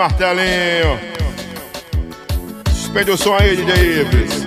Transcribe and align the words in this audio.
martelinho! 0.00 0.98
Suspende 2.72 3.10
o 3.10 3.18
som 3.18 3.34
aí, 3.34 3.54
DJ 3.54 4.00
Ibris. 4.00 4.46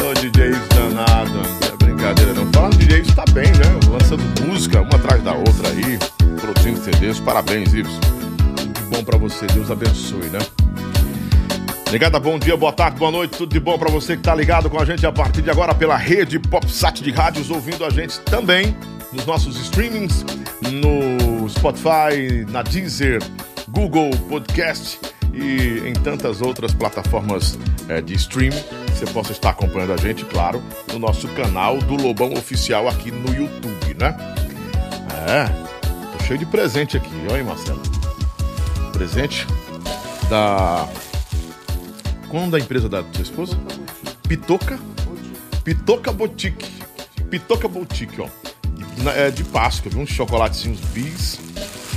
Ô, 0.00 0.14
DJ 0.14 0.46
Ibris 0.46 0.68
danado. 0.68 1.42
É 1.70 1.84
brincadeira 1.84 2.32
não. 2.32 2.50
Falando 2.52 2.78
DJ 2.78 3.00
Ibris 3.00 3.14
tá 3.14 3.24
bem, 3.32 3.48
né? 3.48 3.78
Lançando 3.90 4.22
música, 4.46 4.80
uma 4.80 4.96
atrás 4.96 5.22
da 5.22 5.34
outra 5.34 5.68
aí. 5.68 5.98
Produzindo 6.40 6.80
CDs. 6.80 7.20
Parabéns, 7.20 7.74
Ibris. 7.74 7.98
Tudo 7.98 8.90
bom 8.90 9.04
pra 9.04 9.18
você. 9.18 9.46
Deus 9.48 9.70
abençoe, 9.70 10.30
né? 10.30 10.38
Ligada, 11.92 12.18
bom 12.18 12.38
dia, 12.38 12.56
boa 12.56 12.72
tarde, 12.72 12.98
boa 12.98 13.12
noite, 13.12 13.36
tudo 13.36 13.52
de 13.52 13.60
bom 13.60 13.78
para 13.78 13.88
você 13.90 14.16
que 14.16 14.22
tá 14.22 14.34
ligado 14.34 14.68
com 14.68 14.80
a 14.80 14.84
gente 14.84 15.06
a 15.06 15.12
partir 15.12 15.40
de 15.40 15.50
agora 15.50 15.72
pela 15.72 15.96
rede 15.96 16.36
PopSat 16.36 17.00
de 17.00 17.12
rádios, 17.12 17.48
ouvindo 17.48 17.84
a 17.84 17.90
gente 17.90 18.18
também 18.20 18.76
nos 19.12 19.24
nossos 19.24 19.56
streamings, 19.60 20.24
no 20.62 21.48
Spotify, 21.48 22.44
na 22.48 22.62
Deezer, 22.62 23.22
Google 23.68 24.10
Podcast 24.28 24.98
e 25.32 25.88
em 25.88 25.92
tantas 25.92 26.40
outras 26.40 26.72
plataformas 26.72 27.58
é, 27.88 28.00
de 28.00 28.14
streaming. 28.14 28.62
Você 28.88 29.06
possa 29.06 29.32
estar 29.32 29.50
acompanhando 29.50 29.92
a 29.92 29.96
gente, 29.96 30.24
claro, 30.24 30.62
no 30.92 30.98
nosso 30.98 31.28
canal 31.28 31.78
do 31.78 31.94
Lobão 31.94 32.32
Oficial 32.32 32.88
aqui 32.88 33.10
no 33.10 33.34
YouTube, 33.34 33.94
né? 33.98 34.16
É, 35.28 35.46
tô 36.16 36.24
cheio 36.24 36.38
de 36.38 36.46
presente 36.46 36.96
aqui, 36.96 37.10
olha 37.28 37.36
aí, 37.36 37.42
Marcelo. 37.42 37.82
Presente 38.92 39.46
da 40.30 40.88
qual 42.28 42.48
da 42.48 42.58
empresa 42.58 42.88
da 42.88 43.04
sua 43.12 43.22
esposa? 43.22 43.56
Pitoca? 44.28 44.78
Pitoca 45.62 46.12
Boutique. 46.12 46.70
Pitoca 47.30 47.68
Boutique, 47.68 48.20
ó. 48.20 48.45
De, 48.96 49.08
é, 49.08 49.30
de 49.30 49.44
Páscoa, 49.44 49.90
viu? 49.90 50.00
Uns 50.00 50.10
chocolatezinhos 50.10 50.80
bis. 50.92 51.38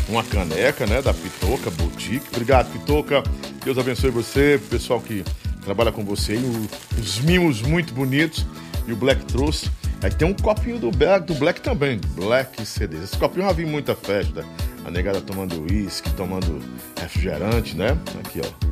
Uma 0.07 0.23
caneca, 0.23 0.85
né? 0.85 1.01
Da 1.01 1.13
Pitoca 1.13 1.69
Boutique. 1.71 2.25
Obrigado, 2.31 2.71
Pitoca. 2.71 3.23
Deus 3.63 3.77
abençoe 3.77 4.09
você, 4.09 4.59
pessoal 4.69 4.99
que 4.99 5.23
trabalha 5.63 5.91
com 5.91 6.03
você. 6.03 6.35
O, 6.35 6.69
os 6.99 7.19
mimos 7.19 7.61
muito 7.61 7.93
bonitos. 7.93 8.45
E 8.87 8.93
o 8.93 8.95
Black 8.95 9.23
trouxe. 9.25 9.69
Aí 10.01 10.09
tem 10.09 10.27
um 10.27 10.33
copinho 10.33 10.79
do 10.79 10.91
Black, 10.91 11.25
do 11.25 11.35
Black 11.35 11.61
também. 11.61 11.99
Black 12.15 12.65
CDs. 12.65 13.03
Esse 13.03 13.17
copinho 13.17 13.45
já 13.45 13.53
vi 13.53 13.65
muita 13.65 13.95
festa. 13.95 14.45
A 14.85 14.89
negada 14.91 15.21
tomando 15.21 15.61
uísque, 15.63 16.09
tomando 16.11 16.61
refrigerante, 16.99 17.75
né? 17.75 17.97
Aqui, 18.23 18.41
ó 18.43 18.69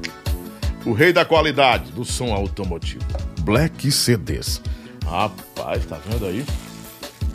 o 0.88 0.94
rei 0.94 1.12
da 1.12 1.26
qualidade 1.26 1.92
do 1.92 2.06
som 2.06 2.34
automotivo. 2.34 3.04
Black 3.42 3.92
CDs. 3.92 4.62
Rapaz, 5.06 5.86
tá 5.86 6.00
vendo 6.08 6.26
aí? 6.26 6.46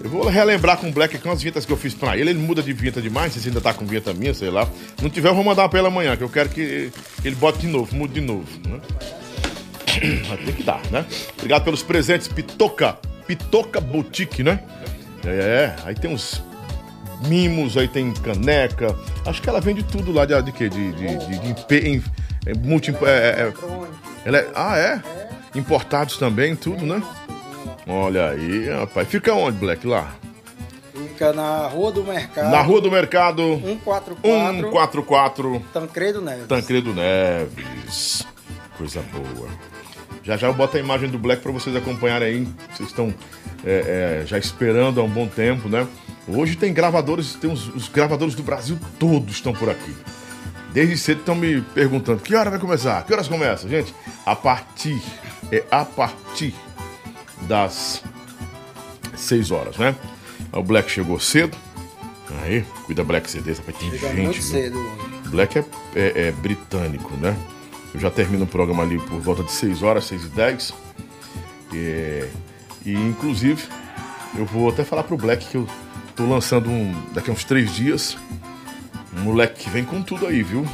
Eu 0.02 0.10
vou 0.10 0.28
relembrar 0.28 0.78
com 0.78 0.88
o 0.88 0.92
Black 0.92 1.16
com 1.18 1.30
as 1.30 1.40
vinhetas 1.40 1.64
que 1.64 1.72
eu 1.72 1.76
fiz 1.76 1.94
pra 1.94 2.16
ele. 2.16 2.30
Ele 2.30 2.38
muda 2.40 2.62
de 2.62 2.72
vinheta 2.72 3.00
demais, 3.00 3.32
se 3.32 3.46
ainda 3.46 3.60
tá 3.60 3.72
com 3.72 3.86
vinheta 3.86 4.12
minha, 4.12 4.34
sei 4.34 4.50
lá. 4.50 4.68
Não 5.00 5.08
tiver, 5.08 5.28
eu 5.28 5.34
vou 5.34 5.44
mandar 5.44 5.68
pra 5.68 5.78
ele 5.78 5.88
amanhã, 5.88 6.16
que 6.16 6.24
eu 6.24 6.28
quero 6.28 6.48
que 6.48 6.90
ele 7.24 7.36
bote 7.36 7.58
de 7.60 7.68
novo, 7.68 7.94
mude 7.94 8.14
de 8.14 8.20
novo, 8.20 8.48
né? 8.68 8.80
Ter 10.44 10.52
que 10.52 10.62
dar, 10.64 10.80
né? 10.90 11.06
Obrigado 11.36 11.64
pelos 11.64 11.82
presentes, 11.82 12.26
Pitoca. 12.26 12.98
Pitoca 13.26 13.80
Boutique, 13.80 14.42
né? 14.42 14.60
É, 15.24 15.74
aí 15.84 15.94
tem 15.94 16.10
uns 16.12 16.42
mimos, 17.28 17.76
aí 17.76 17.86
tem 17.86 18.12
caneca. 18.12 18.96
Acho 19.24 19.40
que 19.40 19.48
ela 19.48 19.60
vende 19.60 19.84
tudo 19.84 20.12
lá 20.12 20.24
de, 20.24 20.40
de 20.42 20.52
quê? 20.52 20.68
De, 20.68 20.92
de, 20.92 21.16
de, 21.16 21.54
de, 21.54 22.02
é 22.46 22.54
multi. 22.54 22.90
É, 22.90 22.94
é, 23.06 23.42
é, 23.42 23.52
ela 24.24 24.38
é, 24.38 24.50
ah, 24.54 24.78
é? 24.78 25.02
Importados 25.54 26.16
também, 26.16 26.56
tudo, 26.56 26.84
né? 26.84 27.00
Olha 27.86 28.30
aí, 28.30 28.68
rapaz. 28.68 29.08
Fica 29.08 29.34
onde, 29.34 29.58
Black? 29.58 29.86
Lá? 29.86 30.14
Fica 30.92 31.32
na 31.32 31.66
Rua 31.66 31.90
do 31.90 32.04
Mercado. 32.04 32.50
Na 32.50 32.60
Rua 32.62 32.80
do 32.80 32.90
Mercado. 32.90 33.42
144. 33.60 34.16
144. 34.22 35.62
Tancredo 35.72 36.20
Neves. 36.20 36.46
Tancredo 36.46 36.94
Neves. 36.94 38.26
Coisa 38.76 39.02
boa. 39.12 39.48
Já 40.22 40.36
já 40.36 40.46
eu 40.46 40.54
boto 40.54 40.76
a 40.76 40.80
imagem 40.80 41.10
do 41.10 41.18
Black 41.18 41.42
para 41.42 41.50
vocês 41.50 41.74
acompanharem 41.74 42.28
aí. 42.28 42.48
Vocês 42.72 42.88
estão 42.88 43.12
é, 43.64 44.20
é, 44.22 44.26
já 44.26 44.38
esperando 44.38 45.00
há 45.00 45.04
um 45.04 45.08
bom 45.08 45.26
tempo, 45.26 45.68
né? 45.68 45.86
Hoje 46.28 46.54
tem 46.54 46.72
gravadores, 46.72 47.34
tem 47.34 47.50
os, 47.50 47.66
os 47.74 47.88
gravadores 47.88 48.34
do 48.34 48.42
Brasil 48.42 48.78
todos 48.98 49.34
estão 49.34 49.52
por 49.52 49.68
aqui. 49.68 49.94
Desde 50.72 50.96
cedo 50.96 51.18
estão 51.18 51.34
me 51.34 51.60
perguntando 51.60 52.20
que 52.20 52.34
hora 52.34 52.48
vai 52.48 52.58
começar? 52.58 53.04
Que 53.04 53.12
horas 53.12 53.26
começa? 53.26 53.68
Gente, 53.68 53.92
a 54.24 54.36
partir, 54.36 55.02
é 55.50 55.64
a 55.70 55.84
partir 55.84 56.54
das 57.42 58.02
6 59.16 59.50
horas, 59.50 59.76
né? 59.76 59.94
O 60.52 60.62
Black 60.62 60.90
chegou 60.90 61.18
cedo. 61.18 61.56
Aí, 62.42 62.64
cuida 62.84 63.04
Black 63.04 63.30
CD, 63.30 63.52
rapaz, 63.52 63.76
tem 63.76 63.90
Chega 63.90 64.08
gente. 64.08 64.22
Muito 64.22 64.42
cedo. 64.42 64.78
Black 65.26 65.58
é, 65.58 65.64
é, 65.94 66.12
é, 66.28 66.32
britânico, 66.32 67.14
né? 67.16 67.36
Eu 67.94 68.00
já 68.00 68.10
termino 68.10 68.44
o 68.44 68.46
programa 68.46 68.82
ali 68.82 68.98
por 68.98 69.20
volta 69.20 69.42
de 69.42 69.52
6 69.52 69.82
horas, 69.82 70.04
6 70.06 70.24
e 70.24 70.28
10. 70.28 70.74
E, 71.72 72.24
e 72.86 72.94
inclusive, 72.94 73.62
eu 74.36 74.46
vou 74.46 74.70
até 74.70 74.82
falar 74.84 75.02
pro 75.02 75.16
Black 75.16 75.46
que 75.46 75.56
eu 75.56 75.68
tô 76.16 76.24
lançando 76.26 76.70
um 76.70 76.94
daqui 77.12 77.30
a 77.30 77.32
uns 77.32 77.44
3 77.44 77.74
dias 77.74 78.16
Moleque 79.20 79.68
vem 79.68 79.84
com 79.84 80.02
tudo 80.02 80.26
aí, 80.26 80.42
viu? 80.42 80.66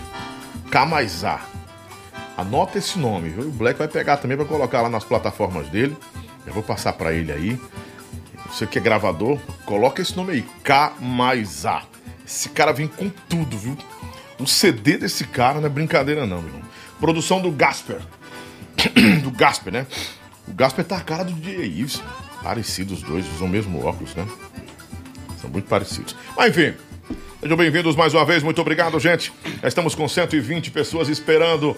K 0.71 0.87
mais 0.87 1.25
A. 1.25 1.41
Anota 2.37 2.79
esse 2.79 2.99
nome, 2.99 3.31
viu? 3.31 3.49
O 3.49 3.51
Black 3.51 3.79
vai 3.79 3.89
pegar 3.89 4.17
também 4.19 4.37
para 4.37 4.47
colocar 4.47 4.81
lá 4.81 4.89
nas 4.89 5.05
plataformas 5.05 5.69
dele. 5.69 5.97
Eu 6.49 6.55
vou 6.55 6.63
passar 6.63 6.95
para 6.95 7.13
ele 7.13 7.31
aí. 7.31 7.61
Você 8.47 8.67
que 8.67 8.79
é 8.79 8.83
gravador, 8.83 9.39
coloca 9.65 10.01
esse 10.01 10.17
nome 10.17 10.33
aí, 10.33 10.45
K 10.65 10.95
mais 11.01 11.67
A. 11.67 11.83
Esse 12.27 12.49
cara 12.49 12.73
vem 12.73 12.89
com 12.89 13.09
tudo, 13.29 13.57
viu? 13.59 13.77
O 14.39 14.47
CD 14.47 14.97
desse 14.97 15.25
cara 15.25 15.61
não 15.61 15.67
é 15.67 15.69
brincadeira 15.69 16.27
não, 16.27 16.41
meu 16.41 16.49
irmão. 16.49 16.69
Produção 16.99 17.41
do 17.41 17.51
Gasper. 17.51 18.01
do 19.23 19.31
Gasper, 19.31 19.73
né? 19.73 19.87
O 20.47 20.53
Gasper 20.53 20.85
tá 20.85 20.97
a 20.97 21.01
cara 21.01 21.25
do 21.25 21.33
DJ 21.33 21.67
Ives. 21.67 22.03
Parecidos 22.43 22.99
os 22.99 23.05
dois, 23.05 23.27
usam 23.35 23.47
o 23.47 23.51
mesmo 23.51 23.85
óculos, 23.85 24.15
né? 24.15 24.27
São 25.41 25.51
muito 25.51 25.69
parecidos. 25.69 26.17
Mas 26.37 26.57
enfim, 26.57 26.75
Sejam 27.41 27.57
bem-vindos 27.57 27.95
mais 27.95 28.13
uma 28.15 28.25
vez, 28.25 28.43
muito 28.43 28.61
obrigado, 28.61 28.99
gente. 28.99 29.33
Estamos 29.63 29.95
com 29.95 30.09
120 30.09 30.73
pessoas 30.73 31.09
esperando 31.09 31.77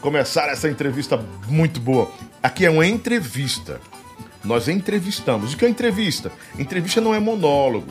começar 0.00 0.48
essa 0.48 0.66
entrevista 0.66 1.22
muito 1.46 1.78
boa. 1.78 2.10
Aqui 2.42 2.64
é 2.64 2.70
uma 2.70 2.86
entrevista. 2.86 3.82
Nós 4.44 4.68
entrevistamos. 4.68 5.54
O 5.54 5.56
que 5.56 5.64
é 5.64 5.68
entrevista? 5.68 6.30
Entrevista 6.58 7.00
não 7.00 7.14
é 7.14 7.18
monólogo. 7.18 7.90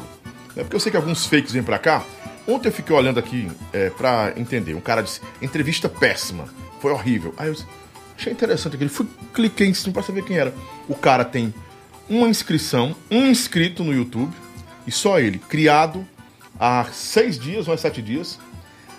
É 0.55 0.61
porque 0.61 0.75
eu 0.75 0.79
sei 0.79 0.91
que 0.91 0.97
alguns 0.97 1.25
fakes 1.25 1.51
vêm 1.51 1.63
pra 1.63 1.79
cá. 1.79 2.03
Ontem 2.47 2.67
eu 2.67 2.73
fiquei 2.73 2.95
olhando 2.95 3.19
aqui 3.19 3.49
é, 3.71 3.89
pra 3.89 4.33
entender. 4.37 4.73
Um 4.75 4.81
cara 4.81 5.01
disse: 5.01 5.21
entrevista 5.41 5.89
péssima. 5.89 6.45
Foi 6.79 6.91
horrível. 6.91 7.33
Aí 7.37 7.47
eu 7.47 7.55
achei 8.17 8.31
interessante 8.31 8.75
aquele. 8.75 8.89
Fui, 8.89 9.07
cliquei 9.33 9.67
em 9.67 9.73
cima 9.73 9.93
pra 9.93 10.03
saber 10.03 10.23
quem 10.23 10.37
era. 10.37 10.53
O 10.87 10.95
cara 10.95 11.25
tem 11.25 11.53
uma 12.09 12.27
inscrição, 12.27 12.95
um 13.09 13.25
inscrito 13.25 13.83
no 13.83 13.93
YouTube. 13.93 14.33
E 14.85 14.91
só 14.91 15.19
ele, 15.19 15.39
criado 15.39 16.05
há 16.59 16.85
seis 16.91 17.39
dias 17.39 17.67
há 17.67 17.77
sete 17.77 18.01
dias. 18.01 18.39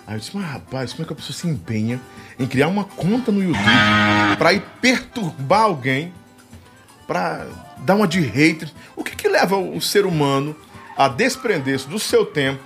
Aí 0.07 0.15
eu 0.15 0.19
disse, 0.19 0.35
mas 0.35 0.45
rapaz, 0.45 0.93
como 0.93 1.03
é 1.03 1.07
que 1.07 1.13
a 1.13 1.15
pessoa 1.15 1.35
se 1.35 1.47
empenha 1.47 1.99
em 2.37 2.45
criar 2.45 2.67
uma 2.67 2.83
conta 2.83 3.31
no 3.31 3.41
YouTube 3.41 3.63
para 4.37 4.53
ir 4.53 4.61
perturbar 4.81 5.61
alguém, 5.61 6.13
para 7.07 7.47
dar 7.79 7.95
uma 7.95 8.07
de 8.07 8.19
hater? 8.21 8.71
O 8.95 9.03
que, 9.03 9.15
que 9.15 9.27
leva 9.27 9.57
o 9.57 9.79
ser 9.81 10.05
humano 10.05 10.55
a 10.97 11.07
desprender-se 11.07 11.87
do 11.87 11.99
seu 11.99 12.25
tempo, 12.25 12.63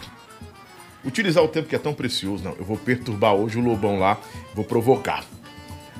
utilizar 1.03 1.43
o 1.43 1.47
tempo 1.47 1.67
que 1.67 1.75
é 1.75 1.79
tão 1.79 1.93
precioso? 1.93 2.43
Não, 2.43 2.55
eu 2.57 2.63
vou 2.63 2.77
perturbar 2.77 3.33
hoje 3.33 3.57
o 3.57 3.61
lobão 3.61 3.99
lá, 3.99 4.17
vou 4.53 4.65
provocar. 4.65 5.23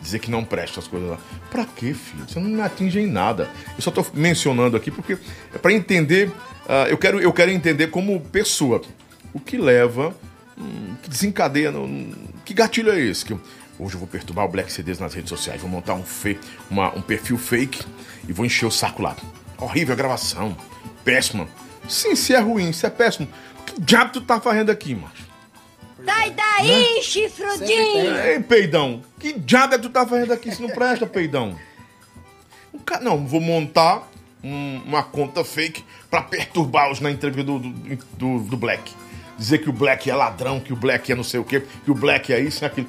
Dizer 0.02 0.20
que 0.20 0.32
não 0.32 0.46
presta 0.46 0.80
as 0.80 0.88
coisas 0.88 1.10
lá. 1.10 1.18
Pra 1.52 1.66
quê, 1.66 1.94
filho? 1.94 2.24
Você 2.26 2.40
não 2.40 2.50
me 2.50 2.62
atinge 2.62 3.00
em 3.00 3.08
nada. 3.08 3.50
Eu 3.76 3.82
só 3.82 3.92
tô 3.92 4.06
mencionando 4.14 4.78
aqui 4.78 4.90
porque 4.90 5.18
é 5.54 5.58
para 5.58 5.74
entender 5.74 6.32
Uh, 6.70 6.86
eu, 6.88 7.00
quero, 7.00 7.20
eu 7.20 7.34
quero 7.34 7.50
entender 7.50 7.88
como 7.88 8.22
pessoa 8.22 8.80
o 9.34 9.40
que 9.40 9.58
leva, 9.58 10.16
hum, 10.56 10.94
que 11.02 11.10
desencadeia, 11.10 11.72
no, 11.72 12.16
que 12.46 12.54
gatilho 12.54 12.92
é 12.92 13.00
esse? 13.00 13.26
Que 13.26 13.36
hoje 13.80 13.96
eu 13.96 14.00
vou 14.00 14.08
perturbar 14.08 14.46
o 14.46 14.50
Black 14.50 14.72
CDs 14.72 15.00
nas 15.00 15.14
redes 15.14 15.30
sociais, 15.30 15.62
vou 15.62 15.70
montar 15.70 15.94
um, 15.94 16.04
fe, 16.04 16.38
uma, 16.70 16.94
um 16.96 17.02
perfil 17.02 17.38
fake 17.38 17.82
e 18.28 18.34
vou 18.34 18.46
encher 18.46 18.66
o 18.66 18.72
saco 18.72 19.02
lá. 19.02 19.16
Horrível 19.58 19.94
a 19.94 19.98
gravação, 19.98 20.56
péssima. 21.04 21.48
Sim, 21.88 22.16
se 22.16 22.36
é 22.36 22.40
ruim, 22.40 22.72
se 22.72 22.86
é 22.86 22.90
péssimo, 22.90 23.28
que 23.66 23.82
diabo 23.82 24.12
tu 24.12 24.22
tá 24.22 24.40
fazendo 24.40 24.70
aqui, 24.70 24.94
macho? 24.94 25.28
Sai 26.06 26.32
daí, 26.32 26.96
né? 26.96 27.02
chifrudinho! 27.02 28.18
Ei, 28.18 28.40
peidão, 28.40 29.02
que 29.20 29.34
diabo 29.34 29.74
é 29.74 29.78
que 29.78 29.84
tu 29.84 29.90
tá 29.90 30.06
fazendo 30.06 30.34
aqui 30.34 30.52
se 30.54 30.62
não 30.62 30.70
presta, 30.70 31.06
peidão? 31.06 31.58
Não, 33.02 33.26
vou 33.26 33.42
montar 33.42 34.08
um, 34.44 34.82
uma 34.86 35.04
conta 35.04 35.44
fake 35.44 35.84
para 36.10 36.22
perturbá-los 36.22 37.00
na 37.00 37.12
entrevista 37.12 37.52
do, 37.52 37.60
do, 37.60 38.40
do, 38.40 38.58
Black. 38.58 38.94
Dizer 39.38 39.60
que 39.60 39.70
o 39.70 39.74
Black 39.74 40.10
é 40.10 40.16
ladrão, 40.16 40.60
que 40.60 40.74
o 40.74 40.76
Black 40.76 41.12
é 41.12 41.16
não 41.16 41.24
sei 41.24 41.40
o 41.40 41.44
quê, 41.44 41.64
que 41.84 41.92
o 41.92 41.96
Black 41.96 42.34
é 42.34 42.40
isso 42.40 42.64
e 42.64 42.66
aquilo. 42.66 42.88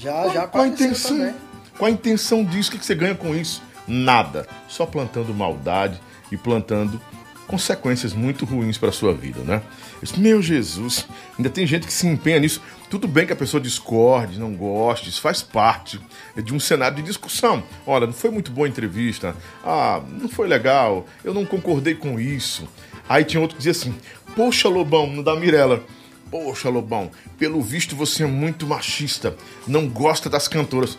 Já, 0.00 0.28
já 0.28 0.46
qual 0.46 0.64
a 0.64 0.68
intenção? 0.68 1.16
Também. 1.16 1.34
Qual 1.76 1.88
a 1.88 1.92
intenção 1.92 2.44
disso? 2.44 2.70
O 2.70 2.78
que 2.78 2.84
você 2.84 2.94
ganha 2.94 3.14
com 3.14 3.34
isso? 3.34 3.62
nada, 3.90 4.46
só 4.68 4.86
plantando 4.86 5.34
maldade 5.34 6.00
e 6.30 6.36
plantando 6.36 7.00
consequências 7.46 8.12
muito 8.12 8.44
ruins 8.44 8.78
para 8.78 8.90
a 8.90 8.92
sua 8.92 9.12
vida, 9.12 9.40
né? 9.40 9.60
Disse, 10.00 10.18
Meu 10.20 10.40
Jesus, 10.40 11.04
ainda 11.36 11.50
tem 11.50 11.66
gente 11.66 11.84
que 11.84 11.92
se 11.92 12.06
empenha 12.06 12.38
nisso. 12.38 12.62
Tudo 12.88 13.08
bem 13.08 13.26
que 13.26 13.32
a 13.32 13.36
pessoa 13.36 13.60
discorde, 13.60 14.38
não 14.38 14.54
goste, 14.54 15.08
isso 15.08 15.20
faz 15.20 15.42
parte 15.42 16.00
de 16.36 16.54
um 16.54 16.60
cenário 16.60 16.96
de 16.96 17.02
discussão. 17.02 17.62
Olha, 17.84 18.06
não 18.06 18.14
foi 18.14 18.30
muito 18.30 18.52
boa 18.52 18.68
a 18.68 18.70
entrevista, 18.70 19.34
ah, 19.64 20.00
não 20.08 20.28
foi 20.28 20.46
legal, 20.46 21.06
eu 21.24 21.34
não 21.34 21.44
concordei 21.44 21.94
com 21.96 22.20
isso. 22.20 22.68
Aí 23.08 23.24
tinha 23.24 23.40
outro 23.40 23.56
que 23.56 23.64
dizia 23.64 23.72
assim: 23.72 23.94
Poxa, 24.36 24.68
Lobão, 24.68 25.20
da 25.22 25.34
Mirella. 25.34 25.82
Poxa, 26.30 26.68
Lobão, 26.68 27.10
pelo 27.38 27.60
visto 27.60 27.96
você 27.96 28.22
é 28.22 28.26
muito 28.26 28.66
machista, 28.66 29.36
não 29.66 29.88
gosta 29.88 30.30
das 30.30 30.46
cantoras. 30.46 30.96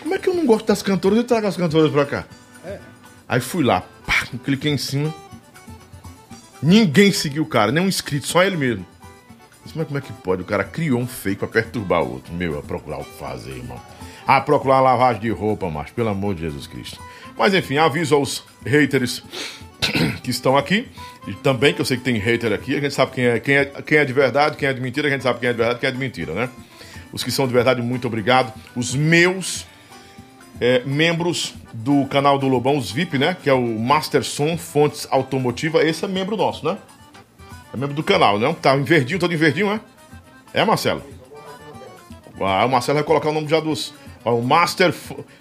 Como 0.00 0.14
é 0.14 0.18
que 0.18 0.28
eu 0.28 0.34
não 0.34 0.44
gosto 0.44 0.66
das 0.66 0.82
cantoras? 0.82 1.18
Eu 1.18 1.24
trago 1.24 1.46
as 1.46 1.56
cantoras 1.56 1.90
pra 1.92 2.04
cá. 2.04 2.24
É. 2.64 2.78
Aí 3.28 3.40
fui 3.40 3.62
lá, 3.62 3.82
pá, 4.04 4.26
cliquei 4.44 4.72
em 4.72 4.78
cima. 4.78 5.14
Ninguém 6.62 7.12
seguiu 7.12 7.44
o 7.44 7.46
cara, 7.46 7.70
nem 7.70 7.82
um 7.82 7.88
inscrito, 7.88 8.26
só 8.26 8.42
ele 8.42 8.56
mesmo. 8.56 8.86
Mas 9.74 9.86
como 9.86 9.98
é 9.98 10.00
que 10.00 10.12
pode? 10.12 10.42
O 10.42 10.44
cara 10.44 10.64
criou 10.64 11.00
um 11.00 11.06
fake 11.06 11.38
pra 11.38 11.48
perturbar 11.48 12.02
o 12.02 12.14
outro. 12.14 12.32
Meu, 12.32 12.58
é 12.58 12.62
procurar 12.62 12.98
o 12.98 13.04
que 13.04 13.18
fazer, 13.18 13.52
irmão. 13.52 13.80
Ah, 14.26 14.40
procurar 14.40 14.80
lavagem 14.80 15.22
de 15.22 15.30
roupa, 15.30 15.70
macho, 15.70 15.92
pelo 15.94 16.08
amor 16.08 16.34
de 16.34 16.42
Jesus 16.42 16.66
Cristo. 16.66 16.98
Mas 17.36 17.54
enfim, 17.54 17.76
aviso 17.76 18.14
aos 18.14 18.44
haters 18.64 19.22
que 20.22 20.30
estão 20.30 20.56
aqui. 20.56 20.88
E 21.26 21.32
também, 21.34 21.72
que 21.72 21.80
eu 21.80 21.84
sei 21.84 21.96
que 21.96 22.04
tem 22.04 22.16
hater 22.18 22.52
aqui, 22.52 22.76
a 22.76 22.80
gente 22.80 22.94
sabe 22.94 23.12
quem 23.12 23.24
é, 23.24 23.40
quem 23.40 23.56
é, 23.56 23.64
quem 23.64 23.98
é 23.98 24.04
de 24.04 24.12
verdade, 24.12 24.56
quem 24.56 24.68
é 24.68 24.72
de 24.72 24.80
mentira, 24.80 25.08
a 25.08 25.10
gente 25.10 25.22
sabe 25.22 25.40
quem 25.40 25.48
é 25.48 25.52
de 25.52 25.58
verdade, 25.58 25.80
quem 25.80 25.88
é 25.88 25.92
de 25.92 25.98
mentira, 25.98 26.34
né? 26.34 26.50
Os 27.12 27.24
que 27.24 27.30
são 27.30 27.46
de 27.46 27.52
verdade, 27.52 27.80
muito 27.80 28.06
obrigado. 28.06 28.52
Os 28.76 28.94
meus 28.94 29.66
é, 30.60 30.82
membros 30.84 31.54
do 31.72 32.04
canal 32.06 32.38
do 32.38 32.46
Lobão, 32.46 32.76
os 32.76 32.90
VIP, 32.90 33.18
né? 33.18 33.36
Que 33.42 33.48
é 33.48 33.54
o 33.54 33.78
Master 33.78 34.22
Som 34.22 34.58
Fontes 34.58 35.06
Automotiva. 35.10 35.82
Esse 35.82 36.04
é 36.04 36.08
membro 36.08 36.36
nosso, 36.36 36.64
né? 36.66 36.76
É 37.72 37.76
membro 37.76 37.94
do 37.94 38.02
canal, 38.02 38.38
não? 38.38 38.52
Tá 38.52 38.76
em 38.76 38.82
verdinho, 38.82 39.18
todo 39.18 39.32
em 39.32 39.36
verdinho, 39.36 39.70
né? 39.70 39.80
É, 40.52 40.64
Marcelo? 40.64 41.02
Ah, 42.40 42.64
o 42.64 42.68
Marcelo 42.68 42.96
vai 42.96 43.04
colocar 43.04 43.30
o 43.30 43.32
nome 43.32 43.48
já 43.48 43.60
dos. 43.60 43.94
Ó, 44.24 44.34
o 44.34 44.42
Master. 44.42 44.92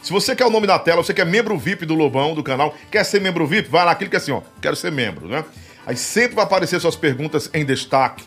Se 0.02 0.12
você 0.12 0.36
quer 0.36 0.46
o 0.46 0.50
nome 0.50 0.68
na 0.68 0.78
tela, 0.80 1.04
você 1.04 1.14
quer 1.14 1.26
membro 1.26 1.58
VIP 1.58 1.86
do 1.86 1.96
Lobão, 1.96 2.36
do 2.36 2.44
canal, 2.44 2.76
quer 2.92 3.04
ser 3.04 3.20
membro 3.22 3.46
VIP, 3.48 3.70
vai 3.70 3.86
lá, 3.86 3.96
clica 3.96 4.18
assim, 4.18 4.32
ó. 4.32 4.42
Quero 4.62 4.76
ser 4.76 4.92
membro, 4.92 5.28
né? 5.28 5.44
Aí 5.86 5.98
sempre 5.98 6.36
vai 6.36 6.46
aparecer 6.46 6.80
suas 6.80 6.96
perguntas 6.96 7.50
em 7.54 7.66
destaque 7.66 8.24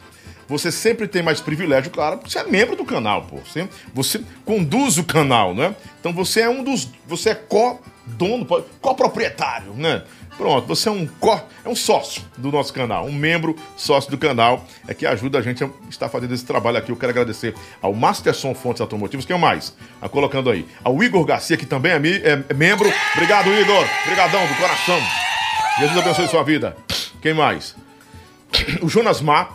você 0.48 0.70
sempre 0.70 1.08
tem 1.08 1.22
mais 1.22 1.40
privilégio, 1.40 1.90
claro, 1.90 2.18
porque 2.18 2.30
você 2.30 2.38
é 2.38 2.44
membro 2.44 2.76
do 2.76 2.84
canal, 2.84 3.22
pô. 3.22 3.38
Você, 3.38 3.68
você 3.92 4.20
conduz 4.44 4.96
o 4.96 5.04
canal, 5.04 5.54
né? 5.54 5.74
Então 5.98 6.12
você 6.12 6.42
é 6.42 6.48
um 6.48 6.62
dos. 6.62 6.88
Você 7.06 7.30
é 7.30 7.34
co-dono, 7.34 8.46
co-proprietário, 8.80 9.74
né? 9.74 10.04
Pronto, 10.36 10.66
você 10.66 10.90
é 10.90 10.92
um 10.92 11.06
co, 11.06 11.40
é 11.64 11.68
um 11.68 11.74
sócio 11.74 12.22
do 12.36 12.52
nosso 12.52 12.70
canal, 12.70 13.06
um 13.06 13.12
membro 13.12 13.56
sócio 13.74 14.10
do 14.10 14.18
canal, 14.18 14.66
é 14.86 14.92
que 14.92 15.06
ajuda 15.06 15.38
a 15.38 15.42
gente 15.42 15.64
a 15.64 15.70
estar 15.88 16.10
fazendo 16.10 16.34
esse 16.34 16.44
trabalho 16.44 16.76
aqui. 16.76 16.92
Eu 16.92 16.96
quero 16.96 17.10
agradecer 17.10 17.54
ao 17.80 17.94
Masterson 17.94 18.54
Fontes 18.54 18.82
Automotivos, 18.82 19.24
quem 19.24 19.38
mais? 19.38 19.74
A 20.00 20.10
colocando 20.10 20.50
aí. 20.50 20.66
Ao 20.84 21.02
Igor 21.02 21.24
Garcia, 21.24 21.56
que 21.56 21.64
também 21.64 21.92
é, 21.92 21.96
é, 21.96 22.44
é 22.50 22.54
membro. 22.54 22.92
Obrigado, 23.14 23.48
Igor. 23.50 23.84
Obrigadão, 24.04 24.46
do 24.46 24.54
coração. 24.56 25.00
Jesus 25.78 25.98
abençoe 25.98 26.28
sua 26.28 26.42
vida. 26.42 26.76
Quem 27.20 27.34
mais? 27.34 27.74
O 28.82 28.88
Jonas 28.88 29.20
Mar, 29.20 29.54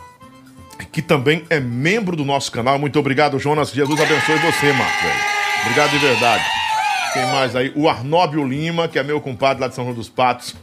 que 0.90 1.00
também 1.00 1.44
é 1.48 1.58
membro 1.60 2.16
do 2.16 2.24
nosso 2.24 2.50
canal. 2.52 2.78
Muito 2.78 2.98
obrigado, 2.98 3.38
Jonas. 3.38 3.70
Jesus 3.70 4.00
abençoe 4.00 4.38
você, 4.38 4.72
Marcos. 4.72 5.10
Obrigado 5.62 5.90
de 5.90 5.98
verdade. 5.98 6.44
Quem 7.12 7.26
mais 7.26 7.54
aí? 7.54 7.72
O 7.76 7.88
Arnóbio 7.88 8.46
Lima, 8.46 8.88
que 8.88 8.98
é 8.98 9.02
meu 9.02 9.20
compadre 9.20 9.60
lá 9.60 9.68
de 9.68 9.74
São 9.74 9.84
João 9.84 9.94
dos 9.94 10.08
Patos. 10.08 10.54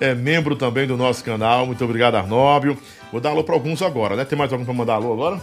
É 0.00 0.14
membro 0.14 0.56
também 0.56 0.86
do 0.86 0.96
nosso 0.96 1.22
canal. 1.22 1.66
Muito 1.66 1.84
obrigado, 1.84 2.14
Arnóbio. 2.14 2.76
Vou 3.12 3.20
dar 3.20 3.30
alô 3.30 3.44
para 3.44 3.54
alguns 3.54 3.82
agora, 3.82 4.16
né? 4.16 4.24
Tem 4.24 4.38
mais 4.38 4.52
algum 4.52 4.64
para 4.64 4.72
mandar 4.72 4.94
alô 4.94 5.12
agora? 5.12 5.40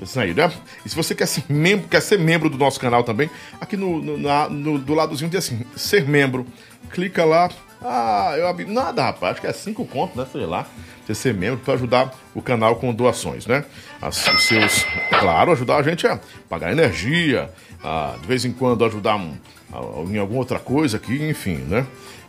Isso 0.00 0.18
aí, 0.18 0.32
né? 0.32 0.50
E 0.84 0.88
se 0.88 0.96
você 0.96 1.14
quer 1.14 1.26
ser 1.26 1.44
membro, 1.48 1.88
quer 1.88 2.00
ser 2.00 2.18
membro 2.18 2.48
do 2.48 2.56
nosso 2.56 2.80
canal 2.80 3.04
também, 3.04 3.30
aqui 3.60 3.76
no, 3.76 4.00
no, 4.00 4.18
na, 4.18 4.48
no 4.48 4.78
do 4.78 4.94
ladozinho 4.94 5.30
tem 5.30 5.38
assim, 5.38 5.60
ser 5.76 6.08
membro. 6.08 6.46
Clica 6.90 7.24
lá. 7.24 7.50
Ah, 7.84 8.34
eu 8.36 8.46
abri. 8.46 8.64
Nada, 8.64 9.04
rapaz. 9.04 9.32
Acho 9.32 9.40
que 9.40 9.46
é 9.46 9.52
cinco 9.52 9.84
contos, 9.84 10.16
né? 10.16 10.26
Sei 10.30 10.46
lá 10.46 10.66
você 11.06 11.14
ser 11.14 11.34
membro 11.34 11.60
para 11.64 11.74
ajudar 11.74 12.14
o 12.34 12.40
canal 12.40 12.76
com 12.76 12.92
doações, 12.94 13.46
né? 13.46 13.64
As, 14.00 14.26
os 14.28 14.44
seus, 14.44 14.86
claro, 15.18 15.52
ajudar 15.52 15.76
a 15.76 15.82
gente 15.82 16.06
a 16.06 16.18
pagar 16.48 16.72
energia, 16.72 17.50
a, 17.82 18.14
de 18.20 18.26
vez 18.26 18.44
em 18.44 18.52
quando 18.52 18.84
ajudar 18.84 19.16
um, 19.16 19.36
a, 19.72 19.78
em 20.10 20.18
alguma 20.18 20.38
outra 20.38 20.58
coisa 20.58 20.96
aqui, 20.96 21.28
enfim, 21.28 21.56
né? 21.56 21.86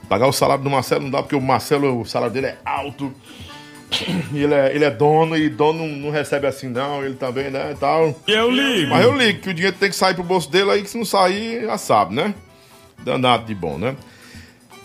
Pagar 0.09 0.27
o 0.27 0.33
salário 0.33 0.63
do 0.63 0.69
Marcelo 0.69 1.03
não 1.03 1.11
dá 1.11 1.21
porque 1.21 1.35
o 1.35 1.41
Marcelo, 1.41 2.01
o 2.01 2.05
salário 2.05 2.33
dele 2.33 2.47
é 2.47 2.57
alto. 2.65 3.13
Ele 4.33 4.53
é, 4.53 4.75
ele 4.75 4.83
é 4.83 4.89
dono 4.89 5.37
e 5.37 5.47
dono 5.49 5.87
não, 5.87 6.09
recebe 6.09 6.47
assim, 6.47 6.67
não. 6.67 7.05
Ele 7.05 7.13
também, 7.13 7.51
né? 7.51 7.73
E 7.73 7.75
tal. 7.75 8.19
Eu 8.27 8.49
ligo. 8.49 8.89
Mas 8.89 9.05
eu 9.05 9.15
ligo 9.15 9.39
que 9.39 9.49
o 9.49 9.53
dinheiro 9.53 9.77
tem 9.79 9.89
que 9.89 9.95
sair 9.95 10.15
pro 10.15 10.23
bolso 10.23 10.49
dele 10.49 10.71
aí, 10.71 10.81
que 10.81 10.89
se 10.89 10.97
não 10.97 11.05
sair, 11.05 11.61
já 11.61 11.77
sabe, 11.77 12.15
né? 12.15 12.33
Danado 13.05 13.45
de 13.45 13.53
bom, 13.53 13.77
né? 13.77 13.95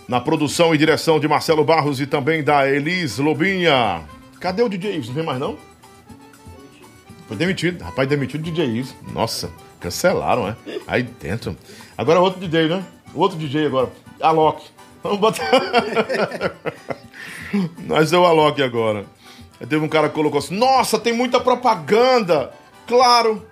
Na 0.08 0.18
produção 0.20 0.74
e 0.74 0.78
direção 0.78 1.20
de 1.20 1.28
Marcelo 1.28 1.62
Barros 1.62 2.00
e 2.00 2.06
também 2.06 2.42
da 2.42 2.66
Elis 2.66 3.18
Lobinha. 3.18 4.02
Cadê 4.40 4.62
o 4.62 4.68
DJ 4.68 4.96
Ives? 4.96 5.08
Não 5.08 5.14
vem 5.14 5.24
mais 5.24 5.38
não? 5.38 5.58
Foi 7.26 7.36
demitido. 7.36 7.84
Rapaz, 7.84 8.08
demitido 8.08 8.40
o 8.40 8.44
DJ 8.44 8.64
Ives. 8.64 8.96
Nossa, 9.12 9.50
cancelaram, 9.78 10.46
né? 10.46 10.56
Aí 10.86 11.02
dentro. 11.02 11.54
Agora 11.96 12.20
outro 12.20 12.40
DJ, 12.40 12.68
né? 12.68 12.82
Outro 13.14 13.36
DJ 13.36 13.66
agora. 13.66 13.92
Alok. 14.18 14.64
Vamos 15.02 15.18
botar. 15.18 15.50
Nós 17.84 18.10
é 18.10 18.16
o 18.16 18.24
Alok 18.24 18.62
agora. 18.62 19.04
Aí 19.60 19.66
teve 19.66 19.84
um 19.84 19.88
cara 19.88 20.08
que 20.08 20.14
colocou 20.14 20.38
assim: 20.38 20.56
Nossa, 20.56 20.98
tem 20.98 21.12
muita 21.12 21.38
propaganda. 21.38 22.50
Claro. 22.86 23.46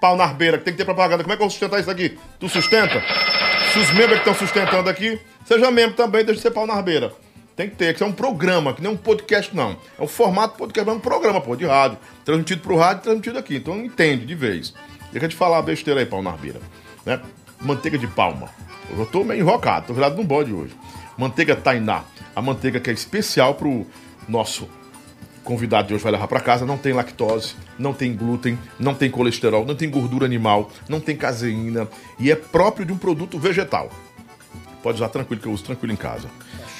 Pau 0.00 0.16
na 0.16 0.24
arbeira, 0.24 0.56
que 0.56 0.64
tem 0.64 0.72
que 0.72 0.78
ter 0.78 0.84
propaganda. 0.84 1.24
Como 1.24 1.32
é 1.32 1.36
que 1.36 1.42
eu 1.42 1.46
vou 1.46 1.50
sustentar 1.50 1.80
isso 1.80 1.90
aqui? 1.90 2.16
Tu 2.38 2.48
sustenta? 2.48 3.02
Se 3.72 3.78
os 3.78 3.90
membros 3.90 4.20
que 4.20 4.30
estão 4.30 4.34
sustentando 4.34 4.88
aqui, 4.88 5.20
seja 5.50 5.70
membro 5.70 5.96
também, 5.96 6.24
deixa 6.24 6.36
de 6.36 6.42
ser 6.42 6.52
pau 6.52 6.66
na 6.66 6.74
arbeira. 6.74 7.12
Tem 7.56 7.68
que 7.68 7.74
ter, 7.74 7.94
que 7.94 8.02
é 8.02 8.06
um 8.06 8.12
programa, 8.12 8.72
que 8.72 8.80
nem 8.80 8.90
um 8.90 8.96
podcast, 8.96 9.54
não. 9.54 9.76
É 9.98 10.02
um 10.02 10.06
formato 10.06 10.56
podcast, 10.56 10.88
é 10.88 10.92
um 10.92 11.00
programa, 11.00 11.40
pô, 11.40 11.56
de 11.56 11.66
rádio. 11.66 11.98
Transmitido 12.24 12.62
pro 12.62 12.76
rádio, 12.76 13.02
transmitido 13.02 13.38
aqui. 13.38 13.56
Então 13.56 13.84
entende 13.84 14.24
de 14.24 14.34
vez. 14.34 14.72
Deixa 15.12 15.26
de 15.26 15.34
falar 15.34 15.60
besteira 15.62 16.00
aí, 16.00 16.06
pau 16.06 16.22
na 16.22 16.30
arbeira. 16.30 16.60
Né? 17.04 17.20
Manteiga 17.60 17.98
de 17.98 18.06
palma. 18.06 18.48
Eu 18.96 19.04
tô 19.06 19.24
meio 19.24 19.40
enrocado, 19.40 19.88
tô 19.88 19.92
virado 19.92 20.16
num 20.16 20.24
bode 20.24 20.52
hoje. 20.52 20.74
Manteiga 21.18 21.56
Tainá. 21.56 22.04
A 22.34 22.40
manteiga 22.40 22.78
que 22.78 22.88
é 22.88 22.92
especial 22.92 23.54
pro 23.54 23.84
nosso 24.28 24.68
convidado 25.42 25.88
de 25.88 25.94
hoje 25.94 26.02
vai 26.02 26.12
levar 26.12 26.28
para 26.28 26.40
casa, 26.40 26.64
não 26.64 26.78
tem 26.78 26.92
lactose, 26.92 27.54
não 27.78 27.92
tem 27.92 28.14
glúten, 28.14 28.58
não 28.78 28.94
tem 28.94 29.10
colesterol, 29.10 29.66
não 29.66 29.74
tem 29.74 29.90
gordura 29.90 30.24
animal, 30.24 30.70
não 30.88 31.00
tem 31.00 31.16
caseína 31.16 31.88
e 32.18 32.30
é 32.30 32.36
próprio 32.36 32.86
de 32.86 32.92
um 32.92 32.98
produto 32.98 33.38
vegetal. 33.38 33.90
Pode 34.82 34.96
usar 34.96 35.08
tranquilo, 35.08 35.40
que 35.40 35.48
eu 35.48 35.52
uso 35.52 35.64
tranquilo 35.64 35.92
em 35.92 35.96
casa. 35.96 36.28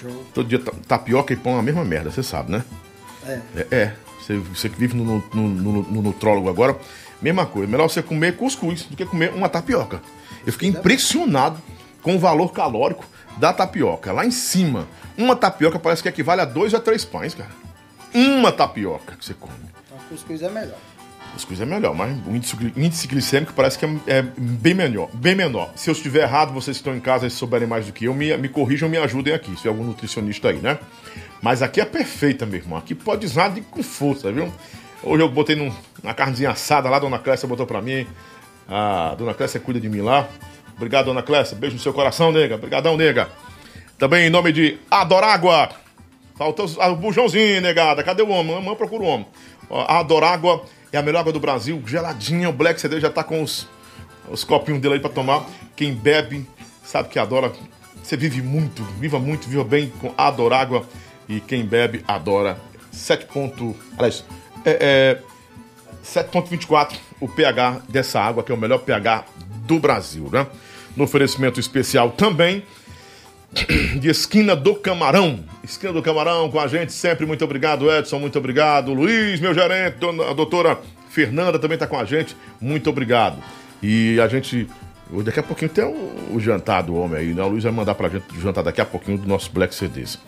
Show. 0.00 0.24
Todo 0.34 0.48
dia 0.48 0.60
tapioca 0.86 1.32
e 1.32 1.36
pão 1.36 1.56
é 1.56 1.58
a 1.58 1.62
mesma 1.62 1.84
merda, 1.84 2.10
você 2.10 2.22
sabe, 2.22 2.52
né? 2.52 2.64
É. 3.26 3.40
É, 3.56 3.66
é. 3.70 3.94
Você, 4.20 4.36
você 4.36 4.68
que 4.68 4.78
vive 4.78 4.96
no, 4.96 5.04
no, 5.04 5.48
no, 5.48 5.82
no, 5.82 6.02
nutrólogo 6.02 6.48
agora, 6.48 6.78
mesma 7.20 7.46
coisa. 7.46 7.70
Melhor 7.70 7.88
você 7.88 8.02
comer 8.02 8.36
cuscuz 8.36 8.84
do 8.84 8.96
que 8.96 9.04
comer 9.04 9.32
uma 9.34 9.48
tapioca. 9.48 10.00
Eu 10.46 10.52
fiquei 10.52 10.68
impressionado 10.68 11.58
com 12.02 12.16
o 12.16 12.18
valor 12.18 12.52
calórico 12.52 13.04
da 13.36 13.52
tapioca. 13.52 14.12
Lá 14.12 14.24
em 14.24 14.30
cima, 14.30 14.86
uma 15.16 15.36
tapioca 15.36 15.78
parece 15.78 16.02
que 16.02 16.08
equivale 16.08 16.40
a 16.40 16.44
dois 16.44 16.74
a 16.74 16.80
três 16.80 17.04
pães, 17.04 17.34
cara 17.34 17.50
uma 18.14 18.50
tapioca 18.50 19.16
que 19.16 19.24
você 19.24 19.34
come. 19.34 19.54
Então, 19.86 19.98
cuscuz 20.08 20.42
é 20.42 20.50
melhor. 20.50 20.78
Cuscuz 21.32 21.60
é 21.60 21.64
melhor, 21.64 21.94
mas 21.94 22.16
o 22.26 22.34
índice, 22.34 22.56
índice 22.76 23.06
glicêmico 23.06 23.52
parece 23.52 23.78
que 23.78 23.84
é, 23.84 23.88
é, 24.06 24.22
bem 24.36 24.74
menor, 24.74 25.08
bem 25.14 25.34
menor. 25.34 25.70
Se 25.76 25.88
eu 25.88 25.92
estiver 25.92 26.22
errado, 26.22 26.52
vocês 26.52 26.76
que 26.76 26.80
estão 26.80 26.94
em 26.94 27.00
casa 27.00 27.26
e 27.26 27.30
souberem 27.30 27.68
mais 27.68 27.86
do 27.86 27.92
que 27.92 28.06
eu, 28.06 28.14
me, 28.14 28.36
me 28.36 28.48
corrijam, 28.48 28.88
me 28.88 28.98
ajudem 28.98 29.32
aqui, 29.32 29.58
se 29.58 29.66
é 29.66 29.70
algum 29.70 29.84
nutricionista 29.84 30.48
aí, 30.48 30.56
né? 30.56 30.78
Mas 31.40 31.62
aqui 31.62 31.80
é 31.80 31.84
perfeita, 31.84 32.44
meu 32.44 32.58
irmão. 32.58 32.78
Aqui 32.78 32.94
pode 32.94 33.24
usar 33.24 33.48
de 33.48 33.60
com 33.60 33.82
força, 33.82 34.30
viu? 34.30 34.52
Hoje 35.02 35.22
eu 35.22 35.28
botei 35.28 35.56
num, 35.56 35.72
na 36.02 36.12
carnezinha 36.12 36.50
assada 36.50 36.90
lá, 36.90 36.98
a 36.98 37.00
dona 37.00 37.18
Clécia 37.18 37.48
botou 37.48 37.66
pra 37.66 37.80
mim. 37.80 38.06
A 38.68 39.14
dona 39.16 39.32
Clécia 39.32 39.58
cuida 39.58 39.80
de 39.80 39.88
mim 39.88 40.00
lá. 40.00 40.28
Obrigado, 40.76 41.06
dona 41.06 41.22
Clécia. 41.22 41.56
Beijo 41.56 41.76
no 41.76 41.82
seu 41.82 41.92
coração, 41.92 42.30
nega. 42.32 42.56
Obrigadão, 42.56 42.96
nega. 42.96 43.28
Também 43.98 44.26
em 44.26 44.30
nome 44.30 44.52
de 44.52 44.78
Adorágua. 44.90 45.70
Faltou 46.36 46.66
o 46.66 46.96
bujãozinho, 46.96 47.60
negada. 47.60 48.02
Cadê 48.02 48.22
o 48.22 48.28
homem? 48.28 48.56
Amanhã 48.56 48.74
procura 48.74 49.02
o 49.02 49.06
homem. 49.06 49.26
A 49.70 50.00
Adorágua 50.00 50.64
é 50.92 50.98
a 50.98 51.02
melhor 51.02 51.20
água 51.20 51.32
do 51.32 51.40
Brasil. 51.40 51.82
Geladinha. 51.86 52.48
O 52.48 52.52
Black 52.52 52.80
CD 52.80 53.00
já 53.00 53.10
tá 53.10 53.22
com 53.22 53.42
os, 53.42 53.68
os 54.28 54.44
copinhos 54.44 54.80
dele 54.80 54.94
aí 54.94 55.00
pra 55.00 55.10
tomar. 55.10 55.46
Quem 55.76 55.94
bebe 55.94 56.46
sabe 56.84 57.08
que 57.08 57.18
adora. 57.18 57.52
Você 58.02 58.16
vive 58.16 58.42
muito, 58.42 58.82
viva 58.98 59.18
muito, 59.18 59.48
viva 59.48 59.64
bem 59.64 59.92
com 60.00 60.12
Adorágua. 60.16 60.86
E 61.28 61.40
quem 61.40 61.64
bebe, 61.64 62.04
adora. 62.08 62.58
7 62.90 63.26
ponto... 63.26 63.76
Aliás, 63.96 64.24
é, 64.64 65.18
é 65.24 65.30
7.24 66.04 66.96
o 67.20 67.28
pH 67.28 67.82
dessa 67.88 68.20
água, 68.20 68.42
que 68.42 68.50
é 68.50 68.54
o 68.54 68.58
melhor 68.58 68.78
pH 68.78 69.26
do 69.64 69.78
Brasil, 69.78 70.28
né? 70.32 70.46
No 70.96 71.04
oferecimento 71.04 71.60
especial 71.60 72.10
também 72.10 72.64
de 73.98 74.08
Esquina 74.08 74.54
do 74.54 74.74
Camarão. 74.74 75.40
Esquina 75.62 75.92
do 75.92 76.02
Camarão 76.02 76.50
com 76.50 76.60
a 76.60 76.66
gente 76.66 76.92
sempre. 76.92 77.26
Muito 77.26 77.44
obrigado, 77.44 77.90
Edson. 77.90 78.18
Muito 78.18 78.38
obrigado. 78.38 78.92
Luiz, 78.92 79.40
meu 79.40 79.52
gerente. 79.52 79.96
A 80.28 80.32
doutora 80.32 80.78
Fernanda 81.10 81.58
também 81.58 81.74
está 81.74 81.86
com 81.86 81.98
a 81.98 82.04
gente. 82.04 82.36
Muito 82.60 82.88
obrigado. 82.90 83.38
E 83.82 84.20
a 84.20 84.28
gente. 84.28 84.68
Daqui 85.24 85.40
a 85.40 85.42
pouquinho 85.42 85.70
tem 85.70 85.84
o, 85.84 86.34
o 86.34 86.38
jantar 86.38 86.82
do 86.82 86.94
homem 86.94 87.18
aí, 87.18 87.34
né? 87.34 87.42
O 87.42 87.48
Luiz 87.48 87.64
vai 87.64 87.72
mandar 87.72 87.96
pra 87.96 88.08
gente 88.08 88.26
o 88.36 88.40
jantar 88.40 88.62
daqui 88.62 88.80
a 88.80 88.86
pouquinho 88.86 89.18
do 89.18 89.26
nosso 89.26 89.50
Black 89.50 89.74
CDs. 89.74 90.18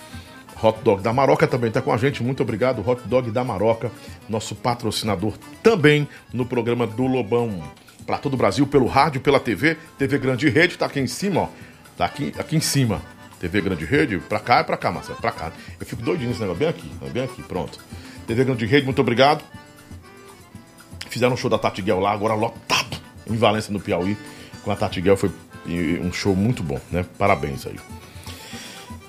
Hot 0.60 0.78
Dog 0.82 1.02
da 1.02 1.12
Maroca 1.12 1.46
também 1.46 1.68
está 1.68 1.80
com 1.80 1.92
a 1.92 1.96
gente. 1.96 2.22
Muito 2.22 2.42
obrigado, 2.42 2.88
Hot 2.88 3.02
Dog 3.06 3.30
da 3.30 3.44
Maroca, 3.44 3.92
nosso 4.28 4.54
patrocinador 4.56 5.34
também 5.62 6.08
no 6.32 6.44
programa 6.44 6.84
do 6.86 7.06
Lobão. 7.06 7.62
Para 8.04 8.18
todo 8.18 8.34
o 8.34 8.36
Brasil, 8.36 8.66
pelo 8.66 8.86
rádio, 8.86 9.20
pela 9.20 9.38
TV, 9.38 9.76
TV 9.96 10.18
Grande 10.18 10.48
Rede, 10.48 10.76
tá 10.76 10.86
aqui 10.86 10.98
em 10.98 11.06
cima, 11.06 11.42
ó. 11.42 11.48
Tá 11.96 12.04
aqui, 12.04 12.32
aqui 12.38 12.56
em 12.56 12.60
cima. 12.60 13.02
TV 13.40 13.60
Grande 13.60 13.84
Rede, 13.84 14.18
pra 14.18 14.38
cá 14.38 14.60
é 14.60 14.62
pra 14.62 14.76
cá, 14.76 14.92
Marcelo, 14.92 15.18
pra 15.18 15.32
cá. 15.32 15.50
Eu 15.80 15.84
fico 15.84 16.00
doidinho 16.00 16.28
nesse 16.28 16.40
negócio, 16.40 16.60
bem 16.60 16.68
aqui, 16.68 16.88
bem 17.12 17.24
aqui, 17.24 17.42
pronto. 17.42 17.76
TV 18.24 18.44
Grande 18.44 18.64
Rede, 18.66 18.84
muito 18.84 19.00
obrigado. 19.00 19.42
Fizeram 21.08 21.34
um 21.34 21.36
show 21.36 21.50
da 21.50 21.58
Tati 21.58 21.82
Guel 21.82 21.98
lá, 21.98 22.12
agora 22.12 22.34
lotado, 22.34 22.96
em 23.28 23.36
Valência, 23.36 23.72
no 23.72 23.80
Piauí, 23.80 24.16
com 24.64 24.70
a 24.70 24.76
Tati 24.76 25.00
Guel, 25.00 25.16
foi 25.16 25.30
um 25.66 26.12
show 26.12 26.36
muito 26.36 26.62
bom, 26.62 26.80
né? 26.90 27.04
Parabéns 27.18 27.66
aí. 27.66 27.76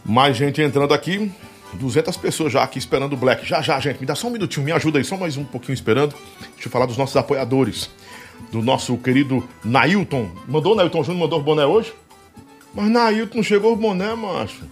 Mais 0.03 0.35
gente 0.35 0.61
entrando 0.61 0.95
aqui, 0.95 1.31
200 1.73 2.17
pessoas 2.17 2.51
já 2.51 2.63
aqui 2.63 2.79
esperando 2.79 3.13
o 3.13 3.17
Black. 3.17 3.45
Já, 3.47 3.61
já, 3.61 3.79
gente, 3.79 3.99
me 3.99 4.05
dá 4.05 4.15
só 4.15 4.27
um 4.27 4.31
minutinho, 4.31 4.65
me 4.65 4.71
ajuda 4.71 4.97
aí, 4.97 5.03
só 5.03 5.15
mais 5.15 5.37
um 5.37 5.43
pouquinho 5.43 5.73
esperando. 5.73 6.15
Deixa 6.53 6.67
eu 6.67 6.71
falar 6.71 6.87
dos 6.87 6.97
nossos 6.97 7.15
apoiadores. 7.15 7.89
Do 8.51 8.61
nosso 8.61 8.97
querido 8.97 9.47
Nailton. 9.63 10.29
Mandou 10.47 10.73
o 10.73 10.75
Nailton 10.75 11.03
Júnior, 11.03 11.21
mandou 11.21 11.39
o 11.39 11.43
boné 11.43 11.65
hoje? 11.65 11.93
Mas 12.73 12.89
Nailton 12.89 13.37
não 13.37 13.43
chegou 13.43 13.73
o 13.73 13.75
boné, 13.75 14.13
macho. 14.15 14.63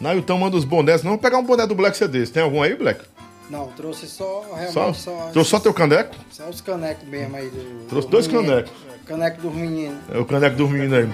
Nailton 0.00 0.38
manda 0.38 0.56
os 0.56 0.64
bonés. 0.64 1.02
Não, 1.02 1.12
vou 1.12 1.18
pegar 1.18 1.38
um 1.38 1.44
boné 1.44 1.66
do 1.66 1.74
Black 1.74 1.96
CDs. 1.96 2.30
Tem 2.30 2.42
algum 2.42 2.62
aí, 2.62 2.74
Black? 2.76 3.00
Não, 3.50 3.66
trouxe 3.68 4.06
só, 4.06 4.42
realmente 4.46 4.72
Só? 4.72 4.92
só. 4.92 5.30
Trouxe 5.32 5.50
só 5.50 5.58
teu 5.58 5.72
caneco? 5.72 6.14
Só 6.30 6.48
os 6.48 6.60
canecos 6.60 7.08
mesmo 7.08 7.34
aí 7.36 7.48
do. 7.48 7.86
Trouxe 7.88 8.06
dos 8.08 8.10
dois 8.10 8.26
meninos. 8.28 8.50
canecos. 8.50 8.72
Caneco 9.06 9.40
dos 9.40 9.54
meninos. 9.54 9.98
É 10.12 10.18
o 10.18 10.24
caneco 10.26 10.54
dormindo 10.56 10.94
aí. 10.94 11.08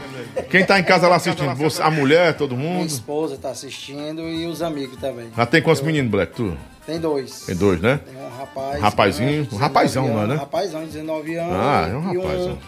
Quem 0.51 0.67
tá 0.67 0.81
em 0.81 0.83
casa 0.83 1.07
lá 1.07 1.15
assistindo? 1.15 1.55
Você, 1.55 1.81
a 1.81 1.89
mulher, 1.93 2.37
todo 2.37 2.57
Minha 2.57 2.71
mundo? 2.73 2.89
esposa 2.89 3.37
tá 3.37 3.51
assistindo 3.51 4.21
e 4.23 4.47
os 4.47 4.63
amigos 4.63 4.99
também. 4.99 5.29
Já 5.37 5.47
tem 5.47 5.63
quantos 5.63 5.81
meninos, 5.81 6.11
Black? 6.11 6.35
Tu? 6.35 6.57
Tem 6.85 6.99
dois. 6.99 7.43
Tem 7.47 7.55
dois, 7.55 7.81
né? 7.81 8.01
Tem 8.05 8.17
um 8.21 8.37
rapaz. 8.37 8.81
Rapazinho, 8.81 9.31
né, 9.31 9.39
um 9.39 9.45
19 9.45 9.63
rapazão, 9.63 10.07
anos, 10.19 10.29
né? 10.29 10.35
Rapazão, 10.35 10.85
19 10.85 11.37
anos. 11.37 11.55
Ah, 11.57 11.89
é 11.89 11.95
um 11.97 12.13
e 12.13 12.17
rapazão. 12.17 12.59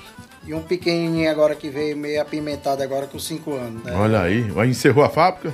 E 0.46 0.54
um 0.54 0.60
pequenininho 0.62 1.30
agora 1.30 1.54
que 1.54 1.68
veio 1.68 1.96
meio 1.96 2.20
apimentado 2.22 2.82
agora 2.82 3.06
com 3.06 3.18
5 3.18 3.52
anos. 3.54 3.82
Né? 3.82 3.92
Olha 3.94 4.20
aí. 4.22 4.46
Aí 4.56 4.70
encerrou 4.70 5.04
a 5.04 5.08
fábrica? 5.08 5.52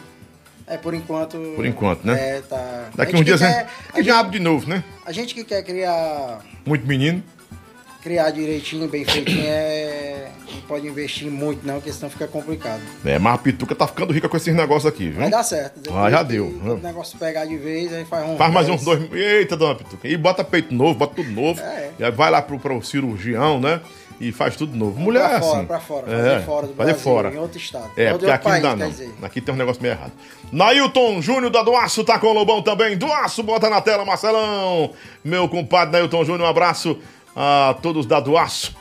É, 0.66 0.76
por 0.76 0.94
enquanto. 0.94 1.36
Por 1.56 1.64
enquanto, 1.66 2.04
né? 2.04 2.36
É, 2.36 2.40
tá. 2.42 2.90
Daqui 2.94 3.12
A 3.12 3.14
uns 3.14 3.18
gente 3.18 3.26
dias, 3.26 3.40
né? 3.40 3.52
quer- 3.88 3.92
Que 3.94 4.02
diabo 4.02 4.30
de 4.30 4.38
novo, 4.38 4.68
né? 4.68 4.84
A 5.04 5.12
gente 5.12 5.34
que 5.34 5.44
quer 5.44 5.62
criar, 5.64 6.40
Muito 6.64 6.86
menino. 6.86 7.22
criar 8.02 8.30
direitinho, 8.30 8.86
bem 8.88 9.04
feitinho, 9.04 9.44
é... 9.46 10.28
não 10.52 10.60
pode 10.62 10.86
investir 10.86 11.28
muito, 11.30 11.66
não, 11.66 11.74
porque 11.74 11.92
senão 11.92 12.08
fica 12.10 12.26
complicado. 12.28 12.80
É, 13.04 13.18
mas 13.18 13.34
a 13.34 13.38
Pituca 13.38 13.74
tá 13.74 13.86
ficando 13.86 14.12
rica 14.12 14.28
com 14.28 14.36
esses 14.36 14.54
negócios 14.54 14.86
aqui, 14.86 15.08
viu? 15.08 15.20
Vai 15.20 15.30
dar 15.30 15.42
certo. 15.42 15.80
Depois 15.80 16.04
Ah, 16.04 16.10
já 16.10 16.18
que 16.24 16.30
deu, 16.32 16.46
O 16.46 16.78
negócio 16.82 17.18
pegar 17.18 17.44
de 17.44 17.56
vez, 17.56 17.92
aí 17.92 18.04
faz 18.04 18.28
um. 18.28 18.36
Faz 18.36 18.52
mais 18.52 18.68
uns 18.68 18.84
dois. 18.84 19.10
Eita, 19.12 19.56
dona 19.56 19.74
Pituca. 19.74 20.06
E 20.08 20.16
bota 20.16 20.44
peito 20.44 20.74
novo, 20.74 20.94
bota 20.98 21.14
tudo 21.16 21.30
novo. 21.30 21.60
É. 21.60 21.90
E 21.98 22.04
aí 22.04 22.10
vai 22.12 22.30
lá 22.30 22.40
pro, 22.42 22.58
pro 22.58 22.80
cirurgião, 22.82 23.60
né? 23.60 23.80
E 24.20 24.30
faz 24.32 24.56
tudo 24.56 24.76
novo. 24.76 24.98
Mulher 25.00 25.28
pra 25.28 25.36
é 25.36 25.40
fora, 25.40 25.56
assim. 25.58 25.66
pra 25.66 25.80
fora, 25.80 26.06
É, 26.06 26.16
fazer 26.16 26.44
fora 26.44 26.66
do 26.66 26.74
fazer 26.74 26.92
Brasil, 26.92 27.02
fora. 27.02 27.32
em 27.34 27.38
outro 27.38 27.58
estado. 27.58 27.90
É, 27.96 28.10
porque 28.10 28.26
aqui 28.30 28.44
país, 28.44 28.62
não 28.62 28.76
dá, 28.78 28.86
não. 28.86 29.26
Aqui 29.26 29.40
tem 29.40 29.54
um 29.54 29.58
negócio 29.58 29.82
meio 29.82 29.92
errado. 29.94 30.12
Nailton 30.52 31.20
Júnior 31.22 31.50
da 31.50 31.62
Doaço 31.62 32.04
tá 32.04 32.18
com 32.18 32.28
o 32.28 32.32
Lobão 32.32 32.62
também. 32.62 32.96
Doaço, 32.96 33.42
bota 33.42 33.68
na 33.70 33.80
tela, 33.80 34.04
Marcelão. 34.04 34.90
Meu 35.24 35.48
compadre 35.48 35.92
Nailton 35.92 36.24
Júnior, 36.24 36.46
um 36.46 36.50
abraço 36.50 36.98
a 37.34 37.74
todos 37.82 38.06
da 38.06 38.20
Doaço. 38.20 38.74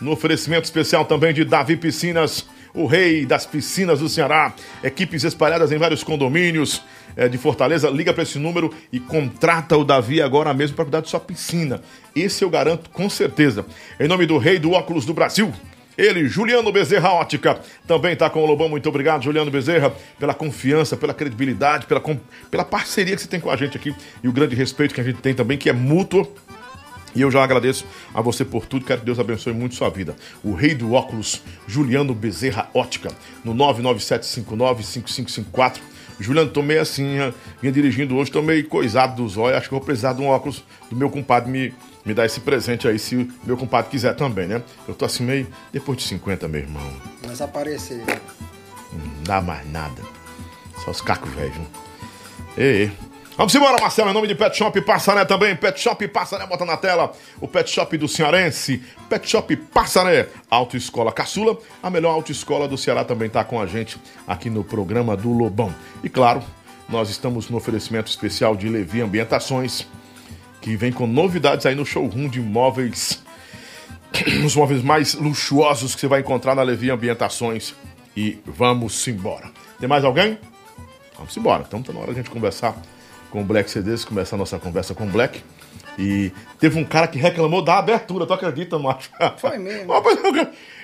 No 0.00 0.12
oferecimento 0.12 0.64
especial 0.64 1.04
também 1.04 1.32
de 1.34 1.44
Davi 1.44 1.76
Piscinas, 1.76 2.46
o 2.74 2.86
rei 2.86 3.24
das 3.26 3.44
piscinas 3.46 4.00
do 4.00 4.08
Ceará. 4.08 4.52
Equipes 4.84 5.24
espalhadas 5.24 5.72
em 5.72 5.78
vários 5.78 6.04
condomínios 6.04 6.82
eh, 7.16 7.28
de 7.28 7.38
Fortaleza. 7.38 7.88
Liga 7.88 8.12
para 8.12 8.22
esse 8.22 8.38
número 8.38 8.72
e 8.92 9.00
contrata 9.00 9.76
o 9.76 9.84
Davi 9.84 10.20
agora 10.22 10.52
mesmo 10.52 10.76
para 10.76 10.84
cuidar 10.84 11.00
de 11.00 11.08
sua 11.08 11.18
piscina. 11.20 11.80
Esse 12.16 12.42
eu 12.42 12.48
garanto 12.48 12.88
com 12.88 13.10
certeza. 13.10 13.66
Em 14.00 14.08
nome 14.08 14.24
do 14.24 14.38
rei 14.38 14.58
do 14.58 14.72
óculos 14.72 15.04
do 15.04 15.12
Brasil. 15.12 15.52
Ele, 15.98 16.26
Juliano 16.26 16.72
Bezerra 16.72 17.12
Ótica, 17.12 17.60
também 17.86 18.14
está 18.14 18.30
com 18.30 18.42
o 18.42 18.46
Lobão. 18.46 18.68
Muito 18.68 18.88
obrigado, 18.88 19.22
Juliano 19.22 19.50
Bezerra, 19.50 19.94
pela 20.18 20.32
confiança, 20.32 20.96
pela 20.96 21.12
credibilidade, 21.12 21.86
pela, 21.86 22.02
pela 22.50 22.64
parceria 22.64 23.14
que 23.14 23.22
você 23.22 23.28
tem 23.28 23.38
com 23.38 23.50
a 23.50 23.56
gente 23.56 23.76
aqui 23.76 23.94
e 24.22 24.28
o 24.28 24.32
grande 24.32 24.54
respeito 24.54 24.94
que 24.94 25.00
a 25.00 25.04
gente 25.04 25.20
tem 25.20 25.34
também, 25.34 25.58
que 25.58 25.68
é 25.68 25.74
mútuo. 25.74 26.26
E 27.14 27.20
eu 27.22 27.30
já 27.30 27.42
agradeço 27.42 27.86
a 28.14 28.20
você 28.20 28.44
por 28.44 28.66
tudo. 28.66 28.84
Quero 28.84 29.00
que 29.00 29.06
Deus 29.06 29.18
abençoe 29.18 29.54
muito 29.54 29.74
sua 29.74 29.88
vida. 29.88 30.14
O 30.44 30.54
rei 30.54 30.74
do 30.74 30.92
óculos, 30.92 31.42
Juliano 31.66 32.14
Bezerra 32.14 32.68
Ótica, 32.74 33.10
no 33.42 33.54
997595554. 33.54 35.78
Juliano, 36.20 36.50
tomei 36.50 36.78
assim, 36.78 37.16
vinha 37.60 37.72
dirigindo 37.72 38.16
hoje, 38.16 38.30
tomei 38.30 38.62
coisado 38.62 39.22
dos 39.22 39.38
olhos. 39.38 39.58
Acho 39.58 39.68
que 39.68 39.74
vou 39.74 39.82
precisar 39.82 40.12
de 40.12 40.20
um 40.20 40.28
óculos 40.28 40.62
do 40.90 40.96
meu 40.96 41.08
compadre 41.08 41.50
me, 41.50 41.72
me 42.06 42.14
dar 42.14 42.24
esse 42.24 42.40
presente 42.40 42.86
aí, 42.86 42.98
se 42.98 43.28
meu 43.44 43.56
compadre 43.56 43.90
quiser 43.90 44.14
também, 44.14 44.46
né? 44.46 44.62
Eu 44.86 44.94
tô 44.94 45.04
assim 45.04 45.24
meio 45.24 45.46
depois 45.72 45.98
de 45.98 46.04
50, 46.04 46.46
meu 46.46 46.60
irmão. 46.60 46.82
Mas 47.26 47.40
aparecer. 47.40 48.02
Não 48.92 49.22
dá 49.24 49.40
mais 49.40 49.68
nada. 49.70 50.00
Só 50.84 50.92
os 50.92 51.00
cacos 51.00 51.30
velhos. 51.34 51.56
né? 51.58 51.66
Ei, 52.56 52.82
ei. 52.82 52.92
Vamos 53.36 53.54
embora, 53.54 53.76
Marcelo. 53.78 54.08
Em 54.08 54.14
nome 54.14 54.28
de 54.28 54.34
Pet 54.34 54.56
Shop 54.56 54.80
Passaré 54.80 55.24
também. 55.26 55.54
Pet 55.54 55.78
Shop 55.78 56.08
Passaré, 56.08 56.46
bota 56.46 56.64
na 56.64 56.76
tela. 56.76 57.12
O 57.38 57.46
Pet 57.46 57.68
Shop 57.68 57.98
do 57.98 58.08
Cearense. 58.08 58.82
Pet 59.10 59.28
Shop 59.28 59.54
Passaré. 59.56 60.28
Autoescola 60.48 61.12
Caçula. 61.12 61.58
A 61.82 61.90
melhor 61.90 62.12
autoescola 62.12 62.66
do 62.66 62.78
Ceará 62.78 63.04
também 63.04 63.26
está 63.26 63.44
com 63.44 63.60
a 63.60 63.66
gente 63.66 63.98
aqui 64.26 64.48
no 64.48 64.64
programa 64.64 65.14
do 65.14 65.30
Lobão. 65.32 65.74
E 66.02 66.08
claro, 66.08 66.42
nós 66.88 67.10
estamos 67.10 67.50
no 67.50 67.58
oferecimento 67.58 68.08
especial 68.08 68.56
de 68.56 68.70
Levi 68.70 69.02
Ambientações, 69.02 69.86
que 70.66 70.76
vem 70.76 70.90
com 70.90 71.06
novidades 71.06 71.64
aí 71.64 71.76
no 71.76 71.86
showroom 71.86 72.28
de 72.28 72.40
imóveis 72.40 73.22
os 74.44 74.56
móveis 74.56 74.82
mais 74.82 75.14
luxuosos 75.14 75.94
que 75.94 76.00
você 76.00 76.08
vai 76.08 76.18
encontrar 76.18 76.56
na 76.56 76.62
Levi 76.62 76.90
Ambientações. 76.90 77.72
E 78.16 78.40
vamos 78.44 79.06
embora. 79.06 79.52
Tem 79.78 79.88
mais 79.88 80.02
alguém? 80.02 80.36
Vamos 81.16 81.36
embora. 81.36 81.64
Então 81.64 81.80
tá 81.80 81.92
na 81.92 82.00
hora 82.00 82.08
de 82.12 82.18
a 82.18 82.22
gente 82.22 82.30
conversar 82.32 82.76
com 83.30 83.42
o 83.42 83.44
Black 83.44 83.70
CDs, 83.70 84.04
começar 84.04 84.34
a 84.34 84.40
nossa 84.40 84.58
conversa 84.58 84.92
com 84.92 85.04
o 85.04 85.08
Black. 85.08 85.40
E 85.96 86.32
teve 86.58 86.76
um 86.80 86.84
cara 86.84 87.06
que 87.06 87.16
reclamou 87.16 87.62
da 87.62 87.78
abertura, 87.78 88.26
tu 88.26 88.32
acredita, 88.32 88.76
macho? 88.76 89.08
Foi 89.38 89.58
mesmo. 89.58 89.92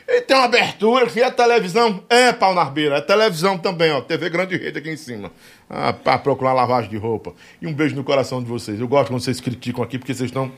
Ele 0.06 0.20
tem 0.22 0.36
uma 0.36 0.44
abertura, 0.44 1.06
que 1.06 1.20
é 1.20 1.30
televisão. 1.30 2.02
É, 2.08 2.32
pau 2.32 2.54
na 2.54 2.62
arbeira, 2.62 2.96
é 2.96 3.00
televisão 3.00 3.56
também, 3.56 3.90
ó. 3.92 4.00
TV 4.00 4.28
Grande 4.28 4.56
Rede 4.56 4.78
aqui 4.78 4.90
em 4.90 4.96
cima. 4.96 5.30
Ah, 5.68 5.92
pra 5.92 6.18
procurar 6.18 6.52
lavagem 6.52 6.90
de 6.90 6.96
roupa. 6.96 7.34
E 7.60 7.66
um 7.66 7.72
beijo 7.72 7.94
no 7.94 8.04
coração 8.04 8.42
de 8.42 8.48
vocês. 8.48 8.80
Eu 8.80 8.88
gosto 8.88 9.08
quando 9.08 9.22
vocês 9.22 9.40
criticam 9.40 9.82
aqui, 9.82 9.98
porque 9.98 10.12
vocês 10.12 10.30
estão 10.30 10.50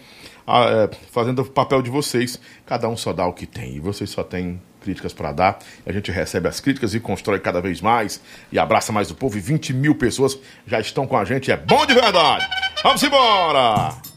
ah, 0.47 0.65
é, 0.65 0.97
fazendo 1.11 1.43
o 1.43 1.45
papel 1.45 1.83
de 1.83 1.91
vocês. 1.91 2.41
Cada 2.67 2.89
um 2.89 2.97
só 2.97 3.13
dá 3.13 3.27
o 3.27 3.33
que 3.33 3.47
tem. 3.47 3.77
E 3.77 3.81
vocês 3.81 4.11
só 4.11 4.23
têm 4.23 4.61
críticas 4.81 5.13
para 5.13 5.33
dar. 5.33 5.59
A 5.87 5.93
gente 5.93 6.11
recebe 6.11 6.49
as 6.49 6.61
críticas 6.61 6.95
e 6.95 7.01
constrói 7.01 7.41
cada 7.41 7.61
vez 7.61 7.81
mais. 7.81 8.21
E 8.51 8.59
abraça 8.59 8.93
mais 8.93 9.11
o 9.11 9.15
povo. 9.15 9.37
E 9.37 9.41
20 9.41 9.73
mil 9.73 9.95
pessoas 9.95 10.39
já 10.67 10.81
estão 10.81 11.07
com 11.07 11.17
a 11.17 11.25
gente. 11.25 11.51
É 11.51 11.57
bom 11.57 11.85
de 11.87 11.95
verdade. 11.95 12.47
Vamos 12.83 13.03
embora! 13.03 14.14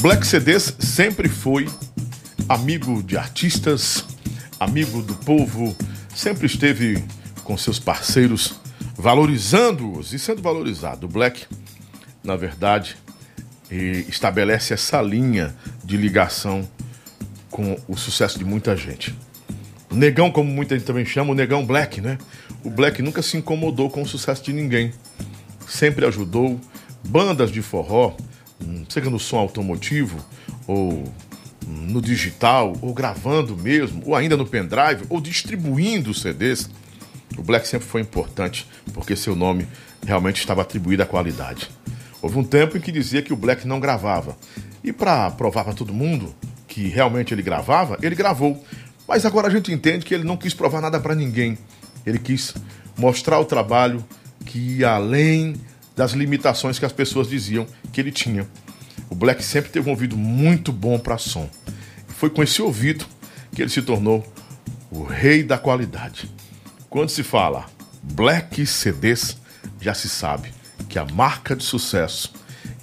Black 0.00 0.24
CDs 0.24 0.76
sempre 0.78 1.28
foi 1.28 1.68
amigo 2.48 3.02
de 3.02 3.18
artistas, 3.18 4.04
amigo 4.60 5.02
do 5.02 5.14
povo, 5.16 5.76
sempre 6.14 6.46
esteve 6.46 7.02
com 7.42 7.58
seus 7.58 7.80
parceiros, 7.80 8.60
valorizando-os 8.94 10.12
e 10.12 10.18
sendo 10.18 10.40
valorizado. 10.40 11.06
O 11.06 11.08
Black, 11.08 11.46
na 12.22 12.36
verdade, 12.36 12.96
estabelece 13.70 14.72
essa 14.72 15.02
linha 15.02 15.56
de 15.82 15.96
ligação 15.96 16.68
com 17.50 17.76
o 17.88 17.96
sucesso 17.96 18.38
de 18.38 18.44
muita 18.44 18.76
gente. 18.76 19.12
O 19.90 19.96
Negão, 19.96 20.30
como 20.30 20.48
muita 20.48 20.76
gente 20.76 20.86
também 20.86 21.04
chama, 21.04 21.32
o 21.32 21.34
Negão 21.34 21.66
Black, 21.66 22.00
né? 22.00 22.18
O 22.62 22.70
Black 22.70 23.02
nunca 23.02 23.20
se 23.20 23.36
incomodou 23.36 23.90
com 23.90 24.02
o 24.02 24.06
sucesso 24.06 24.44
de 24.44 24.52
ninguém. 24.52 24.92
Sempre 25.66 26.06
ajudou 26.06 26.60
bandas 27.04 27.50
de 27.50 27.62
forró, 27.62 28.16
seja 28.88 29.10
no 29.10 29.18
som 29.18 29.38
automotivo, 29.38 30.18
ou 30.66 30.92
hum, 30.92 31.04
no 31.66 32.00
digital, 32.00 32.76
ou 32.80 32.94
gravando 32.94 33.56
mesmo, 33.56 34.02
ou 34.06 34.14
ainda 34.14 34.36
no 34.36 34.46
pendrive, 34.46 35.04
ou 35.08 35.20
distribuindo 35.20 36.14
CDs. 36.14 36.70
O 37.36 37.42
Black 37.42 37.68
sempre 37.68 37.86
foi 37.86 38.00
importante, 38.00 38.66
porque 38.92 39.14
seu 39.14 39.36
nome 39.36 39.68
realmente 40.06 40.38
estava 40.38 40.62
atribuído 40.62 41.02
à 41.02 41.06
qualidade. 41.06 41.70
Houve 42.20 42.38
um 42.38 42.44
tempo 42.44 42.76
em 42.76 42.80
que 42.80 42.90
dizia 42.90 43.22
que 43.22 43.32
o 43.32 43.36
Black 43.36 43.66
não 43.66 43.78
gravava. 43.78 44.36
E 44.82 44.92
para 44.92 45.30
provar 45.30 45.64
para 45.64 45.74
todo 45.74 45.92
mundo 45.92 46.34
que 46.66 46.78
que 46.78 46.86
realmente 46.86 47.34
ele 47.34 47.42
gravava, 47.42 47.98
ele 48.00 48.14
gravou. 48.14 48.62
Mas 49.08 49.26
agora 49.26 49.48
a 49.48 49.50
gente 49.50 49.72
entende 49.72 50.06
que 50.06 50.14
ele 50.14 50.22
não 50.22 50.36
quis 50.36 50.54
provar 50.54 50.80
nada 50.80 51.00
para 51.00 51.12
ninguém. 51.12 51.58
Ele 52.06 52.20
quis 52.20 52.54
mostrar 52.96 53.40
o 53.40 53.44
trabalho 53.44 54.04
que 54.46 54.58
ia 54.78 54.90
além 54.90 55.54
das 55.98 56.12
limitações 56.12 56.78
que 56.78 56.84
as 56.84 56.92
pessoas 56.92 57.28
diziam 57.28 57.66
que 57.92 58.00
ele 58.00 58.12
tinha. 58.12 58.48
O 59.10 59.16
Black 59.16 59.42
sempre 59.42 59.72
teve 59.72 59.88
um 59.88 59.90
ouvido 59.90 60.16
muito 60.16 60.70
bom 60.70 60.96
para 60.96 61.18
som. 61.18 61.50
Foi 62.06 62.30
com 62.30 62.40
esse 62.40 62.62
ouvido 62.62 63.04
que 63.52 63.60
ele 63.60 63.68
se 63.68 63.82
tornou 63.82 64.24
o 64.92 65.02
rei 65.02 65.42
da 65.42 65.58
qualidade. 65.58 66.30
Quando 66.88 67.08
se 67.08 67.24
fala 67.24 67.66
Black 68.00 68.64
CDs, 68.64 69.38
já 69.80 69.92
se 69.92 70.08
sabe 70.08 70.54
que 70.88 71.00
a 71.00 71.04
marca 71.04 71.56
de 71.56 71.64
sucesso, 71.64 72.32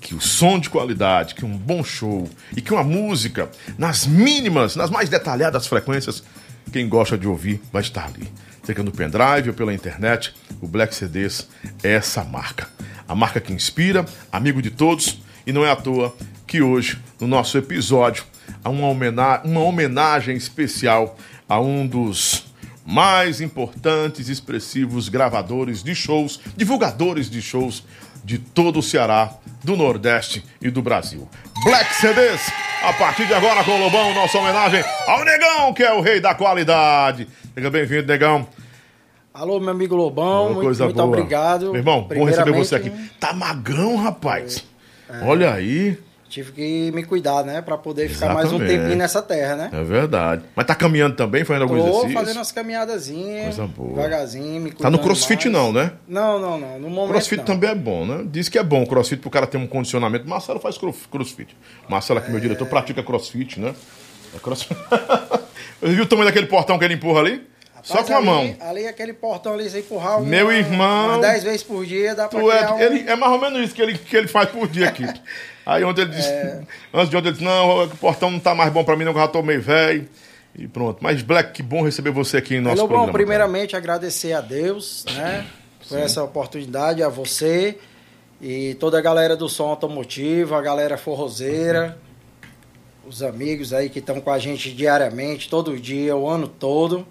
que 0.01 0.13
o 0.13 0.19
som 0.19 0.60
de 0.60 0.69
qualidade, 0.69 1.36
que 1.36 1.45
um 1.45 1.57
bom 1.57 1.86
show 1.86 2.29
e 2.53 2.62
que 2.62 2.74
uma 2.74 2.84
música 2.84 3.50
nas 3.77 4.05
mínimas, 4.05 4.75
nas 4.75 4.89
mais 4.89 5.07
detalhadas 5.07 5.67
frequências, 5.67 6.22
quem 6.69 6.89
gosta 6.89 7.17
de 7.17 7.29
ouvir 7.29 7.62
vai 7.72 7.81
estar 7.81 8.07
ali. 8.07 8.29
Seja 8.62 8.84
no 8.84 8.91
pendrive 8.91 9.50
ou 9.50 9.53
pela 9.55 9.74
internet, 9.74 10.36
o 10.60 10.67
Black 10.67 10.93
CDs 10.93 11.48
é 11.81 11.93
essa 11.93 12.22
marca. 12.22 12.75
A 13.07 13.15
marca 13.15 13.39
que 13.39 13.53
inspira, 13.53 14.05
amigo 14.31 14.62
de 14.62 14.71
todos, 14.71 15.21
e 15.45 15.51
não 15.51 15.65
é 15.65 15.71
à 15.71 15.75
toa 15.75 16.15
que 16.47 16.62
hoje, 16.62 17.00
no 17.19 17.27
nosso 17.27 17.57
episódio, 17.57 18.24
há 18.63 18.69
uma 18.69 18.88
homenagem, 18.88 19.51
uma 19.51 19.62
homenagem 19.62 20.35
especial 20.35 21.17
a 21.47 21.59
um 21.59 21.85
dos 21.85 22.45
mais 22.85 23.41
importantes 23.41 24.29
e 24.29 24.31
expressivos 24.31 25.09
gravadores 25.09 25.83
de 25.83 25.95
shows, 25.95 26.39
divulgadores 26.55 27.29
de 27.29 27.41
shows 27.41 27.83
de 28.24 28.39
todo 28.39 28.79
o 28.79 28.83
Ceará, 28.83 29.31
do 29.63 29.75
Nordeste 29.75 30.43
e 30.62 30.69
do 30.69 30.81
Brasil. 30.81 31.27
Black 31.63 31.93
CDs, 31.95 32.41
a 32.83 32.93
partir 32.93 33.27
de 33.27 33.33
agora 33.33 33.63
com 33.63 33.71
o 33.71 33.79
Lobão, 33.79 34.13
nossa 34.13 34.38
homenagem 34.38 34.83
ao 35.07 35.24
Negão, 35.24 35.74
que 35.74 35.83
é 35.83 35.93
o 35.93 36.01
rei 36.01 36.19
da 36.19 36.33
qualidade. 36.33 37.27
Seja 37.53 37.69
bem-vindo, 37.69 38.07
Negão. 38.07 38.47
Alô, 39.36 39.60
meu 39.60 39.72
amigo 39.72 39.98
Lobão, 39.98 40.54
muito, 40.54 40.82
muito 40.82 40.94
boa. 40.94 41.08
obrigado. 41.08 41.65
Meu 41.65 41.75
irmão, 41.75 42.04
bom 42.04 42.24
receber 42.24 42.54
você 42.54 42.74
aqui. 42.74 42.89
Tá 43.20 43.34
magão, 43.34 43.98
rapaz. 43.98 44.63
É. 45.10 45.25
Olha 45.25 45.54
aí. 45.54 46.00
Tive 46.30 46.54
que 46.54 46.92
me 46.94 47.04
cuidar, 47.04 47.44
né? 47.44 47.62
Pra 47.62 47.77
poder 47.77 48.08
ficar 48.08 48.27
Exatamente. 48.27 48.51
mais 48.51 48.54
um 48.54 48.65
tempinho 48.65 48.96
nessa 48.96 49.22
terra, 49.22 49.58
né? 49.58 49.70
É 49.74 49.84
verdade. 49.84 50.44
Mas 50.56 50.65
tá 50.65 50.74
caminhando 50.74 51.18
também, 51.18 51.44
fazendo 51.44 51.63
alguns 51.63 51.80
exercícios? 51.80 52.13
Tô 52.13 52.20
fazendo 52.20 52.38
umas 52.38 52.51
caminhadazinhas. 52.54 53.44
Coisa 53.56 53.68
boa. 53.68 53.89
Devagarzinho, 53.89 54.62
me 54.62 54.72
Tá 54.72 54.89
no 54.89 55.00
crossfit 55.00 55.50
mais. 55.50 55.54
não, 55.54 55.74
né? 55.74 55.92
Não, 56.08 56.39
não, 56.39 56.58
não. 56.58 56.80
No 56.80 56.89
momento 56.89 57.12
Crossfit 57.12 57.39
não. 57.39 57.46
também 57.46 57.70
é 57.72 57.75
bom, 57.75 58.06
né? 58.06 58.25
Diz 58.32 58.48
que 58.48 58.58
é 58.58 58.63
bom 58.63 58.84
o 58.84 58.88
crossfit 58.88 59.20
pro 59.20 59.30
cara 59.30 59.46
ter 59.46 59.58
um 59.58 59.68
condicionamento. 59.68 60.25
Marcelo 60.30 60.62
faz 60.62 60.77
crossfit. 60.77 61.58
Marcelo, 61.89 62.20
aqui, 62.20 62.30
é... 62.30 62.32
meu 62.32 62.39
diretor, 62.39 62.65
pratica 62.68 63.04
crossfit, 63.04 63.60
né? 63.60 63.75
É 64.34 64.39
crossfit. 64.39 64.77
Viu 65.84 66.04
o 66.04 66.08
tamanho 66.08 66.27
daquele 66.30 66.48
portão 66.48 66.80
que 66.80 66.86
ele 66.86 66.94
empurra 66.94 67.20
ali? 67.20 67.54
Só 67.86 68.04
com 68.04 68.13
a 68.13 68.18
ali, 68.18 68.25
mão. 68.25 68.56
Ali, 68.60 68.88
aquele 68.88 69.13
portão 69.13 69.54
ali, 69.54 69.70
você 69.70 69.80
empurrar 69.80 70.18
uma, 70.18 70.27
Meu 70.27 70.51
irmão. 70.51 71.10
Umas 71.10 71.22
10 71.22 71.44
vezes 71.44 71.63
por 71.63 71.86
dia, 71.86 72.15
dá 72.15 72.27
pra 72.27 72.39
é, 72.39 72.72
um... 72.72 72.80
ele, 72.80 73.10
é 73.10 73.15
mais 73.15 73.32
ou 73.32 73.39
menos 73.39 73.62
isso 73.62 73.75
que 73.75 73.82
ele, 73.82 73.96
que 73.96 74.18
ele 74.18 74.27
faz 74.27 74.50
por 74.50 74.68
dia 74.68 74.89
aqui. 74.89 75.06
Aí 75.63 75.84
ontem 75.84 76.01
ele 76.01 76.12
disse. 76.12 76.27
É... 76.27 76.62
Antes 76.92 77.10
de 77.10 77.18
ontem 77.18 77.27
ele 77.27 77.34
disse: 77.34 77.44
Não, 77.44 77.84
o 77.84 77.89
portão 77.98 78.32
não 78.32 78.39
tá 78.39 78.56
mais 78.56 78.74
bom 78.74 78.84
pra 78.84 78.96
mim, 78.96 79.04
não, 79.04 79.12
eu 79.12 79.19
já 79.19 79.28
tô 79.28 79.41
meio 79.43 79.62
velho. 79.62 80.10
E 80.58 80.67
pronto. 80.67 80.98
Mas, 81.02 81.21
Black, 81.21 81.52
que 81.52 81.62
bom 81.62 81.84
receber 81.84 82.12
você 82.12 82.38
aqui 82.38 82.56
no 82.56 82.63
nosso 82.63 82.78
Hello, 82.78 82.88
programa. 82.88 83.08
Bom, 83.08 83.13
primeiramente, 83.13 83.71
cara. 83.71 83.84
agradecer 83.84 84.34
a 84.34 84.41
Deus, 84.41 85.06
né? 85.13 85.45
Por 85.88 85.98
Sim. 85.98 86.04
essa 86.04 86.24
oportunidade, 86.24 87.04
a 87.04 87.10
você 87.10 87.78
e 88.41 88.74
toda 88.76 88.98
a 88.98 89.02
galera 89.02 89.36
do 89.36 89.48
som 89.48 89.67
automotivo, 89.67 90.56
a 90.56 90.62
galera 90.62 90.98
forrozeira, 90.98 91.98
os 93.06 93.21
amigos 93.21 93.74
aí 93.74 93.89
que 93.89 94.00
estão 94.00 94.19
com 94.19 94.32
a 94.32 94.39
gente 94.39 94.74
diariamente, 94.74 95.50
todo 95.50 95.78
dia, 95.78 96.15
o 96.15 96.28
ano 96.28 96.48
todo. 96.48 97.06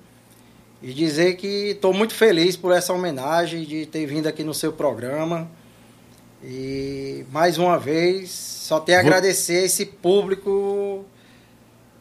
E 0.87 0.93
dizer 0.93 1.37
que 1.37 1.71
estou 1.71 1.95
muito 1.95 2.13
feliz 2.13 2.59
por 2.59 2.71
essa 2.71 2.93
homenagem, 2.93 3.65
de 3.65 3.87
ter 3.87 4.05
vindo 4.05 4.27
aqui 4.27 4.45
no 4.45 4.53
seu 4.53 4.71
programa. 4.71 5.51
E 6.43 7.25
mais 7.33 7.57
uma 7.57 7.79
vez, 7.79 8.31
só 8.31 8.79
tenho 8.79 8.99
a 8.99 9.01
Vou... 9.01 9.11
agradecer 9.11 9.65
esse 9.65 9.87
público 9.87 11.03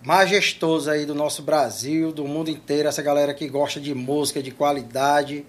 majestoso 0.06 0.91
aí 0.91 1.06
do 1.06 1.15
nosso 1.15 1.43
Brasil, 1.43 2.12
do 2.12 2.26
mundo 2.26 2.50
inteiro, 2.50 2.89
essa 2.89 3.02
galera 3.02 3.34
que 3.34 3.48
gosta 3.48 3.80
de 3.80 3.96
música 3.96 4.43
de 4.43 4.52
qualidade, 4.52 5.46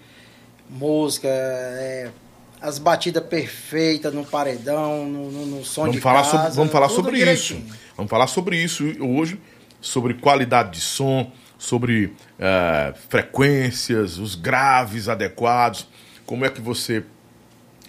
música, 0.70 1.26
é, 1.26 2.12
as 2.60 2.78
batidas 2.78 3.24
perfeitas 3.24 4.14
no 4.14 4.24
paredão, 4.24 5.08
no, 5.08 5.32
no, 5.32 5.46
no 5.46 5.64
som 5.64 5.80
vamos 5.82 5.96
de 5.96 6.00
falar 6.00 6.22
casa, 6.22 6.30
sobre, 6.30 6.50
Vamos 6.52 6.72
falar 6.72 6.88
sobre 6.88 7.16
direitinho. 7.16 7.66
isso. 7.66 7.78
Vamos 7.96 8.10
falar 8.10 8.28
sobre 8.28 8.56
isso 8.58 8.84
hoje, 9.00 9.40
sobre 9.80 10.14
qualidade 10.14 10.70
de 10.78 10.80
som, 10.80 11.32
sobre 11.58 12.06
uh, 12.06 12.94
frequências, 13.08 14.18
os 14.18 14.34
graves 14.34 15.08
adequados, 15.08 15.88
como 16.26 16.44
é 16.44 16.48
que 16.48 16.60
você 16.60 17.04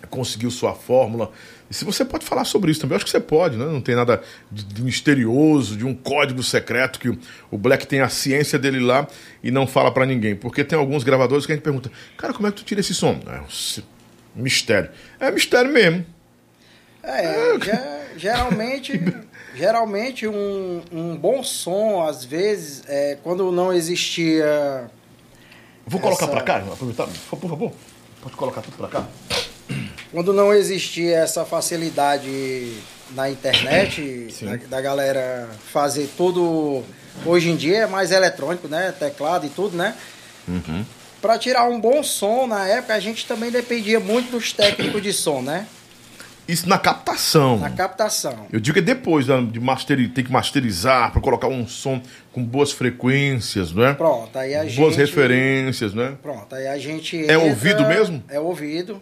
conseguiu 0.10 0.51
sua 0.51 0.73
fórmula. 0.73 1.32
E 1.69 1.73
se 1.73 1.84
você 1.84 2.06
pode 2.06 2.25
falar 2.25 2.45
sobre 2.45 2.71
isso 2.71 2.80
também, 2.80 2.93
eu 2.93 2.97
acho 2.97 3.06
que 3.06 3.12
você 3.12 3.19
pode, 3.19 3.58
né? 3.58 3.65
Não 3.65 3.82
tem 3.82 3.95
nada 3.95 4.21
de, 4.51 4.63
de 4.63 4.82
misterioso, 4.84 5.75
de 5.75 5.86
um 5.86 5.95
código 5.95 6.43
secreto 6.43 6.99
que 6.99 7.10
o, 7.10 7.17
o, 7.49 7.58
Black 7.58 7.88
tem 7.88 8.01
a 8.01 8.10
ciência 8.10 8.60
dele 8.60 8.80
lá 8.80 9.08
e 9.43 9.49
não 9.49 9.65
fala 9.65 9.91
para 9.91 10.06
ninguém. 10.06 10.36
Porque 10.36 10.63
tem 10.63 10.78
alguns 10.78 11.04
gravadores 11.04 11.45
que 11.45 11.51
a 11.51 11.56
gente 11.56 11.63
pergunta, 11.63 11.91
cara, 12.17 12.34
como 12.34 12.47
é 12.47 12.51
que 12.51 12.58
tu 12.58 12.63
tira 12.63 12.82
esse 12.82 12.93
som? 12.93 13.19
É 13.28 13.39
um 14.38 14.43
mistério. 14.43 14.89
É 15.19 15.32
mistério 15.32 15.71
mesmo. 15.71 16.06
É, 17.01 17.56
é. 17.56 18.06
geralmente 18.17 18.99
geralmente 19.56 20.28
um, 20.28 20.82
um 20.91 21.15
bom 21.15 21.44
som, 21.44 22.04
às 22.04 22.24
vezes, 22.24 22.84
é, 22.88 23.18
quando 23.24 23.52
não 23.52 23.74
existia. 23.74 24.89
Vou 25.88 26.00
colocar 26.00 26.26
essa... 26.26 26.32
para 26.32 26.44
cá, 26.44 26.58
aproveitar, 26.58 27.08
por 27.30 27.50
favor. 27.50 27.72
Pode 28.22 28.36
colocar 28.36 28.62
tudo 28.62 28.78
para 28.78 28.88
cá. 28.88 29.08
Quando 30.12 30.34
não 30.34 30.54
existia 30.54 31.18
essa 31.18 31.46
facilidade 31.46 32.74
na 33.12 33.30
internet, 33.30 34.34
da, 34.41 34.78
da, 34.78 34.82
galera 34.82 35.50
fazer 35.72 36.10
tudo. 36.18 36.84
Hoje 37.26 37.50
em 37.50 37.56
dia 37.56 37.80
é 37.80 37.88
mais 37.88 38.12
eletrônico, 38.12 38.68
né? 38.68 38.94
Teclado 38.98 39.46
e 39.46 39.50
tudo, 39.50 39.78
né? 39.78 39.96
Uhum. 40.48 40.86
Para 41.22 41.38
tirar 41.38 41.68
um 41.70 41.80
bom 41.80 42.04
som, 42.04 42.46
na 42.46 42.68
época, 42.68 42.94
a 42.94 43.00
gente 43.00 43.26
também 43.26 43.50
dependia 43.50 44.00
muito 44.00 44.32
dos 44.32 44.52
técnicos 44.52 45.02
de 45.02 45.13
som, 45.13 45.41
né? 45.41 45.65
Isso 46.47 46.69
na 46.69 46.77
captação. 46.77 47.58
Na 47.58 47.71
captação. 47.71 48.45
Eu 48.51 48.60
digo 48.60 48.73
que 48.73 48.79
é 48.79 48.84
depois 48.84 49.25
de 49.25 49.60
masterizar, 49.60 50.13
tem 50.13 50.23
que 50.23 50.31
masterizar 50.31 51.12
para 51.12 51.21
colocar 51.21 51.47
um 51.47 51.67
som 51.67 52.01
com 52.31 52.43
boas 52.43 52.71
frequências, 52.71 53.71
não 53.71 53.86
é? 53.86 53.93
Pronto, 53.93 54.38
aí 54.38 54.53
a 54.53 54.60
boas 54.60 54.69
gente. 54.69 54.79
Boas 54.79 54.95
referências, 54.95 55.93
não 55.93 56.03
é? 56.03 56.12
Pronto, 56.12 56.53
aí 56.53 56.67
a 56.67 56.77
gente. 56.77 57.17
É 57.17 57.34
entra... 57.34 57.39
ouvido 57.39 57.88
mesmo? 57.88 58.23
É 58.27 58.39
ouvido. 58.39 59.01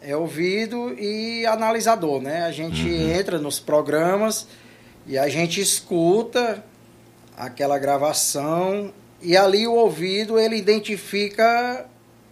É 0.00 0.16
ouvido 0.16 0.92
e 0.98 1.46
analisador, 1.46 2.20
né? 2.20 2.42
A 2.44 2.50
gente 2.50 2.82
uhum. 2.82 3.12
entra 3.12 3.38
nos 3.38 3.60
programas 3.60 4.48
e 5.06 5.16
a 5.16 5.28
gente 5.28 5.60
escuta 5.60 6.64
aquela 7.36 7.78
gravação 7.78 8.92
e 9.20 9.36
ali 9.36 9.66
o 9.68 9.74
ouvido 9.74 10.40
ele 10.40 10.56
identifica 10.56 11.86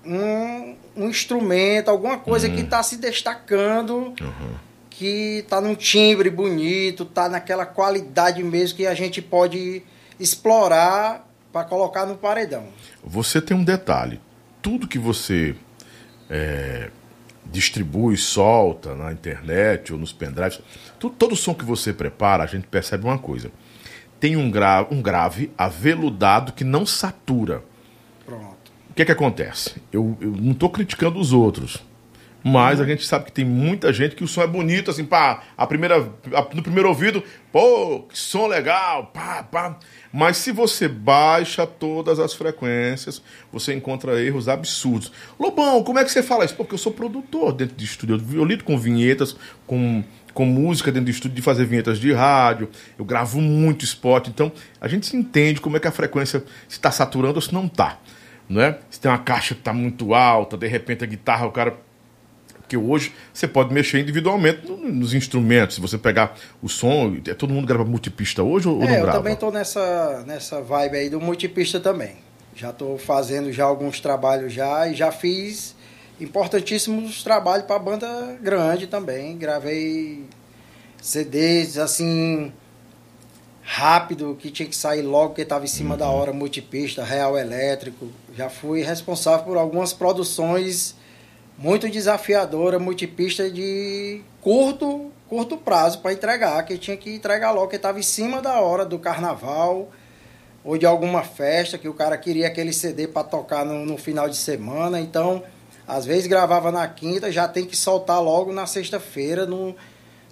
um, 0.04 0.76
um 0.96 1.08
instrumento, 1.08 1.90
alguma 1.90 2.18
coisa 2.18 2.48
uhum. 2.48 2.56
que 2.56 2.62
está 2.62 2.82
se 2.82 2.96
destacando, 2.96 4.14
uhum. 4.20 4.54
que 4.88 5.38
está 5.38 5.60
num 5.60 5.74
timbre 5.74 6.30
bonito, 6.30 7.02
está 7.02 7.28
naquela 7.28 7.66
qualidade 7.66 8.42
mesmo 8.42 8.76
que 8.76 8.86
a 8.86 8.94
gente 8.94 9.20
pode 9.20 9.82
explorar 10.18 11.26
para 11.52 11.64
colocar 11.64 12.06
no 12.06 12.16
paredão. 12.16 12.66
Você 13.02 13.40
tem 13.40 13.56
um 13.56 13.64
detalhe: 13.64 14.20
tudo 14.62 14.88
que 14.88 14.98
você 14.98 15.54
é, 16.28 16.90
distribui, 17.46 18.16
solta 18.16 18.94
na 18.94 19.12
internet 19.12 19.92
ou 19.92 19.98
nos 19.98 20.12
pendrives, 20.12 20.60
tudo, 20.98 21.14
todo 21.16 21.36
som 21.36 21.54
que 21.54 21.64
você 21.64 21.92
prepara, 21.92 22.44
a 22.44 22.46
gente 22.46 22.66
percebe 22.66 23.04
uma 23.04 23.18
coisa. 23.18 23.50
Tem 24.18 24.36
um, 24.36 24.50
gra 24.50 24.86
um 24.90 25.00
grave 25.00 25.50
aveludado 25.56 26.52
que 26.52 26.62
não 26.62 26.84
satura. 26.84 27.62
O 28.90 28.94
que 28.94 29.02
é 29.02 29.04
que 29.04 29.12
acontece? 29.12 29.76
Eu, 29.92 30.16
eu 30.20 30.30
não 30.30 30.52
estou 30.52 30.68
criticando 30.68 31.18
os 31.18 31.32
outros. 31.32 31.82
Mas 32.42 32.80
a 32.80 32.86
gente 32.86 33.04
sabe 33.04 33.26
que 33.26 33.32
tem 33.32 33.44
muita 33.44 33.92
gente 33.92 34.16
que 34.16 34.24
o 34.24 34.28
som 34.28 34.42
é 34.42 34.46
bonito, 34.46 34.90
assim, 34.90 35.04
pá, 35.04 35.42
a 35.56 35.66
primeira, 35.66 36.10
a, 36.32 36.54
no 36.54 36.62
primeiro 36.62 36.88
ouvido, 36.88 37.22
pô, 37.52 38.00
que 38.08 38.18
som 38.18 38.46
legal, 38.46 39.06
pá, 39.12 39.42
pá. 39.42 39.78
Mas 40.10 40.38
se 40.38 40.50
você 40.50 40.88
baixa 40.88 41.66
todas 41.66 42.18
as 42.18 42.32
frequências, 42.32 43.22
você 43.52 43.74
encontra 43.74 44.22
erros 44.22 44.48
absurdos. 44.48 45.12
Lobão, 45.38 45.84
como 45.84 45.98
é 45.98 46.04
que 46.04 46.10
você 46.10 46.22
fala 46.22 46.44
isso? 46.44 46.54
Porque 46.54 46.74
eu 46.74 46.78
sou 46.78 46.92
produtor 46.92 47.52
dentro 47.52 47.76
de 47.76 47.84
estúdio, 47.84 48.20
eu 48.32 48.44
lido 48.44 48.64
com 48.64 48.78
vinhetas, 48.78 49.36
com, 49.66 50.02
com 50.32 50.46
música 50.46 50.90
dentro 50.90 51.06
de 51.06 51.12
estúdio, 51.12 51.36
de 51.36 51.42
fazer 51.42 51.66
vinhetas 51.66 51.98
de 51.98 52.10
rádio, 52.10 52.70
eu 52.98 53.04
gravo 53.04 53.40
muito 53.40 53.84
spot, 53.84 54.28
então 54.28 54.50
a 54.80 54.88
gente 54.88 55.06
se 55.06 55.14
entende 55.14 55.60
como 55.60 55.76
é 55.76 55.80
que 55.80 55.88
a 55.88 55.92
frequência 55.92 56.42
está 56.68 56.90
saturando 56.90 57.34
ou 57.34 57.42
se 57.42 57.52
não 57.52 57.66
está. 57.66 57.98
Não 58.50 58.60
é? 58.60 58.78
Se 58.90 58.98
tem 59.00 59.08
uma 59.10 59.18
caixa 59.18 59.54
que 59.54 59.60
está 59.60 59.72
muito 59.72 60.12
alta, 60.12 60.56
de 60.56 60.66
repente 60.66 61.04
a 61.04 61.06
guitarra, 61.06 61.46
o 61.46 61.52
cara 61.52 61.74
Porque 62.58 62.76
hoje 62.76 63.12
você 63.32 63.48
pode 63.48 63.72
mexer 63.74 63.98
individualmente 64.00 64.64
no- 64.68 64.76
nos 64.76 65.12
instrumentos. 65.14 65.74
Se 65.76 65.80
você 65.80 65.96
pegar 65.98 66.36
o 66.62 66.68
som, 66.68 67.16
é, 67.26 67.34
todo 67.34 67.52
mundo 67.52 67.66
grava 67.66 67.84
multipista 67.84 68.42
hoje 68.44 68.68
ou, 68.68 68.80
É, 68.82 68.86
não 68.86 68.94
eu 68.94 69.02
grava? 69.02 69.18
também 69.18 69.34
tô 69.34 69.50
nessa, 69.50 70.22
nessa 70.26 70.60
vibe 70.62 70.96
aí 70.96 71.10
do 71.10 71.20
multipista 71.20 71.80
também. 71.80 72.16
Já 72.54 72.72
tô 72.72 72.96
fazendo 72.96 73.52
já 73.52 73.64
alguns 73.64 73.98
trabalhos 74.00 74.52
já 74.52 74.86
e 74.88 74.94
já 74.94 75.10
fiz 75.10 75.74
importantíssimos 76.20 77.24
trabalhos 77.24 77.66
para 77.66 77.76
banda 77.78 78.38
grande 78.40 78.86
também. 78.86 79.36
Gravei 79.36 80.24
CDs 81.02 81.76
assim 81.78 82.52
rápido 83.72 84.36
que 84.36 84.50
tinha 84.50 84.68
que 84.68 84.74
sair 84.74 85.00
logo 85.00 85.28
porque 85.28 85.42
estava 85.42 85.64
em 85.64 85.68
cima 85.68 85.96
da 85.96 86.08
hora, 86.08 86.32
multipista, 86.32 87.04
real 87.04 87.38
elétrico. 87.38 88.08
Já 88.34 88.50
fui 88.50 88.82
responsável 88.82 89.46
por 89.46 89.56
algumas 89.56 89.92
produções 89.92 90.96
muito 91.56 91.88
desafiadoras, 91.88 92.82
multipista 92.82 93.48
de 93.48 94.22
curto, 94.40 95.12
curto 95.28 95.56
prazo 95.56 96.00
para 96.00 96.12
entregar, 96.12 96.60
que 96.64 96.76
tinha 96.76 96.96
que 96.96 97.14
entregar 97.14 97.52
logo, 97.52 97.68
que 97.68 97.76
estava 97.76 98.00
em 98.00 98.02
cima 98.02 98.42
da 98.42 98.58
hora 98.60 98.84
do 98.84 98.98
carnaval 98.98 99.88
ou 100.64 100.76
de 100.76 100.84
alguma 100.84 101.22
festa 101.22 101.78
que 101.78 101.88
o 101.88 101.94
cara 101.94 102.18
queria 102.18 102.48
aquele 102.48 102.72
CD 102.72 103.06
para 103.06 103.22
tocar 103.22 103.64
no, 103.64 103.86
no 103.86 103.96
final 103.96 104.28
de 104.28 104.36
semana. 104.36 105.00
Então, 105.00 105.44
às 105.86 106.04
vezes 106.04 106.26
gravava 106.26 106.72
na 106.72 106.88
quinta, 106.88 107.30
já 107.30 107.46
tem 107.46 107.64
que 107.64 107.76
soltar 107.76 108.20
logo 108.20 108.52
na 108.52 108.66
sexta-feira, 108.66 109.46
no, 109.46 109.76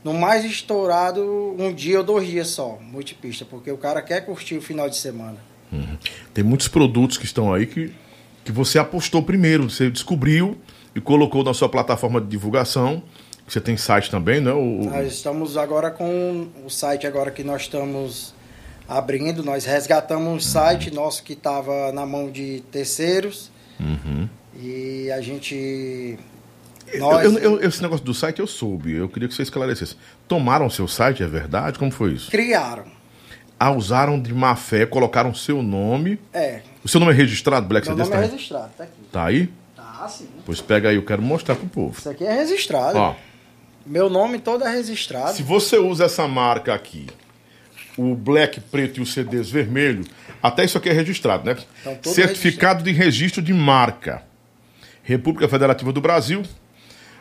no 0.08 0.14
mais 0.18 0.42
estourado 0.44 1.54
um 1.58 1.72
dia 1.72 1.98
ou 1.98 2.04
dois 2.04 2.26
dias 2.26 2.48
só, 2.48 2.78
multipista, 2.80 3.44
porque 3.44 3.70
o 3.70 3.76
cara 3.76 4.00
quer 4.00 4.24
curtir 4.24 4.56
o 4.56 4.62
final 4.62 4.88
de 4.88 4.96
semana. 4.96 5.36
Tem 6.32 6.42
muitos 6.42 6.66
produtos 6.66 7.18
que 7.18 7.26
estão 7.26 7.52
aí 7.52 7.66
que, 7.66 7.92
que 8.42 8.50
você 8.50 8.78
apostou 8.78 9.22
primeiro, 9.22 9.68
você 9.68 9.90
descobriu 9.90 10.56
e 10.94 11.00
colocou 11.00 11.44
na 11.44 11.52
sua 11.52 11.68
plataforma 11.68 12.20
de 12.22 12.26
divulgação. 12.26 13.02
Você 13.46 13.60
tem 13.60 13.76
site 13.76 14.10
também, 14.10 14.40
né? 14.40 14.52
O, 14.52 14.84
Nós 14.90 15.12
estamos 15.12 15.56
agora 15.58 15.90
com 15.90 16.48
o 16.64 16.70
site 16.70 17.06
agora 17.06 17.30
que 17.30 17.44
nós 17.44 17.62
estamos 17.62 18.34
abrindo, 18.88 19.44
nós 19.44 19.66
resgatamos 19.66 20.32
um 20.32 20.40
site 20.40 20.90
nosso 20.90 21.22
que 21.22 21.34
estava 21.34 21.92
na 21.92 22.06
mão 22.06 22.30
de 22.30 22.62
terceiros 22.72 23.50
Uhum. 23.78 24.28
e 24.60 25.10
a 25.12 25.20
gente 25.20 26.18
nós 26.98 27.24
eu- 27.24 27.38
eu- 27.38 27.68
esse 27.68 27.82
negócio 27.82 28.04
do 28.04 28.14
site 28.14 28.38
eu 28.40 28.46
soube, 28.46 28.92
eu 28.94 29.08
queria 29.08 29.28
que 29.28 29.34
você 29.34 29.42
esclarecesse. 29.42 29.96
Tomaram 30.26 30.68
seu 30.70 30.86
site, 30.88 31.22
é 31.22 31.26
verdade? 31.26 31.78
Como 31.78 31.90
foi 31.90 32.12
isso? 32.12 32.30
criaram. 32.30 32.84
Ah, 33.60 33.72
usaram 33.72 34.20
de 34.20 34.32
má 34.32 34.54
fé, 34.54 34.86
colocaram 34.86 35.34
seu 35.34 35.62
nome. 35.62 36.18
É, 36.32 36.60
O 36.84 36.88
seu 36.88 37.00
nome 37.00 37.12
é 37.12 37.14
registrado, 37.16 37.66
Black 37.66 37.86
meu 37.88 37.96
CD? 37.96 38.08
nome 38.08 38.22
é 38.22 38.26
Tá, 38.28 38.32
registrado, 38.32 38.70
tá 38.78 38.84
aqui. 38.84 38.92
tá 39.10 39.24
aí? 39.24 39.50
Tá, 39.74 40.06
sim. 40.08 40.28
Pois 40.46 40.60
pega 40.60 40.90
aí, 40.90 40.94
eu 40.96 41.04
quero 41.04 41.20
mostrar 41.20 41.56
pro 41.56 41.66
povo. 41.66 41.98
Isso 41.98 42.08
aqui 42.08 42.24
é 42.24 42.32
registrado. 42.32 42.96
Ó, 42.96 43.14
Meu 43.84 44.08
nome 44.08 44.38
todo 44.38 44.64
é 44.64 44.70
registrado. 44.70 45.32
se 45.34 45.42
você 45.42 45.76
usa 45.76 46.04
essa 46.04 46.28
marca 46.28 46.72
aqui, 46.72 47.06
o 47.96 48.14
black 48.14 48.60
preto 48.60 48.98
e 48.98 49.02
os 49.02 49.12
CDs 49.12 49.50
vermelho, 49.50 50.04
até 50.40 50.64
isso 50.64 50.78
aqui 50.78 50.88
é 50.88 50.92
registrado, 50.92 51.44
né? 51.44 51.56
Então, 51.84 52.12
Certificado 52.12 52.84
de 52.84 52.92
registro 52.92 53.42
de 53.42 53.52
marca. 53.52 54.22
República 55.02 55.48
Federativa 55.48 55.92
do 55.92 56.00
Brasil, 56.00 56.42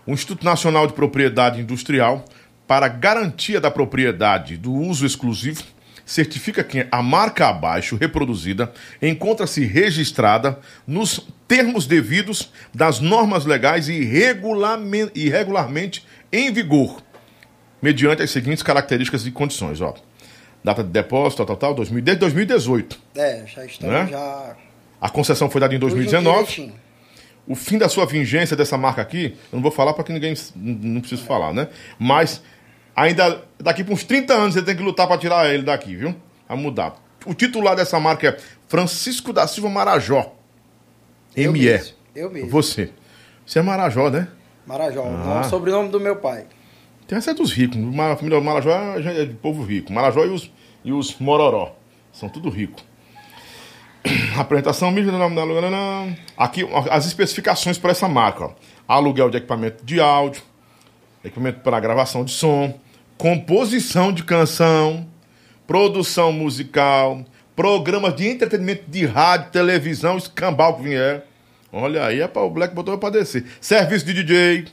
o 0.07 0.13
Instituto 0.13 0.45
Nacional 0.45 0.87
de 0.87 0.93
Propriedade 0.93 1.59
Industrial, 1.59 2.23
para 2.65 2.87
garantia 2.87 3.59
da 3.59 3.69
propriedade 3.69 4.57
do 4.57 4.73
uso 4.73 5.05
exclusivo, 5.05 5.63
certifica 6.05 6.63
que 6.63 6.87
a 6.89 7.03
marca 7.03 7.49
abaixo 7.49 7.97
reproduzida 7.97 8.71
encontra-se 9.01 9.65
registrada 9.65 10.57
nos 10.87 11.27
termos 11.47 11.85
devidos 11.85 12.51
das 12.73 13.01
normas 13.01 13.45
legais 13.45 13.89
e, 13.89 13.93
e 13.93 15.29
regularmente 15.29 16.05
em 16.31 16.51
vigor, 16.51 17.01
mediante 17.81 18.23
as 18.23 18.31
seguintes 18.31 18.63
características 18.63 19.25
e 19.25 19.31
condições, 19.31 19.81
ó. 19.81 19.93
Data 20.63 20.83
de 20.83 20.89
depósito, 20.89 21.45
tal, 21.45 21.45
tal, 21.45 21.57
tal, 21.57 21.73
2000 21.75 22.01
desde 22.01 22.19
2018. 22.21 22.99
É, 23.15 23.43
já 23.45 23.65
estamos 23.65 23.93
Né? 23.93 24.07
já 24.09 24.55
A 24.99 25.09
concessão 25.09 25.49
foi 25.49 25.61
dada 25.61 25.75
em 25.75 25.79
tudo 25.79 25.91
2019. 25.91 26.73
O 27.47 27.55
fim 27.55 27.77
da 27.77 27.87
sua 27.87 28.05
vigência 28.05 28.57
dessa 28.57 28.77
marca 28.77 29.01
aqui, 29.01 29.35
eu 29.51 29.55
não 29.57 29.61
vou 29.61 29.71
falar 29.71 29.93
para 29.93 30.03
que 30.03 30.11
ninguém 30.11 30.33
não 30.55 30.99
precisa 30.99 31.21
falar, 31.23 31.53
né? 31.53 31.69
Mas 31.97 32.41
ainda 32.95 33.41
daqui 33.57 33.83
para 33.83 33.93
uns 33.93 34.03
30 34.03 34.33
anos 34.33 34.53
você 34.53 34.61
tem 34.61 34.75
que 34.75 34.83
lutar 34.83 35.07
para 35.07 35.17
tirar 35.17 35.49
ele 35.53 35.63
daqui, 35.63 35.95
viu? 35.95 36.13
A 36.49 36.55
mudar. 36.55 36.95
O 37.25 37.33
titular 37.33 37.75
dessa 37.75 37.99
marca 37.99 38.27
é 38.29 38.37
Francisco 38.67 39.31
da 39.31 39.47
Silva 39.47 39.69
Marajó. 39.69 40.33
Eu 41.35 41.51
ME. 41.53 41.59
mesmo, 41.59 41.95
eu 42.15 42.29
mesmo. 42.29 42.49
Você. 42.49 42.91
Você 43.45 43.59
é 43.59 43.61
Marajó, 43.61 44.09
né? 44.09 44.27
Marajó, 44.65 45.01
o 45.03 45.07
Ah. 45.07 45.23
nome- 45.35 45.43
sobrenome 45.49 45.89
do 45.89 45.99
meu 45.99 46.17
pai. 46.17 46.45
Tem 47.07 47.17
essa 47.17 47.31
é 47.31 47.33
dos 47.33 47.53
ricos. 47.53 47.77
A 47.99 48.15
família 48.17 48.41
Marajó 48.41 48.69
é 48.71 49.25
de 49.25 49.33
povo 49.35 49.63
rico. 49.63 49.93
Marajó 49.93 50.25
e 50.25 50.29
os, 50.29 50.51
e 50.83 50.91
os 50.91 51.17
Mororó. 51.19 51.73
São 52.11 52.27
tudo 52.27 52.49
ricos. 52.49 52.83
Apresentação. 54.37 54.93
Aqui 56.37 56.67
as 56.89 57.05
especificações 57.05 57.77
para 57.77 57.91
essa 57.91 58.07
marca. 58.07 58.45
Ó. 58.45 58.51
Aluguel 58.87 59.29
de 59.29 59.37
equipamento 59.37 59.83
de 59.85 59.99
áudio, 59.99 60.41
equipamento 61.23 61.59
para 61.59 61.79
gravação 61.79 62.23
de 62.23 62.31
som, 62.31 62.79
composição 63.17 64.13
de 64.13 64.23
canção, 64.23 65.07
produção 65.65 66.31
musical, 66.31 67.25
programas 67.55 68.15
de 68.15 68.27
entretenimento 68.27 68.83
de 68.89 69.05
rádio, 69.05 69.51
televisão, 69.51 70.17
escambau 70.17 70.77
que 70.77 70.83
vier. 70.83 71.25
Olha 71.71 72.05
aí, 72.05 72.21
é 72.21 72.31
o 72.33 72.49
Black 72.49 72.73
botou 72.73 72.97
para 72.97 73.09
descer. 73.09 73.45
Serviço 73.59 74.05
de 74.05 74.13
DJ, 74.13 74.67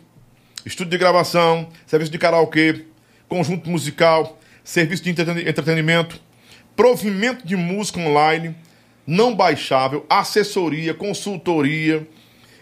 estúdio 0.64 0.92
de 0.92 0.98
gravação, 0.98 1.68
serviço 1.86 2.12
de 2.12 2.18
karaokê, 2.18 2.84
conjunto 3.28 3.68
musical, 3.68 4.38
serviço 4.62 5.02
de 5.02 5.10
entreten- 5.10 5.48
entretenimento, 5.48 6.20
provimento 6.76 7.44
de 7.44 7.56
música 7.56 7.98
online, 7.98 8.54
não 9.06 9.34
baixável, 9.34 10.04
assessoria, 10.08 10.94
consultoria, 10.94 12.06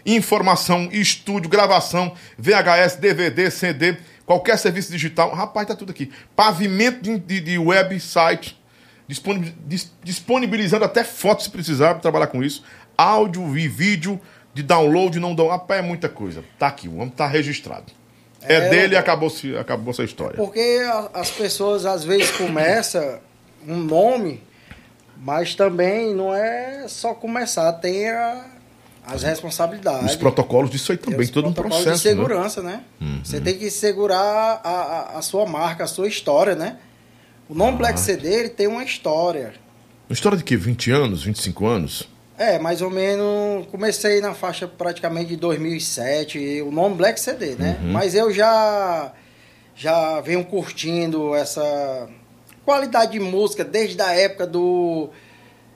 informação, 0.05 0.89
estúdio, 0.91 1.49
gravação, 1.49 2.13
VHS, 2.37 2.97
DVD, 2.97 3.49
CD, 3.49 3.97
qualquer 4.25 4.57
serviço 4.57 4.91
digital. 4.91 5.33
Rapaz, 5.33 5.67
tá 5.67 5.75
tudo 5.75 5.91
aqui. 5.91 6.11
Pavimento 6.35 7.01
de, 7.19 7.39
de, 7.39 7.57
website, 7.57 8.59
disponibil- 9.07 9.53
dis- 9.65 9.91
disponibilizando 10.03 10.83
até 10.85 11.03
fotos 11.03 11.45
se 11.45 11.51
precisar 11.51 11.91
para 11.93 11.99
trabalhar 12.01 12.27
com 12.27 12.43
isso, 12.43 12.63
áudio 12.97 13.57
e 13.57 13.67
vídeo 13.67 14.19
de 14.53 14.61
download, 14.61 15.19
não 15.19 15.33
download. 15.33 15.61
Rapaz, 15.61 15.79
é 15.83 15.87
muita 15.87 16.09
coisa. 16.09 16.43
Tá 16.59 16.67
aqui, 16.67 16.87
o 16.87 16.95
homem 16.95 17.09
tá 17.09 17.25
registrado. 17.27 17.85
É, 18.45 18.55
É, 18.55 18.69
dele 18.69 18.93
e 18.93 18.95
eu- 18.95 18.99
acabou-se 18.99 19.55
acabou 19.55 19.91
essa 19.91 20.03
história. 20.03 20.35
Porque 20.35 20.81
as 21.13 21.31
pessoas 21.31 21.85
às 21.85 22.03
vezes 22.03 22.29
começam 22.31 23.19
um 23.65 23.77
nome, 23.77 24.43
mas 25.25 25.55
também 25.55 26.13
não 26.13 26.33
é 26.35 26.85
só 26.89 27.13
começar, 27.13 27.71
tem 27.73 28.09
a- 28.09 28.45
as 29.05 29.23
responsabilidades. 29.23 30.11
Os 30.11 30.15
protocolos 30.17 30.69
disso 30.69 30.91
aí 30.91 30.97
também, 30.97 31.25
todo 31.27 31.47
um 31.47 31.53
processo. 31.53 31.83
de 31.83 31.89
né? 31.89 31.97
segurança, 31.97 32.61
né? 32.61 32.83
Você 33.23 33.39
tem 33.41 33.57
que 33.57 33.69
segurar 33.71 34.61
a, 34.63 34.69
a, 34.69 35.17
a 35.19 35.21
sua 35.21 35.45
marca, 35.45 35.83
a 35.85 35.87
sua 35.87 36.07
história, 36.07 36.55
né? 36.55 36.77
O 37.49 37.55
nome 37.55 37.73
Ah. 37.73 37.77
Black 37.77 37.99
CD 37.99 38.27
ele 38.33 38.49
tem 38.49 38.67
uma 38.67 38.83
história. 38.83 39.53
Uma 40.09 40.13
história 40.13 40.37
de 40.37 40.43
quê? 40.43 40.55
20 40.57 40.91
anos, 40.91 41.23
25 41.23 41.65
anos? 41.65 42.07
É, 42.37 42.57
mais 42.59 42.81
ou 42.81 42.89
menos, 42.89 43.67
comecei 43.67 44.19
na 44.21 44.33
faixa 44.33 44.67
praticamente 44.67 45.27
de 45.29 45.35
2007, 45.37 46.61
o 46.61 46.71
nome 46.71 46.95
Black 46.95 47.19
CD, 47.19 47.55
né? 47.55 47.77
Uhum. 47.81 47.91
Mas 47.91 48.15
eu 48.15 48.31
já 48.33 49.11
já 49.75 50.21
venho 50.21 50.43
curtindo 50.45 51.33
essa 51.35 52.07
qualidade 52.65 53.13
de 53.13 53.19
música 53.19 53.63
desde 53.63 54.01
a 54.01 54.11
época 54.13 54.45
do 54.47 55.09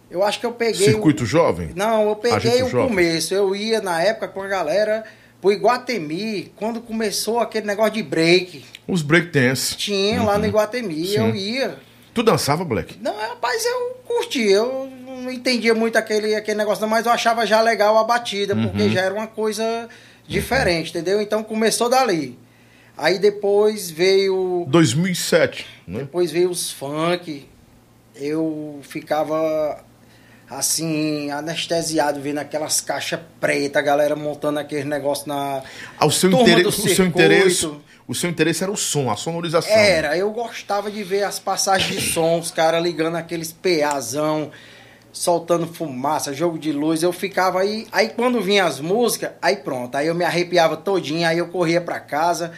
eu 0.09 0.23
acho 0.23 0.39
que 0.39 0.45
eu 0.45 0.53
peguei 0.53 0.87
o- 0.87 0.91
Circuito 0.91 1.25
jovem? 1.25 1.71
Não, 1.75 2.07
eu 2.09 2.15
peguei 2.15 2.63
o 2.63 2.69
jovem. 2.69 2.87
começo. 2.87 3.33
Eu 3.33 3.55
ia 3.55 3.81
na 3.81 4.01
época 4.01 4.27
com 4.29 4.41
a 4.41 4.47
galera 4.47 5.03
pro 5.41 5.51
Iguatemi, 5.51 6.51
quando 6.55 6.79
começou 6.81 7.39
aquele 7.39 7.67
negócio 7.67 7.91
de 7.93 8.03
break. 8.03 8.63
Os 8.87 9.01
breakdance. 9.01 9.75
Tinha 9.75 10.23
lá 10.23 10.37
no 10.37 10.45
Iguatemi, 10.45 10.95
Uhum. 10.95 11.05
Sim. 11.05 11.17
eu 11.17 11.35
ia. 11.35 11.77
Tu 12.13 12.23
dançava, 12.23 12.63
Black? 12.63 12.97
Não, 13.01 13.15
rapaz, 13.15 13.63
eu 13.65 13.97
curti. 14.07 14.41
Eu 14.49 14.89
não 15.05 15.29
entendia 15.29 15.75
muito 15.75 15.97
aquele, 15.97 16.33
aquele 16.35 16.57
negócio, 16.57 16.81
não, 16.81 16.89
mas 16.89 17.05
eu 17.05 17.11
achava 17.11 17.45
já 17.45 17.61
legal 17.61 17.97
a 17.97 18.03
batida, 18.03 18.55
Uhum. 18.55 18.69
porque 18.69 18.89
já 18.89 19.01
era 19.01 19.13
uma 19.13 19.27
coisa 19.27 19.87
diferente, 20.27 20.89
entendeu? 20.89 21.21
Então 21.21 21.43
começou 21.43 21.89
dali. 21.89 22.39
Aí 22.97 23.19
depois 23.19 23.91
veio. 23.91 24.65
2007, 24.67 25.67
né? 25.87 25.99
Depois 25.99 26.31
veio 26.31 26.49
os 26.49 26.71
funk. 26.71 27.47
Eu 28.15 28.79
ficava 28.81 29.85
assim, 30.49 31.29
anestesiado, 31.29 32.19
vendo 32.21 32.39
aquelas 32.39 32.81
caixas 32.81 33.19
pretas, 33.39 33.79
a 33.79 33.85
galera 33.85 34.15
montando 34.15 34.59
aquele 34.59 34.85
negócio 34.85 35.27
na. 35.27 35.61
Ah, 35.99 36.05
o 36.07 36.11
seu, 36.11 36.31
interesse, 36.31 36.67
o 36.67 36.71
seu 36.71 37.05
interesse, 37.05 37.71
o 38.07 38.15
seu 38.15 38.29
interesse 38.29 38.63
era 38.63 38.71
o 38.71 38.77
som, 38.77 39.11
a 39.11 39.15
sonorização. 39.15 39.71
Era, 39.71 40.17
eu 40.17 40.31
gostava 40.31 40.89
de 40.89 41.03
ver 41.03 41.23
as 41.23 41.37
passagens 41.37 42.01
de 42.01 42.09
som, 42.09 42.39
os 42.39 42.49
caras 42.49 42.81
ligando 42.81 43.17
aqueles 43.17 43.51
PAzão, 43.51 44.49
soltando 45.11 45.67
fumaça, 45.67 46.33
jogo 46.33 46.57
de 46.57 46.71
luz, 46.71 47.03
eu 47.03 47.13
ficava 47.13 47.59
aí, 47.59 47.85
aí 47.91 48.09
quando 48.09 48.41
vinha 48.41 48.65
as 48.65 48.79
músicas, 48.79 49.31
aí 49.39 49.57
pronto, 49.57 49.95
aí 49.95 50.07
eu 50.07 50.15
me 50.15 50.23
arrepiava 50.23 50.77
todinho, 50.77 51.27
aí 51.27 51.37
eu 51.37 51.49
corria 51.49 51.81
para 51.81 51.99
casa 51.99 52.53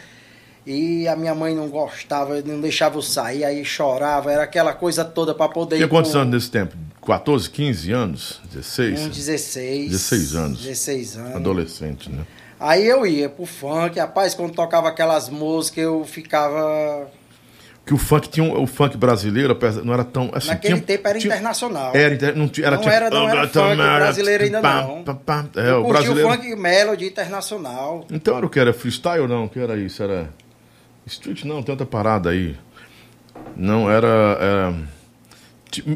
e 0.70 1.08
a 1.08 1.16
minha 1.16 1.34
mãe 1.34 1.54
não 1.54 1.68
gostava, 1.68 2.40
não 2.42 2.60
deixava 2.60 2.96
eu 2.96 3.02
sair, 3.02 3.44
aí 3.44 3.64
chorava, 3.64 4.30
era 4.30 4.44
aquela 4.44 4.72
coisa 4.72 5.04
toda 5.04 5.34
para 5.34 5.50
poder 5.50 5.76
Tinha 5.76 5.88
quantos 5.88 6.12
pro- 6.12 6.20
anos 6.20 6.34
nesse 6.34 6.50
tempo? 6.50 6.76
14, 7.04 7.50
15 7.50 7.90
anos? 7.92 8.40
16? 8.52 9.00
Um 9.00 9.08
16. 9.08 9.90
16 9.90 10.34
anos. 10.36 10.58
16 10.62 11.16
anos. 11.16 11.34
Adolescente, 11.36 12.10
né? 12.10 12.24
Aí 12.60 12.86
eu 12.86 13.06
ia 13.06 13.28
pro 13.28 13.46
funk, 13.46 13.98
rapaz, 13.98 14.34
quando 14.34 14.52
tocava 14.52 14.88
aquelas 14.88 15.28
músicas, 15.28 15.82
eu 15.84 16.04
ficava. 16.04 17.08
Que 17.86 17.94
o 17.94 17.96
funk 17.98 18.28
tinha 18.28 18.44
um, 18.44 18.62
o 18.62 18.66
funk 18.66 18.96
brasileiro, 18.96 19.58
não 19.82 19.94
era 19.94 20.04
tão 20.04 20.30
assim. 20.34 20.48
Naquele 20.48 20.74
tinha- 20.74 20.86
tempo 20.86 21.08
era 21.08 21.18
tinha- 21.18 21.34
internacional. 21.34 21.96
Era, 21.96 22.14
inter- 22.14 22.36
não 22.36 22.46
tinha, 22.48 22.66
era 22.66 22.76
Não 22.76 22.82
tipo, 22.82 22.94
era- 22.94 23.10
não 23.10 23.28
era 23.28 23.48
funk 23.48 23.76
brasileiro 23.76 24.44
ainda 24.44 24.60
pá, 24.60 24.82
não. 24.82 25.02
pá, 25.02 25.14
pá. 25.14 25.46
É, 25.56 25.70
eu 25.70 25.84
o 25.84 25.88
brasileiro. 25.88 26.28
o 26.28 26.32
funk 26.32 26.54
melody 26.54 27.06
internacional. 27.06 28.04
Então 28.10 28.36
era 28.36 28.44
o 28.46 28.50
que? 28.50 28.60
Era 28.60 28.72
freestyle 28.74 29.22
ou 29.22 29.28
não? 29.28 29.46
O 29.46 29.48
que 29.48 29.58
era 29.58 29.76
isso? 29.78 30.02
Era. 30.02 30.28
Street 31.10 31.44
não, 31.44 31.62
tem 31.62 31.72
outra 31.72 31.86
parada 31.86 32.30
aí. 32.30 32.56
Não, 33.56 33.90
era. 33.90 34.06
era... 34.40 34.74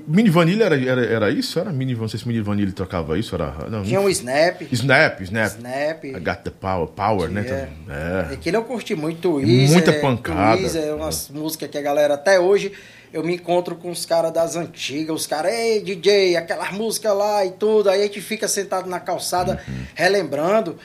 Mini 0.07 0.31
Vanilla 0.31 0.67
era, 0.67 0.77
era, 0.77 1.05
era 1.05 1.31
isso? 1.31 1.59
Era 1.59 1.73
Mini 1.73 1.97
Não 1.97 2.07
sei 2.07 2.21
se 2.21 2.29
Mini 2.29 2.41
Vanilla 2.41 2.71
trocava 2.71 3.19
isso. 3.19 3.35
Era... 3.35 3.53
Não, 3.69 3.83
Tinha 3.83 4.01
um 4.01 4.09
Snap. 4.09 4.63
Snap, 4.71 5.21
Snap. 5.23 5.57
Snap. 5.57 6.05
I 6.05 6.13
got 6.21 6.43
the 6.45 6.51
power, 6.51 6.87
power, 6.87 7.29
né? 7.29 7.43
Yeah. 7.43 8.29
É. 8.31 8.35
Aquele 8.35 8.57
eu 8.57 8.65
curti 8.65 8.95
muito 8.95 9.33
Tweezer. 9.33 9.71
Muita 9.71 9.93
pancada. 9.95 10.59
Tweezer, 10.59 10.95
umas 10.95 11.29
músicas 11.29 11.69
que 11.71 11.79
a 11.79 11.83
galera 11.83 12.15
até 12.15 12.39
hoje 12.39 12.73
eu 13.13 13.23
me 13.25 13.35
encontro 13.35 13.77
com 13.77 13.91
os 13.91 14.05
caras 14.05 14.33
das 14.33 14.57
antigas, 14.57 15.15
os 15.15 15.27
caras, 15.27 15.53
ei 15.53 15.81
DJ, 15.81 16.37
aquelas 16.37 16.73
músicas 16.73 17.17
lá 17.17 17.45
e 17.45 17.53
tudo. 17.53 17.89
Aí 17.91 18.01
a 18.01 18.05
gente 18.07 18.21
fica 18.21 18.47
sentado 18.47 18.89
na 18.89 19.01
calçada 19.01 19.61
Uhum. 19.67 19.85
relembrando. 19.95 20.77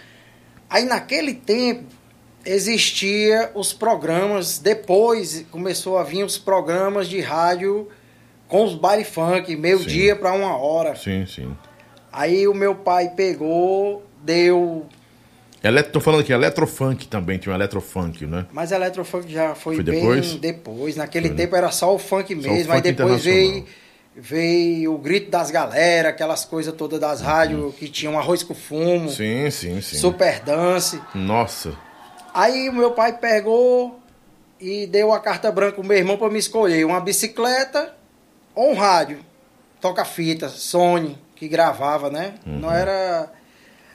Aí 0.69 0.85
naquele 0.85 1.33
tempo 1.33 1.98
existia 2.45 3.52
os 3.54 3.73
programas, 3.73 4.60
depois 4.60 5.45
começou 5.52 5.97
a 5.97 6.04
vir 6.04 6.23
os 6.23 6.38
programas 6.38 7.08
de 7.08 7.19
rádio 7.21 7.88
com 8.47 8.63
os 8.63 8.73
baile 8.75 9.04
funk, 9.04 9.56
meio-dia 9.56 10.15
para 10.15 10.34
uma 10.34 10.56
hora. 10.58 10.95
Sim, 10.95 11.25
sim. 11.25 11.56
Aí 12.12 12.47
o 12.47 12.54
meu 12.54 12.73
pai 12.75 13.10
pegou, 13.15 14.04
deu 14.23 14.88
Elet... 15.63 15.89
Tô 15.91 15.99
falando 15.99 16.21
aqui, 16.21 16.32
Eletrofunk 16.32 17.08
também, 17.08 17.38
tinha 17.38 17.52
um 17.52 17.56
Eletrofunk, 17.56 18.25
né? 18.25 18.45
Mas 18.52 18.71
Eletrofunk 18.71 19.32
já 19.32 19.54
foi, 19.56 19.75
Foi 19.75 19.84
bem 19.84 19.99
depois? 19.99 20.34
depois. 20.36 20.95
Naquele 20.95 21.28
Foi, 21.28 21.36
né? 21.38 21.43
tempo 21.43 21.56
era 21.56 21.69
só 21.69 21.93
o 21.93 21.99
funk 21.99 22.34
o 22.34 22.38
mesmo. 22.38 22.54
aí 22.54 22.63
funk 22.63 22.82
depois 22.82 23.23
veio, 23.23 23.65
veio 24.15 24.93
o 24.93 24.97
grito 24.97 25.30
das 25.30 25.52
galera, 25.52 26.10
aquelas 26.10 26.45
coisas 26.45 26.73
todas 26.73 26.99
das 26.99 27.21
rádios 27.21 27.75
que 27.75 27.89
tinham 27.89 28.17
arroz 28.17 28.41
com 28.41 28.56
fumo, 28.56 29.02
Uhum. 29.02 29.10
Sim, 29.10 29.52
sim, 29.52 29.82
sim. 29.82 29.97
super 29.97 30.39
dance. 30.39 30.99
Nossa. 31.13 31.73
Aí 32.33 32.69
o 32.69 32.73
meu 32.73 32.91
pai 32.91 33.17
pegou 33.17 33.99
e 34.59 34.85
deu 34.87 35.11
a 35.13 35.19
carta 35.19 35.51
branca 35.51 35.75
pro 35.75 35.83
meu 35.83 35.97
irmão 35.97 36.17
para 36.17 36.29
me 36.29 36.39
escolher 36.39 36.85
uma 36.85 36.99
bicicleta 36.99 37.95
ou 38.53 38.71
um 38.71 38.75
rádio. 38.75 39.19
Toca-fita, 39.79 40.49
Sony, 40.49 41.17
que 41.35 41.47
gravava, 41.47 42.09
né? 42.09 42.35
Uhum. 42.45 42.59
Não 42.59 42.71
era. 42.71 43.31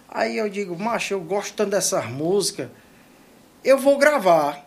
Aí 0.08 0.38
eu 0.38 0.48
digo, 0.48 0.78
macho, 0.78 1.12
eu 1.14 1.20
gosto 1.20 1.54
tanto 1.54 1.70
dessas 1.70 2.06
músicas, 2.06 2.68
eu 3.62 3.78
vou 3.78 3.98
gravar. 3.98 4.66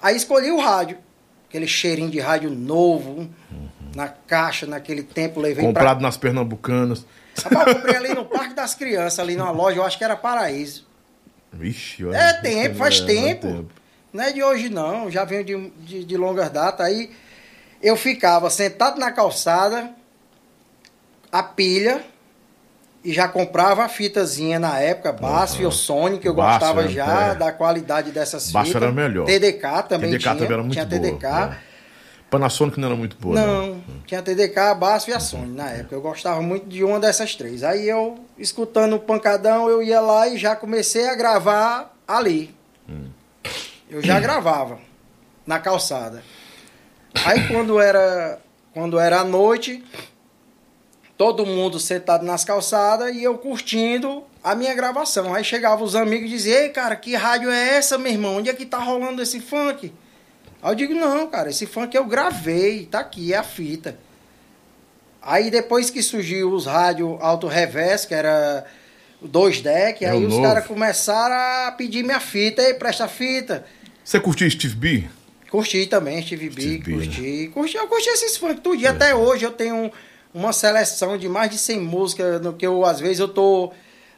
Aí 0.00 0.16
escolhi 0.16 0.50
o 0.50 0.60
rádio, 0.60 0.98
aquele 1.48 1.66
cheirinho 1.66 2.10
de 2.10 2.20
rádio 2.20 2.50
novo, 2.50 3.28
na 3.94 4.08
caixa, 4.08 4.66
naquele 4.66 5.02
tempo, 5.02 5.40
levei 5.40 5.62
pra 5.62 5.72
Comprado 5.72 6.00
nas 6.00 6.16
Pernambucanas. 6.16 7.06
Rapaz, 7.42 7.68
eu 7.68 7.74
comprei 7.76 7.96
ali 7.96 8.14
no 8.14 8.24
Parque 8.24 8.54
das 8.54 8.74
Crianças, 8.74 9.18
ali 9.18 9.36
numa 9.36 9.50
loja, 9.50 9.78
eu 9.78 9.84
acho 9.84 9.96
que 9.96 10.04
era 10.04 10.16
Paraíso. 10.16 10.86
Vixe, 11.52 12.04
olha. 12.04 12.16
É 12.16 12.32
tempo, 12.34 12.76
faz 12.76 13.00
É, 13.00 13.04
tempo. 13.06 13.66
Não 14.12 14.24
é 14.24 14.32
de 14.32 14.42
hoje 14.42 14.68
não, 14.68 15.10
já 15.10 15.24
venho 15.24 15.44
de, 15.44 15.70
de, 15.80 16.04
de 16.04 16.16
longas 16.16 16.50
datas. 16.50 16.86
Aí 16.86 17.10
eu 17.82 17.96
ficava 17.96 18.48
sentado 18.50 18.98
na 18.98 19.10
calçada, 19.10 19.90
a 21.30 21.42
pilha, 21.42 22.02
e 23.04 23.12
já 23.12 23.26
comprava 23.26 23.84
a 23.84 23.88
fitazinha 23.88 24.58
na 24.60 24.78
época, 24.78 25.12
Basf 25.12 25.60
ou 25.64 25.72
Sony, 25.72 26.18
que 26.18 26.28
eu 26.28 26.34
Basf, 26.34 26.60
gostava 26.60 26.88
já 26.88 27.32
é. 27.32 27.34
da 27.34 27.50
qualidade 27.52 28.12
dessas 28.12 28.50
Basf 28.52 28.68
fitas. 28.68 28.82
era 28.82 28.92
melhor. 28.92 29.26
TDK 29.26 29.82
também 29.88 30.10
TDK 30.10 30.22
tinha. 30.22 30.34
também 30.34 30.52
era 30.52 30.62
muito 30.62 30.72
tinha 30.72 30.86
boa, 30.86 31.00
TDK. 31.00 31.26
é. 31.26 31.71
Panasonic 32.32 32.80
não 32.80 32.88
era 32.88 32.96
muito 32.96 33.14
boa, 33.18 33.34
não. 33.34 33.66
Não, 33.66 33.84
tinha 34.06 34.22
TDK, 34.22 34.58
a 34.58 34.74
Basf 34.74 35.06
e 35.10 35.12
a 35.12 35.20
Sony 35.20 35.54
na 35.54 35.68
época. 35.68 35.94
Eu 35.94 36.00
gostava 36.00 36.40
muito 36.40 36.66
de 36.66 36.82
uma 36.82 36.98
dessas 36.98 37.36
três. 37.36 37.62
Aí 37.62 37.86
eu, 37.86 38.18
escutando 38.38 38.96
o 38.96 38.98
pancadão, 38.98 39.68
eu 39.68 39.82
ia 39.82 40.00
lá 40.00 40.26
e 40.26 40.38
já 40.38 40.56
comecei 40.56 41.06
a 41.10 41.14
gravar 41.14 41.94
ali. 42.08 42.54
Eu 43.90 44.00
já 44.00 44.18
gravava 44.18 44.78
na 45.46 45.58
calçada. 45.58 46.24
Aí 47.22 47.46
quando 47.48 47.78
era 47.78 48.40
quando 48.72 48.98
era 48.98 49.20
à 49.20 49.24
noite, 49.24 49.84
todo 51.18 51.44
mundo 51.44 51.78
sentado 51.78 52.24
nas 52.24 52.46
calçadas 52.46 53.14
e 53.14 53.22
eu 53.22 53.36
curtindo 53.36 54.24
a 54.42 54.54
minha 54.54 54.74
gravação. 54.74 55.34
Aí 55.34 55.44
chegavam 55.44 55.84
os 55.84 55.94
amigos 55.94 56.30
e 56.30 56.30
diziam, 56.30 56.62
ei 56.62 56.70
cara, 56.70 56.96
que 56.96 57.14
rádio 57.14 57.50
é 57.50 57.76
essa, 57.76 57.98
meu 57.98 58.10
irmão? 58.10 58.38
Onde 58.38 58.48
é 58.48 58.54
que 58.54 58.64
tá 58.64 58.78
rolando 58.78 59.20
esse 59.20 59.38
funk? 59.38 59.92
Aí 60.62 60.70
eu 60.70 60.74
digo, 60.76 60.94
não, 60.94 61.26
cara, 61.26 61.50
esse 61.50 61.66
funk 61.66 61.96
eu 61.96 62.04
gravei, 62.04 62.86
tá 62.86 63.00
aqui, 63.00 63.32
é 63.32 63.36
a 63.36 63.42
fita. 63.42 63.98
Aí 65.20 65.50
depois 65.50 65.90
que 65.90 66.02
surgiu 66.02 66.52
os 66.52 66.66
rádios 66.66 67.16
alto 67.20 67.48
reverso, 67.48 68.06
que 68.06 68.14
era 68.14 68.64
dois 69.20 69.60
deck, 69.60 70.04
É 70.04 70.10
aí 70.10 70.24
os 70.24 70.38
caras 70.40 70.66
começaram 70.66 71.34
a 71.66 71.72
pedir 71.72 72.04
minha 72.04 72.20
fita, 72.20 72.62
ei, 72.62 72.74
presta 72.74 73.04
a 73.04 73.08
fita. 73.08 73.64
Você 74.04 74.20
curtiu 74.20 74.48
Steve 74.48 74.74
B? 74.74 75.04
Curti 75.50 75.86
também, 75.86 76.22
Steve 76.22 76.48
B, 76.48 76.62
Steve 76.62 76.78
B, 76.78 76.92
né? 76.92 77.04
curti. 77.04 77.50
curti. 77.52 77.76
Eu 77.76 77.86
curti 77.88 78.08
esses 78.08 78.36
funk 78.36 78.60
tudo. 78.60 78.76
E 78.76 78.86
até 78.86 79.14
hoje 79.14 79.44
eu 79.44 79.50
tenho 79.50 79.92
uma 80.32 80.52
seleção 80.52 81.18
de 81.18 81.28
mais 81.28 81.50
de 81.50 81.58
100 81.58 81.80
músicas, 81.80 82.40
no 82.40 82.52
que 82.54 82.66
eu, 82.66 82.84
às 82.84 83.00
vezes, 83.00 83.18
eu 83.18 83.28
tô 83.28 83.72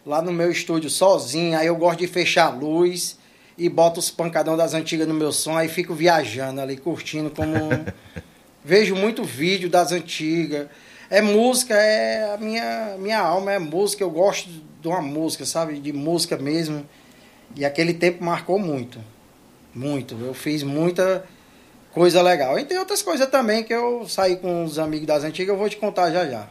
lá 0.06 0.22
no 0.22 0.32
meu 0.32 0.50
estúdio 0.50 0.88
sozinho, 0.88 1.58
aí 1.58 1.66
eu 1.66 1.76
gosto 1.76 1.98
de 2.00 2.06
fechar 2.06 2.46
a 2.46 2.50
luz 2.50 3.18
e 3.56 3.68
boto 3.68 4.00
os 4.00 4.10
pancadão 4.10 4.56
das 4.56 4.74
antigas 4.74 5.06
no 5.06 5.14
meu 5.14 5.32
som, 5.32 5.56
aí 5.56 5.68
fico 5.68 5.94
viajando 5.94 6.60
ali, 6.60 6.76
curtindo 6.76 7.30
como... 7.30 7.54
Vejo 8.64 8.96
muito 8.96 9.22
vídeo 9.22 9.68
das 9.68 9.92
antigas. 9.92 10.68
É 11.10 11.20
música, 11.20 11.74
é 11.74 12.32
a 12.32 12.38
minha, 12.38 12.96
minha 12.98 13.20
alma, 13.20 13.52
é 13.52 13.58
música. 13.58 14.02
Eu 14.02 14.10
gosto 14.10 14.48
de 14.80 14.88
uma 14.88 15.02
música, 15.02 15.44
sabe? 15.44 15.78
De 15.78 15.92
música 15.92 16.38
mesmo. 16.38 16.88
E 17.54 17.62
aquele 17.62 17.92
tempo 17.92 18.24
marcou 18.24 18.58
muito. 18.58 18.98
Muito. 19.74 20.16
Eu 20.18 20.32
fiz 20.32 20.62
muita 20.62 21.26
coisa 21.92 22.22
legal. 22.22 22.58
E 22.58 22.64
tem 22.64 22.78
outras 22.78 23.02
coisas 23.02 23.28
também 23.28 23.62
que 23.62 23.72
eu 23.72 24.08
saí 24.08 24.36
com 24.36 24.64
os 24.64 24.78
amigos 24.78 25.06
das 25.06 25.24
antigas, 25.24 25.54
eu 25.54 25.58
vou 25.58 25.68
te 25.68 25.76
contar 25.76 26.10
já 26.10 26.26
já. 26.26 26.48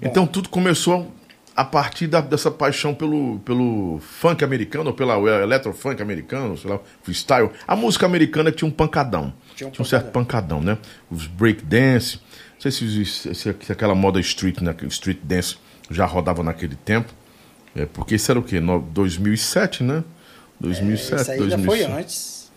Então 0.00 0.26
tudo 0.26 0.48
começou 0.48 1.12
a 1.54 1.64
partir 1.64 2.06
da- 2.06 2.20
dessa 2.20 2.50
paixão 2.50 2.94
pelo, 2.94 3.38
pelo 3.40 3.98
funk 4.00 4.42
americano, 4.42 4.90
ou 4.90 4.96
pela 4.96 5.14
eletrofunk 5.42 6.00
americano, 6.00 6.56
sei 6.56 6.70
lá, 6.70 6.80
freestyle. 7.02 7.50
A 7.66 7.76
música 7.76 8.06
americana 8.06 8.50
tinha 8.50 8.66
um 8.66 8.70
pancadão. 8.72 9.32
Tinha 9.54 9.70
Tinha 9.70 9.82
um 9.82 9.86
um, 9.86 9.88
certo 9.88 10.10
pancadão, 10.12 10.60
né? 10.60 10.78
Os 11.10 11.26
breakdance. 11.26 12.16
Não 12.54 12.60
sei 12.60 12.70
se, 12.70 13.04
se, 13.04 13.34
se- 13.34 13.72
aquela 13.72 13.94
moda 13.94 14.18
street, 14.20 14.60
né? 14.60 14.74
Street 14.88 15.18
dance 15.22 15.56
já 15.90 16.06
rodava 16.06 16.42
naquele 16.42 16.74
tempo. 16.76 17.12
É, 17.74 17.86
porque 17.86 18.14
isso 18.14 18.30
era 18.30 18.38
o 18.38 18.42
quê? 18.42 18.60
No, 18.60 18.80
2007, 18.80 19.82
né? 19.82 20.04
2007, 20.60 21.22
Isso 21.22 21.30
aí 21.32 21.38
ainda 21.40 21.56
2005. 21.56 21.66
foi 21.88 22.00
antes. 22.00 22.52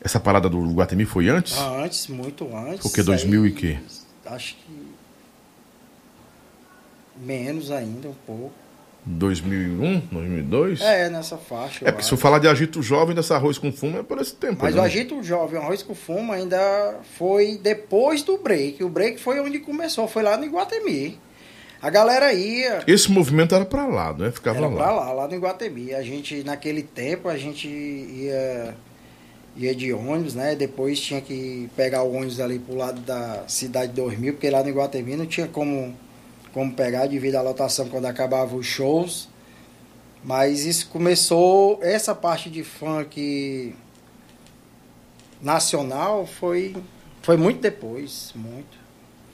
Essa 0.00 0.18
parada 0.20 0.48
do 0.48 0.60
Guatemi 0.72 1.04
foi 1.04 1.28
antes? 1.28 1.56
Ah, 1.58 1.82
antes, 1.84 2.06
muito 2.06 2.44
antes. 2.56 2.82
Quê? 2.92 3.00
Isso 3.00 3.10
aí, 3.10 3.18
2000 3.18 3.46
e 3.46 3.52
quê? 3.52 3.78
Acho 4.26 4.54
que. 4.54 4.87
Menos 7.20 7.70
ainda, 7.70 8.08
um 8.08 8.14
pouco. 8.26 8.52
2001, 9.04 10.02
2002? 10.12 10.80
É, 10.80 11.08
nessa 11.08 11.38
faixa. 11.38 11.88
É, 11.88 11.90
porque 11.90 12.06
se 12.06 12.12
eu 12.12 12.18
falar 12.18 12.38
de 12.38 12.48
agito 12.48 12.82
jovem 12.82 13.14
dessa 13.14 13.36
arroz 13.36 13.56
com 13.56 13.72
fumo 13.72 13.98
é 13.98 14.02
por 14.02 14.20
esse 14.20 14.34
tempo. 14.34 14.58
Mas 14.60 14.74
né? 14.74 14.80
o 14.80 14.84
Agito 14.84 15.22
Jovem, 15.22 15.58
o 15.58 15.62
Arroz 15.62 15.82
com 15.82 15.94
Fumo, 15.94 16.32
ainda 16.32 16.96
foi 17.16 17.58
depois 17.58 18.22
do 18.22 18.36
break. 18.36 18.84
O 18.84 18.88
break 18.88 19.18
foi 19.18 19.40
onde 19.40 19.58
começou, 19.60 20.06
foi 20.06 20.22
lá 20.22 20.36
no 20.36 20.44
Iguatemi. 20.44 21.18
A 21.80 21.90
galera 21.90 22.32
ia. 22.32 22.82
Esse 22.86 23.10
movimento 23.10 23.54
era 23.54 23.64
pra 23.64 23.86
lá, 23.86 24.12
né? 24.12 24.30
Ficava 24.32 24.58
Era 24.58 24.66
lá. 24.66 24.76
pra 24.76 24.92
lá, 24.92 25.12
lá 25.12 25.28
no 25.28 25.34
Iguatemi. 25.34 25.94
A 25.94 26.02
gente, 26.02 26.42
naquele 26.42 26.82
tempo, 26.82 27.28
a 27.28 27.38
gente 27.38 27.68
ia, 27.68 28.74
ia 29.56 29.74
de 29.74 29.92
ônibus, 29.92 30.34
né? 30.34 30.56
Depois 30.56 30.98
tinha 30.98 31.20
que 31.20 31.70
pegar 31.76 32.02
o 32.02 32.12
ônibus 32.12 32.40
ali 32.40 32.58
pro 32.58 32.76
lado 32.76 33.00
da 33.02 33.44
cidade 33.46 33.92
2000, 33.92 34.34
porque 34.34 34.50
lá 34.50 34.62
no 34.62 34.68
Iguatemi 34.68 35.16
não 35.16 35.26
tinha 35.26 35.46
como, 35.46 35.94
como 36.52 36.72
pegar 36.72 37.06
devido 37.06 37.36
à 37.36 37.42
lotação 37.42 37.88
quando 37.88 38.06
acabava 38.06 38.54
os 38.56 38.66
shows. 38.66 39.28
Mas 40.22 40.64
isso 40.64 40.88
começou, 40.88 41.78
essa 41.82 42.14
parte 42.14 42.50
de 42.50 42.64
funk 42.64 43.74
nacional 45.40 46.26
foi, 46.26 46.76
foi 47.22 47.36
muito 47.36 47.60
depois, 47.60 48.32
muito. 48.34 48.78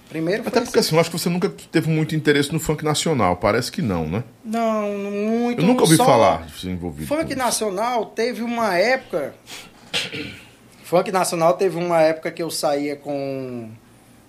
Primeiro 0.09 0.46
Até 0.46 0.61
porque 0.61 0.79
assim. 0.79 0.94
eu 0.94 1.00
acho 1.00 1.11
que 1.11 1.18
você 1.18 1.29
nunca 1.29 1.48
teve 1.48 1.88
muito 1.90 2.14
interesse 2.14 2.53
no 2.53 2.61
funk 2.61 2.85
nacional. 2.85 3.37
Parece 3.37 3.72
que 3.72 3.83
não, 3.83 4.07
né? 4.07 4.22
Não, 4.44 4.88
muito. 4.96 5.61
Eu 5.61 5.66
nunca 5.66 5.83
ouvi 5.83 5.96
falar 5.96 6.46
de 6.46 6.61
ser 6.61 6.70
envolvido. 6.70 7.09
Funk 7.09 7.35
nacional 7.35 8.07
teve 8.07 8.42
uma 8.42 8.77
época. 8.77 9.35
Funk 10.85 11.11
nacional 11.11 11.55
teve 11.55 11.79
uma 11.79 12.00
época 12.03 12.31
que 12.31 12.42
eu 12.42 12.50
saía 12.50 12.94
com, 12.94 13.70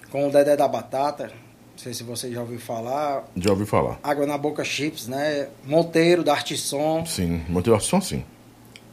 com 0.09 0.27
o 0.27 0.31
Dedé 0.31 0.55
da 0.55 0.67
Batata. 0.67 1.31
Não 1.75 1.83
sei 1.83 1.93
se 1.93 2.03
você 2.03 2.31
já 2.31 2.39
ouviu 2.39 2.57
falar. 2.57 3.25
Já 3.35 3.51
ouvi 3.51 3.65
falar. 3.65 3.99
Água 4.01 4.25
na 4.25 4.37
Boca 4.37 4.63
Chips, 4.63 5.07
né? 5.07 5.49
Monteiro, 5.65 6.23
da 6.23 6.31
Artisson. 6.31 7.05
Sim, 7.05 7.43
motivação 7.49 7.99
sim. 7.99 8.23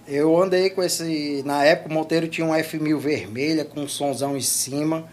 Eu 0.07 0.37
andei 0.43 0.69
com 0.69 0.83
esse. 0.83 1.45
Na 1.47 1.65
época, 1.65 1.91
o 1.91 1.95
Monteiro 1.95 2.27
tinha 2.27 2.45
um 2.45 2.51
F1000 2.51 2.99
vermelha 2.99 3.65
com 3.65 3.83
um 3.83 3.89
sonzão 3.89 4.37
em 4.37 4.41
cima. 4.41 5.07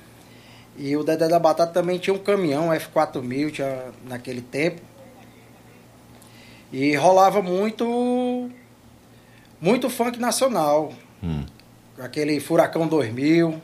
E 0.75 0.97
o 0.97 1.03
Dedé 1.03 1.27
da 1.27 1.37
Batata 1.37 1.71
também 1.71 1.99
tinha 1.99 2.13
um 2.13 2.17
caminhão 2.17 2.69
F4000 2.69 3.51
tinha, 3.51 3.83
naquele 4.07 4.41
tempo. 4.41 4.81
E 6.71 6.95
rolava 6.95 7.39
muito. 7.39 8.49
Muito 9.61 9.91
funk 9.91 10.19
nacional. 10.19 10.91
Hum. 11.23 11.45
Aquele 11.99 12.39
Furacão 12.39 12.87
2000. 12.87 13.61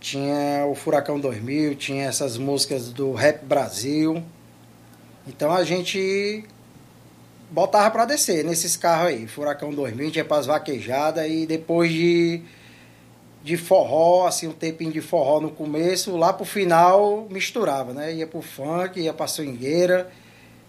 Tinha 0.00 0.64
o 0.66 0.74
Furacão 0.74 1.20
2000, 1.20 1.74
tinha 1.74 2.06
essas 2.06 2.38
músicas 2.38 2.90
do 2.90 3.12
Rap 3.12 3.44
Brasil. 3.44 4.22
Então 5.28 5.52
a 5.52 5.62
gente 5.62 6.42
botava 7.50 7.90
pra 7.90 8.06
descer 8.06 8.42
nesses 8.44 8.76
carros 8.76 9.08
aí. 9.08 9.26
Furacão 9.26 9.72
2000, 9.72 10.10
tinha 10.10 10.24
pras 10.24 10.46
vaquejadas 10.46 11.30
e 11.30 11.46
depois 11.46 11.92
de, 11.92 12.40
de 13.44 13.58
forró, 13.58 14.26
assim, 14.26 14.48
um 14.48 14.52
tempinho 14.52 14.90
de 14.90 15.02
forró 15.02 15.38
no 15.38 15.50
começo, 15.50 16.16
lá 16.16 16.32
pro 16.32 16.46
final 16.46 17.26
misturava, 17.30 17.92
né? 17.92 18.14
Ia 18.14 18.26
pro 18.26 18.40
funk, 18.40 18.98
ia 18.98 19.12
pra 19.12 19.26
swingueira, 19.26 20.10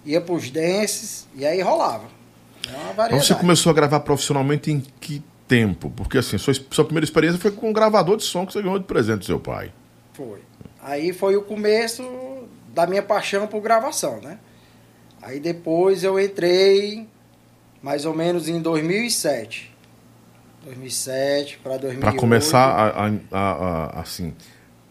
ia 0.06 0.20
pros 0.20 0.50
dances 0.50 1.26
e 1.36 1.46
aí 1.46 1.62
rolava. 1.62 2.08
É 2.67 3.06
Então 3.06 3.20
você 3.22 3.34
começou 3.34 3.70
a 3.70 3.74
gravar 3.74 4.02
profissionalmente 4.02 4.72
em 4.72 4.84
que 5.00 5.24
tempo? 5.52 5.92
Porque 5.96 6.18
assim, 6.18 6.38
sua, 6.38 6.54
sua 6.70 6.86
primeira 6.86 7.04
experiência 7.04 7.38
foi 7.40 7.52
com 7.52 7.70
um 7.70 7.74
gravador 7.74 8.16
de 8.16 8.24
som 8.24 8.46
que 8.46 8.54
você 8.54 8.62
ganhou 8.62 8.80
de 8.80 8.86
presente 8.86 9.20
do 9.20 9.26
seu 9.26 9.40
pai. 9.40 9.72
Foi. 10.14 10.40
Aí 10.82 11.12
foi 11.12 11.36
o 11.36 11.42
começo 11.42 12.04
da 12.74 12.88
minha 12.88 13.04
paixão 13.04 13.46
por 13.48 13.62
gravação, 13.62 14.22
né? 14.22 14.38
Aí 15.22 15.40
depois 15.40 16.04
eu 16.04 16.18
entrei 16.20 17.06
mais 17.84 18.06
ou 18.06 18.16
menos 18.16 18.48
em 18.48 18.62
2007. 18.62 19.70
2007 20.64 21.60
para 21.64 21.74
2008. 21.78 22.00
Pra 22.00 22.14
começar 22.14 22.60
a, 22.66 23.08
a- 23.08 23.12
a- 23.32 23.52
a- 23.98 24.00
assim, 24.02 24.34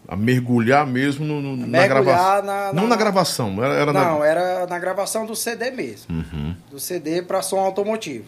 a 0.07 0.15
mergulhar 0.15 0.85
mesmo 0.85 1.25
no, 1.25 1.41
no- 1.41 1.55
na 1.57 1.65
mergulhar 1.67 2.03
gravação. 2.03 2.45
na- 2.45 2.73
Não 2.73 2.83
na- 2.83 2.89
na 2.89 2.95
gravação, 2.95 3.63
era, 3.63 3.73
era 3.73 3.93
Não, 3.93 4.19
na... 4.19 4.25
era 4.27 4.67
na 4.67 4.79
gravação 4.79 5.25
do 5.25 5.35
CD 5.35 5.71
mesmo. 5.71 6.13
Uhum. 6.13 6.55
Do 6.69 6.79
CD 6.79 7.21
para 7.21 7.41
som 7.41 7.59
automotivo. 7.59 8.25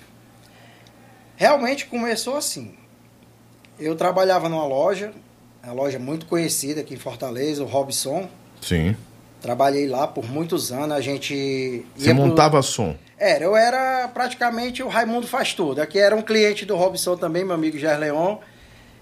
Realmente 1.36 1.86
começou 1.86 2.38
assim. 2.38 2.74
Eu 3.80 3.96
trabalhava 3.96 4.48
numa 4.50 4.66
loja, 4.66 5.12
uma 5.64 5.74
loja 5.74 5.98
muito 6.00 6.26
conhecida 6.26 6.82
aqui 6.82 6.94
em 6.94 6.98
Fortaleza, 6.98 7.64
o 7.64 7.66
Robson. 7.68 8.28
Sim. 8.62 8.96
Trabalhei 9.42 9.88
lá 9.88 10.08
por 10.08 10.30
muitos 10.30 10.72
anos. 10.72 10.96
A 10.96 11.02
gente. 11.02 11.84
Você 11.96 12.08
ia 12.10 12.16
pro- 12.16 12.26
montava 12.26 12.62
som. 12.62 12.96
Era, 13.18 13.44
eu 13.46 13.56
era 13.56 14.08
praticamente 14.10 14.84
o 14.84 14.88
Raimundo 14.88 15.28
Faz 15.28 15.54
Tudo. 15.54 15.82
Aqui 15.82 15.98
era 16.00 16.16
um 16.16 16.22
cliente 16.22 16.66
do 16.66 16.76
Robson 16.76 17.16
também, 17.18 17.44
meu 17.44 17.56
amigo 17.56 17.78
Gerleon. 17.78 18.38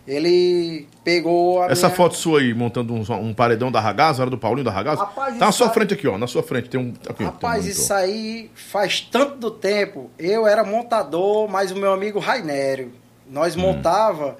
Ele 0.08 0.88
pegou 1.04 1.62
a 1.62 1.68
Essa 1.72 1.88
minha- 1.88 1.96
foto 1.96 2.16
sua 2.16 2.40
aí, 2.40 2.54
montando 2.54 2.94
um, 2.94 3.02
um 3.20 3.34
paredão 3.34 3.72
da 3.72 3.80
Ragazzo, 3.80 4.22
era 4.22 4.32
do 4.32 4.38
Paulinho 4.38 4.66
da 4.66 4.72
Ragazzo? 4.72 5.02
Rapaz, 5.02 5.38
tá 5.38 5.46
na 5.46 5.52
sua 5.52 5.68
aí- 5.68 5.74
frente 5.74 5.94
aqui, 5.94 6.08
ó. 6.08 6.18
Na 6.18 6.26
sua 6.28 6.42
frente 6.42 6.70
tem 6.70 6.80
um. 6.80 6.94
Aqui, 7.08 7.24
Rapaz, 7.24 7.62
tem 7.64 7.70
um 7.70 7.72
isso 7.72 7.94
aí 7.94 8.50
faz 8.56 9.00
tanto 9.02 9.38
do 9.38 9.52
tempo. 9.52 10.10
Eu 10.18 10.48
era 10.48 10.64
montador, 10.64 11.48
mas 11.50 11.72
o 11.72 11.76
meu 11.76 11.94
amigo 11.94 12.18
Rainério. 12.20 12.92
Nós 13.30 13.56
Hum. 13.56 13.60
montava 13.60 14.38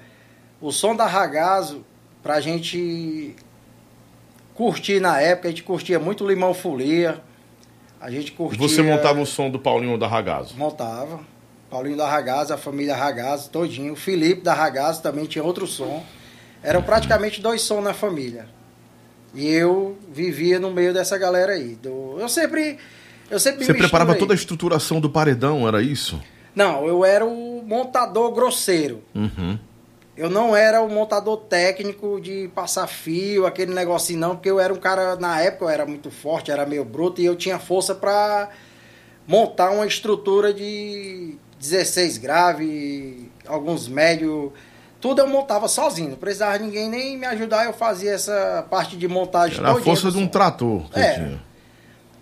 o 0.60 0.72
som 0.72 0.94
da 0.96 1.06
Ragazzo 1.06 1.84
pra 2.22 2.40
gente 2.40 3.36
curtir 4.54 5.00
na 5.00 5.20
época. 5.20 5.48
A 5.48 5.50
gente 5.52 5.62
curtia 5.62 5.98
muito 5.98 6.26
Limão 6.26 6.52
Folia. 6.54 7.20
A 8.00 8.10
gente 8.10 8.32
curtia... 8.32 8.58
Você 8.58 8.82
montava 8.82 9.20
o 9.20 9.26
som 9.26 9.48
do 9.48 9.58
Paulinho 9.60 9.96
da 9.96 10.08
Ragazzo. 10.08 10.56
Montava. 10.58 11.20
Paulinho 11.72 11.96
da 11.96 12.06
Ragazzo, 12.06 12.52
a 12.52 12.58
família 12.58 12.94
Ragazzo, 12.94 13.48
todinho. 13.48 13.94
O 13.94 13.96
Felipe 13.96 14.42
da 14.42 14.52
Ragazzo 14.52 15.00
também 15.00 15.24
tinha 15.24 15.42
outro 15.42 15.66
som. 15.66 16.04
Eram 16.62 16.82
praticamente 16.82 17.40
dois 17.40 17.62
sons 17.62 17.82
na 17.82 17.94
família. 17.94 18.46
E 19.34 19.48
eu 19.48 19.96
vivia 20.12 20.60
no 20.60 20.70
meio 20.70 20.92
dessa 20.92 21.16
galera 21.16 21.54
aí. 21.54 21.74
Do... 21.76 22.18
Eu 22.18 22.28
sempre. 22.28 22.76
Eu 23.30 23.40
sempre 23.40 23.64
Você 23.64 23.72
preparava 23.72 24.14
toda 24.14 24.34
a 24.34 24.36
estruturação 24.36 25.00
do 25.00 25.08
paredão, 25.08 25.66
era 25.66 25.80
isso? 25.80 26.22
Não, 26.54 26.86
eu 26.86 27.06
era 27.06 27.24
o 27.24 27.62
montador 27.66 28.32
grosseiro. 28.32 29.02
Uhum. 29.14 29.58
Eu 30.14 30.28
não 30.28 30.54
era 30.54 30.82
o 30.82 30.90
montador 30.90 31.38
técnico 31.38 32.20
de 32.20 32.50
passar 32.54 32.86
fio, 32.86 33.46
aquele 33.46 33.72
negocinho 33.72 34.20
não, 34.20 34.36
porque 34.36 34.50
eu 34.50 34.60
era 34.60 34.74
um 34.74 34.76
cara, 34.76 35.16
na 35.16 35.40
época 35.40 35.64
eu 35.64 35.68
era 35.70 35.86
muito 35.86 36.10
forte, 36.10 36.50
era 36.50 36.66
meio 36.66 36.84
bruto 36.84 37.22
e 37.22 37.24
eu 37.24 37.34
tinha 37.34 37.58
força 37.58 37.94
pra 37.94 38.50
montar 39.26 39.70
uma 39.70 39.86
estrutura 39.86 40.52
de 40.52 41.38
16 41.62 42.18
grave, 42.18 43.30
alguns 43.46 43.86
médios, 43.86 44.50
tudo 45.00 45.20
eu 45.20 45.28
montava 45.28 45.68
sozinho, 45.68 46.10
não 46.10 46.16
precisava 46.16 46.58
ninguém 46.58 46.90
nem 46.90 47.16
me 47.16 47.24
ajudar, 47.26 47.66
eu 47.66 47.72
fazia 47.72 48.10
essa 48.12 48.66
parte 48.68 48.96
de 48.96 49.06
montagem 49.06 49.58
Era 49.60 49.70
a 49.70 49.80
força 49.80 50.10
de 50.10 50.18
um 50.18 50.22
som. 50.22 50.26
trator 50.28 50.90
que 50.90 50.98
É. 50.98 51.14
tinha. 51.14 51.42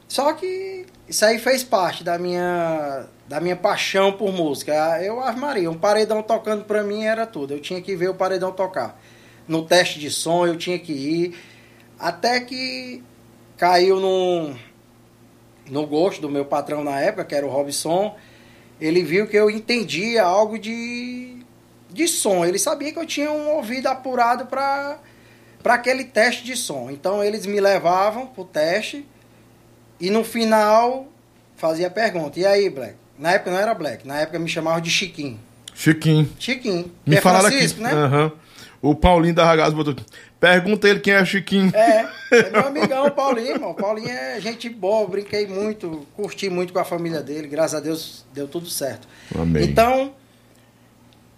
Só 0.06 0.32
que 0.34 0.84
isso 1.08 1.24
aí 1.24 1.38
fez 1.38 1.64
parte 1.64 2.04
da 2.04 2.18
minha, 2.18 3.06
da 3.26 3.40
minha 3.40 3.56
paixão 3.56 4.12
por 4.12 4.30
música. 4.30 4.72
Eu, 5.02 5.20
Ave 5.20 5.40
Maria, 5.40 5.70
um 5.70 5.78
paredão 5.78 6.22
tocando 6.22 6.64
pra 6.64 6.82
mim 6.82 7.04
era 7.04 7.24
tudo. 7.26 7.54
Eu 7.54 7.60
tinha 7.60 7.80
que 7.80 7.96
ver 7.96 8.10
o 8.10 8.14
paredão 8.14 8.52
tocar. 8.52 9.00
No 9.48 9.64
teste 9.64 9.98
de 9.98 10.10
som 10.10 10.46
eu 10.46 10.56
tinha 10.58 10.78
que 10.78 10.92
ir. 10.92 11.38
Até 11.98 12.40
que 12.40 13.02
caiu 13.56 14.00
no, 14.00 14.54
no 15.70 15.86
gosto 15.86 16.20
do 16.20 16.28
meu 16.28 16.44
patrão 16.44 16.82
na 16.84 17.00
época, 17.00 17.24
que 17.24 17.34
era 17.34 17.46
o 17.46 17.50
Robson. 17.50 18.14
Ele 18.80 19.02
viu 19.02 19.26
que 19.26 19.36
eu 19.36 19.50
entendia 19.50 20.22
algo 20.22 20.58
de, 20.58 21.36
de 21.90 22.08
som. 22.08 22.44
Ele 22.44 22.58
sabia 22.58 22.92
que 22.92 22.98
eu 22.98 23.06
tinha 23.06 23.30
um 23.30 23.50
ouvido 23.50 23.86
apurado 23.88 24.46
para 24.46 24.98
aquele 25.64 26.04
teste 26.04 26.44
de 26.44 26.56
som. 26.56 26.90
Então 26.90 27.22
eles 27.22 27.44
me 27.44 27.60
levavam 27.60 28.26
pro 28.26 28.44
teste. 28.44 29.06
E 30.00 30.08
no 30.08 30.24
final 30.24 31.08
fazia 31.56 31.88
a 31.88 31.90
pergunta. 31.90 32.40
E 32.40 32.46
aí, 32.46 32.70
Black? 32.70 32.94
Na 33.18 33.32
época 33.32 33.50
não 33.50 33.58
era 33.58 33.74
Black, 33.74 34.08
na 34.08 34.20
época 34.20 34.38
me 34.38 34.48
chamavam 34.48 34.80
de 34.80 34.90
Chiquinho. 34.90 35.38
Chiquinho. 35.74 36.26
Chiquinho. 36.38 36.90
Me 37.04 37.16
é 37.16 37.20
falaram 37.20 37.50
Francisco, 37.50 37.84
aqui. 37.84 37.94
né? 37.94 38.00
Aham. 38.00 38.32
O 38.80 38.94
Paulinho 38.94 39.34
da 39.34 39.44
Ragazzo 39.44 39.76
botou. 39.76 39.94
Pergunta 40.40 40.88
ele 40.88 41.00
quem 41.00 41.12
é 41.12 41.22
Chiquinho. 41.22 41.70
É, 41.76 42.08
é 42.30 42.48
meu 42.50 42.66
amigão, 42.66 43.06
o 43.06 43.10
Paulinho, 43.10 43.50
irmão. 43.50 43.72
O 43.72 43.74
Paulinho 43.74 44.08
é 44.08 44.40
gente 44.40 44.70
boa, 44.70 45.06
brinquei 45.06 45.46
muito, 45.46 46.06
curti 46.16 46.48
muito 46.48 46.72
com 46.72 46.78
a 46.78 46.84
família 46.84 47.20
dele, 47.20 47.46
graças 47.46 47.74
a 47.74 47.80
Deus 47.80 48.24
deu 48.32 48.48
tudo 48.48 48.68
certo. 48.70 49.06
Amém. 49.38 49.62
Então, 49.64 50.14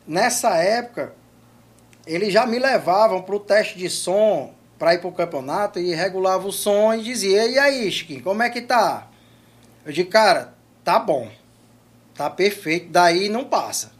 nessa 0.06 0.56
época, 0.56 1.12
eles 2.06 2.32
já 2.32 2.46
me 2.46 2.60
levavam 2.60 3.20
pro 3.22 3.40
teste 3.40 3.76
de 3.76 3.90
som 3.90 4.54
para 4.78 4.94
ir 4.94 5.00
pro 5.00 5.10
campeonato 5.10 5.80
e 5.80 5.92
regulava 5.94 6.46
o 6.46 6.52
som 6.52 6.94
e 6.94 7.02
dizia, 7.02 7.46
e 7.46 7.58
aí, 7.58 7.90
Chiquinho, 7.90 8.22
como 8.22 8.42
é 8.42 8.50
que 8.50 8.60
tá? 8.60 9.08
Eu 9.84 9.92
digo, 9.92 10.10
cara, 10.10 10.54
tá 10.84 11.00
bom. 11.00 11.28
Tá 12.14 12.30
perfeito, 12.30 12.88
daí 12.90 13.28
não 13.28 13.44
passa. 13.44 13.90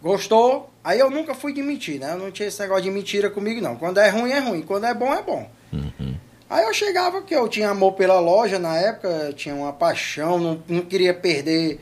Gostou? 0.00 0.70
Aí 0.86 1.00
eu 1.00 1.10
nunca 1.10 1.34
fui 1.34 1.52
de 1.52 1.60
mentir, 1.62 1.98
né? 1.98 2.12
Eu 2.12 2.18
não 2.18 2.30
tinha 2.30 2.46
esse 2.46 2.60
negócio 2.60 2.84
de 2.84 2.90
mentira 2.92 3.28
comigo, 3.28 3.60
não. 3.60 3.74
Quando 3.74 3.98
é 3.98 4.08
ruim, 4.08 4.30
é 4.30 4.38
ruim. 4.38 4.62
Quando 4.62 4.86
é 4.86 4.94
bom, 4.94 5.12
é 5.12 5.20
bom. 5.20 5.50
Aí 6.48 6.64
eu 6.64 6.72
chegava 6.72 7.22
que 7.22 7.34
eu 7.34 7.48
tinha 7.48 7.70
amor 7.70 7.94
pela 7.94 8.20
loja 8.20 8.56
na 8.56 8.76
época, 8.76 9.08
eu 9.08 9.32
tinha 9.32 9.52
uma 9.52 9.72
paixão, 9.72 10.38
não, 10.38 10.62
não 10.68 10.82
queria 10.82 11.12
perder 11.12 11.80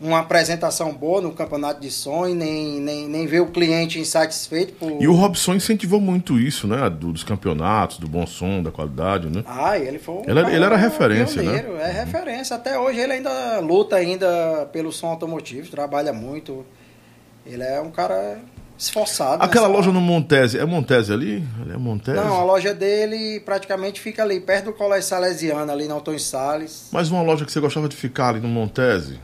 uma 0.00 0.20
apresentação 0.20 0.92
boa 0.94 1.20
no 1.20 1.32
campeonato 1.32 1.80
de 1.80 1.90
som 1.90 2.28
e 2.28 2.32
nem, 2.34 2.80
nem, 2.80 3.08
nem 3.08 3.26
ver 3.26 3.40
o 3.40 3.46
cliente 3.46 3.98
insatisfeito 3.98 4.72
por... 4.74 5.02
E 5.02 5.08
o 5.08 5.12
Robson 5.14 5.54
incentivou 5.54 6.00
muito 6.00 6.38
isso, 6.38 6.68
né? 6.68 6.88
Do- 6.90 7.12
dos 7.12 7.24
campeonatos, 7.24 7.98
do 7.98 8.06
bom 8.08 8.24
som, 8.26 8.62
da 8.62 8.70
qualidade, 8.70 9.28
né? 9.28 9.42
Ah, 9.46 9.76
ele 9.78 9.98
foi 9.98 10.14
um 10.14 10.22
Ele 10.28 10.38
era- 10.38 10.52
ele 10.54 10.64
era 10.64 10.76
referência, 10.76 11.42
né? 11.42 11.58
pioneiro, 11.62 11.76
É 11.84 11.90
referência. 11.90 12.54
Até 12.54 12.78
hoje 12.78 13.00
ele 13.00 13.14
ainda 13.14 13.58
luta 13.58 13.96
ainda 13.96 14.68
pelo 14.72 14.92
som 14.92 15.08
automotivo, 15.08 15.68
trabalha 15.70 16.12
muito. 16.12 16.64
Ele 17.46 17.62
é 17.62 17.80
um 17.80 17.90
cara 17.90 18.38
esforçado. 18.78 19.42
Aquela 19.42 19.68
nessa 19.68 19.78
loja 19.78 19.92
no 19.92 20.00
Montese, 20.00 20.58
é 20.58 20.64
Montese 20.64 21.12
ali? 21.12 21.44
É 21.72 21.76
Montese? 21.76 22.16
Não, 22.16 22.40
a 22.40 22.44
loja 22.44 22.74
dele 22.74 23.40
praticamente 23.40 24.00
fica 24.00 24.22
ali, 24.22 24.40
perto 24.40 24.66
do 24.66 24.72
Colégio 24.72 25.08
Salesiano, 25.08 25.70
ali 25.70 25.86
na 25.88 25.94
Antônio 25.94 26.18
Salles. 26.20 26.88
Mas 26.92 27.10
uma 27.10 27.22
loja 27.22 27.44
que 27.44 27.52
você 27.52 27.60
gostava 27.60 27.88
de 27.88 27.96
ficar 27.96 28.28
ali 28.30 28.40
no 28.40 28.48
Montese? 28.48 29.18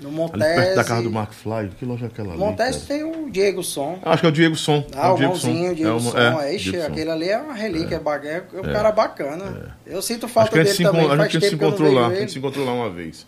No 0.00 0.08
Ali 0.08 0.16
Montese. 0.16 0.54
perto 0.54 0.74
da 0.76 0.84
casa 0.84 1.02
do 1.02 1.10
Mark 1.10 1.32
Fly. 1.32 1.70
Que 1.78 1.84
loja 1.86 2.04
é 2.04 2.08
aquela 2.08 2.30
ali? 2.30 2.38
Montese 2.38 2.80
cara? 2.86 3.00
tem 3.00 3.04
o 3.04 3.30
Diego 3.30 3.62
Som. 3.62 3.98
Acho 4.04 4.20
que 4.20 4.26
é 4.26 4.28
o 4.28 4.32
Diego 4.32 4.54
Som. 4.56 4.84
Ah, 4.94 5.06
é 5.08 5.10
o 5.10 5.16
Diego 5.16 5.32
mãozinho, 5.32 5.72
o 5.72 5.74
Diego 5.74 5.90
É 5.90 5.94
o- 5.94 6.00
Som. 6.00 6.18
é, 6.18 6.50
É, 6.50 6.54
ixi, 6.54 6.70
Diego 6.70 6.84
Som. 6.86 6.92
aquele 6.92 7.10
ali 7.10 7.28
é 7.30 7.38
uma 7.38 7.54
relíquia, 7.54 7.96
é, 7.96 7.98
ba- 7.98 8.16
é 8.22 8.42
um 8.58 8.62
cara 8.72 8.92
bacana. 8.92 9.74
Eu 9.86 10.02
sinto 10.02 10.28
falta 10.28 10.54
dele 10.62 10.68
também. 10.84 11.10
a 11.10 11.26
gente 11.28 11.48
se 11.48 11.54
encontrou 11.54 11.90
lá. 11.92 12.08
A 12.08 12.14
gente 12.14 12.32
se 12.32 12.38
encontrou 12.38 12.66
lá 12.66 12.72
uma 12.74 12.90
vez. 12.90 13.26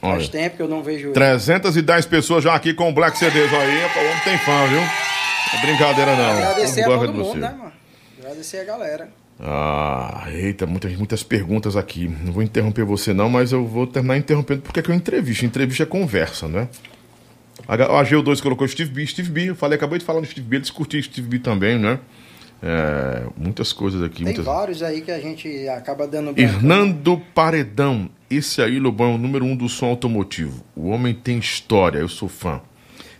Faz 0.00 0.14
Olha, 0.14 0.28
tempo 0.28 0.56
que 0.56 0.62
eu 0.62 0.68
não 0.68 0.82
vejo 0.82 1.08
ele. 1.08 1.14
310 1.14 2.06
pessoas 2.06 2.44
já 2.44 2.54
aqui 2.54 2.72
com 2.72 2.88
o 2.88 2.92
Black 2.92 3.18
CDs 3.18 3.52
aí. 3.52 3.78
O 3.78 4.00
homem 4.00 4.22
tem 4.24 4.38
fã, 4.38 4.66
viu? 4.66 4.80
Não 4.80 5.58
é 5.58 5.66
brincadeira 5.66 6.16
não. 6.16 6.30
Agradecer 6.30 6.82
a 6.82 6.86
todo 6.86 7.12
mundo, 7.14 7.34
né, 7.36 7.54
mano? 7.58 7.72
Agradecer 8.20 8.58
a 8.58 8.64
galera. 8.64 9.08
Ah, 9.40 10.26
eita, 10.32 10.66
muitas, 10.66 10.94
muitas 10.96 11.22
perguntas 11.22 11.76
aqui. 11.76 12.08
Não 12.24 12.32
vou 12.32 12.42
interromper 12.42 12.84
você 12.84 13.12
não, 13.12 13.28
mas 13.28 13.52
eu 13.52 13.64
vou 13.66 13.86
terminar 13.86 14.16
interrompendo 14.16 14.62
porque 14.62 14.80
é 14.80 14.82
que 14.82 14.90
eu 14.90 14.94
entrevisto. 14.94 15.44
Entrevista 15.44 15.84
é 15.84 15.86
conversa, 15.86 16.48
né? 16.48 16.68
A, 17.66 17.74
a 17.74 18.04
G2 18.04 18.40
colocou 18.40 18.66
Steve 18.66 18.90
B. 18.90 19.06
Steve 19.06 19.30
B, 19.30 19.50
eu 19.50 19.56
falei, 19.56 19.76
acabei 19.76 19.98
de 19.98 20.04
falar 20.04 20.20
no 20.20 20.26
Steve 20.26 20.46
B, 20.46 20.56
eles 20.56 20.70
curtiram 20.70 21.02
Steve 21.02 21.28
B 21.28 21.38
também, 21.38 21.78
né? 21.78 21.98
É, 22.62 23.22
muitas 23.36 23.72
coisas 23.72 24.02
aqui. 24.02 24.16
Tem 24.16 24.24
muitas... 24.26 24.44
vários 24.44 24.82
aí 24.82 25.00
que 25.00 25.10
a 25.10 25.20
gente 25.20 25.68
acaba 25.68 26.06
dando 26.06 26.32
branco. 26.32 26.40
Hernando 26.40 27.22
Paredão. 27.34 28.10
Esse 28.30 28.60
aí, 28.60 28.78
Lobão, 28.78 29.12
é 29.12 29.14
o 29.14 29.18
número 29.18 29.44
um 29.44 29.56
do 29.56 29.68
som 29.68 29.86
automotivo. 29.86 30.62
O 30.76 30.88
homem 30.88 31.14
tem 31.14 31.38
história, 31.38 31.98
eu 31.98 32.08
sou 32.08 32.28
fã. 32.28 32.60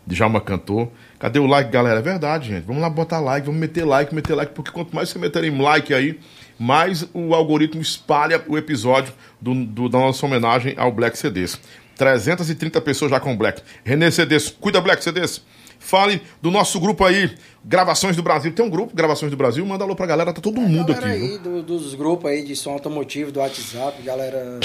Djalma 0.07 0.41
cantor. 0.41 0.91
Cadê 1.18 1.39
o 1.39 1.47
like, 1.47 1.70
galera? 1.70 1.99
É 2.01 2.03
verdade, 2.03 2.49
gente. 2.49 2.64
Vamos 2.64 2.82
lá 2.82 2.91
botar 2.91 3.20
like, 3.20 3.47
vamos 3.47 3.61
meter 3.61 3.84
like, 3.84 4.14
meter 4.14 4.34
like, 4.34 4.53
porque 4.55 4.70
quanto 4.70 4.95
mais 4.95 5.09
você 5.09 5.18
meterem 5.18 5.57
like 5.61 5.93
aí, 5.95 6.18
mais 6.59 7.07
o 7.14 7.34
algoritmo 7.34 7.80
espalha 7.80 8.43
o 8.49 8.57
episódio 8.59 9.12
do, 9.41 9.55
do- 9.55 9.89
da 9.89 9.99
nossa 9.99 10.24
homenagem 10.26 10.74
ao 10.76 10.91
Black 10.93 11.16
CDs. 11.18 11.59
330 11.97 12.80
pessoas 12.80 13.11
já 13.11 13.18
com 13.20 13.36
Black. 13.36 13.62
René 13.84 14.11
CDs, 14.11 14.49
cuida 14.51 14.80
Black 14.80 15.03
CDs. 15.03 15.43
Fale 15.89 16.20
do 16.43 16.51
nosso 16.51 16.78
grupo 16.78 17.03
aí, 17.03 17.34
Gravações 17.64 18.14
do 18.14 18.22
Brasil. 18.22 18.53
Tem 18.53 18.62
um 18.62 18.68
grupo, 18.68 18.95
Gravações 18.95 19.30
do 19.30 19.39
Brasil, 19.39 19.64
manda 19.64 19.84
alô 19.84 19.97
pra 19.97 20.05
galera, 20.05 20.34
tá 20.34 20.41
todo 20.43 20.61
mundo 20.61 20.93
aqui. 20.93 21.01
galera 21.01 21.18
viu? 21.18 21.32
aí 21.32 21.39
do- 21.39 21.62
dos 21.62 21.95
grupos 21.95 22.30
aí 22.30 22.45
de 22.45 22.55
som 22.55 22.72
automotivo 22.72 23.32
do 23.32 23.41
WhatsApp, 23.41 24.03
galera, 24.03 24.61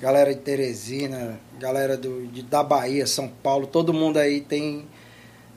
galera 0.00 0.34
de 0.34 0.40
Teresina, 0.40 1.38
galera 1.60 1.96
do, 1.96 2.26
de, 2.26 2.42
da 2.42 2.60
Bahia, 2.60 3.06
São 3.06 3.28
Paulo, 3.28 3.68
todo 3.68 3.92
mundo 3.94 4.16
aí 4.16 4.40
tem 4.40 4.84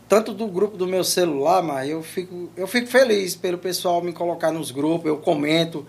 tanto 0.08 0.36
do 0.36 0.46
grupo 0.46 0.78
do 0.78 0.86
meu 0.86 1.04
celular, 1.04 1.64
mas 1.64 1.90
eu 1.90 2.04
fico 2.04 2.52
eu 2.56 2.68
fico 2.68 2.86
feliz 2.86 3.36
pelo 3.36 3.58
pessoal 3.58 4.04
me 4.04 4.14
colocar 4.14 4.52
nos 4.52 4.70
grupos, 4.70 5.08
eu 5.08 5.18
comento. 5.18 5.84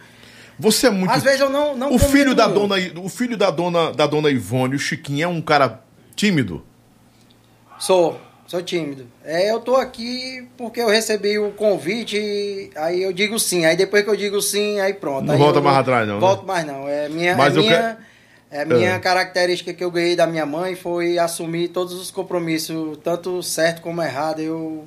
Você 0.58 0.86
é 0.86 0.90
muito. 0.90 1.10
Às 1.10 1.22
vezes 1.22 1.40
eu 1.42 1.50
não 1.50 1.76
não 1.76 1.94
o 1.94 1.98
filho 1.98 2.34
da 2.34 2.48
dona, 2.48 2.76
o 3.04 3.10
filho 3.10 3.36
da 3.36 3.50
dona, 3.50 3.92
da 3.92 4.06
dona 4.06 4.30
Ivone, 4.30 4.74
o 4.74 4.78
Chiquinho 4.78 5.24
é 5.24 5.28
um 5.28 5.42
cara 5.42 5.84
tímido. 6.14 6.64
Sou, 7.78 8.18
sou 8.46 8.62
tímido. 8.62 9.06
É, 9.24 9.50
eu 9.50 9.60
tô 9.60 9.76
aqui 9.76 10.46
porque 10.56 10.80
eu 10.80 10.88
recebi 10.88 11.38
o 11.38 11.50
convite, 11.52 12.70
aí 12.76 13.02
eu 13.02 13.12
digo 13.12 13.38
sim. 13.38 13.64
Aí 13.64 13.76
depois 13.76 14.04
que 14.04 14.10
eu 14.10 14.16
digo 14.16 14.40
sim, 14.40 14.78
aí 14.80 14.94
pronto. 14.94 15.24
Não 15.24 15.34
Aí 15.34 15.38
volta 15.40 15.58
eu 15.58 15.62
mais 15.62 15.76
atrás, 15.78 16.06
não, 16.06 16.14
né? 16.14 16.20
Volto 16.20 16.46
mais 16.46 16.66
não. 16.66 16.88
É 16.88 17.08
minha, 17.08 17.36
Mas 17.36 17.56
é 17.56 17.60
minha, 17.60 17.72
quero- 17.72 17.96
é 18.50 18.64
minha 18.64 18.90
É. 18.94 18.98
característica 18.98 19.72
que 19.74 19.82
eu 19.82 19.90
ganhei 19.90 20.14
da 20.16 20.26
minha 20.26 20.46
mãe 20.46 20.74
foi 20.76 21.18
assumir 21.18 21.68
todos 21.68 21.94
os 21.94 22.10
compromissos, 22.10 22.98
tanto 23.02 23.42
certo 23.42 23.82
como 23.82 24.02
errado. 24.02 24.40
Eu 24.40 24.84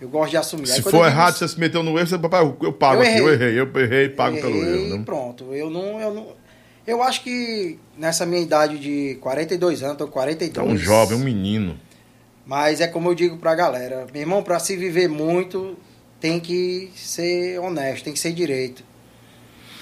eu 0.00 0.08
gosto 0.08 0.30
de 0.30 0.36
assumir. 0.36 0.70
Aí 0.70 0.76
Se 0.76 0.82
quando 0.82 0.92
for 0.92 1.04
digo 1.06 1.06
errado, 1.08 1.32
sim, 1.32 1.38
você 1.40 1.48
se 1.48 1.58
meteu 1.58 1.82
no 1.82 1.98
erro, 1.98 2.06
você, 2.06 2.16
papai, 2.18 2.40
eu, 2.62 2.72
pago 2.72 3.02
Eu 3.02 3.08
aqui, 3.08 3.18
eu 3.18 3.32
errei. 3.32 3.60
eu 3.60 3.68
errei 3.80 4.04
e 4.04 4.08
pago 4.08 4.40
pelo 4.40 4.56
errei, 4.56 4.86
erro. 4.90 4.96
Né? 4.98 5.02
Pronto. 5.04 5.52
Eu 5.52 5.68
não, 5.70 6.00
eu 6.00 6.14
não. 6.14 6.26
Eu 6.86 7.02
acho 7.02 7.22
que 7.24 7.78
nessa 7.98 8.24
minha 8.24 8.40
idade 8.40 8.78
de 8.78 9.16
42 9.20 9.82
anos, 9.82 9.96
tô 9.98 10.04
com 10.06 10.10
É 10.20 10.22
42. 10.22 10.70
um 10.72 10.76
jovem, 10.76 11.16
um 11.18 11.20
menino. 11.20 11.76
Mas 12.48 12.80
é 12.80 12.86
como 12.86 13.10
eu 13.10 13.14
digo 13.14 13.36
pra 13.36 13.54
galera, 13.54 14.06
meu 14.10 14.22
irmão, 14.22 14.42
pra 14.42 14.58
se 14.58 14.74
viver 14.74 15.06
muito, 15.06 15.76
tem 16.18 16.40
que 16.40 16.90
ser 16.96 17.60
honesto, 17.60 18.04
tem 18.04 18.14
que 18.14 18.18
ser 18.18 18.32
direito. 18.32 18.82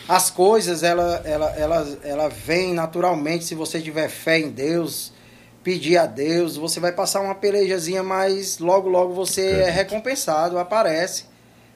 As 0.08 0.30
coisas, 0.30 0.82
ela, 0.82 1.22
ela, 1.24 1.50
ela, 1.50 1.98
ela 2.02 2.28
vem 2.28 2.74
naturalmente 2.74 3.44
se 3.44 3.54
você 3.54 3.80
tiver 3.80 4.08
fé 4.08 4.40
em 4.40 4.50
Deus, 4.50 5.12
pedir 5.62 5.96
a 5.96 6.06
Deus, 6.06 6.56
você 6.56 6.80
vai 6.80 6.90
passar 6.90 7.20
uma 7.20 7.36
pelejazinha, 7.36 8.02
mas 8.02 8.58
logo, 8.58 8.88
logo 8.88 9.14
você 9.14 9.42
é 9.42 9.52
Acredito. 9.52 9.74
recompensado, 9.74 10.58
aparece. 10.58 11.26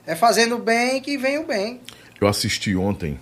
É 0.04 0.16
fazendo 0.16 0.58
bem 0.58 1.00
que 1.00 1.16
vem 1.16 1.38
o 1.38 1.46
bem. 1.46 1.80
Eu 2.20 2.26
assisti 2.26 2.74
ontem 2.74 3.16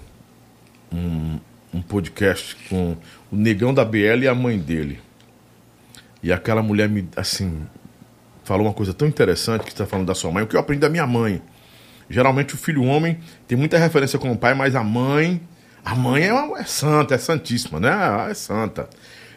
um, 0.91 1.39
um 1.75 1.83
podcast 1.83 2.57
com 2.71 2.97
o 3.31 3.37
negão 3.37 3.75
da 3.75 3.85
BL 3.85 4.23
e 4.23 4.29
a 4.29 4.35
mãe 4.35 4.59
dele. 4.59 5.07
E 6.23 6.33
aquela 6.33 6.62
mulher 6.62 6.89
me, 6.89 7.09
assim, 7.16 7.62
falou 8.45 8.66
uma 8.66 8.73
coisa 8.73 8.93
tão 8.93 9.07
interessante 9.07 9.62
que 9.64 9.71
está 9.71 9.87
falando 9.87 10.07
da 10.07 10.14
sua 10.14 10.31
mãe, 10.33 10.43
o 10.43 10.47
que 10.47 10.57
eu 10.57 10.61
aprendi 10.61 10.81
da 10.81 10.89
minha 10.89 11.07
mãe. 11.07 11.41
Geralmente 12.11 12.55
o 12.55 12.57
filho 12.59 12.83
homem 12.85 13.19
tem 13.47 13.57
muita 13.57 13.79
referência 13.79 14.19
com 14.19 14.33
o 14.33 14.37
pai, 14.37 14.55
mas 14.55 14.75
a 14.75 14.83
mãe, 14.83 15.41
a 15.85 15.95
mãe 15.95 16.25
é, 16.25 16.33
uma, 16.33 16.59
é 16.59 16.64
santa, 16.64 17.14
é 17.14 17.19
santíssima, 17.19 17.79
né? 17.79 17.91
É 18.31 18.35
santa. 18.35 18.89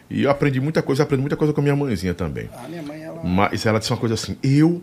E 0.10 0.24
eu 0.24 0.32
aprendi 0.32 0.60
muita 0.60 0.82
coisa, 0.82 1.04
aprendi 1.04 1.22
muita 1.22 1.36
coisa 1.38 1.54
com 1.54 1.60
a 1.62 1.64
minha 1.64 1.76
mãezinha 1.76 2.14
também. 2.14 2.50
A 2.64 2.68
minha 2.68 2.82
mãe, 2.82 3.02
ela. 3.02 3.22
Mas 3.24 3.66
ela 3.66 3.78
disse 3.80 3.92
uma 3.92 3.98
coisa 4.00 4.16
assim: 4.16 4.38
eu, 4.42 4.82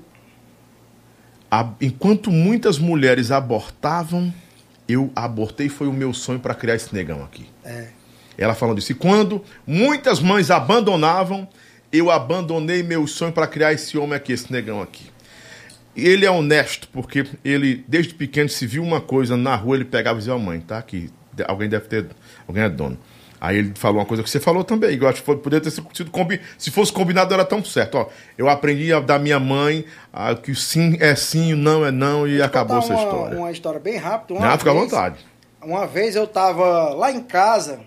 a- 1.51 1.70
enquanto 1.80 2.30
muitas 2.30 2.78
mulheres 2.78 3.30
abortavam, 3.30 4.32
eu 4.88 5.11
abortei 5.14 5.68
foi 5.68 5.86
o 5.88 5.92
meu 5.92 6.12
sonho 6.14 6.38
para 6.40 6.55
criar 6.55 6.74
esse 6.76 6.94
negão 6.94 7.22
aqui. 7.24 7.49
É. 7.64 7.88
Ela 8.36 8.55
falando 8.55 8.78
isso. 8.78 8.92
E 8.92 8.94
quando 8.94 9.42
muitas 9.66 10.20
mães 10.20 10.51
abandonavam, 10.51 11.49
eu 11.93 12.11
abandonei 12.11 12.82
meu 12.82 13.07
sonho 13.07 13.32
para 13.32 13.47
criar 13.47 13.72
esse 13.72 13.97
homem 13.97 14.14
aqui, 14.14 14.32
esse 14.32 14.53
negão 14.53 14.80
aqui. 14.82 15.11
Ele 15.97 16.24
é 16.24 16.30
honesto, 16.30 16.89
porque 16.93 17.26
ele, 17.45 17.84
desde 17.89 18.14
pequeno, 18.14 18.49
se 18.49 18.66
viu 18.66 18.82
uma 18.82 19.01
coisa 19.01 19.36
na 19.36 19.57
rua, 19.57 19.76
ele 19.76 19.84
pegava 19.84 20.16
e 20.16 20.20
dizia, 20.20 20.34
ó 20.34 20.39
mãe, 20.39 20.61
tá 20.61 20.78
aqui, 20.78 21.11
alguém 21.47 21.68
deve 21.68 21.86
ter, 21.86 22.07
alguém 22.47 22.62
é 22.64 22.68
dono. 22.68 22.97
Aí 23.41 23.57
ele 23.59 23.72
falou 23.76 24.01
uma 24.01 24.05
coisa 24.07 24.22
que 24.22 24.28
você 24.30 24.41
falou 24.41 24.64
também, 24.64 24.99
que 24.99 25.05
eu 25.05 25.09
acho 25.09 25.20
que 25.20 25.26
foi- 25.26 25.36
poderia 25.36 25.62
ter 25.62 25.70
sido 25.70 26.11
combinado, 26.11 26.47
se 26.59 26.70
fosse 26.72 26.93
combinado 26.93 27.32
era 27.32 27.45
tão 27.45 27.64
certo, 27.64 27.97
ó. 27.97 28.09
Eu 28.36 28.49
aprendi 28.49 28.93
a- 28.93 28.99
da 29.01 29.16
minha 29.18 29.39
mãe 29.39 29.84
ah, 30.12 30.34
que 30.34 30.51
o 30.51 30.57
sim 30.57 30.97
é 31.01 31.14
sim, 31.14 31.53
o 31.53 31.57
não 31.57 31.86
é 31.86 31.91
não, 31.93 32.26
e 32.26 32.43
acabou 32.43 32.78
essa 32.78 32.93
uma, 32.95 33.03
história. 33.05 33.39
Uma 33.39 33.51
história 33.53 33.78
bem 33.80 33.97
rápida. 33.97 34.34
Uma 34.39 34.49
Não, 34.51 34.59
fica 34.59 34.70
à 34.70 34.74
vontade. 34.74 35.16
Uma 35.62 35.86
vez 35.86 36.16
eu 36.16 36.26
tava 36.26 36.91
lá 36.95 37.12
em 37.12 37.20
casa, 37.20 37.80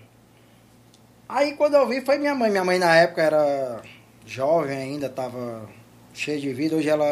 aí 1.32 1.52
quando 1.54 1.74
eu 1.74 1.86
vi 1.86 2.00
foi 2.00 2.18
minha 2.18 2.34
mãe. 2.34 2.50
Minha 2.50 2.64
mãe 2.64 2.78
na 2.78 2.94
época 2.96 3.22
era 3.22 3.80
jovem 4.26 4.76
ainda, 4.76 5.08
tava 5.08 5.68
cheia 6.14 6.38
de 6.40 6.52
vida. 6.52 6.76
Hoje 6.76 6.88
ela 6.88 7.04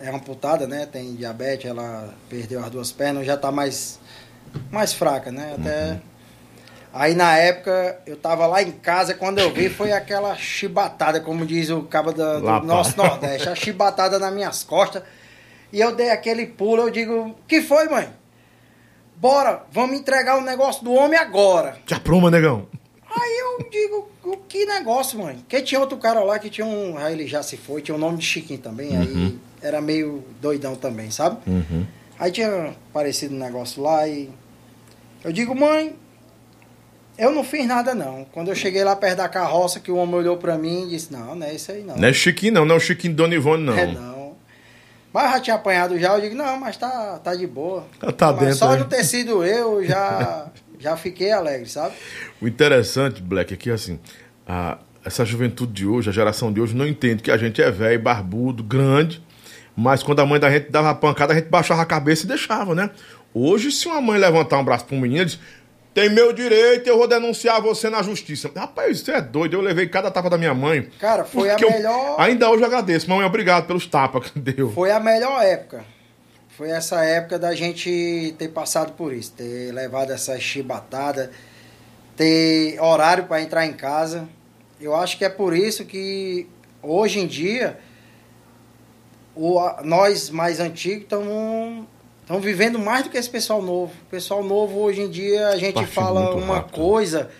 é 0.00 0.08
amputada, 0.08 0.66
né? 0.66 0.86
Tem 0.90 1.14
diabetes, 1.14 1.68
ela 1.70 2.14
perdeu 2.28 2.62
as 2.64 2.70
duas 2.70 2.92
pernas, 2.92 3.26
já 3.26 3.36
tá 3.36 3.50
mais, 3.50 3.98
mais 4.70 4.92
fraca, 4.92 5.30
né? 5.30 5.54
Até. 5.58 5.90
Uhum. 5.92 6.00
Aí 6.94 7.14
na 7.14 7.36
época 7.36 8.00
eu 8.06 8.16
tava 8.16 8.46
lá 8.46 8.62
em 8.62 8.72
casa, 8.72 9.12
quando 9.14 9.38
eu 9.38 9.52
vi 9.52 9.68
foi 9.68 9.92
aquela 9.92 10.34
chibatada, 10.34 11.20
como 11.20 11.44
diz 11.44 11.68
o 11.68 11.82
cabo 11.82 12.10
da- 12.12 12.38
do 12.60 12.66
nosso 12.66 12.96
Nordeste, 12.96 13.48
a 13.50 13.54
chibatada 13.54 14.18
nas 14.18 14.32
minhas 14.32 14.62
costas. 14.64 15.02
E 15.72 15.78
eu 15.80 15.94
dei 15.94 16.08
aquele 16.10 16.46
pulo, 16.46 16.82
eu 16.84 16.90
digo, 16.90 17.36
que 17.46 17.60
foi, 17.60 17.86
mãe? 17.88 18.08
Bora, 19.16 19.62
vamos 19.70 19.98
entregar 19.98 20.38
o 20.38 20.40
negócio 20.40 20.84
do 20.84 20.92
homem 20.94 21.18
agora. 21.18 21.76
Te 21.84 21.92
apruma, 21.94 22.30
negão. 22.30 22.66
Aí 23.18 23.38
eu 23.38 23.70
digo, 23.70 24.08
o 24.24 24.36
que 24.36 24.66
negócio, 24.66 25.18
mãe? 25.18 25.36
Porque 25.36 25.62
tinha 25.62 25.80
outro 25.80 25.96
cara 25.96 26.22
lá 26.22 26.38
que 26.38 26.50
tinha 26.50 26.66
um. 26.66 26.98
Aí 26.98 27.14
ele 27.14 27.26
já 27.26 27.42
se 27.42 27.56
foi, 27.56 27.80
tinha 27.80 27.94
o 27.94 27.98
nome 27.98 28.18
de 28.18 28.24
Chiquinho 28.26 28.60
também, 28.60 28.96
aí 28.96 29.38
era 29.62 29.80
meio 29.80 30.22
doidão 30.40 30.76
também, 30.76 31.10
sabe? 31.10 31.38
Uhum. 31.46 31.86
Aí 32.18 32.30
tinha 32.30 32.74
aparecido 32.90 33.34
um 33.34 33.38
negócio 33.38 33.82
lá 33.82 34.06
e. 34.06 34.30
Eu 35.24 35.32
digo, 35.32 35.54
mãe, 35.54 35.96
eu 37.18 37.32
não 37.32 37.42
fiz 37.42 37.66
nada 37.66 37.94
não. 37.94 38.26
Quando 38.32 38.48
eu 38.48 38.54
cheguei 38.54 38.84
lá 38.84 38.94
perto 38.94 39.16
da 39.16 39.28
carroça, 39.28 39.80
que 39.80 39.90
o 39.90 39.96
homem 39.96 40.16
olhou 40.16 40.36
pra 40.36 40.58
mim 40.58 40.86
e 40.86 40.90
disse, 40.90 41.12
não, 41.12 41.34
não 41.34 41.46
é 41.46 41.54
isso 41.54 41.72
aí 41.72 41.82
não. 41.82 41.96
Não 41.96 42.08
é 42.08 42.12
Chiquinho, 42.12 42.52
não, 42.52 42.64
não 42.66 42.74
é 42.74 42.78
o 42.78 42.80
Chiquinho 42.80 43.14
Dona 43.14 43.34
Ivone, 43.34 43.64
não. 43.64 43.78
É, 43.78 43.86
não. 43.86 44.36
Mas 45.12 45.32
já 45.32 45.40
tinha 45.40 45.56
apanhado 45.56 45.98
já, 45.98 46.14
eu 46.14 46.20
digo, 46.20 46.34
não, 46.34 46.60
mas 46.60 46.76
tá, 46.76 47.18
tá 47.18 47.34
de 47.34 47.46
boa. 47.46 47.86
Tá 48.18 48.32
mas 48.32 48.40
dentro, 48.40 48.56
só 48.56 48.72
né? 48.72 48.82
de 48.82 48.84
ter 48.84 49.02
sido 49.02 49.42
eu, 49.42 49.82
já, 49.82 50.48
já 50.90 50.96
fiquei 50.96 51.32
alegre, 51.32 51.68
sabe? 51.68 51.94
O 52.40 52.46
interessante, 52.48 53.20
Black, 53.20 53.52
é 53.52 53.56
que 53.56 53.70
assim, 53.70 53.98
a- 54.46 54.78
essa 55.04 55.24
juventude 55.24 55.72
de 55.72 55.86
hoje, 55.86 56.08
a 56.10 56.12
geração 56.12 56.52
de 56.52 56.60
hoje, 56.60 56.74
não 56.74 56.86
entende 56.86 57.22
que 57.22 57.30
a 57.30 57.36
gente 57.36 57.60
é 57.62 57.70
velho, 57.70 58.00
barbudo, 58.00 58.62
grande, 58.62 59.22
mas 59.76 60.02
quando 60.02 60.20
a 60.20 60.26
mãe 60.26 60.40
da 60.40 60.50
gente 60.50 60.70
dava 60.70 60.90
a 60.90 60.94
pancada, 60.94 61.32
a 61.32 61.36
gente 61.36 61.48
baixava 61.48 61.82
a 61.82 61.86
cabeça 61.86 62.24
e 62.24 62.28
deixava, 62.28 62.74
né? 62.74 62.90
Hoje, 63.34 63.70
se 63.70 63.86
uma 63.86 64.00
mãe 64.00 64.18
levantar 64.18 64.58
um 64.58 64.64
braço 64.64 64.84
para 64.86 64.96
um 64.96 65.00
menino, 65.00 65.24
diz, 65.24 65.38
tem 65.92 66.08
meu 66.10 66.32
direito, 66.32 66.86
eu 66.88 66.96
vou 66.98 67.06
denunciar 67.08 67.60
você 67.60 67.88
na 67.90 68.02
justiça. 68.02 68.50
Rapaz, 68.54 68.98
isso 68.98 69.10
é 69.10 69.20
doido, 69.20 69.54
eu 69.54 69.60
levei 69.60 69.86
cada 69.86 70.10
tapa 70.10 70.28
da 70.30 70.38
minha 70.38 70.54
mãe. 70.54 70.88
Cara, 70.98 71.24
foi 71.24 71.48
a 71.50 71.52
porque 71.56 71.64
eu- 71.66 71.70
melhor. 71.70 72.16
ainda 72.18 72.48
hoje 72.50 72.62
eu 72.62 72.66
agradeço. 72.66 73.08
Mãe, 73.10 73.24
obrigado 73.24 73.66
pelos 73.66 73.86
tapas 73.86 74.30
que 74.30 74.38
deu. 74.38 74.70
Foi 74.72 74.90
a 74.90 75.00
melhor 75.00 75.42
época. 75.42 75.84
Foi 76.56 76.70
essa 76.70 77.04
época 77.04 77.38
da 77.38 77.54
gente 77.54 78.34
ter 78.38 78.48
passado 78.48 78.92
por 78.92 79.12
isso, 79.12 79.32
ter 79.32 79.70
levado 79.72 80.10
essa 80.10 80.40
chibatada, 80.40 81.30
ter 82.16 82.80
horário 82.80 83.24
para 83.24 83.42
entrar 83.42 83.66
em 83.66 83.74
casa. 83.74 84.26
eu 84.80 84.96
acho 84.96 85.18
que 85.18 85.24
é 85.26 85.28
por 85.28 85.54
isso 85.54 85.84
que 85.84 86.48
hoje 86.82 87.20
em 87.20 87.26
dia 87.26 87.78
o, 89.34 89.60
nós 89.84 90.30
mais 90.30 90.58
antigos 90.58 91.02
estamos 91.02 91.84
estão 92.22 92.40
vivendo 92.40 92.78
mais 92.78 93.04
do 93.04 93.10
que 93.10 93.18
esse 93.18 93.28
pessoal 93.28 93.60
novo. 93.60 93.92
O 94.06 94.10
pessoal 94.10 94.42
novo 94.42 94.80
hoje 94.80 95.02
em 95.02 95.10
dia 95.10 95.48
a 95.48 95.58
gente 95.58 95.84
fala 95.86 96.34
uma 96.34 96.56
rápido. 96.56 96.74
coisa 96.74 97.30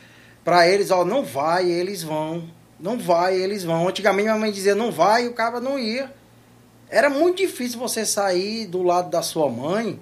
para 0.45 0.69
eles, 0.69 0.91
ó, 0.91 1.07
não 1.07 1.25
vai, 1.25 1.65
eles 1.65 2.03
vão. 2.03 2.51
Não 2.79 2.99
vai, 2.99 3.35
eles 3.35 3.65
vão. 3.65 3.89
Antigamente 3.89 4.25
minha 4.25 4.39
mãe 4.39 4.53
dizia 4.53 4.75
não 4.75 4.93
vai 4.93 5.25
e 5.25 5.29
o 5.29 5.33
cara 5.33 5.59
não 5.59 5.79
ia. 5.79 6.13
Era 6.89 7.11
muito 7.11 7.39
difícil 7.39 7.79
você 7.79 8.05
sair 8.07 8.67
do 8.67 8.83
lado 8.83 9.11
da 9.11 9.23
sua 9.23 9.49
mãe 9.51 9.99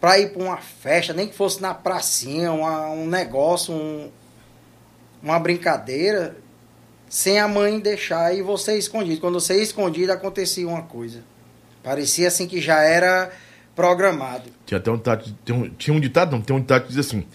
para 0.00 0.18
ir 0.18 0.32
para 0.32 0.42
uma 0.42 0.56
festa, 0.58 1.12
nem 1.12 1.26
que 1.28 1.34
fosse 1.34 1.60
na 1.60 1.74
pracinha, 1.74 2.52
uma- 2.52 2.90
um 2.90 3.06
negócio, 3.06 3.72
um- 3.74 4.10
uma 5.22 5.38
brincadeira, 5.38 6.36
sem 7.08 7.38
a 7.40 7.48
mãe 7.48 7.80
deixar 7.80 8.34
e 8.34 8.42
você 8.42 8.76
escondido. 8.76 9.20
Quando 9.20 9.40
você 9.40 9.56
ia 9.56 9.62
escondido, 9.62 10.12
acontecia 10.12 10.66
uma 10.68 10.82
coisa. 10.82 11.22
Parecia 11.82 12.28
assim 12.28 12.46
que 12.46 12.60
já 12.60 12.82
era 12.82 13.30
programado. 13.74 14.50
Tinha 14.66 14.78
até 14.78 14.90
um 14.90 14.96
ditado, 14.96 15.24
um, 15.50 15.70
tinha 15.70 15.96
um 15.96 16.00
ditado, 16.00 16.32
não, 16.32 16.42
tem 16.42 16.54
um 16.54 16.60
ditado 16.60 16.82
que 16.82 16.88
diz 16.88 16.98
assim: 16.98 17.26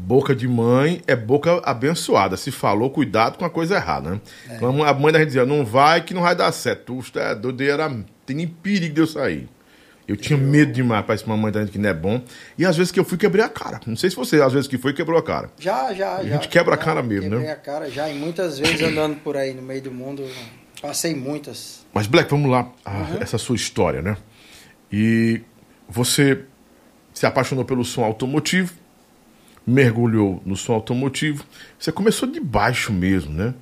boca 0.00 0.34
de 0.34 0.48
mãe 0.48 1.02
é 1.06 1.14
boca 1.14 1.60
abençoada. 1.64 2.36
Se 2.36 2.50
falou, 2.50 2.90
cuidado 2.90 3.38
com 3.38 3.44
a 3.44 3.50
coisa 3.50 3.76
errada, 3.76 4.10
né? 4.10 4.20
Então, 4.50 4.82
a 4.82 4.92
mãe 4.94 5.12
da 5.12 5.18
gente 5.18 5.28
dizia: 5.28 5.46
não 5.46 5.64
vai 5.64 6.02
que 6.02 6.14
não 6.14 6.22
vai 6.22 6.34
dar 6.34 6.50
certo. 6.52 7.02
Tu 7.12 7.18
é 7.18 7.34
doido, 7.34 7.62
era, 7.62 7.88
tem 8.26 8.36
nem 8.36 8.46
perigo 8.48 8.94
de 8.94 9.00
eu 9.00 9.06
sair. 9.06 9.48
Eu 10.08 10.16
tinha 10.16 10.36
medo 10.36 10.72
demais 10.72 11.04
pra 11.04 11.14
essa 11.14 11.24
mamãe 11.24 11.52
da 11.52 11.60
gente 11.60 11.70
que 11.70 11.78
não 11.78 11.88
é 11.88 11.94
bom. 11.94 12.20
E 12.58 12.66
às 12.66 12.76
vezes 12.76 12.90
que 12.90 12.98
eu 12.98 13.04
fui, 13.04 13.16
quebrei 13.16 13.44
a 13.44 13.48
cara. 13.48 13.78
Não 13.86 13.94
sei 13.94 14.10
se 14.10 14.16
você, 14.16 14.42
às 14.42 14.52
vezes 14.52 14.66
que 14.66 14.76
foi, 14.76 14.92
quebrou 14.92 15.16
a 15.16 15.22
cara. 15.22 15.50
Já, 15.56 15.94
já, 15.94 16.16
A 16.16 16.24
já. 16.24 16.30
gente 16.30 16.48
quebra 16.48 16.74
a 16.74 16.76
já 16.76 16.82
cara 16.84 17.00
mesmo, 17.02 17.30
né? 17.30 17.36
Quebrei 17.36 17.52
a 17.52 17.56
cara 17.56 17.88
já 17.88 18.08
e 18.08 18.18
muitas 18.18 18.58
vezes 18.58 18.82
andando 18.82 19.16
por 19.20 19.36
aí 19.36 19.54
no 19.54 19.62
meio 19.62 19.80
do 19.82 19.92
mundo, 19.92 20.26
passei 20.82 21.14
muitas. 21.14 21.86
Mas, 21.94 22.08
Black, 22.08 22.28
vamos 22.28 22.50
lá. 22.50 22.68
Ah, 22.84 23.06
Essa 23.20 23.38
sua 23.38 23.54
história, 23.54 24.02
né? 24.02 24.16
E 24.92 25.42
você 25.88 26.40
se 27.14 27.24
apaixonou 27.24 27.64
pelo 27.64 27.84
som 27.84 28.02
automotivo, 28.02 28.72
mergulhou 29.70 30.42
no 30.44 30.56
som 30.56 30.72
automotivo. 30.74 31.44
Você 31.78 31.90
começou 31.92 32.28
de 32.28 32.40
baixo 32.40 32.92
mesmo, 32.92 33.32
né? 33.32 33.54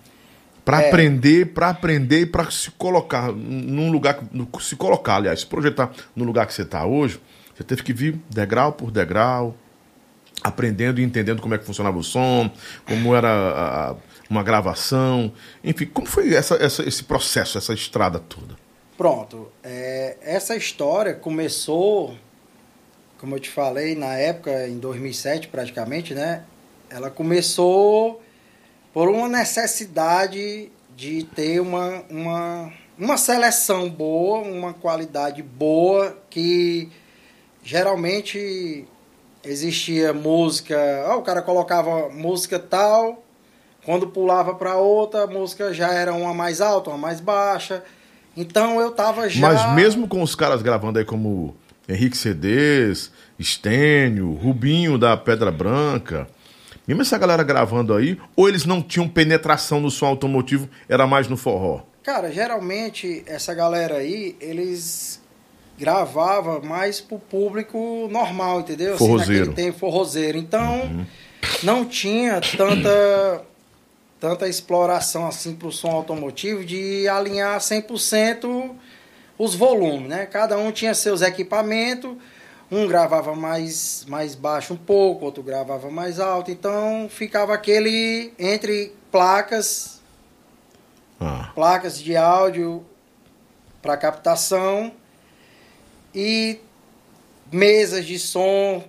Para 0.65 0.83
É. 0.83 0.89
aprender, 0.89 1.47
para 1.53 1.69
aprender 1.71 2.21
e 2.23 2.27
para 2.27 2.51
se 2.51 2.71
colocar 2.73 3.33
num 3.33 3.91
lugar, 3.91 4.19
se 4.61 4.77
colocar, 4.77 5.17
aliás, 5.17 5.41
se 5.41 5.47
projetar 5.47 5.91
no 6.15 6.25
lugar 6.25 6.47
que 6.47 6.53
você 6.53 6.63
está 6.63 6.85
hoje, 6.85 7.21
você 7.57 7.65
teve 7.65 7.83
que 7.83 7.93
vir 7.93 8.19
degrau 8.29 8.73
por 8.73 8.91
degrau, 8.91 9.57
aprendendo 10.43 11.01
e 11.01 11.05
entendendo 11.05 11.41
como 11.43 11.55
é 11.55 11.59
que 11.59 11.65
funcionava 11.65 11.99
o 11.99 12.05
som, 12.05 12.51
como 12.87 13.15
era 13.15 13.29
a- 13.29 13.91
a- 13.91 13.97
uma 14.31 14.43
gravação, 14.43 15.33
enfim, 15.65 15.87
como 15.87 16.07
foi 16.07 16.35
essa, 16.35 16.55
essa- 16.57 16.87
esse 16.87 17.03
processo, 17.03 17.57
essa 17.59 17.73
estrada 17.73 18.19
toda? 18.19 18.55
Pronto, 18.97 19.49
é, 19.65 20.17
essa 20.21 20.55
história 20.55 21.15
começou, 21.15 22.15
como 23.19 23.35
eu 23.35 23.41
te 23.41 23.51
falei, 23.51 23.95
na 23.95 24.15
época, 24.15 24.69
em 24.69 24.79
2007 24.79 25.49
praticamente, 25.49 26.15
né? 26.15 26.45
Ela 26.89 27.11
começou 27.11 28.23
por 28.93 29.09
uma 29.09 29.29
necessidade 29.29 30.71
de 30.97 31.25
ter 31.25 31.61
uma, 31.61 32.03
uma, 32.09 32.73
uma 32.99 33.17
seleção 33.17 33.89
boa, 33.89 34.41
uma 34.41 34.73
qualidade 34.73 35.43
boa, 35.43 36.17
que 36.31 36.89
geralmente 37.63 38.87
existia 39.45 40.13
música, 40.13 40.77
ah, 41.07 41.17
o 41.17 41.23
cara 41.23 41.43
colocava 41.43 42.09
música 42.09 42.59
tal, 42.59 43.23
quando 43.85 44.09
pulava 44.09 44.55
para 44.55 44.77
outra, 44.77 45.25
a 45.25 45.27
música 45.27 45.73
já 45.73 45.93
era 45.93 46.13
uma 46.13 46.35
mais 46.35 46.61
alta, 46.61 46.91
uma 46.91 46.99
mais 46.99 47.21
baixa. 47.21 47.83
Então 48.37 48.81
eu 48.81 48.93
tava 48.93 49.29
já. 49.29 49.41
Mas 49.41 49.75
mesmo 49.75 50.07
com 50.07 50.23
os 50.23 50.35
caras 50.35 50.63
gravando 50.63 50.99
aí 50.99 51.05
como 51.05 51.57
Henrique 51.89 52.17
Cedês, 52.17 53.11
Estênio, 53.39 54.33
Rubinho 54.35 54.99
da 54.99 55.17
Pedra 55.17 55.51
Branca, 55.51 56.29
mesmo 56.87 57.03
essa 57.03 57.19
galera 57.19 57.43
gravando 57.43 57.95
aí, 57.95 58.19
ou 58.37 58.49
eles 58.49 58.65
não 58.65 58.83
tinham 58.83 59.09
penetração 59.09 59.81
no 59.81 59.91
som 59.91 60.07
automotivo, 60.07 60.69
era 60.89 61.07
mais 61.07 61.29
no 61.29 61.37
forró? 61.37 61.83
Cara, 62.03 62.31
geralmente 62.33 63.23
essa 63.27 63.53
galera 63.55 63.97
aí, 63.97 64.37
eles 64.41 65.21
gravavam 65.79 66.61
mais 66.63 67.01
pro 67.01 67.19
público 67.19 68.09
normal, 68.11 68.61
entendeu? 68.61 68.95
Assim, 68.95 68.99
Forrozeiro. 69.07 69.47
naquele 69.47 69.67
tempo, 69.67 69.79
forrozeiro. 69.79 70.39
Então, 70.39 71.07
não 71.63 71.85
tinha 71.85 72.41
tanta 72.41 73.45
tanta 74.21 74.49
exploração 74.49 75.27
assim 75.27 75.55
pro 75.55 75.71
som 75.71 75.91
automotivo 75.91 76.65
de 76.65 77.07
alinhar 77.07 77.59
100% 77.61 78.73
os 79.39 79.55
volumes, 79.55 80.09
né? 80.09 80.27
Cada 80.27 80.59
um 80.59 80.73
tinha 80.73 80.93
seus 80.95 81.23
equipamentos, 81.23 82.17
um 82.71 82.87
gravava 82.87 83.35
mais 83.35 84.05
mais 84.09 84.35
baixo 84.35 84.75
um 84.75 84.77
pouco, 84.77 85.25
outro 85.25 85.43
gravava 85.43 85.91
mais 85.91 86.19
alto, 86.21 86.51
então 86.51 87.09
ficava 87.09 87.55
aquele 87.55 88.33
entre 88.39 88.93
placas 89.11 90.01
Ah, 91.21 91.51
placas 91.55 91.99
de 92.01 92.17
áudio 92.17 92.85
para 93.81 93.97
captação 93.97 94.93
e 96.15 96.59
mesas 97.53 98.05
de 98.05 98.19
som. 98.19 98.85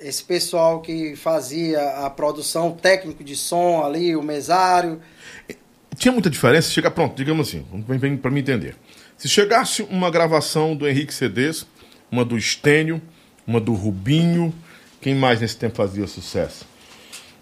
Esse 0.00 0.22
pessoal 0.22 0.80
que 0.80 1.16
fazia 1.16 2.06
a 2.06 2.08
produção, 2.08 2.68
o 2.68 2.74
técnico 2.76 3.24
de 3.24 3.34
som 3.34 3.84
ali, 3.84 4.14
o 4.14 4.22
mesário. 4.22 5.02
Tinha 5.96 6.12
muita 6.12 6.30
diferença? 6.30 6.70
Chega, 6.70 6.88
pronto, 6.88 7.16
digamos 7.16 7.48
assim, 7.48 7.66
para 8.22 8.30
me 8.30 8.40
entender. 8.40 8.76
Se 9.18 9.28
chegasse 9.28 9.82
uma 9.82 10.10
gravação 10.10 10.74
do 10.76 10.88
Henrique 10.88 11.12
Cedês, 11.12 11.66
uma 12.10 12.24
do 12.24 12.38
Estênio, 12.38 13.02
uma 13.46 13.60
do 13.60 13.74
Rubinho, 13.74 14.54
quem 15.00 15.14
mais 15.14 15.40
nesse 15.40 15.56
tempo 15.56 15.74
fazia 15.76 16.06
sucesso? 16.06 16.64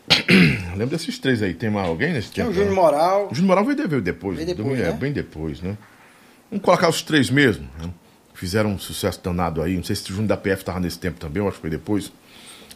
Lembro 0.76 0.96
desses 0.96 1.18
três 1.18 1.42
aí. 1.42 1.52
Tem 1.52 1.68
mais 1.70 1.86
alguém 1.88 2.12
nesse 2.12 2.30
Tinha 2.30 2.46
tempo? 2.46 2.56
o 2.56 2.58
Júnior 2.60 2.74
Moral. 2.74 3.26
O 3.30 3.34
Júnior 3.34 3.48
Moral 3.48 3.64
veio 3.64 3.76
de- 3.76 3.86
veio 3.88 4.02
depois. 4.02 4.36
Veio 4.36 4.54
depois, 4.54 4.80
é, 4.80 4.84
né? 4.84 4.92
bem 4.92 5.12
depois, 5.12 5.60
né? 5.60 5.76
Vamos 6.50 6.64
colocar 6.64 6.88
os 6.88 7.02
três 7.02 7.28
mesmo. 7.28 7.68
né? 7.78 7.90
Fizeram 8.34 8.70
um 8.70 8.78
sucesso 8.78 9.20
danado 9.22 9.62
aí. 9.62 9.76
Não 9.76 9.84
sei 9.84 9.96
se 9.96 10.04
o 10.04 10.14
Júnior 10.14 10.28
da 10.28 10.36
PF 10.36 10.62
estava 10.62 10.78
nesse 10.80 10.98
tempo 10.98 11.18
também, 11.18 11.42
eu 11.42 11.48
acho 11.48 11.56
que 11.56 11.62
foi 11.62 11.70
depois. 11.70 12.12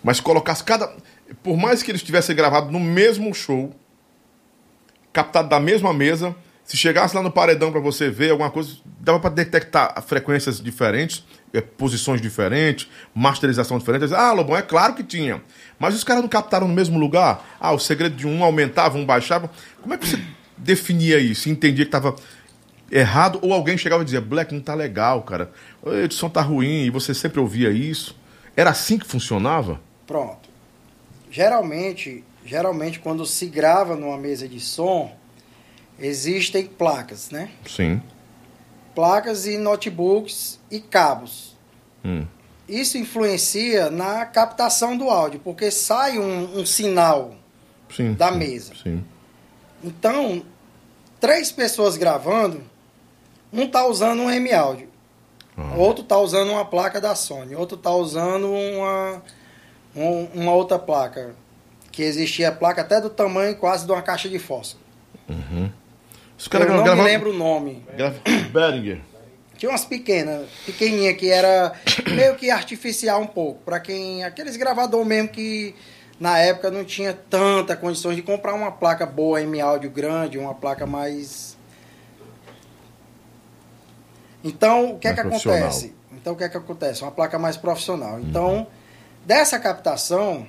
Mas 0.03 0.19
colocasse 0.21 0.65
cada. 0.65 0.93
Por 1.43 1.57
mais 1.57 1.83
que 1.83 1.91
eles 1.91 2.03
tivessem 2.03 2.35
gravado 2.35 2.71
no 2.73 2.81
mesmo 2.81 3.33
show, 3.35 3.75
captado 5.13 5.49
da 5.49 5.61
mesma 5.61 5.93
mesa, 5.93 6.35
se 6.71 6.77
chegasse 6.77 7.17
lá 7.17 7.21
no 7.21 7.33
paredão 7.33 7.73
para 7.73 7.81
você 7.81 8.09
ver 8.09 8.31
alguma 8.31 8.49
coisa, 8.49 8.77
dava 9.01 9.19
para 9.19 9.31
detectar 9.31 10.01
frequências 10.07 10.61
diferentes, 10.61 11.25
eh, 11.53 11.61
posições 11.61 12.21
diferentes, 12.21 12.89
masterização 13.13 13.77
diferente. 13.77 14.15
Ah, 14.15 14.31
Lobão, 14.31 14.57
é 14.57 14.63
claro 14.63 14.95
que 14.95 15.03
tinha. 15.03 15.43
Mas 15.81 15.97
os 15.97 16.05
caras 16.05 16.23
não 16.23 16.29
captaram 16.29 16.69
no 16.69 16.73
mesmo 16.73 16.97
lugar? 16.97 17.45
Ah, 17.59 17.73
o 17.73 17.79
segredo 17.81 18.15
de 18.15 18.25
um 18.25 18.45
aumentava, 18.45 18.97
um 18.97 19.05
baixava. 19.05 19.51
Como 19.83 19.95
é 19.95 19.99
que 19.99 20.07
você 20.07 20.23
definia 20.57 21.19
isso? 21.19 21.51
Entendia 21.51 21.85
que 21.85 21.89
estava 21.89 22.15
errado 22.89 23.41
ou 23.43 23.53
alguém 23.53 23.77
chegava 23.77 24.03
e 24.03 24.05
dizia: 24.05 24.21
Black, 24.21 24.55
não 24.55 24.61
tá 24.61 24.75
legal, 24.75 25.25
cara. 25.25 25.51
A 25.85 26.05
edição 26.05 26.31
tá 26.31 26.41
ruim 26.41 26.85
e 26.85 26.91
você 26.91 27.13
sempre 27.13 27.41
ouvia 27.41 27.73
isso? 27.73 28.17
Era 28.57 28.71
assim 28.71 28.97
que 28.97 29.07
funcionava? 29.09 29.81
Pronto. 30.07 30.49
Geralmente, 31.33 32.23
geralmente 32.45 33.01
quando 33.01 33.27
se 33.27 33.47
grava 33.47 33.97
numa 33.97 34.17
mesa 34.17 34.47
de 34.49 34.61
som, 34.61 35.19
existem 36.01 36.67
placas, 36.67 37.31
né? 37.31 37.51
Sim. 37.67 38.03
Placas 38.95 39.47
e 39.47 39.57
notebooks 39.57 40.59
e 40.71 40.81
cabos. 40.81 41.57
Hum. 42.05 42.27
Isso 42.69 42.97
influencia 42.99 43.91
na 43.91 44.25
captação 44.27 44.97
do 44.97 45.11
áudio, 45.11 45.41
porque 45.43 45.71
sai 45.71 46.19
um, 46.19 46.61
um 46.61 46.67
sinal 46.67 47.35
Sim. 47.95 48.13
Da 48.15 48.31
sim, 48.33 48.39
mesa. 48.39 48.73
Sim. 48.81 49.05
Então, 49.83 50.45
três 51.21 51.51
pessoas 51.51 51.97
gravando, 51.97 52.63
um 53.53 53.67
tá 53.67 53.85
usando 53.87 54.23
um 54.23 54.31
M-Audio, 54.31 54.89
Ah. 55.57 55.75
outro 55.77 56.05
tá 56.05 56.17
usando 56.19 56.51
uma 56.51 56.65
placa 56.65 57.01
da 57.01 57.15
Sony, 57.17 57.57
outro 57.57 57.77
tá 57.77 57.91
usando 57.91 58.49
uma, 58.53 59.23
um- 59.97 60.25
uma 60.35 60.53
outra 60.53 60.79
placa, 60.79 61.35
que 61.91 62.03
existia 62.05 62.53
placa 62.53 62.83
até 62.83 63.01
do 63.01 63.11
tamanho 63.11 63.57
quase 63.57 63.85
de 63.85 63.91
uma 63.91 64.01
caixa 64.03 64.29
de 64.29 64.39
fósforo. 64.39 64.85
Os 66.41 66.47
Eu 66.47 66.51
caras 66.53 66.69
não 66.69 66.97
me 66.97 67.03
lembro 67.03 67.31
o 67.31 67.35
nome. 67.35 67.85
grava- 67.95 68.19
Behringer. 68.51 69.01
Tinha 69.59 69.71
umas 69.71 69.85
pequenas, 69.85 70.49
pequenininha 70.65 71.13
que 71.13 71.29
era 71.29 71.75
meio 72.15 72.35
que 72.37 72.51
artificial 72.51 73.21
um 73.21 73.27
pouco, 73.27 73.61
para 73.63 73.79
quem 73.79 74.25
aqueles 74.25 74.57
gravador 74.57 75.05
mesmo 75.05 75.29
que 75.29 75.75
na 76.19 76.39
época 76.39 76.71
não 76.71 76.83
tinha 76.83 77.13
tanta 77.13 77.77
condições 77.77 78.17
de 78.17 78.23
comprar 78.23 78.55
uma 78.55 78.73
placa 78.73 79.05
boa 79.05 79.41
M 79.43 79.61
áudio 79.61 79.91
grande, 79.91 80.39
uma 80.39 80.55
placa 80.55 80.87
mais 80.87 81.59
Então, 84.43 84.93
o 84.95 84.99
que 84.99 85.07
é 85.07 85.11
Mais 85.11 85.23
que 85.23 85.29
profissional. 85.29 85.59
acontece? 85.59 85.95
Então, 86.13 86.33
o 86.33 86.37
que 86.37 86.45
é 86.45 86.49
que 86.49 86.57
acontece? 86.57 87.03
Uma 87.03 87.13
placa 87.13 87.39
mais 87.39 87.57
profissional. 87.59 88.19
Então, 88.19 88.67
dessa 89.27 89.59
captação, 89.59 90.47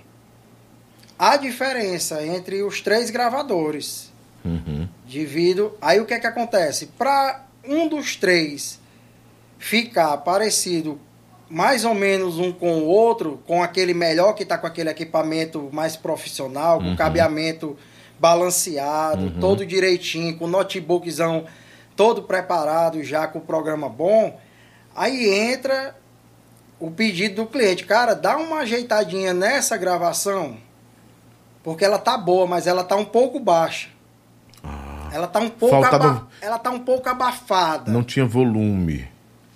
há 1.19 1.35
diferença 1.35 2.25
entre 2.25 2.63
os 2.63 2.79
três 2.79 3.09
gravadores 3.09 4.11
Uhum. 4.43 4.87
Divido. 5.05 5.77
Aí 5.81 5.99
o 5.99 6.05
que 6.05 6.13
é 6.13 6.19
que 6.19 6.27
acontece? 6.27 6.87
Para 6.97 7.45
um 7.63 7.87
dos 7.87 8.15
três 8.15 8.79
ficar 9.59 10.17
parecido 10.17 10.99
mais 11.49 11.83
ou 11.83 11.93
menos 11.93 12.39
um 12.39 12.51
com 12.51 12.79
o 12.79 12.85
outro, 12.85 13.41
com 13.45 13.61
aquele 13.61 13.93
melhor 13.93 14.33
que 14.33 14.43
está 14.43 14.57
com 14.57 14.65
aquele 14.65 14.89
equipamento 14.89 15.69
mais 15.71 15.95
profissional, 15.97 16.79
com 16.79 16.85
Uhum. 16.87 16.95
cabeamento 16.95 17.77
balanceado, 18.19 19.23
Uhum. 19.25 19.39
todo 19.39 19.65
direitinho, 19.65 20.37
com 20.37 20.47
notebookzão 20.47 21.45
todo 21.95 22.23
preparado 22.23 23.03
já 23.03 23.27
com 23.27 23.39
o 23.39 23.41
programa 23.41 23.89
bom, 23.89 24.39
aí 24.95 25.29
entra 25.29 25.95
o 26.79 26.89
pedido 26.89 27.43
do 27.43 27.45
cliente, 27.47 27.85
cara, 27.85 28.15
dá 28.15 28.37
uma 28.37 28.59
ajeitadinha 28.59 29.33
nessa 29.33 29.75
gravação, 29.77 30.57
porque 31.63 31.83
ela 31.85 31.99
tá 31.99 32.17
boa, 32.17 32.47
mas 32.47 32.65
ela 32.65 32.83
tá 32.83 32.95
um 32.95 33.05
pouco 33.05 33.39
baixa. 33.39 33.89
Ela 35.12 35.28
tá 35.28 35.39
um 35.39 35.49
pouco 35.49 35.82
faltava- 35.82 36.07
aba- 36.09 36.28
ela 36.41 36.57
tá 36.59 36.70
um 36.72 36.80
pouco 36.80 37.07
abafada 37.09 37.91
Não 37.91 38.03
tinha 38.03 38.26
volume. 38.26 39.07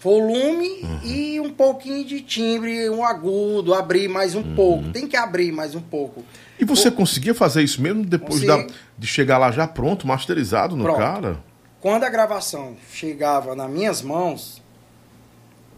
volume 0.01 0.81
Uhum. 0.83 0.99
e 1.03 1.39
um 1.39 1.49
pouquinho 1.51 2.05
de 2.05 2.21
timbre, 2.21 2.89
um 2.89 3.03
agudo, 3.03 3.73
abrir 3.73 4.07
mais 4.07 4.35
um 4.35 4.41
Uhum. 4.41 4.55
pouco. 4.55 4.91
Tem 4.91 5.07
que 5.07 5.17
abrir 5.17 5.51
mais 5.51 5.73
um 5.73 5.81
pouco. 5.81 6.23
E 6.59 6.63
você 6.65 6.91
conseguia 6.91 7.33
fazer 7.33 7.63
isso 7.63 7.81
mesmo 7.81 8.05
depois 8.05 8.41
da- 8.41 8.65
de 8.97 9.07
chegar 9.07 9.37
lá 9.39 9.51
já 9.51 9.67
pronto, 9.67 10.05
masterizado 10.07 10.75
no 10.75 10.83
Pronto. 10.83 10.97
cara? 10.99 11.43
Quando 11.81 12.03
a 12.03 12.09
gravação 12.09 12.75
chegava 12.91 13.55
nas 13.55 13.69
minhas 13.69 14.01
mãos, 14.01 14.61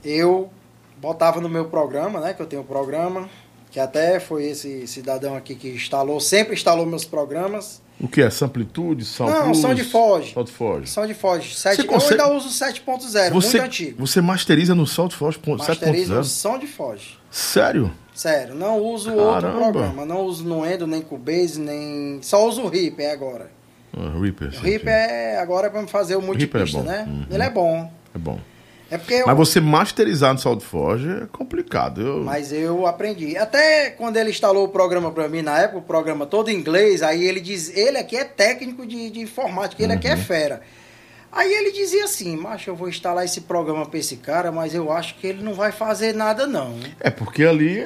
eu 0.04 0.50
botava 0.98 1.40
no 1.42 1.50
meu 1.50 1.66
programa, 1.66 2.20
né? 2.20 2.34
Que 2.34 2.42
eu 2.42 2.46
tenho 2.46 2.62
um 2.62 2.66
programa, 2.66 3.30
que 3.72 3.80
até 3.80 4.20
foi 4.20 4.46
esse 4.46 4.88
cidadão 4.88 5.36
aqui 5.36 5.56
que 5.56 5.70
instalou, 5.70 6.20
sempre 6.20 6.54
instalou 6.54 6.86
meus 6.86 7.06
programas. 7.06 7.82
O 8.00 8.08
que 8.08 8.22
é? 8.22 8.30
Samplitude, 8.30 9.04
Sound 9.06 9.32
Não, 9.32 9.46
Plus? 9.46 9.62
Forge. 9.84 10.34
Sound 10.34 10.48
Forge. 10.52 10.88
Só 10.88 11.06
de 11.06 11.14
Foge. 11.16 11.56
Sete, 11.56 11.84
consegue- 11.84 12.22
Eu 12.22 12.26
ainda 12.28 12.38
uso 12.38 12.50
7.0, 12.50 13.34
Você, 13.34 13.58
muito 13.58 13.66
antigo. 13.66 13.96
você 14.06 14.22
masteriza 14.22 14.76
no 14.76 14.86
ponto- 15.40 15.64
Masterizo 15.68 16.14
7.0? 16.14 16.20
o 16.20 16.24
som 16.24 16.60
de 16.60 16.68
Foge. 16.68 17.18
Sério? 17.32 17.92
Sério, 18.14 18.54
não 18.56 18.80
uso 18.80 19.12
outro 19.14 19.42
Caramba. 19.50 19.72
programa. 19.72 20.06
Não 20.06 20.22
uso 20.22 20.44
no 20.44 20.64
Endo, 20.66 20.86
nem 20.88 21.02
Cubase, 21.02 21.60
nem. 21.60 22.20
Só 22.22 22.48
uso 22.48 22.62
o 22.64 22.68
Reaper 22.70 23.12
agora. 23.12 23.50
Ah, 23.96 24.20
Reaper. 24.20 24.50
O 24.56 24.60
Reaper 24.62 24.90
é 24.94 25.38
agora 25.40 25.70
para 25.72 25.86
fazer 25.88 26.16
o 26.16 26.22
multipista, 26.22 26.80
é 26.80 26.84
né? 26.84 27.06
Uhum. 27.08 27.26
Ele 27.32 27.44
é 27.44 27.50
bom. 27.50 27.92
É 28.14 28.18
bom. 28.20 28.40
É 28.90 28.98
porque 28.98 29.14
eu, 29.16 29.28
Mas 29.28 29.36
você 29.38 29.60
masterizar 29.60 30.34
no 30.34 30.40
Sound 30.40 30.64
Forge 30.64 31.10
é 31.10 31.26
complicado. 31.32 32.02
Eu... 32.02 32.24
mas 32.24 32.54
eu 32.54 32.88
aprendi. 32.88 33.38
Até 33.38 33.90
quando 33.90 34.16
ele 34.18 34.30
instalou 34.30 34.66
o 34.66 34.70
programa 34.70 35.12
para 35.12 35.28
mim, 35.28 35.42
na 35.42 35.60
época, 35.60 35.80
o 35.80 35.82
programa 35.82 36.26
todo 36.26 36.50
em 36.50 36.56
inglês, 36.56 37.04
aí 37.04 37.24
ele 37.26 37.42
diz, 37.42 37.76
ele 37.76 37.98
aqui 37.98 38.16
é 38.16 38.24
técnico 38.24 38.86
de, 38.86 39.10
de 39.10 39.20
informática, 39.20 39.84
ele 39.84 39.94
aqui 39.94 40.08
é 40.08 40.16
Uhum. 40.16 40.22
fera. 40.24 40.62
Aí 41.32 41.52
ele 41.54 41.72
dizia 41.74 42.06
assim, 42.06 42.36
macho, 42.38 42.70
eu 42.70 42.76
vou 42.76 42.88
instalar 42.88 43.26
esse 43.26 43.42
programa 43.42 43.86
para 43.86 44.00
esse 44.00 44.16
cara, 44.16 44.52
mas 44.52 44.74
eu 44.74 44.90
acho 44.92 45.16
que 45.16 45.28
ele 45.28 45.44
não 45.44 45.54
vai 45.54 45.72
fazer 45.74 46.14
nada 46.14 46.48
não. 46.48 46.80
É 47.00 47.10
porque 47.10 47.44
ali. 47.44 47.86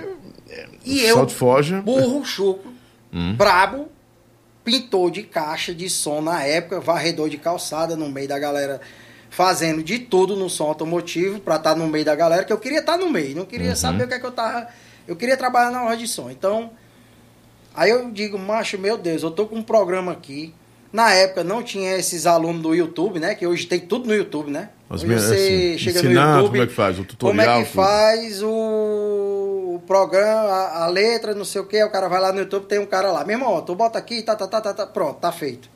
E 0.85 1.03
o 1.05 1.07
eu, 1.19 1.29
Forge. 1.29 1.75
burro, 1.81 2.23
chuco, 2.23 2.69
Hum. 3.11 3.33
brabo, 3.35 3.87
pintor 4.63 5.09
de 5.11 5.23
caixa 5.23 5.73
de 5.73 5.89
som 5.89 6.21
na 6.21 6.43
época, 6.43 6.79
varredor 6.79 7.27
de 7.29 7.37
calçada 7.37 7.95
no 7.95 8.07
meio 8.09 8.27
da 8.27 8.37
galera, 8.37 8.79
fazendo 9.31 9.81
de 9.81 9.97
tudo 9.97 10.35
no 10.35 10.49
som 10.49 10.65
automotivo 10.65 11.39
pra 11.39 11.55
estar 11.55 11.73
no 11.73 11.87
meio 11.87 12.03
da 12.05 12.13
galera, 12.13 12.43
que 12.43 12.51
eu 12.53 12.57
queria 12.59 12.79
estar 12.79 12.97
no 12.97 13.09
meio, 13.09 13.35
não 13.35 13.45
queria 13.45 13.69
Uhum. 13.69 13.75
saber 13.77 14.03
o 14.03 14.07
que 14.07 14.13
é 14.13 14.19
que 14.19 14.25
eu 14.25 14.31
tava. 14.31 14.67
Eu 15.07 15.15
queria 15.15 15.37
trabalhar 15.37 15.71
na 15.71 15.83
hora 15.83 15.95
de 15.97 16.05
som. 16.07 16.29
Então, 16.29 16.69
aí 17.73 17.89
eu 17.89 18.11
digo, 18.11 18.37
macho, 18.37 18.77
meu 18.77 18.97
Deus, 18.97 19.23
eu 19.23 19.31
tô 19.31 19.47
com 19.47 19.55
um 19.55 19.63
programa 19.63 20.11
aqui. 20.11 20.53
Na 20.91 21.13
época 21.13 21.41
não 21.45 21.63
tinha 21.63 21.95
esses 21.95 22.25
alunos 22.27 22.61
do 22.61 22.75
YouTube, 22.75 23.17
né? 23.21 23.33
Que 23.33 23.47
hoje 23.47 23.65
tem 23.65 23.79
tudo 23.79 24.05
no 24.07 24.13
YouTube, 24.13 24.51
né? 24.51 24.69
As 24.89 25.01
hoje 25.01 25.13
você 25.13 25.33
assim, 25.33 25.77
chega 25.77 26.01
no 26.03 26.09
ensinando 26.09 26.29
YouTube. 26.39 26.49
como 26.51 26.63
é 26.63 26.67
que 26.67 26.73
faz, 26.73 26.99
o 26.99 27.05
tutorial, 27.05 27.45
Como 27.45 27.57
é 27.57 27.63
que 27.63 27.69
tudo. 27.69 27.75
faz 27.75 28.43
o, 28.43 28.49
o 29.75 29.81
programa, 29.87 30.49
a, 30.49 30.83
a 30.83 30.87
letra, 30.87 31.33
não 31.33 31.45
sei 31.45 31.61
o 31.61 31.65
que, 31.65 31.81
o 31.81 31.89
cara 31.89 32.09
vai 32.09 32.19
lá 32.19 32.33
no 32.33 32.39
YouTube, 32.39 32.65
tem 32.65 32.79
um 32.79 32.85
cara 32.85 33.09
lá. 33.11 33.23
Meu 33.23 33.37
irmão, 33.39 33.61
tu 33.61 33.73
bota 33.73 33.97
aqui, 33.97 34.21
tá, 34.21 34.35
tá, 34.35 34.45
tá, 34.47 34.59
tá, 34.59 34.73
tá, 34.73 34.85
pronto, 34.85 35.19
tá 35.19 35.31
feito. 35.31 35.69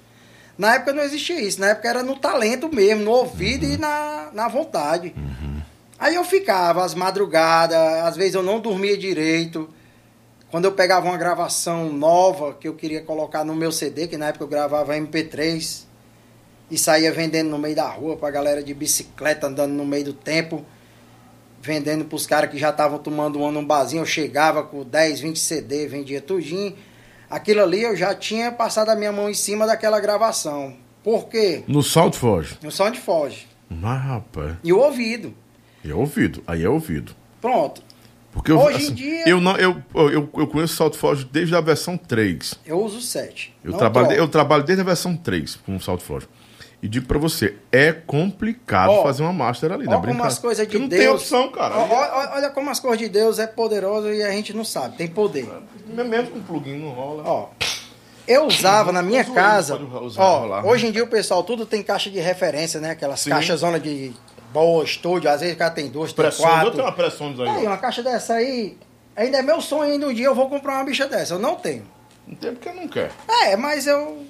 Na 0.58 0.76
época 0.76 0.94
não 0.94 1.04
existia 1.04 1.42
isso, 1.42 1.60
na 1.60 1.68
época 1.68 1.90
era 1.90 2.04
no 2.04 2.16
talento 2.16 2.74
mesmo, 2.74 3.04
no 3.04 3.12
ouvido 3.12 3.66
e 3.66 3.78
na, 3.78 4.30
na 4.34 4.48
vontade. 4.48 5.14
Aí 6.00 6.16
eu 6.16 6.24
ficava 6.24 6.84
às 6.84 6.94
madrugadas, 6.94 7.78
às 7.78 8.16
vezes 8.16 8.36
eu 8.36 8.44
não 8.44 8.60
dormia 8.60 8.98
direito. 8.98 9.70
Quando 10.50 10.66
eu 10.66 10.72
pegava 10.72 11.08
uma 11.08 11.18
gravação 11.18 11.92
nova 11.92 12.54
que 12.54 12.68
eu 12.68 12.74
queria 12.74 13.02
colocar 13.02 13.44
no 13.44 13.56
meu 13.56 13.72
CD, 13.72 14.08
que 14.08 14.18
na 14.18 14.28
época 14.28 14.46
eu 14.46 14.48
gravava 14.48 14.96
MP3, 14.96 15.86
e 16.70 16.78
saía 16.78 17.12
vendendo 17.12 17.50
no 17.50 17.58
meio 17.58 17.76
da 17.76 17.88
rua 17.88 18.18
pra 18.18 18.32
galera 18.32 18.64
de 18.64 18.74
bicicleta 18.74 19.48
andando 19.48 19.74
no 19.74 19.86
meio 19.86 20.06
do 20.06 20.14
tempo, 20.14 20.66
vendendo 21.62 22.06
pros 22.06 22.26
caras 22.26 22.50
que 22.50 22.58
já 22.58 22.70
estavam 22.70 23.00
tomando 23.00 23.40
um 23.40 23.46
ano 23.46 23.62
num 23.62 23.68
barzinho, 23.68 24.02
eu 24.02 24.06
chegava 24.06 24.64
com 24.64 24.84
10, 24.84 25.20
20 25.20 25.40
CD, 25.40 25.88
vendia 25.88 26.22
tudinho. 26.22 26.76
Aquilo 27.30 27.62
ali 27.62 27.82
eu 27.82 27.96
já 27.96 28.14
tinha 28.14 28.52
passado 28.52 28.90
a 28.90 28.96
minha 28.96 29.12
mão 29.12 29.30
em 29.30 29.34
cima 29.34 29.66
daquela 29.66 30.00
gravação. 30.00 30.76
Por 31.04 31.28
quê? 31.28 31.64
No 31.68 31.84
Sound 31.84 32.18
Forge. 32.18 32.58
No 32.64 32.70
de 32.92 33.00
foge. 33.00 33.48
Mas, 33.70 34.02
rapaz. 34.04 34.56
E 34.64 34.74
o 34.74 34.80
ouvido. 34.80 35.34
É 35.84 35.94
ouvido. 35.94 36.44
Aí 36.48 36.64
é 36.64 36.70
ouvido. 36.70 37.16
Pronto. 37.40 37.84
Porque 38.32 38.52
eu, 38.52 38.60
Hoje 38.60 38.74
em 38.74 38.86
assim, 38.86 38.94
dia- 38.96 39.30
eu 39.30 39.40
não 39.40 39.56
eu, 39.56 39.82
eu, 39.94 40.30
eu 40.36 40.48
conheço 40.48 40.74
o 40.74 40.78
Sound 40.78 40.98
Forge 40.98 41.24
desde 41.32 41.56
a 41.56 41.62
versão 41.62 41.96
3. 41.98 42.56
Eu 42.66 42.82
uso 42.82 43.00
7. 43.00 43.56
Eu 43.64 43.74
trabalho, 43.74 44.12
eu 44.12 44.28
trabalho 44.28 44.64
desde 44.64 44.82
a 44.82 44.86
versão 44.86 45.16
3 45.16 45.56
com 45.56 45.76
o 45.76 45.80
Sound 45.80 46.04
Forge. 46.04 46.28
E 46.82 46.88
digo 46.88 47.08
pra 47.08 47.18
você, 47.18 47.56
é 47.72 47.92
complicado 47.92 48.92
Ó, 48.92 49.04
fazer 49.04 49.24
uma 49.24 49.34
master 49.34 49.72
ali, 49.72 49.88
Olha 49.88 49.98
na 49.98 50.06
como 50.08 50.24
as 50.24 50.38
coisas 50.38 50.68
de 50.68 50.78
Porque 50.78 50.80
não 50.80 50.88
Deus. 50.88 51.02
tem 51.02 51.12
opção, 51.40 51.52
cara. 51.52 51.76
Ó, 51.76 52.36
Olha 52.36 52.50
como 52.50 52.70
as 52.70 52.80
coisas 52.80 53.00
de 53.00 53.10
Deus 53.10 53.40
é 53.40 53.48
poderoso 53.48 54.12
e 54.12 54.22
a 54.22 54.30
gente 54.32 54.54
não 54.54 54.64
sabe. 54.64 54.98
Tem 54.98 55.08
poder. 55.08 55.48
Mesmo 55.88 56.32
com 56.32 56.42
plugin 56.42 56.78
não 56.78 56.90
rola. 56.90 57.24
Ó, 57.26 57.48
eu 58.28 58.46
usava 58.46 58.92
na 58.92 59.02
minha 59.02 59.24
casa. 59.24 59.80
Ó, 60.18 60.38
rolar. 60.40 60.66
hoje 60.66 60.88
em 60.88 60.92
dia 60.92 61.04
o 61.04 61.08
pessoal 61.08 61.44
tudo 61.44 61.66
tem 61.66 61.82
caixa 61.82 62.10
de 62.10 62.20
referência, 62.20 62.80
né? 62.80 62.92
Aquelas 62.92 63.20
Sim. 63.22 63.30
caixas 63.32 63.60
zona 63.62 63.80
de 63.80 64.14
boa, 64.54 64.84
estúdio. 64.84 65.30
Às 65.30 65.42
vezes 65.42 65.56
o 65.56 65.58
cara 65.58 65.72
tem 65.72 65.88
duas, 65.90 66.12
tem 66.14 66.24
Pressões, 66.24 66.44
eu 66.50 66.56
quatro. 66.56 66.72
tenho 66.72 66.84
uma 66.84 66.92
pressões 66.92 67.40
aí. 67.40 67.50
Aí, 67.50 67.66
uma 67.68 67.78
caixa 67.78 68.04
dessa 68.04 68.34
aí. 68.36 68.78
Ainda 69.16 69.38
é 69.38 69.42
meu 69.42 69.62
sonho 69.62 69.94
ainda 69.94 70.08
um 70.08 70.14
dia 70.14 70.26
eu 70.26 70.36
vou 70.36 70.50
comprar 70.50 70.74
uma 70.76 70.84
bicha 70.84 71.08
dessa. 71.08 71.34
Eu 71.36 71.40
não 71.40 71.56
tenho. 71.56 71.84
Não 72.28 72.36
tem 72.36 72.52
porque 72.54 72.72
não 72.72 72.88
quer. 72.88 73.12
É, 73.44 73.56
mas 73.56 73.88
eu 73.88 74.26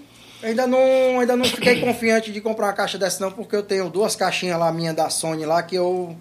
ainda 0.46 0.68
não, 0.68 1.20
ainda 1.20 1.36
não 1.36 1.46
fiquei 1.46 1.80
confiante 1.82 2.32
de 2.32 2.40
comprar 2.42 2.68
uma 2.68 2.74
caixa 2.74 2.98
dessa 2.98 3.24
não, 3.24 3.32
porque 3.32 3.56
eu 3.56 3.64
tenho 3.64 3.90
duas 3.90 4.16
caixinhas 4.16 4.60
lá 4.60 4.72
minha 4.72 4.94
da 4.94 5.10
Sony 5.10 5.46
lá 5.46 5.62
que 5.64 5.76
eu 5.76 6.16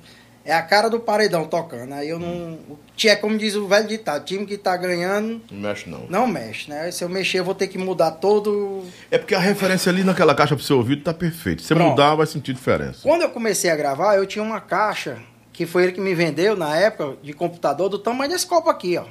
é 0.44 0.52
a 0.52 0.62
cara 0.62 0.90
do 0.90 1.00
paredão 1.00 1.46
tocando. 1.46 1.94
Aí 1.94 2.08
eu 2.08 2.18
não, 2.18 2.58
é 3.02 3.16
como 3.16 3.38
diz 3.38 3.54
o 3.54 3.66
velho 3.66 3.88
ditado, 3.88 4.24
time 4.24 4.44
que 4.44 4.58
tá 4.58 4.76
ganhando 4.76 5.40
Não 5.50 5.60
mexe 5.60 5.88
não. 5.88 6.06
não 6.08 6.26
mexe, 6.26 6.68
né? 6.68 6.90
Se 6.90 7.02
eu 7.02 7.08
mexer 7.08 7.38
eu 7.40 7.44
vou 7.44 7.54
ter 7.54 7.66
que 7.68 7.78
mudar 7.78 8.10
todo. 8.12 8.84
É 9.10 9.16
porque 9.16 9.34
a 9.34 9.38
referência 9.38 9.90
ali 9.90 10.04
naquela 10.04 10.34
caixa 10.34 10.54
pro 10.54 10.64
seu 10.64 10.76
ouvido 10.76 11.02
tá 11.02 11.14
perfeito. 11.14 11.62
Se 11.62 11.68
você 11.68 11.74
Pronto. 11.74 11.90
mudar, 11.90 12.14
vai 12.14 12.26
sentir 12.26 12.52
diferença. 12.52 13.00
Quando 13.02 13.22
eu 13.22 13.30
comecei 13.30 13.70
a 13.70 13.76
gravar, 13.76 14.16
eu 14.16 14.26
tinha 14.26 14.42
uma 14.42 14.60
caixa 14.60 15.18
que 15.52 15.64
foi 15.64 15.84
ele 15.84 15.92
que 15.92 16.00
me 16.00 16.14
vendeu 16.14 16.56
na 16.56 16.76
época 16.76 17.16
de 17.22 17.32
computador 17.32 17.88
do 17.88 17.98
tamanho 17.98 18.30
desse 18.30 18.46
copo 18.46 18.68
aqui, 18.68 18.98
ó. 18.98 19.04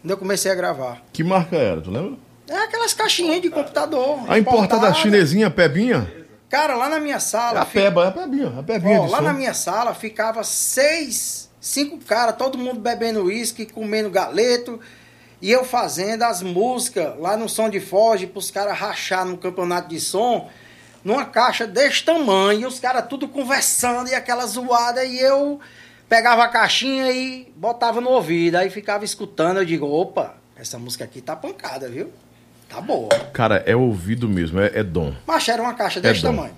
Quando 0.00 0.10
eu 0.12 0.16
comecei 0.16 0.50
a 0.50 0.54
gravar. 0.54 1.02
Que 1.12 1.22
marca 1.22 1.56
era, 1.56 1.82
tu 1.82 1.90
lembra? 1.90 2.16
É 2.50 2.64
aquelas 2.64 2.92
caixinhas 2.92 3.40
de 3.40 3.48
computador. 3.48 4.18
A 4.28 4.36
importada 4.38 4.64
importada. 4.88 4.94
chinesinha, 4.94 5.48
pebinha? 5.50 6.12
Cara, 6.48 6.74
lá 6.74 6.88
na 6.88 6.98
minha 6.98 7.16
É 7.16 7.20
sala. 7.20 7.60
a 7.60 7.64
fi- 7.64 7.78
peba, 7.78 8.04
é 8.06 8.08
a 8.08 8.10
pebinha. 8.10 8.52
A 8.58 8.62
pebinha 8.62 9.00
Ó, 9.02 9.06
lá 9.06 9.18
som. 9.18 9.22
na 9.24 9.32
minha 9.32 9.54
sala 9.54 9.94
ficava 9.94 10.42
seis, 10.42 11.48
cinco 11.60 11.98
caras, 12.04 12.34
todo 12.36 12.58
mundo 12.58 12.80
bebendo 12.80 13.22
uísque, 13.24 13.66
comendo 13.66 14.10
galeto. 14.10 14.80
E 15.40 15.50
eu 15.50 15.64
fazendo 15.64 16.24
as 16.24 16.42
músicas 16.42 17.16
lá 17.18 17.36
no 17.36 17.48
som 17.48 17.70
de 17.70 17.78
Foge 17.80 18.26
pros 18.26 18.50
caras 18.50 18.76
rachar 18.76 19.24
no 19.24 19.38
campeonato 19.38 19.88
de 19.88 20.00
som, 20.00 20.50
numa 21.04 21.24
caixa 21.24 21.66
desse 21.68 22.02
tamanho, 22.04 22.62
e 22.62 22.66
os 22.66 22.78
caras 22.80 23.06
tudo 23.08 23.28
conversando 23.28 24.10
e 24.10 24.14
aquela 24.14 24.44
zoada, 24.44 25.02
e 25.04 25.18
eu 25.20 25.58
pegava 26.08 26.42
a 26.44 26.48
caixinha 26.48 27.10
e 27.12 27.50
botava 27.56 28.00
no 28.00 28.10
ouvido, 28.10 28.56
aí 28.56 28.68
ficava 28.68 29.04
escutando, 29.04 29.58
eu 29.58 29.64
digo, 29.64 29.86
opa, 29.86 30.34
essa 30.56 30.78
música 30.78 31.04
aqui 31.04 31.20
tá 31.22 31.34
pancada, 31.36 31.88
viu? 31.88 32.10
Tá 32.70 32.80
boa. 32.80 33.08
Cara, 33.32 33.62
é 33.66 33.74
ouvido 33.74 34.28
mesmo, 34.28 34.60
é, 34.60 34.70
é 34.74 34.82
dom. 34.82 35.12
Mas 35.26 35.48
era 35.48 35.60
uma 35.60 35.74
caixa 35.74 36.00
desse 36.00 36.22
bom. 36.22 36.28
tamanho. 36.28 36.54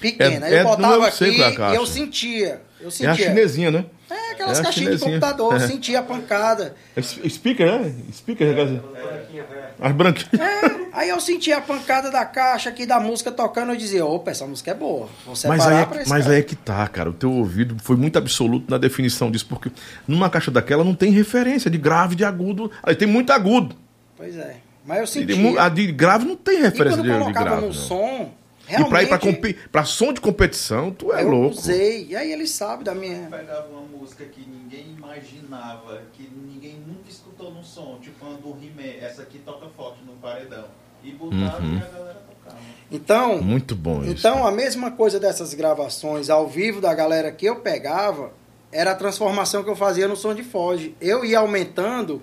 Pequena. 0.00 0.46
É- 0.46 0.48
Aí 0.48 0.54
é- 0.54 0.60
eu 0.60 0.64
não, 0.64 0.70
botava 0.70 1.08
aqui 1.08 1.24
é 1.24 1.72
e 1.72 1.74
eu 1.76 1.84
sentia. 1.86 2.62
Eu 2.80 2.86
É 2.86 2.88
a 2.88 2.90
sentia. 2.90 3.14
chinesinha, 3.26 3.70
né? 3.70 3.84
É, 4.08 4.32
aquelas 4.32 4.58
É 4.58 4.62
caixinhas 4.62 4.92
de 4.94 4.98
chinesinha. 4.98 5.20
computador, 5.20 5.52
eu 5.52 5.58
É. 5.58 5.66
sentia 5.66 5.98
a 5.98 6.02
pancada. 6.02 6.74
É 6.96 7.02
Speaker, 7.02 7.66
né? 7.66 7.94
Speaker, 8.12 8.54
quer 8.54 8.64
dizer. 8.64 8.82
As 9.78 9.92
branquinhas. 9.92 10.28
É, 10.40 10.86
aí 10.92 11.08
eu 11.10 11.20
sentia 11.20 11.58
a 11.58 11.60
pancada 11.60 12.10
da 12.10 12.24
caixa 12.24 12.70
aqui 12.70 12.86
da 12.86 12.98
música 12.98 13.30
tocando, 13.30 13.72
eu 13.72 13.76
dizia, 13.76 14.04
opa, 14.06 14.30
essa 14.30 14.46
música 14.46 14.70
é 14.70 14.74
boa. 14.74 15.08
Mas, 15.26 15.66
aí, 15.66 15.76
é 15.76 15.84
pra 15.84 15.96
que- 15.96 16.02
esse 16.02 16.10
mas 16.10 16.22
cara. 16.24 16.34
aí 16.34 16.40
é 16.40 16.42
que 16.44 16.56
tá, 16.56 16.88
cara. 16.88 17.10
O 17.10 17.12
teu 17.12 17.30
ouvido 17.32 17.76
foi 17.82 17.96
muito 17.96 18.16
absoluto 18.16 18.70
na 18.70 18.78
definição 18.78 19.30
disso, 19.30 19.46
porque 19.48 19.70
numa 20.08 20.30
caixa 20.30 20.50
daquela 20.50 20.82
não 20.82 20.94
tem 20.94 21.10
referência 21.10 21.70
de 21.70 21.76
grave, 21.76 22.14
de 22.14 22.24
agudo. 22.24 22.70
Aí 22.82 22.94
tem 22.94 23.06
muito 23.06 23.30
agudo. 23.32 23.76
Pois 24.16 24.36
é. 24.36 24.56
Mas 24.84 25.14
eu 25.16 25.24
de 25.26 25.34
mu- 25.34 25.58
A 25.58 25.68
de 25.68 25.90
grave 25.92 26.24
não 26.24 26.36
tem 26.36 26.60
referência 26.62 26.98
quando 26.98 27.06
de, 27.06 27.12
de 27.12 27.18
colocava 27.18 27.44
grave. 27.46 27.60
no 27.62 27.66
não. 27.68 27.72
som, 27.74 28.32
E 28.68 28.72
pra 28.84 29.02
ir 29.02 29.08
pra, 29.08 29.16
realmente, 29.18 29.20
compi- 29.20 29.54
pra 29.70 29.84
som 29.84 30.12
de 30.12 30.20
competição, 30.20 30.90
tu 30.90 31.12
é 31.12 31.22
eu 31.22 31.28
louco. 31.28 31.56
usei. 31.56 32.06
E 32.08 32.16
aí 32.16 32.32
ele 32.32 32.46
sabe 32.46 32.82
da 32.84 32.94
minha... 32.94 33.28
Pegava 33.30 33.68
uma 33.68 33.82
música 33.98 34.24
que 34.24 34.40
ninguém 34.48 34.94
imaginava, 34.96 36.02
que 36.12 36.22
ninguém 36.46 36.76
nunca 36.86 37.08
escutou 37.10 37.52
no 37.52 37.62
som, 37.64 37.98
tipo 38.00 38.24
uma 38.24 38.36
do 38.38 38.48
He-Man, 38.50 39.04
essa 39.04 39.22
aqui 39.22 39.38
toca 39.38 39.66
forte 39.76 39.98
no 40.06 40.12
paredão. 40.14 40.64
E 41.02 41.12
botava 41.12 41.62
Uhum. 41.62 41.74
e 41.78 41.82
a 41.82 41.86
galera 41.86 42.22
tocava. 42.28 42.60
Então, 42.90 43.42
Muito 43.42 43.74
bom 43.74 44.02
isso. 44.02 44.10
Então, 44.12 44.46
a 44.46 44.52
mesma 44.52 44.90
coisa 44.90 45.18
dessas 45.20 45.54
gravações 45.54 46.28
ao 46.30 46.46
vivo 46.48 46.80
da 46.80 46.92
galera 46.94 47.30
que 47.32 47.46
eu 47.46 47.56
pegava 47.56 48.32
era 48.72 48.92
a 48.92 48.94
transformação 48.94 49.64
que 49.64 49.70
eu 49.70 49.76
fazia 49.76 50.06
no 50.06 50.14
som 50.16 50.34
de 50.34 50.42
Foge. 50.44 50.94
Eu 51.00 51.24
ia 51.24 51.38
aumentando 51.38 52.20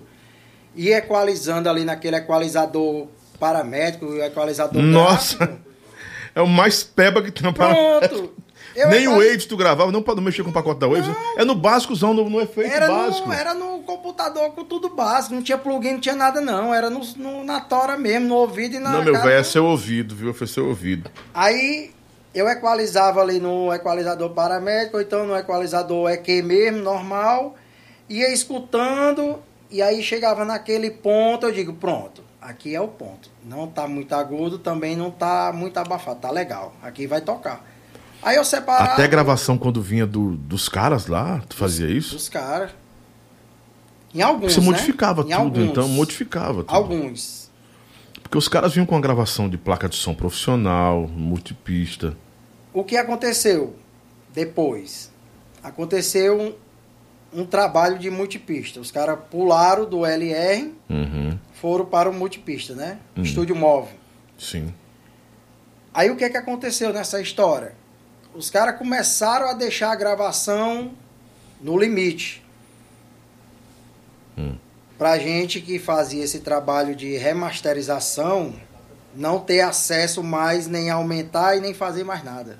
e 0.78 0.92
equalizando 0.92 1.68
ali 1.68 1.84
naquele 1.84 2.14
equalizador 2.14 3.08
paramétrico, 3.40 4.06
o 4.06 4.22
equalizador 4.22 4.80
Nossa! 4.80 5.36
gráfico. 5.36 5.58
É 6.36 6.40
o 6.40 6.46
mais 6.46 6.84
peba 6.84 7.20
que 7.20 7.32
tem 7.32 7.52
para. 7.52 7.74
Pronto! 7.74 8.32
Nem 8.88 9.08
o 9.08 9.16
Waves 9.16 9.44
tu 9.44 9.56
gravava, 9.56 9.90
não 9.90 10.02
pode 10.02 10.20
mexer 10.20 10.44
com 10.44 10.50
o 10.50 10.52
pacote 10.52 10.78
da 10.78 10.86
Waves. 10.86 11.10
É 11.36 11.44
no 11.44 11.56
básicozão, 11.56 12.14
no, 12.14 12.30
no 12.30 12.40
efeito 12.40 12.72
era 12.72 12.86
básico. 12.86 13.26
no, 13.26 13.34
era 13.34 13.52
no 13.54 13.80
computador 13.80 14.52
com 14.52 14.62
tudo 14.64 14.90
básico, 14.90 15.34
não 15.34 15.42
tinha 15.42 15.58
plugin, 15.58 15.94
não 15.94 16.00
tinha 16.00 16.14
nada 16.14 16.40
não, 16.40 16.72
era 16.72 16.88
no, 16.88 17.00
no- 17.16 17.42
na 17.42 17.60
tora 17.60 17.96
mesmo, 17.98 18.28
no 18.28 18.36
ouvido 18.36 18.76
e 18.76 18.78
na 18.78 18.90
Não, 18.90 19.02
meu 19.02 19.14
velho, 19.14 19.30
é 19.30 19.42
seu 19.42 19.64
ouvido, 19.64 20.14
viu? 20.14 20.32
Foi 20.32 20.46
seu 20.46 20.68
ouvido. 20.68 21.10
Aí 21.34 21.90
eu 22.32 22.46
equalizava 22.48 23.20
ali 23.20 23.40
no 23.40 23.72
equalizador 23.74 24.30
paramétrico, 24.30 24.96
ou 24.98 25.02
então 25.02 25.26
no 25.26 25.36
equalizador 25.36 26.08
EQ 26.12 26.42
mesmo, 26.42 26.78
normal, 26.80 27.56
ia 28.08 28.32
escutando, 28.32 29.40
e 29.70 29.82
aí 29.82 30.02
chegava 30.02 30.44
naquele 30.44 30.90
ponto, 30.90 31.46
eu 31.46 31.52
digo, 31.52 31.72
pronto, 31.74 32.22
aqui 32.40 32.74
é 32.74 32.80
o 32.80 32.88
ponto. 32.88 33.30
Não 33.44 33.66
tá 33.66 33.86
muito 33.86 34.14
agudo, 34.14 34.58
também 34.58 34.96
não 34.96 35.10
tá 35.10 35.52
muito 35.54 35.76
abafado, 35.78 36.20
tá 36.20 36.30
legal, 36.30 36.74
aqui 36.82 37.06
vai 37.06 37.20
tocar. 37.20 37.64
Aí 38.22 38.36
eu 38.36 38.44
separava 38.44 38.92
Até 38.94 39.06
gravação 39.06 39.56
quando 39.56 39.80
vinha 39.80 40.06
do- 40.06 40.36
dos 40.36 40.68
caras 40.68 41.06
lá, 41.06 41.40
tu 41.48 41.56
fazia 41.56 41.88
isso? 41.88 42.14
dos 42.16 42.28
caras. 42.28 42.72
Em 44.14 44.22
alguns, 44.22 44.54
Você 44.54 44.60
né? 44.60 44.66
modificava 44.66 45.20
Em 45.20 45.24
tudo, 45.26 45.34
alguns. 45.34 45.64
então 45.70 45.88
modificava 45.88 46.64
tudo. 46.64 46.74
Alguns. 46.74 47.48
Porque 48.22 48.36
os 48.38 48.48
caras 48.48 48.72
vinham 48.74 48.86
com 48.86 48.96
a 48.96 49.00
gravação 49.00 49.48
de 49.48 49.56
placa 49.56 49.88
de 49.88 49.96
som 49.96 50.14
profissional, 50.14 51.06
multipista. 51.08 52.16
O 52.72 52.82
que 52.82 52.96
aconteceu 52.96 53.76
depois? 54.34 55.10
Aconteceu 55.62 56.58
um, 57.32 57.44
trabalho 57.44 57.98
de 57.98 58.10
multipista. 58.10 58.80
Os 58.80 58.90
caras 58.90 59.18
pularam 59.30 59.84
do 59.88 60.04
LR, 60.06 60.72
Uhum, 60.88 61.38
foram 61.54 61.84
para 61.86 62.08
o 62.08 62.12
multipista, 62.14 62.74
né? 62.74 62.98
Hum. 63.16 63.22
Estúdio 63.22 63.54
móvel. 63.56 63.94
sim. 64.38 64.72
Aí 65.92 66.10
o 66.10 66.16
que, 66.16 66.28
que 66.30 66.36
aconteceu 66.36 66.92
nessa 66.92 67.20
história? 67.20 67.72
Os 68.32 68.50
caras 68.50 68.78
começaram 68.78 69.48
a 69.48 69.52
deixar 69.54 69.90
a 69.90 69.96
gravação 69.96 70.92
no 71.60 71.76
limite. 71.76 72.40
Hum. 74.36 74.54
Pra 74.96 75.18
gente 75.18 75.60
que 75.60 75.78
fazia 75.78 76.22
esse 76.22 76.40
trabalho 76.40 76.94
de 76.94 77.16
remasterização, 77.16 78.54
não 79.14 79.40
ter 79.40 79.60
acesso 79.60 80.22
mais, 80.22 80.68
nem 80.68 80.90
aumentar 80.90 81.56
e 81.56 81.60
nem 81.60 81.74
fazer 81.74 82.04
mais 82.04 82.22
nada. 82.22 82.58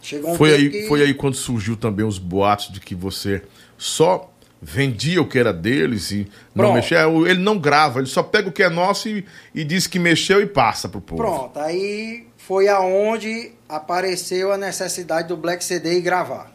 Chegou 0.00 0.32
um 0.32 0.36
Foi 0.36 0.54
aí, 0.54 0.70
que- 0.70 0.86
foi 0.88 1.02
aí 1.02 1.12
quando 1.12 1.34
surgiu 1.34 1.76
também 1.76 2.06
os 2.06 2.18
boatos 2.18 2.70
de 2.70 2.80
que 2.80 2.94
você 2.94 3.42
só 3.78 4.30
vendia 4.60 5.20
o 5.20 5.28
que 5.28 5.38
era 5.38 5.52
deles 5.52 6.10
e 6.10 6.26
não 6.54 6.64
Pronto. 6.64 6.74
mexia. 6.74 7.06
O- 7.08 7.26
Ele 7.26 7.40
não 7.40 7.58
grava, 7.58 7.98
ele 7.98 8.06
só 8.08 8.22
pega 8.22 8.48
o 8.48 8.52
que 8.52 8.62
é 8.62 8.68
nosso 8.70 9.08
e, 9.08 9.24
e 9.54 9.62
diz 9.64 9.86
que 9.86 9.98
mexeu 9.98 10.40
e 10.40 10.46
passa 10.46 10.88
pro 10.88 11.00
povo. 11.00 11.22
Pronto, 11.22 11.58
aí 11.60 12.26
foi 12.38 12.68
aonde 12.68 13.52
apareceu 13.68 14.52
a 14.52 14.56
necessidade 14.56 15.28
do 15.28 15.36
Black 15.36 15.62
CD 15.64 15.98
e 15.98 16.00
gravar. 16.00 16.50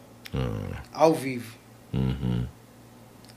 Ao 0.92 1.14
vivo. 1.14 1.54
Uhum. 1.92 2.46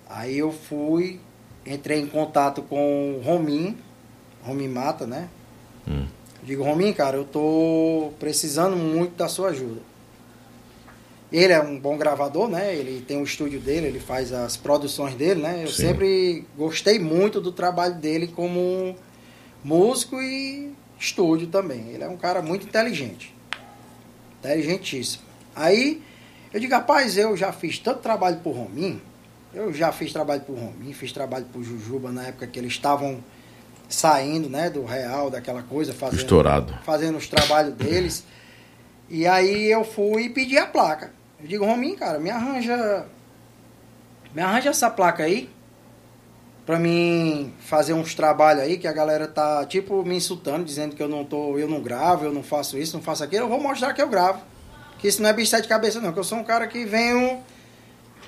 Aí 0.10 0.38
eu 0.38 0.52
fui, 0.52 1.20
entrei 1.66 2.00
em 2.00 2.08
contato 2.08 2.62
com 2.64 3.16
o 3.18 3.22
Romin, 3.24 3.78
Romin 4.44 4.68
Mata, 4.68 5.06
né? 5.08 5.28
Hum. 5.88 6.06
Digo, 6.44 6.64
Romin, 6.64 6.92
cara, 6.94 7.16
eu 7.18 7.24
tô 7.24 8.12
precisando 8.20 8.76
muito 8.76 9.16
da 9.16 9.28
sua 9.28 9.50
ajuda. 9.50 9.82
Ele 11.34 11.52
é 11.52 11.60
um 11.60 11.80
bom 11.80 11.98
gravador, 11.98 12.48
né? 12.48 12.76
Ele 12.76 13.02
tem 13.02 13.20
o 13.20 13.24
estúdio 13.24 13.60
dele, 13.60 13.88
ele 13.88 14.00
faz 14.00 14.32
as 14.32 14.56
produções 14.56 15.16
dele, 15.16 15.42
né? 15.42 15.64
Eu 15.64 15.68
Sim. 15.68 15.88
sempre 15.88 16.46
gostei 16.56 17.00
muito 17.00 17.42
do 17.42 17.52
trabalho 17.52 17.96
dele 17.96 18.28
como 18.28 18.96
músico 19.64 20.22
e 20.22 20.72
estúdio 21.00 21.48
também. 21.48 21.90
Ele 21.90 22.04
é 22.04 22.08
um 22.08 22.18
cara 22.18 22.40
muito 22.44 22.68
inteligente. 22.68 23.34
Inteligentíssimo. 24.40 25.24
Aí 25.56 26.04
eu 26.54 26.60
digo, 26.60 26.72
rapaz, 26.72 27.18
eu 27.18 27.36
já 27.36 27.52
fiz 27.52 27.80
tanto 27.80 28.02
trabalho 28.02 28.38
por 28.44 28.52
Romin. 28.56 29.02
Eu 29.52 29.74
já 29.74 29.92
fiz 29.92 30.14
trabalho 30.14 30.42
por 30.42 30.56
Romin, 30.56 30.94
fiz 30.94 31.12
trabalho 31.12 31.46
por 31.52 31.64
Jujuba 31.64 32.12
na 32.12 32.28
época 32.28 32.46
que 32.46 32.60
eles 32.60 32.74
estavam 32.74 33.24
saindo, 33.90 34.50
né, 34.50 34.70
do 34.70 34.86
real, 34.86 35.32
daquela 35.32 35.64
coisa, 35.64 35.94
fazendo, 35.94 36.20
Estourado. 36.20 36.74
fazendo 36.84 37.18
os 37.18 37.28
trabalhos 37.28 37.74
deles. 37.74 38.24
E 39.10 39.26
aí 39.26 39.72
eu 39.72 39.84
fui 39.84 40.26
e 40.26 40.30
pedi 40.30 40.60
a 40.60 40.68
placa. 40.68 41.12
Eu 41.44 41.50
digo, 41.50 41.66
Romin, 41.66 41.96
cara, 41.96 42.20
me 42.20 42.30
arranja. 42.30 43.06
Me 44.34 44.42
arranja 44.42 44.70
essa 44.70 44.90
placa 44.90 45.24
aí. 45.24 45.50
Pra 46.66 46.80
mim 46.80 47.54
fazer 47.60 47.92
uns 47.92 48.16
trabalhos 48.16 48.64
aí 48.64 48.78
que 48.78 48.88
a 48.88 48.94
galera 48.94 49.28
tá, 49.28 49.66
tipo, 49.66 50.06
me 50.06 50.16
insultando, 50.16 50.64
dizendo 50.64 50.96
que 50.96 51.04
eu 51.04 51.10
não 51.10 51.26
tô, 51.26 51.58
eu 51.60 51.68
não 51.68 51.82
gravo, 51.82 52.24
eu 52.24 52.34
não 52.34 52.42
faço 52.42 52.78
isso, 52.78 52.96
não 52.96 53.04
faço 53.04 53.26
aquilo. 53.26 53.44
Eu 53.44 53.50
vou 53.50 53.60
mostrar 53.60 53.94
que 53.94 54.02
eu 54.02 54.08
gravo. 54.08 54.42
Que 54.98 55.10
isso 55.10 55.22
não 55.22 55.30
é 55.30 55.34
bicho 55.34 55.62
de 55.62 55.68
cabeça, 55.68 56.00
não. 56.00 56.14
Que 56.14 56.20
eu 56.20 56.24
sou 56.24 56.38
um 56.38 56.46
cara 56.46 56.66
que 56.66 56.86
venho 56.86 57.44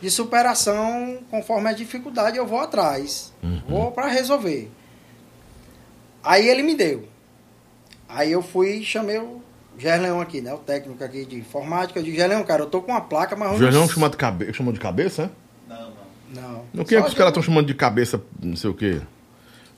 de 0.02 0.12
superação 0.12 1.20
conforme 1.32 1.70
a 1.70 1.74
dificuldade, 1.74 2.36
eu 2.36 2.46
vou 2.46 2.60
atrás. 2.60 3.34
Vou 3.70 3.94
pra 3.94 4.08
resolver. 4.08 4.70
Aí 6.22 6.50
ele 6.50 6.64
me 6.64 6.76
deu. 6.76 7.08
Aí 8.10 8.34
eu 8.34 8.42
fui 8.42 8.80
e 8.80 8.84
chamei 8.84 9.20
o 9.20 9.42
Gerleão 9.78 10.22
aqui, 10.22 10.42
né? 10.42 10.54
O 10.54 10.58
técnico 10.58 11.04
aqui 11.04 11.26
de 11.26 11.38
informática. 11.38 12.00
Eu 12.00 12.04
disse, 12.04 12.16
Gerleão, 12.18 12.44
cara, 12.44 12.62
eu 12.64 12.68
tô 12.68 12.82
com 12.82 12.92
uma 12.92 13.02
placa, 13.02 13.36
mas... 13.36 13.60
O 13.60 13.68
s- 13.68 13.90
chamou 13.94 14.10
de, 14.10 14.18
cabe... 14.18 14.54
chamou 14.54 14.72
de 14.74 14.80
cabeça, 14.80 15.24
é? 15.24 15.30
Não, 15.74 15.82
não. 16.34 16.42
Não. 16.42 16.62
Não, 16.74 16.84
quem 16.86 16.98
é 16.98 17.02
que 17.02 17.08
os 17.08 17.14
caras 17.14 17.30
estão 17.32 17.44
chamando 17.44 17.68
de 17.68 17.74
cabeça, 17.74 18.22
não 18.42 18.56
sei 18.56 18.70
o 18.70 18.74
quê? 18.74 19.00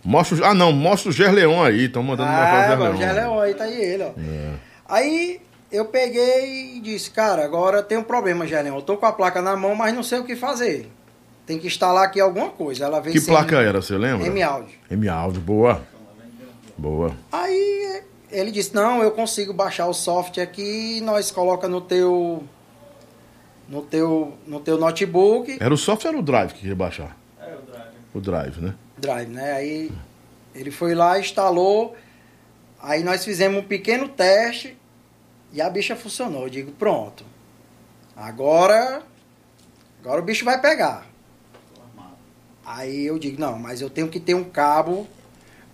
Mostra 0.04 0.38
o... 0.38 0.46
Ah, 0.46 0.54
não, 0.54 0.72
mostra 0.72 1.10
o 1.10 1.12
Gerleon 1.12 1.62
aí, 1.64 1.86
estão 1.86 2.02
mandando 2.04 2.30
Ah, 2.30 2.64
o 2.64 2.68
Gerleon. 2.70 2.94
o 2.94 2.98
Gerleão, 2.98 3.40
aí 3.40 3.54
tá 3.54 3.64
aí 3.66 3.82
ele, 3.82 4.04
ó. 4.04 4.08
É. 4.20 4.54
Aí 4.88 5.42
eu 5.72 5.86
peguei 5.86 6.78
e 6.78 6.80
disse, 6.80 7.10
cara, 7.12 7.44
agora 7.44 7.82
tem 7.84 7.98
um 7.98 8.04
problema, 8.04 8.46
Gerleão. 8.48 8.76
Eu 8.78 8.82
tô 8.82 8.96
com 8.98 9.06
a 9.06 9.12
placa 9.12 9.42
na 9.42 9.56
mão, 9.56 9.76
mas 9.76 9.94
não 9.94 10.04
sei 10.04 10.20
o 10.20 10.24
que 10.24 10.36
fazer. 10.36 10.90
Tem 11.46 11.58
que 11.60 11.68
instalar 11.68 12.04
aqui 12.06 12.20
alguma 12.20 12.50
coisa. 12.50 12.86
Ela 12.86 13.00
veio 13.02 13.14
Que 13.20 13.26
placa 13.26 13.58
era, 13.62 13.82
você 13.82 13.98
lembra? 13.98 14.28
M-Audio. 14.28 14.76
M-Áudio, 14.92 15.42
boa. 15.42 15.82
Boa. 16.78 17.12
Aí 17.32 18.02
ele 18.30 18.52
disse, 18.52 18.74
não, 18.74 19.02
eu 19.02 19.12
consigo 19.12 19.54
baixar 19.54 19.88
o 19.88 19.94
software 19.94 20.44
aqui 20.44 20.98
e 20.98 21.02
nós 21.02 21.32
coloca 21.32 21.68
no 21.68 21.82
teu 21.82 22.44
no 23.68 23.82
teu 23.82 24.38
no 24.46 24.60
teu 24.60 24.78
notebook, 24.78 25.58
Era 25.60 25.74
o 25.74 25.78
software 25.78 26.14
ou 26.14 26.20
o 26.20 26.24
drive 26.24 26.54
que 26.54 26.68
ia 26.68 26.76
baixar? 26.76 27.18
É 27.40 27.56
o 27.56 27.62
drive. 27.62 27.94
O 28.14 28.22
drive, 28.22 28.62
né? 28.62 28.76
drive, 28.98 29.30
né? 29.30 29.54
Aí 29.54 29.92
ele 30.56 30.72
foi 30.72 30.96
lá, 30.96 31.20
instalou, 31.20 31.96
aí 32.82 33.04
nós 33.04 33.24
fizemos 33.24 33.64
um 33.64 33.68
pequeno 33.68 34.08
teste 34.08 34.78
e 35.54 35.62
a 35.62 35.70
bicha 35.70 35.96
funcionou. 35.96 36.44
Eu 36.44 36.50
digo, 36.50 36.72
pronto. 36.72 37.24
Agora 38.16 39.04
agora 40.02 40.22
o 40.22 40.24
bicho 40.24 40.46
vai 40.46 40.60
pegar. 40.60 41.06
Aí 42.66 43.06
eu 43.06 43.18
digo, 43.18 43.40
não, 43.40 43.58
mas 43.58 43.80
eu 43.80 43.90
tenho 43.90 44.10
que 44.10 44.20
ter 44.20 44.34
um 44.34 44.44
cabo 44.44 45.08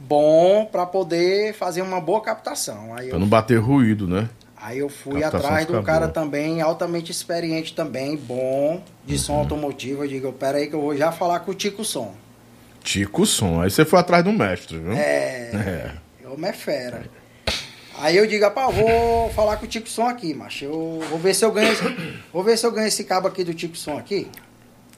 bom 0.07 0.65
para 0.65 0.85
poder 0.85 1.53
fazer 1.53 1.81
uma 1.81 1.99
boa 2.01 2.21
captação. 2.21 2.93
Aí 2.95 3.07
Pra 3.07 3.15
eu 3.15 3.19
não 3.19 3.27
bater 3.27 3.57
ruído, 3.57 4.07
né? 4.07 4.29
Aí 4.55 4.79
eu 4.79 4.87
fui 4.87 5.19
Captação 5.19 5.45
atrás 5.49 5.65
de 5.67 5.73
um 5.73 5.75
fica 5.75 5.85
cara 5.85 5.99
boa. 6.07 6.11
também, 6.13 6.61
altamente 6.61 7.11
experiente 7.11 7.73
também, 7.75 8.15
bom, 8.15 8.81
de 9.05 9.17
som 9.17 9.33
Uhum. 9.33 9.39
automotivo. 9.39 10.03
Eu 10.05 10.07
digo, 10.07 10.31
pera 10.31 10.57
aí 10.57 10.67
que 10.67 10.73
eu 10.73 10.81
vou 10.81 10.95
já 10.95 11.11
falar 11.11 11.41
com 11.41 11.51
o 11.51 11.53
Tico 11.53 11.83
Som. 11.83 12.13
Tico 12.81 13.25
Som. 13.25 13.61
Aí 13.61 13.69
você 13.69 13.83
foi 13.83 13.99
atrás 13.99 14.23
do 14.23 14.31
mestre, 14.31 14.77
viu? 14.79 14.93
É, 14.93 15.49
É. 15.53 15.91
eu 16.23 16.37
me 16.37 16.51
fera. 16.53 17.03
Aí 17.99 18.15
eu 18.17 18.25
digo, 18.25 18.43
rapaz, 18.43 18.75
eu 18.77 18.83
vou 18.87 19.29
falar 19.31 19.57
com 19.57 19.65
o 19.65 19.67
Tico 19.67 19.87
Som 19.89 20.07
aqui, 20.07 20.33
macho. 20.33 20.63
Eu 20.65 21.01
vou 21.09 21.19
ver 21.19 21.33
se 21.33 21.43
eu 21.45 21.51
ganho 21.51 21.71
esse, 21.71 21.83
vou 22.31 22.43
ver 22.43 22.57
se 22.57 22.65
eu 22.65 22.71
ganho 22.71 22.87
esse 22.87 23.03
cabo 23.03 23.27
aqui 23.27 23.43
do 23.43 23.53
Tico 23.53 23.75
Som 23.77 23.97
aqui. 23.97 24.27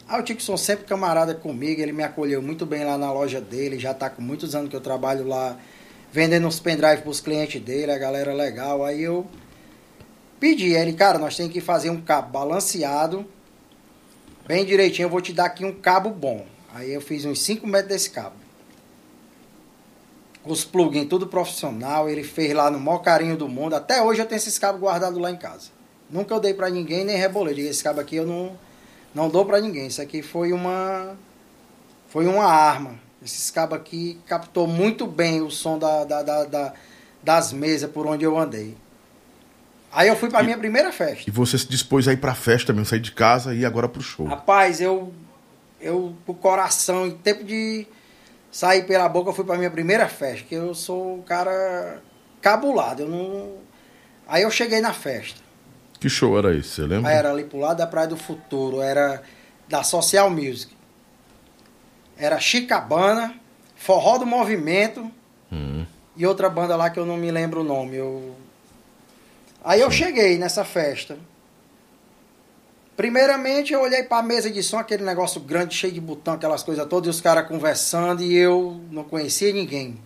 Aí 0.07 0.21
o 0.21 0.39
Som 0.39 0.55
sempre 0.55 0.85
camarada 0.85 1.33
comigo, 1.33 1.81
ele 1.81 1.91
me 1.91 2.03
acolheu 2.03 2.39
muito 2.39 2.63
bem 2.63 2.85
lá 2.85 2.95
na 2.95 3.11
loja 3.11 3.41
dele, 3.41 3.79
já 3.79 3.91
tá 3.91 4.07
com 4.07 4.21
muitos 4.21 4.53
anos 4.53 4.69
que 4.69 4.75
eu 4.75 4.81
trabalho 4.81 5.27
lá, 5.27 5.57
vendendo 6.11 6.45
uns 6.45 6.59
pendrive 6.59 7.01
pros 7.01 7.19
clientes 7.19 7.59
dele, 7.59 7.91
a 7.91 7.97
galera 7.97 8.31
legal. 8.31 8.85
Aí 8.85 9.01
eu 9.01 9.25
pedi, 10.39 10.73
ele, 10.73 10.93
cara, 10.93 11.17
nós 11.17 11.35
temos 11.35 11.51
que 11.51 11.59
fazer 11.59 11.89
um 11.89 11.99
cabo 11.99 12.29
balanceado, 12.29 13.25
bem 14.47 14.63
direitinho, 14.63 15.07
eu 15.07 15.09
vou 15.09 15.21
te 15.21 15.33
dar 15.33 15.45
aqui 15.45 15.65
um 15.65 15.73
cabo 15.73 16.11
bom. 16.11 16.45
Aí 16.71 16.93
eu 16.93 17.01
fiz 17.01 17.25
uns 17.25 17.41
5 17.41 17.65
metros 17.65 17.89
desse 17.89 18.09
cabo. 18.11 18.35
os 20.45 20.63
plugins 20.63 21.07
tudo 21.07 21.25
profissional, 21.25 22.07
ele 22.07 22.23
fez 22.23 22.53
lá 22.53 22.69
no 22.69 22.79
maior 22.79 22.99
carinho 22.99 23.35
do 23.35 23.49
mundo. 23.49 23.73
Até 23.73 24.03
hoje 24.03 24.21
eu 24.21 24.27
tenho 24.27 24.37
esses 24.37 24.59
cabos 24.59 24.79
guardados 24.79 25.19
lá 25.19 25.31
em 25.31 25.37
casa. 25.37 25.69
Nunca 26.11 26.35
eu 26.35 26.39
dei 26.39 26.53
pra 26.53 26.69
ninguém, 26.69 27.03
nem 27.03 27.17
rebolei. 27.17 27.67
Esse 27.67 27.83
cabo 27.83 28.01
aqui 28.01 28.17
eu 28.17 28.27
não, 28.27 28.55
não 29.15 29.29
dou 29.29 29.45
pra 29.45 29.59
ninguém. 29.59 29.87
Isso 29.87 30.01
aqui 30.01 30.21
foi 30.21 30.51
uma 30.53 31.15
foi 32.09 32.27
uma 32.27 32.45
arma. 32.45 32.99
Esses 33.23 33.49
cabos 33.49 33.75
aqui 33.77 34.19
captou 34.27 34.67
muito 34.67 35.07
bem 35.07 35.41
o 35.41 35.49
som 35.49 35.79
da, 35.79 36.03
da, 36.03 36.21
da- 36.21 36.43
da- 36.45 36.73
das 37.23 37.51
mesas 37.51 37.89
por 37.89 38.05
onde 38.05 38.23
eu 38.23 38.37
andei. 38.37 38.77
Aí 39.91 40.07
eu 40.09 40.15
fui 40.15 40.29
pra 40.29 40.43
minha 40.43 40.57
primeira 40.57 40.91
festa. 40.91 41.23
E 41.27 41.31
você 41.31 41.57
se 41.57 41.67
dispôs 41.67 42.07
a 42.07 42.13
ir 42.13 42.17
pra 42.17 42.35
festa 42.35 42.71
mesmo, 42.73 42.85
sair 42.85 42.99
de 42.99 43.11
casa 43.13 43.55
e 43.55 43.59
ir 43.61 43.65
agora 43.65 43.87
pro 43.89 44.01
show. 44.01 44.25
Rapaz, 44.27 44.79
eu, 44.81 45.11
eu, 45.81 46.13
com 46.25 46.33
o 46.33 46.35
coração, 46.35 47.07
em 47.07 47.11
tempo 47.11 47.43
de 47.43 47.87
sair 48.51 48.85
pela 48.85 49.07
boca, 49.09 49.29
eu 49.29 49.33
fui 49.33 49.45
pra 49.45 49.57
minha 49.57 49.71
primeira 49.71 50.07
festa, 50.07 50.45
que 50.47 50.53
eu 50.55 50.75
sou 50.75 51.15
um 51.17 51.21
cara 51.21 52.01
cabulado, 52.41 53.03
eu 53.03 53.09
não... 53.09 53.53
Aí 54.27 54.43
eu 54.43 54.51
cheguei 54.51 54.81
na 54.81 54.93
festa, 54.93 55.39
Que 56.05 56.09
show 56.09 56.37
era 56.37 56.55
esse, 56.55 56.69
você 56.69 56.81
lembra? 56.83 57.11
era 57.11 57.31
ali 57.31 57.45
pro 57.45 57.57
lado 57.57 57.77
da 57.77 57.87
Praia 57.87 58.07
do 58.07 58.15
Futuro, 58.15 58.79
era 58.79 59.23
da 59.67 59.81
Social 59.81 60.29
Music. 60.29 60.71
Era 62.15 62.39
Chicabana, 62.39 63.33
Forró 63.75 64.19
do 64.19 64.25
Movimento 64.27 65.09
Hum. 65.51 65.83
e 66.15 66.23
outra 66.27 66.47
banda 66.47 66.75
lá 66.75 66.91
que 66.91 66.99
eu 66.99 67.07
não 67.07 67.17
me 67.17 67.31
lembro 67.31 67.61
o 67.61 67.63
nome. 67.63 67.95
Eu... 67.95 68.35
Aí 69.63 69.81
eu 69.81 69.89
cheguei 69.89 70.37
nessa 70.37 70.63
festa. 70.63 71.17
Primeiramente 72.95 73.73
eu 73.73 73.81
olhei 73.81 74.03
pra 74.03 74.21
mesa 74.21 74.51
de 74.51 74.61
som, 74.61 74.77
aquele 74.77 75.03
negócio 75.03 75.41
grande, 75.41 75.73
cheio 75.73 75.91
de 75.91 75.99
botão, 75.99 76.35
aquelas 76.35 76.61
coisas 76.61 76.85
todas, 76.85 77.07
e 77.07 77.09
os 77.09 77.19
caras 77.19 77.47
conversando 77.47 78.21
e 78.21 78.35
eu 78.35 78.79
não 78.91 79.03
conhecia 79.03 79.51
ninguém. 79.51 79.97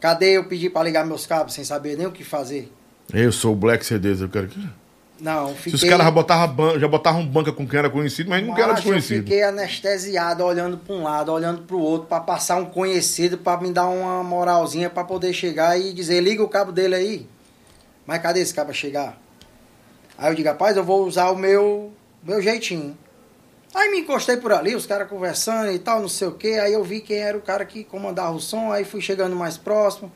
Cadê 0.00 0.38
eu 0.38 0.44
pedi 0.44 0.70
pra 0.70 0.82
ligar 0.82 1.04
meus 1.04 1.26
cabos 1.26 1.52
sem 1.52 1.64
saber 1.64 1.98
nem 1.98 2.06
o 2.06 2.12
que 2.12 2.24
fazer? 2.24 2.72
Eu 3.12 3.30
sou 3.30 3.52
o 3.52 3.56
Black 3.56 3.84
CDs, 3.84 4.22
eu 4.22 4.30
quero 4.30 4.48
que. 4.48 4.85
Não, 5.18 5.48
Se 5.48 5.54
fiquei... 5.54 5.74
os 5.74 5.84
caras 5.84 6.04
já 6.04 6.10
botavam, 6.10 6.78
já 6.78 6.88
botavam 6.88 7.26
banca 7.26 7.50
com 7.50 7.66
quem 7.66 7.78
era 7.78 7.88
conhecido, 7.88 8.28
mas 8.28 8.46
não 8.46 8.52
era 8.52 8.66
Macho, 8.68 8.70
eu 8.72 8.74
desconhecido. 8.76 9.22
fiquei 9.24 9.42
anestesiado, 9.42 10.44
olhando 10.44 10.76
para 10.76 10.94
um 10.94 11.02
lado, 11.02 11.32
olhando 11.32 11.62
para 11.62 11.74
o 11.74 11.80
outro, 11.80 12.06
para 12.06 12.20
passar 12.20 12.56
um 12.56 12.66
conhecido, 12.66 13.38
para 13.38 13.60
me 13.60 13.72
dar 13.72 13.86
uma 13.86 14.22
moralzinha, 14.22 14.90
para 14.90 15.04
poder 15.04 15.32
chegar 15.32 15.80
e 15.80 15.94
dizer, 15.94 16.20
liga 16.20 16.42
o 16.42 16.48
cabo 16.48 16.70
dele 16.70 16.94
aí. 16.94 17.26
Mas 18.06 18.20
cadê 18.20 18.40
esse 18.40 18.52
cabo 18.52 18.74
chegar? 18.74 19.18
Aí 20.18 20.30
eu 20.30 20.34
digo, 20.34 20.48
rapaz, 20.48 20.76
eu 20.76 20.84
vou 20.84 21.06
usar 21.06 21.30
o 21.30 21.36
meu, 21.36 21.92
meu 22.22 22.42
jeitinho. 22.42 22.96
Aí 23.74 23.90
me 23.90 24.00
encostei 24.00 24.36
por 24.36 24.52
ali, 24.52 24.74
os 24.74 24.86
caras 24.86 25.08
conversando 25.08 25.70
e 25.72 25.78
tal, 25.78 26.00
não 26.00 26.08
sei 26.08 26.28
o 26.28 26.32
que. 26.32 26.58
Aí 26.58 26.72
eu 26.74 26.84
vi 26.84 27.00
quem 27.00 27.18
era 27.18 27.36
o 27.36 27.42
cara 27.42 27.64
que 27.64 27.84
comandava 27.84 28.32
o 28.32 28.40
som, 28.40 28.70
aí 28.70 28.84
fui 28.84 29.00
chegando 29.00 29.34
mais 29.34 29.56
próximo. 29.56 30.12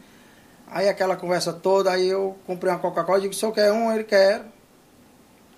Aí 0.71 0.89
aquela 0.89 1.17
conversa 1.17 1.53
toda, 1.53 1.91
aí 1.91 2.07
eu 2.07 2.37
comprei 2.47 2.73
uma 2.73 2.79
Coca-Cola, 2.79 3.21
digo, 3.21 3.33
o 3.33 3.37
senhor 3.37 3.53
quer 3.53 3.73
um? 3.73 3.91
Ele 3.93 4.05
quer. 4.05 4.43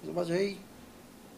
Eu 0.05 0.13
botei. 0.13 0.59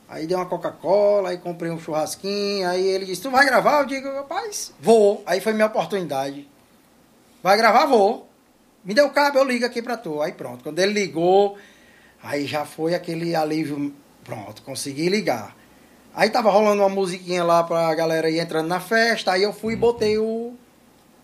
Aí 0.08 0.26
dei 0.26 0.36
uma 0.36 0.46
Coca-Cola, 0.46 1.30
aí 1.30 1.38
comprei 1.38 1.70
um 1.70 1.78
churrasquinho, 1.78 2.68
aí 2.68 2.86
ele 2.86 3.06
disse, 3.06 3.22
tu 3.22 3.30
vai 3.30 3.44
gravar? 3.44 3.80
Eu 3.80 3.86
digo, 3.86 4.08
rapaz, 4.12 4.72
vou. 4.78 5.22
Aí 5.26 5.40
foi 5.40 5.52
minha 5.52 5.66
oportunidade. 5.66 6.48
Vai 7.42 7.56
gravar? 7.56 7.86
Vou. 7.86 8.28
Me 8.84 8.92
deu 8.92 9.08
cabo, 9.10 9.38
eu 9.38 9.44
ligo 9.44 9.64
aqui 9.64 9.80
pra 9.80 9.96
tu. 9.96 10.20
Aí 10.20 10.32
pronto, 10.32 10.62
quando 10.62 10.78
ele 10.78 10.92
ligou, 10.92 11.56
aí 12.22 12.46
já 12.46 12.64
foi 12.64 12.94
aquele 12.94 13.34
alívio, 13.34 13.94
pronto, 14.22 14.62
consegui 14.62 15.08
ligar. 15.08 15.56
Aí 16.14 16.30
tava 16.30 16.50
rolando 16.50 16.82
uma 16.82 16.88
musiquinha 16.88 17.42
lá 17.42 17.64
pra 17.64 17.92
galera 17.94 18.30
ir 18.30 18.38
entrando 18.38 18.68
na 18.68 18.78
festa, 18.78 19.32
aí 19.32 19.42
eu 19.42 19.52
fui 19.52 19.72
e 19.72 19.76
botei 19.76 20.16
o 20.18 20.54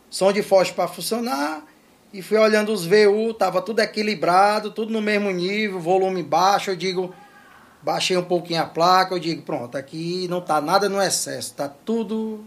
som 0.09 0.32
de 0.32 0.43
fósforo 0.43 0.74
pra 0.74 0.88
funcionar, 0.88 1.64
e 2.12 2.20
fui 2.20 2.36
olhando 2.36 2.72
os 2.72 2.84
VU, 2.84 3.32
tava 3.32 3.62
tudo 3.62 3.78
equilibrado, 3.80 4.72
tudo 4.72 4.93
no 4.93 5.01
mesmo 5.01 5.30
nível, 5.30 5.78
volume 5.78 6.24
baixo, 6.24 6.70
eu 6.72 6.76
digo, 6.76 7.14
baixei 7.83 8.16
um 8.16 8.22
pouquinho 8.24 8.61
a 8.62 8.66
placa, 8.66 9.14
eu 9.14 9.18
digo, 9.18 9.43
pronto, 9.43 9.76
aqui 9.76 10.26
não 10.28 10.41
tá 10.41 10.61
nada 10.61 10.89
no 10.89 11.01
excesso, 11.01 11.55
tá 11.55 11.68
tudo 11.68 12.45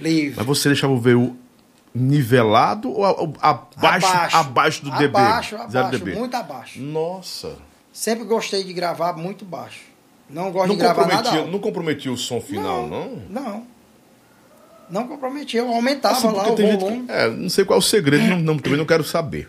livre. 0.00 0.34
Mas 0.36 0.46
você 0.46 0.68
deixava 0.68 0.92
o 0.92 0.98
VU 1.00 1.36
nivelado 1.94 2.90
ou 2.90 3.04
a- 3.04 3.12
ou 3.20 3.32
abaixo, 3.40 4.36
abaixo, 4.36 4.84
do 4.84 4.90
DB? 4.90 5.16
Abaixo, 5.18 5.50
Zero 5.56 5.62
abaixo, 5.86 5.90
DB. 6.04 6.14
muito 6.18 6.34
abaixo. 6.34 6.80
Nossa. 6.80 7.56
Sempre 7.92 8.24
gostei 8.24 8.64
de 8.64 8.72
gravar 8.72 9.12
muito 9.12 9.44
baixo. 9.44 9.80
Não 10.28 10.50
gosto 10.50 10.68
Não 10.68 10.74
de 10.74 10.80
gravar 10.80 11.06
nada 11.06 11.30
alto. 11.30 11.50
não 11.50 11.58
comprometia 11.60 12.10
o 12.10 12.16
som 12.16 12.40
final, 12.40 12.88
não? 12.88 13.22
Não. 13.30 13.66
Não 14.90 15.06
comprometia, 15.08 15.60
eu 15.60 15.68
aumentava 15.72 16.16
Assim, 16.16 16.26
lá 16.26 16.42
o 16.52 16.56
gente 16.56 16.76
volume. 16.76 17.04
é, 17.08 17.28
não 17.30 17.48
sei 17.48 17.64
qual 17.64 17.76
é 17.76 17.78
o 17.78 17.82
segredo, 17.82 18.24
não, 18.26 18.38
não- 18.38 18.58
também 18.58 18.78
não 18.78 18.84
quero 18.84 19.04
saber. 19.04 19.48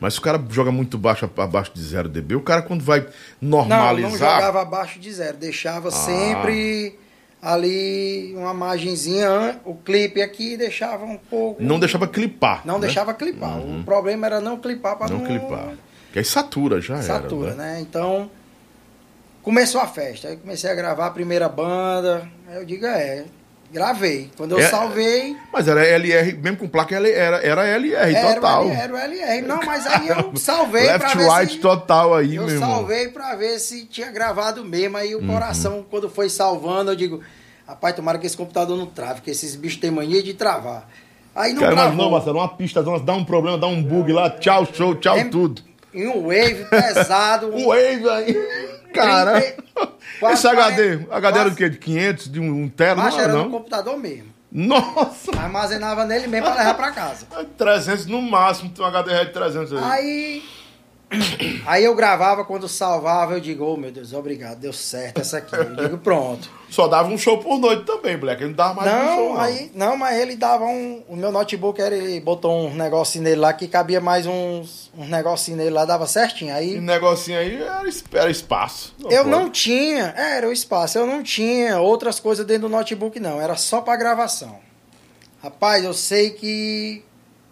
Mas 0.00 0.14
se 0.14 0.20
o 0.20 0.22
cara 0.22 0.42
joga 0.50 0.70
muito 0.70 0.96
baixo, 0.96 1.28
abaixo 1.36 1.72
de 1.74 1.82
0 1.82 2.08
dB, 2.08 2.36
o 2.36 2.40
cara 2.40 2.62
quando 2.62 2.82
vai 2.84 3.06
Não, 3.40 3.66
normalizar... 3.66 4.10
não 4.10 4.18
jogava 4.18 4.62
abaixo 4.62 4.98
de 4.98 5.12
zero. 5.12 5.36
Deixava 5.36 5.90
sempre 5.90 6.98
ali 7.40 8.34
uma 8.36 8.52
margenzinha, 8.52 9.60
o 9.64 9.74
clipe 9.74 10.20
aqui 10.20 10.56
deixava 10.56 11.04
um 11.04 11.16
pouco. 11.16 11.62
Não 11.62 11.78
deixava 11.78 12.06
clipar. 12.06 12.62
Não 12.64 12.74
né? 12.74 12.86
deixava 12.86 13.14
clipar. 13.14 13.58
O 13.58 13.82
problema 13.84 14.26
era 14.26 14.40
não 14.40 14.56
clipar 14.58 14.96
para 14.96 15.08
Não 15.08 15.18
não, 15.18 15.26
clipar. 15.26 15.74
Porque 16.06 16.18
aí 16.18 16.24
satura 16.24 16.80
já 16.80 17.00
satura, 17.02 17.50
era. 17.50 17.56
né? 17.56 17.74
né? 17.74 17.80
Então, 17.80 18.30
começou 19.42 19.80
a 19.80 19.86
festa. 19.86 20.28
Aí 20.28 20.36
comecei 20.36 20.70
a 20.70 20.74
gravar 20.74 21.06
a 21.06 21.10
primeira 21.10 21.48
banda. 21.48 22.28
Aí 22.48 22.56
eu 22.56 22.64
digo, 22.64 22.86
é, 22.86 23.24
gravei. 23.72 24.30
Quando 24.36 24.52
eu 24.52 24.58
É- 24.60 24.68
salvei, 24.68 25.36
Mas 25.52 25.68
era 25.68 25.84
LR, 25.86 26.32
mesmo 26.34 26.58
com 26.58 26.68
placa, 26.68 26.94
era, 26.96 27.36
era 27.44 27.66
LR 27.66 28.14
era 28.14 28.34
total. 28.34 28.64
o 28.66 28.68
LR, 28.70 28.80
era 28.82 28.94
o 28.94 28.96
LR. 28.98 29.42
Não, 29.42 29.60
mas 29.64 29.86
aí 29.86 30.08
eu 30.08 30.32
salvei 30.36 30.84
pra 30.84 30.92
Left, 30.92 31.16
ver 31.18 31.28
right 31.28 31.52
se... 31.54 31.58
total 31.58 32.14
aí, 32.14 32.36
Eu 32.36 32.44
meu 32.46 32.54
irmão. 32.54 32.70
salvei 32.70 33.08
pra 33.08 33.34
ver 33.36 33.58
se 33.58 33.84
tinha 33.86 34.10
gravado 34.10 34.64
mesmo. 34.64 34.96
Aí 34.96 35.14
Uhum. 35.14 35.24
o 35.24 35.32
coração, 35.32 35.84
quando 35.90 36.08
foi 36.08 36.28
salvando, 36.28 36.90
eu 36.92 36.96
digo, 36.96 37.22
rapaz, 37.66 37.94
tomara 37.94 38.18
que 38.18 38.26
esse 38.26 38.36
computador 38.36 38.76
não 38.76 38.86
trave, 38.86 39.14
porque 39.16 39.30
esses 39.30 39.54
bichos 39.54 39.80
têm 39.80 39.90
mania 39.90 40.22
de 40.22 40.34
travar. 40.34 40.88
Aí 41.34 41.52
não 41.52 41.60
Cara, 41.62 41.74
mas 41.76 41.84
travou. 41.86 42.04
não, 42.04 42.10
Marcelo, 42.10 42.38
uma 42.38 42.48
pista, 42.48 42.82
dá 42.82 43.12
um 43.12 43.24
problema, 43.24 43.56
dá 43.58 43.66
um 43.68 43.80
bug 43.82 44.12
lá, 44.12 44.28
tchau, 44.30 44.66
show, 44.72 44.94
tchau, 44.96 45.16
É- 45.16 45.24
tudo. 45.24 45.62
Em 45.94 46.06
um 46.06 46.22
wave 46.26 46.64
pesado. 46.68 47.48
O 47.54 47.66
Wave 47.68 48.08
aí. 48.10 48.34
Cara. 48.92 49.40
Trinta 49.40 49.54
e- 49.82 49.88
quase 50.18 50.34
Esse 50.34 50.48
HD, 50.48 50.76
quarenta- 50.98 51.14
HD 51.16 51.26
era 51.26 51.32
quase- 51.44 51.50
do 51.50 51.56
quê? 51.56 51.68
De 51.70 51.78
500, 51.78 52.28
de 52.32 52.40
um, 52.40 52.62
um 52.64 52.68
tera? 52.68 52.94
Não, 52.96 53.06
era, 53.08 53.22
era 53.22 53.32
no 53.34 53.50
computador 53.50 53.96
mesmo. 53.98 54.36
Nossa! 54.50 55.30
Armazenava 55.38 56.04
nele 56.06 56.26
mesmo 56.26 56.46
pra 56.46 56.54
levar 56.56 56.74
pra 56.74 56.90
casa. 56.90 57.26
300 57.58 58.06
no 58.06 58.22
máximo, 58.22 58.70
tem 58.70 58.82
um 58.84 58.88
HD 58.88 59.24
de 59.26 59.32
300 59.32 59.72
aí. 59.74 59.84
Aí. 59.84 60.42
Aí 61.66 61.84
eu 61.84 61.94
gravava, 61.94 62.44
quando 62.44 62.68
salvava, 62.68 63.32
eu 63.34 63.40
digo, 63.40 63.64
oh 63.64 63.76
meu 63.76 63.90
Deus, 63.90 64.12
obrigado, 64.12 64.58
deu 64.58 64.72
certo 64.72 65.20
essa 65.20 65.38
aqui. 65.38 65.54
Eu 65.54 65.74
digo, 65.74 65.98
pronto. 65.98 66.50
Só 66.68 66.86
dava 66.86 67.08
um 67.08 67.16
show 67.16 67.38
por 67.38 67.58
noite 67.58 67.84
também, 67.84 68.16
Black. 68.18 68.42
Ele 68.42 68.50
não 68.50 68.56
dava 68.56 68.74
mais 68.74 68.92
um 68.92 69.14
show, 69.16 69.28
Não, 69.28 69.34
não. 69.34 69.40
aí, 69.40 69.70
não, 69.74 69.96
mas 69.96 70.18
ele 70.18 70.36
dava 70.36 70.66
um. 70.66 71.02
O 71.08 71.16
meu 71.16 71.32
notebook 71.32 71.80
era, 71.80 71.96
ele 71.96 72.20
botou 72.20 72.66
um 72.68 72.74
negocinho 72.74 73.24
nele 73.24 73.36
lá 73.40 73.54
que 73.54 73.66
cabia 73.66 74.00
mais 74.02 74.26
uns, 74.26 74.90
uns 74.96 75.08
negocinho 75.08 75.56
nele 75.56 75.70
lá, 75.70 75.86
dava 75.86 76.06
certinho. 76.06 76.50
E 76.50 76.52
Aí 76.52 76.80
negocinho 76.80 77.38
aí 77.38 77.56
era, 77.56 77.82
era 78.12 78.30
espaço. 78.30 78.94
eu 79.10 79.24
pode. 79.24 79.30
não 79.30 79.48
tinha, 79.50 80.12
era 80.16 80.46
o 80.46 80.52
espaço, 80.52 80.98
eu 80.98 81.06
não 81.06 81.22
tinha 81.22 81.80
outras 81.80 82.20
coisas 82.20 82.44
dentro 82.44 82.68
do 82.68 82.68
notebook, 82.68 83.18
não. 83.18 83.40
Era 83.40 83.56
só 83.56 83.80
pra 83.80 83.96
gravação. 83.96 84.58
Rapaz, 85.42 85.82
eu 85.84 85.94
sei 85.94 86.30
que 86.32 87.02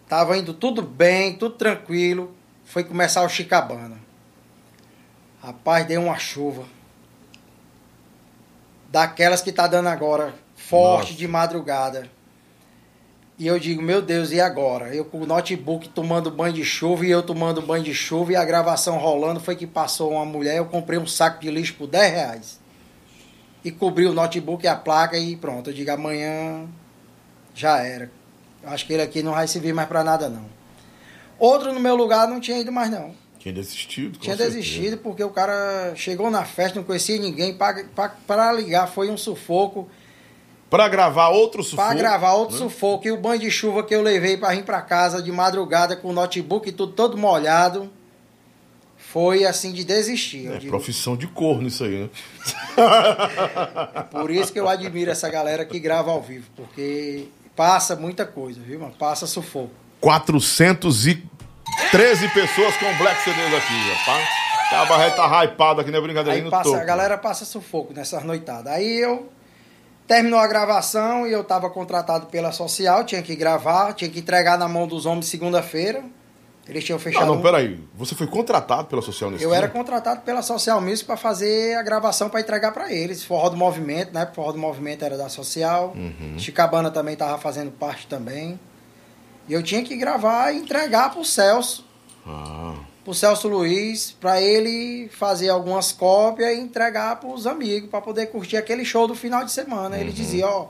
tava 0.07 0.37
indo 0.37 0.53
tudo 0.53 0.83
bem, 0.83 1.33
tudo 1.33 1.55
tranquilo. 1.55 2.35
Foi 2.67 2.83
começar 2.83 3.23
o 3.23 3.29
Chicabana. 3.29 3.97
Rapaz, 5.41 5.87
deu 5.87 6.01
uma 6.03 6.19
chuva. 6.19 6.65
Daquelas 8.89 9.41
que 9.41 9.53
tá 9.53 9.67
dando 9.67 9.87
agora, 9.87 10.35
forte 10.53 11.11
Nossa. 11.11 11.17
de 11.17 11.27
madrugada. 11.29 12.09
E 13.39 13.47
eu 13.47 13.57
digo, 13.57 13.81
meu 13.81 14.01
Deus, 14.01 14.31
e 14.31 14.41
agora? 14.41 14.93
Eu 14.93 15.05
com 15.05 15.21
o 15.21 15.25
notebook 15.25 15.87
tomando 15.87 16.29
banho 16.29 16.53
de 16.53 16.65
chuva 16.65 17.05
e 17.05 17.09
eu 17.09 17.23
tomando 17.23 17.61
banho 17.61 17.85
de 17.85 17.93
chuva 17.93 18.33
e 18.33 18.35
a 18.35 18.43
gravação 18.43 18.97
rolando. 18.97 19.39
Foi 19.39 19.55
que 19.55 19.65
passou 19.65 20.11
uma 20.11 20.25
mulher, 20.25 20.57
eu 20.57 20.65
comprei 20.65 20.99
um 20.99 21.07
saco 21.07 21.39
de 21.39 21.49
lixo 21.49 21.75
por 21.75 21.87
10 21.87 22.11
reais. 22.11 22.59
E 23.63 23.71
cobri 23.71 24.05
o 24.05 24.13
notebook 24.13 24.65
e 24.65 24.67
a 24.67 24.75
placa 24.75 25.17
e 25.17 25.37
pronto. 25.37 25.69
Eu 25.69 25.73
digo, 25.73 25.89
amanhã 25.89 26.67
já 27.55 27.77
era. 27.77 28.11
Eu 28.61 28.69
Acho 28.71 28.85
que 28.85 28.91
ele 28.91 29.03
aqui 29.03 29.23
não 29.23 29.31
vai 29.31 29.47
servir 29.47 29.73
mais 29.73 29.87
pra 29.87 30.03
nada, 30.03 30.27
não. 30.27 30.56
Outro 31.39 31.73
no 31.73 31.79
meu 31.79 31.95
lugar 31.95 32.27
não 32.27 32.39
tinha 32.39 32.59
ido 32.59 32.71
mais, 32.71 32.89
não. 32.89 33.13
Tinha 33.39 33.53
desistido. 33.53 34.17
Tinha 34.17 34.35
certeza. 34.35 34.57
desistido 34.57 34.97
porque 34.97 35.23
o 35.23 35.29
cara 35.29 35.93
chegou 35.95 36.29
na 36.29 36.43
festa, 36.43 36.79
não 36.79 36.85
conhecia 36.85 37.17
ninguém. 37.19 37.57
Pra 38.27 38.51
ligar 38.51 38.87
foi 38.87 39.09
um 39.09 39.17
sufoco. 39.17 39.87
Pra 40.69 40.89
gravar 40.89 41.29
outro 41.29 41.63
sufoco. 41.63 41.87
Pra 41.87 41.95
gravar 41.95 42.33
outro 42.33 42.57
sufoco. 42.57 43.07
E 43.07 43.11
o 43.11 43.17
banho 43.17 43.39
de 43.39 43.49
chuva 43.49 43.83
que 43.83 43.95
eu 43.95 44.01
levei 44.01 44.35
pra 44.35 44.49
vir 44.49 44.65
pra 44.65 44.81
casa 44.81 45.21
de 45.21 45.31
madrugada 45.31 45.95
com 45.95 46.09
o 46.09 46.13
notebook 46.13 46.67
e 46.67 46.71
tudo 46.71 46.91
todo 46.91 47.17
molhado. 47.17 47.89
Foi 48.97 49.45
assim 49.45 49.71
de 49.71 49.85
desistir. 49.85 50.51
É 50.51 50.59
profissão 50.59 51.15
de 51.15 51.27
corno 51.27 51.69
isso 51.69 51.83
aí, 51.85 52.03
né? 52.03 52.09
Por 54.11 54.29
isso 54.29 54.51
que 54.51 54.59
eu 54.59 54.67
admiro 54.67 55.09
essa 55.09 55.29
galera 55.29 55.63
que 55.63 55.79
grava 55.79 56.11
ao 56.11 56.21
vivo. 56.21 56.49
Porque 56.55 57.29
passa 57.55 57.95
muita 57.95 58.25
coisa, 58.25 58.59
viu, 58.59 58.81
mano? 58.81 58.93
Passa 58.99 59.25
sufoco. 59.25 59.86
413 60.01 62.29
pessoas 62.33 62.75
com 62.77 62.97
Black 62.97 63.23
CDs 63.23 63.53
aqui, 63.53 63.91
rapaz. 63.93 64.27
A 64.71 64.85
barra 64.85 65.11
tá 65.11 65.43
hypado 65.43 65.81
aqui, 65.81 65.91
não 65.91 65.99
é 65.99 66.01
brincadeira, 66.01 66.43
Aí 66.43 66.49
passa, 66.49 66.77
a 66.77 66.83
galera 66.83 67.17
passa 67.17 67.45
sufoco 67.45 67.93
nessas 67.93 68.23
noitadas. 68.23 68.73
Aí 68.73 68.99
eu 68.99 69.29
terminou 70.05 70.39
a 70.39 70.47
gravação 70.47 71.25
e 71.25 71.31
eu 71.31 71.43
tava 71.43 71.69
contratado 71.69 72.27
pela 72.27 72.51
social, 72.51 73.05
tinha 73.05 73.21
que 73.21 73.35
gravar, 73.35 73.93
tinha 73.93 74.09
que 74.09 74.19
entregar 74.19 74.57
na 74.57 74.67
mão 74.67 74.87
dos 74.87 75.05
homens 75.05 75.27
segunda-feira. 75.27 76.03
Eles 76.69 76.83
tinham 76.83 76.99
fechado. 76.99 77.23
Ah, 77.23 77.27
não, 77.27 77.41
peraí. 77.41 77.79
Você 77.95 78.13
foi 78.13 78.27
contratado 78.27 78.89
pela 78.89 79.01
Social 79.01 79.31
nesse 79.31 79.41
Eu 79.43 79.49
dia? 79.51 79.57
era 79.57 79.69
contratado 79.69 80.19
pela 80.21 80.41
Social 80.41 80.81
Music 80.81 81.05
para 81.05 81.15
fazer 81.15 81.77
a 81.77 81.81
gravação 81.81 82.29
para 82.29 82.41
entregar 82.41 82.73
para 82.73 82.91
eles. 82.91 83.23
Forró 83.23 83.47
do 83.49 83.55
Movimento, 83.55 84.13
né? 84.13 84.29
Forró 84.33 84.51
do 84.51 84.57
Movimento 84.57 85.05
era 85.05 85.17
da 85.17 85.29
Social. 85.29 85.93
Uhum. 85.95 86.37
Chicabana 86.37 86.91
também 86.91 87.15
tava 87.15 87.37
fazendo 87.37 87.71
parte 87.71 88.05
também. 88.07 88.59
E 89.47 89.53
eu 89.53 89.63
tinha 89.63 89.83
que 89.83 89.95
gravar 89.95 90.51
e 90.51 90.57
entregar 90.57 91.11
pro 91.11 91.23
Celso, 91.23 91.85
Ah, 92.25 92.75
pro 93.05 93.13
Celso 93.13 93.47
Luiz, 93.47 94.11
para 94.11 94.41
ele 94.41 95.07
fazer 95.09 95.49
algumas 95.49 95.91
cópias 95.93 96.57
e 96.57 96.59
entregar 96.59 97.19
pros 97.19 97.47
amigos 97.47 97.89
para 97.89 98.01
poder 98.01 98.27
curtir 98.27 98.57
aquele 98.57 98.83
show 98.83 99.07
do 99.07 99.15
final 99.15 99.45
de 99.45 99.51
semana. 99.51 99.95
Uhum. 99.95 100.01
Ele 100.01 100.11
dizia, 100.11 100.45
ó, 100.47 100.67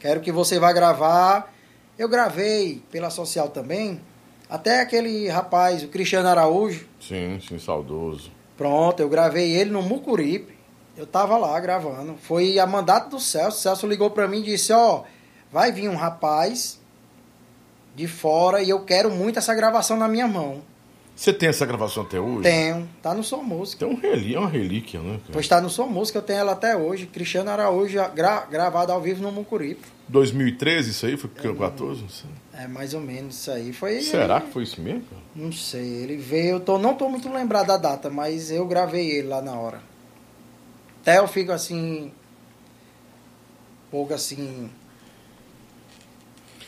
quero 0.00 0.20
que 0.20 0.32
você 0.32 0.58
vá 0.58 0.72
gravar. 0.72 1.52
Eu 1.98 2.08
gravei 2.08 2.82
pela 2.90 3.10
Social 3.10 3.48
também. 3.50 4.00
Até 4.48 4.80
aquele 4.80 5.28
rapaz, 5.28 5.82
o 5.82 5.88
Cristiano 5.88 6.28
Araújo, 6.28 6.86
sim, 7.00 7.40
sim, 7.46 7.58
saudoso. 7.58 8.30
Pronto, 8.56 9.00
eu 9.00 9.08
gravei 9.08 9.52
ele 9.54 9.70
no 9.70 9.82
Mucuripe. 9.82 10.56
Eu 10.96 11.06
tava 11.06 11.36
lá 11.36 11.58
gravando. 11.60 12.16
Foi 12.22 12.58
a 12.58 12.66
mandato 12.66 13.10
do 13.10 13.20
Celso. 13.20 13.58
O 13.58 13.60
Celso 13.60 13.86
ligou 13.86 14.08
pra 14.10 14.26
mim 14.26 14.38
e 14.40 14.44
disse: 14.44 14.72
Ó, 14.72 15.02
vai 15.52 15.70
vir 15.72 15.90
um 15.90 15.96
rapaz 15.96 16.80
de 17.96 18.06
fora 18.06 18.62
e 18.62 18.68
eu 18.68 18.80
quero 18.84 19.10
muito 19.10 19.38
essa 19.38 19.54
gravação 19.54 19.96
na 19.96 20.06
minha 20.06 20.28
mão. 20.28 20.62
Você 21.16 21.32
tem 21.32 21.48
essa 21.48 21.64
gravação 21.64 22.02
até 22.02 22.20
hoje? 22.20 22.42
Tenho, 22.42 22.86
tá 23.02 23.14
no 23.14 23.24
Som 23.24 23.38
Música. 23.38 23.86
Tem 23.86 23.96
um 23.96 23.98
relí 23.98 24.34
é 24.34 24.38
uma 24.38 24.50
relíquia, 24.50 25.00
né? 25.00 25.12
cara? 25.12 25.32
Pois 25.32 25.48
tá 25.48 25.62
no 25.62 25.70
Som 25.70 25.86
Música, 25.86 26.18
eu 26.18 26.22
tenho 26.22 26.40
ela 26.40 26.52
até 26.52 26.76
hoje. 26.76 27.06
Cristiano 27.06 27.50
Araújo, 27.50 27.98
gra 28.14 28.44
gravado 28.44 28.92
ao 28.92 29.00
vivo 29.00 29.22
no 29.22 29.32
Mucuripe. 29.32 29.80
2013 30.08 30.90
isso 30.90 31.06
aí? 31.06 31.16
Foi 31.16 31.30
porque 31.30 31.50
14? 31.50 32.02
Não 32.02 32.08
sei. 32.10 32.30
É 32.52 32.68
mais 32.68 32.92
ou 32.92 33.00
menos 33.00 33.34
isso 33.36 33.50
aí. 33.50 33.72
Foi. 33.72 34.02
Será 34.02 34.42
que 34.42 34.52
foi 34.52 34.64
isso 34.64 34.78
mesmo? 34.78 35.04
cara? 35.04 35.22
Não 35.34 35.50
sei, 35.50 35.80
ele 35.80 36.18
veio, 36.18 36.56
eu 36.56 36.60
tô, 36.60 36.76
não 36.76 36.94
tô 36.94 37.08
muito 37.08 37.32
lembrado 37.32 37.68
da 37.68 37.78
data, 37.78 38.10
mas 38.10 38.50
eu 38.50 38.66
gravei 38.66 39.10
ele 39.10 39.28
lá 39.28 39.40
na 39.40 39.54
hora. 39.58 39.80
Até 41.00 41.18
eu 41.18 41.26
fico 41.26 41.50
assim. 41.50 42.12
Um 43.86 43.90
pouco 43.90 44.12
assim. 44.12 44.68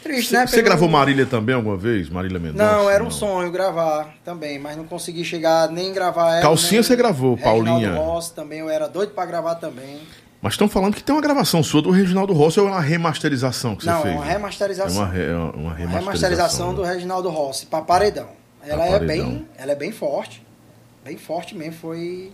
Triste, 0.08 0.32
né? 0.32 0.46
Você 0.46 0.56
pelo- 0.56 0.66
gravou 0.68 0.88
Marília 0.88 1.26
também 1.26 1.54
alguma 1.54 1.76
vez? 1.76 2.08
Marília 2.08 2.38
Mendonça? 2.38 2.64
Não, 2.64 2.88
era 2.90 3.04
um 3.04 3.10
sonho 3.10 3.50
gravar 3.52 4.14
também, 4.24 4.58
mas 4.58 4.76
não 4.76 4.84
consegui 4.84 5.24
chegar 5.24 5.70
nem 5.70 5.92
gravar 5.92 6.32
ela. 6.32 6.42
Calcinha 6.42 6.82
você 6.82 6.96
gravou, 6.96 7.34
Reginaldo 7.34 7.64
Paulinha. 7.64 7.94
Rossi 7.94 8.34
também, 8.34 8.60
eu 8.60 8.68
era 8.70 8.88
doido 8.88 9.10
pra 9.12 9.26
gravar 9.26 9.56
também. 9.56 9.98
Mas 10.40 10.52
estão 10.54 10.68
falando 10.68 10.94
que 10.94 11.02
tem 11.02 11.14
uma 11.14 11.20
gravação 11.20 11.62
sua 11.62 11.82
do 11.82 11.90
Reginaldo 11.90 12.32
Rossi 12.32 12.60
ou 12.60 12.68
é 12.68 12.70
uma 12.70 12.80
remasterização 12.80 13.74
que 13.76 13.84
você 13.84 13.90
não, 13.90 14.02
fez? 14.02 14.14
é 14.14 14.16
uma 14.16 14.24
né? 14.24 14.32
remasterização. 14.32 15.02
É 15.02 15.04
uma, 15.04 15.12
re- 15.12 15.24
é 15.24 15.34
uma 15.34 15.36
Uma 15.36 15.74
remasterização. 15.74 15.98
remasterização 16.00 16.74
do 16.74 16.82
Reginaldo 16.82 17.28
Rossi 17.28 17.66
para 17.66 17.82
Paredão. 17.84 18.28
Ela 18.64 18.76
Pra 18.76 18.86
é 18.86 18.98
Paredão. 19.00 19.06
bem, 19.30 19.48
ela 19.58 19.72
é 19.72 19.74
bem 19.74 19.92
forte, 19.92 20.42
bem 21.04 21.16
forte 21.18 21.54
mesmo. 21.56 21.74
Foi 21.80 22.30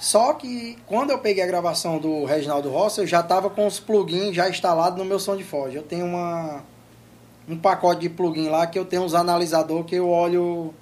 só 0.00 0.32
que 0.32 0.78
quando 0.86 1.10
eu 1.10 1.18
peguei 1.18 1.44
a 1.44 1.46
gravação 1.46 1.98
do 1.98 2.24
Reginaldo 2.24 2.70
Rossi, 2.70 3.02
eu 3.02 3.06
já 3.06 3.22
tava 3.22 3.50
com 3.50 3.66
os 3.66 3.78
plugins 3.78 4.34
já 4.34 4.48
instalados 4.48 4.98
no 4.98 5.04
meu 5.04 5.18
som 5.18 5.36
de 5.36 5.44
Ford. 5.44 5.74
Eu 5.74 5.82
tenho 5.82 6.06
uma 6.06 6.64
um 7.46 7.58
pacote 7.58 8.00
de 8.00 8.08
plugin 8.08 8.48
lá 8.48 8.66
que 8.66 8.78
eu 8.78 8.86
tenho 8.86 9.02
uns 9.02 9.12
analisador 9.12 9.84
que 9.84 9.94
eu 9.96 10.08
olho 10.08 10.72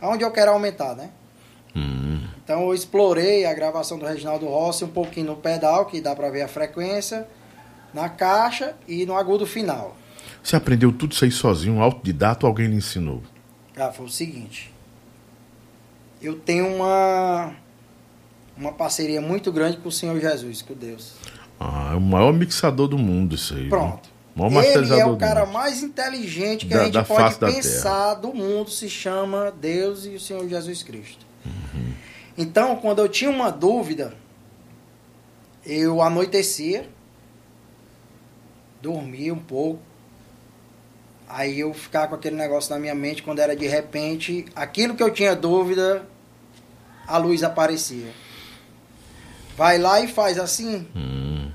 aonde 0.00 0.22
eu 0.22 0.30
quero 0.30 0.52
aumentar, 0.52 0.94
né? 0.94 1.10
Hum. 1.74 2.20
Então 2.44 2.62
eu 2.68 2.72
explorei 2.72 3.44
a 3.44 3.52
gravação 3.52 3.98
do 3.98 4.06
Reginaldo 4.06 4.46
Rossi 4.46 4.84
um 4.84 4.88
pouquinho 4.88 5.26
no 5.26 5.36
pedal, 5.36 5.86
que 5.86 6.00
dá 6.00 6.14
para 6.14 6.30
ver 6.30 6.42
a 6.42 6.48
frequência, 6.48 7.26
na 7.92 8.08
caixa 8.08 8.76
e 8.86 9.04
no 9.04 9.16
agudo 9.16 9.48
final. 9.48 9.96
Você 10.44 10.54
aprendeu 10.54 10.92
tudo 10.92 11.10
isso 11.10 11.24
aí 11.24 11.32
sozinho, 11.32 11.82
autodidata 11.82 12.46
ou 12.46 12.50
alguém 12.50 12.68
lhe 12.68 12.76
ensinou? 12.76 13.20
Ah, 13.76 13.90
foi 13.90 14.06
o 14.06 14.08
seguinte. 14.08 14.72
Eu 16.22 16.38
tenho 16.38 16.68
uma 16.68 17.52
uma 18.60 18.72
parceria 18.72 19.20
muito 19.20 19.50
grande 19.50 19.78
com 19.78 19.88
o 19.88 19.92
Senhor 19.92 20.20
Jesus, 20.20 20.60
com 20.62 20.74
Deus. 20.74 21.14
Ah, 21.58 21.90
é 21.94 21.96
o 21.96 22.00
maior 22.00 22.32
mixador 22.32 22.86
do 22.88 22.98
mundo 22.98 23.34
isso 23.34 23.54
aí. 23.54 23.68
Pronto. 23.68 24.08
O 24.36 24.48
maior 24.50 24.64
Ele 24.64 24.94
é 24.98 25.04
o 25.04 25.16
cara 25.16 25.44
mundo. 25.44 25.52
mais 25.54 25.82
inteligente 25.82 26.66
que 26.66 26.72
Da- 26.74 26.82
a 26.82 26.84
gente 26.84 27.04
pode 27.04 27.36
pensar 27.38 28.14
do 28.14 28.32
mundo, 28.32 28.70
se 28.70 28.88
chama 28.88 29.50
Deus 29.50 30.04
e 30.06 30.10
o 30.10 30.20
Senhor 30.20 30.46
Jesus 30.48 30.82
Cristo. 30.82 31.26
Uhum. 31.44 31.92
Então, 32.38 32.76
quando 32.76 33.00
eu 33.00 33.08
tinha 33.08 33.28
uma 33.30 33.50
dúvida, 33.50 34.14
eu 35.66 36.00
anoitecia, 36.00 36.88
dormia 38.80 39.32
um 39.34 39.38
pouco, 39.38 39.80
aí 41.28 41.60
eu 41.60 41.74
ficava 41.74 42.08
com 42.08 42.14
aquele 42.14 42.36
negócio 42.36 42.72
na 42.72 42.78
minha 42.80 42.94
mente, 42.94 43.22
quando 43.22 43.40
era 43.40 43.54
de 43.54 43.66
repente, 43.66 44.46
aquilo 44.54 44.94
que 44.94 45.02
eu 45.02 45.12
tinha 45.12 45.34
dúvida, 45.36 46.06
a 47.06 47.18
luz 47.18 47.42
aparecia. 47.42 48.10
Vai 49.56 49.78
lá 49.78 50.00
e 50.00 50.08
faz 50.08 50.38
assim, 50.38 50.86
Hum. 50.94 51.50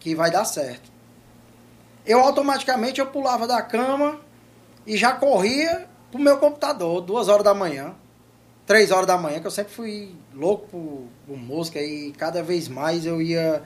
que 0.00 0.14
vai 0.14 0.30
dar 0.30 0.44
certo. 0.44 0.90
Eu 2.04 2.20
automaticamente 2.20 3.00
eu 3.00 3.06
pulava 3.06 3.46
da 3.46 3.62
cama 3.62 4.18
e 4.86 4.96
já 4.96 5.12
corria 5.12 5.86
pro 6.10 6.20
meu 6.20 6.38
computador, 6.38 7.00
duas 7.00 7.28
horas 7.28 7.44
da 7.44 7.54
manhã, 7.54 7.94
três 8.66 8.90
horas 8.90 9.06
da 9.06 9.16
manhã, 9.16 9.40
que 9.40 9.46
eu 9.46 9.50
sempre 9.50 9.72
fui 9.72 10.14
louco 10.34 10.66
por, 10.68 11.04
por 11.26 11.36
música 11.38 11.80
e 11.80 12.12
cada 12.12 12.42
vez 12.42 12.68
mais 12.68 13.06
eu 13.06 13.20
ia 13.22 13.62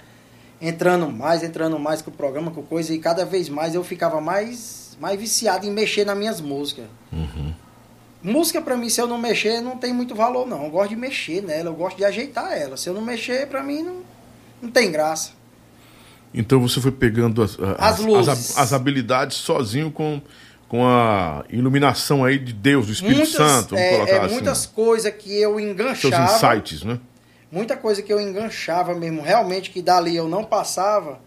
entrando 0.61 1.11
mais, 1.11 1.43
entrando 1.43 1.79
mais 1.79 2.03
com 2.03 2.11
o 2.11 2.15
programa, 2.15 2.51
com 2.51 2.63
coisa, 2.63 2.93
e 2.95 2.99
cada 2.99 3.25
vez 3.25 3.49
mais 3.49 3.75
eu 3.75 3.85
ficava 3.85 4.21
mais, 4.21 4.97
mais 5.01 5.19
viciado 5.19 5.67
em 5.67 5.71
mexer 5.71 6.05
nas 6.05 6.17
minhas 6.17 6.41
músicas. 6.41 6.87
Uhum. 7.13 7.55
Música 8.27 8.61
pra 8.61 8.77
mim, 8.77 8.89
se 8.89 9.01
eu 9.01 9.07
não 9.07 9.19
mexer, 9.19 9.61
não 9.61 9.77
tem 9.77 9.93
muito 9.93 10.13
valor 10.15 10.47
não. 10.49 10.65
Eu 10.65 10.71
gosto 10.71 10.89
de 10.91 10.97
mexer 10.97 11.41
nela, 11.43 11.69
eu 11.71 11.75
gosto 11.75 11.97
de 11.97 12.05
ajeitar 12.05 12.53
ela. 12.53 12.77
Se 12.77 12.89
eu 12.89 12.95
não 12.95 13.01
mexer, 13.01 13.47
pra 13.47 13.63
mim 13.63 13.83
não, 13.83 14.03
não 14.61 14.69
tem 14.69 14.91
graça. 14.91 15.31
Então 16.35 16.61
você 16.61 16.81
foi 16.81 16.91
pegando 16.91 17.41
as, 17.41 17.57
As 17.79 18.01
luzes. 18.01 18.29
as, 18.29 18.59
as 18.59 18.73
habilidades 18.73 19.37
sozinho 19.37 19.93
com, 19.93 20.21
com 20.69 20.85
a 20.87 21.45
iluminação 21.49 22.25
aí 22.25 22.37
de 22.37 22.53
Deus, 22.53 22.87
do 22.87 22.93
Espírito 22.93 23.27
Santo, 23.27 23.77
vamos 23.77 23.85
é, 23.85 23.95
colocar 23.95 24.13
é, 24.13 24.21
assim. 24.21 24.35
muitas 24.35 24.67
coisas 24.67 25.15
que 25.15 25.41
eu 25.41 25.55
Seus 25.55 25.71
enganchava. 25.71 26.25
insights, 26.35 26.83
né? 26.83 26.99
Muita 27.51 27.77
coisa 27.77 28.03
que 28.03 28.13
eu 28.13 28.21
enganchava 28.21 28.93
mesmo, 28.93 29.23
realmente 29.23 29.71
que 29.71 29.81
dali 29.81 30.17
eu 30.17 30.29
não 30.29 30.43
passava, 30.45 31.21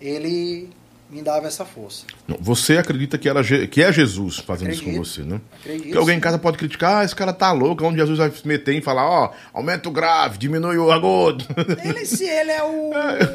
ele 0.00 0.70
me 1.10 1.22
dava 1.22 1.46
essa 1.46 1.64
força. 1.64 2.04
Você 2.40 2.76
acredita 2.76 3.16
que, 3.16 3.28
era, 3.28 3.42
que 3.66 3.82
é 3.82 3.90
Jesus 3.92 4.36
fazendo 4.38 4.70
isso 4.72 4.82
com 4.82 4.90
Acredito. 4.90 5.08
você, 5.14 5.22
né? 5.22 5.40
Acredito. 5.58 5.82
Porque 5.84 5.98
alguém 5.98 6.16
em 6.18 6.20
casa 6.20 6.38
pode 6.38 6.58
criticar, 6.58 6.98
ah, 7.00 7.04
esse 7.04 7.14
cara 7.16 7.32
tá 7.32 7.50
louco, 7.50 7.82
onde 7.84 7.96
Jesus 7.98 8.18
vai 8.18 8.30
se 8.30 8.46
meter 8.46 8.74
e 8.74 8.82
falar, 8.82 9.08
ó, 9.08 9.32
aumenta 9.54 9.88
o 9.88 9.92
grave, 9.92 10.36
diminui 10.36 10.76
o 10.76 10.92
agudo. 10.92 11.46
Ele, 11.82 12.04
se 12.04 12.24
ele 12.24 12.50
é 12.50 12.62
o. 12.62 12.90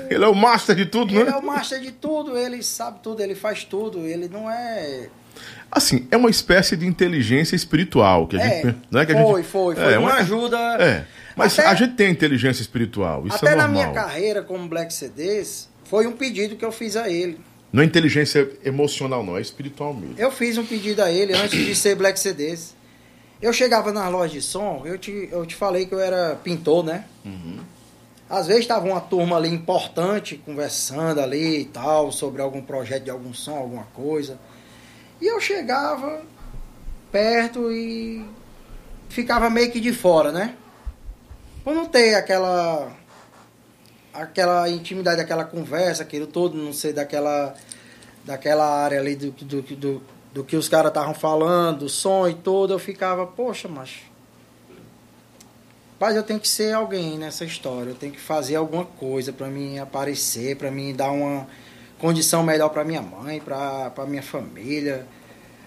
Ele 0.10 0.24
é 0.24 0.28
o 0.28 0.36
master 0.36 0.76
de 0.76 0.86
tudo, 0.86 1.14
Ele 1.16 1.24
né? 1.24 1.32
é 1.32 1.36
o 1.36 1.44
master 1.44 1.80
de 1.80 1.92
tudo, 1.92 2.38
ele 2.38 2.62
sabe 2.62 3.00
tudo, 3.02 3.22
ele 3.24 3.34
faz 3.36 3.64
tudo, 3.64 4.06
ele 4.06 4.30
não 4.30 4.50
é. 4.50 5.10
Assim, 5.72 6.08
é 6.12 6.18
uma 6.18 6.30
espécie 6.30 6.78
de 6.78 6.86
inteligência 6.86 7.56
espiritual 7.56 8.28
que 8.28 8.38
a 8.38 8.40
É, 8.40 8.62
gente. 8.62 8.78
Né, 8.92 9.06
que 9.08 9.12
a 9.14 9.24
foi, 9.24 9.42
gente, 9.42 9.52
foi, 9.52 9.76
foi. 9.76 9.94
É, 9.94 9.98
uma 9.98 10.10
uma- 10.12 10.20
ajuda. 10.20 10.58
É. 10.80 11.06
Mas 11.36 11.58
Até- 11.58 11.68
a 11.68 11.74
gente 11.74 11.96
tem 11.96 12.12
inteligência 12.12 12.62
espiritual, 12.62 13.26
isso 13.26 13.38
Até 13.38 13.54
é 13.54 13.56
na 13.56 13.64
normal. 13.68 13.72
minha 13.82 13.92
carreira 13.92 14.44
como 14.44 14.68
Black 14.70 14.94
CDs, 14.94 15.68
foi 15.86 16.06
um 16.06 16.12
pedido 16.12 16.56
que 16.56 16.64
eu 16.64 16.72
fiz 16.72 16.96
a 16.96 17.10
ele. 17.10 17.40
Não 17.74 17.82
é 17.82 17.86
inteligência 17.88 18.48
emocional, 18.64 19.24
não, 19.26 19.36
é 19.36 19.42
espiritual 19.42 19.96
mesmo. 19.96 20.14
Eu 20.16 20.32
fiz 20.32 20.60
um 20.60 20.66
pedido 20.66 21.02
a 21.02 21.12
ele 21.12 21.34
antes 21.34 21.58
de 21.58 21.74
ser 21.74 21.96
Black 21.96 22.20
CDs. 22.20 22.76
Eu 23.42 23.52
chegava 23.52 23.92
nas 23.92 24.12
lojas 24.12 24.32
de 24.32 24.42
som, 24.44 24.84
eu 24.86 24.96
te, 25.00 25.28
eu 25.32 25.44
te 25.44 25.56
falei 25.56 25.88
que 25.88 25.94
eu 25.94 26.00
era 26.00 26.36
pintor, 26.36 26.84
né? 26.84 27.06
Às 28.30 28.46
vezes 28.46 28.62
estava 28.62 28.86
uma 28.86 29.02
turma 29.02 29.38
ali 29.38 29.50
importante 29.50 30.38
conversando 30.46 31.20
ali 31.20 31.62
e 31.62 31.66
tal, 31.66 32.12
sobre 32.12 32.44
algum 32.44 32.62
projeto 32.62 33.06
de 33.06 33.10
algum 33.10 33.34
som, 33.34 33.56
alguma 33.56 33.86
coisa. 33.94 34.40
E 35.20 35.26
eu 35.26 35.42
chegava 35.42 36.22
perto 37.12 37.72
e 37.72 38.24
ficava 39.10 39.50
meio 39.50 39.72
que 39.72 39.80
de 39.80 39.92
fora, 39.92 40.32
né? 40.32 40.56
Por 41.64 41.74
não 41.74 41.88
ter 41.88 42.16
aquela 42.16 42.92
aquela 44.14 44.70
intimidade, 44.70 45.20
aquela 45.20 45.44
conversa, 45.44 46.04
aquilo 46.04 46.28
todo, 46.28 46.56
não 46.56 46.74
sei, 46.74 46.94
daquela 46.94 47.56
daquela 48.24 48.66
área 48.66 49.00
ali 49.00 49.16
do, 49.16 49.32
do, 49.32 49.62
do, 49.62 50.02
do 50.34 50.44
que 50.44 50.56
os 50.56 50.70
caras 50.70 50.90
estavam 50.90 51.14
falando, 51.14 51.80
do 51.80 51.90
som 51.90 52.28
e 52.28 52.34
tudo, 52.34 52.74
eu 52.74 52.80
ficava, 52.80 53.28
poxa, 53.28 53.68
macho. 53.68 54.04
Mas 56.00 56.16
eu 56.16 56.24
tenho 56.24 56.40
que 56.40 56.48
ser 56.48 56.74
alguém 56.74 57.18
nessa 57.18 57.46
história, 57.46 57.92
eu 57.92 57.96
tenho 57.96 58.12
que 58.12 58.20
fazer 58.20 58.56
alguma 58.56 58.86
coisa 58.86 59.32
para 59.32 59.48
mim 59.48 59.78
aparecer, 59.78 60.58
para 60.58 60.72
mim 60.72 60.94
dar 60.94 61.12
uma 61.12 61.48
condição 62.00 62.44
melhor 62.44 62.70
para 62.70 62.84
minha 62.84 63.02
mãe, 63.02 63.40
para 63.40 64.06
minha 64.06 64.24
família. 64.24 65.08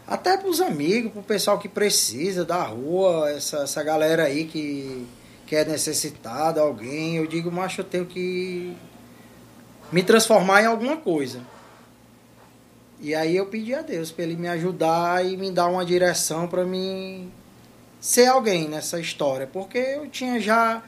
Até 0.06 0.36
pros 0.36 0.60
amigos, 0.60 1.12
pro 1.12 1.22
pessoal 1.22 1.58
que 1.58 1.68
precisa 1.68 2.44
da 2.44 2.62
rua, 2.62 3.30
essa, 3.30 3.58
essa 3.58 3.82
galera 3.82 4.24
aí 4.24 4.44
que, 4.44 5.06
que 5.46 5.54
é 5.54 5.64
necessitada, 5.64 6.60
alguém, 6.60 7.16
eu 7.16 7.26
digo, 7.26 7.50
macho, 7.52 7.80
eu 7.80 7.84
tenho 7.84 8.04
que 8.04 8.76
me 9.92 10.02
transformar 10.02 10.62
em 10.62 10.66
alguma 10.66 10.96
coisa. 10.96 11.40
E 13.00 13.14
aí 13.14 13.36
eu 13.36 13.46
pedi 13.46 13.72
a 13.72 13.82
Deus 13.82 14.10
para 14.10 14.24
ele 14.24 14.36
me 14.36 14.48
ajudar 14.48 15.24
e 15.24 15.36
me 15.36 15.52
dar 15.52 15.68
uma 15.68 15.84
direção 15.84 16.48
para 16.48 16.64
mim 16.64 17.30
ser 18.00 18.26
alguém 18.26 18.68
nessa 18.68 18.98
história, 18.98 19.46
porque 19.46 19.78
eu 19.78 20.08
tinha 20.08 20.40
já 20.40 20.82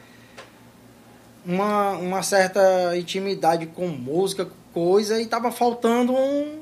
uma, 1.46 1.92
uma 1.92 2.22
certa 2.22 2.96
intimidade 2.96 3.66
com 3.66 3.86
música, 3.86 4.48
coisa, 4.74 5.20
e 5.20 5.26
tava 5.26 5.52
faltando 5.52 6.12
um, 6.12 6.61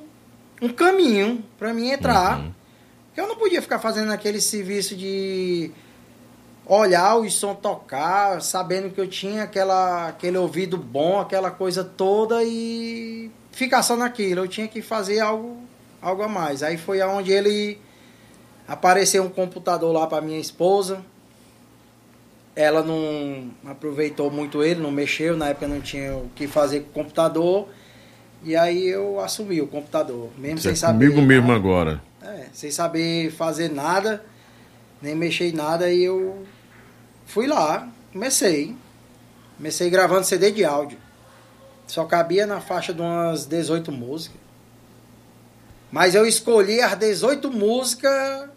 um 0.61 0.69
caminho 0.69 1.43
para 1.59 1.73
mim 1.73 1.91
entrar. 1.91 2.41
Uhum. 2.41 2.53
Eu 3.17 3.27
não 3.27 3.37
podia 3.37 3.63
ficar 3.63 3.79
fazendo 3.79 4.13
aquele 4.13 4.41
serviço 4.41 4.95
de 4.95 5.71
olhar 6.67 7.17
o 7.17 7.31
som 7.31 7.55
tocar, 7.55 8.43
sabendo 8.43 8.91
que 8.91 9.01
eu 9.01 9.07
tinha 9.07 9.45
aquela, 9.45 10.09
aquele 10.09 10.37
ouvido 10.37 10.77
bom, 10.77 11.21
aquela 11.21 11.51
coisa 11.51 11.85
toda 11.85 12.43
e 12.43 13.31
ficar 13.53 13.83
só 13.83 13.97
naquilo. 13.97 14.41
Eu 14.41 14.49
tinha 14.49 14.67
que 14.67 14.83
fazer 14.83 15.21
algo, 15.21 15.57
algo 16.03 16.23
a 16.23 16.29
mais. 16.29 16.63
Aí 16.63 16.77
foi 16.77 17.01
aonde 17.01 17.31
ele 17.33 17.79
apareceu 18.67 19.23
um 19.23 19.29
computador 19.29 19.93
lá 19.93 20.07
para 20.07 20.21
minha 20.21 20.41
esposa. 20.41 21.05
Ela 22.55 22.83
não 22.83 23.51
aproveitou 23.67 24.31
muito 24.31 24.63
ele, 24.63 24.81
não 24.81 24.91
mexeu, 24.91 25.37
na 25.37 25.51
época 25.51 25.69
não 25.69 25.81
tinha 25.81 26.17
o 26.17 26.31
que 26.35 26.49
fazer 26.49 26.81
com 26.81 26.89
o 26.89 27.05
computador. 27.05 27.69
E 28.43 28.57
aí 28.57 28.87
eu 28.89 29.21
assumi 29.21 29.61
o 29.61 29.67
computador, 29.67 30.31
mesmo 30.39 30.59
Você 30.59 30.63
sem 30.69 30.73
é 30.73 30.75
saber. 30.77 31.07
comigo 31.11 31.23
mesmo 31.27 31.49
nada. 31.49 31.59
agora. 31.59 32.03
É, 32.23 32.47
sem 32.53 32.71
saber 32.71 33.31
fazer 33.31 33.71
nada, 33.71 34.25
nem 35.03 35.15
mexer 35.15 35.49
em 35.51 35.53
nada, 35.53 35.91
e 35.93 36.03
eu 36.03 36.45
fui 37.27 37.47
lá, 37.47 37.89
comecei. 38.13 38.75
Comecei 39.57 39.91
gravando 39.91 40.25
CD 40.25 40.51
de 40.51 40.65
áudio. 40.65 40.99
Só 41.87 42.05
cabia 42.05 42.47
na 42.47 42.61
faixa 42.61 42.93
de 42.93 43.01
umas 43.01 43.47
18 43.47 43.93
músicas. 43.93 44.41
Mas 45.91 46.15
eu 46.15 46.27
escolhi 46.27 46.81
as 46.81 46.97
18 46.97 47.51
músicas 47.51 48.49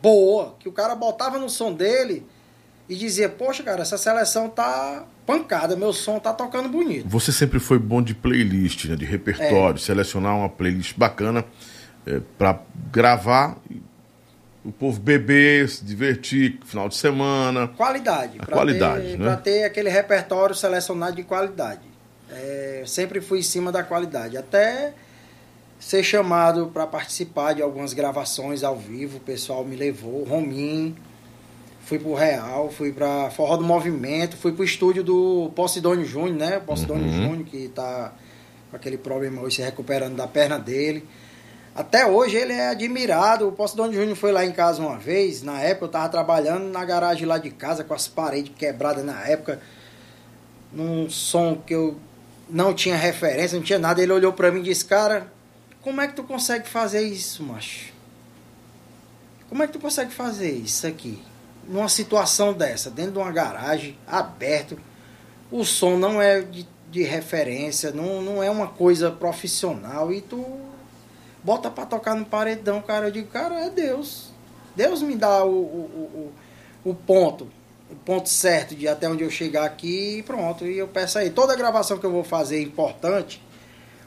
boa, 0.00 0.54
que 0.58 0.68
o 0.68 0.72
cara 0.72 0.94
botava 0.94 1.38
no 1.38 1.48
som 1.48 1.72
dele 1.72 2.24
e 2.88 2.94
dizia, 2.94 3.28
poxa, 3.28 3.62
cara, 3.62 3.82
essa 3.82 3.98
seleção 3.98 4.48
tá 4.48 5.04
pancada, 5.26 5.74
meu 5.74 5.92
som 5.92 6.20
tá 6.20 6.32
tocando 6.32 6.68
bonito. 6.68 7.08
Você 7.08 7.32
sempre 7.32 7.58
foi 7.58 7.78
bom 7.78 8.00
de 8.00 8.14
playlist, 8.14 8.84
né, 8.84 8.94
de 8.94 9.04
repertório, 9.04 9.78
selecionar 9.78 10.36
uma 10.36 10.48
playlist 10.48 10.96
bacana 10.96 11.44
é, 12.06 12.20
para 12.38 12.60
gravar, 12.92 13.58
e 13.68 13.82
o 14.66 14.72
povo 14.72 15.00
beber, 15.00 15.68
se 15.68 15.84
divertir, 15.84 16.58
final 16.64 16.88
de 16.88 16.96
semana. 16.96 17.68
Qualidade. 17.68 18.38
A 18.38 18.44
pra 18.44 18.54
qualidade, 18.56 19.02
ter, 19.12 19.18
né? 19.18 19.24
Pra 19.24 19.36
ter 19.36 19.64
aquele 19.64 19.88
repertório 19.88 20.54
selecionado 20.54 21.16
de 21.16 21.22
qualidade. 21.22 21.82
É, 22.30 22.82
sempre 22.86 23.20
fui 23.20 23.38
em 23.38 23.42
cima 23.42 23.70
da 23.70 23.82
qualidade. 23.82 24.36
Até 24.36 24.92
ser 25.78 26.02
chamado 26.02 26.66
para 26.72 26.86
participar 26.86 27.54
de 27.54 27.62
algumas 27.62 27.92
gravações 27.92 28.64
ao 28.64 28.76
vivo, 28.76 29.18
o 29.18 29.20
pessoal 29.20 29.64
me 29.64 29.76
levou, 29.76 30.24
Romim, 30.24 30.96
fui 31.84 31.98
pro 31.98 32.14
Real, 32.14 32.70
fui 32.70 32.92
pra 32.92 33.30
Forró 33.30 33.56
do 33.56 33.64
Movimento, 33.64 34.36
fui 34.36 34.52
pro 34.52 34.64
estúdio 34.64 35.04
do 35.04 35.52
Posidônio 35.54 36.04
Júnior, 36.04 36.36
né? 36.36 36.56
O 36.58 36.62
Posidônio 36.62 37.04
Uhum. 37.04 37.12
Júnior, 37.28 37.44
que 37.46 37.68
tá 37.68 38.12
com 38.70 38.76
aquele 38.76 38.98
problema 38.98 39.40
hoje 39.42 39.56
se 39.56 39.62
recuperando 39.62 40.16
da 40.16 40.26
perna 40.26 40.58
dele. 40.58 41.06
Até 41.76 42.06
hoje 42.06 42.36
ele 42.36 42.54
é 42.54 42.70
admirado. 42.70 43.48
O 43.48 43.52
Posidônio 43.52 43.92
Júnior 43.92 44.16
foi 44.16 44.32
lá 44.32 44.46
em 44.46 44.50
casa 44.50 44.80
uma 44.80 44.96
vez. 44.96 45.42
Na 45.42 45.60
época 45.60 45.84
eu 45.84 45.90
tava 45.90 46.08
trabalhando 46.08 46.64
na 46.70 46.82
garagem 46.86 47.26
lá 47.26 47.36
de 47.36 47.50
casa 47.50 47.84
com 47.84 47.92
as 47.92 48.08
paredes 48.08 48.50
quebradas 48.56 49.04
na 49.04 49.28
época. 49.28 49.60
Num 50.72 51.10
som 51.10 51.54
que 51.54 51.74
eu 51.74 51.98
não 52.48 52.72
tinha 52.72 52.96
referência, 52.96 53.58
não 53.58 53.62
tinha 53.62 53.78
nada. 53.78 54.02
Ele 54.02 54.10
olhou 54.10 54.32
pra 54.32 54.50
mim 54.50 54.60
e 54.60 54.62
disse: 54.62 54.86
Cara, 54.86 55.30
como 55.82 56.00
é 56.00 56.08
que 56.08 56.14
tu 56.14 56.24
consegue 56.24 56.66
fazer 56.66 57.02
isso, 57.02 57.42
macho? 57.42 57.92
Como 59.50 59.62
é 59.62 59.66
que 59.66 59.74
tu 59.74 59.78
consegue 59.78 60.12
fazer 60.12 60.50
isso 60.50 60.86
aqui? 60.86 61.22
Numa 61.68 61.90
situação 61.90 62.54
dessa, 62.54 62.90
dentro 62.90 63.12
de 63.12 63.18
uma 63.18 63.30
garagem, 63.30 63.98
aberto. 64.06 64.78
O 65.50 65.62
som 65.62 65.98
não 65.98 66.22
é 66.22 66.40
de, 66.40 66.66
de 66.90 67.02
referência, 67.02 67.90
não, 67.90 68.22
não 68.22 68.42
é 68.42 68.50
uma 68.50 68.68
coisa 68.68 69.10
profissional. 69.10 70.10
E 70.10 70.22
tu 70.22 70.65
bota 71.46 71.70
pra 71.70 71.86
tocar 71.86 72.16
no 72.16 72.26
paredão, 72.26 72.82
cara. 72.82 73.06
Eu 73.06 73.12
digo, 73.12 73.28
cara, 73.28 73.60
é 73.60 73.70
Deus. 73.70 74.32
Deus 74.74 75.00
me 75.00 75.14
dá 75.14 75.44
o, 75.44 75.52
o, 75.52 76.32
o, 76.84 76.90
o 76.90 76.94
ponto, 76.94 77.48
o 77.88 77.94
ponto 77.94 78.28
certo 78.28 78.74
de 78.74 78.88
até 78.88 79.08
onde 79.08 79.22
eu 79.22 79.30
chegar 79.30 79.64
aqui 79.64 80.18
e 80.18 80.22
pronto. 80.24 80.66
E 80.66 80.76
eu 80.76 80.88
peço 80.88 81.18
aí, 81.18 81.30
toda 81.30 81.54
gravação 81.54 81.98
que 81.98 82.04
eu 82.04 82.10
vou 82.10 82.24
fazer 82.24 82.60
importante, 82.60 83.40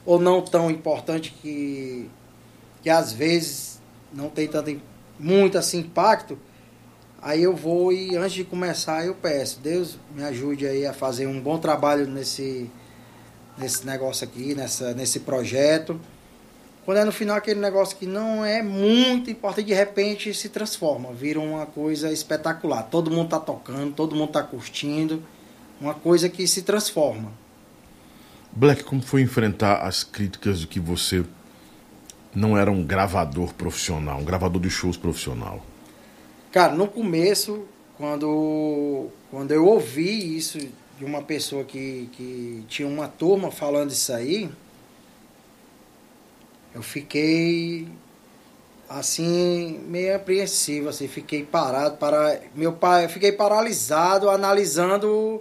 ou 0.04 0.18
não 0.18 0.42
tão 0.42 0.70
importante 0.70 1.34
que, 1.40 2.10
que 2.82 2.90
às 2.90 3.10
vezes 3.10 3.80
não 4.12 4.28
tem 4.28 4.46
tanto, 4.46 4.78
muito 5.18 5.56
assim 5.56 5.78
impacto, 5.78 6.38
aí 7.22 7.42
eu 7.42 7.56
vou 7.56 7.90
e 7.90 8.16
antes 8.16 8.32
de 8.32 8.44
começar 8.44 9.06
eu 9.06 9.14
peço, 9.14 9.60
Deus 9.60 9.98
me 10.14 10.22
ajude 10.24 10.66
aí 10.66 10.86
a 10.86 10.92
fazer 10.92 11.26
um 11.26 11.40
bom 11.40 11.58
trabalho 11.58 12.06
nesse, 12.06 12.70
nesse 13.56 13.86
negócio 13.86 14.26
aqui, 14.26 14.54
nessa, 14.54 14.92
nesse 14.92 15.20
projeto. 15.20 15.98
Quando 16.90 16.98
é 16.98 17.04
no 17.04 17.12
final 17.12 17.36
aquele 17.36 17.60
negócio 17.60 17.96
que 17.96 18.04
não 18.04 18.44
é 18.44 18.60
muito 18.64 19.30
importante, 19.30 19.66
de 19.66 19.72
repente 19.72 20.34
se 20.34 20.48
transforma, 20.48 21.12
vira 21.12 21.38
uma 21.38 21.64
coisa 21.64 22.10
espetacular. 22.10 22.82
Todo 22.82 23.12
mundo 23.12 23.28
tá 23.28 23.38
tocando, 23.38 23.94
todo 23.94 24.16
mundo 24.16 24.32
tá 24.32 24.42
curtindo, 24.42 25.22
uma 25.80 25.94
coisa 25.94 26.28
que 26.28 26.48
se 26.48 26.62
transforma. 26.62 27.30
Black, 28.50 28.82
como 28.82 29.00
foi 29.00 29.22
enfrentar 29.22 29.86
as 29.86 30.02
críticas 30.02 30.58
de 30.58 30.66
que 30.66 30.80
você 30.80 31.24
não 32.34 32.58
era 32.58 32.72
um 32.72 32.84
gravador 32.84 33.54
profissional, 33.54 34.18
um 34.18 34.24
gravador 34.24 34.60
de 34.60 34.68
shows 34.68 34.96
profissional? 34.96 35.64
Cara, 36.50 36.74
no 36.74 36.88
começo, 36.88 37.66
quando, 37.96 39.10
quando 39.30 39.52
eu 39.52 39.64
ouvi 39.64 40.36
isso 40.36 40.58
de 40.98 41.04
uma 41.04 41.22
pessoa 41.22 41.62
que, 41.62 42.08
que 42.10 42.64
tinha 42.66 42.88
uma 42.88 43.06
turma 43.06 43.52
falando 43.52 43.92
isso 43.92 44.12
aí, 44.12 44.50
eu 46.74 46.82
fiquei 46.82 47.88
assim, 48.88 49.80
meio 49.86 50.16
apreensivo, 50.16 50.88
assim, 50.88 51.06
fiquei 51.06 51.44
parado, 51.44 51.96
para 51.96 52.40
meu 52.56 52.72
pai, 52.72 53.04
eu 53.04 53.08
fiquei 53.08 53.30
paralisado 53.30 54.28
analisando 54.28 55.40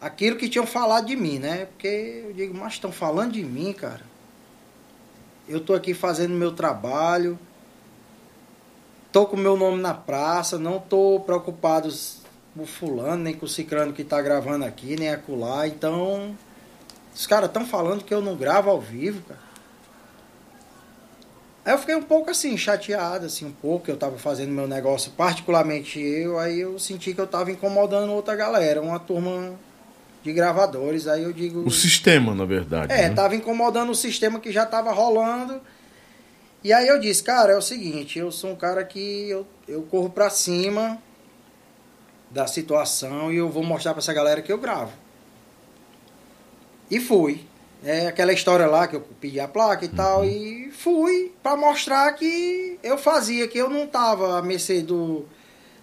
aquilo 0.00 0.36
que 0.36 0.48
tinham 0.48 0.66
falado 0.66 1.06
de 1.06 1.14
mim, 1.14 1.38
né? 1.38 1.66
Porque 1.66 2.24
eu 2.26 2.32
digo, 2.32 2.52
mas 2.52 2.72
estão 2.72 2.90
falando 2.90 3.32
de 3.32 3.44
mim, 3.44 3.72
cara. 3.72 4.02
Eu 5.48 5.60
tô 5.60 5.72
aqui 5.72 5.94
fazendo 5.94 6.34
meu 6.34 6.52
trabalho, 6.52 7.38
tô 9.12 9.24
com 9.26 9.36
meu 9.36 9.56
nome 9.56 9.80
na 9.80 9.94
praça, 9.94 10.58
não 10.58 10.80
tô 10.80 11.20
preocupado 11.20 11.88
com 12.56 12.62
o 12.62 12.66
fulano, 12.66 13.22
nem 13.22 13.34
com 13.34 13.46
o 13.46 13.48
cicrano 13.48 13.92
que 13.92 14.02
tá 14.02 14.20
gravando 14.20 14.64
aqui, 14.64 14.96
nem 14.96 15.10
acolá. 15.10 15.66
Então, 15.68 16.36
os 17.14 17.26
caras 17.26 17.48
estão 17.48 17.64
falando 17.64 18.02
que 18.02 18.12
eu 18.12 18.20
não 18.20 18.34
gravo 18.34 18.68
ao 18.68 18.80
vivo, 18.80 19.22
cara. 19.22 19.49
Aí 21.70 21.74
eu 21.74 21.78
fiquei 21.78 21.94
um 21.94 22.02
pouco 22.02 22.28
assim, 22.32 22.56
chateado, 22.56 23.26
assim, 23.26 23.46
um 23.46 23.52
pouco, 23.52 23.84
que 23.84 23.92
eu 23.92 23.96
tava 23.96 24.18
fazendo 24.18 24.50
meu 24.50 24.66
negócio, 24.66 25.12
particularmente 25.12 26.00
eu, 26.00 26.36
aí 26.36 26.58
eu 26.58 26.76
senti 26.80 27.14
que 27.14 27.20
eu 27.20 27.28
tava 27.28 27.52
incomodando 27.52 28.10
outra 28.12 28.34
galera, 28.34 28.82
uma 28.82 28.98
turma 28.98 29.52
de 30.20 30.32
gravadores, 30.32 31.06
aí 31.06 31.22
eu 31.22 31.32
digo... 31.32 31.60
O 31.60 31.70
sistema, 31.70 32.34
na 32.34 32.44
verdade. 32.44 32.92
É, 32.92 33.08
né? 33.08 33.14
tava 33.14 33.36
incomodando 33.36 33.90
o 33.90 33.94
sistema 33.94 34.40
que 34.40 34.50
já 34.50 34.66
tava 34.66 34.90
rolando. 34.90 35.60
E 36.64 36.72
aí 36.72 36.88
eu 36.88 36.98
disse, 36.98 37.22
cara, 37.22 37.52
é 37.52 37.56
o 37.56 37.62
seguinte, 37.62 38.18
eu 38.18 38.32
sou 38.32 38.50
um 38.50 38.56
cara 38.56 38.84
que 38.84 39.30
eu, 39.30 39.46
eu 39.68 39.82
corro 39.82 40.10
pra 40.10 40.28
cima 40.28 40.98
da 42.32 42.48
situação 42.48 43.32
e 43.32 43.36
eu 43.36 43.48
vou 43.48 43.62
mostrar 43.62 43.92
pra 43.92 44.00
essa 44.00 44.12
galera 44.12 44.42
que 44.42 44.52
eu 44.52 44.58
gravo. 44.58 44.92
E 46.90 46.98
fui. 46.98 47.46
É 47.82 48.08
aquela 48.08 48.32
história 48.32 48.66
lá 48.66 48.86
que 48.86 48.96
eu 48.96 49.00
pedi 49.00 49.40
a 49.40 49.48
placa 49.48 49.84
e 49.84 49.88
tal, 49.88 50.22
e 50.24 50.70
fui 50.70 51.32
pra 51.42 51.56
mostrar 51.56 52.12
que 52.12 52.78
eu 52.82 52.98
fazia, 52.98 53.48
que 53.48 53.56
eu 53.56 53.70
não 53.70 53.86
tava 53.86 54.38
à 54.38 54.42
mercê 54.42 54.82
do, 54.82 55.26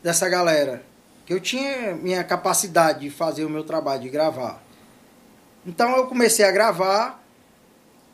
dessa 0.04 0.30
galera. 0.30 0.84
Que 1.26 1.34
eu 1.34 1.40
tinha 1.40 1.96
minha 1.96 2.24
capacidade 2.24 3.00
de 3.00 3.10
fazer 3.10 3.46
o 3.46 3.50
meu 3.50 3.64
trabalho, 3.64 4.02
de 4.02 4.10
gravar. 4.10 4.62
Então 5.66 5.98
eu 5.98 6.06
comecei 6.06 6.46
a 6.46 6.52
gravar. 6.52 7.24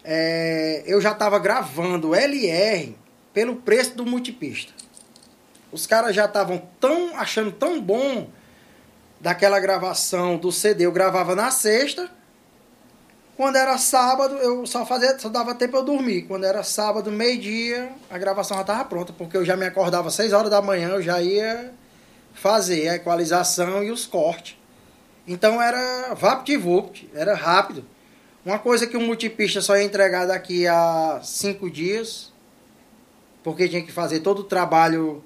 é, 0.04 0.84
eu 0.86 1.02
já 1.02 1.12
estava 1.12 1.38
gravando 1.38 2.16
LR 2.16 2.96
pelo 3.34 3.58
preço 3.58 3.96
do 3.96 4.06
multipista. 4.06 4.74
Os 5.72 5.86
caras 5.86 6.16
já 6.16 6.26
estavam 6.26 6.62
tão 6.80 7.18
achando 7.18 7.52
tão 7.52 7.82
bom 7.82 8.30
daquela 9.20 9.60
gravação 9.60 10.38
do 10.38 10.52
CD. 10.52 10.86
Eu 10.86 10.92
gravava 10.92 11.36
na 11.36 11.52
sexta 11.52 12.10
Quando 13.36 13.56
era 13.56 13.78
sábado, 13.78 14.36
eu 14.36 14.66
só 14.66 14.86
fazia, 14.86 15.18
só 15.18 15.28
dava 15.28 15.56
tempo 15.56 15.76
eu 15.78 15.84
dormir. 15.84 16.24
Quando 16.24 16.46
era 16.46 16.64
sábado, 16.64 17.12
meio-dia, 17.12 17.92
a 18.10 18.18
gravação 18.18 18.58
já 18.58 18.62
estava 18.62 18.86
pronta, 18.86 19.12
porque 19.12 19.36
eu 19.36 19.44
já 19.44 19.58
me 19.58 19.66
acordava 19.66 20.08
às 20.08 20.14
6 20.14 20.34
horas 20.34 20.52
da 20.52 20.62
manhã, 20.62 20.90
eu 20.90 21.02
já 21.02 21.20
ia 21.22 21.74
fazer 22.34 22.90
a 22.90 22.96
equalização 22.96 23.84
e 23.84 23.90
os 23.90 24.06
cortes. 24.06 24.56
Então 25.28 25.62
era 25.62 26.14
vapt-vupt, 26.14 27.10
era 27.14 27.34
rápido. 27.34 27.86
Uma 28.46 28.60
coisa 28.60 28.86
que 28.86 28.98
o 28.98 29.02
multipista 29.02 29.62
só 29.62 29.78
ia 29.78 29.84
entregar 29.84 30.26
daqui 30.26 30.68
a 30.68 31.22
cinco 31.24 31.70
dias, 31.70 32.32
porque 33.42 33.70
tinha 33.70 33.82
que 33.82 33.92
fazer 33.92 34.20
todo 34.20 34.40
o 34.40 34.44
trabalho 34.44 35.24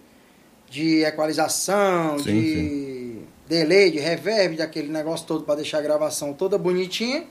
de 0.69 1.03
equalização, 1.03 2.19
Sim, 2.19 2.23
de 2.25 3.21
delay, 3.47 3.89
de 3.89 3.99
reverb, 3.99 4.57
daquele 4.57 4.89
negócio 4.89 5.25
todo 5.25 5.43
para 5.43 5.55
deixar 5.55 5.79
a 5.79 5.81
gravação 5.81 6.31
toda 6.31 6.57
bonitinha. 6.57 7.25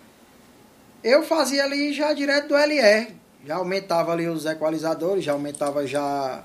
Eu 1.02 1.23
fazia 1.23 1.64
ali 1.64 1.93
já 1.93 2.12
direto 2.12 2.48
do 2.48 2.56
LR. 2.56 3.14
Já 3.44 3.56
aumentava 3.56 4.12
ali 4.12 4.27
os 4.27 4.44
equalizadores, 4.44 5.24
já 5.24 5.32
aumentava 5.32 5.86
já 5.86 6.43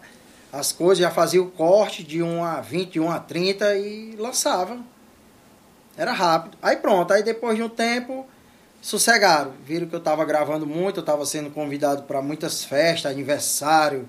as 0.54 0.72
coisas, 0.72 1.00
já 1.00 1.10
fazia 1.10 1.42
o 1.42 1.50
corte 1.50 2.04
de 2.04 2.22
1 2.22 2.44
a 2.44 2.62
20, 2.62 2.92
de 2.92 3.00
1 3.00 3.12
a 3.12 3.20
30 3.20 3.76
e 3.76 4.16
lançava. 4.18 4.78
Era 5.98 6.12
rápido. 6.12 6.58
Aí 6.62 6.78
pronto, 6.78 7.12
aí 7.12 7.24
depois 7.24 7.56
de 7.56 7.64
um 7.64 7.70
tempo 7.70 8.26
sossegaram. 8.82 9.54
Viram 9.66 9.88
que 9.88 9.96
eu 9.96 10.00
estava 10.00 10.24
gravando 10.26 10.68
muito, 10.68 10.98
eu 10.98 11.02
estava 11.02 11.26
sendo 11.26 11.50
convidado 11.50 12.04
para 12.04 12.22
muitas 12.22 12.64
festas, 12.64 13.12
aniversário, 13.12 14.08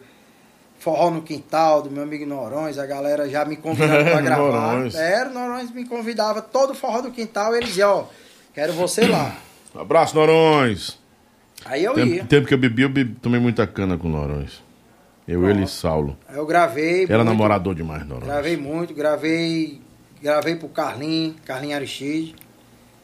forró 0.79 1.11
no 1.11 1.23
quintal 1.23 1.81
do 1.81 1.91
meu 1.91 2.03
amigo 2.03 2.27
Norões, 2.27 2.79
a 2.79 2.85
galera 2.85 3.29
já 3.29 3.45
me 3.45 3.57
convidando 3.57 4.05
para 4.05 4.21
gravar. 4.23 4.73
Norões. 4.75 4.95
Era, 4.95 5.31
Norões 5.31 5.71
me 5.71 5.87
convidava 5.87 6.43
todo 6.43 6.75
forró 6.75 7.01
do 7.01 7.11
quintal, 7.11 7.55
eles 7.55 7.69
diziam, 7.69 7.91
ó, 7.91 8.05
quero 8.53 8.73
você 8.73 9.07
lá. 9.07 9.35
Abraço, 9.75 10.15
Norões. 10.15 10.99
Aí 11.65 11.85
eu 11.85 11.95
Tempo, 11.95 12.13
ia. 12.15 12.25
tempo 12.25 12.47
que 12.49 12.55
eu 12.55 12.59
bebi, 12.59 12.83
eu 12.83 12.89
bebi- 12.89 13.15
tomei 13.21 13.41
muita 13.41 13.67
cana 13.67 13.97
com 13.97 14.09
Norões. 14.09 14.63
Eu, 15.27 15.49
ele 15.49 15.63
e 15.63 15.69
Saulo. 15.69 16.17
Eu 16.29 16.45
gravei. 16.45 17.05
Era 17.05 17.19
muito, 17.19 17.29
namorador 17.29 17.75
demais, 17.75 18.05
Norões. 18.07 18.25
Gravei 18.27 18.57
muito, 18.57 18.93
gravei, 18.93 19.81
gravei 20.21 20.57
pro 20.57 20.69
Carlinho, 20.69 21.37
Carlinho 21.45 21.77
Aristide. 21.77 22.35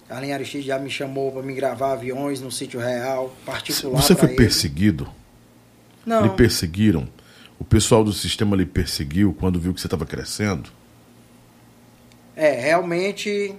Carlinho 0.09 0.35
Aristide 0.35 0.67
já 0.67 0.79
me 0.79 0.91
chamou 0.91 1.31
para 1.31 1.43
me 1.43 1.55
gravar 1.55 1.93
aviões 1.93 2.41
no 2.41 2.51
sítio 2.51 2.81
real, 2.81 3.33
particular. 3.47 4.03
Você 4.03 4.15
foi 4.17 4.29
ele. 4.31 4.37
perseguido? 4.37 5.09
Não, 6.05 6.23
Lhe 6.23 6.31
perseguiram? 6.31 7.07
O 7.59 7.65
pessoal 7.65 8.03
do 8.03 8.13
sistema 8.13 8.57
lhe 8.57 8.65
perseguiu 8.67 9.35
quando 9.39 9.61
viu 9.61 9.73
que 9.75 9.81
você 9.81 9.87
estava 9.87 10.05
crescendo? 10.07 10.71
é, 12.35 12.53
realmente, 12.61 13.55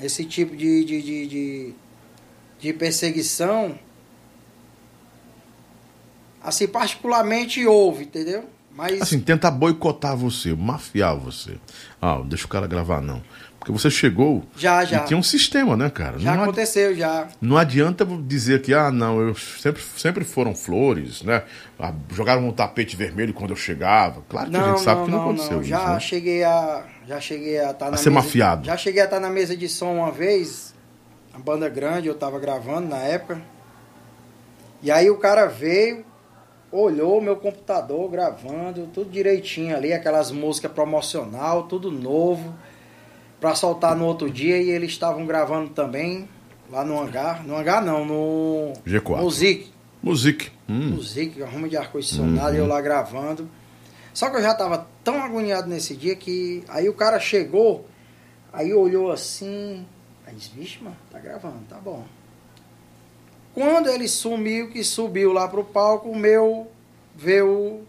esse 0.00 0.24
tipo 0.24 0.54
de, 0.56 0.84
de, 0.84 1.02
de, 1.02 1.26
de, 1.26 1.74
de 2.62 2.72
perseguição, 2.72 3.76
assim, 6.40 6.68
particularmente 6.68 7.66
houve, 7.66 8.04
entendeu? 8.04 8.44
Mas 8.74 9.02
Assim, 9.02 9.18
tentar 9.18 9.50
boicotar 9.50 10.16
você, 10.16 10.54
mafiar 10.54 11.16
você. 11.16 11.56
Ah, 12.00 12.22
deixa 12.24 12.46
o 12.46 12.48
cara 12.48 12.68
gravar, 12.68 13.02
não. 13.02 13.20
Porque 13.58 13.72
você 13.72 13.90
chegou 13.90 14.44
já, 14.56 14.84
já, 14.84 14.98
e 14.98 15.06
tinha 15.06 15.16
um 15.16 15.22
sistema, 15.22 15.76
né, 15.76 15.90
cara? 15.90 16.18
já 16.18 16.34
não, 16.34 16.44
aconteceu, 16.44 16.96
já. 16.96 17.28
não 17.40 17.56
adianta 17.56 18.04
dizer 18.04 18.62
que, 18.62 18.72
ah, 18.74 18.90
não, 18.90 19.20
eu 19.20 19.34
sempre, 19.36 19.82
sempre 19.96 20.24
foram 20.24 20.54
flores, 20.54 21.22
né? 21.22 21.42
Ah, 21.78 21.92
jogaram 22.12 22.48
um 22.48 22.52
tapete 22.52 22.96
vermelho 22.96 23.34
quando 23.34 23.50
eu 23.50 23.56
chegava. 23.56 24.22
Claro 24.28 24.50
que 24.50 24.56
a 24.56 24.68
gente 24.68 24.80
sabe 24.80 25.04
que 25.04 25.10
não, 25.10 25.20
aconteceu 25.22 25.60
isso, 25.60 25.68
Já 25.68 25.94
né? 25.94 26.00
cheguei 26.00 26.44
a. 26.44 26.84
Já 27.06 27.20
cheguei 27.20 27.58
a 27.60 27.70
estar 27.72 27.90
na 27.90 27.96
ser 27.96 28.10
mesa, 28.10 28.22
mafiado. 28.22 28.64
Já 28.64 28.76
cheguei 28.76 29.02
a 29.02 29.04
estar 29.04 29.20
na 29.20 29.30
mesa 29.30 29.56
de 29.56 29.68
som 29.68 29.94
uma 29.94 30.10
vez, 30.10 30.71
a 31.34 31.38
banda 31.38 31.68
grande, 31.68 32.08
eu 32.08 32.14
tava 32.14 32.38
gravando 32.38 32.88
na 32.88 32.98
época. 32.98 33.40
E 34.82 34.90
aí 34.90 35.08
o 35.10 35.18
cara 35.18 35.46
veio, 35.46 36.04
olhou 36.70 37.20
meu 37.20 37.36
computador 37.36 38.10
gravando, 38.10 38.88
tudo 38.92 39.10
direitinho 39.10 39.76
ali, 39.76 39.92
aquelas 39.92 40.30
músicas 40.30 40.72
promocional, 40.72 41.64
tudo 41.64 41.90
novo, 41.90 42.54
pra 43.40 43.54
soltar 43.54 43.94
no 43.96 44.04
outro 44.04 44.30
dia, 44.30 44.58
e 44.58 44.70
eles 44.70 44.90
estavam 44.90 45.26
gravando 45.26 45.70
também 45.70 46.28
lá 46.70 46.84
no 46.84 47.00
hangar. 47.00 47.44
No 47.44 47.56
hangar 47.56 47.82
não, 47.82 48.04
no. 48.04 48.72
G4. 48.86 49.20
No 49.20 49.30
Zic. 49.30 49.72
Music. 50.02 50.50
Hum. 50.68 50.94
Música, 50.94 51.44
arruma 51.44 51.68
de 51.68 51.76
ar-condicionado, 51.76 52.56
eu 52.56 52.66
lá 52.66 52.80
gravando. 52.80 53.48
Só 54.12 54.28
que 54.28 54.36
eu 54.36 54.42
já 54.42 54.52
tava 54.52 54.86
tão 55.04 55.22
agoniado 55.22 55.68
nesse 55.68 55.94
dia 55.94 56.16
que 56.16 56.64
aí 56.68 56.88
o 56.88 56.94
cara 56.94 57.20
chegou, 57.20 57.86
aí 58.52 58.74
olhou 58.74 59.12
assim, 59.12 59.86
aí 60.32 60.38
disse, 60.38 60.50
vixe, 60.54 60.82
mano, 60.82 60.96
tá 61.10 61.18
gravando, 61.18 61.64
tá 61.68 61.76
bom. 61.76 62.04
Quando 63.54 63.88
ele 63.88 64.08
sumiu, 64.08 64.70
que 64.70 64.82
subiu 64.82 65.32
lá 65.32 65.46
pro 65.46 65.62
palco, 65.62 66.08
o 66.08 66.16
meu 66.16 66.70
veio, 67.14 67.86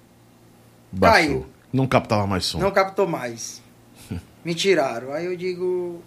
Baixou. 0.92 1.28
Caiu. 1.28 1.46
Não 1.72 1.88
captava 1.88 2.28
mais 2.28 2.46
som. 2.46 2.60
não 2.60 2.70
captou 2.72 3.08
mais. 3.08 3.62
Me 4.46 4.54
tiraram. 4.54 5.12
Aí 5.14 5.26
eu 5.26 5.36
digo, 5.36 6.04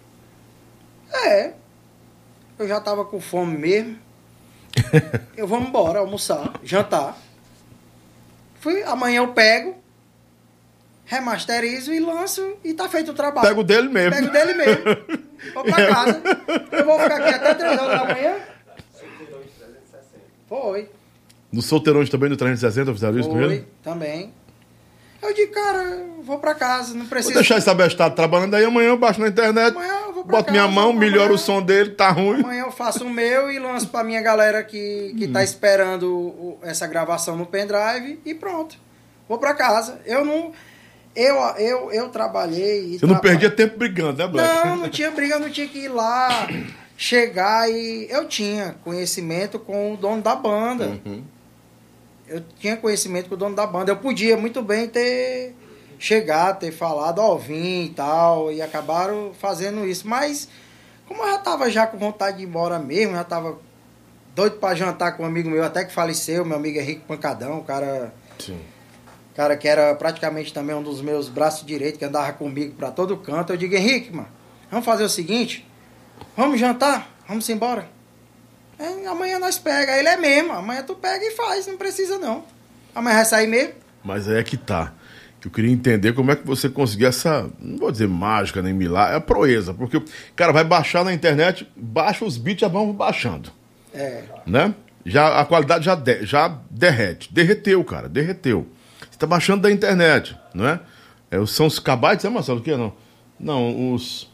é, 1.11 1.53
eu 2.57 2.67
já 2.67 2.79
tava 2.79 3.03
com 3.03 3.19
fome 3.19 3.57
mesmo. 3.57 3.97
Eu 5.35 5.47
vou 5.47 5.59
embora 5.59 5.97
almoçar, 5.99 6.53
jantar. 6.63 7.17
Fui, 8.59 8.83
amanhã 8.83 9.21
eu 9.21 9.29
pego, 9.33 9.75
remasterizo 11.03 11.91
e 11.91 11.99
lanço 11.99 12.57
e 12.63 12.75
tá 12.75 12.87
feito 12.87 13.09
o 13.09 13.13
trabalho. 13.15 13.47
Pego 13.47 13.63
dele 13.63 13.89
mesmo. 13.89 14.11
Pego 14.11 14.31
dele 14.31 14.53
mesmo. 14.53 14.83
Vou 15.53 15.63
pra 15.63 15.87
casa. 15.87 16.21
Eu 16.71 16.85
vou 16.85 16.99
ficar 16.99 17.15
aqui 17.17 17.29
até 17.35 17.53
3 17.53 17.79
horas 17.79 17.99
da 17.99 18.13
manhã. 18.13 18.35
Foi. 20.47 20.89
No 21.51 21.61
Solteirões 21.61 22.09
também, 22.09 22.29
no 22.29 22.37
360, 22.37 22.93
fizeram 22.93 23.19
isso 23.19 23.29
com 23.29 23.35
Foi, 23.35 23.43
ele? 23.43 23.67
também. 23.83 24.33
Eu 25.21 25.33
digo, 25.33 25.51
cara, 25.51 26.05
vou 26.23 26.37
pra 26.39 26.53
casa, 26.53 26.93
não 26.93 27.01
Vou 27.01 27.09
preciso. 27.09 27.33
deixar 27.33 27.57
esse 27.57 27.69
abestado 27.69 28.15
trabalhando 28.15 28.53
aí, 28.55 28.63
amanhã 28.63 28.89
eu 28.89 28.97
baixo 28.97 29.19
na 29.19 29.27
internet, 29.29 29.75
Amanhã 29.75 29.93
eu 30.07 30.13
vou 30.13 30.23
pra 30.23 30.37
boto 30.37 30.51
minha 30.51 30.63
casa, 30.63 30.75
mão, 30.75 30.89
amanhã- 30.91 30.99
melhoro 30.99 31.33
o 31.33 31.37
som 31.37 31.61
dele, 31.61 31.91
tá 31.91 32.11
ruim. 32.11 32.41
Amanhã 32.41 32.63
eu 32.65 32.71
faço 32.71 33.03
o 33.03 33.09
meu 33.09 33.49
e 33.51 33.57
lanço 33.57 33.87
pra 33.87 34.03
minha 34.03 34.21
galera 34.21 34.63
que, 34.63 35.15
que 35.17 35.25
Hum. 35.25 35.33
tá 35.33 35.43
esperando 35.43 36.57
essa 36.61 36.85
gravação 36.85 37.35
no 37.35 37.45
pendrive 37.47 38.19
e 38.25 38.33
pronto. 38.35 38.77
Vou 39.27 39.37
pra 39.39 39.53
casa. 39.55 39.99
Eu 40.05 40.23
não. 40.23 40.51
Eu, 41.17 41.35
eu, 41.57 41.91
eu 41.91 42.09
trabalhei. 42.09 42.99
Você 42.99 43.07
não 43.07 43.17
perdia 43.17 43.49
tempo 43.49 43.75
brigando, 43.75 44.19
né, 44.19 44.27
Black? 44.27 44.67
Não, 44.67 44.75
não 44.75 44.89
tinha 44.89 45.09
briga, 45.09 45.39
não 45.39 45.49
tinha 45.49 45.67
que 45.67 45.79
ir 45.79 45.87
lá, 45.87 46.47
chegar 46.95 47.67
e. 47.71 48.05
Eu 48.07 48.27
tinha 48.27 48.75
conhecimento 48.83 49.57
com 49.57 49.95
o 49.95 49.97
dono 49.97 50.21
da 50.21 50.35
banda. 50.35 50.99
Uhum. 51.03 51.23
Eu 52.27 52.43
tinha 52.59 52.77
conhecimento 52.77 53.29
com 53.29 53.33
o 53.33 53.37
dono 53.37 53.55
da 53.55 53.65
banda. 53.65 53.91
Eu 53.91 53.97
podia 53.97 54.37
muito 54.37 54.61
bem 54.61 54.87
ter 54.87 55.55
chegado, 55.97 56.59
ter 56.59 56.71
falado, 56.71 57.17
ó, 57.17 57.35
vim 57.35 57.85
e 57.85 57.89
tal, 57.89 58.51
e 58.51 58.61
acabaram 58.61 59.31
fazendo 59.39 59.87
isso. 59.87 60.07
Mas, 60.07 60.47
como 61.07 61.23
eu 61.23 61.31
já 61.31 61.39
tava 61.39 61.67
já 61.71 61.87
com 61.87 61.97
vontade 61.97 62.37
de 62.37 62.43
ir 62.43 62.45
embora 62.45 62.77
mesmo, 62.77 63.15
já 63.15 63.23
tava 63.23 63.57
doido 64.35 64.57
pra 64.57 64.75
jantar 64.75 65.17
com 65.17 65.23
um 65.23 65.25
amigo 65.25 65.49
meu, 65.49 65.63
até 65.63 65.83
que 65.83 65.91
faleceu, 65.91 66.45
meu 66.45 66.57
amigo 66.57 66.77
Henrique 66.77 67.01
Pancadão, 67.07 67.57
o 67.57 67.63
cara, 67.63 68.13
Sim. 68.37 68.59
Cara 69.37 69.55
que 69.55 69.67
era 69.67 69.93
praticamente 69.93 70.51
também 70.51 70.75
um 70.75 70.81
dos 70.81 70.99
meus 70.99 71.29
braços 71.29 71.63
direitos, 71.65 71.99
que 71.99 72.03
andava 72.05 72.33
comigo 72.33 72.73
pra 72.75 72.89
todo 72.89 73.15
canto. 73.17 73.53
Eu 73.53 73.57
digo, 73.57 73.75
Henrique, 73.75 74.11
mano, 74.13 74.27
vamos 74.71 74.83
fazer 74.83 75.03
o 75.03 75.09
seguinte, 75.09 75.63
vamos 76.35 76.59
jantar, 76.59 77.07
vamos 77.27 77.47
embora. 77.47 77.87
É, 78.79 79.07
amanhã 79.07 79.37
nós 79.37 79.59
pega. 79.59 79.95
Ele 79.95 80.07
é 80.09 80.17
mesmo, 80.17 80.51
amanhã 80.53 80.81
tu 80.81 80.95
pega 80.95 81.23
e 81.23 81.31
faz, 81.31 81.67
não 81.67 81.77
precisa 81.77 82.17
não. 82.17 82.43
Amanhã 82.95 83.17
vai 83.17 83.25
sair 83.25 83.47
mesmo. 83.47 83.73
Mas 84.03 84.27
aí 84.27 84.37
é 84.39 84.43
que 84.43 84.57
tá. 84.57 84.91
Eu 85.45 85.51
queria 85.51 85.71
entender 85.71 86.13
como 86.13 86.31
é 86.31 86.35
que 86.35 86.45
você 86.45 86.67
conseguiu 86.67 87.07
essa, 87.07 87.49
não 87.59 87.77
vou 87.77 87.91
dizer 87.91 88.07
mágica 88.07 88.61
nem 88.61 88.73
milagre, 88.73 89.15
é 89.15 89.19
proeza. 89.19 89.73
Porque 89.73 89.95
o 89.97 90.03
cara 90.35 90.51
vai 90.51 90.63
baixar 90.63 91.05
na 91.05 91.13
internet, 91.13 91.65
baixa 91.75 92.25
os 92.25 92.37
beats, 92.37 92.61
já 92.61 92.67
vão 92.67 92.91
baixando. 92.91 93.49
É, 93.93 94.23
né? 94.45 94.73
Já, 95.05 95.39
a 95.39 95.45
qualidade 95.45 95.85
já, 95.85 95.95
de- 95.95 96.25
já 96.25 96.59
derrete. 96.69 97.31
Derreteu, 97.33 97.81
cara, 97.85 98.09
derreteu. 98.09 98.67
Você 99.17 99.21
tá 99.21 99.25
baixando 99.25 99.63
da 99.63 99.71
internet, 99.71 100.37
não 100.53 100.67
é? 100.67 100.79
é 101.31 101.43
são 101.47 101.65
os 101.65 101.79
kbytes, 101.79 102.23
é, 102.23 102.29
Marcelo? 102.29 102.59
O 102.59 102.61
que 102.61 102.77
não? 102.77 102.93
Não, 103.39 103.91
os. 103.91 104.29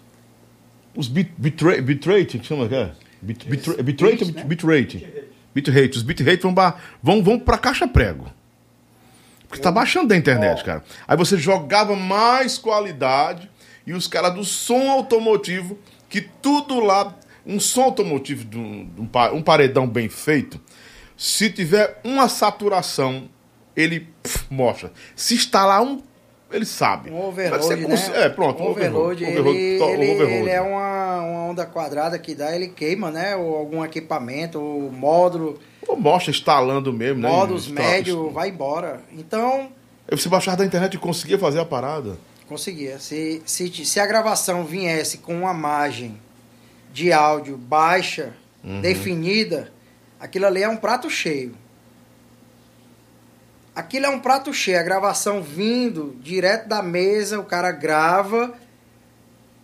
Os 0.93 1.07
bit, 1.07 1.31
bitrate, 1.37 1.81
bitrate, 1.81 2.37
que 2.37 2.45
chama 2.45 2.67
que 2.67 2.75
é? 2.75 2.91
Bit, 3.21 3.47
bitrate, 3.47 3.81
bitrate, 3.81 4.25
Bits, 4.25 4.35
né? 4.35 4.43
bitrate. 4.43 5.07
Bitrate. 5.55 5.97
Os 5.97 6.03
bitrate 6.03 6.43
vão, 6.43 6.53
vão, 7.01 7.23
vão 7.23 7.39
pra 7.39 7.57
caixa 7.57 7.87
prego. 7.87 8.29
Porque 9.47 9.63
tá 9.63 9.71
baixando 9.71 10.09
da 10.09 10.17
internet, 10.17 10.61
cara. 10.65 10.83
Aí 11.07 11.15
você 11.15 11.37
jogava 11.37 11.95
mais 11.95 12.57
qualidade 12.57 13.49
e 13.87 13.93
os 13.93 14.05
caras 14.05 14.33
do 14.33 14.43
som 14.43 14.91
automotivo, 14.91 15.79
que 16.09 16.19
tudo 16.19 16.81
lá, 16.81 17.15
um 17.45 17.57
som 17.57 17.83
automotivo, 17.83 18.45
um, 18.57 19.07
um 19.31 19.41
paredão 19.41 19.87
bem 19.87 20.09
feito, 20.09 20.59
se 21.15 21.49
tiver 21.49 22.01
uma 22.03 22.27
saturação, 22.27 23.29
ele 23.75 24.07
pff, 24.21 24.45
mostra. 24.49 24.91
Se 25.15 25.35
instalar 25.35 25.81
um. 25.81 26.01
ele 26.51 26.65
sabe. 26.65 27.09
Um 27.09 27.19
overload, 27.25 27.63
você 27.65 27.75
né? 27.75 27.85
cons- 27.87 28.09
É, 28.09 28.29
pronto. 28.29 28.61
Um 28.61 28.67
overload, 28.67 29.23
ele, 29.23 29.39
overload, 29.39 29.77
to- 29.79 29.89
ele, 30.01 30.11
overload. 30.11 30.33
ele 30.41 30.49
é 30.49 30.61
uma, 30.61 31.21
uma 31.21 31.43
onda 31.45 31.65
quadrada 31.65 32.17
que 32.19 32.35
dá, 32.35 32.55
ele 32.55 32.67
queima, 32.67 33.09
né? 33.11 33.35
Ou 33.35 33.55
algum 33.55 33.83
equipamento, 33.83 34.59
ou 34.61 34.91
módulo, 34.91 35.59
Ou 35.87 35.95
mostra 35.97 36.29
instalando 36.31 36.93
mesmo, 36.93 37.21
né? 37.21 37.29
módulos 37.29 37.67
Insta- 37.67 37.81
médio, 37.81 38.29
vai 38.29 38.49
embora. 38.49 39.01
Então, 39.11 39.69
Você 40.11 40.29
baixar 40.29 40.55
da 40.55 40.65
internet 40.65 40.93
e 40.93 40.97
conseguia 40.99 41.39
fazer 41.39 41.59
a 41.59 41.65
parada. 41.65 42.17
conseguia. 42.47 42.99
Se, 42.99 43.41
se, 43.45 43.69
se 43.85 43.99
a 43.99 44.05
gravação 44.05 44.63
viesse 44.63 45.17
com 45.17 45.33
uma 45.39 45.53
margem 45.55 46.19
de 46.93 47.11
áudio 47.11 47.57
baixa, 47.57 48.33
Uhum. 48.63 48.79
definida, 48.79 49.73
aquilo 50.19 50.45
ali 50.45 50.61
é 50.61 50.69
um 50.69 50.77
prato 50.77 51.09
cheio. 51.09 51.55
Aquilo 53.75 54.05
é 54.05 54.09
um 54.09 54.19
prato 54.19 54.53
cheio, 54.53 54.79
a 54.79 54.83
gravação 54.83 55.41
vindo 55.41 56.15
direto 56.21 56.67
da 56.67 56.83
mesa, 56.83 57.39
o 57.39 57.43
cara 57.43 57.71
grava 57.71 58.53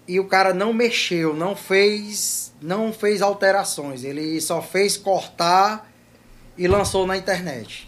e 0.08 0.20
o 0.20 0.26
cara 0.26 0.52
não 0.54 0.74
mexeu, 0.74 1.36
não 1.36 1.56
fez, 1.56 2.52
não 2.60 2.92
fez 2.92 3.22
alterações, 3.22 4.04
ele 4.04 4.42
só 4.42 4.62
fez 4.64 4.98
cortar 4.98 5.88
e 6.58 6.68
lançou 6.68 7.06
na 7.06 7.16
internet. 7.18 7.88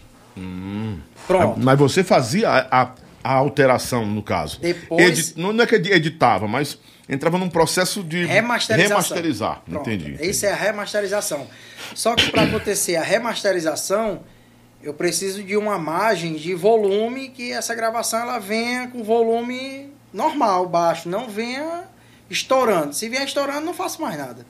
Pronto. 1.26 1.58
Mas 1.60 1.78
você 1.78 2.04
fazia 2.04 2.48
a, 2.48 2.82
a- 2.82 2.94
a 3.24 3.32
alteração, 3.34 4.04
no 4.06 4.22
caso. 4.22 4.60
Depois- 4.60 5.34
não 5.36 5.52
não 5.52 5.62
é 5.64 5.66
que 5.66 5.74
edi- 5.76 5.92
editava, 5.92 6.48
mas 6.48 6.78
entrava 7.08 7.38
num 7.38 7.48
processo 7.48 8.02
de 8.02 8.24
Remasterização. 8.24 8.96
remasterizar. 8.96 9.62
Pronto, 9.68 9.88
Entendi. 9.90 10.14
entendi. 10.14 10.30
Isso 10.30 10.46
é 10.46 10.52
a 10.52 10.56
remasterização. 10.56 11.46
Só 11.94 12.14
que 12.16 12.30
para 12.30 12.42
acontecer 12.42 12.96
a 12.96 13.02
remasterização, 13.02 14.22
eu 14.82 14.92
preciso 14.92 15.42
de 15.42 15.56
uma 15.56 15.78
margem 15.78 16.34
de 16.34 16.54
volume 16.54 17.28
que 17.28 17.52
essa 17.52 17.74
gravação 17.74 18.20
ela 18.20 18.38
venha 18.38 18.88
com 18.88 19.02
volume 19.02 19.92
normal, 20.12 20.68
baixo, 20.68 21.08
não 21.08 21.28
venha 21.28 21.84
estourando. 22.28 22.92
Se 22.92 23.08
vier 23.08 23.24
estourando, 23.24 23.64
não 23.64 23.74
faço 23.74 24.02
mais 24.02 24.18
nada. 24.18 24.46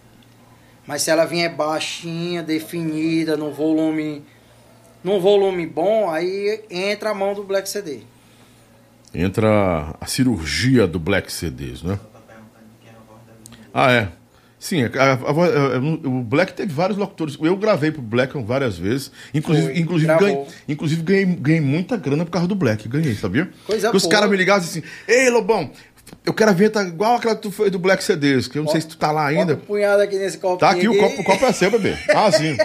Mas 0.86 1.02
se 1.02 1.10
ela 1.10 1.24
vier 1.24 1.54
baixinha, 1.54 2.42
definida, 2.42 3.36
no 3.36 3.52
volume 3.52 4.24
num 5.02 5.18
volume 5.18 5.66
bom, 5.66 6.08
aí 6.08 6.64
entra 6.70 7.10
a 7.10 7.14
mão 7.14 7.34
do 7.34 7.42
Black 7.42 7.68
CD. 7.68 8.02
Entra 9.12 9.94
a 10.00 10.06
cirurgia 10.06 10.86
do 10.86 10.98
Black 10.98 11.32
CDs, 11.32 11.82
né? 11.82 11.98
Ah, 13.74 13.90
é. 13.90 14.12
Sim, 14.62 14.84
a- 14.84 14.90
a- 14.96 15.12
a 15.14 15.32
voz- 15.32 15.50
a- 15.52 15.78
o 16.08 16.22
Black 16.22 16.52
teve 16.54 16.72
vários 16.72 16.96
locutores. 16.96 17.36
Eu 17.42 17.56
gravei 17.56 17.90
pro 17.90 18.00
Black 18.00 18.32
várias 18.44 18.78
vezes. 18.78 19.10
Inclusive, 19.34 19.66
Foi, 19.66 19.76
inclusive, 19.78 20.06
gravou. 20.06 20.28
ganhei, 20.28 20.46
inclusive 20.68 21.02
ganhei, 21.02 21.24
ganhei 21.24 21.60
muita 21.60 21.96
grana 21.96 22.24
por 22.24 22.30
causa 22.30 22.46
do 22.46 22.54
Black. 22.54 22.88
Ganhei, 22.88 23.12
sabia? 23.16 23.50
Coisa 23.66 23.90
os 23.94 24.06
caras 24.06 24.30
me 24.30 24.36
ligavam 24.36 24.62
assim: 24.62 24.80
Ei, 25.08 25.28
Lobão, 25.30 25.68
eu 26.24 26.32
quero 26.32 26.50
a 26.50 26.54
vinheta 26.54 26.82
igual 26.82 27.16
aquela 27.16 27.34
que 27.34 27.42
tu 27.42 27.50
fez 27.50 27.70
do 27.70 27.78
Black 27.78 28.02
CDs, 28.02 28.46
que 28.48 28.58
eu 28.58 28.64
não 28.64 28.70
sei 28.70 28.80
se 28.80 28.88
tu 28.88 28.96
tá 28.96 29.10
lá 29.10 29.26
ainda. 29.26 29.54
Um 29.54 29.56
punhado 29.56 30.02
aqui 30.02 30.16
nesse 30.16 30.38
copo. 30.38 30.58
Tá 30.58 30.70
aqui 30.70 30.88
o 30.88 30.96
copo, 30.98 31.20
o 31.20 31.24
copo 31.24 31.44
é 31.46 31.52
seu, 31.52 31.70
bebê. 31.70 31.96
Ah, 32.14 32.30
sim. 32.30 32.56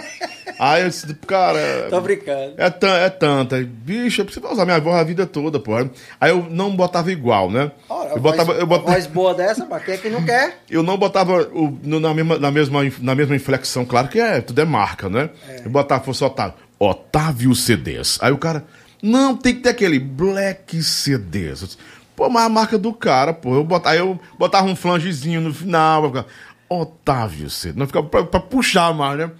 Aí 0.58 0.82
eu 0.82 0.88
disse, 0.88 1.12
cara. 1.26 1.58
Tô 1.90 2.00
brincando. 2.00 2.54
É, 2.56 2.66
é 3.06 3.10
tanta. 3.10 3.58
Bicho, 3.62 4.24
você 4.24 4.40
vai 4.40 4.52
usar 4.52 4.64
minha 4.64 4.80
voz 4.80 4.96
a 4.96 5.04
vida 5.04 5.26
toda, 5.26 5.58
pô. 5.60 5.72
Aí 6.20 6.30
eu 6.30 6.46
não 6.50 6.74
botava 6.74 7.10
igual, 7.12 7.50
né? 7.50 7.70
Ora, 7.88 8.10
eu 8.10 8.20
botava. 8.20 8.44
voz, 8.52 8.58
Eu, 8.60 8.66
botava 8.66 8.92
voz 8.92 9.06
boa 9.06 9.34
dessa, 9.34 9.64
mas 9.66 9.84
quem 9.84 9.94
é 9.94 9.96
que 9.98 10.08
não 10.08 10.24
quer? 10.24 10.58
eu 10.70 10.82
não 10.82 10.96
botava 10.96 11.42
o- 11.52 11.78
na, 11.82 12.12
mesma, 12.14 12.38
na, 12.38 12.50
mesma, 12.50 12.80
na 13.00 13.14
mesma 13.14 13.36
inflexão, 13.36 13.84
claro 13.84 14.08
que 14.08 14.20
é, 14.20 14.40
tudo 14.40 14.60
é 14.60 14.64
marca, 14.64 15.08
né? 15.08 15.30
Eu 15.64 15.70
botava, 15.70 16.02
fosse 16.02 16.24
Otávio, 16.24 16.54
Otávio 16.78 17.54
CDs. 17.54 18.18
Aí 18.20 18.32
o 18.32 18.38
cara, 18.38 18.64
não, 19.02 19.36
tem 19.36 19.54
que 19.54 19.60
ter 19.62 19.68
aquele 19.70 19.98
Black 19.98 20.82
CDs. 20.82 21.60
Eu 21.60 21.66
disse, 21.68 21.78
Pô, 22.18 22.28
mas 22.28 22.46
a 22.46 22.48
marca 22.48 22.76
do 22.76 22.92
cara, 22.92 23.32
pô. 23.32 23.54
Eu 23.54 23.62
botava, 23.62 23.94
aí 23.94 24.00
eu 24.00 24.18
botava 24.36 24.66
um 24.66 24.74
flangezinho 24.74 25.40
no 25.40 25.54
final, 25.54 26.02
ficava, 26.02 26.26
Otávio 26.68 27.48
CDs. 27.48 27.76
Não 27.78 27.86
ficava 27.86 28.08
pra, 28.08 28.24
pra 28.24 28.40
puxar 28.40 28.92
mais, 28.92 29.16
né? 29.18 29.30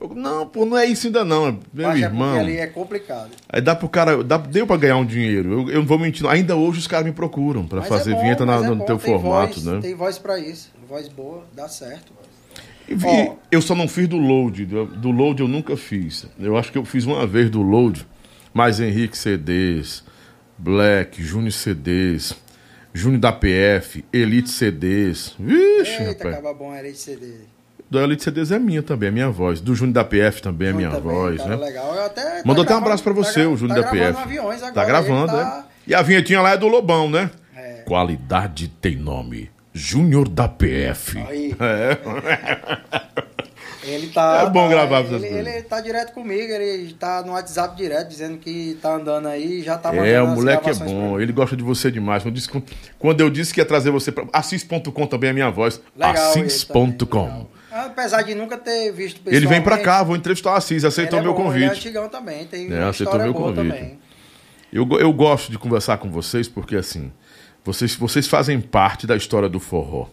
Eu, 0.00 0.14
não, 0.14 0.46
pô, 0.46 0.64
não 0.64 0.76
é 0.78 0.86
isso 0.86 1.08
ainda 1.08 1.24
não, 1.24 1.58
meu 1.74 1.88
Baixa 1.88 2.04
irmão. 2.04 2.28
porque 2.28 2.40
ali 2.40 2.56
é 2.58 2.66
complicado. 2.68 3.30
Aí 3.48 3.60
dá 3.60 3.74
pro 3.74 3.88
cara, 3.88 4.22
dá, 4.22 4.36
deu 4.36 4.64
pra 4.68 4.76
ganhar 4.76 4.96
um 4.96 5.04
dinheiro. 5.04 5.52
Eu, 5.52 5.70
eu 5.70 5.78
não 5.80 5.86
vou 5.86 5.98
mentir, 5.98 6.24
ainda 6.28 6.54
hoje 6.54 6.78
os 6.78 6.86
caras 6.86 7.04
me 7.04 7.10
procuram 7.12 7.66
pra 7.66 7.80
Mas 7.80 7.88
fazer 7.88 8.12
é 8.12 8.14
bom, 8.14 8.20
vinheta 8.22 8.46
na- 8.46 8.58
mas 8.58 8.64
é 8.66 8.68
no 8.70 8.84
teu 8.86 8.96
tem 8.98 9.12
formato, 9.12 9.54
voz, 9.54 9.64
né? 9.64 9.80
Tem 9.82 9.94
voz 9.96 10.16
pra 10.16 10.38
isso. 10.38 10.70
Voz 10.88 11.08
boa, 11.08 11.42
dá 11.56 11.68
certo. 11.68 12.12
E 12.88 12.94
vi- 12.94 13.06
Ó. 13.08 13.34
eu 13.50 13.60
só 13.60 13.74
não 13.74 13.88
fiz 13.88 14.06
do 14.06 14.16
load. 14.16 14.64
Do, 14.64 14.86
do 14.86 15.10
load 15.10 15.42
eu 15.42 15.48
nunca 15.48 15.76
fiz. 15.76 16.26
Eu 16.38 16.56
acho 16.56 16.70
que 16.70 16.78
eu 16.78 16.84
fiz 16.84 17.04
uma 17.04 17.26
vez 17.26 17.50
do 17.50 17.60
load, 17.60 18.06
mas 18.54 18.78
Henrique 18.78 19.18
CDs, 19.18 20.04
Black, 20.58 21.22
Júnior 21.22 21.52
CDs, 21.52 22.34
Júnior 22.92 23.20
da 23.20 23.32
PF, 23.32 24.04
Elite 24.12 24.50
CDs. 24.50 25.34
Vixe, 25.38 26.02
Eita, 26.02 26.04
rapaz. 26.24 26.34
acaba 26.34 26.52
bom, 26.54 26.74
era 26.74 26.90
de 26.90 26.98
CD. 26.98 27.26
Do 27.90 27.98
Elite 28.00 28.22
CDs 28.24 28.50
é 28.50 28.58
minha 28.58 28.82
também, 28.82 29.08
é 29.08 29.12
minha 29.12 29.30
voz. 29.30 29.60
Do 29.60 29.74
Júnior 29.74 29.94
da 29.94 30.04
PF 30.04 30.42
também 30.42 30.68
é 30.68 30.72
minha 30.72 30.90
Também, 30.90 31.02
voz, 31.12 31.38
cara, 31.38 31.56
né? 31.56 31.64
Legal. 31.64 31.94
Eu 31.94 32.04
até, 32.04 32.42
Mandou 32.44 32.64
tá 32.64 32.72
até 32.72 32.74
um 32.74 32.78
abraço 32.84 33.02
pra 33.02 33.12
gravando- 33.12 33.32
você, 33.32 33.42
tá 33.44 33.48
o 33.48 33.56
Júnior 33.56 33.76
gra- 33.78 33.84
da 33.84 33.88
tá 33.90 33.96
PF. 34.12 34.22
aviões 34.22 34.58
agora, 34.62 34.72
tá 34.74 34.84
gravando, 34.84 35.32
né? 35.36 35.42
tá- 35.44 35.66
E 35.86 35.94
a 35.94 36.02
vinhetinha 36.02 36.40
lá 36.42 36.50
é 36.52 36.56
do 36.58 36.68
Lobão, 36.68 37.08
né? 37.10 37.30
É. 37.56 37.82
Qualidade 37.86 38.68
tem 38.68 38.96
nome. 38.96 39.50
Júnior 39.72 40.28
da 40.28 40.48
PF. 40.48 41.18
Aí. 41.18 41.54
É. 41.60 41.98
Ele 43.88 44.08
tá. 44.08 44.42
É 44.46 44.50
bom 44.50 44.62
tá- 44.64 44.68
gravar 44.68 44.98
essas 45.00 45.22
ele, 45.22 45.28
coisas. 45.34 45.46
ele 45.54 45.62
tá 45.62 45.80
direto 45.80 46.12
comigo, 46.12 46.52
ele 46.52 46.92
tá 46.94 47.22
no 47.22 47.32
WhatsApp 47.32 47.76
direto, 47.76 48.08
dizendo 48.08 48.38
que 48.38 48.78
tá 48.82 48.94
andando 48.94 49.28
aí 49.28 49.62
já 49.62 49.76
tá 49.78 49.90
mandando 49.90 50.08
É, 50.08 50.22
o 50.22 50.26
moleque 50.28 50.70
é 50.70 50.74
bom, 50.74 51.18
ele 51.20 51.32
gosta 51.32 51.56
de 51.56 51.62
você 51.64 51.90
demais. 51.90 52.22
Quando, 52.22 52.34
disse, 52.34 52.48
quando 52.98 53.20
eu 53.20 53.30
disse 53.30 53.52
que 53.54 53.60
ia 53.60 53.64
trazer 53.64 53.90
você 53.90 54.12
pra. 54.12 54.24
Assis.com 54.32 55.06
também 55.06 55.30
é 55.30 55.32
minha 55.32 55.50
voz. 55.50 55.80
Ele 55.96 56.04
Assis.com. 56.04 57.22
legal. 57.24 57.50
Apesar 57.70 58.22
de 58.22 58.34
nunca 58.34 58.56
ter 58.56 58.90
visto 58.92 59.20
Ele 59.26 59.46
vem 59.46 59.62
pra 59.62 59.78
cá, 59.78 60.02
vou 60.02 60.16
entrevistar 60.16 60.52
o 60.52 60.54
Assis, 60.54 60.84
aceitou 60.84 61.18
ele 61.18 61.26
é 61.28 61.30
meu 61.30 61.34
bom, 61.34 61.52
Ele 61.54 61.64
é 61.64 61.68
convite. 61.68 61.78
antigão 61.80 62.08
também, 62.08 62.46
tem 62.46 62.72
É, 62.72 62.82
aceitou 62.82 63.18
meu 63.18 63.32
convite. 63.34 63.56
também. 63.56 63.98
Eu, 64.72 64.86
eu 64.98 65.12
gosto 65.12 65.50
de 65.50 65.58
conversar 65.58 65.98
com 65.98 66.10
vocês 66.10 66.48
porque, 66.48 66.76
assim, 66.76 67.12
vocês, 67.64 67.94
vocês 67.94 68.26
fazem 68.26 68.60
parte 68.60 69.06
da 69.06 69.16
história 69.16 69.48
do 69.48 69.60
forró. 69.60 70.06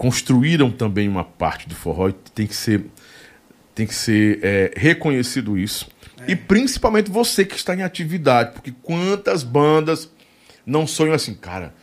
Construíram 0.00 0.70
também 0.70 1.06
uma 1.06 1.22
parte 1.22 1.68
do 1.68 1.74
forró 1.74 2.08
e 2.08 2.14
tem 2.14 2.46
que 2.46 2.56
ser, 2.56 2.86
tem 3.74 3.86
que 3.86 3.94
ser 3.94 4.40
é, 4.42 4.72
reconhecido 4.74 5.58
isso. 5.58 5.90
É. 6.26 6.32
E 6.32 6.34
principalmente 6.34 7.10
você 7.10 7.44
que 7.44 7.54
está 7.54 7.74
em 7.74 7.82
atividade, 7.82 8.52
porque 8.52 8.72
quantas 8.82 9.42
bandas 9.42 10.10
não 10.64 10.86
sonham 10.86 11.12
assim, 11.12 11.34
cara, 11.34 11.74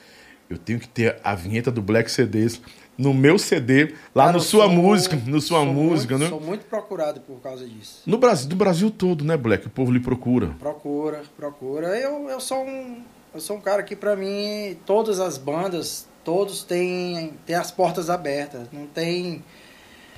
eu 0.50 0.58
tenho 0.58 0.80
que 0.80 0.88
ter 0.88 1.20
a 1.24 1.36
vinheta 1.36 1.70
do 1.70 1.80
Black 1.80 2.10
CDs 2.10 2.60
no 2.98 3.14
meu 3.14 3.38
CD, 3.38 3.94
lá 4.16 4.26
Cara, 4.26 4.38
no 4.38 4.40
sua 4.40 4.68
música, 4.68 5.16
no 5.28 5.40
sua 5.40 5.64
música, 5.64 6.18
muito, 6.18 6.24
né? 6.24 6.28
Sou 6.28 6.42
muito 6.42 6.66
procurado 6.66 7.22
por 7.22 7.40
causa 7.40 7.68
disso. 7.68 8.02
No 8.08 8.18
Brasil, 8.18 8.50
do 8.50 8.56
Brasil 8.56 8.90
todo, 8.90 9.24
né, 9.24 9.38
Black? 9.38 9.68
O 9.68 9.70
povo 9.70 9.92
lhe 9.92 10.00
procura. 10.00 10.56
Procura, 10.58 11.22
procura. 11.38 11.96
Eu, 11.96 12.28
eu 12.28 12.40
sou 12.40 12.66
um 12.66 13.04
eu 13.38 13.42
sou 13.42 13.58
um 13.58 13.62
cara 13.62 13.84
que 13.84 13.96
pra 13.96 14.16
mim 14.16 14.76
todas 14.84 15.20
as 15.20 15.38
bandas, 15.38 16.08
todos 16.28 16.62
têm 16.62 17.36
têm 17.46 17.56
as 17.56 17.72
portas 17.72 18.10
abertas. 18.10 18.68
Não 18.70 18.86
tem 18.86 19.42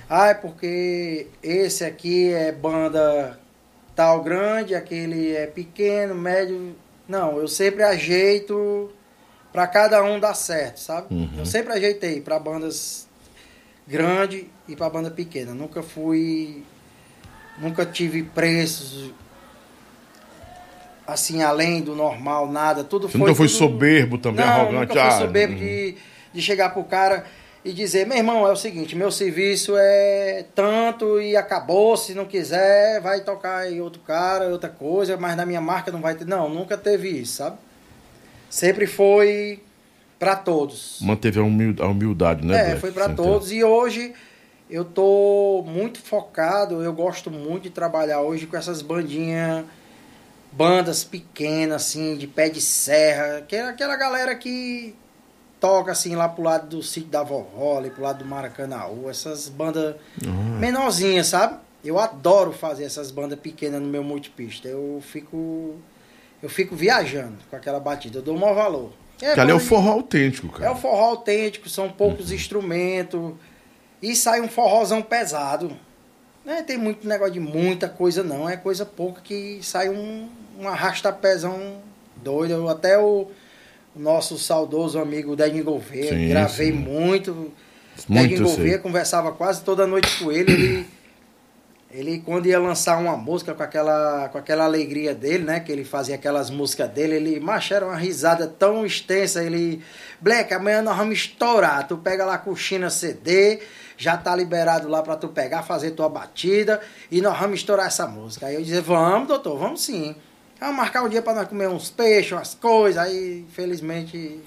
ah, 0.10 0.30
é 0.30 0.34
porque 0.34 1.27
esse 1.44 1.86
aqui 1.86 2.34
é 2.34 2.52
banda 2.52 3.40
tal 3.95 4.23
grande, 4.23 4.73
aquele 4.73 5.36
é 5.36 5.45
pequeno, 5.45 6.15
médio. 6.15 6.76
Não, 7.07 7.38
eu 7.38 7.48
sempre 7.48 7.84
ajeito 7.84 8.90
pra 9.53 9.68
cada 9.68 10.03
um 10.03 10.19
dar 10.19 10.34
certo, 10.34 10.80
sabe? 10.80 11.14
Uhum. 11.14 11.30
Eu 11.38 11.45
sempre 11.45 11.73
ajeitei 11.73 12.19
pra 12.22 12.40
bandas 12.40 13.07
grande 13.88 14.49
e 14.68 14.76
pra 14.76 14.90
banda 14.90 15.11
pequena. 15.11 15.53
Nunca 15.53 15.84
fui 15.84 16.64
nunca 17.60 17.86
tive 17.86 18.23
preços 18.23 19.14
assim 21.11 21.41
além 21.44 21.81
do 21.81 21.95
normal, 21.95 22.52
nada. 22.52 22.84
Tudo 22.84 23.07
Você 23.07 23.14
foi 23.18 23.19
nunca 23.22 23.36
foi 23.36 23.48
tudo- 23.48 23.57
soberbo 23.57 24.18
também, 24.18 24.45
não, 24.45 24.53
arrogante. 24.53 24.90
Nunca 24.95 25.03
ah, 25.07 25.11
fui 25.11 25.26
soberbo 25.27 25.53
hum. 25.53 25.57
de, 25.57 25.95
de 26.34 26.41
chegar 26.41 26.69
pro 26.73 26.84
cara 26.84 27.26
e 27.64 27.73
dizer, 27.73 28.07
meu 28.07 28.18
irmão, 28.18 28.48
é 28.48 28.52
o 28.52 28.56
seguinte, 28.56 28.95
meu 28.95 29.11
serviço 29.11 29.73
é 29.77 30.45
tanto 30.56 31.19
e 31.22 31.36
acabou, 31.36 31.98
se 31.98 32.14
não 32.14 32.26
quiser, 32.26 33.02
vai 33.02 33.19
tocar 33.22 33.69
em 33.69 33.81
outro 33.81 34.02
cara, 34.02 34.48
outra 34.48 34.69
coisa, 34.69 35.18
mas 35.18 35.36
na 35.36 35.45
minha 35.45 35.60
marca 35.60 35.91
não 35.91 35.99
vai 36.02 36.15
ter. 36.15 36.26
Não, 36.26 36.48
nunca 36.49 36.77
teve 36.77 37.10
isso, 37.10 37.34
sabe? 37.38 37.57
Sempre 38.49 38.88
foi 38.88 39.61
pra 40.18 40.36
todos. 40.36 40.99
Manteve 41.02 41.40
a 41.40 41.44
humil- 41.44 41.76
a 41.80 41.88
humildade, 41.88 42.45
né, 42.45 42.57
É, 42.57 42.64
Black? 42.65 42.80
foi 42.81 42.91
ter- 42.91 43.15
todos. 43.15 43.52
E 43.52 43.64
hoje 43.64 44.14
eu 44.69 44.84
tô 44.86 45.64
muito 45.68 45.99
focado, 46.02 46.81
eu 46.81 46.94
gosto 46.94 47.30
muito 47.30 47.64
de 47.64 47.69
trabalhar 47.69 48.22
hoje 48.22 48.45
com 48.48 48.56
essas 48.57 48.81
bandinhas, 48.81 49.64
bandas 50.60 51.06
pequenas, 51.06 51.84
assim, 51.84 52.18
de 52.18 52.27
pé 52.27 52.49
de 52.49 52.60
serra, 52.60 53.41
que 53.48 53.56
é 53.56 53.61
aquela 53.69 53.95
galera 53.95 54.36
que 54.36 54.94
toca 55.57 55.94
assim 55.94 56.15
lá 56.18 56.27
pro 56.27 56.44
lado 56.44 56.68
do 56.68 56.84
sítio 56.84 57.10
da 57.10 57.23
vovó, 57.23 57.77
ali 57.77 57.90
pro 57.90 58.03
lado 58.03 58.19
do 58.19 58.26
Maracanãú, 58.26 59.10
essas 59.10 59.48
bandas 59.48 59.95
Ah. 60.22 60.27
menorzinhas, 60.60 61.27
sabe? 61.27 61.57
Eu 61.81 61.98
adoro 61.98 62.52
fazer 62.52 62.84
essas 62.84 63.10
bandas 63.10 63.40
pequenas 63.40 63.81
no 63.81 63.88
meu 63.88 64.03
multipista. 64.03 64.68
Eu 64.68 65.02
fico 65.02 65.76
eu 66.44 66.49
fico 66.49 66.76
viajando 66.76 67.38
com 67.49 67.56
aquela 67.56 67.80
batida, 67.80 68.18
eu 68.18 68.22
dou 68.22 68.36
o 68.36 68.40
maior 68.40 68.56
valor. 68.56 68.91
É, 69.22 69.34
que 69.34 69.40
ali 69.40 69.52
é 69.52 69.53
o 69.53 69.60
forró 69.61 69.91
autêntico, 69.94 70.48
É 70.57 70.60
cara. 70.60 70.72
o 70.73 70.76
forró 70.76 71.06
autêntico, 71.11 71.69
são 71.69 71.90
poucos 71.90 72.31
instrumentos. 72.34 73.34
E 74.02 74.14
sai 74.15 74.40
um 74.41 74.48
forrozão 74.49 75.02
pesado. 75.02 75.72
Não 76.45 76.64
tem 76.64 76.77
muito 76.77 77.06
negócio 77.07 77.34
de 77.34 77.40
muita 77.41 77.88
coisa, 77.90 78.23
não. 78.23 78.49
É 78.49 78.56
coisa 78.57 78.86
pouca 78.86 79.19
que 79.22 79.60
sai 79.61 79.90
um, 79.90 80.30
um 80.60 80.68
arrasta-pezão 80.68 81.81
doido. 82.22 82.68
Até 82.68 82.99
o, 82.99 83.30
nosso 83.95 84.38
saudoso 84.38 84.99
amigo 84.99 85.36
Dedinho 85.36 85.64
Gouveia, 85.64 86.14
Sim, 86.14 86.30
gravei 86.30 86.72
sim. 86.72 86.77
muito. 86.77 87.52
Sei. 87.95 88.38
Gouveia, 88.38 88.80
conversava 88.80 89.31
quase 89.31 89.61
toda 89.61 89.86
noite 89.86 90.23
com 90.23 90.31
ele. 90.31 90.53
Ele, 90.53 90.88
ele 91.91 92.19
quando 92.19 92.45
ia 92.45 92.57
lançar 92.57 92.98
uma 92.98 93.18
música 93.18 93.53
com 93.53 93.61
aquela, 93.61 94.30
com 94.30 94.38
aquela 94.38 94.64
alegria 94.64 95.14
dele, 95.14 95.44
né? 95.44 95.60
Que 95.60 95.72
ele 95.72 95.84
fazia 95.84 96.15
aquelas 96.15 96.49
músicas 96.49 96.90
dele, 96.90 97.15
ele, 97.15 97.40
macho, 97.41 97.73
era 97.73 97.86
uma 97.86 97.98
risada 97.98 98.48
tão 98.48 98.86
extensa. 98.86 99.44
Ele, 99.44 99.84
Black, 100.22 100.53
amanhã 100.53 100.81
nós 100.81 100.95
vamos 100.95 101.15
estourar. 101.15 101.86
Tu 101.88 101.98
pega 101.98 102.23
lá 102.26 102.38
com 102.38 102.56
China 102.56 102.90
CD, 102.90 103.60
já 103.98 104.15
tá 104.15 104.34
liberado 104.34 104.88
lá 104.88 105.03
pra 105.03 105.18
tu 105.18 105.27
pegar, 105.27 105.64
fazer 105.64 105.91
tua 105.91 106.07
batida 106.07 106.80
e 107.11 107.22
nós 107.22 107.38
vamos 107.38 107.60
estourar 107.60 107.88
essa 107.88 108.07
música. 108.07 108.45
Aí 108.45 108.56
eu 108.56 108.61
dizia, 108.61 108.81
vamos, 108.81 109.27
doutor, 109.27 109.57
vamos 109.57 109.84
sim. 109.84 110.15
Vamos 110.60 110.76
marcar 110.76 111.03
um 111.03 111.10
dia 111.10 111.22
pra 111.22 111.34
nós 111.34 111.48
comer 111.48 111.69
uns 111.69 111.90
peixes, 111.90 112.31
umas 112.34 112.53
coisas. 112.53 113.02
Aí, 113.02 113.45
infelizmente, 113.49 114.40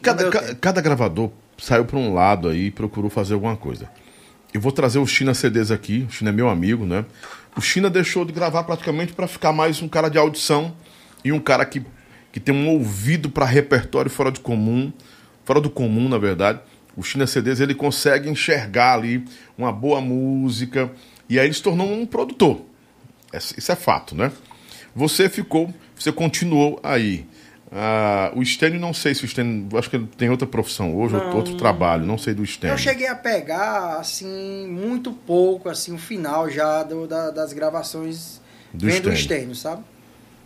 cada, 0.00 0.30
ca- 0.30 0.54
cada 0.54 0.80
gravador 0.80 1.30
saiu 1.58 1.84
para 1.84 1.98
um 1.98 2.14
lado 2.14 2.48
aí 2.48 2.66
e 2.66 2.70
procurou 2.70 3.10
fazer 3.10 3.34
alguma 3.34 3.56
coisa. 3.56 3.90
Eu 4.52 4.60
vou 4.60 4.70
trazer 4.70 4.98
o 5.00 5.06
China 5.06 5.34
CDs 5.34 5.70
aqui. 5.72 6.06
O 6.08 6.12
China 6.12 6.30
é 6.30 6.32
meu 6.32 6.48
amigo, 6.48 6.86
né? 6.86 7.04
O 7.56 7.60
China 7.60 7.90
deixou 7.90 8.24
de 8.24 8.32
gravar 8.32 8.62
praticamente 8.64 9.12
para 9.12 9.26
ficar 9.26 9.52
mais 9.52 9.82
um 9.82 9.88
cara 9.88 10.08
de 10.08 10.18
audição 10.18 10.74
e 11.24 11.32
um 11.32 11.40
cara 11.40 11.64
que, 11.64 11.84
que 12.32 12.38
tem 12.38 12.54
um 12.54 12.68
ouvido 12.68 13.28
para 13.28 13.44
repertório 13.44 14.10
fora 14.10 14.30
do 14.30 14.40
comum, 14.40 14.92
fora 15.44 15.60
do 15.60 15.68
comum, 15.70 16.08
na 16.08 16.18
verdade. 16.18 16.60
O 16.96 17.02
China 17.02 17.26
CDs 17.26 17.58
ele 17.58 17.74
consegue 17.74 18.28
enxergar 18.30 18.94
ali 18.94 19.24
uma 19.58 19.72
boa 19.72 20.00
música 20.00 20.92
e 21.28 21.40
aí 21.40 21.46
ele 21.46 21.54
se 21.54 21.62
tornou 21.62 21.90
um 21.92 22.06
produtor. 22.06 22.62
Essa- 23.32 23.54
Isso 23.58 23.72
é 23.72 23.76
fato, 23.76 24.14
né? 24.14 24.30
Você 24.94 25.28
ficou, 25.28 25.72
você 25.98 26.12
continuou 26.12 26.78
aí. 26.82 27.26
Ah, 27.76 28.30
o 28.36 28.44
Stênio, 28.44 28.78
não 28.78 28.94
sei 28.94 29.14
se 29.16 29.24
o 29.24 29.28
Stênio, 29.28 29.66
acho 29.76 29.90
que 29.90 29.96
ele 29.96 30.06
tem 30.16 30.30
outra 30.30 30.46
profissão 30.46 30.94
hoje, 30.96 31.14
outro- 31.14 31.30
Não. 31.30 31.36
outro 31.36 31.56
trabalho, 31.56 32.06
não 32.06 32.16
sei 32.16 32.32
do 32.32 32.46
Stênio. 32.46 32.74
Eu 32.74 32.78
cheguei 32.78 33.08
a 33.08 33.16
pegar, 33.16 33.96
assim, 33.98 34.68
muito 34.68 35.12
pouco, 35.12 35.68
assim, 35.68 35.92
o 35.92 35.98
final 35.98 36.48
já 36.48 36.84
do- 36.84 37.08
da- 37.08 37.30
das 37.32 37.52
gravações 37.52 38.40
Do 38.72 38.86
vem 38.86 39.00
do 39.00 39.10
Stênio. 39.16 39.18
Stênio, 39.18 39.54
sabe? 39.56 39.82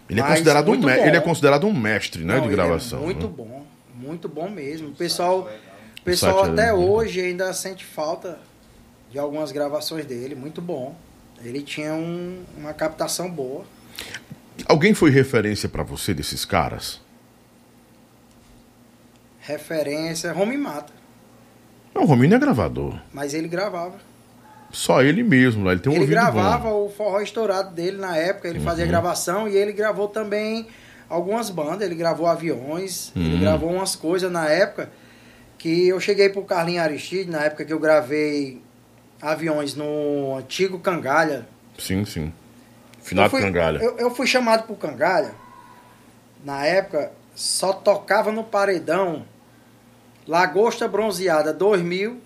Ele 0.08 0.20
é, 0.20 0.22
considerado 0.26 0.70
um, 0.72 0.80
bom. 0.80 0.88
ele 0.88 1.16
é 1.16 1.20
considerado 1.20 1.66
um 1.66 1.74
mestre 1.78 2.24
né, 2.24 2.36
Não, 2.36 2.40
de 2.44 2.48
é 2.48 2.50
gravação. 2.50 3.00
muito 3.02 3.26
né? 3.26 3.32
bom, 3.36 3.66
muito 3.94 4.26
bom 4.26 4.48
mesmo. 4.48 4.88
O 4.88 4.92
pessoal, 4.92 5.50
o 6.00 6.02
pessoal 6.02 6.46
site 6.46 6.48
é 6.48 6.52
até 6.62 6.72
hoje 6.72 7.20
ainda 7.20 7.52
sente 7.52 7.84
falta 7.84 8.38
de 9.10 9.18
algumas 9.18 9.52
gravações 9.52 10.06
dele, 10.06 10.34
muito 10.34 10.62
bom. 10.62 10.94
Ele 11.44 11.60
tinha 11.60 11.92
um- 11.92 12.42
uma 12.56 12.72
captação 12.72 13.30
boa. 13.30 13.66
Alguém 14.66 14.92
foi 14.94 15.10
referência 15.10 15.68
para 15.68 15.82
você 15.82 16.12
desses 16.12 16.44
caras? 16.44 17.00
Referência, 19.40 20.34
Home 20.36 20.56
Mata. 20.56 20.92
Não, 21.94 22.02
o 22.02 22.06
Romino 22.06 22.34
é 22.34 22.38
gravador. 22.38 22.98
Mas 23.12 23.34
ele 23.34 23.48
gravava. 23.48 23.96
Só 24.70 25.02
ele 25.02 25.22
mesmo 25.22 25.64
lá, 25.64 25.72
ele 25.72 25.80
tem 25.80 25.90
um 25.90 25.94
ele 25.94 26.02
ouvido 26.02 26.14
gravava 26.16 26.68
bom. 26.68 26.84
o 26.86 26.90
forró 26.90 27.20
estourado 27.22 27.74
dele 27.74 27.96
na 27.96 28.16
época, 28.16 28.48
ele 28.48 28.60
fazia 28.60 28.84
Uhum. 28.84 28.90
gravação 28.90 29.48
e 29.48 29.56
ele 29.56 29.72
gravou 29.72 30.08
também 30.08 30.66
algumas 31.08 31.48
bandas, 31.48 31.80
ele 31.82 31.94
gravou 31.94 32.26
aviões, 32.26 33.10
ele 33.16 33.34
Uhum. 33.34 33.40
gravou 33.40 33.70
umas 33.72 33.96
coisas 33.96 34.30
na 34.30 34.46
época 34.50 34.90
que 35.56 35.88
eu 35.88 35.98
cheguei 35.98 36.28
pro 36.28 36.42
Carlinho 36.42 36.82
Aristide, 36.82 37.30
na 37.30 37.44
época 37.44 37.64
que 37.64 37.72
eu 37.72 37.78
gravei 37.80 38.60
aviões 39.22 39.74
no 39.74 40.36
antigo 40.36 40.78
Cangalha. 40.78 41.48
Sim, 41.78 42.04
sim. 42.04 42.30
Finado 43.08 43.26
eu 43.26 43.30
fui, 43.30 43.40
Cangalha. 43.40 43.78
Eu, 43.78 43.96
eu 43.98 44.10
fui 44.14 44.26
chamado 44.26 44.64
pro 44.64 44.76
Cangalha, 44.76 45.34
na 46.44 46.64
época 46.64 47.12
só 47.34 47.72
tocava 47.72 48.32
no 48.32 48.44
paredão 48.44 49.24
Lagosta 50.26 50.86
Bronzeada 50.88 51.52
2000, 51.52 52.20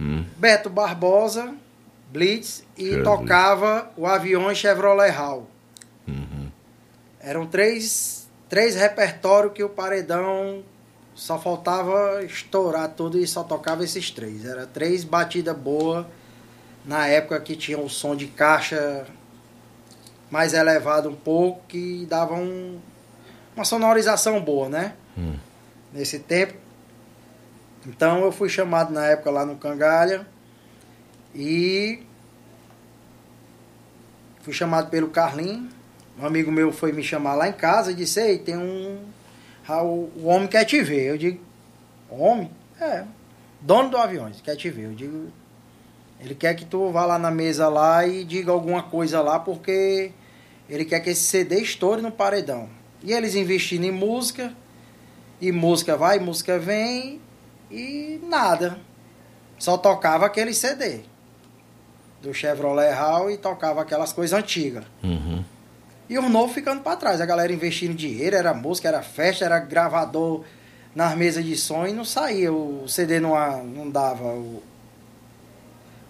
Hum. 0.00 0.24
Beto 0.36 0.68
Barbosa, 0.68 1.54
Blitz 2.10 2.64
e 2.76 2.84
Jesus. 2.86 3.04
tocava 3.04 3.90
o 3.96 4.06
avião 4.06 4.52
Chevrolet 4.54 5.10
Hall. 5.10 5.48
Uhum. 6.06 6.48
Eram 7.20 7.46
três, 7.46 8.28
três 8.48 8.74
repertórios 8.74 9.52
que 9.52 9.62
o 9.62 9.68
paredão 9.68 10.62
só 11.14 11.38
faltava 11.38 12.24
estourar 12.24 12.88
tudo 12.88 13.18
e 13.18 13.26
só 13.26 13.44
tocava 13.44 13.84
esses 13.84 14.10
três. 14.10 14.44
Era 14.44 14.66
três 14.66 15.04
batidas 15.04 15.56
boas 15.56 16.04
na 16.84 17.06
época 17.06 17.40
que 17.40 17.56
tinha 17.56 17.78
o 17.78 17.88
som 17.88 18.16
de 18.16 18.26
caixa 18.26 19.06
mais 20.30 20.52
elevado 20.54 21.08
um 21.08 21.14
pouco, 21.14 21.62
que 21.68 22.06
dava 22.06 22.34
um- 22.34 22.80
uma 23.54 23.64
sonorização 23.64 24.40
boa, 24.40 24.68
né? 24.68 24.94
Hum. 25.16 25.36
Nesse 25.92 26.18
tempo. 26.18 26.54
Então 27.86 28.24
eu 28.24 28.32
fui 28.32 28.48
chamado 28.48 28.92
na 28.92 29.06
época 29.06 29.30
lá 29.30 29.44
no 29.44 29.56
Cangalha 29.56 30.26
e 31.34 32.02
fui 34.42 34.52
chamado 34.52 34.90
pelo 34.90 35.08
Carlinho. 35.08 35.68
Um 36.18 36.26
amigo 36.26 36.50
meu 36.50 36.72
foi 36.72 36.92
me 36.92 37.02
chamar 37.02 37.34
lá 37.34 37.48
em 37.48 37.52
casa 37.52 37.90
e 37.90 37.94
disse, 37.94 38.20
ei, 38.20 38.38
tem 38.38 38.56
um. 38.56 39.00
ah, 39.68 39.82
O, 39.82 40.10
o 40.16 40.24
homem 40.26 40.46
quer 40.48 40.64
te 40.64 40.80
ver. 40.82 41.06
Eu 41.10 41.18
digo, 41.18 41.40
homem? 42.08 42.50
É. 42.80 43.04
Dono 43.60 43.90
do 43.90 43.96
aviões, 43.96 44.40
quer 44.40 44.56
te 44.56 44.70
ver. 44.70 44.84
Eu 44.86 44.94
digo, 44.94 45.28
ele 46.24 46.34
quer 46.34 46.54
que 46.54 46.64
tu 46.64 46.90
vá 46.90 47.04
lá 47.04 47.18
na 47.18 47.30
mesa 47.30 47.68
lá 47.68 48.06
e 48.06 48.24
diga 48.24 48.50
alguma 48.50 48.82
coisa 48.82 49.20
lá, 49.20 49.38
porque 49.38 50.10
ele 50.70 50.86
quer 50.86 51.00
que 51.00 51.10
esse 51.10 51.20
CD 51.20 51.60
estoure 51.60 52.00
no 52.00 52.10
paredão. 52.10 52.66
E 53.02 53.12
eles 53.12 53.34
investindo 53.34 53.84
em 53.84 53.90
música, 53.90 54.54
e 55.38 55.52
música 55.52 55.98
vai, 55.98 56.18
música 56.18 56.58
vem, 56.58 57.20
e 57.70 58.18
nada. 58.26 58.78
Só 59.58 59.76
tocava 59.76 60.24
aquele 60.24 60.54
CD 60.54 61.00
do 62.22 62.32
Chevrolet 62.32 62.94
Hall 62.94 63.30
e 63.30 63.36
tocava 63.36 63.82
aquelas 63.82 64.10
coisas 64.14 64.38
antigas. 64.38 64.84
Uhum. 65.02 65.44
E 66.08 66.18
os 66.18 66.30
novos 66.30 66.54
ficando 66.54 66.82
pra 66.82 66.96
trás. 66.96 67.20
A 67.20 67.26
galera 67.26 67.52
investindo 67.52 67.94
dinheiro, 67.94 68.34
era 68.34 68.54
música, 68.54 68.88
era 68.88 69.02
festa, 69.02 69.44
era 69.44 69.58
gravador 69.58 70.42
nas 70.94 71.14
mesas 71.14 71.44
de 71.44 71.54
som 71.54 71.86
e 71.86 71.92
não 71.92 72.04
saía. 72.04 72.50
O 72.50 72.88
CD 72.88 73.20
não, 73.20 73.62
não 73.64 73.90
dava 73.90 74.24
o, 74.24 74.62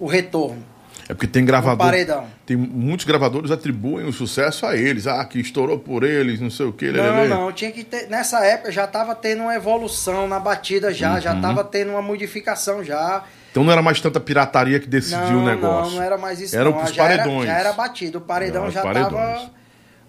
o 0.05 0.09
retorno. 0.09 0.63
É 1.07 1.13
porque 1.13 1.27
tem 1.27 1.45
gravador. 1.45 1.77
paredão. 1.85 2.25
Tem 2.47 2.57
muitos 2.57 3.05
gravadores 3.05 3.51
atribuem 3.51 4.07
o 4.07 4.13
sucesso 4.13 4.65
a 4.65 4.75
eles. 4.75 5.07
Ah, 5.07 5.23
que 5.25 5.39
estourou 5.39 5.79
por 5.79 6.03
eles, 6.03 6.41
não 6.41 6.49
sei 6.49 6.65
o 6.65 6.73
que. 6.73 6.91
Não, 6.91 7.29
não, 7.29 7.53
tinha 7.53 7.71
que 7.71 7.85
ter. 7.85 8.09
Nessa 8.09 8.43
época 8.45 8.73
já 8.73 8.87
tava 8.87 9.15
tendo 9.15 9.43
uma 9.43 9.55
evolução 9.55 10.27
na 10.27 10.41
batida 10.41 10.95
já, 10.95 11.21
já 11.21 11.35
Uhum. 11.35 11.43
tava 11.43 11.63
tendo 11.63 11.91
uma 11.91 12.01
modificação 12.01 12.83
já. 12.83 13.23
Então 13.51 13.63
não 13.63 13.71
era 13.73 13.83
mais 13.83 14.01
tanta 14.01 14.19
pirataria 14.19 14.81
que 14.81 14.87
decidiu 14.87 15.33
não, 15.37 15.43
o 15.43 15.45
negócio. 15.45 15.91
Não, 15.91 15.99
não 15.99 16.03
era 16.03 16.17
mais 16.17 16.41
isso. 16.41 16.57
Era 16.57 16.71
não. 16.71 16.83
os 16.83 16.91
já 16.91 17.05
era, 17.05 17.19
paredões. 17.23 17.47
já 17.47 17.59
era 17.59 17.73
batido. 17.75 18.19
O 18.19 18.21
paredão 18.23 18.71
já 18.71 18.81
os 18.81 18.87
paredões. 18.87 19.13
tava. 19.13 19.51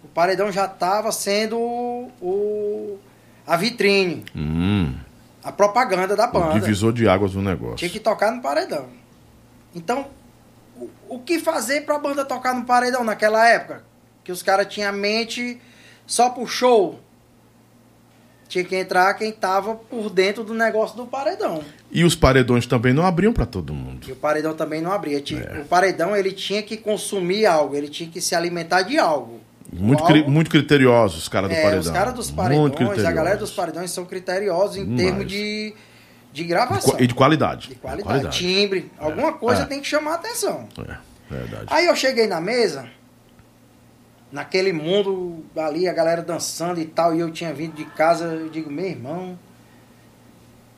O 0.03 0.07
paredão 0.07 0.51
já 0.51 0.65
tava 0.67 1.11
sendo 1.11 1.57
o, 1.59 2.09
o- 2.21 2.99
a 3.45 3.57
vitrine, 3.57 4.23
Hum, 4.35 4.93
a 5.43 5.51
propaganda 5.51 6.15
da 6.15 6.25
o 6.27 6.31
banda. 6.31 6.53
divisor 6.53 6.93
de 6.93 7.05
águas 7.07 7.33
do 7.33 7.41
negócio. 7.41 7.75
Tinha 7.77 7.89
que 7.89 7.99
tocar 7.99 8.31
no 8.31 8.41
paredão. 8.41 8.87
Então, 9.75 10.07
o, 10.77 10.89
o 11.09 11.19
que 11.19 11.39
fazer 11.39 11.81
pra 11.81 11.99
banda 11.99 12.23
tocar 12.25 12.55
no 12.55 12.65
paredão 12.65 13.03
naquela 13.03 13.47
época? 13.47 13.83
Que 14.23 14.31
os 14.31 14.41
caras 14.41 14.67
tinham 14.73 14.89
a 14.89 14.93
mente 14.93 15.59
só 16.07 16.29
pro 16.29 16.47
show. 16.47 16.99
Tinha 18.47 18.63
que 18.63 18.75
entrar 18.75 19.13
quem 19.15 19.31
tava 19.31 19.75
por 19.75 20.09
dentro 20.09 20.43
do 20.43 20.53
negócio 20.53 20.95
do 20.95 21.05
paredão. 21.05 21.63
E 21.91 22.03
os 22.03 22.15
paredões 22.15 22.65
também 22.67 22.93
não 22.93 23.03
abriam 23.05 23.33
para 23.33 23.45
todo 23.45 23.73
mundo. 23.73 24.07
E 24.07 24.11
o 24.11 24.15
paredão 24.15 24.53
também 24.53 24.81
não 24.81 24.91
abria. 24.91 25.19
Tinha- 25.19 25.41
É. 25.41 25.59
O 25.61 25.65
paredão 25.65 26.15
ele 26.15 26.31
tinha 26.31 26.61
que 26.61 26.77
consumir 26.77 27.45
algo, 27.47 27.75
ele 27.75 27.89
tinha 27.89 28.09
que 28.09 28.21
se 28.21 28.35
alimentar 28.35 28.83
de 28.83 28.97
algo. 28.99 29.41
Muito, 29.73 30.03
cri- 30.05 30.23
muito 30.27 30.49
criteriosos 30.49 31.23
os 31.23 31.27
caras 31.27 31.49
do 31.49 31.55
É, 31.55 31.61
paredão. 31.61 31.81
os 31.81 31.89
caras 31.89 32.13
dos 32.13 32.29
Muito 32.31 32.77
paredões, 32.77 33.03
a 33.05 33.11
galera 33.11 33.35
dos 33.37 33.51
paredões 33.51 33.89
são 33.91 34.05
criteriosos 34.05 34.77
em 34.77 34.95
termos 34.95 35.25
de, 35.27 35.73
de 36.35 36.43
gravação. 36.43 36.97
E 36.99 37.07
de 37.07 37.13
qualidade. 37.15 37.69
De 37.69 37.75
qualidade, 37.75 38.29
timbre, 38.37 38.91
alguma 38.99 39.31
coisa 39.33 39.63
É. 39.63 39.65
tem 39.65 39.79
que 39.79 39.87
chamar 39.87 40.11
a 40.11 40.15
atenção. 40.15 40.67
É, 40.77 41.33
verdade. 41.33 41.65
Aí 41.67 41.85
eu 41.85 41.95
cheguei 41.95 42.27
na 42.27 42.41
mesa, 42.41 42.89
naquele 44.29 44.73
mundo 44.73 45.45
ali, 45.55 45.87
a 45.87 45.93
galera 45.93 46.21
dançando 46.21 46.79
e 46.81 46.85
tal, 46.85 47.15
e 47.15 47.21
eu 47.21 47.31
tinha 47.31 47.53
vindo 47.53 47.73
de 47.73 47.85
casa, 47.85 48.25
eu 48.25 48.49
digo, 48.49 48.69
meu 48.69 48.85
irmão, 48.85 49.39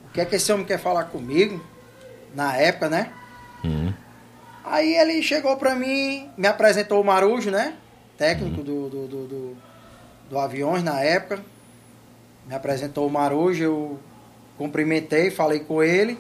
o 0.05 0.11
que 0.13 0.21
é 0.21 0.25
que 0.25 0.35
esse 0.35 0.51
homem 0.53 0.63
quer 0.65 0.77
falar 0.77 1.05
comigo? 1.05 1.59
Na 2.35 2.55
época, 2.55 2.87
né? 2.87 3.11
Hum. 3.65 3.91
Aí 4.63 4.93
ele 4.95 5.23
chegou 5.23 5.57
pra 5.57 5.73
mim, 5.75 6.29
me 6.37 6.45
apresentou 6.47 7.01
o 7.01 7.03
Marujo, 7.03 7.49
né? 7.49 7.73
Técnico 8.15 8.61
do, 8.61 8.89
do, 8.89 9.07
do, 9.07 9.27
do, 9.27 9.57
do 10.29 10.37
Aviões 10.39 10.83
na 10.83 11.01
época. 11.01 11.39
Me 12.45 12.53
apresentou 12.53 13.07
o 13.07 13.09
Marujo, 13.11 13.63
eu 13.63 13.99
cumprimentei, 14.57 15.29
falei 15.31 15.59
com 15.59 15.81
ele. 15.83 16.17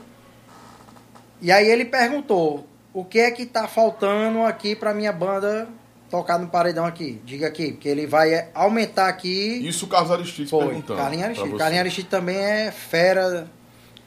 E 1.41 1.51
aí 1.51 1.67
ele 1.69 1.85
perguntou: 1.85 2.67
o 2.93 3.03
que 3.05 3.19
é 3.19 3.31
que 3.31 3.45
tá 3.45 3.67
faltando 3.67 4.43
aqui 4.43 4.75
pra 4.75 4.93
minha 4.93 5.11
banda 5.11 5.67
tocar 6.09 6.37
no 6.39 6.47
paredão 6.47 6.85
aqui? 6.85 7.21
Diga 7.25 7.47
aqui, 7.47 7.73
porque 7.73 7.87
ele 7.89 8.07
vai 8.07 8.49
aumentar 8.53 9.07
aqui. 9.07 9.67
Isso 9.67 9.85
o 9.85 9.89
Carlos 9.89 10.11
Aristides 10.11 10.49
Foi, 10.49 10.65
perguntando. 10.65 10.99
Carlinhos 10.99 11.21
pra 11.23 11.27
Aristide. 11.29 11.49
você. 11.51 11.57
Carlinhos 11.57 11.81
Aristide 11.81 12.07
também 12.07 12.37
é 12.37 12.71
fera, 12.71 13.47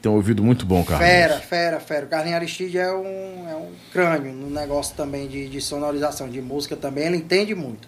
Tem 0.01 0.11
um 0.11 0.15
ouvido 0.15 0.43
muito 0.43 0.65
bom, 0.65 0.83
Carlos. 0.83 1.07
fera, 1.07 1.39
fera, 1.39 1.79
fera. 1.79 2.05
O 2.05 2.09
Carlinhos 2.09 2.35
Aristide 2.37 2.77
é 2.79 2.91
um, 2.91 3.47
é 3.49 3.55
um 3.55 3.71
crânio 3.93 4.33
no 4.33 4.49
negócio 4.49 4.95
também 4.95 5.27
de, 5.27 5.47
de 5.47 5.61
sonorização, 5.61 6.27
de 6.29 6.41
música 6.41 6.75
também, 6.75 7.05
ele 7.05 7.17
entende 7.17 7.53
muito. 7.55 7.87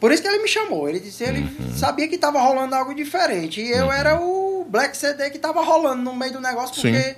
Por 0.00 0.10
isso 0.10 0.22
que 0.22 0.28
ele 0.28 0.38
me 0.42 0.48
chamou. 0.48 0.88
Ele 0.88 0.98
disse 0.98 1.22
ele 1.22 1.40
Uhum. 1.42 1.76
sabia 1.76 2.08
que 2.08 2.16
tava 2.16 2.40
rolando 2.40 2.74
algo 2.74 2.94
diferente. 2.94 3.60
E 3.60 3.70
eu 3.70 3.92
era 3.92 4.18
o 4.18 4.49
Black 4.70 4.96
CD 4.96 5.28
que 5.30 5.38
tava 5.38 5.62
rolando 5.64 6.02
no 6.02 6.14
meio 6.14 6.32
do 6.32 6.40
negócio, 6.40 6.74
porque 6.76 6.92
Sim. 7.02 7.14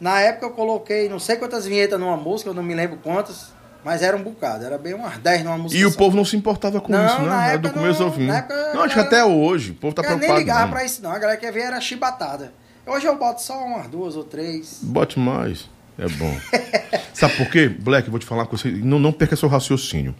na 0.00 0.20
época 0.20 0.46
eu 0.46 0.50
coloquei 0.50 1.08
não 1.08 1.18
sei 1.20 1.36
quantas 1.36 1.64
vinhetas 1.64 1.98
numa 1.98 2.16
música, 2.16 2.50
eu 2.50 2.54
não 2.54 2.62
me 2.62 2.74
lembro 2.74 2.98
quantas, 3.02 3.52
mas 3.84 4.02
era 4.02 4.16
um 4.16 4.22
bocado, 4.22 4.64
era 4.64 4.76
bem 4.76 4.94
umas 4.94 5.16
10 5.18 5.44
numa 5.44 5.56
música. 5.56 5.80
E 5.80 5.84
o 5.84 5.90
só. 5.90 5.96
povo 5.96 6.16
não 6.16 6.24
se 6.24 6.36
importava 6.36 6.80
com 6.80 6.90
Não, 6.92 7.06
isso, 7.06 7.22
né? 7.22 7.48
Era 7.50 7.58
do 7.58 7.70
começo 7.70 8.00
não- 8.00 8.08
ao 8.08 8.12
fim. 8.14 8.26
na 8.26 8.38
época 8.38 8.72
Não, 8.74 8.82
acho 8.82 8.94
que 8.94 9.00
até 9.00 9.24
hoje. 9.24 9.70
O 9.70 9.74
povo 9.76 9.94
tá 9.94 10.02
Eu 10.02 10.08
nem 10.10 10.18
preocupado. 10.18 10.40
ligava 10.40 10.62
não. 10.62 10.70
pra 10.70 10.84
isso 10.84 11.00
não, 11.02 11.12
a 11.12 11.18
galera 11.18 11.38
que 11.38 11.50
ver 11.52 11.60
era 11.60 11.80
chibatada. 11.80 12.52
Hoje 12.84 13.06
eu 13.06 13.16
boto 13.16 13.40
só 13.42 13.62
umas 13.64 13.86
duas 13.86 14.16
ou 14.16 14.24
três. 14.24 14.80
Bote 14.82 15.18
mais. 15.20 15.68
É 15.96 16.08
bom. 16.08 16.36
Sabe 17.14 17.36
por 17.36 17.46
quê? 17.50 17.68
Black, 17.68 18.08
vou 18.08 18.18
te 18.18 18.24
falar 18.26 18.46
com 18.46 18.56
você. 18.56 18.70
Não, 18.70 18.98
não 18.98 19.12
perca 19.12 19.34
seu 19.36 19.48
raciocínio. 19.48 20.14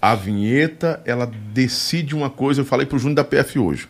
A 0.00 0.14
vinheta, 0.14 1.00
ela 1.04 1.30
decide 1.52 2.14
uma 2.14 2.28
coisa. 2.30 2.60
Eu 2.62 2.64
falei 2.64 2.86
pro 2.86 2.98
Júnior 2.98 3.16
da 3.16 3.24
PF 3.24 3.58
hoje. 3.58 3.88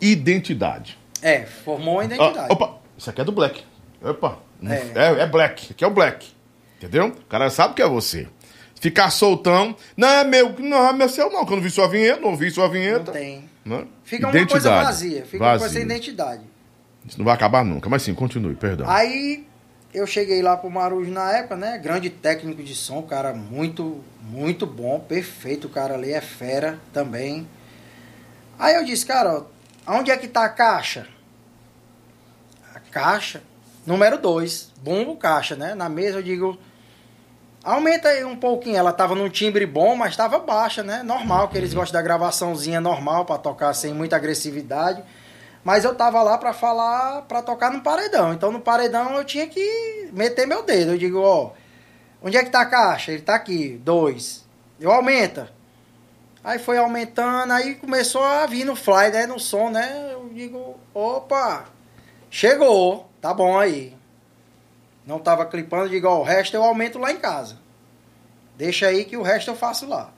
Identidade. 0.00 0.98
É, 1.22 1.46
formou 1.46 2.00
a 2.00 2.04
identidade. 2.04 2.38
Ah, 2.50 2.52
opa, 2.52 2.78
isso 2.98 3.08
aqui 3.08 3.20
é 3.20 3.24
do 3.24 3.32
Black. 3.32 3.62
Opa, 4.02 4.38
não- 4.60 4.72
É. 4.72 4.78
é. 4.94 5.20
É, 5.22 5.26
Black. 5.26 5.72
Aqui 5.72 5.84
é 5.84 5.86
o 5.86 5.90
Black. 5.90 6.32
Entendeu? 6.78 7.06
O 7.08 7.24
cara 7.26 7.48
sabe 7.50 7.74
que 7.74 7.82
é 7.82 7.88
você. 7.88 8.26
Ficar 8.80 9.10
soltão. 9.10 9.76
Não 9.96 10.08
é 10.08 10.24
meu, 10.24 10.52
não 10.58 10.88
é 10.88 10.92
meu 10.92 11.08
seu, 11.08 11.30
não. 11.30 11.46
Que 11.46 11.52
eu 11.52 11.56
não 11.56 11.62
vi 11.62 11.70
sua 11.70 11.86
vinheta, 11.88 12.20
não 12.20 12.34
vi 12.36 12.50
sua 12.50 12.64
não 12.64 12.72
vinheta. 12.72 13.12
tem. 13.12 13.48
Né? 13.64 13.86
Fica 14.02 14.26
uma 14.26 14.32
coisa 14.32 14.44
Identidade. 14.56 14.84
vazia, 14.86 15.24
fica 15.24 15.44
uma 15.44 15.50
coisa 15.50 15.64
Vazia. 15.66 15.78
sem 15.80 15.82
identidade. 15.88 16.42
Isso 17.06 17.16
não 17.18 17.24
vai 17.24 17.34
acabar 17.34 17.64
nunca. 17.64 17.88
Mas 17.88 18.02
sim, 18.02 18.12
continue, 18.12 18.56
perdão. 18.56 18.90
Aí 18.90 19.46
eu 19.94 20.04
cheguei 20.04 20.42
lá 20.42 20.56
pro 20.56 20.68
Marujo 20.68 21.12
na 21.12 21.30
época, 21.32 21.54
né? 21.56 21.78
Grande 21.78 22.10
técnico 22.10 22.60
de 22.60 22.74
som, 22.74 23.02
cara 23.02 23.32
muito, 23.32 24.02
muito 24.20 24.66
bom, 24.66 24.98
perfeito. 24.98 25.68
O 25.68 25.70
cara 25.70 25.94
ali 25.94 26.12
é 26.12 26.20
fera 26.20 26.80
também. 26.92 27.46
Aí 28.58 28.74
eu 28.74 28.84
disse, 28.84 29.06
cara, 29.06 29.32
ó, 29.38 29.42
aonde 29.86 30.10
é 30.10 30.16
que 30.16 30.28
tá 30.28 30.44
a 30.44 30.48
caixa? 30.48 31.06
A 32.74 32.80
caixa, 32.80 33.42
número 33.86 34.18
2, 34.18 34.72
bumbo 34.82 35.16
caixa, 35.16 35.56
né? 35.56 35.74
Na 35.74 35.88
mesa 35.88 36.18
eu 36.18 36.22
digo, 36.22 36.58
aumenta 37.62 38.08
aí 38.08 38.24
um 38.24 38.36
pouquinho. 38.36 38.76
Ela 38.76 38.92
tava 38.92 39.14
num 39.14 39.28
timbre 39.28 39.66
bom, 39.66 39.94
mas 39.96 40.16
tava 40.16 40.38
baixa, 40.38 40.82
né? 40.82 41.02
Normal, 41.02 41.48
que 41.48 41.56
eles 41.56 41.74
gostam 41.74 42.00
da 42.00 42.02
gravaçãozinha 42.02 42.80
normal 42.80 43.24
pra 43.24 43.38
tocar 43.38 43.74
sem 43.74 43.92
muita 43.94 44.16
agressividade. 44.16 45.02
Mas 45.64 45.84
eu 45.84 45.94
tava 45.94 46.22
lá 46.22 46.36
pra 46.38 46.52
falar, 46.52 47.22
pra 47.22 47.40
tocar 47.40 47.70
no 47.70 47.82
paredão. 47.82 48.32
Então 48.32 48.50
no 48.50 48.60
paredão 48.60 49.14
eu 49.14 49.24
tinha 49.24 49.46
que 49.46 50.10
meter 50.12 50.46
meu 50.46 50.62
dedo. 50.64 50.92
Eu 50.92 50.98
digo, 50.98 51.20
ó, 51.20 51.52
onde 52.20 52.36
é 52.36 52.42
que 52.42 52.50
tá 52.50 52.62
a 52.62 52.66
caixa? 52.66 53.12
Ele 53.12 53.22
tá 53.22 53.34
aqui, 53.34 53.80
dois. 53.84 54.44
Eu 54.80 54.90
aumenta. 54.90 55.52
Aí 56.44 56.58
foi 56.58 56.76
aumentando, 56.76 57.52
aí 57.52 57.76
começou 57.76 58.24
a 58.24 58.46
vir 58.46 58.64
no 58.64 58.74
fly, 58.74 59.10
né, 59.12 59.26
no 59.26 59.38
som, 59.38 59.70
né? 59.70 60.10
Eu 60.12 60.28
digo, 60.32 60.76
opa, 60.92 61.66
chegou, 62.28 63.08
tá 63.20 63.32
bom 63.32 63.56
aí. 63.56 63.96
Não 65.06 65.20
tava 65.20 65.46
clipando, 65.46 65.88
digo, 65.88 66.08
ó, 66.08 66.20
o 66.20 66.24
resto 66.24 66.56
eu 66.56 66.64
aumento 66.64 66.98
lá 66.98 67.12
em 67.12 67.18
casa. 67.18 67.58
Deixa 68.56 68.88
aí 68.88 69.04
que 69.04 69.16
o 69.16 69.22
resto 69.22 69.50
eu 69.50 69.56
faço 69.56 69.86
lá. 69.86 70.12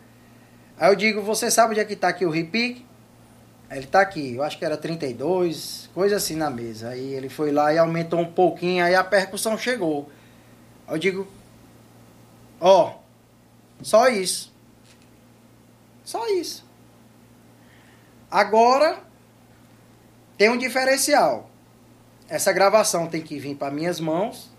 Aí 0.79 0.91
eu 0.91 0.97
digo, 0.97 1.21
você 1.21 1.51
sabe 1.51 1.73
onde 1.73 1.81
é 1.81 1.85
que 1.85 1.95
tá 1.95 2.09
aqui 2.09 2.25
o 2.25 2.31
repique? 2.31 2.87
Ele 3.71 3.87
tá 3.87 4.01
aqui, 4.01 4.37
eu 4.37 4.43
acho 4.43 4.57
que 4.57 4.65
era 4.65 4.77
32, 4.77 5.91
coisa 5.93 6.17
assim 6.17 6.37
na 6.37 6.49
mesa. 6.49 6.91
Aí 6.91 7.13
ele 7.13 7.29
foi 7.29 7.51
lá 7.51 7.73
e 7.73 7.79
aumentou 7.79 8.21
um 8.21 8.33
pouquinho, 8.33 8.85
aí 8.85 8.95
a 8.95 9.05
percussão 9.05 9.59
chegou. 9.59 10.09
Aí 10.87 10.95
eu 10.95 10.99
digo, 10.99 11.29
ó, 12.61 12.95
só 13.83 14.09
isso. 14.09 14.54
Só 16.05 16.29
isso. 16.29 16.65
Agora 18.31 18.99
tem 20.37 20.51
um 20.51 20.57
diferencial. 20.59 21.51
Essa 22.29 22.53
gravação 22.53 23.07
tem 23.07 23.21
que 23.23 23.39
vir 23.39 23.55
para 23.55 23.71
minhas 23.71 24.01
mãos 24.01 24.53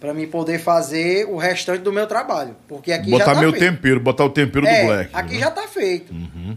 para 0.00 0.14
mim 0.14 0.28
poder 0.28 0.58
fazer 0.60 1.26
o 1.26 1.36
restante 1.36 1.80
do 1.82 1.92
meu 1.92 2.06
trabalho, 2.06 2.54
porque 2.68 2.92
aqui 2.92 3.10
já 3.10 3.18
botar 3.18 3.34
tá 3.34 3.40
meu 3.40 3.50
feito. 3.50 3.64
tempero, 3.64 3.98
botar 4.00 4.24
o 4.24 4.30
tempero 4.30 4.66
É, 4.66 4.80
do 4.80 4.86
Black. 4.86 5.10
aqui 5.12 5.34
né? 5.34 5.40
já 5.40 5.50
tá 5.50 5.66
feito. 5.66 6.12
Uhum. 6.12 6.56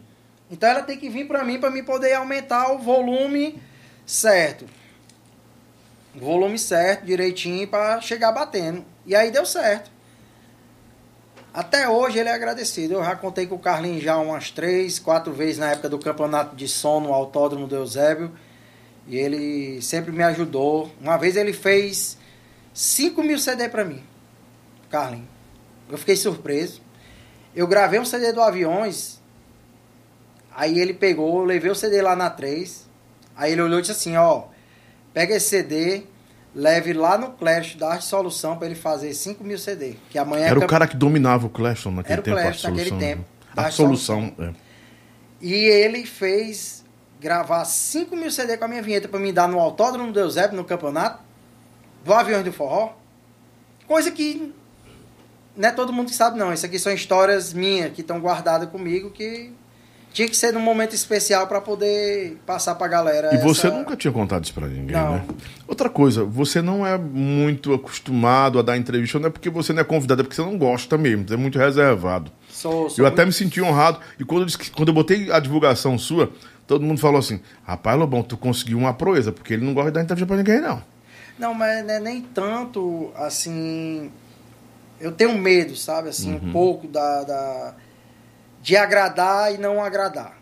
Então 0.51 0.69
ela 0.69 0.83
tem 0.83 0.97
que 0.97 1.09
vir 1.09 1.25
para 1.27 1.43
mim 1.43 1.59
para 1.59 1.71
mim 1.71 1.83
poder 1.83 2.13
aumentar 2.13 2.71
o 2.71 2.77
volume 2.77 3.59
certo. 4.05 4.65
O 6.13 6.19
volume 6.19 6.59
certo, 6.59 7.05
direitinho 7.05 7.67
para 7.67 7.99
chegar 8.01 8.31
batendo. 8.31 8.85
E 9.07 9.15
aí 9.15 9.31
deu 9.31 9.45
certo. 9.45 9.89
Até 11.53 11.89
hoje 11.89 12.17
ele 12.17 12.29
é 12.29 12.33
agradecido. 12.33 12.93
Eu 12.93 13.03
já 13.03 13.15
contei 13.15 13.45
com 13.45 13.55
o 13.55 13.59
Carlinhos 13.59 14.03
já 14.03 14.17
umas 14.17 14.51
três, 14.51 14.99
quatro 14.99 15.33
vezes 15.33 15.57
na 15.57 15.71
época 15.71 15.89
do 15.89 15.99
campeonato 15.99 16.55
de 16.55 16.67
som 16.67 17.01
no 17.01 17.13
Autódromo 17.13 17.67
do 17.67 17.75
Eusébio. 17.75 18.31
E 19.05 19.17
ele 19.17 19.81
sempre 19.81 20.11
me 20.11 20.23
ajudou. 20.23 20.89
Uma 21.01 21.17
vez 21.17 21.35
ele 21.35 21.51
fez 21.51 22.17
5 22.73 23.21
mil 23.21 23.37
CD 23.37 23.67
para 23.67 23.83
mim. 23.83 24.01
Carlinhos. 24.89 25.27
Eu 25.89 25.97
fiquei 25.97 26.15
surpreso. 26.15 26.81
Eu 27.53 27.67
gravei 27.67 27.99
um 27.99 28.05
CD 28.05 28.31
do 28.31 28.41
Aviões. 28.41 29.19
Aí 30.55 30.79
ele 30.79 30.93
pegou, 30.93 31.39
eu 31.39 31.45
levei 31.45 31.69
o 31.69 31.75
CD 31.75 32.01
lá 32.01 32.15
na 32.15 32.29
3. 32.29 32.87
Aí 33.35 33.51
ele 33.51 33.61
olhou 33.61 33.79
e 33.79 33.81
disse 33.81 33.91
assim, 33.91 34.15
ó, 34.15 34.45
pega 35.13 35.35
esse 35.35 35.49
CD, 35.49 36.03
leve 36.53 36.93
lá 36.93 37.17
no 37.17 37.31
Clash 37.31 37.75
da 37.75 37.91
Arte 37.93 38.05
Solução 38.05 38.57
para 38.57 38.67
ele 38.67 38.75
fazer 38.75 39.13
5 39.13 39.43
mil 39.43 39.57
CD. 39.57 39.95
Que 40.09 40.17
amanhã 40.17 40.43
é 40.45 40.47
Era 40.49 40.57
o 40.57 40.61
campe- 40.61 40.69
cara 40.71 40.87
que 40.87 40.95
dominava 40.97 41.45
o 41.47 41.49
Clashton 41.49 41.91
naquele 41.91 42.13
Era 42.13 42.21
o 42.21 42.23
tempo. 42.23 42.37
a 42.37 42.41
Clashton 42.41 42.67
naquele 42.69 42.89
solução, 42.89 43.07
tempo. 43.09 43.21
né? 43.21 43.25
Da 43.55 43.65
A 43.67 43.71
solução. 43.71 44.33
é. 44.39 44.53
E 45.41 45.53
ele 45.53 46.05
fez 46.05 46.83
gravar 47.19 47.63
5 47.65 48.15
mil 48.15 48.29
CD 48.31 48.57
com 48.57 48.65
a 48.65 48.67
minha 48.67 48.81
vinheta 48.81 49.07
para 49.07 49.19
me 49.19 49.31
dar 49.31 49.47
no 49.47 49.59
Autódromo 49.59 50.11
do 50.11 50.19
Eusébio, 50.19 50.55
no 50.57 50.63
campeonato, 50.63 51.19
do 52.03 52.13
Aviões 52.13 52.43
do 52.43 52.51
Forró. 52.51 52.93
Coisa 53.87 54.11
que 54.11 54.53
não 55.55 55.67
é 55.69 55.71
todo 55.71 55.91
mundo 55.93 56.09
que 56.09 56.15
sabe, 56.15 56.37
não. 56.37 56.53
Isso 56.53 56.65
aqui 56.65 56.77
são 56.79 56.91
histórias 56.93 57.53
minhas 57.53 57.91
que 57.93 58.01
estão 58.01 58.19
guardadas 58.19 58.69
comigo 58.69 59.09
que 59.11 59.51
tinha 60.13 60.27
que 60.27 60.35
ser 60.35 60.51
num 60.51 60.59
momento 60.59 60.93
especial 60.93 61.47
para 61.47 61.61
poder 61.61 62.37
passar 62.45 62.75
pra 62.75 62.87
galera. 62.87 63.33
E 63.33 63.37
você 63.37 63.67
essa- 63.67 63.77
nunca 63.77 63.95
tinha 63.95 64.11
contado 64.11 64.43
isso 64.43 64.53
pra 64.53 64.67
ninguém, 64.67 64.95
Não. 64.95 65.13
né? 65.15 65.25
Outra 65.67 65.89
coisa, 65.89 66.23
você 66.25 66.61
não 66.61 66.85
é 66.85 66.97
muito 66.97 67.73
acostumado 67.73 68.59
a 68.59 68.61
dar 68.61 68.77
entrevista, 68.77 69.17
não 69.19 69.27
é 69.27 69.29
porque 69.31 69.49
você 69.49 69.71
não 69.71 69.81
é 69.81 69.83
convidado, 69.85 70.21
é 70.21 70.23
porque 70.23 70.35
você 70.35 70.41
não 70.41 70.57
gosta 70.57 70.97
mesmo, 70.97 71.25
você 71.27 71.33
é 71.33 71.37
muito 71.37 71.57
reservado. 71.57 72.31
Sou, 72.49 72.89
sou 72.89 73.03
Eu 73.03 73.07
até 73.07 73.23
muito- 73.23 73.27
me 73.27 73.33
senti 73.33 73.61
honrado. 73.61 73.99
E 74.19 74.25
quando 74.25 74.41
eu, 74.41 74.45
disse 74.47 74.69
quando 74.71 74.89
eu 74.89 74.93
botei 74.93 75.31
a 75.31 75.39
divulgação 75.39 75.97
sua, 75.97 76.29
todo 76.67 76.83
mundo 76.83 76.99
falou 76.99 77.19
assim: 77.19 77.39
Rapaz, 77.63 77.97
Lobão, 77.97 78.21
tu 78.21 78.35
conseguiu 78.35 78.77
uma 78.77 78.93
proeza, 78.93 79.31
porque 79.31 79.53
ele 79.53 79.65
não 79.65 79.73
gosta 79.73 79.91
de 79.91 79.95
dar 79.95 80.01
entrevista 80.03 80.27
pra 80.27 80.35
ninguém, 80.37 80.59
não. 80.59 80.83
Não, 81.39 81.53
mas 81.53 81.85
não 81.85 81.93
é 81.93 81.99
nem 81.99 82.21
tanto 82.21 83.11
assim. 83.15 84.11
Eu 84.99 85.11
tenho 85.11 85.35
medo, 85.37 85.75
sabe? 85.75 86.09
Assim, 86.09 86.33
Uhum. 86.35 86.49
um 86.49 86.51
pouco 86.51 86.87
da, 86.87 87.23
da- 87.23 87.73
de 88.61 88.75
agradar 88.77 89.53
e 89.53 89.57
não 89.57 89.83
agradar. 89.83 90.37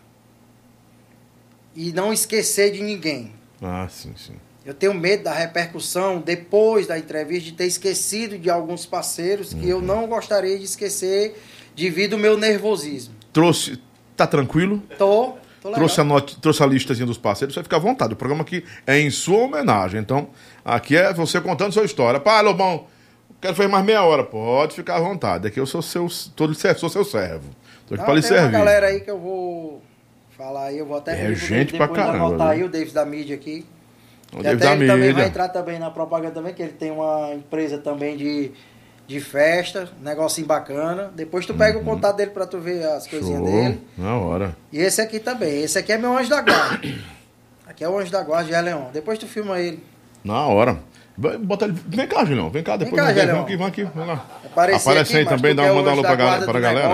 E 1.74 1.92
não 1.92 2.12
esquecer 2.12 2.72
de 2.72 2.82
ninguém. 2.82 3.32
Ah, 3.62 3.86
sim, 3.88 4.12
sim. 4.16 4.34
Eu 4.64 4.74
tenho 4.74 4.92
medo 4.92 5.24
da 5.24 5.32
repercussão 5.32 6.20
depois 6.20 6.86
da 6.86 6.98
entrevista 6.98 7.44
de 7.44 7.52
ter 7.52 7.66
esquecido 7.66 8.38
de 8.38 8.50
alguns 8.50 8.84
parceiros 8.84 9.54
que 9.54 9.60
Uhum. 9.66 9.68
eu 9.70 9.80
não 9.80 10.06
gostaria 10.06 10.58
de 10.58 10.64
esquecer 10.64 11.40
devido 11.74 12.14
ao 12.14 12.18
meu 12.18 12.36
nervosismo. 12.36 13.14
Trouxe. 13.32 13.80
Tá 14.16 14.26
tranquilo? 14.26 14.82
Tô, 14.98 15.34
tô. 15.62 15.70
Trouxe 15.72 16.00
a, 16.00 16.04
not, 16.04 16.38
trouxe 16.40 16.62
a 16.62 16.66
listazinha 16.66 17.06
dos 17.06 17.16
parceiros, 17.16 17.54
você 17.54 17.62
fica 17.62 17.76
à 17.76 17.78
vontade. 17.78 18.12
O 18.12 18.16
programa 18.16 18.42
aqui 18.42 18.62
é 18.86 18.98
em 19.00 19.08
sua 19.10 19.38
homenagem. 19.44 19.98
Então, 20.00 20.28
aqui 20.62 20.94
é 20.94 21.14
você 21.14 21.40
contando 21.40 21.72
sua 21.72 21.84
história. 21.86 22.20
Pá, 22.20 22.42
Lobão, 22.42 22.86
quero 23.40 23.54
fazer 23.54 23.68
mais 23.68 23.82
meia 23.84 24.02
hora. 24.02 24.22
Pode 24.24 24.74
ficar 24.74 24.96
à 24.96 25.00
vontade. 25.00 25.46
Aqui 25.48 25.58
eu 25.58 25.64
sou 25.64 25.80
seu, 25.80 26.06
ser- 26.10 26.76
sou 26.76 26.90
seu 26.90 27.04
servo. 27.04 27.48
Tô 27.90 27.94
aqui 27.94 27.98
Não, 27.98 28.04
pra 28.06 28.14
lhe 28.14 28.22
tem 28.22 28.38
uma 28.38 28.48
galera 28.48 28.86
aí 28.86 29.00
que 29.00 29.10
eu 29.10 29.18
vou 29.18 29.82
falar 30.38 30.66
aí, 30.66 30.78
eu 30.78 30.86
vou 30.86 30.96
até 30.96 31.12
É 31.12 31.14
pedir 31.16 31.26
pro 31.36 31.40
gente 31.40 31.50
David 31.50 31.76
pra 31.76 31.86
depois 31.88 32.06
caramba, 32.06 32.24
anotar 32.26 32.48
aí 32.50 32.58
viu? 32.58 32.66
o 32.66 32.70
David 32.70 32.94
da 32.94 33.04
mídia 33.04 33.34
aqui. 33.36 33.66
O 34.32 34.38
E 34.38 34.42
David 34.44 34.64
até 34.64 34.64
da 34.64 34.72
ele 34.76 34.86
também 34.86 35.00
vai 35.12 35.14
mídia. 35.14 35.26
entrar 35.28 35.48
também 35.48 35.78
na 35.80 35.90
propaganda 35.90 36.34
também, 36.34 36.54
que 36.54 36.62
ele 36.62 36.72
tem 36.72 36.92
uma 36.92 37.34
empresa 37.34 37.78
também 37.78 38.16
de, 38.16 38.52
de 39.08 39.20
festa, 39.20 39.88
negocinho 40.00 40.46
bacana. 40.46 41.10
Depois 41.16 41.44
tu 41.44 41.52
pega 41.52 41.78
o 41.78 41.84
contato 41.84 42.16
dele 42.16 42.30
pra 42.30 42.46
tu 42.46 42.60
ver 42.60 42.84
as 42.86 43.08
coisinhas 43.08 43.40
Uhum. 43.40 43.46
Show, 43.50 43.62
dele. 43.64 43.80
na 43.98 44.16
hora. 44.16 44.56
E 44.72 44.78
esse 44.78 45.00
aqui 45.00 45.18
também. 45.18 45.62
Esse 45.64 45.76
aqui 45.78 45.92
é 45.92 45.98
meu 45.98 46.16
anjo 46.16 46.30
da 46.30 46.40
guarda. 46.42 46.80
Aqui 47.66 47.84
é 47.84 47.88
o 47.88 47.98
Anjo 47.98 48.10
da 48.10 48.20
Guarda, 48.22 48.48
Gé 48.50 48.60
Leão. 48.60 48.88
Depois 48.92 49.16
tu 49.18 49.26
filma 49.28 49.58
ele. 49.60 49.80
Na 50.24 50.44
hora. 50.46 50.78
Bota 51.16 51.66
ele. 51.66 51.74
Vem 51.86 52.06
cá, 52.08 52.24
Julião. 52.24 52.50
Vem 52.50 52.62
cá, 52.64 52.76
depois 52.76 53.00
cá, 53.00 53.06
vem, 53.06 53.14
vem 53.14 53.24
Julião. 53.26 53.42
aqui, 53.44 53.56
vem 53.56 53.66
aqui. 53.66 53.84
Vem 53.84 54.06
lá. 54.06 54.26
Aparece 54.74 55.16
aí 55.16 55.24
também, 55.24 55.54
tu 55.54 55.58
dá 55.58 55.66
é 55.66 55.70
uma 55.72 55.80
anjo 55.82 55.90
alô 55.90 56.02
pra, 56.02 56.14
gal- 56.16 56.28
guarda 56.28 56.46
pra 56.46 56.60
galera. 56.60 56.88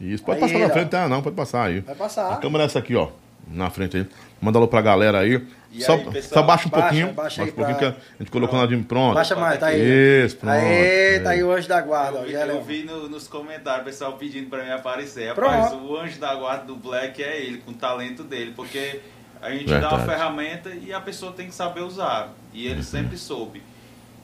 Isso, 0.00 0.22
pode 0.24 0.42
Aí, 0.42 0.46
passar 0.52 0.58
na 0.58 0.66
ó. 0.66 0.70
frente, 0.70 0.88
tá? 0.90 1.08
Não, 1.08 1.22
pode 1.22 1.36
passar 1.36 1.64
aí. 1.66 1.80
Vai 1.80 1.94
passar. 1.94 2.32
A 2.32 2.36
câmera 2.36 2.64
é 2.64 2.66
essa 2.66 2.78
aqui, 2.78 2.94
ó. 2.94 3.08
Na 3.48 3.70
frente 3.70 3.96
aí. 3.96 4.06
Manda 4.40 4.58
alô 4.58 4.66
pra 4.68 4.80
galera 4.82 5.20
aí. 5.20 5.40
E 5.72 5.82
Só, 5.82 5.94
aí, 5.94 6.04
pessoal? 6.10 6.40
só 6.40 6.42
baixa 6.42 6.66
um 6.66 6.70
Baixa, 6.70 6.82
pouquinho. 6.88 7.06
baixa 7.12 7.14
Baixa, 7.14 7.42
aí 7.42 7.48
um 7.50 7.52
pouquinho 7.52 7.78
pra- 7.78 7.92
que 7.92 7.98
a 7.98 8.18
gente 8.18 8.30
colocou 8.30 8.58
na 8.58 8.66
de 8.66 8.76
pronto. 8.78 9.14
Baixa 9.14 9.36
mais, 9.36 9.58
tá 9.60 9.66
aí. 9.68 10.24
Isso, 10.24 10.36
pronto. 10.36 10.52
Aê, 10.52 11.14
É. 11.16 11.18
tá 11.20 11.30
aí 11.30 11.42
o 11.44 11.52
Anjo 11.52 11.68
da 11.68 11.80
Guarda, 11.80 12.18
ó, 12.18 12.22
Eu 12.24 12.30
eu 12.40 12.46
Leão. 12.46 12.62
vi 12.62 12.82
no- 12.82 13.08
nos 13.08 13.28
comentários 13.28 13.82
o 13.82 13.84
pessoal 13.84 14.12
pedindo 14.14 14.48
pra 14.50 14.64
mim 14.64 14.70
aparecer. 14.70 15.32
Pronto. 15.34 15.50
Rapaz, 15.52 15.72
o 15.74 15.96
anjo 15.96 16.18
da 16.18 16.34
guarda 16.34 16.64
do 16.64 16.76
Black 16.76 17.22
é 17.22 17.40
ele, 17.40 17.58
com 17.58 17.70
o 17.70 17.74
talento 17.74 18.22
dele, 18.24 18.52
porque 18.56 19.00
a 19.40 19.50
gente 19.50 19.66
dá 19.66 19.76
uma 19.90 19.98
Verdade. 19.98 20.06
ferramenta 20.06 20.70
e 20.70 20.92
a 20.92 21.00
pessoa 21.00 21.32
tem 21.32 21.46
que 21.46 21.54
saber 21.54 21.80
usar. 21.82 22.32
E 22.52 22.66
Uhum. 22.66 22.72
ele 22.72 22.82
sempre 22.82 23.16
soube. 23.16 23.62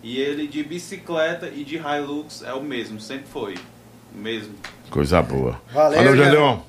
E 0.02 0.18
ele 0.18 0.48
de 0.48 0.62
bicicleta 0.64 1.46
e 1.48 1.62
de 1.64 1.76
Hilux 1.76 2.42
é 2.42 2.52
o 2.52 2.62
mesmo, 2.62 2.98
sempre 3.00 3.26
foi. 3.28 3.54
O 4.14 4.18
mesmo. 4.18 4.54
Coisa 4.92 5.22
boa. 5.22 5.60
Valeu, 5.72 6.16
Valeu. 6.16 6.62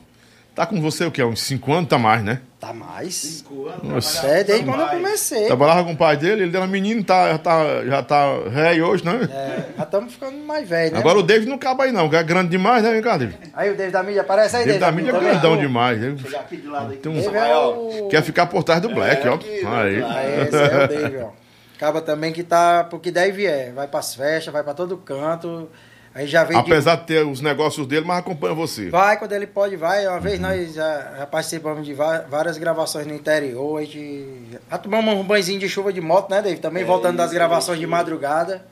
Tá 0.55 0.65
com 0.67 0.79
você 0.79 1.03
o 1.05 1.11
quê? 1.11 1.23
Uns 1.23 1.41
5 1.41 1.73
anos, 1.73 1.89
tá 1.89 1.97
mais, 1.97 2.23
né? 2.23 2.39
Tá 2.59 2.71
mais? 2.71 3.15
Cinco 3.15 3.67
anos. 3.67 3.83
Nossa. 3.83 4.21
trabalhava 4.21 4.39
É, 4.39 4.43
desde 4.45 4.63
com 4.65 4.71
quando 4.71 4.79
eu 4.81 4.85
mais. 4.87 4.97
comecei. 4.99 5.47
Trabalhava 5.47 5.83
com 5.83 5.91
o 5.91 5.97
pai 5.97 6.15
dele, 6.15 6.43
ele 6.43 6.55
era 6.55 6.65
menino, 6.67 7.03
tá, 7.03 7.31
já 7.31 7.37
tá, 7.39 7.83
já 7.85 8.03
tá 8.03 8.25
rei 8.53 8.81
hoje, 8.81 9.03
né? 9.03 9.27
É, 9.29 9.63
já 9.77 9.83
estamos 9.83 10.13
ficando 10.13 10.37
mais 10.45 10.69
velhos, 10.69 10.93
né? 10.93 10.99
Agora 10.99 11.17
o 11.19 11.23
David 11.23 11.49
não 11.49 11.57
cabe 11.57 11.83
aí 11.83 11.91
não, 11.91 12.07
que 12.07 12.15
é 12.15 12.23
grande 12.23 12.51
demais, 12.51 12.81
né? 12.83 12.91
Vem 12.91 13.01
cá, 13.01 13.17
David. 13.17 13.37
Aí 13.53 13.71
o 13.71 13.75
David 13.75 13.91
da 13.91 14.03
mídia, 14.03 14.21
aparece 14.21 14.55
aí, 14.55 14.63
David 14.65 14.79
da 14.79 14.91
mídia 14.93 15.09
é 15.09 15.13
Também. 15.13 15.29
grandão 15.29 15.57
demais. 15.57 15.99
Chegar 16.21 16.39
aqui 16.41 16.55
de 16.57 16.67
lado 16.67 16.85
aqui. 16.93 16.97
tem 16.97 17.11
um- 17.11 17.15
David 17.15 17.35
é 17.37 17.57
o... 17.57 18.07
Quer 18.09 18.21
ficar 18.23 18.45
por 18.45 18.63
trás 18.63 18.79
do 18.81 18.89
Black, 18.89 19.27
É, 19.27 19.29
ó. 19.31 19.33
Aí. 19.35 20.03
Aí, 20.03 20.41
esse 20.47 20.55
é 20.55 20.83
o 20.85 20.87
David, 20.87 21.17
ó. 21.23 21.29
Acaba 21.75 21.99
também 21.99 22.31
que 22.31 22.43
tá, 22.43 22.85
porque 22.89 23.11
daí 23.11 23.31
vier, 23.31 23.73
vai 23.73 23.87
pras 23.87 24.15
festas, 24.15 24.53
vai 24.53 24.63
pra 24.63 24.73
todo 24.73 24.95
canto. 24.95 25.67
Aí 26.15 26.27
já 26.27 26.43
veio 26.43 26.63
de 26.63 26.71
Apesar 26.71 26.95
de 26.97 27.05
ter 27.07 27.25
os 27.25 27.41
negócios 27.41 27.87
dele, 27.87 28.05
mas 28.05 28.19
acompanha 28.19 28.53
você. 28.53 28.89
Vai, 28.89 29.17
quando 29.17 29.31
ele 29.31 29.47
pode, 29.47 29.75
vai. 29.75 30.07
Uma 30.07 30.19
vez 30.19 30.39
nós 30.39 30.73
já, 30.75 31.15
já 31.17 31.25
participamos 31.25 31.83
de 31.85 31.93
várias 31.93 32.57
gravações 32.59 33.07
no 33.07 33.15
interior. 33.15 33.79
A 33.79 33.83
gente 33.83 34.59
já 34.69 34.77
tomamos 34.77 35.15
um 35.15 35.23
banhozinho 35.23 35.59
de 35.59 35.67
chuva 35.67 35.91
de 35.91 35.99
moto, 35.99 36.29
né, 36.29 36.41
David? 36.41 36.61
Também 36.61 36.83
É, 36.83 36.85
voltando 36.85 37.17
das 37.17 37.31
gravações 37.33 37.79
de 37.79 37.87
madrugada. 37.87 38.63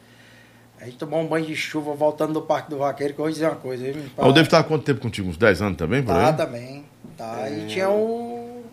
A 0.79 0.85
gente 0.85 0.97
tomou 0.97 1.19
um 1.21 1.27
banho 1.27 1.45
de 1.45 1.55
chuva 1.55 1.93
voltando 1.93 2.33
do 2.33 2.41
Parque 2.41 2.69
do 2.69 2.77
Vaqueiro, 2.77 3.13
que 3.13 3.19
eu 3.19 3.25
vou 3.25 3.31
dizer 3.31 3.45
uma 3.47 3.55
coisa. 3.55 3.87
Hein? 3.87 3.95
Ah, 4.17 4.27
O 4.27 4.31
David 4.31 4.49
tá 4.51 4.59
há 4.59 4.63
quanto 4.63 4.83
tempo 4.83 4.99
contigo? 5.01 5.27
Uns 5.29 5.37
10 5.37 5.61
anos 5.63 5.77
também, 5.77 6.03
por 6.03 6.13
Tá 6.13 6.27
aí? 6.29 6.33
também. 6.35 6.85
Tá. 7.17 7.47
É. 7.47 7.57
E 7.59 7.67
tinha 7.67 7.89
o. 7.89 8.63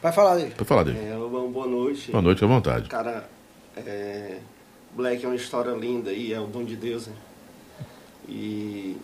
Vai 0.00 0.12
falar, 0.12 0.36
David. 0.36 0.54
Pode 0.54 0.68
falar, 0.68 0.84
David. 0.84 1.04
É, 1.06 1.14
bom, 1.14 1.50
boa 1.50 1.66
noite. 1.66 2.10
Boa 2.12 2.22
noite, 2.22 2.44
à 2.44 2.46
vontade. 2.46 2.88
Cara, 2.88 3.28
é, 3.76 4.36
Black 4.94 5.24
é 5.24 5.28
uma 5.28 5.34
história 5.36 5.70
linda 5.72 6.10
aí, 6.10 6.32
é 6.32 6.40
o 6.40 6.46
dom 6.46 6.64
de 6.64 6.74
Deus, 6.76 7.06
né? 7.08 7.12
E 8.30 8.96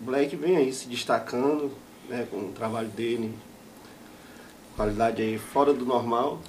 Black 0.00 0.34
vem 0.36 0.56
aí 0.56 0.72
se 0.72 0.88
destacando, 0.88 1.70
né, 2.08 2.26
com 2.30 2.38
o 2.38 2.52
trabalho 2.52 2.88
dele, 2.88 3.34
qualidade 4.74 5.20
aí 5.20 5.36
fora 5.38 5.74
do 5.74 5.84
normal. 5.84 6.40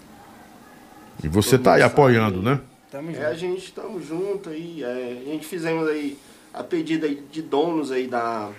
E 1.21 1.27
você 1.27 1.57
tá 1.57 1.73
aí 1.75 1.81
apoiando, 1.81 2.41
né? 2.41 2.61
Tamo 2.89 3.11
É, 3.11 3.25
a 3.25 3.33
junto. 3.33 3.39
gente 3.39 3.65
estamos 3.65 4.07
junto 4.07 4.49
aí, 4.49 4.81
é, 4.83 5.21
a 5.27 5.31
gente 5.31 5.45
fizemos 5.45 5.87
aí 5.89 6.17
a 6.53 6.63
pedida 6.63 7.05
aí 7.05 7.21
de 7.29 7.41
donos 7.41 7.91
aí 7.91 8.07
da 8.07 8.49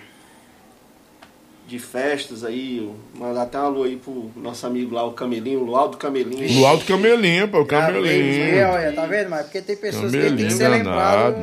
de 1.67 1.79
festas 1.79 2.43
aí, 2.43 2.91
mandar 3.15 3.43
até 3.43 3.57
uma 3.57 3.67
alô 3.67 3.83
aí 3.83 3.95
pro 3.95 4.29
nosso 4.35 4.67
amigo 4.67 4.93
lá, 4.93 5.05
o 5.05 5.13
Camelinho, 5.13 5.61
o 5.61 5.63
Lualdo 5.63 5.95
Camelinho. 5.97 6.59
No 6.59 6.65
alto 6.67 6.85
camelinho, 6.85 7.47
pô, 7.47 7.61
o 7.61 7.65
veio, 7.65 7.81
camelinho. 7.81 8.67
olha, 8.67 8.93
tá 8.93 9.05
vendo? 9.05 9.29
Mas 9.29 9.43
porque 9.43 9.61
tem 9.61 9.77
pessoas 9.77 10.11
que 10.11 10.17
tem 10.17 10.21
Camelinho 10.29 10.49
que 10.49 10.53
ser 10.55 10.67
lembrado. 10.67 11.35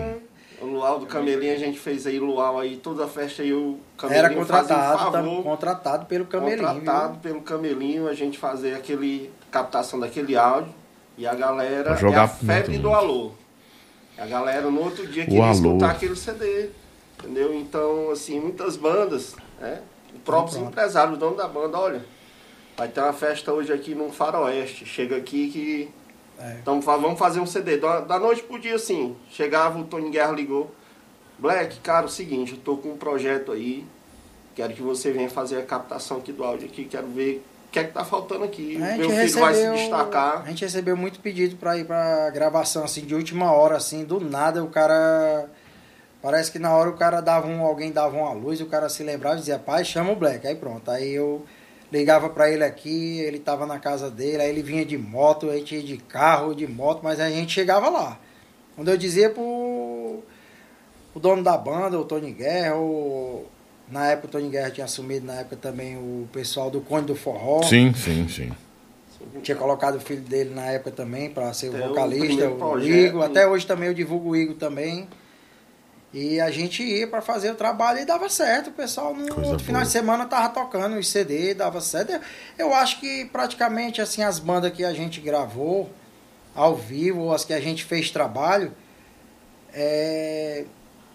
Luau 0.78 1.00
do 1.00 1.06
Camelinho, 1.06 1.52
a 1.54 1.58
gente 1.58 1.76
fez 1.78 2.06
aí 2.06 2.20
Luau 2.20 2.58
aí, 2.60 2.76
toda 2.76 3.04
a 3.04 3.08
festa 3.08 3.42
aí, 3.42 3.52
o 3.52 3.78
Camelinho 3.96 4.24
Era 4.26 4.34
contratado, 4.34 4.94
um 4.94 4.98
tá- 4.98 5.10
favor, 5.12 5.42
contratado 5.42 6.06
pelo 6.06 6.24
Camelinho. 6.26 6.66
contratado 6.68 7.12
viu? 7.14 7.20
pelo 7.20 7.42
Camelinho, 7.42 8.06
a 8.08 8.14
gente 8.14 8.38
fazer 8.38 8.74
aquele, 8.74 9.30
captação 9.50 9.98
daquele 9.98 10.36
áudio, 10.36 10.72
e 11.16 11.26
a 11.26 11.34
galera, 11.34 11.84
Pra 11.84 11.96
jogar 11.96 12.20
é 12.20 12.24
a 12.24 12.28
febre 12.28 12.70
muito. 12.72 12.82
do 12.82 12.94
alô. 12.94 13.32
A 14.16 14.24
galera 14.26 14.70
no 14.70 14.80
outro 14.82 15.04
dia 15.06 15.24
queria 15.24 15.50
escutar 15.50 15.90
aquele 15.90 16.14
CD, 16.14 16.70
entendeu? 17.18 17.52
Então, 17.54 18.10
assim, 18.12 18.38
muitas 18.38 18.76
bandas, 18.76 19.34
né? 19.60 19.80
O 20.14 20.18
próprio 20.20 20.54
Pronto. 20.58 20.70
empresário, 20.70 21.14
o 21.14 21.16
dono 21.16 21.36
da 21.36 21.48
banda, 21.48 21.76
olha, 21.78 22.04
vai 22.76 22.86
ter 22.88 23.00
uma 23.00 23.12
festa 23.12 23.52
hoje 23.52 23.72
aqui 23.72 23.94
no 23.96 24.10
Faroeste, 24.10 24.86
chega 24.86 25.16
aqui 25.16 25.50
que 25.50 25.88
É. 26.40 26.56
então 26.62 26.80
vamos 26.80 27.18
fazer 27.18 27.40
um 27.40 27.46
CD. 27.46 27.78
Da, 27.78 28.00
da 28.00 28.18
noite 28.18 28.42
pro 28.42 28.58
dia, 28.58 28.76
assim. 28.76 29.16
Chegava, 29.30 29.78
o 29.78 29.84
Tony 29.84 30.10
Guerra 30.10 30.32
ligou. 30.32 30.72
Black, 31.38 31.78
cara, 31.80 32.02
é 32.02 32.06
o 32.06 32.08
seguinte, 32.10 32.52
eu 32.52 32.58
tô 32.58 32.76
com 32.76 32.90
um 32.90 32.96
projeto 32.96 33.52
aí. 33.52 33.84
Quero 34.54 34.72
que 34.74 34.82
você 34.82 35.12
venha 35.12 35.30
fazer 35.30 35.58
a 35.58 35.62
captação 35.62 36.16
aqui 36.18 36.32
do 36.32 36.42
áudio 36.44 36.66
aqui. 36.66 36.84
Quero 36.84 37.06
ver 37.08 37.44
o 37.68 37.70
que 37.70 37.78
é 37.78 37.84
que 37.84 37.92
tá 37.92 38.04
faltando 38.04 38.42
aqui. 38.44 38.76
A 38.76 38.96
Meu 38.96 39.08
filho 39.10 39.38
vai 39.38 39.54
se 39.54 39.60
recebeu- 39.60 39.74
destacar. 39.74 40.42
A 40.44 40.48
gente 40.48 40.64
recebeu 40.64 40.96
muito 40.96 41.20
pedido 41.20 41.56
pra 41.56 41.76
ir 41.78 41.84
pra 41.84 42.28
gravação, 42.30 42.82
assim, 42.84 43.02
de 43.02 43.14
última 43.14 43.52
hora, 43.52 43.76
assim, 43.76 44.04
do 44.04 44.18
nada 44.18 44.64
o 44.64 44.68
cara. 44.68 45.48
Parece 46.20 46.50
que 46.50 46.58
na 46.58 46.74
hora 46.74 46.90
o 46.90 46.96
cara 46.96 47.20
dava 47.20 47.46
um, 47.46 47.62
alguém 47.64 47.92
dava 47.92 48.16
uma 48.16 48.32
luz, 48.32 48.60
o 48.60 48.66
cara 48.66 48.88
se 48.88 49.04
lembrava 49.04 49.36
e 49.36 49.38
dizia, 49.40 49.58
pai, 49.60 49.84
chama 49.84 50.10
o 50.10 50.16
Black. 50.16 50.44
Aí 50.44 50.56
pronto. 50.56 50.90
Aí 50.90 51.12
eu 51.14 51.44
ligava 51.92 52.28
pra 52.28 52.50
ele 52.50 52.64
aqui, 52.64 53.20
ele 53.20 53.38
tava 53.38 53.66
na 53.66 53.78
casa 53.78 54.10
dele, 54.10 54.42
aí 54.42 54.50
ele 54.50 54.62
vinha 54.62 54.84
de 54.84 54.96
moto, 54.96 55.50
a 55.50 55.56
gente 55.56 55.76
ia 55.76 55.82
de 55.82 55.96
carro, 55.96 56.54
de 56.54 56.66
moto, 56.66 57.00
mas 57.02 57.18
a 57.20 57.30
gente 57.30 57.52
chegava 57.52 57.88
lá. 57.88 58.18
Quando 58.76 58.88
eu 58.88 58.96
dizia 58.96 59.30
pro 59.30 60.22
o 61.14 61.20
dono 61.20 61.42
da 61.42 61.56
banda, 61.56 61.98
o 61.98 62.04
Tony 62.04 62.32
Guerra, 62.32 62.76
o, 62.76 63.46
na 63.90 64.08
época 64.08 64.28
o 64.28 64.30
Tony 64.30 64.48
Guerra 64.48 64.70
tinha 64.70 64.84
assumido, 64.84 65.26
na 65.26 65.34
época 65.34 65.56
também 65.56 65.96
o 65.96 66.28
pessoal 66.32 66.70
do 66.70 66.80
Conde 66.80 67.06
do 67.06 67.16
Forró. 67.16 67.62
Sim, 67.62 67.92
sim, 67.94 68.28
sim. 68.28 68.52
Tinha 69.42 69.56
colocado 69.56 69.96
o 69.96 70.00
filho 70.00 70.20
dele 70.20 70.54
na 70.54 70.66
época 70.66 70.92
também 70.92 71.28
para 71.28 71.52
ser 71.52 71.70
o 71.70 71.74
o 71.74 71.88
vocalista, 71.88 72.48
o, 72.48 72.56
projeto. 72.56 72.88
Igor. 72.88 73.24
Até 73.24 73.48
hoje 73.48 73.66
também 73.66 73.88
eu 73.88 73.94
divulgo 73.94 74.30
o 74.30 74.36
Igor 74.36 74.54
também. 74.54 75.08
E 76.12 76.40
a 76.40 76.50
gente 76.50 76.82
ia 76.82 77.06
para 77.06 77.20
fazer 77.20 77.50
o 77.50 77.54
trabalho 77.54 77.98
e 78.00 78.04
dava 78.06 78.28
certo. 78.30 78.68
O 78.68 78.72
pessoal 78.72 79.12
no 79.14 79.26
Coisa 79.34 79.50
outro 79.50 79.64
final 79.64 79.80
boa. 79.82 79.86
de 79.86 79.92
semana 79.92 80.24
tava 80.26 80.48
tocando 80.48 80.96
os 80.96 81.06
CD, 81.08 81.52
dava 81.52 81.80
certo. 81.82 82.18
Eu, 82.56 82.72
acho 82.72 82.98
que 82.98 83.26
praticamente 83.26 84.00
assim 84.00 84.22
as 84.22 84.38
bandas 84.38 84.72
que 84.72 84.84
a 84.84 84.92
gente 84.94 85.20
gravou 85.20 85.90
ao 86.54 86.74
vivo, 86.74 87.32
as 87.32 87.44
que 87.44 87.52
a 87.52 87.60
gente 87.60 87.84
fez 87.84 88.10
trabalho, 88.10 88.72
é, 89.72 90.64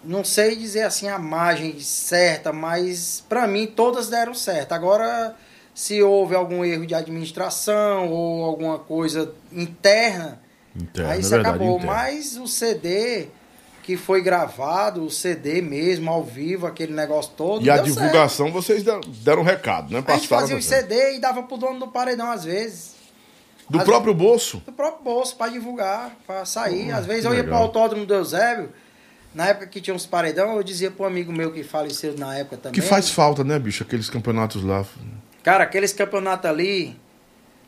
não 0.03 0.24
sei 0.24 0.56
dizer 0.56 0.84
assim 0.84 1.07
a 1.10 1.18
margem 1.18 1.80
certa, 1.80 2.53
mas 2.53 3.24
para 3.28 3.48
mim 3.48 3.65
todas 3.65 4.10
deram 4.10 4.34
certo. 4.36 4.74
Agora, 4.74 5.36
se 5.74 6.03
houve 6.03 6.36
algum 6.36 6.64
erro 6.64 6.86
de 6.86 6.94
administração 6.94 8.10
ou 8.10 8.44
alguma 8.45 8.78
coisa 8.78 9.34
interna, 9.52 10.40
Interno, 10.76 11.10
aí 11.10 11.18
é 11.18 11.20
isso 11.22 11.30
verdade, 11.32 11.56
acabou. 11.56 11.78
interno. 11.78 11.91
Mas 11.94 12.38
o 12.38 12.48
CD 12.48 13.28
que 13.84 13.97
foi 13.97 14.22
gravado, 14.22 15.03
o 15.03 15.11
CD 15.11 15.61
mesmo, 15.61 16.10
ao 16.10 16.23
vivo, 16.23 16.65
aquele 16.65 16.93
negócio 16.93 17.31
todo. 17.38 17.64
E 17.65 17.69
a 17.69 17.76
deu 17.76 17.85
certo. 17.85 17.97
divulgação, 17.99 18.51
vocês 18.51 18.81
deram, 18.81 19.01
deram 19.01 19.41
um 19.41 19.45
recado, 19.45 19.91
né? 19.93 20.03
A 20.07 20.14
gente 20.14 20.27
Passaram 20.27 20.41
fazia 20.41 20.55
o 20.55 20.60
pra 20.60 20.68
frente. 20.69 20.81
CD 20.99 21.15
e 21.18 21.19
dava 21.19 21.43
pro 21.43 21.57
dono 21.57 21.80
do 21.80 21.88
paredão 21.89 22.31
às 22.31 22.43
vezes. 22.45 22.93
Do 23.69 23.77
Às 23.80 23.85
próprio 23.85 24.14
bolso. 24.14 24.61
do 24.65 24.72
próprio 24.72 25.03
bolso 25.03 25.35
para 25.35 25.51
divulgar, 25.51 26.11
para 26.27 26.43
sair. 26.45 26.91
Hum, 26.91 26.95
Às 26.95 27.05
vezes 27.05 27.26
eu 27.26 27.31
ia 27.34 27.41
legal. 27.43 27.53
para 27.53 27.60
o 27.60 27.64
autódromo 27.64 28.05
do 28.05 28.14
Eusébio, 28.14 28.69
na 29.34 29.47
época 29.47 29.68
que 29.68 29.80
tinha 29.81 29.93
uns 29.95 30.05
paredão, 30.05 30.55
eu 30.55 30.64
dizia 30.64 30.91
um 30.97 31.03
amigo 31.05 31.31
meu 31.31 31.51
que 31.51 31.64
faleceu 31.64 32.14
na 32.18 32.35
época 32.38 32.57
também. 32.57 32.80
Que 32.80 32.85
faz 32.85 33.10
falta, 33.10 33.43
né, 33.43 33.57
bicho? 33.57 33.84
Aqueles 33.84 34.10
campeonatos 34.10 34.64
lá. 34.64 34.85
Cara, 35.41 35.64
aqueles 35.64 35.91
campeonatos 35.93 36.49
ali, 36.49 36.95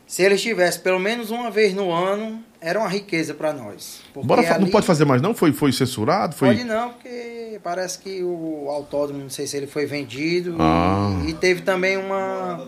se 0.06 0.22
eles 0.22 0.40
tivessem 0.40 0.80
pelo 0.82 0.98
menos 0.98 1.30
uma 1.30 1.50
vez 1.50 1.74
no 1.74 1.90
ano, 1.92 2.42
era 2.60 2.78
uma 2.78 2.88
riqueza 2.88 3.34
para 3.34 3.52
nós. 3.52 4.00
Porque 4.14 4.26
Bora, 4.26 4.42
fa- 4.42 4.54
Não 4.54 4.62
ali- 4.62 4.70
pode 4.70 4.86
fazer 4.86 5.04
mais, 5.04 5.20
não? 5.20 5.34
Foi, 5.34 5.52
foi 5.52 5.72
censurado? 5.72 6.34
Foi... 6.34 6.48
Pode 6.48 6.64
não, 6.64 6.90
porque 6.90 7.60
parece 7.62 7.98
que 7.98 8.22
o 8.22 8.66
autódromo, 8.70 9.22
não 9.22 9.30
sei 9.30 9.46
se 9.46 9.56
ele 9.56 9.66
foi 9.66 9.84
vendido. 9.86 10.56
Ah. 10.60 11.20
E, 11.26 11.30
e 11.30 11.34
teve 11.34 11.62
também 11.62 11.96
uma. 11.96 12.66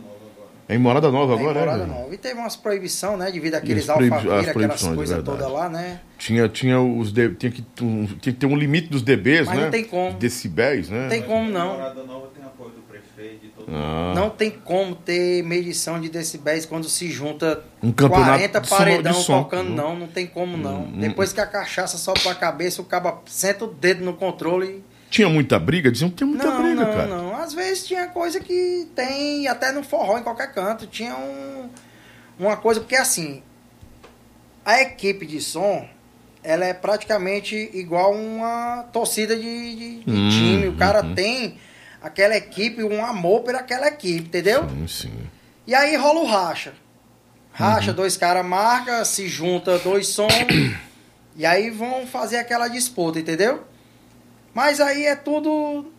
É 0.71 0.75
em 0.75 0.79
Morada 0.79 1.11
Nova 1.11 1.33
É, 1.33 1.37
em 1.37 1.41
agora, 1.41 1.61
Morada 1.61 1.83
é? 1.85 1.87
Nova. 1.87 2.15
E 2.15 2.19
teve 2.19 2.39
umas 2.39 2.55
proibições, 2.55 3.19
né? 3.19 3.31
Devido 3.31 3.55
àqueles 3.55 3.89
alfavira, 3.89 4.19
aquelas 4.19 4.53
proibições, 4.53 4.97
coisas 4.97 5.17
verdade. 5.17 5.39
todas 5.39 5.51
lá, 5.53 5.69
né? 5.71 6.01
Tinha, 6.19 6.47
tinha 6.49 6.79
os 6.79 7.11
de- 7.11 7.35
tinha, 7.37 7.51
que, 7.51 7.65
um, 7.83 8.05
tinha 8.05 8.33
que 8.35 8.39
ter 8.39 8.45
um 8.47 8.55
limite 8.55 8.89
dos 8.89 9.01
dBs, 9.01 9.47
Mas 9.47 9.57
né? 9.57 9.65
não 9.65 9.71
tem 9.71 9.85
como. 9.85 10.13
Decibéis, 10.19 10.91
né? 10.91 11.05
Não 11.05 11.09
tem 11.09 11.23
como 11.23 11.49
não. 11.51 11.73
Morada 11.73 12.05
Nova 12.05 12.27
tem 12.37 12.45
apoio 12.45 12.71
do 12.73 12.83
prefeito 12.83 13.47
e 13.47 13.49
todo 13.49 13.55
Ah. 13.71 14.13
Não 14.15 14.31
tem 14.31 14.51
como 14.51 14.95
ter 14.95 15.43
medição 15.43 16.01
de 16.01 16.09
decibéis 16.09 16.65
quando 16.65 16.89
se 16.89 17.11
junta 17.11 17.63
Um 17.83 17.93
campeonato 17.93 18.31
40 18.31 18.61
de 18.61 18.69
som- 18.69 18.77
paredão 18.77 19.25
tocando, 19.25 19.71
não. 19.71 19.95
Não 19.97 20.07
tem 20.07 20.27
como 20.27 20.57
não. 20.57 20.85
Hum, 20.85 20.99
Depois 20.99 21.33
que 21.33 21.41
a 21.41 21.47
cachaça 21.47 21.99
sobe 21.99 22.21
pra 22.21 22.35
cabeça, 22.35 22.81
o 22.81 22.85
caba 22.85 23.21
senta 23.27 23.65
o 23.65 23.69
dedo 23.69 24.05
no 24.05 24.15
controle 24.15 24.67
e 24.67 24.85
Tinha 25.11 25.29
muita 25.29 25.59
briga? 25.59 25.91
Diziam 25.93 26.09
que 26.11 26.17
tinha 26.17 26.27
muita 26.27 26.47
não, 26.47 26.63
briga, 26.63 26.75
não, 26.85 26.93
cara. 26.93 27.07
não. 27.07 27.37
Às 27.37 27.53
vezes 27.53 27.87
tinha 27.87 28.07
coisa 28.09 28.41
que 28.41 28.89
tem 28.95 29.47
até 29.49 29.71
no 29.73 29.83
forró, 29.83 30.19
em 30.19 30.23
qualquer 30.23 30.53
canto. 30.53 30.87
Tinha 30.87 31.15
um, 31.17 31.69
uma 32.39 32.57
coisa, 32.57 32.81
porque 32.81 32.97
assim, 32.97 33.43
a 34.65 34.81
equipe 34.83 35.27
de 35.27 35.41
som, 35.41 35.87
ela 36.43 36.65
é 36.65 36.73
praticamente 36.75 37.55
igual 37.75 38.13
uma 38.15 38.85
torcida 38.93 39.35
de, 39.37 39.43
de- 39.43 39.99
de 40.05 40.11
Hum, 40.11 40.29
time. 40.31 40.69
O 40.69 40.75
cara 40.77 41.03
uhum. 41.05 41.15
tem 41.15 41.59
aquela 42.03 42.37
equipe, 42.37 42.83
um 42.83 43.05
amor 43.05 43.43
por 43.43 43.55
aquela 43.55 43.89
equipe, 43.89 44.29
entendeu? 44.29 44.69
Sim, 44.69 44.89
sim. 44.89 45.31
E 45.67 45.75
aí 45.75 45.97
rola 45.97 46.21
o 46.21 46.27
racha. 46.27 46.71
Uhum. 46.71 47.67
Racha, 47.67 47.93
dois 47.93 48.17
caras 48.17 48.45
marca, 48.45 49.05
se 49.05 49.29
junta 49.29 49.79
dois 49.79 50.09
sons, 50.09 50.33
e 51.37 51.45
aí 51.45 51.71
vão 51.71 52.07
fazer 52.07 52.39
aquela 52.39 52.69
disputa, 52.69 53.19
entendeu? 53.19 53.65
Mas 54.55 54.81
aí 54.81 55.07
é 55.07 55.15
tudo. 55.15 55.93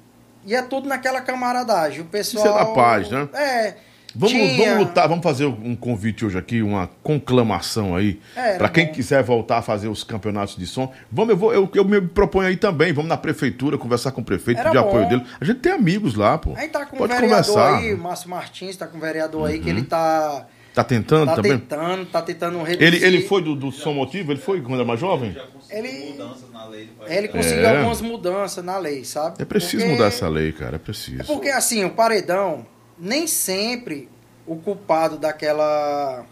E 0.45 0.55
é 0.55 0.61
tudo 0.61 0.87
naquela 0.87 1.21
camaradagem. 1.21 2.01
O 2.01 2.05
pessoal. 2.05 2.45
Isso 2.45 2.55
é 2.55 2.59
da 2.59 2.65
paz, 2.73 3.09
né? 3.09 3.29
É. 3.33 3.75
Vamos, 4.15 4.57
vamos 4.57 4.77
lutar, 4.79 5.07
vamos 5.07 5.23
fazer 5.23 5.45
um 5.45 5.75
convite 5.75 6.25
hoje 6.25 6.37
aqui, 6.37 6.61
uma 6.63 6.89
conclamação 7.03 7.95
aí. 7.95 8.19
É, 8.35 8.49
era 8.49 8.57
Pra 8.57 8.69
quem 8.69 8.87
bom. 8.87 8.93
quiser 8.93 9.23
voltar 9.23 9.57
a 9.59 9.61
fazer 9.61 9.87
os 9.87 10.03
campeonatos 10.03 10.55
de 10.55 10.65
som. 10.65 10.91
Vamos, 11.11 11.29
eu, 11.31 11.37
vou, 11.37 11.53
eu, 11.53 11.69
eu 11.75 11.85
me 11.85 12.01
proponho 12.01 12.47
aí 12.47 12.57
também. 12.57 12.91
Vamos 12.91 13.07
na 13.09 13.17
prefeitura, 13.17 13.77
conversar 13.77 14.11
com 14.11 14.21
o 14.21 14.23
prefeito, 14.23 14.59
Era 14.59 14.71
pedir 14.71 14.81
bom. 14.81 14.89
apoio 14.89 15.07
dele. 15.09 15.23
A 15.39 15.45
gente 15.45 15.59
tem 15.59 15.71
amigos 15.71 16.15
lá, 16.15 16.37
pô. 16.39 16.53
Aí 16.55 16.67
tá 16.69 16.85
com 16.87 16.97
Pode 16.97 17.13
o 17.13 17.15
vereador 17.15 17.29
conversar. 17.45 17.71
Uhum. 17.73 17.77
aí, 17.77 17.93
o 17.93 17.97
Márcio 17.99 18.29
Martins 18.29 18.75
tá 18.75 18.87
com 18.87 18.97
o 18.97 19.01
vereador 19.01 19.47
aí, 19.49 19.59
que 19.59 19.69
ele 19.69 19.83
tá, 19.83 20.47
Tá 20.73 20.83
tentando 20.83 21.25
tá 21.27 21.35
também? 21.35 21.51
tentando, 21.57 22.05
tá 22.05 22.21
tentando 22.21 22.57
reduzir. 22.63 22.83
Ele, 22.83 23.03
ele 23.05 23.21
foi 23.27 23.43
do, 23.43 23.55
do 23.55 23.71
Som 23.71 23.93
Motivo? 23.93 24.31
Ele 24.31 24.39
foi 24.39 24.59
quando 24.61 24.75
era 24.75 24.85
mais 24.85 24.99
jovem? 24.99 25.33
Já 25.33 25.41
conseguiu 25.47 25.85
Ele- 25.85 26.11
mudanças 26.13 26.51
na 26.51 26.65
lei 26.65 26.85
do 26.85 26.91
país. 26.93 27.11
Ele 27.11 27.27
conseguiu 27.27 27.65
É. 27.65 27.77
algumas 27.77 28.01
mudanças 28.01 28.63
na 28.63 28.77
lei, 28.77 29.03
sabe? 29.03 29.41
É 29.41 29.45
preciso 29.45 29.77
Porque- 29.77 29.91
mudar 29.93 30.05
essa 30.07 30.27
lei, 30.27 30.51
cara. 30.51 30.75
É 30.77 30.79
preciso. 30.79 31.21
É 31.21 31.23
porque 31.25 31.49
assim, 31.49 31.83
o 31.85 31.89
paredão, 31.91 32.65
nem 32.99 33.25
sempre 33.27 34.09
o 34.45 34.55
culpado 34.55 35.17
daquela. 35.17 36.25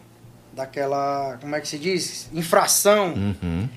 daquela. 0.54 1.38
como 1.40 1.56
é 1.56 1.62
que 1.62 1.68
se 1.68 1.78
diz? 1.78 2.30
Infração 2.34 3.14
Uhum. 3.14 3.70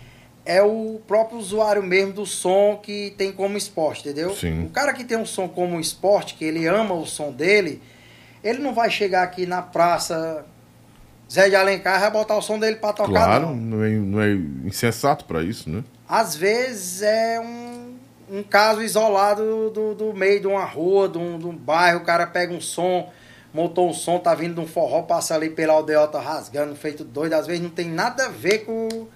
é 0.47 0.63
o 0.63 1.01
próprio 1.07 1.39
usuário 1.39 1.83
mesmo 1.83 2.13
do 2.15 2.27
som 2.27 2.77
que 2.83 3.15
tem 3.19 3.31
como 3.33 3.57
esporte, 3.57 4.01
entendeu? 4.09 4.35
Sim. 4.35 4.65
O 4.65 4.71
cara 4.71 4.93
que 4.93 5.05
tem 5.05 5.17
um 5.19 5.27
som 5.27 5.47
como 5.49 5.79
esporte, 5.79 6.35
que 6.35 6.45
ele 6.45 6.67
ama 6.67 6.95
o 6.95 7.07
som 7.07 7.31
dele, 7.31 7.83
ele 8.43 8.59
não 8.61 8.73
vai 8.75 8.91
chegar 8.91 9.23
aqui 9.23 9.45
na 9.47 9.61
praça 9.63 10.45
Zé 11.31 11.49
de 11.49 11.55
Alencar 11.55 11.99
e 11.99 12.01
vai 12.01 12.11
botar 12.11 12.37
o 12.37 12.43
som 12.43 12.59
dele 12.59 12.77
pra 12.77 12.93
tocar, 12.93 13.11
Claro, 13.13 13.47
não. 13.49 13.57
não 13.57 13.85
é, 13.85 13.89
não 13.91 14.21
é 14.21 14.33
insensato 14.67 15.25
pra 15.27 15.43
isso, 15.43 15.69
né? 15.71 15.85
Às 16.09 16.35
vezes 16.35 17.03
é 17.03 17.39
um, 17.39 17.80
um 18.31 18.43
caso 18.43 18.83
isolado 18.83 19.71
do, 19.71 19.95
do 19.95 20.15
meio 20.15 20.41
de 20.41 20.47
uma 20.47 20.65
rua, 20.65 21.09
de 21.09 21.19
um, 21.19 21.39
de 21.39 21.47
um 21.47 21.57
bairro, 21.57 22.01
o 22.01 22.05
cara 22.05 22.27
pega 22.27 22.55
um 22.55 22.61
som, 22.61 23.11
montou 23.53 23.91
um 23.91 23.93
som, 23.93 24.19
tá 24.19 24.35
vindo 24.35 24.55
de 24.55 24.61
um 24.61 24.67
forró, 24.67 25.03
passa 25.03 25.35
ali 25.35 25.51
pela 25.51 25.73
aldeota 25.73 26.21
rasgando, 26.21 26.75
feito 26.77 27.03
doido. 27.03 27.35
Às 27.35 27.47
vezes 27.47 27.61
não 27.61 27.71
tem 27.71 27.89
nada 27.89 28.27
a 28.27 28.29
ver 28.29 28.61
com, 28.61 29.09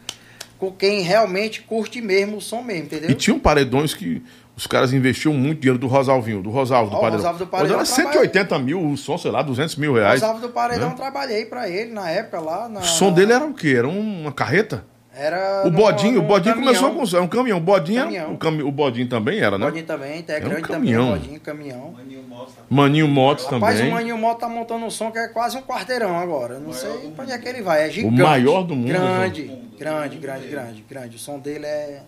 com 0.59 0.73
quem 0.73 1.03
realmente 1.03 1.63
curte 1.63 2.01
mesmo 2.01 2.39
o 2.39 2.41
som 2.41 2.61
mesmo, 2.61 2.87
entendeu? 2.87 3.11
E 3.11 3.15
tinham 3.15 3.39
paredões 3.39 3.95
que 3.95 4.21
os 4.57 4.67
caras 4.67 4.93
investiam 4.93 5.33
muito 5.33 5.61
dinheiro 5.61 5.79
do 5.79 5.87
Rosalvinho, 5.87 6.43
do 6.43 6.51
Rosalvo 6.51 6.91
do 6.91 6.97
Paredão. 6.97 7.19
Rosalvo 7.19 7.39
do 7.39 7.47
Paredão 7.47 7.77
Era 7.77 7.85
180 7.85 8.59
mil 8.59 8.85
o 8.85 8.97
som, 8.97 9.17
sei 9.17 9.31
lá, 9.31 9.43
200 9.43 9.77
mil 9.77 9.95
reais. 9.95 10.21
Rosalvo 10.21 10.41
do 10.41 10.49
Paredão, 10.49 10.91
né? 10.91 10.97
trabalhei 10.97 11.45
pra 11.47 11.69
ele 11.69 11.93
na 11.93 12.11
época 12.11 12.41
lá. 12.41 12.69
Na, 12.69 12.81
O 12.81 12.85
som 12.85 13.13
dele 13.13 13.33
era 13.33 13.45
o 13.45 13.55
quê? 13.55 13.75
Era 13.77 13.89
uma 13.89 14.33
carreta? 14.33 14.85
Era 15.17 15.63
O 15.65 15.71
bodinho, 15.71 16.19
o 16.19 16.23
num 16.23 16.27
bodinho 16.29 16.55
caminhão. 16.57 16.75
começou 16.75 16.91
com 17.09 17.17
era 17.17 17.25
um 17.25 17.29
caminhão. 17.29 17.59
O 17.59 17.61
bodinho, 17.61 17.99
era- 17.99 18.07
Caminhão. 18.07 18.33
o, 18.33 18.37
cami- 18.39 18.63
o 18.65 18.73
bodinho 18.73 19.09
também 19.09 19.39
era, 19.39 19.57
né? 19.57 19.65
Bodinho 19.67 19.87
também, 19.87 20.25
é 20.27 20.37
um 20.39 20.41
grande 20.41 20.63
caminhão. 20.63 21.05
também, 21.07 21.21
bodinho, 21.21 21.41
caminhão. 21.41 21.91
Maninho 21.93 22.23
mostra. 22.25 22.65
Maninho 22.69 23.09
Motos 23.09 23.45
Rapaz, 23.47 23.77
também. 23.77 23.91
o 23.93 23.95
Maninho 23.95 24.19
Moto 24.19 24.41
tá 24.41 24.49
montando 24.49 24.85
um 24.85 24.91
som 24.91 25.13
que 25.13 25.19
é 25.19 25.29
quase 25.29 25.57
um 25.57 25.63
quarteirão 25.63 26.19
agora. 26.19 26.55
Eu 26.55 26.61
Não 26.61 26.73
sei 26.73 26.91
pra 27.15 27.23
onde 27.25 27.33
é 27.33 27.39
que 27.39 27.49
ele 27.49 27.63
vai. 27.63 27.87
É 27.87 27.91
gigante. 27.91 28.21
maior 28.21 28.65
do 28.65 28.75
mundo, 28.75 28.89
Grande, 28.89 29.43
do 29.43 29.53
mundo. 29.53 29.77
grande, 29.79 30.17
grande, 30.19 30.47
grande, 30.49 30.85
grande. 30.89 31.17
O 31.17 31.19
som 31.21 31.39
dele 31.39 31.65
é, 31.67 32.03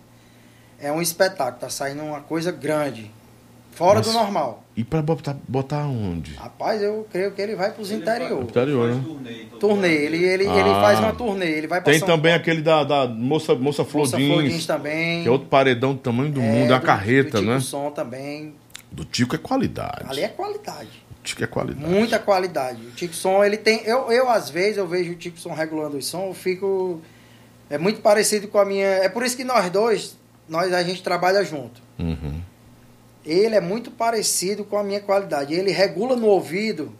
é 0.81 0.91
um 0.91 1.01
espetáculo. 1.01 1.59
Tá 1.61 1.69
saindo 1.69 2.03
uma 2.03 2.19
coisa 2.19 2.51
grande. 2.51 3.09
Fora 3.77 3.99
Mas- 3.99 4.07
do 4.07 4.13
normal. 4.13 4.63
E 4.75 4.83
pra 4.83 5.01
botar, 5.03 5.35
botar 5.47 5.85
onde? 5.85 6.33
Rapaz, 6.35 6.81
eu 6.81 7.07
creio 7.11 7.31
que 7.31 7.41
ele 7.41 7.55
vai 7.55 7.71
pros 7.71 7.91
Ele 7.91 8.01
interior. 8.01 8.41
Interior, 8.43 8.89
né? 8.95 9.03
Turnê, 9.05 9.33
Turnê. 9.59 9.93
Ele, 9.93 10.17
ele, 10.25 10.43
ele 10.47 10.69
Ah. 10.69 10.81
faz 10.81 10.99
uma 10.99 11.13
turnê. 11.13 11.45
Ele 11.45 11.67
vai 11.67 11.81
Tem 11.83 11.99
São 11.99 12.07
também 12.07 12.31
Paulo. 12.31 12.41
aquele 12.41 12.61
da, 12.63 12.83
da 12.83 13.07
moça, 13.07 13.53
moça 13.53 13.83
Moça 13.83 13.85
Flodins, 13.85 14.33
Flodins 14.33 14.65
também. 14.65 15.21
que 15.21 15.27
é 15.27 15.31
outro 15.31 15.47
paredão 15.47 15.93
do 15.93 15.99
tamanho 15.99 16.31
do 16.31 16.41
mundo, 16.41 16.73
é 16.73 16.79
do- 16.79 16.85
carreta, 16.85 17.31
do 17.37 17.39
Tico 17.41 17.51
né? 17.51 17.59
som 17.59 17.91
também. 17.91 18.55
Do 18.91 19.05
Tico 19.05 19.35
é 19.35 19.37
qualidade. 19.37 20.05
Ali 20.07 20.21
é 20.23 20.27
qualidade. 20.27 20.89
O 21.19 21.23
Tico 21.23 21.43
é 21.43 21.47
qualidade. 21.47 21.87
Muita 21.93 22.17
qualidade. 22.19 22.81
O 22.83 22.91
Tico 22.91 23.13
Som, 23.13 23.43
ele 23.43 23.57
tem. 23.57 23.81
Eu, 23.85 24.11
eu, 24.11 24.27
às 24.29 24.49
vezes, 24.49 24.77
eu 24.77 24.87
vejo 24.87 25.11
o 25.11 25.15
Tico 25.15 25.37
Som 25.39 25.53
regulando 25.53 25.97
o 25.97 26.01
som, 26.01 26.27
eu 26.27 26.33
fico. 26.33 26.99
É 27.69 27.77
muito 27.77 28.01
parecido 28.01 28.47
com 28.47 28.57
a 28.57 28.65
minha. 28.65 28.87
É 28.87 29.09
por 29.09 29.23
isso 29.23 29.35
que 29.37 29.43
nós 29.43 29.69
dois, 29.69 30.17
nós 30.49 30.71
a 30.73 30.81
gente 30.83 31.03
trabalha 31.03 31.43
junto. 31.43 31.81
Uhum. 31.99 32.41
Ele 33.29 33.55
é 33.55 33.61
muito 33.61 33.91
parecido 33.91 34.63
com 34.63 34.77
a 34.77 34.83
minha 34.83 35.01
qualidade. 35.01 35.53
Ele 35.53 35.71
regula 35.71 36.15
no 36.15 36.27
ouvido 36.27 36.93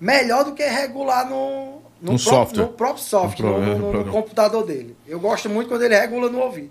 melhor 0.00 0.44
do 0.44 0.52
que 0.52 0.64
regular 0.64 1.28
no, 1.28 1.80
no, 2.00 2.12
No 2.12 2.18
próprio, 2.18 2.20
software. 2.22 2.62
no 2.62 2.68
próprio 2.68 3.04
software, 3.04 3.46
No 3.46 3.52
no, 3.52 3.58
programa, 3.58 3.78
no- 3.78 3.92
no 3.92 4.04
no 4.06 4.12
computador 4.12 4.66
dele. 4.66 4.96
Eu 5.06 5.20
gosto 5.20 5.48
muito 5.48 5.68
quando 5.68 5.82
ele 5.82 5.96
regula 5.98 6.28
no 6.28 6.40
ouvido. 6.40 6.70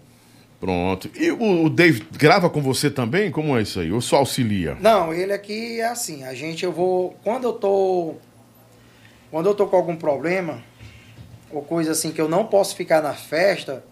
Pronto. 0.60 1.10
E 1.16 1.30
o, 1.32 1.66
o 1.66 1.70
Dave 1.70 2.04
grava 2.14 2.50
com 2.50 2.62
você 2.62 2.90
também? 2.90 3.30
Como 3.32 3.56
é 3.58 3.62
isso 3.62 3.80
aí? 3.80 3.92
Ou 3.92 4.02
só 4.02 4.18
auxilia? 4.18 4.76
Não, 4.82 5.14
ele 5.14 5.32
aqui 5.32 5.80
é 5.80 5.86
assim, 5.86 6.24
a 6.24 6.34
gente 6.34 6.66
eu 6.66 6.72
vou, 6.72 7.16
quando 7.24 7.44
eu 7.46 7.54
tô 7.54 8.16
quando 9.30 9.46
eu 9.48 9.54
tô 9.54 9.68
com 9.68 9.76
algum 9.76 9.96
problema 9.96 10.64
ou 11.52 11.62
coisa 11.62 11.92
assim 11.92 12.12
que 12.12 12.20
eu 12.20 12.28
não 12.30 12.46
posso 12.46 12.76
ficar 12.76 13.02
na 13.04 13.14
festa, 13.14 13.84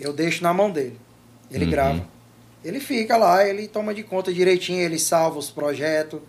eu 0.00 0.12
deixo 0.12 0.42
na 0.42 0.52
mão 0.52 0.70
dele. 0.70 0.98
Ele 1.50 1.64
Uhum. 1.66 1.70
grava. 1.70 2.17
Ele 2.64 2.80
fica 2.80 3.16
lá, 3.16 3.46
ele 3.46 3.68
toma 3.68 3.94
de 3.94 4.02
conta 4.02 4.32
direitinho, 4.32 4.80
ele 4.80 4.98
salva 4.98 5.38
os 5.38 5.50
projetos. 5.50 6.20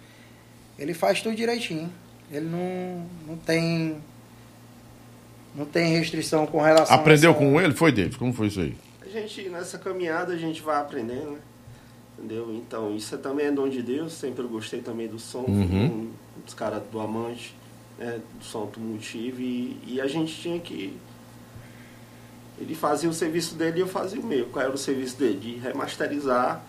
Ele 0.77 0.93
faz 0.93 1.22
tudo 1.22 1.35
direitinho. 1.35 1.91
Ele 2.31 2.45
não, 2.45 3.06
não 3.27 3.38
tem 3.38 3.97
não 5.56 5.65
tem 5.65 5.97
restrição 5.97 6.45
com 6.45 6.61
relação 6.61 6.95
Aprendeu 6.95 7.31
a 7.31 7.34
essa... 7.34 7.43
com 7.43 7.60
ele? 7.60 7.73
Foi, 7.73 7.91
Dave? 7.91 8.15
Como 8.18 8.31
foi 8.31 8.47
isso 8.47 8.61
aí? 8.61 8.76
A 9.01 9.10
gente, 9.10 9.49
nessa 9.49 9.77
caminhada, 9.80 10.34
a 10.34 10.38
gente 10.38 10.61
vai 10.61 10.77
aprendendo, 10.80 11.31
né? 11.31 11.39
Entendeu? 12.18 12.53
Então, 12.53 12.95
isso 12.95 13.15
é 13.15 13.18
também 13.18 13.47
é 13.47 13.51
dom 13.51 13.68
de 13.68 13.81
Deus. 13.81 14.14
Sempre 14.14 14.43
eu 14.43 14.49
gostei 14.49 14.81
também 14.81 15.07
do 15.07 15.18
som, 15.18 15.39
Uhum. 15.47 15.85
um 16.38 16.41
dos 16.45 16.53
caras 16.53 16.84
do 16.91 16.99
Amante, 16.99 17.56
né? 17.97 18.19
do 18.38 18.43
som 18.43 18.60
automotivo. 18.60 19.41
E, 19.41 19.77
e 19.88 20.01
a 20.01 20.07
gente 20.07 20.34
tinha 20.39 20.60
que. 20.60 20.95
Ele 22.60 22.76
fazia 22.76 23.10
o 23.10 23.14
serviço 23.14 23.56
dele 23.56 23.77
e 23.80 23.81
eu 23.81 23.88
fazia 23.88 24.19
o 24.19 24.26
meu. 24.26 24.45
Qual 24.48 24.64
era 24.64 24.73
o 24.73 24.77
serviço 24.77 25.18
dele? 25.18 25.40
De 25.40 25.53
remasterizar 25.57 26.61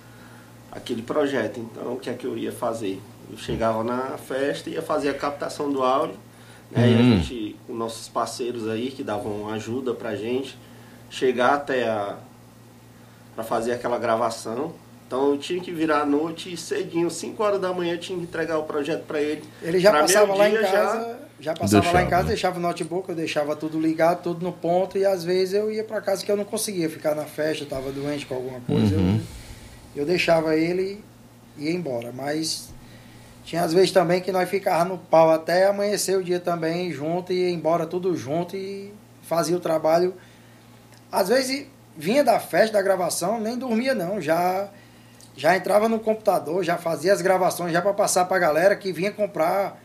aquele 0.71 1.03
projeto. 1.03 1.59
Então, 1.61 1.95
o 1.95 1.99
que 1.99 2.09
é 2.09 2.15
que 2.15 2.27
eu 2.27 2.37
ia 2.39 2.53
fazer? 2.53 3.01
Eu 3.31 3.37
chegava 3.37 3.83
na 3.83 4.17
festa 4.19 4.71
e 4.71 4.75
ia 4.75 4.83
fazer 4.83 5.09
a 5.11 5.15
captação 5.15 5.71
do 5.73 5.83
áudio. 5.83 6.17
Né? 6.71 6.91
E 6.93 6.95
a 6.95 6.99
Hum. 6.99 7.03
gente, 7.19 7.57
com 7.67 7.75
nossos 7.75 8.09
parceiros 8.09 8.69
aí, 8.69 8.91
que 8.91 9.03
davam 9.03 9.49
ajuda 9.51 9.93
pra 9.93 10.15
gente, 10.15 10.57
chegar 11.11 11.55
até 11.55 11.89
a. 11.89 12.17
pra 13.35 13.43
fazer 13.43 13.73
aquela 13.73 13.99
gravação. 13.99 14.73
Então 15.11 15.33
eu 15.33 15.39
tinha 15.39 15.61
que 15.61 15.73
virar 15.73 16.03
à 16.03 16.07
noite 16.07 16.53
e 16.53 16.57
cedinho, 16.57 17.11
5 17.11 17.43
horas 17.43 17.61
da 17.61 17.73
manhã, 17.73 17.95
eu 17.95 17.99
tinha 17.99 18.17
que 18.17 18.23
entregar 18.23 18.59
o 18.59 18.63
projeto 18.63 19.03
pra 19.07 19.21
ele. 19.21 19.43
Ele 19.61 19.81
já 19.81 19.91
Pra 19.91 20.03
passava 20.03 20.33
lá 20.37 20.49
em 20.49 20.55
casa, 20.55 21.19
já, 21.41 21.53
passava 21.53 21.85
lá 21.87 21.91
em 21.91 21.93
Deixava, 21.95 22.11
casa, 22.11 22.29
deixava 22.29 22.59
o 22.59 22.63
notebook, 22.63 23.09
eu 23.09 23.17
deixava 23.17 23.57
tudo 23.57 23.81
ligado, 23.81 24.23
tudo 24.23 24.45
no 24.45 24.53
ponto, 24.53 24.97
e 24.97 25.05
às 25.05 25.25
vezes 25.25 25.55
eu 25.55 25.69
ia 25.69 25.83
pra 25.83 26.01
casa 26.01 26.25
que 26.25 26.31
eu 26.31 26.37
não 26.37 26.45
conseguia 26.45 26.89
ficar 26.89 27.17
na 27.17 27.25
festa, 27.25 27.65
eu 27.65 27.69
tava 27.69 27.91
doente 27.91 28.25
com 28.25 28.37
alguma 28.37 28.61
coisa, 28.61 28.95
Uhum. 28.95 29.21
eu, 29.97 30.03
eu 30.03 30.07
deixava 30.07 30.55
ele 30.55 31.03
e 31.59 31.65
ia 31.65 31.73
embora. 31.73 32.13
Mas 32.15 32.69
tinha 33.45 33.65
às 33.65 33.73
vezes 33.75 33.91
também 33.91 34.21
que 34.21 34.31
nós 34.31 34.49
ficávamos 34.49 34.93
no 34.93 34.99
pau 34.99 35.33
até 35.33 35.67
amanhecer 35.67 36.17
o 36.17 36.23
dia 36.23 36.39
também 36.39 36.93
junto, 36.93 37.33
e 37.33 37.49
ia 37.49 37.51
embora 37.51 37.85
tudo 37.85 38.15
junto 38.17 38.55
e 38.55 38.95
fazia 39.23 39.57
o 39.57 39.61
trabalho. 39.61 40.15
Às 41.11 41.27
vezes 41.31 41.67
vinha 41.97 42.23
da 42.23 42.39
festa, 42.39 42.75
da 42.75 42.83
gravação, 42.83 43.41
nem 43.41 43.59
dormia 43.59 43.93
não, 43.93 44.21
já 44.21 44.69
já 45.37 45.57
entrava 45.57 45.89
no 45.89 45.99
computador, 45.99 46.63
já 46.65 46.77
fazia 46.77 47.13
as 47.13 47.23
gravações 47.23 47.73
já 47.73 47.81
para 47.81 47.93
passar 47.95 48.25
para 48.27 48.37
a 48.37 48.41
galera 48.41 48.77
que 48.77 48.93
vinha 48.93 49.11
comprar 49.13 49.81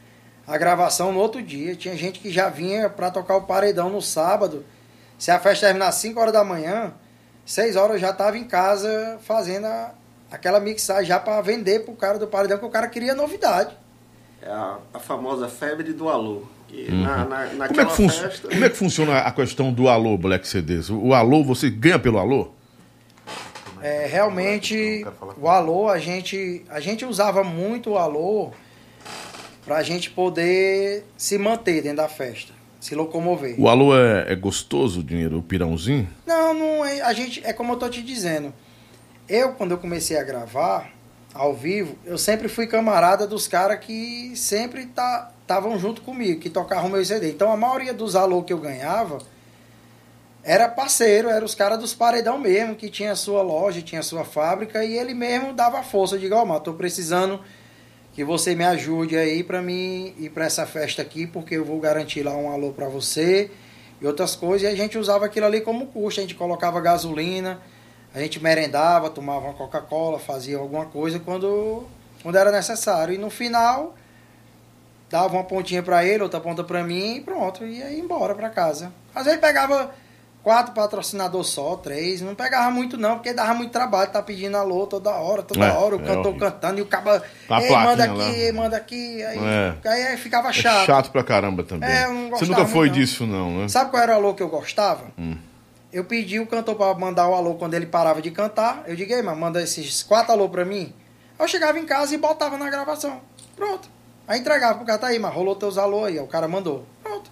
a 0.48 0.58
gravação 0.58 1.12
no 1.12 1.20
outro 1.20 1.42
dia. 1.42 1.76
Tinha 1.76 1.96
gente 1.96 2.20
que 2.20 2.32
já 2.32 2.50
vinha 2.50 2.90
para 2.90 3.10
tocar 3.12 3.36
o 3.38 3.42
paredão 3.44 3.90
no 3.90 4.02
sábado. 4.02 4.66
Se 5.18 5.32
a 5.32 5.40
festa 5.40 5.68
terminasse 5.68 6.02
5 6.02 6.20
horas 6.20 6.34
da 6.34 6.44
manhã, 6.44 6.94
6 7.46 7.76
horas 7.76 7.94
eu 7.96 8.00
já 8.00 8.10
estava 8.10 8.38
em 8.38 8.44
casa 8.44 9.18
fazendo 9.24 9.66
a- 9.66 9.92
aquela 10.32 10.60
mixagem 10.60 11.06
já 11.06 11.20
para 11.20 11.40
vender 11.42 11.86
pro 11.86 11.94
cara 11.94 12.20
do 12.20 12.28
paredão, 12.28 12.58
que 12.58 12.66
o 12.66 12.70
cara 12.70 12.88
queria 12.88 13.16
novidade. 13.16 13.76
É 14.42 14.50
a, 14.50 14.78
a 14.94 15.00
famosa 15.00 15.48
febre 15.48 15.94
do 15.94 16.10
alô. 16.10 16.44
Uhum. 16.72 17.04
na, 17.04 17.26
na, 17.54 17.68
Como 17.70 17.80
é, 17.80 17.86
festa. 18.10 18.50
como 18.50 18.66
é 18.66 18.70
que 18.70 18.76
funciona 18.76 19.20
a 19.20 19.32
questão 19.32 19.72
do 19.72 19.88
alô, 19.88 20.18
Black 20.18 20.46
CDs? 20.46 20.90
O 20.90 21.14
alô, 21.14 21.42
você 21.44 21.70
ganha 21.70 21.98
pelo 21.98 22.18
alô? 22.18 22.52
É, 23.86 24.08
realmente, 24.08 25.06
o 25.40 25.48
alô, 25.48 25.88
a 25.88 26.00
gente, 26.00 26.66
a 26.70 26.80
gente 26.80 27.06
usava 27.06 27.44
muito 27.44 27.92
o 27.92 27.98
alô 28.00 28.50
para 29.64 29.78
a 29.78 29.84
gente 29.84 30.10
poder 30.10 31.06
se 31.16 31.38
manter 31.38 31.84
dentro 31.84 31.98
da 31.98 32.08
festa. 32.08 32.52
se 32.80 32.96
locomover. 32.96 33.54
O 33.60 33.70
alô 33.70 33.96
é, 33.96 34.34
é 34.34 34.36
gostoso, 34.36 35.02
o 35.02 35.04
dinheiro, 35.04 35.38
o 35.38 35.44
pirãozinho? 35.44 36.10
Não, 36.26 36.52
não 36.52 36.84
é, 36.84 37.02
a 37.02 37.14
gente 37.14 37.46
é 37.46 37.54
como 37.54 37.74
eu 37.74 37.78
tô 37.78 37.88
te 37.88 38.02
dizendo. 38.02 38.52
Eu 39.30 39.54
quando 39.54 39.72
eu 39.72 39.78
comecei 39.78 40.18
a 40.18 40.24
gravar 40.24 40.92
ao 41.32 41.54
vivo, 41.54 41.96
eu 42.06 42.18
sempre 42.18 42.48
fui 42.48 42.66
camarada 42.66 43.28
dos 43.28 43.48
caras 43.48 43.80
que 43.80 44.32
sempre 44.36 44.90
estavam 44.90 45.78
junto 45.78 46.02
comigo, 46.02 46.40
que 46.42 46.50
tocavam 46.50 46.90
meu 46.90 47.06
CD. 47.06 47.30
Então 47.30 47.52
a 47.52 47.58
maioria 47.58 47.94
dos 47.94 48.16
alô 48.16 48.42
que 48.42 48.52
eu 48.52 48.58
ganhava 48.58 49.20
era 50.48 50.70
parceiro, 50.70 51.28
era 51.28 51.44
os 51.44 51.56
caras 51.56 51.80
dos 51.80 51.96
paredão 51.96 52.38
mesmo, 52.38 52.76
que 52.76 52.88
tinha 52.88 53.16
sua 53.16 53.42
loja, 53.42 53.82
tinha 53.82 54.04
sua 54.04 54.24
fábrica 54.24 54.86
e 54.86 54.96
ele 54.96 55.16
mesmo 55.16 55.54
dava 55.54 55.82
força, 55.82 56.16
eu 56.16 56.20
digo, 56.20 56.36
ó, 56.36 56.44
oh, 56.44 56.60
tô 56.60 56.74
precisando 56.76 57.42
que 58.14 58.24
você 58.24 58.54
me 58.54 58.64
ajude 58.64 59.18
aí 59.18 59.44
para 59.44 59.60
mim 59.60 60.14
ir 60.20 60.30
para 60.30 60.46
essa 60.46 60.68
festa 60.68 61.02
aqui, 61.02 61.26
porque 61.26 61.56
eu 61.56 61.66
vou 61.66 61.80
garantir 61.80 62.22
lá 62.22 62.34
um 62.34 62.52
alô 62.52 62.72
para 62.72 62.88
você 62.88 63.50
e 64.00 64.06
outras 64.06 64.36
coisas. 64.36 64.70
E 64.70 64.72
a 64.72 64.76
gente 64.76 65.00
usava 65.00 65.26
aquilo 65.26 65.48
ali 65.48 65.62
como 65.62 65.88
custo, 65.88 66.20
a 66.20 66.24
gente 66.24 66.36
colocava 66.36 66.80
gasolina, 66.80 67.60
a 68.14 68.20
gente 68.20 68.42
merendava, 68.42 69.10
tomava 69.10 69.48
uma 69.48 69.54
Coca-Cola, 69.54 70.20
fazia 70.20 70.60
alguma 70.60 70.86
coisa 70.86 71.20
quando, 71.20 71.86
quando 72.22 72.38
era 72.38 72.52
necessário. 72.52 73.16
E 73.16 73.18
no 73.18 73.32
final, 73.32 73.96
dava 75.10 75.34
uma 75.34 75.44
pontinha 75.44 75.82
para 75.82 76.06
ele, 76.06 76.22
outra 76.22 76.40
ponta 76.40 76.64
para 76.64 76.84
mim 76.84 77.16
e 77.16 77.22
pronto, 77.22 77.66
ia 77.66 77.92
embora 77.92 78.36
para 78.36 78.50
casa. 78.50 78.94
Às 79.14 79.26
vezes 79.26 79.42
pegava 79.42 79.92
quatro 80.46 80.74
patrocinadores 80.76 81.48
só, 81.48 81.76
três. 81.76 82.22
Não 82.22 82.36
pegava 82.36 82.70
muito, 82.70 82.98
não, 82.98 83.16
porque 83.16 83.34
dava 83.34 83.56
muito 83.56 83.72
trabalho, 83.72 84.12
tá 84.12 84.22
pedindo 84.22 84.56
alô 84.56 84.86
toda 84.86 85.10
hora, 85.10 85.42
toda 85.42 85.66
É, 85.66 85.72
hora, 85.72 85.96
o 85.98 86.02
é 86.02 86.06
cantor 86.06 86.38
cantando 86.38 86.78
e 86.78 86.82
o 86.84 86.86
caba. 86.86 87.22
Tá 87.48 87.60
Ei, 87.62 87.72
manda 87.72 88.14
lá. 88.14 88.28
aqui, 88.28 88.52
manda 88.52 88.78
aqui. 88.78 89.24
Aí, 89.24 89.40
É. 89.40 90.10
aí 90.12 90.18
ficava 90.18 90.50
É 90.50 90.54
chato. 90.54 90.86
chato 90.86 91.12
pra 91.12 91.24
caramba 91.24 91.64
também. 91.64 91.90
É, 91.90 92.06
Você 92.30 92.46
nunca 92.46 92.66
foi 92.68 92.88
muito, 92.90 92.94
disso, 92.94 93.26
não, 93.26 93.58
né? 93.58 93.68
Sabe 93.68 93.90
qual 93.90 94.04
era 94.04 94.14
o 94.14 94.16
alô 94.18 94.36
que 94.36 94.44
eu 94.44 94.48
gostava? 94.50 95.06
Hum. 95.18 95.36
Eu 95.92 96.06
pedi 96.06 96.40
o 96.40 96.46
cantor 96.46 96.76
para 96.76 96.94
mandar 96.94 97.28
o 97.28 97.34
alô 97.34 97.56
quando 97.56 97.74
ele 97.74 97.88
parava 97.88 98.22
de 98.22 98.30
cantar. 98.30 98.84
Eu 98.86 98.96
digo, 98.96 99.12
ei, 99.12 99.24
mano, 99.24 99.42
manda 99.42 99.62
esses 99.64 100.04
quatro 100.04 100.32
alô 100.32 100.48
pra 100.48 100.64
mim. 100.64 100.94
Eu 101.40 101.48
chegava 101.48 101.80
em 101.80 101.86
casa 101.86 102.14
e 102.14 102.18
botava 102.20 102.56
na 102.58 102.70
gravação. 102.70 103.20
Pronto. 103.56 103.90
Aí 104.28 104.40
entregava 104.40 104.76
pro 104.76 104.86
cara, 104.86 105.00
tá 105.00 105.08
aí, 105.08 105.18
mas 105.18 105.34
rolou 105.34 105.56
teus 105.56 105.78
alô 105.78 106.06
aí. 106.06 106.20
Aí 106.20 106.24
O 106.24 106.28
cara 106.28 106.48
mandou. 106.48 106.86
Pronto. 107.04 107.32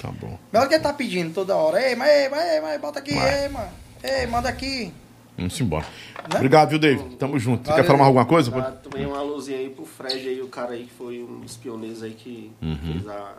Tá 0.00 0.08
bom. 0.10 0.38
Melhor 0.52 0.68
que 0.68 0.74
ele 0.74 0.82
tá 0.82 0.92
pedindo 0.92 1.32
toda 1.32 1.54
hora. 1.56 1.80
Ei, 1.82 1.94
mas, 1.94 2.08
ei, 2.10 2.28
mas, 2.28 2.52
ei, 2.54 2.60
mas 2.60 2.80
bota 2.80 2.98
aqui, 2.98 3.14
Vai. 3.14 3.42
ei, 3.44 3.48
mano. 3.48 3.68
Ei, 4.02 4.26
manda 4.26 4.48
aqui. 4.48 4.92
Vamos 5.36 5.60
embora. 5.60 5.84
Né? 5.84 6.36
Obrigado, 6.36 6.70
viu, 6.70 6.78
David? 6.78 7.16
Tamo 7.16 7.38
junto. 7.38 7.64
Valeu. 7.68 7.82
quer 7.82 7.86
falar 7.86 7.98
mais 7.98 8.06
alguma 8.08 8.24
coisa? 8.26 8.50
Tá, 8.52 8.70
também 8.70 9.04
uma 9.06 9.20
luzinha 9.22 9.58
aí 9.58 9.68
pro 9.70 9.84
Fred 9.84 10.28
aí, 10.28 10.40
o 10.40 10.48
cara 10.48 10.72
aí 10.72 10.84
que 10.84 10.92
foi 10.92 11.22
um 11.22 11.40
dos 11.40 11.56
pioneiros 11.56 12.02
aí 12.02 12.12
que 12.12 12.52
Uhum. 12.62 12.78
fez 12.92 13.08
a, 13.08 13.32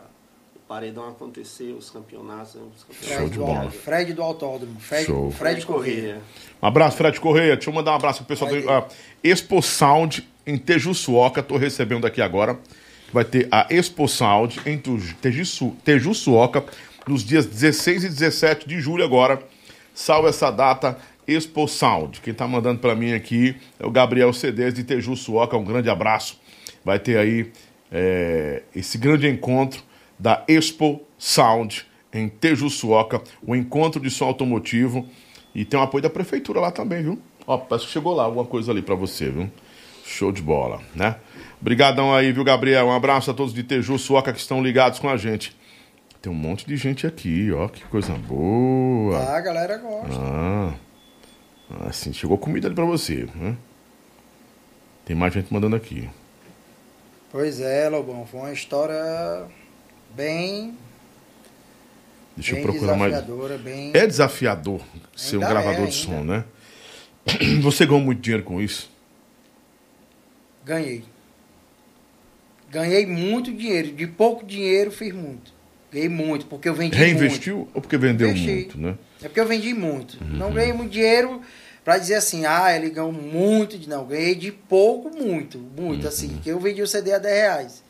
o 0.54 0.58
paredão 0.68 1.08
acontecer, 1.08 1.72
os 1.72 1.88
campeonatos, 1.88 2.54
né, 2.56 2.62
os 2.76 2.84
campeonatos 2.84 3.08
Show 3.08 3.16
Fred 3.16 3.30
de 3.30 3.38
do, 3.38 3.44
bola. 3.46 3.70
Fred 3.70 4.12
do 4.12 4.22
Autódromo. 4.22 4.78
Fred, 4.80 5.06
Show. 5.06 5.30
Fred 5.30 5.64
Corrêa. 5.64 6.20
Um 6.62 6.66
abraço, 6.66 6.96
Fred 6.98 7.18
Correia. 7.20 7.54
Deixa 7.56 7.70
eu 7.70 7.74
mandar 7.74 7.92
um 7.92 7.96
abraço 7.96 8.18
pro 8.18 8.26
pessoal 8.26 8.50
Vai 8.50 8.60
do 8.60 8.70
ah, 8.70 8.86
Expo 9.24 9.62
Sound 9.62 10.28
em 10.46 10.58
Tejuçuoca. 10.58 11.42
Tô 11.42 11.56
recebendo 11.56 12.06
aqui 12.06 12.20
agora. 12.20 12.58
Vai 13.16 13.24
ter 13.24 13.48
a 13.50 13.66
Expo 13.70 14.06
Sound 14.06 14.60
em 14.66 14.76
Tu- 14.76 14.98
Tejuçu- 15.22 15.74
Tejuçuoca 15.82 16.62
nos 17.08 17.24
dias 17.24 17.46
16 17.46 18.04
e 18.04 18.08
17 18.10 18.68
de 18.68 18.78
julho 18.78 19.02
agora. 19.02 19.42
Salve 19.94 20.28
essa 20.28 20.50
data, 20.50 20.98
Expo 21.26 21.66
Sound. 21.66 22.20
Quem 22.20 22.34
tá 22.34 22.46
mandando 22.46 22.78
pra 22.78 22.94
mim 22.94 23.14
aqui 23.14 23.56
é 23.80 23.86
o 23.86 23.90
Gabriel 23.90 24.34
Cedês 24.34 24.74
de 24.74 24.84
Tejuçuoca. 24.84 25.56
Um 25.56 25.64
grande 25.64 25.88
abraço. 25.88 26.38
Vai 26.84 26.98
ter 26.98 27.16
aí 27.16 27.50
é, 27.90 28.62
esse 28.74 28.98
grande 28.98 29.26
encontro 29.26 29.82
da 30.18 30.44
Expo 30.46 31.00
Sound 31.16 31.86
em 32.12 32.28
Tejuçuoca, 32.28 33.22
o 33.46 33.56
encontro 33.56 33.98
de 33.98 34.10
som 34.10 34.26
automotivo. 34.26 35.08
E 35.54 35.64
tem 35.64 35.80
o 35.80 35.82
apoio 35.82 36.02
da 36.02 36.10
prefeitura 36.10 36.60
lá 36.60 36.70
também, 36.70 37.02
viu? 37.02 37.18
Ó, 37.46 37.56
parece 37.56 37.86
que 37.86 37.92
chegou 37.94 38.14
lá 38.14 38.24
alguma 38.24 38.44
coisa 38.44 38.72
ali 38.72 38.82
pra 38.82 38.94
você, 38.94 39.30
viu? 39.30 39.50
Show 40.04 40.30
de 40.30 40.42
bola, 40.42 40.82
né? 40.94 41.16
Obrigadão 41.60 42.14
aí, 42.14 42.32
viu, 42.32 42.44
Gabriel? 42.44 42.86
Um 42.86 42.92
abraço 42.92 43.30
a 43.30 43.34
todos 43.34 43.54
de 43.54 43.62
Tejuçuoca 43.62 44.32
que 44.32 44.38
estão 44.38 44.62
ligados 44.62 44.98
com 44.98 45.08
a 45.08 45.16
gente. 45.16 45.56
Tem 46.20 46.30
um 46.30 46.36
monte 46.36 46.66
de 46.66 46.76
gente 46.76 47.06
aqui, 47.06 47.52
ó, 47.52 47.68
que 47.68 47.84
coisa 47.84 48.12
boa. 48.14 49.18
Ah, 49.18 49.36
a 49.36 49.40
galera 49.40 49.78
gosta. 49.78 50.16
Ah, 50.20 50.74
assim, 51.88 52.12
chegou 52.12 52.36
comida 52.36 52.68
ali 52.68 52.74
pra 52.74 52.84
você, 52.84 53.28
né? 53.34 53.56
Tem 55.04 55.14
mais 55.14 55.32
gente 55.32 55.52
mandando 55.52 55.76
aqui. 55.76 56.08
Pois 57.30 57.60
é, 57.60 57.88
Lobão. 57.88 58.26
Foi 58.26 58.40
uma 58.40 58.52
história 58.52 59.46
bem, 60.14 60.76
Deixa 62.36 62.52
eu 62.52 62.56
bem 62.56 62.64
procurar 62.64 62.96
mais. 62.96 63.24
bem... 63.60 63.92
É 63.94 64.06
desafiador 64.06 64.80
ser 65.16 65.36
um 65.36 65.42
Ainda 65.42 65.54
gravador 65.54 65.84
é, 65.84 65.88
de 65.88 65.94
som, 65.94 66.22
né? 66.22 66.44
Você 67.62 67.86
ganhou 67.86 68.00
muito 68.00 68.20
dinheiro 68.20 68.44
com 68.44 68.60
isso? 68.60 68.90
Ganhei. 70.64 71.04
Ganhei 72.76 73.06
muito 73.06 73.50
dinheiro. 73.52 73.92
De 73.92 74.06
pouco 74.06 74.44
dinheiro, 74.44 74.90
fiz 74.90 75.14
muito. 75.14 75.50
Ganhei 75.90 76.10
muito, 76.10 76.44
porque 76.44 76.68
eu 76.68 76.74
vendi 76.74 76.94
muito. 76.94 77.06
Reinvestiu 77.18 77.68
ou 77.72 77.80
porque 77.80 77.96
vendeu 77.96 78.28
Investi. 78.28 78.50
muito, 78.50 78.78
né? 78.78 78.98
É 79.22 79.28
porque 79.28 79.40
eu 79.40 79.46
vendi 79.46 79.72
muito. 79.72 80.18
Uhum. 80.22 80.36
Não 80.36 80.52
ganhei 80.52 80.74
muito 80.74 80.90
dinheiro 80.92 81.40
pra 81.82 81.96
dizer 81.96 82.16
assim, 82.16 82.44
ah, 82.44 82.74
ele 82.76 82.90
ganhou 82.90 83.12
muito. 83.12 83.78
de- 83.78 83.88
Não, 83.88 84.04
ganhei 84.04 84.34
de 84.34 84.52
pouco, 84.52 85.08
muito. 85.16 85.58
Muito, 85.58 86.02
Uhum. 86.02 86.08
assim. 86.08 86.38
Que 86.42 86.50
eu 86.50 86.60
vendi 86.60 86.82
o 86.82 86.86
CD 86.86 87.12
a 87.14 87.18
10 87.18 87.34
reais. 87.34 87.82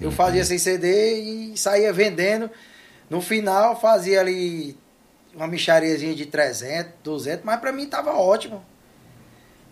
Eu 0.00 0.10
fazia 0.10 0.42
sem 0.42 0.56
CD 0.56 1.20
e 1.52 1.58
saía 1.58 1.92
vendendo. 1.92 2.50
No 3.10 3.20
final, 3.20 3.78
fazia 3.78 4.20
ali 4.20 4.74
uma 5.34 5.46
michariazinha 5.46 6.14
de 6.14 6.24
300, 6.24 6.92
200, 7.04 7.44
mas 7.44 7.60
pra 7.60 7.72
mim 7.72 7.84
tava 7.86 8.14
ótimo. 8.14 8.64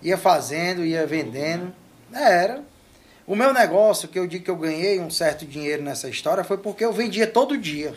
Ia 0.03 0.19
fazendo, 0.19 0.85
ia 0.85 1.07
vendendo. 1.07 1.73
Era. 2.12 2.62
O 3.29 3.37
meu 3.37 3.53
negócio, 3.53 4.09
que 4.09 4.19
eu 4.19 4.27
digo 4.27 4.43
que 4.43 4.51
eu 4.51 4.57
ganhei 4.57 4.99
um 4.99 5.11
certo 5.11 5.45
dinheiro 5.45 5.83
nessa 5.83 6.09
história, 6.09 6.43
foi 6.43 6.57
porque 6.57 6.83
eu 6.83 6.95
vendia 6.95 7.27
todo 7.27 7.59
dia. 7.59 7.93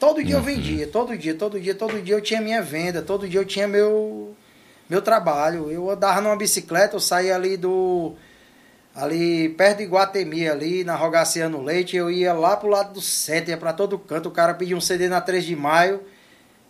Todo 0.00 0.24
dia 0.24 0.34
eu 0.34 0.42
vendia, 0.42 0.88
todo 0.88 1.16
dia, 1.16 1.32
todo 1.32 1.60
dia, 1.60 1.76
todo 1.76 2.02
dia 2.02 2.16
eu 2.16 2.20
tinha 2.20 2.40
minha 2.40 2.60
venda, 2.60 3.02
todo 3.02 3.28
dia 3.28 3.38
eu 3.38 3.44
tinha 3.44 3.68
meu 3.68 4.34
meu 4.88 5.00
trabalho. 5.00 5.70
Eu 5.70 5.88
andava 5.88 6.20
numa 6.20 6.34
bicicleta, 6.34 6.96
eu 6.96 7.00
saía 7.00 7.36
ali 7.36 7.56
do 7.56 8.14
ali 8.96 9.50
perto 9.50 9.78
de 9.78 9.84
Guatemi 9.84 10.48
ali 10.48 10.82
na 10.82 10.96
Rogaciano 10.96 11.62
Leite, 11.62 11.96
eu 11.96 12.10
ia 12.10 12.32
lá 12.32 12.56
pro 12.56 12.68
lado 12.68 12.92
do 12.92 13.00
centro, 13.00 13.50
ia 13.50 13.56
para 13.56 13.72
todo 13.72 13.96
canto, 13.96 14.28
o 14.28 14.32
cara 14.32 14.54
pedia 14.54 14.76
um 14.76 14.80
CD 14.80 15.08
na 15.08 15.20
3 15.20 15.44
de 15.44 15.54
maio. 15.54 16.02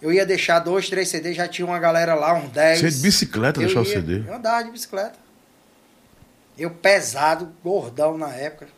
Eu 0.02 0.12
ia 0.12 0.26
deixar 0.26 0.58
dois, 0.58 0.90
três 0.90 1.08
CDs, 1.08 1.36
já 1.36 1.48
tinha 1.48 1.64
uma 1.64 1.78
galera 1.78 2.14
lá, 2.14 2.34
uns 2.34 2.50
10. 2.50 2.80
Você 2.80 2.86
é 2.86 2.90
de 2.90 2.98
bicicleta 2.98 3.60
Eu 3.60 3.64
deixar 3.64 3.80
o 3.80 3.86
CD? 3.86 4.28
Eu 4.28 4.34
andava 4.34 4.62
de 4.64 4.70
bicicleta. 4.70 5.29
Eu 6.60 6.70
pesado, 6.70 7.48
gordão 7.64 8.18
na 8.18 8.28
época. 8.34 8.68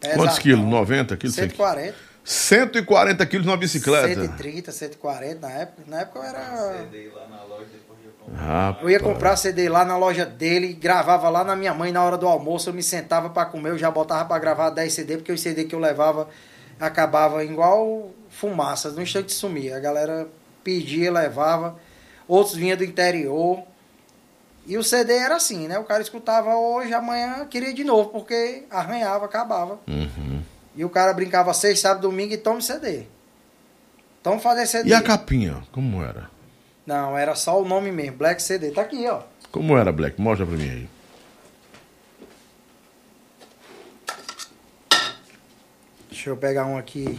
Quantos 0.00 0.16
pesadão. 0.16 0.36
quilos? 0.36 0.64
90 0.64 1.16
quilos? 1.16 1.34
140. 1.34 1.94
140 2.24 3.26
quilos 3.26 3.46
numa 3.46 3.56
bicicleta? 3.56 4.08
130, 4.08 4.70
140 4.70 5.40
na 5.40 5.52
época. 5.52 5.82
Na 5.88 6.00
época 6.02 6.18
eu 6.20 6.22
era. 6.22 6.78
CD 6.78 7.10
lá 7.12 7.26
na 7.26 7.42
loja, 7.42 7.66
depois 7.72 7.98
eu 8.04 8.12
comprei. 8.12 8.46
Rapaz. 8.46 8.82
Eu 8.84 8.90
ia 8.90 9.00
comprar 9.00 9.36
CD 9.36 9.68
lá 9.68 9.84
na 9.84 9.96
loja 9.96 10.24
dele, 10.24 10.72
gravava 10.72 11.28
lá 11.28 11.42
na 11.42 11.56
minha 11.56 11.74
mãe 11.74 11.90
na 11.90 12.04
hora 12.04 12.16
do 12.16 12.28
almoço, 12.28 12.70
eu 12.70 12.74
me 12.74 12.82
sentava 12.82 13.28
pra 13.28 13.44
comer, 13.44 13.70
eu 13.70 13.78
já 13.78 13.90
botava 13.90 14.24
pra 14.24 14.38
gravar 14.38 14.70
10 14.70 14.92
CD, 14.92 15.16
porque 15.16 15.32
os 15.32 15.40
CD 15.40 15.64
que 15.64 15.74
eu 15.74 15.80
levava 15.80 16.28
acabava 16.78 17.44
igual 17.44 18.10
fumaça, 18.30 18.90
no 18.90 19.02
instante 19.02 19.32
sumia. 19.32 19.76
A 19.76 19.80
galera 19.80 20.28
pedia, 20.62 21.10
levava, 21.10 21.76
outros 22.28 22.54
vinham 22.54 22.76
do 22.76 22.84
interior. 22.84 23.64
E 24.66 24.78
o 24.78 24.82
CD 24.84 25.14
era 25.14 25.36
assim, 25.36 25.66
né? 25.66 25.78
O 25.78 25.84
cara 25.84 26.02
escutava 26.02 26.54
hoje, 26.54 26.94
amanhã 26.94 27.44
queria 27.46 27.74
de 27.74 27.82
novo, 27.82 28.10
porque 28.10 28.64
arranhava, 28.70 29.24
acabava. 29.24 29.80
Uhum. 29.88 30.42
E 30.76 30.84
o 30.84 30.90
cara 30.90 31.12
brincava 31.12 31.52
seis, 31.52 31.80
sábado, 31.80 32.02
domingo 32.02 32.32
e 32.32 32.38
tome 32.38 32.62
CD. 32.62 33.06
Toma 34.22 34.38
fazer 34.38 34.66
CD. 34.66 34.90
E 34.90 34.94
a 34.94 35.02
capinha? 35.02 35.62
Como 35.72 36.02
era? 36.02 36.30
Não, 36.86 37.18
era 37.18 37.34
só 37.34 37.60
o 37.60 37.64
nome 37.64 37.90
mesmo, 37.90 38.18
Black 38.18 38.40
CD. 38.42 38.70
Tá 38.70 38.82
aqui, 38.82 39.06
ó. 39.08 39.22
Como 39.50 39.76
era, 39.76 39.92
Black? 39.92 40.20
Mostra 40.20 40.46
pra 40.46 40.56
mim 40.56 40.70
aí. 40.70 40.88
Deixa 46.08 46.30
eu 46.30 46.36
pegar 46.36 46.66
um 46.66 46.78
aqui. 46.78 47.18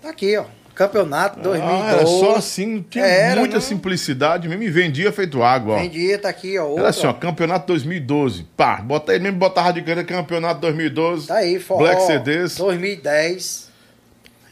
Tá 0.00 0.10
aqui, 0.10 0.36
ó. 0.36 0.46
Campeonato 0.78 1.40
2012. 1.40 1.82
Ah, 1.82 1.90
era 1.92 2.06
só 2.06 2.36
assim, 2.36 2.84
tinha 2.88 3.04
Era, 3.04 3.40
muita 3.40 3.56
não- 3.56 3.60
simplicidade 3.60 4.46
mesmo 4.48 4.62
e 4.62 4.70
vendia 4.70 5.10
feito 5.10 5.42
água, 5.42 5.74
ó. 5.74 5.78
Vendia, 5.80 6.16
tá 6.18 6.28
aqui, 6.28 6.56
ó. 6.56 6.64
Outro, 6.66 6.78
Era 6.78 6.90
assim, 6.90 7.06
ó, 7.06 7.12
campeonato 7.12 7.66
2012. 7.66 8.44
Pá, 8.56 8.76
bota 8.76 9.10
aí 9.10 9.18
mesmo, 9.18 9.38
botava 9.38 9.72
de 9.72 9.80
grana 9.80 10.04
campeonato 10.04 10.60
2012. 10.60 11.26
Tá 11.26 11.34
aí, 11.38 11.58
forró. 11.58 11.80
Black 11.80 12.00
CDs. 12.06 12.56
2010. 12.56 13.66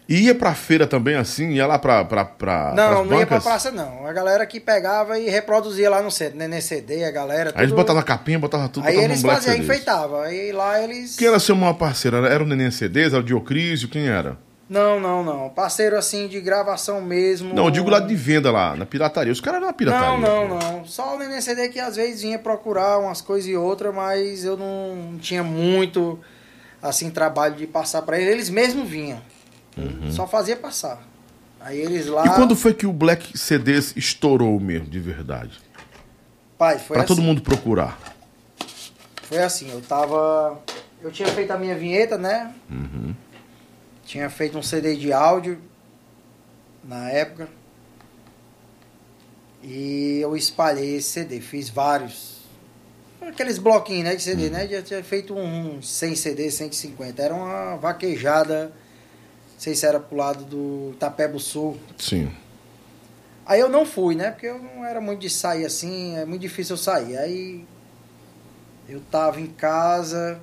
E 0.09 0.23
ia 0.27 0.35
pra 0.37 0.55
feira 0.55 0.87
também 0.87 1.17
assim? 1.17 1.51
Ia 1.51 1.67
lá 1.67 1.79
pra, 1.81 2.05
pra, 2.05 2.25
pra 2.25 2.73
Não, 2.77 3.05
não 3.05 3.19
ia 3.19 3.27
pra 3.27 3.41
praça, 3.41 3.71
não. 3.73 4.07
A 4.07 4.13
galera 4.13 4.47
que 4.47 4.61
pegava 4.61 5.19
e 5.19 5.29
reproduzia 5.29 5.91
lá 5.91 6.01
no 6.01 6.11
centro, 6.13 6.39
né? 6.39 6.47
Nesse 6.47 6.69
CD, 6.69 7.05
a 7.05 7.11
galera. 7.11 7.51
Aí 7.55 7.63
eles 7.63 7.71
tudo- 7.71 7.77
botavam 7.79 8.01
na 8.01 8.07
capinha, 8.07 8.39
botavam 8.39 8.69
tudo, 8.69 8.87
Aí 8.87 8.95
botavam 8.95 9.11
eles 9.13 9.23
faziam, 9.23 9.57
enfeitavam. 9.57 10.21
Aí 10.23 10.53
lá 10.53 10.81
eles. 10.83 11.17
Quem 11.17 11.27
era 11.29 11.39
seu 11.41 11.57
maior 11.57 11.75
parceiro? 11.75 12.17
Era, 12.19 12.29
era 12.29 12.43
o 12.43 12.47
Neném 12.47 12.71
CDs? 12.71 13.13
Era 13.13 13.21
o 13.21 13.25
Diocrísio? 13.25 13.89
Quem 13.89 14.07
era? 14.09 14.37
Não, 14.69 14.99
não, 14.99 15.23
não. 15.23 15.49
Parceiro 15.49 15.97
assim 15.97 16.27
de 16.27 16.41
gravação 16.41 17.01
mesmo. 17.01 17.55
Não, 17.55 17.67
eu 17.67 17.71
digo 17.71 17.89
lá 17.89 18.01
de 18.01 18.15
venda 18.17 18.51
lá, 18.51 18.75
na 18.75 18.85
pirataria. 18.85 19.33
Os 19.33 19.41
caras 19.41 19.61
na 19.61 19.73
pirataria. 19.73 20.19
Não, 20.19 20.49
não, 20.49 20.59
não. 20.59 20.85
Só 20.85 21.15
o 21.15 21.19
Neném 21.19 21.41
CD 21.41 21.69
que 21.69 21.79
às 21.79 21.95
vezes 21.95 22.23
vinha 22.23 22.39
procurar 22.39 22.99
umas 22.99 23.21
coisas 23.21 23.49
e 23.49 23.55
outras, 23.57 23.95
mas 23.95 24.45
eu 24.45 24.57
não 24.57 25.17
tinha 25.21 25.45
muito 25.45 26.19
assim 26.83 27.11
trabalho 27.11 27.55
de 27.55 27.67
passar 27.67 28.03
pra 28.03 28.19
eles. 28.19 28.33
Eles 28.33 28.51
mesmos 28.51 28.89
vinham. 28.89 29.21
Só 30.11 30.27
fazia 30.27 30.57
passar. 30.57 31.01
Aí 31.61 31.79
eles 31.79 32.07
lá. 32.07 32.23
Uhum. 32.23 32.27
E 32.27 32.35
quando 32.35 32.57
foi 32.57 32.75
que 32.75 32.87
o 32.87 32.93
Black 32.93 33.37
CDs 33.39 33.93
estourou 33.97 34.59
mesmo, 34.59 34.87
de 34.89 34.99
verdade? 34.99 35.59
Pai, 36.59 36.79
foi 36.79 36.95
Pra 36.97 37.05
assim. 37.05 37.15
todo 37.15 37.23
mundo 37.23 37.41
procurar. 37.43 37.99
Foi 39.23 39.39
assim, 39.39 39.71
eu 39.71 39.81
tava. 39.81 40.59
Eu 41.03 41.11
tinha 41.13 41.29
feito 41.29 41.51
a 41.51 41.59
minha 41.59 41.75
vinheta, 41.77 42.17
né? 42.17 42.53
Tinha 44.07 44.31
feito 44.31 44.57
um 44.57 44.63
CD 44.63 44.95
de 44.97 45.13
áudio 45.13 45.59
na 46.85 47.11
época. 47.11 47.49
E 49.63 50.21
eu 50.23 50.37
espalhei 50.37 50.95
esse 50.95 51.09
CD, 51.09 51.41
fiz 51.41 51.69
vários. 51.69 52.37
Aqueles 53.21 53.59
bloquinhos 53.59 54.05
né, 54.05 54.15
de 54.15 54.23
CD, 54.23 54.49
né? 54.49 54.69
Já 54.69 54.81
tinha 54.81 55.03
feito 55.03 55.35
uns 55.35 55.89
100 55.89 56.15
CD, 56.15 56.51
150. 56.51 57.21
Era 57.21 57.35
uma 57.35 57.75
vaquejada. 57.77 58.67
Não 58.67 59.59
sei 59.59 59.75
se 59.75 59.85
era 59.85 59.99
pro 59.99 60.17
lado 60.17 60.45
do 60.45 60.93
Itapebo 60.95 61.41
Sul. 61.41 61.77
Sim. 61.99 62.31
Aí 63.45 63.59
eu 63.59 63.69
não 63.69 63.85
fui, 63.85 64.15
né? 64.15 64.31
Porque 64.31 64.47
eu 64.47 64.61
não 64.61 64.85
era 64.85 65.01
muito 65.01 65.21
de 65.21 65.31
sair 65.31 65.65
assim, 65.65 66.17
é 66.17 66.25
muito 66.25 66.43
difícil 66.43 66.75
eu 66.75 66.79
sair. 66.79 67.17
Aí 67.17 67.67
eu 68.89 69.01
tava 69.11 69.41
em 69.41 69.47
casa, 69.47 70.41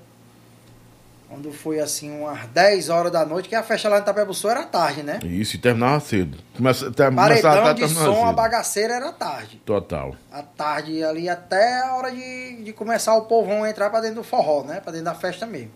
quando 1.33 1.51
foi 1.51 1.79
assim 1.79 2.11
umas 2.11 2.45
10 2.49 2.89
horas 2.89 3.11
da 3.11 3.25
noite, 3.25 3.49
que 3.49 3.55
a 3.55 3.63
festa 3.63 3.89
lá 3.89 3.95
no 3.95 4.03
Itapebuçu 4.03 4.47
era 4.47 4.63
tarde, 4.65 5.01
né? 5.01 5.19
Isso, 5.23 5.55
e 5.55 5.59
terminava 5.59 5.99
cedo. 5.99 6.37
Começa, 6.55 6.91
ter, 6.91 7.05
começava 7.05 7.15
Paredão 7.41 7.65
até 7.65 7.73
de 7.73 7.79
terminava 7.79 8.05
som, 8.13 8.23
a 8.23 8.27
cedo. 8.27 8.35
bagaceira 8.35 8.93
era 8.93 9.11
tarde. 9.11 9.61
Total. 9.65 10.15
À 10.31 10.43
tarde 10.43 11.03
ali 11.03 11.27
até 11.27 11.81
a 11.81 11.95
hora 11.95 12.11
de, 12.11 12.63
de 12.63 12.71
começar 12.71 13.15
o 13.15 13.23
povão 13.23 13.63
a 13.63 13.69
entrar 13.69 13.89
pra 13.89 13.99
dentro 13.99 14.17
do 14.17 14.23
forró, 14.23 14.63
né? 14.63 14.79
Pra 14.79 14.91
dentro 14.91 15.05
da 15.05 15.15
festa 15.15 15.47
mesmo. 15.47 15.71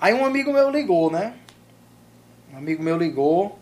Aí 0.00 0.14
um 0.14 0.24
amigo 0.24 0.50
meu 0.50 0.70
ligou, 0.70 1.10
né? 1.10 1.34
Um 2.50 2.56
amigo 2.56 2.82
meu 2.82 2.96
ligou. 2.96 3.58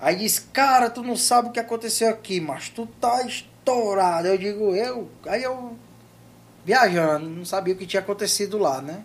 Aí 0.00 0.16
disse, 0.16 0.40
cara, 0.52 0.90
tu 0.90 1.00
não 1.00 1.14
sabe 1.14 1.50
o 1.50 1.52
que 1.52 1.60
aconteceu 1.60 2.08
aqui, 2.08 2.40
mas 2.40 2.70
tu 2.70 2.88
tá 3.00 3.22
estourado. 3.22 4.26
Eu 4.26 4.36
digo, 4.36 4.74
eu. 4.74 5.08
Aí 5.26 5.44
eu 5.44 5.78
viajando, 6.64 7.28
não 7.28 7.44
sabia 7.44 7.72
o 7.72 7.76
que 7.76 7.86
tinha 7.86 8.00
acontecido 8.00 8.58
lá, 8.58 8.82
né? 8.82 9.04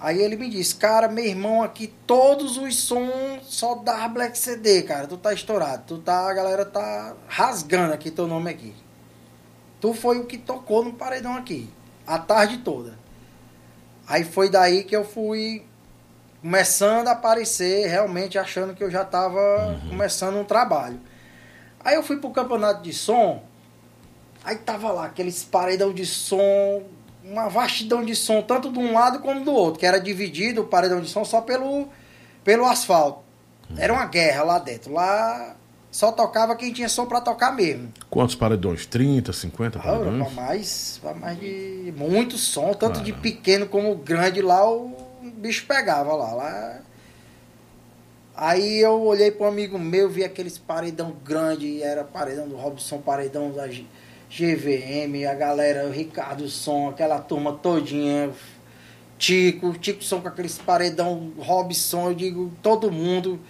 Aí 0.00 0.22
ele 0.22 0.36
me 0.36 0.48
disse, 0.48 0.76
cara, 0.76 1.08
meu 1.08 1.24
irmão, 1.24 1.60
aqui 1.60 1.88
todos 2.06 2.56
os 2.56 2.76
sons 2.76 3.42
só 3.42 3.74
dá 3.74 4.06
Black 4.06 4.38
CD, 4.38 4.82
cara. 4.82 5.08
Tu 5.08 5.16
tá 5.16 5.32
estourado. 5.32 5.82
Tu 5.88 5.98
tá, 5.98 6.30
a 6.30 6.34
galera 6.34 6.64
tá 6.64 7.16
rasgando 7.26 7.92
aqui 7.92 8.10
teu 8.10 8.28
nome 8.28 8.48
aqui. 8.48 8.72
Tu 9.80 9.92
foi 9.92 10.18
o 10.18 10.26
que 10.26 10.38
tocou 10.38 10.84
no 10.84 10.92
paredão 10.92 11.34
aqui. 11.34 11.68
A 12.06 12.16
tarde 12.16 12.58
toda. 12.58 12.96
Aí 14.06 14.22
foi 14.22 14.48
daí 14.48 14.84
que 14.84 14.94
eu 14.94 15.04
fui 15.04 15.64
começando 16.40 17.08
a 17.08 17.12
aparecer, 17.12 17.88
realmente 17.88 18.38
achando 18.38 18.74
que 18.74 18.82
eu 18.82 18.90
já 18.90 19.04
tava 19.04 19.80
começando 19.88 20.36
um 20.36 20.44
trabalho. 20.44 21.00
Aí 21.84 21.96
eu 21.96 22.02
fui 22.04 22.18
pro 22.18 22.30
campeonato 22.30 22.82
de 22.82 22.92
som. 22.92 23.42
Aí 24.44 24.56
tava 24.56 24.92
lá 24.92 25.06
aqueles 25.06 25.42
paredão 25.42 25.92
de 25.92 26.06
som, 26.06 26.84
uma 27.30 27.48
vastidão 27.48 28.04
de 28.04 28.14
som, 28.16 28.40
tanto 28.42 28.70
de 28.72 28.78
um 28.78 28.92
lado 28.94 29.20
como 29.20 29.44
do 29.44 29.52
outro, 29.52 29.78
que 29.80 29.86
era 29.86 29.98
dividido 30.00 30.62
o 30.62 30.66
paredão 30.66 31.00
de 31.00 31.08
som 31.08 31.24
só 31.24 31.40
pelo, 31.40 31.88
pelo 32.42 32.64
asfalto. 32.64 33.20
Era 33.76 33.92
uma 33.92 34.06
guerra 34.06 34.42
lá 34.44 34.58
dentro. 34.58 34.92
Lá 34.94 35.54
só 35.90 36.10
tocava 36.10 36.56
quem 36.56 36.72
tinha 36.72 36.88
som 36.88 37.04
pra 37.06 37.20
tocar 37.20 37.52
mesmo. 37.54 37.92
Quantos 38.08 38.34
paredões? 38.34 38.86
30, 38.86 39.32
50 39.32 39.78
Ah, 39.78 39.82
pra 39.82 39.92
paredões? 39.92 40.32
mais, 40.34 40.98
pra 41.02 41.14
mais 41.14 41.38
de 41.38 41.92
muito 41.96 42.38
som, 42.38 42.72
tanto 42.72 43.00
de 43.02 43.12
pequeno 43.12 43.66
como 43.66 43.94
grande 43.96 44.40
lá, 44.40 44.66
o 44.70 44.94
bicho 45.36 45.66
pegava 45.66 46.14
lá. 46.14 46.32
lá. 46.32 46.80
Aí 48.34 48.78
eu 48.78 49.02
olhei 49.02 49.30
para 49.32 49.46
um 49.46 49.48
amigo 49.48 49.78
meu, 49.78 50.08
vi 50.08 50.24
aqueles 50.24 50.56
paredão 50.56 51.14
grande, 51.24 51.82
era 51.82 52.04
paredão 52.04 52.48
do 52.48 52.56
Robson, 52.56 52.98
paredão 52.98 53.50
da 53.50 53.66
GVM, 54.30 55.24
a 55.30 55.34
galera, 55.34 55.86
o 55.86 55.90
Ricardo 55.90 56.48
Som, 56.48 56.88
aquela 56.90 57.18
turma 57.18 57.52
todinha, 57.52 58.30
Tico, 59.16 59.72
Tico 59.78 60.04
Som 60.04 60.20
com 60.20 60.28
aqueles 60.28 60.58
paredão 60.58 61.32
Robson, 61.38 62.08
eu 62.10 62.14
digo, 62.14 62.52
todo 62.62 62.90
mundo, 62.92 63.40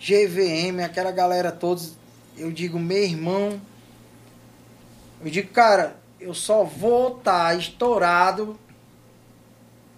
GVM, 0.00 0.80
aquela 0.84 1.10
galera 1.12 1.52
todos, 1.52 1.96
eu 2.36 2.50
digo, 2.50 2.78
meu 2.78 3.02
irmão, 3.04 3.60
eu 5.24 5.30
digo, 5.30 5.48
cara, 5.50 5.96
eu 6.20 6.34
só 6.34 6.64
vou 6.64 7.16
estar 7.18 7.56
estourado, 7.56 8.58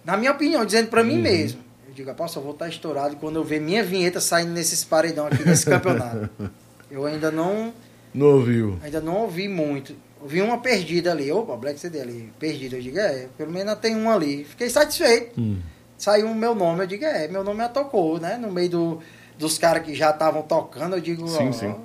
na 0.05 0.15
minha 0.17 0.31
opinião, 0.31 0.65
dizendo 0.65 0.89
pra 0.89 1.03
mim 1.03 1.17
mesmo. 1.19 1.61
Eu 1.87 1.93
digo, 1.93 2.09
rapaz, 2.09 2.31
só 2.31 2.39
vou 2.39 2.53
estar 2.53 2.69
estourado 2.69 3.15
quando 3.17 3.35
eu 3.35 3.43
ver 3.43 3.59
minha 3.59 3.83
vinheta 3.83 4.21
saindo 4.21 4.51
nesses 4.51 4.83
paredão 4.83 5.27
aqui 5.27 5.43
nesse 5.43 5.65
campeonato. 5.65 6.29
Eu 6.89 7.05
ainda 7.05 7.31
não, 7.31 7.73
Não 8.13 8.27
ouviu. 8.27 8.77
ainda 8.83 8.99
não 8.99 9.15
ouvi 9.21 9.47
muito. 9.47 9.95
Ouvi 10.21 10.41
uma 10.41 10.59
perdida 10.59 11.11
ali. 11.11 11.31
Opa, 11.31 11.55
Black 11.55 11.79
CD 11.79 12.01
ali, 12.01 12.33
perdida. 12.39 12.77
Eu 12.77 12.81
digo, 12.81 12.99
é, 12.99 13.27
pelo 13.37 13.51
menos 13.51 13.75
tem 13.79 13.95
uma 13.95 14.13
ali. 14.13 14.43
Fiquei 14.43 14.69
satisfeito. 14.69 15.39
Hum. 15.39 15.59
Saiu 15.97 16.27
o 16.27 16.35
meu 16.35 16.55
nome, 16.55 16.81
eu 16.81 16.87
digo, 16.87 17.05
é, 17.05 17.27
meu 17.27 17.43
nome 17.43 17.59
já 17.59 17.69
tocou, 17.69 18.19
né? 18.19 18.35
No 18.35 18.51
meio 18.51 18.69
do, 18.69 19.01
dos 19.37 19.57
caras 19.59 19.83
que 19.83 19.93
já 19.93 20.09
estavam 20.09 20.41
tocando, 20.41 20.95
eu 20.95 21.01
digo, 21.01 21.27
Sim, 21.27 21.49
ó, 21.49 21.51
sim. 21.51 21.75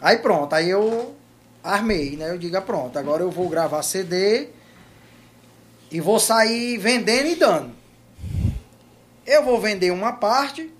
Aí 0.00 0.18
pronto, 0.18 0.52
aí 0.54 0.70
eu 0.70 1.14
armei, 1.62 2.16
né? 2.16 2.30
Eu 2.30 2.38
digo, 2.38 2.56
ah, 2.56 2.62
pronto, 2.62 2.98
agora 2.98 3.22
eu 3.22 3.30
vou 3.30 3.48
gravar 3.48 3.82
CD 3.82 4.48
e 5.90 6.00
vou 6.00 6.18
sair 6.18 6.78
vendendo 6.78 7.28
e 7.28 7.34
dando. 7.36 7.70
Eu 9.26 9.44
vou 9.44 9.60
vender 9.60 9.90
uma 9.90 10.14
parte 10.14 10.72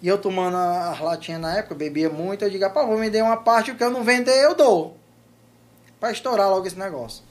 e 0.00 0.08
eu 0.08 0.18
tomando 0.18 0.56
as 0.56 1.00
latinhas 1.00 1.40
na 1.40 1.58
época, 1.58 1.74
bebia 1.74 2.08
muito, 2.08 2.44
eu 2.44 2.50
digo, 2.50 2.64
ah, 2.64 2.70
pá, 2.70 2.84
vou 2.84 2.96
vender 2.96 3.22
uma 3.22 3.38
parte, 3.38 3.70
o 3.70 3.74
que 3.74 3.82
eu 3.82 3.90
não 3.90 4.04
vender 4.04 4.44
eu 4.44 4.54
dou. 4.54 4.96
Pra 6.04 6.12
estourar 6.12 6.50
logo 6.50 6.66
esse 6.66 6.78
negócio. 6.78 7.22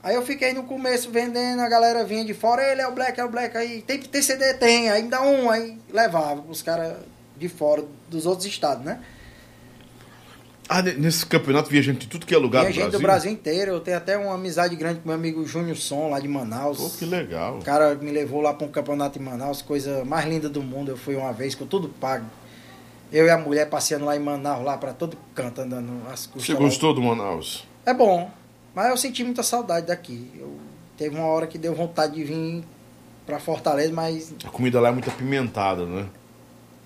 Aí 0.00 0.14
eu 0.14 0.22
fiquei 0.24 0.52
no 0.52 0.62
começo 0.62 1.10
vendendo, 1.10 1.58
a 1.60 1.68
galera 1.68 2.04
vinha 2.04 2.24
de 2.24 2.32
fora, 2.32 2.62
ele 2.62 2.80
é 2.80 2.86
o 2.86 2.92
Black, 2.92 3.18
é 3.18 3.24
o 3.24 3.28
Black, 3.28 3.56
aí 3.56 3.82
tem, 3.82 3.98
tem 3.98 4.22
CD, 4.22 4.54
tem, 4.54 4.88
aí 4.88 5.02
me 5.02 5.08
dá 5.10 5.20
um, 5.22 5.50
aí 5.50 5.76
levava 5.92 6.40
os 6.48 6.62
caras 6.62 6.98
de 7.36 7.48
fora, 7.48 7.82
dos 8.08 8.26
outros 8.26 8.46
estados, 8.46 8.84
né? 8.84 9.00
Ah, 10.68 10.82
ne- 10.82 10.92
nesse 10.92 11.26
campeonato 11.26 11.68
via 11.68 11.82
gente 11.82 12.02
de 12.02 12.06
tudo 12.06 12.24
que 12.24 12.32
é 12.32 12.38
lugar 12.38 12.60
do 12.62 12.66
gente 12.68 12.76
Brasil? 12.76 12.98
do 13.00 13.02
Brasil 13.02 13.32
inteiro, 13.32 13.72
eu 13.72 13.80
tenho 13.80 13.96
até 13.96 14.16
uma 14.16 14.36
amizade 14.36 14.76
grande 14.76 15.00
com 15.00 15.08
meu 15.08 15.16
amigo 15.16 15.44
Júnior 15.44 15.76
Som, 15.76 16.10
lá 16.10 16.20
de 16.20 16.28
Manaus. 16.28 16.78
Pô, 16.78 16.90
que 16.96 17.04
legal. 17.04 17.58
O 17.58 17.64
cara 17.64 17.96
me 17.96 18.12
levou 18.12 18.40
lá 18.40 18.54
para 18.54 18.68
um 18.68 18.70
campeonato 18.70 19.18
em 19.18 19.22
Manaus, 19.22 19.62
coisa 19.62 20.04
mais 20.04 20.24
linda 20.28 20.48
do 20.48 20.62
mundo. 20.62 20.92
Eu 20.92 20.96
fui 20.96 21.16
uma 21.16 21.32
vez 21.32 21.56
com 21.56 21.66
tudo 21.66 21.88
pago. 21.88 22.24
Eu 23.12 23.26
e 23.26 23.30
a 23.30 23.36
mulher 23.36 23.68
passeando 23.68 24.04
lá 24.04 24.14
em 24.14 24.20
Manaus, 24.20 24.64
lá 24.64 24.78
para 24.78 24.92
todo 24.92 25.16
canto, 25.34 25.60
andando 25.60 25.90
as 26.08 26.26
custas. 26.26 26.44
Você 26.46 26.52
lá. 26.52 26.60
gostou 26.60 26.94
do 26.94 27.02
Manaus? 27.02 27.68
É 27.90 27.94
bom, 27.94 28.30
mas 28.72 28.88
eu 28.88 28.96
senti 28.96 29.24
muita 29.24 29.42
saudade 29.42 29.86
daqui. 29.86 30.30
Eu, 30.38 30.56
teve 30.96 31.16
uma 31.16 31.26
hora 31.26 31.48
que 31.48 31.58
deu 31.58 31.74
vontade 31.74 32.14
de 32.14 32.22
vir 32.22 32.62
para 33.26 33.40
Fortaleza, 33.40 33.92
mas, 33.92 34.32
A 34.44 34.48
comida 34.48 34.80
lá 34.80 34.90
é 34.90 34.92
muito 34.92 35.10
apimentada, 35.10 35.84
né? 35.84 36.06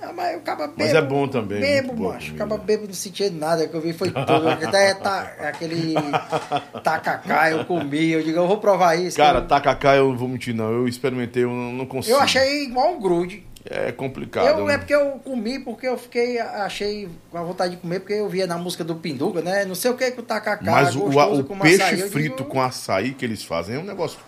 ah, 0.01 0.13
mas 0.15 0.41
bebo. 0.41 0.73
Mas 0.79 0.95
é 0.95 1.03
bom 1.03 1.29
também, 1.29 1.61
Bebo, 1.61 2.09
macho. 2.09 2.33
Acaba 2.35 2.57
bebo, 2.57 2.87
não 2.87 2.95
sentia 2.95 3.31
nada. 3.31 3.69
que 3.69 3.75
eu 3.75 3.83
vi 3.83 3.93
foi 3.93 4.11
tudo. 4.11 4.49
Até 4.49 4.95
tá, 4.95 5.21
aquele 5.41 5.95
tacacá 6.83 7.51
eu 7.51 7.67
comi. 7.67 8.13
Eu 8.13 8.23
digo, 8.23 8.39
eu 8.39 8.49
vou 8.49 8.57
provar 8.57 8.97
isso. 8.97 9.19
Cara, 9.19 9.41
eu, 9.41 9.47
tacacá 9.47 9.95
eu 9.97 10.09
não 10.09 10.17
vou 10.17 10.29
mentir, 10.29 10.55
não. 10.55 10.71
Eu 10.71 10.89
experimentei, 10.89 11.45
eu 11.45 11.51
não 11.51 11.73
não 11.73 11.87
consigo. 11.87 12.17
eu 12.17 12.21
achei 12.21 12.65
igual 12.65 12.95
um 12.95 13.01
grude. 13.01 13.45
É 13.69 13.91
complicado. 13.93 14.47
Eu, 14.47 14.67
né? 14.67 14.75
é 14.75 14.79
porque 14.79 14.95
eu 14.95 15.13
comi, 15.25 15.59
porque 15.59 15.89
eu 15.89 15.97
fiquei, 15.97 16.39
achei 16.39 17.09
com 17.31 17.39
a 17.39 17.43
vontade 17.43 17.77
de 17.77 17.81
comer, 17.81 18.01
porque 18.01 18.13
eu 18.13 18.29
via 18.29 18.47
na 18.47 18.59
música 18.59 18.85
do 18.85 18.95
Pinduca, 18.97 19.41
né? 19.41 19.65
Não 19.65 19.75
sei 19.75 19.91
o 19.91 19.97
que 19.97 20.11
com 20.11 20.21
o 20.21 20.25
tacacá, 20.25 20.71
Mas 20.71 20.95
o, 20.95 21.05
o 21.07 21.45
com 21.45 21.59
peixe 21.59 21.83
açaí. 21.83 22.01
Eu 22.01 22.11
frito 22.11 22.37
digo, 22.43 22.49
com 22.51 22.61
açaí 22.61 23.13
que 23.15 23.25
eles 23.25 23.43
fazem 23.43 23.77
é 23.77 23.79
um 23.79 23.85
negócio 23.85 24.19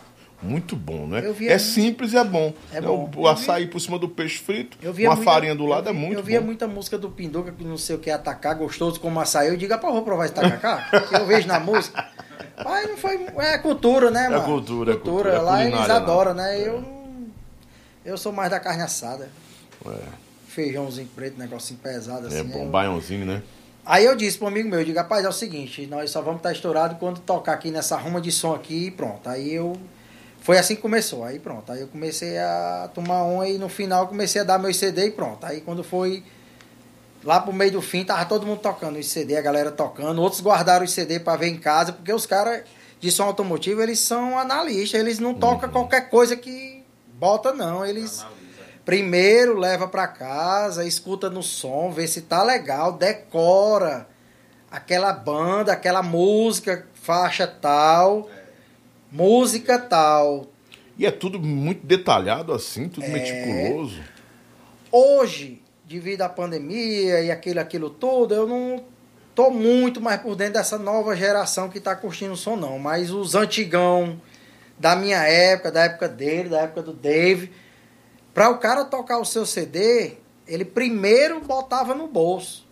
muito 0.43 0.75
bom, 0.75 1.07
né? 1.07 1.21
Eu 1.25 1.33
É 1.49 1.49
muito- 1.57 1.59
simples 1.61 2.13
e 2.15 2.17
é 2.17 2.25
bom. 2.25 2.55
É 2.73 2.81
Né, 2.81 2.87
bom. 2.87 3.11
O, 3.15 3.21
o 3.23 3.29
açaí 3.29 3.67
por 3.67 3.79
cima 3.81 3.99
do 3.99 4.09
peixe 4.09 4.39
frito, 4.39 4.79
Eu 4.83 4.93
uma 5.07 5.17
muita- 5.17 5.31
farinha 5.31 5.55
do 5.55 5.67
lado 5.67 5.87
eu 5.89 5.91
é 5.91 5.95
vi- 5.95 6.01
muito 6.01 6.19
Eu 6.19 6.23
via 6.25 6.41
bom. 6.41 6.47
muita 6.47 6.67
música 6.67 6.97
do 6.97 7.11
Pinduca, 7.11 7.53
que 7.53 7.63
não 7.65 7.77
sei 7.77 7.97
o 7.97 7.99
que 7.99 8.09
é 8.09 8.15
atacar, 8.15 8.55
gostoso 8.55 8.99
como 9.01 9.21
açaí. 9.21 9.49
Eu 9.49 9.57
digo, 9.59 9.75
ah, 9.75 9.79
pá, 9.79 9.91
vou 9.91 10.03
provar 10.03 10.25
esse 10.25 10.35
tacacá, 10.35 10.89
que 11.09 11.15
eu 11.15 11.27
vejo 11.27 11.47
na 11.47 11.61
música. 11.61 12.07
Mas 12.65 12.89
não 12.89 12.97
foi. 12.97 13.27
É 13.39 13.59
cultura, 13.59 14.11
né, 14.11 14.31
mano? 14.31 14.45
cultura, 14.45 14.93
é 14.93 14.97
cultura, 14.97 15.31
é 15.35 15.39
Lá 15.39 15.61
eles 15.61 15.73
culinária, 15.75 15.95
adoram, 15.97 16.33
né? 16.35 16.59
Eu 16.67 16.81
não. 16.81 16.96
Eu 18.07 18.17
sou 18.17 18.33
mais 18.33 18.51
da 18.51 18.61
carne 18.61 18.83
assada. 18.85 19.29
Feijãozinho 20.49 21.09
preto, 21.15 21.39
negocinho 21.39 21.79
pesado 21.81 22.29
assim. 22.29 22.39
É 22.39 22.43
bom, 22.45 22.65
eu- 22.65 22.71
baiãozinho, 22.71 23.27
né? 23.27 23.43
Aí 23.85 24.05
eu 24.05 24.17
disse 24.17 24.39
pro 24.39 24.47
amigo 24.49 24.69
meu, 24.69 24.81
eu 24.81 24.85
digo, 24.85 24.99
rapaz, 24.99 25.25
é 25.25 25.29
o 25.29 25.33
seguinte, 25.33 25.87
nós 25.87 26.11
só 26.11 26.21
vamos 26.21 26.39
estar 26.39 26.51
estourados 26.53 26.99
quando 26.99 27.21
tocar 27.21 27.53
aqui 27.53 27.71
nessa 27.71 27.97
ruma 27.97 28.21
de 28.21 28.33
som 28.33 28.55
aqui 28.55 28.87
e 28.87 28.91
pronto. 28.91 29.29
Aí 29.29 29.53
eu. 29.55 29.77
Foi 30.41 30.57
assim 30.59 30.77
que 30.77 30.83
começou. 30.83 31.25
Aí 31.25 31.39
pronto. 31.41 31.71
Aí 31.73 31.81
eu 31.81 31.89
comecei 31.89 32.39
a 32.39 32.89
tomar 32.95 33.25
um 33.25 33.45
e 33.45 33.59
no 33.59 33.69
final 33.69 34.07
comecei 34.07 34.41
a 34.41 34.45
dar 34.45 34.59
meu 34.59 34.73
CD 34.73 35.07
e 35.07 35.11
pronto. 35.11 35.45
Aí 35.45 35.61
quando 35.61 35.83
foi 35.83 36.23
lá 37.25 37.41
pro 37.41 37.53
meio 37.53 37.73
do 37.73 37.83
fim, 37.83 38.05
tava 38.05 38.25
todo 38.25 38.47
mundo 38.47 38.61
tocando 38.61 38.97
os 38.99 39.09
CD, 39.09 39.37
a 39.37 39.41
galera 39.43 39.73
tocando. 39.73 40.23
Outros 40.23 40.41
guardaram 40.41 40.85
os 40.85 40.93
CD 40.93 41.19
pra 41.19 41.35
ver 41.37 41.49
em 41.49 41.57
casa, 41.59 41.93
porque 41.93 42.13
os 42.13 42.27
caras 42.27 42.63
de 43.01 43.11
som 43.11 43.25
automotivo, 43.25 43.83
eles 43.83 43.99
são 43.99 44.39
analistas, 44.39 44.99
eles 45.01 45.19
não 45.19 45.35
tocam 45.35 45.69
qualquer 45.69 46.09
coisa 46.09 46.37
que 46.37 46.76
bota, 47.19 47.53
não. 47.53 47.85
Eles. 47.85 48.21
Analisa. 48.21 48.37
Primeiro 48.85 49.59
leva 49.59 49.89
pra 49.89 50.07
casa, 50.07 50.85
escuta 50.85 51.29
no 51.29 51.43
som, 51.43 51.91
vê 51.91 52.07
se 52.07 52.23
tá 52.23 52.45
legal, 52.45 52.93
decora 52.93 54.07
aquela 54.71 55.13
banda, 55.13 55.73
aquela 55.73 56.05
música, 56.05 56.87
faixa 56.95 57.49
tal, 57.49 58.29
música 59.11 59.77
tal. 59.77 60.47
E 60.97 61.05
é 61.05 61.11
tudo 61.11 61.41
muito 61.41 61.85
detalhado 61.85 62.53
assim, 62.53 62.89
tudo 62.89 63.07
É. 63.07 63.09
meticuloso. 63.09 64.01
Hoje, 64.93 65.61
devido 65.85 66.23
à 66.23 66.29
pandemia 66.29 67.21
e 67.23 67.31
aquilo, 67.31 67.61
aquilo 67.61 67.91
tudo, 67.91 68.35
eu 68.35 68.47
não 68.47 68.85
tô 69.35 69.51
muito 69.51 70.01
mais 70.01 70.21
por 70.21 70.37
dentro 70.37 70.55
dessa 70.55 70.79
nova 70.79 71.15
geração 71.17 71.69
que 71.69 71.81
tá 71.81 71.95
curtindo 71.97 72.33
o 72.35 72.37
som, 72.37 72.55
não. 72.57 72.79
Mas 72.79 73.11
os 73.11 73.35
antigão 73.35 74.21
da 74.79 74.95
minha 74.95 75.23
época, 75.23 75.71
da 75.73 75.85
época 75.85 76.09
dele, 76.09 76.49
da 76.49 76.61
época 76.61 76.83
do 76.83 76.93
Dave, 76.93 77.53
para 78.35 78.51
o 78.51 78.59
cara 78.59 78.85
tocar 78.85 79.19
o 79.19 79.25
seu 79.25 79.47
CD, 79.47 80.15
ele 80.47 80.65
primeiro 80.65 81.41
botava 81.41 81.95
no 81.95 82.07
bolso 82.07 82.67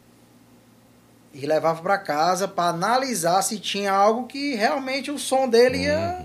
e 1.32 1.46
levava 1.46 1.82
para 1.82 1.98
casa 1.98 2.46
para 2.46 2.70
analisar 2.70 3.42
se 3.42 3.58
tinha 3.58 3.92
algo 3.92 4.26
que 4.26 4.54
realmente 4.54 5.10
o 5.10 5.18
som 5.18 5.48
dele 5.48 5.78
ia, 5.78 6.24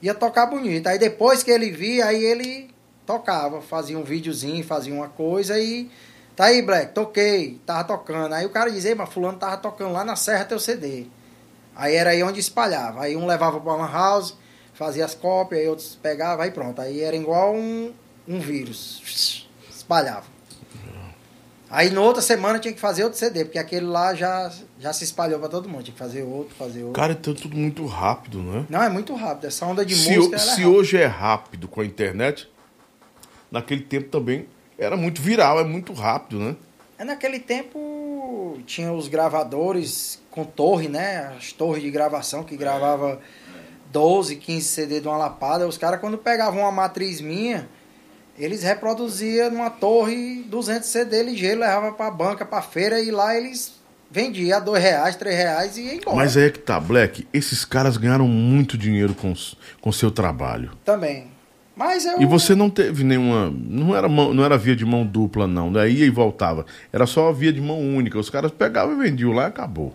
ia 0.00 0.14
tocar 0.14 0.46
bonito. 0.46 0.86
Aí 0.86 0.98
depois 0.98 1.42
que 1.42 1.50
ele 1.50 1.70
via, 1.70 2.06
aí 2.06 2.24
ele 2.24 2.70
tocava, 3.04 3.60
fazia 3.60 3.98
um 3.98 4.04
videozinho, 4.04 4.64
fazia 4.64 4.94
uma 4.94 5.08
coisa 5.08 5.58
e 5.58 5.90
tá 6.34 6.46
aí, 6.46 6.62
Black, 6.62 6.94
toquei, 6.94 7.60
tava 7.66 7.84
tocando. 7.84 8.32
Aí 8.32 8.46
o 8.46 8.50
cara 8.50 8.70
dizia, 8.70 8.96
mas 8.96 9.12
fulano 9.12 9.38
tava 9.38 9.58
tocando 9.58 9.92
lá 9.92 10.04
na 10.04 10.16
Serra 10.16 10.44
teu 10.46 10.58
CD. 10.58 11.06
Aí 11.76 11.94
era 11.94 12.10
aí 12.10 12.22
onde 12.22 12.40
espalhava. 12.40 13.02
Aí 13.02 13.16
um 13.16 13.26
levava 13.26 13.60
para 13.60 13.74
uma 13.74 13.90
house, 13.90 14.36
fazia 14.80 15.04
as 15.04 15.14
cópias, 15.14 15.60
aí 15.60 15.68
outros 15.68 15.94
pegavam, 16.02 16.42
aí 16.42 16.50
pronto. 16.50 16.80
Aí 16.80 17.02
era 17.02 17.14
igual 17.14 17.54
um, 17.54 17.92
um 18.26 18.40
vírus. 18.40 19.46
Espalhava. 19.70 20.24
Aí 21.68 21.90
na 21.90 22.00
outra 22.00 22.20
semana 22.22 22.58
tinha 22.58 22.72
que 22.74 22.80
fazer 22.80 23.04
outro 23.04 23.18
CD, 23.18 23.44
porque 23.44 23.58
aquele 23.58 23.84
lá 23.86 24.12
já, 24.14 24.50
já 24.78 24.92
se 24.92 25.04
espalhou 25.04 25.38
para 25.38 25.48
todo 25.50 25.68
mundo. 25.68 25.84
Tinha 25.84 25.92
que 25.92 25.98
fazer 25.98 26.22
outro, 26.22 26.54
fazer 26.56 26.80
outro. 26.82 26.94
Cara, 27.00 27.12
então 27.12 27.32
é 27.32 27.36
tudo 27.36 27.56
muito 27.56 27.84
rápido, 27.86 28.42
né? 28.42 28.64
Não, 28.70 28.82
é 28.82 28.88
muito 28.88 29.14
rápido. 29.14 29.46
Essa 29.46 29.66
onda 29.66 29.84
de 29.84 29.94
se 29.94 30.16
música 30.16 30.32
o- 30.32 30.36
é 30.36 30.38
se 30.38 30.48
rápida. 30.50 30.68
hoje 30.68 30.96
é 30.96 31.06
rápido 31.06 31.68
com 31.68 31.80
a 31.82 31.84
internet, 31.84 32.50
naquele 33.52 33.82
tempo 33.82 34.08
também 34.08 34.46
era 34.78 34.96
muito 34.96 35.20
viral, 35.22 35.60
é 35.60 35.64
muito 35.64 35.92
rápido, 35.92 36.40
né? 36.40 36.56
É, 36.98 37.04
naquele 37.04 37.38
tempo 37.38 38.58
tinha 38.66 38.92
os 38.92 39.06
gravadores 39.06 40.20
com 40.30 40.44
torre, 40.44 40.88
né? 40.88 41.34
As 41.38 41.52
torres 41.52 41.82
de 41.82 41.90
gravação 41.90 42.42
que 42.42 42.56
gravava 42.56 43.20
12, 43.92 44.36
15 44.36 44.66
CD 44.66 45.00
de 45.00 45.08
uma 45.08 45.16
lapada. 45.16 45.66
Os 45.66 45.76
caras, 45.78 46.00
quando 46.00 46.16
pegavam 46.18 46.60
uma 46.62 46.72
matriz 46.72 47.20
minha, 47.20 47.68
eles 48.38 48.62
reproduziam 48.62 49.50
numa 49.50 49.70
torre 49.70 50.44
200 50.48 50.88
CD 50.88 51.22
ligeiro, 51.22 51.60
levavam 51.60 51.92
pra 51.92 52.10
banca, 52.10 52.44
pra 52.44 52.62
feira 52.62 53.00
e 53.00 53.10
lá 53.10 53.36
eles 53.36 53.74
vendiam 54.10 54.56
a 54.56 54.60
2 54.60 54.82
reais, 54.82 55.16
3 55.16 55.36
reais 55.36 55.76
e 55.76 55.82
ia 55.82 55.94
embora. 55.94 56.16
Mas 56.16 56.36
aí 56.36 56.44
é 56.44 56.50
que 56.50 56.58
tá, 56.58 56.78
Black, 56.80 57.26
esses 57.32 57.64
caras 57.64 57.96
ganharam 57.96 58.26
muito 58.26 58.76
dinheiro 58.78 59.14
com 59.14 59.32
com 59.80 59.92
seu 59.92 60.10
trabalho. 60.10 60.70
Também. 60.84 61.28
Mas 61.76 62.04
eu... 62.04 62.20
E 62.20 62.26
você 62.26 62.54
não 62.54 62.68
teve 62.68 63.02
nenhuma. 63.04 63.50
Não 63.50 63.96
era, 63.96 64.06
mão- 64.08 64.34
não 64.34 64.44
era 64.44 64.58
via 64.58 64.76
de 64.76 64.84
mão 64.84 65.06
dupla, 65.06 65.46
não. 65.46 65.72
Daí 65.72 65.94
ia 66.00 66.04
e 66.06 66.10
voltava. 66.10 66.66
Era 66.92 67.06
só 67.06 67.32
via 67.32 67.52
de 67.52 67.60
mão 67.60 67.78
única. 67.80 68.18
Os 68.18 68.28
caras 68.28 68.50
pegavam 68.50 68.94
e 68.94 68.98
vendiam 68.98 69.32
lá 69.32 69.44
e 69.44 69.46
acabou. 69.46 69.94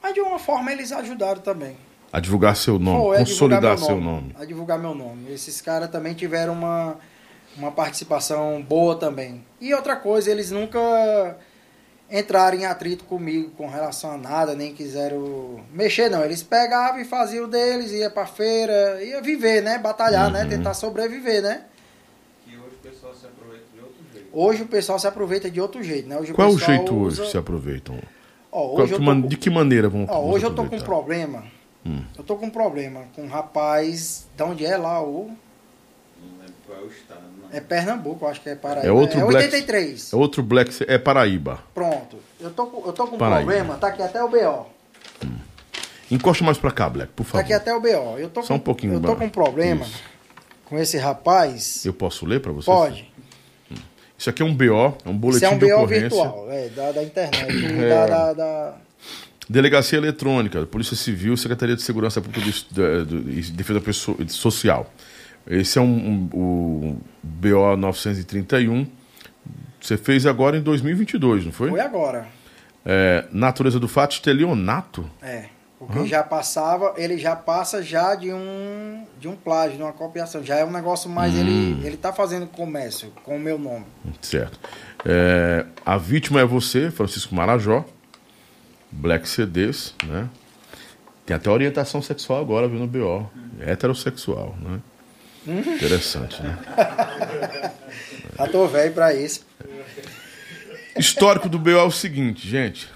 Mas 0.00 0.14
de 0.14 0.20
uma 0.20 0.38
forma 0.38 0.70
eles 0.70 0.92
ajudaram 0.92 1.40
também. 1.40 1.76
A 2.12 2.20
divulgar 2.20 2.56
seu 2.56 2.78
nome, 2.78 2.96
divulgar 2.98 3.18
consolidar 3.26 3.76
meu 3.76 3.78
seu 3.86 4.00
nome. 4.00 4.34
A 4.38 4.44
divulgar 4.44 4.78
meu 4.78 4.94
nome. 4.94 5.30
Esses 5.32 5.60
caras 5.60 5.90
também 5.90 6.14
tiveram 6.14 6.54
uma, 6.54 6.96
uma 7.56 7.70
participação 7.70 8.62
boa 8.62 8.96
também. 8.96 9.44
E 9.60 9.74
outra 9.74 9.94
coisa, 9.96 10.30
eles 10.30 10.50
nunca 10.50 10.78
entraram 12.10 12.56
em 12.56 12.64
atrito 12.64 13.04
comigo 13.04 13.50
com 13.50 13.68
relação 13.68 14.12
a 14.12 14.16
nada, 14.16 14.54
nem 14.54 14.72
quiseram 14.72 15.60
mexer, 15.70 16.08
não. 16.08 16.24
Eles 16.24 16.42
pegavam 16.42 16.98
e 17.00 17.04
faziam 17.04 17.44
o 17.44 17.48
deles, 17.48 17.92
ia 17.92 18.08
pra 18.08 18.24
feira, 18.24 19.04
ia 19.04 19.20
viver, 19.20 19.62
né? 19.62 19.76
Batalhar, 19.78 20.30
né? 20.30 20.46
Tentar 20.46 20.72
sobreviver, 20.72 21.42
né? 21.42 21.64
Que 22.46 22.56
hoje 22.56 22.74
o 22.74 22.78
pessoal 22.88 23.14
se 23.14 23.26
aproveita 23.26 23.66
de 23.74 23.80
outro 23.82 24.02
jeito. 24.14 24.28
Hoje 24.32 24.62
o 24.62 24.66
pessoal 24.66 24.98
se 24.98 25.06
aproveita 25.06 25.50
de 25.50 25.60
outro 25.60 25.82
jeito, 25.82 26.08
né? 26.08 26.16
Hoje 26.18 26.32
Qual 26.32 26.48
é 26.48 26.50
o 26.50 26.54
pessoal 26.56 26.76
jeito 26.78 26.94
hoje 26.94 27.06
usa- 27.12 27.22
que 27.24 27.30
se 27.32 27.36
aproveitam? 27.36 27.98
Ó, 28.50 28.60
Qual- 28.70 28.72
hoje 28.84 28.92
eu 28.94 28.98
que 28.98 29.04
tô 29.04 29.10
man- 29.14 29.20
De 29.28 29.36
que 29.36 29.50
maneira 29.50 29.90
vão 29.90 30.06
Ó, 30.08 30.22
hoje 30.30 30.46
eu 30.46 30.54
tô 30.54 30.64
com 30.64 30.74
um 30.76 30.80
problema. 30.80 31.44
Hum. 31.88 32.02
Eu 32.16 32.22
tô 32.24 32.36
com 32.36 32.46
um 32.46 32.50
problema 32.50 33.04
com 33.16 33.22
um 33.22 33.28
rapaz, 33.28 34.26
de 34.36 34.42
onde 34.42 34.66
é 34.66 34.76
lá 34.76 35.02
o 35.02 35.30
Não 36.20 36.38
lembro 36.40 36.54
qual 36.66 36.78
é 36.78 36.82
o 36.82 36.88
estado, 36.88 37.20
não. 37.40 37.48
É 37.56 37.60
Pernambuco, 37.60 38.26
acho 38.26 38.40
que 38.42 38.50
é 38.50 38.54
Paraíba. 38.54 38.86
É 38.86 38.92
outro 38.92 39.18
é 39.20 39.24
Black- 39.24 39.44
83. 39.46 40.12
É 40.12 40.16
outro 40.16 40.42
Black. 40.42 40.84
É 40.86 40.98
Paraíba. 40.98 41.60
Pronto. 41.74 42.18
Eu 42.38 42.50
tô, 42.50 42.66
com- 42.66 42.86
eu 42.86 42.92
tô 42.92 43.06
com 43.06 43.16
um 43.16 43.18
Paraíba. 43.18 43.50
problema, 43.50 43.76
tá 43.78 43.88
aqui 43.88 44.02
até 44.02 44.22
o 44.22 44.28
BO. 44.28 44.66
Encosta 46.10 46.42
mais 46.44 46.56
pra 46.58 46.70
cá, 46.70 46.88
Black, 46.88 47.12
por 47.12 47.24
Tá 47.24 47.30
favor. 47.32 47.44
aqui 47.44 47.52
até 47.52 47.74
o 47.74 47.80
BO. 47.80 48.18
Eu 48.18 48.30
tô 48.30 48.42
Só 48.42 48.48
com, 48.48 48.54
um 48.54 48.58
pouquinho 48.58 48.94
Eu 48.94 49.00
tô 49.00 49.14
com 49.16 49.24
um 49.26 49.30
problema 49.30 49.84
Isso. 49.84 50.02
com 50.64 50.78
esse 50.78 50.96
rapaz. 50.96 51.84
Eu 51.84 51.92
posso 51.92 52.24
ler 52.26 52.40
pra 52.40 52.50
você? 52.52 52.66
Pode. 52.66 53.12
Isso 54.16 54.28
aqui 54.30 54.42
é 54.42 54.44
um 54.44 54.54
BO, 54.54 54.96
é 55.04 55.08
um 55.08 55.16
boletim 55.16 55.44
Isso 55.44 55.52
é 55.52 55.54
um 55.54 55.58
de 55.58 55.66
BO 55.66 55.74
ocorrência. 55.76 56.08
virtual, 56.08 56.46
é, 56.50 56.68
da, 56.70 56.92
da 56.92 57.02
internet. 57.04 57.46
É. 57.84 57.88
Da, 57.88 58.06
da, 58.06 58.32
da- 58.32 58.76
Delegacia 59.48 59.96
Eletrônica, 59.98 60.64
Polícia 60.66 60.94
Civil, 60.96 61.36
Secretaria 61.36 61.74
de 61.74 61.82
Segurança 61.82 62.20
Pública 62.20 62.48
e 62.48 63.42
Defesa 63.52 63.80
Pesso- 63.80 64.16
Social. 64.28 64.92
Esse 65.46 65.78
é 65.78 65.80
um, 65.80 65.86
um- 65.86 66.28
o 66.34 66.96
BO 67.22 67.76
931. 67.76 68.86
Você 69.80 69.96
fez 69.96 70.26
agora 70.26 70.56
em 70.58 70.60
2022, 70.60 71.44
não 71.46 71.52
foi? 71.52 71.70
Foi 71.70 71.80
agora. 71.80 72.26
É, 72.84 73.26
natureza 73.32 73.78
do 73.80 73.88
fato, 73.88 74.12
estelionato. 74.12 75.08
É. 75.22 75.46
Porque 75.78 76.06
já 76.08 76.24
passava, 76.24 76.92
ele 76.96 77.16
já 77.16 77.36
passa 77.36 77.80
já 77.82 78.16
de 78.16 78.32
um 78.32 79.04
de 79.20 79.28
um 79.28 79.36
plágio, 79.36 79.76
de 79.76 79.82
uma 79.82 79.92
copiação. 79.92 80.42
Já 80.42 80.56
é 80.56 80.64
um 80.64 80.72
negócio 80.72 81.08
mais. 81.08 81.32
Hum. 81.34 81.38
Ele, 81.38 81.86
ele 81.86 81.96
tá 81.96 82.12
fazendo 82.12 82.48
comércio 82.48 83.12
com 83.22 83.36
o 83.36 83.38
meu 83.38 83.56
nome. 83.58 83.84
Certo. 84.20 84.58
É, 85.06 85.64
a 85.86 85.96
vítima 85.96 86.40
é 86.40 86.44
você, 86.44 86.90
Francisco 86.90 87.32
Marajó. 87.34 87.84
Black 88.90 89.28
CDs, 89.28 89.94
né? 90.04 90.28
Tem 91.26 91.36
até 91.36 91.50
orientação 91.50 92.00
sexual 92.00 92.40
agora, 92.40 92.66
viu, 92.66 92.78
no 92.78 92.86
BO. 92.86 93.30
Heterossexual, 93.60 94.56
né? 94.60 94.80
Interessante, 95.46 96.42
né? 96.42 96.58
Já 98.38 98.46
tô 98.46 98.66
velho 98.66 98.92
pra 98.92 99.14
isso. 99.14 99.46
Histórico 100.96 101.48
do 101.48 101.58
BO 101.58 101.70
é 101.70 101.82
o 101.82 101.90
seguinte, 101.90 102.48
gente. 102.48 102.88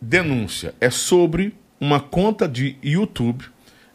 Denúncia 0.00 0.74
é 0.80 0.90
sobre 0.90 1.54
uma 1.80 2.00
conta 2.00 2.48
de 2.48 2.76
YouTube 2.82 3.44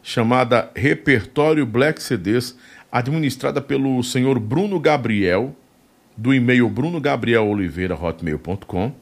chamada 0.02 0.70
Repertório 0.76 1.64
Black 1.64 2.02
CDs, 2.02 2.56
administrada 2.92 3.60
pelo 3.60 4.02
senhor 4.02 4.38
Bruno 4.38 4.78
Gabriel, 4.78 5.56
do 6.16 6.34
e-mail 6.34 6.68
brunogabrieloliveira.hotmail.com. 6.68 8.92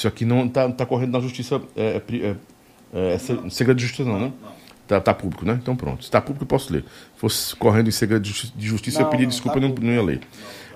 Isso 0.00 0.08
aqui 0.08 0.24
não 0.24 0.46
está 0.46 0.66
tá 0.70 0.86
correndo 0.86 1.12
na 1.12 1.20
justiça. 1.20 1.60
É, 1.76 2.00
é, 2.10 2.36
é, 2.94 3.14
é, 3.14 3.18
se- 3.18 3.50
segredo 3.50 3.76
de 3.76 3.82
justiça, 3.84 4.08
não, 4.08 4.18
né? 4.18 4.32
Tá, 4.88 4.98
tá 4.98 5.12
público, 5.12 5.44
né? 5.44 5.58
Então 5.62 5.76
pronto. 5.76 6.02
Se 6.02 6.10
tá 6.10 6.22
público, 6.22 6.44
eu 6.44 6.48
posso 6.48 6.72
ler. 6.72 6.82
Se 7.14 7.20
fosse 7.20 7.54
correndo 7.54 7.88
em 7.88 7.92
segredo 7.92 8.22
de 8.22 8.30
justi- 8.30 8.52
de 8.56 8.66
justiça, 8.66 9.00
eu 9.00 9.04
Não, 9.04 9.10
pedi 9.10 9.24
não, 9.24 9.28
desculpa, 9.30 9.60
tá 9.60 9.66
eu 9.66 9.68
não, 9.68 9.74
não 9.76 9.92
ia 9.92 10.02
ler. 10.02 10.20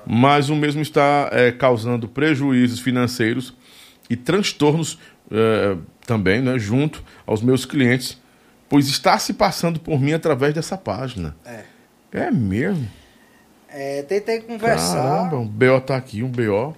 Mas 0.06 0.51
o 0.51 0.55
mesmo 0.55 0.82
está 0.82 1.30
é, 1.32 1.51
causando 1.51 2.06
prejuízos 2.06 2.80
financeiros 2.80 3.55
e 4.10 4.14
transtornos 4.14 4.98
é, 5.30 5.74
também, 6.06 6.42
né? 6.42 6.59
Junto 6.59 7.02
aos 7.26 7.40
meus 7.40 7.64
clientes, 7.64 8.20
pois 8.68 8.88
está 8.88 9.18
se 9.18 9.32
passando 9.32 9.80
por 9.80 9.98
mim 9.98 10.12
através 10.12 10.52
dessa 10.52 10.76
página. 10.76 11.34
É. 11.46 11.62
É 12.12 12.30
mesmo? 12.30 12.86
É, 13.70 14.02
tentei 14.02 14.40
conversar. 14.42 15.02
Caramba, 15.02 15.38
um 15.38 15.48
BO 15.48 15.80
tá 15.80 15.96
aqui, 15.96 16.22
um 16.22 16.28
BO. 16.30 16.76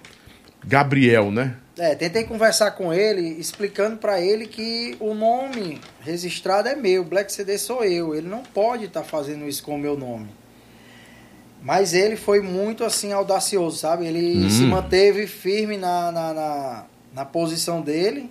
Gabriel, 0.65 1.29
né? 1.29 1.55
É, 1.77 1.93
tentei 1.93 2.23
conversar 2.23 2.71
com 2.71 2.91
ele, 2.91 3.39
explicando 3.39 3.97
pra 3.97 4.19
ele 4.19 4.47
que 4.47 4.97
o 4.99 5.13
nome 5.13 5.79
registrado 6.01 6.67
é 6.67 6.75
meu, 6.75 7.03
Black 7.03 7.31
CD 7.31 7.57
sou 7.57 7.83
eu. 7.83 8.15
Ele 8.15 8.27
não 8.27 8.41
pode 8.41 8.85
estar 8.85 9.03
fazendo 9.03 9.47
isso 9.47 9.61
com 9.63 9.75
o 9.75 9.77
meu 9.77 9.95
nome. 9.95 10.27
Mas 11.61 11.93
ele 11.93 12.15
foi 12.15 12.41
muito 12.41 12.83
assim 12.83 13.11
audacioso, 13.11 13.77
sabe? 13.77 14.07
Ele 14.07 14.45
Hum. 14.45 14.49
se 14.49 14.63
manteve 14.63 15.27
firme 15.27 15.77
na, 15.77 16.11
na, 16.11 16.33
na, 16.33 16.85
na 17.13 17.25
posição 17.25 17.81
dele. 17.81 18.29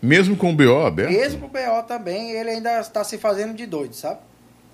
Mesmo 0.00 0.36
com 0.36 0.50
o 0.50 0.54
BO 0.54 0.84
aberto? 0.86 1.10
Mesmo 1.10 1.40
com 1.40 1.46
o 1.46 1.50
BO 1.50 1.82
também, 1.88 2.32
ele 2.32 2.50
ainda 2.50 2.78
está 2.78 3.02
se 3.02 3.18
fazendo 3.18 3.54
de 3.54 3.66
doido, 3.66 3.94
sabe? 3.94 4.20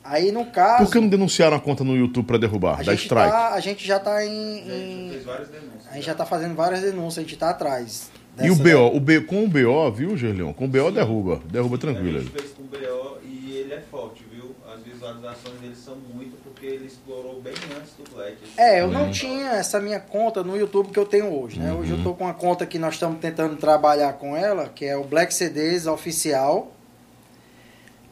Aí 0.02 0.32
no 0.32 0.46
caso. 0.46 0.84
Por 0.84 0.92
que 0.92 1.00
não 1.00 1.08
denunciaram 1.08 1.56
a 1.56 1.60
conta 1.60 1.84
no 1.84 1.96
YouTube 1.96 2.26
pra 2.26 2.38
derrubar? 2.38 2.80
a, 2.80 2.82
Da 2.82 2.94
strike? 2.94 3.30
tá, 3.30 3.54
a 3.54 3.60
gente 3.60 3.86
já 3.86 3.96
está 3.98 4.24
em. 4.24 4.28
A 4.30 4.64
gente 4.64 4.70
em- 4.72 5.10
fez 5.10 5.24
várias 5.24 5.48
denúncias. 5.48 5.86
a 5.90 5.94
gente 5.94 6.06
já 6.06 6.14
tá 6.14 6.24
fazendo 6.26 6.54
várias 6.54 6.80
denúncias, 6.80 7.18
a 7.18 7.20
gente 7.28 7.36
tá 7.36 7.50
atrás. 7.50 8.10
E 8.42 8.50
o 8.50 8.56
BO? 8.56 8.96
O 8.96 9.00
B, 9.00 9.20
com 9.20 9.44
o 9.44 9.48
BO, 9.48 9.90
viu, 9.92 10.16
Gerleão? 10.16 10.52
Com 10.54 10.64
o 10.64 10.68
BO 10.68 10.90
derruba. 10.90 11.40
Derruba 11.50 11.76
A 11.76 11.78
tranquilo. 11.78 12.20
gente 12.22 12.30
fez 12.32 12.52
com 12.52 12.62
o 12.62 12.66
BO 12.66 13.18
e 13.22 13.56
ele 13.56 13.74
é 13.74 13.80
forte, 13.90 14.24
viu? 14.32 14.54
As 14.72 14.80
visualizações 14.82 15.60
dele 15.60 15.74
são 15.76 15.96
muito 16.14 16.36
porque 16.42 16.64
ele 16.64 16.86
explorou 16.86 17.42
bem 17.42 17.52
antes 17.76 17.92
do 17.98 18.14
Black. 18.14 18.36
É, 18.56 18.80
eu 18.80 18.86
Uhum. 18.86 18.92
não 18.92 19.10
tinha 19.10 19.50
essa 19.50 19.78
minha 19.80 20.00
conta 20.00 20.42
no 20.42 20.56
YouTube 20.56 20.90
que 20.90 20.98
eu 20.98 21.04
tenho 21.04 21.26
hoje, 21.38 21.58
né? 21.58 21.72
Hoje 21.74 21.92
eu 21.92 22.02
tô 22.02 22.14
com 22.14 22.24
uma 22.24 22.32
conta 22.32 22.64
que 22.64 22.78
nós 22.78 22.94
estamos 22.94 23.18
tentando 23.20 23.56
trabalhar 23.56 24.14
com 24.14 24.34
ela, 24.34 24.68
que 24.74 24.86
é 24.86 24.96
o 24.96 25.04
Black 25.04 25.34
CDs 25.34 25.86
oficial. 25.86 26.72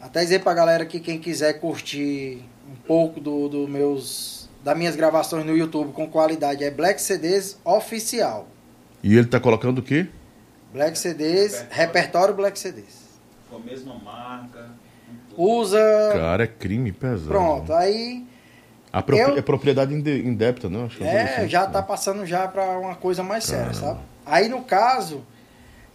Até 0.01 0.21
dizer 0.23 0.41
pra 0.43 0.55
galera 0.55 0.87
que 0.87 1.01
quem 1.01 1.19
quiser 1.19 1.55
curtir 1.55 2.43
um 2.71 2.77
pouco 2.87 3.21
do, 3.21 3.49
do 3.49 3.69
meus 3.69 4.49
das 4.63 4.77
minhas 4.77 4.97
gravações 4.97 5.45
no 5.47 5.57
YouTube 5.57 5.93
com 5.93 6.09
qualidade 6.09 6.63
é 6.65 6.71
Black 6.71 7.01
CDs 7.01 7.59
oficial. 7.65 8.47
E 9.03 9.17
ele 9.17 9.27
tá 9.27 9.39
colocando 9.41 9.79
o 9.79 9.83
quê? 9.83 10.09
Black 10.73 10.99
CDs, 10.99 11.65
repertório 11.71 12.35
Black 12.35 12.59
CDs. 12.59 13.09
Com 13.49 13.57
a 13.57 13.61
mesma 13.61 13.95
marca. 13.95 14.71
Usa 15.37 15.79
Cara, 16.13 16.45
é 16.45 16.47
crime 16.47 16.93
pesado. 16.93 17.29
Pronto, 17.29 17.73
aí 17.73 18.27
A 18.93 19.03
pro- 19.03 19.17
Eu- 19.17 19.37
É 19.37 19.43
propriedade 19.43 19.95
indébita, 19.95 20.69
não? 20.69 20.87
Acho 20.87 20.97
que 20.99 21.05
É, 21.05 21.23
assim. 21.41 21.49
já 21.49 21.67
tá 21.67 21.83
passando 21.83 22.25
já 22.27 22.49
para 22.49 22.79
uma 22.79 22.95
coisa 22.97 23.23
mais 23.23 23.45
séria, 23.45 23.67
Caramba. 23.67 23.81
sabe? 23.87 24.01
Aí 24.27 24.49
no 24.49 24.63
caso, 24.63 25.25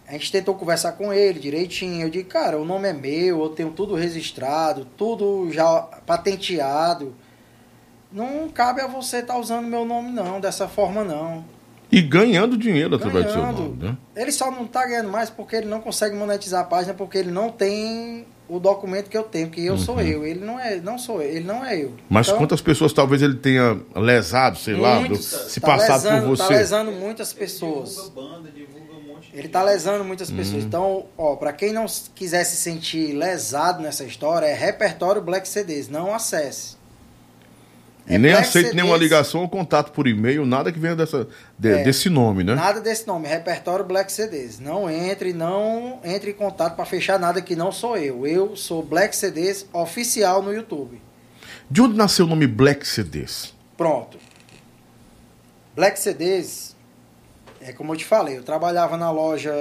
a 0.06 0.12
gente 0.12 0.30
tentou 0.30 0.54
conversar 0.54 0.92
com 0.92 1.12
ele 1.12 1.38
direitinho. 1.40 2.06
Eu 2.06 2.10
disse, 2.10 2.24
cara, 2.24 2.58
o 2.58 2.64
nome 2.64 2.88
é 2.88 2.92
meu, 2.92 3.42
eu 3.42 3.48
tenho 3.50 3.70
tudo 3.70 3.94
registrado, 3.94 4.86
tudo 4.96 5.50
já 5.50 5.80
patenteado. 6.06 7.14
Não 8.12 8.48
cabe 8.48 8.80
a 8.80 8.86
você 8.86 9.18
estar 9.18 9.38
usando 9.38 9.66
meu 9.66 9.84
nome 9.84 10.10
não, 10.12 10.40
dessa 10.40 10.68
forma 10.68 11.02
não. 11.02 11.44
E 11.90 12.00
ganhando 12.00 12.56
dinheiro 12.56 12.94
através 12.94 13.26
do 13.26 13.32
seu 13.32 13.42
nome, 13.42 13.76
né? 13.82 13.96
Ele 14.16 14.32
só 14.32 14.50
não 14.50 14.66
tá 14.66 14.86
ganhando 14.86 15.10
mais 15.10 15.30
porque 15.30 15.56
ele 15.56 15.66
não 15.66 15.80
consegue 15.80 16.14
monetizar 16.16 16.62
a 16.62 16.64
página 16.64 16.94
porque 16.94 17.18
ele 17.18 17.30
não 17.30 17.50
tem 17.50 18.26
o 18.48 18.58
documento 18.58 19.08
que 19.08 19.16
eu 19.16 19.22
tenho, 19.22 19.48
que 19.50 19.64
eu 19.64 19.76
sou 19.78 20.00
eu. 20.00 20.24
Ele 20.24 20.44
não 20.44 20.58
é, 20.58 20.76
não 20.76 20.98
sou 20.98 21.22
eu, 21.22 21.28
ele 21.28 21.44
não 21.44 21.64
é 21.64 21.76
eu. 21.82 21.88
Uhum. 21.88 21.96
Mas 22.08 22.26
Então, 22.26 22.38
quantas 22.38 22.60
pessoas 22.60 22.92
talvez 22.92 23.22
ele 23.22 23.34
tenha 23.36 23.80
lesado, 23.96 24.58
sei 24.58 24.74
lá, 24.74 24.94
do- 24.94 25.00
muitos, 25.00 25.24
se 25.24 25.60
tá 25.60 25.66
passado 25.68 26.04
lesando, 26.04 26.26
por 26.28 26.38
Tá 26.38 26.44
você? 26.46 26.52
lesando 26.54 26.92
muitas 26.92 27.30
Ele 27.32 27.40
pessoas. 27.40 27.90
Divulga 27.90 28.10
banda, 28.20 28.50
divulga 28.50 28.83
Ele 29.34 29.48
tá 29.48 29.62
lesando 29.64 30.04
muitas 30.04 30.30
pessoas. 30.30 30.62
Então, 30.62 31.06
ó, 31.18 31.34
pra 31.34 31.52
quem 31.52 31.72
não 31.72 31.86
quiser 32.14 32.44
se 32.44 32.54
sentir 32.56 33.12
lesado 33.12 33.82
nessa 33.82 34.04
história, 34.04 34.46
é 34.46 34.54
repertório 34.54 35.20
Black 35.20 35.48
CDs, 35.48 35.88
não 35.88 36.14
acesse. 36.14 36.76
E 38.06 38.14
É 38.14 38.18
nem 38.18 38.30
Black 38.32 38.46
aceite 38.48 38.66
CDs, 38.68 38.74
nenhuma 38.76 38.96
ligação 38.96 39.40
ou 39.40 39.48
contato 39.48 39.90
por 39.90 40.06
e-mail, 40.06 40.46
nada 40.46 40.70
que 40.70 40.78
venha 40.78 40.94
dessa, 40.94 41.26
de- 41.58 41.68
É. 41.70 41.82
desse 41.82 42.08
nome, 42.08 42.44
né? 42.44 42.54
Nada 42.54 42.80
desse 42.80 43.06
nome, 43.08 43.26
repertório 43.26 43.84
Black 43.84 44.12
CDs. 44.12 44.60
Não 44.60 44.88
entre, 44.88 45.32
não 45.32 45.98
entre 46.04 46.30
em 46.30 46.34
contato 46.34 46.76
pra 46.76 46.84
fechar 46.84 47.18
nada 47.18 47.42
que 47.42 47.56
não 47.56 47.72
sou 47.72 47.96
eu. 47.96 48.24
Eu 48.26 48.54
sou 48.54 48.82
Black 48.84 49.16
CDs 49.16 49.66
oficial 49.72 50.42
no 50.42 50.52
YouTube. 50.54 51.00
De 51.68 51.80
onde 51.80 51.96
nasceu 51.96 52.26
o 52.26 52.28
nome 52.28 52.46
Black 52.46 52.86
CDs? 52.86 53.52
Pronto. 53.76 54.16
Black 55.74 55.98
CDs, 55.98 56.73
é 57.66 57.72
como 57.72 57.94
eu 57.94 57.96
te 57.96 58.04
falei, 58.04 58.36
eu 58.36 58.42
trabalhava 58.42 58.98
na 58.98 59.10
loja 59.10 59.54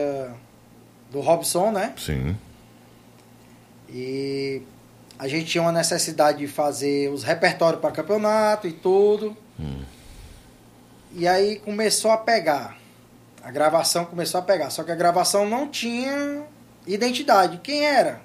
do 1.10 1.22
Robson, 1.22 1.72
né? 1.72 1.94
Sim. 1.98 2.36
E 3.90 4.62
a 5.18 5.26
gente 5.26 5.46
tinha 5.46 5.62
uma 5.62 5.72
necessidade 5.72 6.40
de 6.40 6.48
fazer 6.48 7.10
os 7.10 7.24
repertórios 7.24 7.80
para 7.80 7.92
campeonato 7.92 8.68
e 8.68 8.74
tudo. 8.74 9.38
E 11.14 11.26
aí 11.26 11.60
começou 11.60 12.12
a 12.12 12.18
pegar. 12.18 12.78
A 13.42 13.52
gravação 13.52 14.04
começou 14.04 14.40
a 14.40 14.44
pegar. 14.44 14.70
Só 14.70 14.84
que 14.84 14.92
a 14.92 14.96
gravação 14.96 15.48
não 15.48 15.70
tinha 15.70 16.44
identidade. 16.86 17.60
Quem 17.64 17.86
era? 17.86 18.20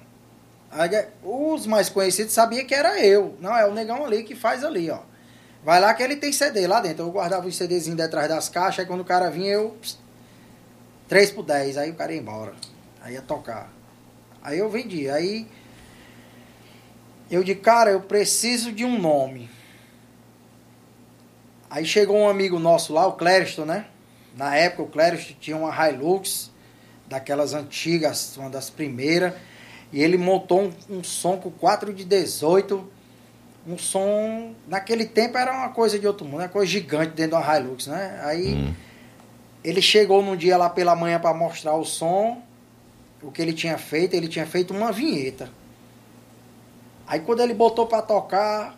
Aí, 0.71 0.89
os 1.23 1.65
mais 1.65 1.87
conhecidos 1.87 2.33
sabiam 2.33 2.65
que 2.65 2.75
era 2.75 2.99
eu. 2.99 3.37
Não, 3.39 3.55
é 3.55 3.65
o 3.65 3.73
negão 3.73 4.03
ali 4.05 4.23
que 4.23 4.35
faz 4.35 4.63
ali, 4.63 4.89
ó. 4.89 4.99
Vai 5.63 5.79
lá 5.79 5.93
que 5.93 6.01
ele 6.01 6.15
tem 6.15 6.31
CD 6.31 6.67
lá 6.67 6.79
dentro. 6.79 7.05
Eu 7.05 7.11
guardava 7.11 7.47
os 7.47 7.55
CDzinhos 7.55 7.97
detrás 7.97 8.29
das 8.29 8.49
caixas. 8.49 8.79
Aí 8.79 8.85
quando 8.85 9.01
o 9.01 9.05
cara 9.05 9.29
vinha, 9.29 9.53
eu. 9.53 9.71
pss, 9.81 9.97
3 11.07 11.31
por 11.31 11.43
10. 11.43 11.77
Aí 11.77 11.91
o 11.91 11.95
cara 11.95 12.13
ia 12.13 12.19
embora. 12.19 12.53
Aí 13.01 13.13
ia 13.13 13.21
tocar. 13.21 13.71
Aí 14.41 14.59
eu 14.59 14.69
vendi. 14.69 15.09
Aí 15.09 15.47
eu 17.29 17.43
disse, 17.43 17.59
cara, 17.59 17.91
eu 17.91 18.01
preciso 18.01 18.71
de 18.71 18.85
um 18.85 18.99
nome. 18.99 19.49
Aí 21.69 21.85
chegou 21.85 22.17
um 22.17 22.27
amigo 22.27 22.57
nosso 22.57 22.91
lá, 22.93 23.05
o 23.05 23.13
Clériston, 23.13 23.65
né? 23.65 23.85
Na 24.35 24.55
época 24.55 24.83
o 24.83 24.87
Clériston 24.87 25.35
tinha 25.39 25.55
uma 25.55 25.89
Hilux, 25.89 26.51
daquelas 27.05 27.53
antigas, 27.53 28.35
uma 28.37 28.49
das 28.49 28.69
primeiras. 28.71 29.33
E 29.91 30.01
ele 30.01 30.17
montou 30.17 30.63
um, 30.63 30.97
um 30.97 31.03
som 31.03 31.37
com 31.37 31.51
4 31.51 31.93
de 31.93 32.03
18. 32.03 32.98
Um 33.67 33.77
som. 33.77 34.53
Naquele 34.67 35.05
tempo 35.05 35.37
era 35.37 35.51
uma 35.51 35.69
coisa 35.69 35.99
de 35.99 36.07
outro 36.07 36.25
mundo, 36.25 36.41
uma 36.41 36.47
coisa 36.49 36.71
gigante 36.71 37.11
dentro 37.13 37.37
de 37.37 37.43
uma 37.43 37.57
Hilux, 37.57 37.87
né? 37.87 38.19
Aí 38.23 38.55
Hum. 38.55 38.73
ele 39.63 39.81
chegou 39.81 40.21
num 40.23 40.35
dia 40.35 40.57
lá 40.57 40.69
pela 40.69 40.95
manhã 40.95 41.19
para 41.19 41.33
mostrar 41.33 41.75
o 41.75 41.85
som, 41.85 42.41
o 43.21 43.31
que 43.31 43.41
ele 43.41 43.53
tinha 43.53 43.77
feito, 43.77 44.13
ele 44.15 44.27
tinha 44.27 44.45
feito 44.45 44.73
uma 44.73 44.91
vinheta. 44.91 45.49
Aí 47.05 47.19
quando 47.19 47.41
ele 47.41 47.53
botou 47.53 47.85
para 47.85 48.01
tocar, 48.01 48.77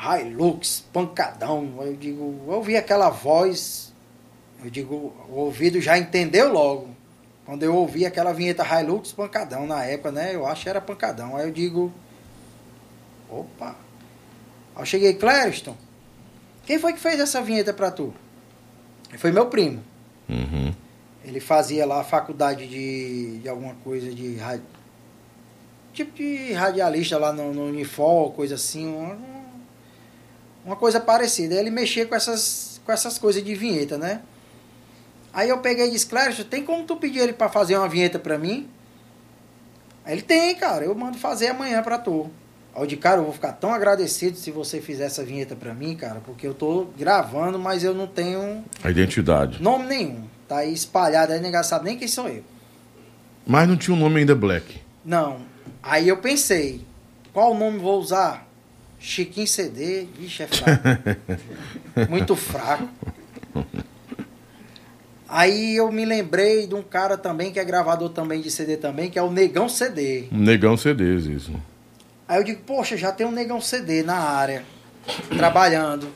Hilux, 0.00 0.84
pancadão, 0.92 1.74
eu 1.80 1.96
digo, 1.96 2.40
eu 2.46 2.54
ouvi 2.54 2.76
aquela 2.76 3.10
voz, 3.10 3.92
eu 4.62 4.70
digo, 4.70 5.12
o 5.28 5.34
ouvido 5.40 5.80
já 5.80 5.98
entendeu 5.98 6.52
logo. 6.52 6.88
Quando 7.44 7.62
eu 7.62 7.74
ouvi 7.74 8.04
aquela 8.06 8.32
vinheta 8.32 8.62
Hilux, 8.64 9.10
pancadão 9.12 9.66
na 9.66 9.82
época, 9.84 10.12
né? 10.12 10.34
Eu 10.34 10.46
acho 10.46 10.62
que 10.64 10.68
era 10.68 10.80
pancadão. 10.80 11.34
Aí 11.36 11.46
eu 11.46 11.50
digo, 11.50 11.90
opa. 13.28 13.74
Aí 14.78 14.82
eu 14.82 14.86
cheguei, 14.86 15.14
Clériston, 15.14 15.76
quem 16.64 16.78
foi 16.78 16.92
que 16.92 17.00
fez 17.00 17.18
essa 17.18 17.42
vinheta 17.42 17.72
pra 17.72 17.90
tu? 17.90 18.14
Foi 19.18 19.32
meu 19.32 19.46
primo. 19.46 19.82
Uhum. 20.28 20.72
Ele 21.24 21.40
fazia 21.40 21.84
lá 21.84 22.00
a 22.00 22.04
faculdade 22.04 22.68
de, 22.68 23.38
de 23.38 23.48
alguma 23.48 23.74
coisa 23.82 24.08
de 24.14 24.36
rádio. 24.36 24.64
Tipo 25.92 26.12
de 26.16 26.52
radialista 26.52 27.18
lá 27.18 27.32
no, 27.32 27.52
no 27.52 27.66
Unifol, 27.66 28.30
coisa 28.30 28.54
assim. 28.54 28.86
Uma, 28.86 29.18
uma 30.64 30.76
coisa 30.76 31.00
parecida. 31.00 31.56
Ele 31.56 31.70
mexia 31.70 32.06
com 32.06 32.14
essas, 32.14 32.80
com 32.86 32.92
essas 32.92 33.18
coisas 33.18 33.42
de 33.42 33.54
vinheta, 33.56 33.98
né? 33.98 34.22
Aí 35.32 35.48
eu 35.48 35.58
peguei 35.58 35.88
e 35.88 35.90
disse, 35.90 36.06
Clériston, 36.06 36.44
tem 36.44 36.64
como 36.64 36.84
tu 36.84 36.96
pedir 36.96 37.18
ele 37.20 37.32
pra 37.32 37.48
fazer 37.48 37.76
uma 37.76 37.88
vinheta 37.88 38.18
pra 38.18 38.38
mim? 38.38 38.68
Aí 40.04 40.14
ele 40.14 40.22
tem, 40.22 40.54
cara, 40.54 40.84
eu 40.84 40.94
mando 40.94 41.18
fazer 41.18 41.48
amanhã 41.48 41.82
pra 41.82 41.98
tu. 41.98 42.30
Disse, 42.84 42.96
cara, 42.96 43.20
eu 43.20 43.24
vou 43.24 43.32
ficar 43.32 43.52
tão 43.52 43.72
agradecido 43.72 44.36
se 44.36 44.50
você 44.50 44.80
fizer 44.80 45.04
essa 45.04 45.24
vinheta 45.24 45.56
pra 45.56 45.74
mim, 45.74 45.96
cara, 45.96 46.20
porque 46.24 46.46
eu 46.46 46.54
tô 46.54 46.86
gravando, 46.98 47.58
mas 47.58 47.82
eu 47.84 47.94
não 47.94 48.06
tenho 48.06 48.64
A 48.82 48.90
identidade. 48.90 49.62
Nome 49.62 49.86
nenhum. 49.86 50.24
Tá 50.46 50.58
aí 50.58 50.72
espalhado, 50.72 51.32
aí 51.32 51.40
ninguém 51.40 51.62
sabe 51.62 51.84
nem 51.86 51.98
quem 51.98 52.08
sou 52.08 52.28
eu. 52.28 52.42
Mas 53.46 53.68
não 53.68 53.76
tinha 53.76 53.94
o 53.94 53.98
nome 53.98 54.20
ainda 54.20 54.34
Black. 54.34 54.80
Não. 55.04 55.40
Aí 55.82 56.08
eu 56.08 56.16
pensei, 56.18 56.82
qual 57.32 57.54
nome 57.54 57.78
vou 57.78 57.98
usar? 58.00 58.46
Chiquinho 58.98 59.46
CD? 59.46 60.06
Vixe, 60.18 60.42
é 60.42 60.46
fraco. 60.46 60.82
Muito 62.10 62.34
fraco. 62.34 62.88
Aí 65.28 65.76
eu 65.76 65.92
me 65.92 66.04
lembrei 66.04 66.66
de 66.66 66.74
um 66.74 66.82
cara 66.82 67.16
também 67.16 67.52
que 67.52 67.60
é 67.60 67.64
gravador 67.64 68.08
também 68.08 68.40
de 68.40 68.50
CD 68.50 68.76
também, 68.76 69.10
que 69.10 69.18
é 69.18 69.22
o 69.22 69.30
Negão 69.30 69.68
CD. 69.68 70.24
Um 70.32 70.38
Negão 70.38 70.76
CDs, 70.76 71.26
isso. 71.26 71.52
Aí 72.28 72.38
eu 72.38 72.44
digo, 72.44 72.62
poxa, 72.62 72.96
já 72.96 73.10
tem 73.10 73.26
um 73.26 73.32
Negão 73.32 73.60
CD 73.60 74.02
na 74.02 74.18
área, 74.18 74.64
trabalhando. 75.30 76.12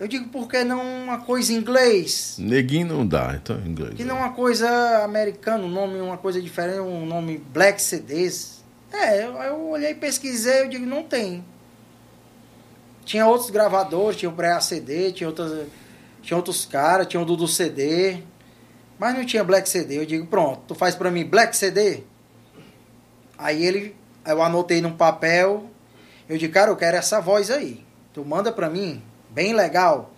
Eu 0.00 0.08
digo, 0.08 0.30
por 0.30 0.48
que 0.48 0.64
não 0.64 0.80
uma 0.80 1.18
coisa 1.18 1.52
em 1.52 1.56
inglês? 1.56 2.36
Neguinho 2.38 2.86
não 2.86 3.06
dá, 3.06 3.34
então 3.34 3.60
em 3.60 3.68
inglês. 3.68 3.94
Que 3.96 4.04
não 4.04 4.16
é 4.16 4.20
uma 4.20 4.32
coisa 4.32 5.04
americana, 5.04 5.62
um 5.62 5.68
nome, 5.68 6.00
uma 6.00 6.16
coisa 6.16 6.40
diferente, 6.40 6.80
um 6.80 7.04
nome 7.04 7.36
Black 7.36 7.82
CDs. 7.82 8.64
É, 8.90 9.26
eu, 9.26 9.34
eu 9.34 9.68
olhei, 9.68 9.94
pesquisei, 9.94 10.62
eu 10.62 10.68
digo, 10.70 10.86
não 10.86 11.02
tem. 11.02 11.44
Tinha 13.04 13.26
outros 13.26 13.50
gravadores, 13.50 14.16
tinha 14.16 14.30
o 14.30 14.32
pré-CD, 14.32 15.12
tinha, 15.12 15.28
outras, 15.28 15.66
tinha 16.22 16.36
outros 16.36 16.64
caras, 16.64 17.06
tinha 17.06 17.20
o 17.20 17.24
Dudu 17.26 17.46
CD, 17.46 18.22
mas 18.98 19.14
não 19.14 19.24
tinha 19.26 19.44
Black 19.44 19.68
CD. 19.68 19.98
Eu 19.98 20.06
digo, 20.06 20.26
pronto, 20.26 20.62
tu 20.68 20.74
faz 20.74 20.94
pra 20.94 21.10
mim 21.10 21.26
Black 21.26 21.54
CD? 21.56 22.04
Aí 23.36 23.64
ele, 23.64 23.96
eu 24.26 24.42
anotei 24.42 24.80
num 24.80 24.92
papel, 24.96 25.64
eu 26.28 26.36
digo, 26.38 26.52
cara, 26.52 26.70
eu 26.70 26.76
quero 26.76 26.96
essa 26.96 27.20
voz 27.20 27.50
aí. 27.50 27.84
Tu 28.12 28.24
manda 28.24 28.50
pra 28.52 28.68
mim, 28.68 29.02
bem 29.30 29.52
legal. 29.52 30.10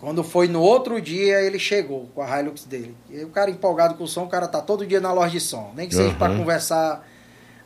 Quando 0.00 0.22
foi 0.22 0.46
no 0.46 0.60
outro 0.60 1.00
dia, 1.00 1.40
ele 1.42 1.58
chegou 1.58 2.08
com 2.14 2.22
a 2.22 2.38
Hilux 2.40 2.64
dele. 2.64 2.96
E 3.10 3.24
o 3.24 3.30
cara 3.30 3.50
empolgado 3.50 3.94
com 3.94 4.04
o 4.04 4.08
som, 4.08 4.24
o 4.24 4.28
cara 4.28 4.46
tá 4.46 4.60
todo 4.60 4.86
dia 4.86 5.00
na 5.00 5.12
loja 5.12 5.30
de 5.32 5.40
som. 5.40 5.72
Nem 5.74 5.88
que 5.88 5.94
seja 5.94 6.14
pra 6.14 6.28
Aham. 6.28 6.38
conversar 6.38 7.04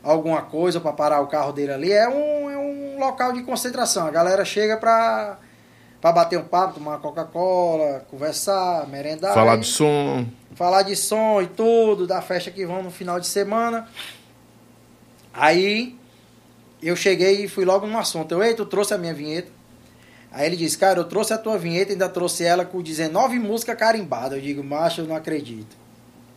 alguma 0.01 0.41
coisa, 0.41 0.81
pra 0.81 0.91
parar 0.91 1.21
o 1.21 1.27
carro 1.27 1.51
dele 1.53 1.71
ali. 1.73 1.91
É 1.91 2.09
um, 2.09 2.49
é 2.49 2.57
um 2.57 2.97
local 2.99 3.33
de 3.33 3.43
concentração. 3.43 4.07
A 4.07 4.11
galera 4.11 4.43
chega 4.43 4.77
pra, 4.77 5.37
pra 6.01 6.11
bater 6.11 6.39
um 6.39 6.43
papo, 6.43 6.73
tomar 6.75 6.91
uma 6.93 6.99
Coca-Cola, 6.99 8.03
conversar, 8.09 8.87
merendar. 8.87 9.35
Falar 9.35 9.57
e- 9.57 9.59
de 9.59 9.67
som. 9.67 10.25
falar 10.55 10.81
de 10.81 10.95
som 10.95 11.39
e 11.39 11.45
tudo, 11.45 12.07
da 12.07 12.19
festa 12.19 12.49
que 12.49 12.65
vão 12.65 12.81
no 12.81 12.89
final 12.89 13.19
de 13.19 13.27
semana. 13.27 13.87
Aí 15.33 15.95
eu 16.81 16.95
cheguei 16.95 17.45
e 17.45 17.47
fui 17.47 17.65
logo 17.65 17.87
no 17.87 17.97
assunto. 17.97 18.31
Eu, 18.33 18.43
ei, 18.43 18.53
tu 18.53 18.65
trouxe 18.65 18.93
a 18.93 18.97
minha 18.97 19.13
vinheta? 19.13 19.51
Aí 20.31 20.45
ele 20.47 20.55
disse, 20.55 20.77
cara, 20.77 20.99
eu 20.99 21.03
trouxe 21.03 21.31
a 21.33 21.37
tua 21.37 21.57
vinheta 21.57 21.91
e 21.91 21.93
ainda 21.93 22.09
trouxe 22.09 22.43
ela 22.43 22.65
com 22.65 22.81
19 22.81 23.37
músicas 23.39 23.77
carimbadas. 23.77 24.33
Eu 24.37 24.41
digo, 24.43 24.63
macho, 24.63 25.01
eu 25.01 25.05
não 25.07 25.15
acredito. 25.15 25.83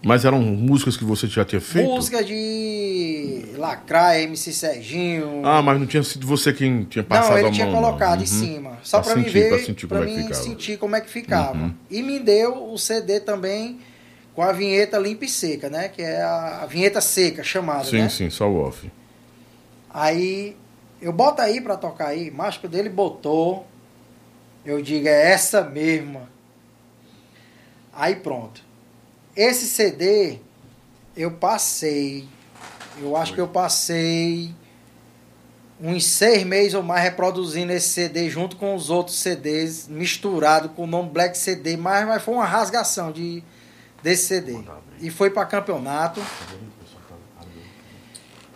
Mas 0.04 0.24
eram 0.24 0.40
músicas 0.40 0.96
que 0.96 1.04
você 1.04 1.26
já 1.26 1.44
tinha 1.44 1.60
feito? 1.60 1.88
Música 1.88 2.22
de 2.22 3.46
Lacraia, 3.56 4.22
MC 4.24 4.52
Serginho. 4.52 5.40
Ah, 5.44 5.62
mas 5.62 5.80
não 5.80 5.86
tinha 5.86 6.02
sido 6.02 6.26
você 6.26 6.52
quem 6.52 6.84
tinha 6.84 7.02
passado 7.02 7.30
Não, 7.32 7.38
ele 7.38 7.48
a 7.48 7.50
tinha 7.50 7.66
mão, 7.66 7.76
não. 7.76 7.82
colocado 7.82 8.18
em 8.18 8.20
Uhum. 8.20 8.26
cima. 8.26 8.78
Só 8.82 9.00
Pra 9.00 9.12
pra, 9.14 9.16
mim 9.16 9.24
sentir, 9.24 9.32
ver, 9.40 9.48
pra 9.48 9.58
sentir 9.64 9.86
pra 9.86 9.98
como 9.98 10.08
é 10.08 10.12
que 10.12 10.16
mim 10.18 10.26
ficava. 10.28 10.42
sentir 10.44 10.76
como 10.78 10.96
é 10.96 11.00
que 11.00 11.10
ficava. 11.10 11.58
Uhum. 11.58 11.74
E 11.90 12.02
me 12.02 12.20
deu 12.20 12.70
o 12.72 12.78
CD 12.78 13.18
também 13.20 13.78
com 14.36 14.42
a 14.42 14.52
vinheta 14.52 14.98
limpa 14.98 15.24
e 15.24 15.28
seca, 15.30 15.70
né? 15.70 15.88
Que 15.88 16.02
é 16.02 16.20
a, 16.20 16.60
a 16.62 16.66
vinheta 16.66 17.00
seca 17.00 17.42
chamada, 17.42 17.84
Sim, 17.84 18.02
né? 18.02 18.08
sim, 18.10 18.28
só 18.28 18.46
o 18.46 18.62
off. 18.62 18.92
Aí 19.88 20.54
eu 21.00 21.10
boto 21.10 21.40
aí 21.40 21.58
pra 21.58 21.74
tocar 21.74 22.08
aí, 22.08 22.30
macho 22.30 22.60
quando 22.60 22.74
ele 22.74 22.90
botou, 22.90 23.66
eu 24.62 24.82
digo, 24.82 25.08
é 25.08 25.32
essa 25.32 25.62
mesma. 25.62 26.28
Aí 27.94 28.16
pronto. 28.16 28.60
Esse 29.34 29.64
CD 29.64 30.38
eu 31.16 31.30
passei, 31.30 32.28
eu 33.00 33.16
acho 33.16 33.32
que 33.32 33.40
eu 33.40 33.48
passei 33.48 34.54
uns 35.80 36.04
seis 36.04 36.44
meses 36.44 36.74
ou 36.74 36.82
mais 36.82 37.02
reproduzindo 37.02 37.72
esse 37.72 37.88
CD 37.88 38.28
junto 38.28 38.56
com 38.56 38.74
os 38.74 38.90
outros 38.90 39.18
CDs, 39.18 39.88
misturado 39.88 40.68
com 40.68 40.84
o 40.84 40.86
nome 40.86 41.08
Black 41.08 41.38
CD, 41.38 41.74
mas, 41.78 42.06
mas 42.06 42.22
foi 42.22 42.34
uma 42.34 42.44
rasgação 42.44 43.10
de, 43.10 43.42
desse 44.02 44.24
CD. 44.26 44.58
E 45.00 45.10
foi 45.10 45.30
para 45.30 45.44
campeonato. 45.46 46.20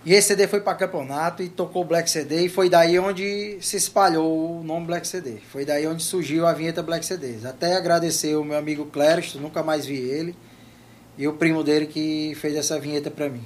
E 0.03 0.15
esse 0.15 0.29
CD 0.29 0.49
foi 0.49 0.63
para 0.63 0.75
campeonato 0.75 1.43
e 1.43 1.49
tocou 1.51 1.85
Black 1.85 2.09
CD 2.11 2.47
e 2.47 2.49
foi 2.49 2.71
daí 2.71 2.99
onde 2.99 3.59
se 3.61 3.77
espalhou 3.77 4.61
o 4.61 4.65
nome 4.65 4.87
Black 4.87 5.07
CD. 5.07 5.37
Foi 5.53 5.65
daí 5.67 5.87
onde 5.87 6.03
surgiu 6.03 6.47
a 6.47 6.55
vinheta 6.55 6.83
Black 6.83 7.05
CDs. 7.05 7.45
Até 7.45 7.77
agradecer 7.77 8.35
o 8.35 8.43
meu 8.43 8.57
amigo 8.57 8.87
Clériston, 8.87 9.41
nunca 9.41 9.63
mais 9.63 9.85
vi 9.85 9.99
ele, 9.99 10.35
e 11.19 11.29
o 11.29 11.35
primo 11.35 11.63
dele 11.63 11.87
que 11.87 12.35
fez 12.37 12.57
essa 12.57 12.81
vinheta 12.81 13.11
para 13.11 13.29
mim. 13.29 13.45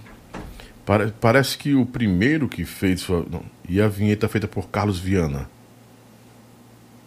Pare- 0.87 1.13
parece 1.21 1.59
que 1.59 1.75
o 1.75 1.85
primeiro 1.85 2.49
que 2.49 2.65
fez. 2.65 3.05
não, 3.09 3.43
e 3.69 3.81
a 3.81 3.89
vinheta 3.89 4.29
feita 4.29 4.47
por 4.47 4.69
Carlos 4.69 5.01
Viana. 5.01 5.51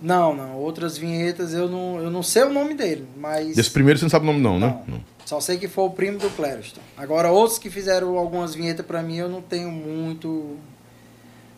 Não, 0.01 0.35
não, 0.35 0.55
outras 0.55 0.97
vinhetas 0.97 1.53
eu 1.53 1.67
não, 1.67 1.99
eu 1.99 2.11
não 2.11 2.21
sei 2.21 2.43
o 2.43 2.49
nome 2.51 2.75
dele, 2.75 3.07
mas 3.17 3.55
Desse 3.55 3.71
primeiro 3.71 3.97
você 3.97 4.05
não 4.05 4.09
sabe 4.09 4.25
o 4.25 4.27
nome, 4.27 4.39
não, 4.39 4.59
né? 4.59 4.79
Não. 4.87 5.03
só 5.25 5.39
sei 5.39 5.57
que 5.57 5.67
foi 5.67 5.85
o 5.85 5.89
primo 5.89 6.19
do 6.19 6.29
Clériston. 6.29 6.81
Agora 6.95 7.31
outros 7.31 7.57
que 7.57 7.69
fizeram 7.69 8.15
algumas 8.17 8.53
vinhetas 8.53 8.85
para 8.85 9.01
mim 9.01 9.17
eu 9.17 9.27
não 9.27 9.41
tenho 9.41 9.71
muito 9.71 10.57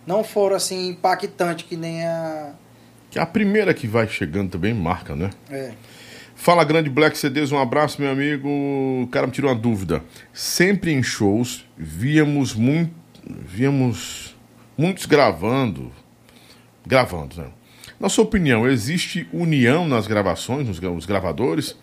não 0.07 0.24
foram 0.24 0.56
assim 0.56 0.90
impactantes 0.90 1.66
que 1.68 1.76
nem 1.76 2.06
a 2.06 2.53
Que 3.11 3.20
a 3.20 3.26
primeira 3.26 3.74
que 3.74 3.88
vai 3.88 4.07
chegando 4.07 4.52
também 4.52 4.74
marca, 4.74 5.16
né? 5.16 5.30
é. 5.49 5.74
Fala, 6.40 6.64
grande 6.64 6.90
Black 6.90 7.18
CDs, 7.18 7.52
um 7.52 7.60
abraço, 7.60 8.02
meu 8.02 8.10
amigo. 8.10 8.48
O 8.48 9.07
cara 9.11 9.28
me 9.28 9.34
tirou 9.34 9.52
uma 9.52 9.60
dúvida. 9.60 10.02
Sempre 10.34 10.94
em 10.94 11.03
shows, 11.03 11.66
víamos, 11.78 12.56
muito, 12.56 12.94
víamos 13.28 14.38
muitos 14.78 15.06
gravando. 15.06 15.91
Gravando, 16.88 17.41
né? 17.41 17.48
Na 17.99 18.07
sua 18.09 18.23
opinião, 18.23 18.67
existe 18.67 19.27
união 19.34 19.88
nas 19.88 20.07
gravações, 20.07 20.67
nos 20.67 20.80
gra- 20.80 20.91
os 20.91 21.05
gravadores? 21.05 21.76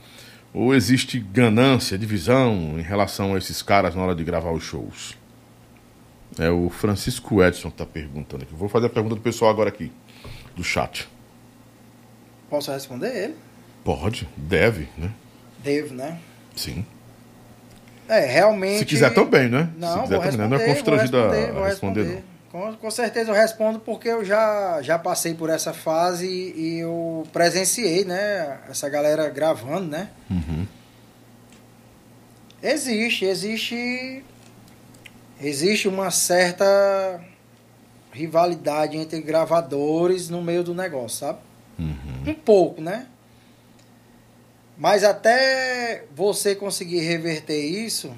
Ou 0.55 0.75
existe 0.75 1.19
ganância, 1.21 1.99
divisão 1.99 2.79
em 2.79 2.83
relação 2.83 3.35
a 3.35 3.39
esses 3.39 3.61
caras 3.61 3.95
na 3.95 4.03
hora 4.03 4.15
de 4.15 4.25
gravar 4.25 4.53
os 4.53 4.63
shows? 4.63 5.15
É 6.39 6.49
o 6.51 6.71
Francisco 6.71 7.43
Edson 7.43 7.69
que 7.69 7.75
está 7.75 7.85
perguntando 7.87 8.43
aqui. 8.45 8.55
Vou 8.55 8.69
fazer 8.69 8.87
a 8.87 8.91
pergunta 8.91 9.15
do 9.15 9.21
pessoal 9.21 9.51
agora 9.51 9.69
aqui, 9.69 9.93
do 10.55 10.65
chat. 10.65 11.07
Posso 12.49 12.73
responder 12.73 13.15
ele? 13.15 13.35
Pode, 13.85 14.27
deve, 14.37 14.89
né? 14.97 15.11
Devo, 15.63 15.95
né? 15.95 16.19
Sim. 16.55 16.85
É, 18.09 18.21
realmente. 18.25 18.79
Se 18.79 18.85
quiser 18.87 19.13
também, 19.13 19.49
né? 19.49 19.69
Não, 19.77 19.89
Se 19.95 20.03
quiser 20.03 20.15
vou 20.17 20.25
também, 20.25 20.39
né? 20.39 20.49
não 20.49 20.57
é 20.57 20.67
responder, 20.67 20.75
constrangido 20.75 21.17
vou 21.19 21.27
a 21.27 21.33
responder, 21.33 21.69
responder, 21.69 22.03
responder. 22.05 22.25
Com, 22.57 22.75
com 22.75 22.91
certeza 22.91 23.31
eu 23.31 23.35
respondo 23.35 23.79
porque 23.79 24.09
eu 24.09 24.25
já, 24.25 24.81
já 24.81 24.99
passei 24.99 25.35
por 25.35 25.51
essa 25.51 25.75
fase 25.75 26.27
e 26.27 26.79
eu 26.79 27.27
presenciei, 27.31 28.03
né? 28.03 28.61
Essa 28.67 28.89
galera 28.89 29.29
gravando, 29.29 29.89
né? 29.89 30.09
Uhum. 30.31 30.67
Existe, 32.63 33.27
existe. 33.27 34.25
Existe 35.39 35.87
uma 35.87 36.11
certa 36.11 37.21
rivalidade 38.11 38.97
entre 38.97 39.21
gravadores 39.21 40.31
no 40.31 40.41
meio 40.41 40.65
do 40.65 40.73
negócio, 40.75 41.19
sabe? 41.19 41.41
Uhum. 41.79 42.31
Um 42.31 42.35
pouco, 42.35 42.81
né? 42.81 43.07
Mas 44.79 45.05
até 45.05 46.05
você 46.15 46.55
conseguir 46.55 47.01
reverter 47.01 47.61
isso, 47.61 48.17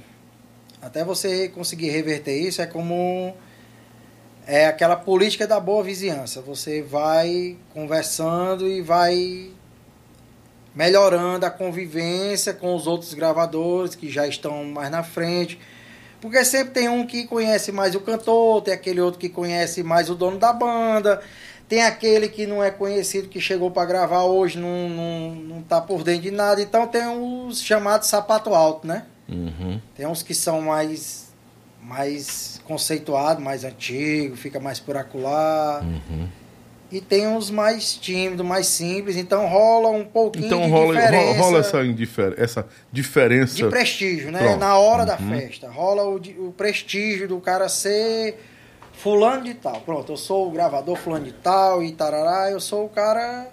até 0.81 1.03
você 1.03 1.49
conseguir 1.49 1.91
reverter 1.91 2.39
isso, 2.39 2.63
é 2.63 2.67
como 2.67 3.35
é 4.49 4.67
aquela 4.67 4.97
política 4.97 5.47
da 5.47 5.61
boa 5.61 5.85
vizinhança. 5.85 6.41
Você 6.41 6.81
vai 6.81 7.55
conversando 7.75 8.67
e 8.67 8.81
vai 8.81 9.51
melhorando 10.75 11.45
a 11.45 11.51
convivência 11.51 12.55
com 12.55 12.75
os 12.75 12.87
outros 12.87 13.13
gravadores 13.13 13.95
que 13.95 14.11
já 14.11 14.27
estão 14.27 14.65
mais 14.65 14.91
na 14.91 15.03
frente. 15.03 15.61
Porque 16.19 16.43
sempre 16.47 16.73
tem 16.73 16.89
um 16.89 17.07
que 17.07 17.27
conhece 17.27 17.71
mais 17.71 17.95
o 17.95 18.01
cantor, 18.01 18.63
tem 18.63 18.73
aquele 18.73 19.03
outro 19.03 19.21
que 19.21 19.29
conhece 19.29 19.83
mais 19.83 20.09
o 20.09 20.15
dono 20.15 20.39
da 20.39 20.51
banda, 20.51 21.21
tem 21.69 21.83
aquele 21.83 22.27
que 22.27 22.47
não 22.47 22.65
é 22.65 22.71
conhecido, 22.71 23.29
que 23.29 23.39
chegou 23.39 23.71
para 23.71 23.85
gravar 23.85 24.23
hoje, 24.23 24.59
não, 24.59 24.89
não, 24.89 25.35
não 25.35 25.63
tá 25.63 25.79
por 25.79 26.03
dentro 26.03 26.23
de 26.23 26.31
nada. 26.31 26.63
Então 26.63 26.87
tem 26.87 27.07
os 27.07 27.61
chamados 27.61 28.09
sapato 28.09 28.55
alto, 28.55 28.87
né? 28.87 29.05
Uhum. 29.29 29.79
Tem 29.95 30.07
uns 30.07 30.23
que 30.23 30.35
são 30.35 30.63
mais, 30.63 31.28
mais 31.83 32.61
conceituados, 32.65 33.43
mais 33.43 33.65
antigos, 33.65 34.39
fica 34.39 34.59
mais 34.61 34.79
por 34.81 34.97
acular. 34.97 35.83
Uhum. 35.83 36.29
E 36.91 37.01
tem 37.03 37.27
uns 37.29 37.51
mais 37.51 37.95
tímidos, 37.95 38.45
mais 38.47 38.67
simples. 38.67 39.17
Então 39.17 39.47
rola 39.47 39.91
um 39.91 40.05
pouquinho 40.05 40.47
Então 40.47 40.63
de 40.63 40.71
rola, 40.71 40.95
diferença 40.95 41.27
rola, 41.27 41.39
rola 41.39 41.59
essa, 41.59 41.85
indifer 41.85 42.35
essa 42.39 42.67
diferença. 42.91 43.55
de 43.55 43.65
prestígio, 43.67 44.31
né? 44.33 44.39
Pronto. 44.39 44.59
Na 44.59 44.79
hora 44.79 45.05
da 45.05 45.17
Uhum. 45.19 45.29
festa. 45.39 45.69
Rola 45.71 46.05
o, 46.05 46.17
o 46.49 46.53
prestígio 46.57 47.29
do 47.29 47.39
cara 47.41 47.69
ser 47.69 48.41
fulano 48.93 49.45
de 49.45 49.55
tal. 49.55 49.81
Pronto, 49.83 50.13
eu 50.13 50.17
sou 50.17 50.49
o 50.49 50.51
gravador 50.51 50.97
fulano 50.97 51.27
de 51.27 51.33
tal 51.33 51.83
e 51.83 51.93
tarará, 51.93 52.51
eu 52.51 52.61
sou 52.61 52.87
o 52.87 52.89
cara... 52.89 53.49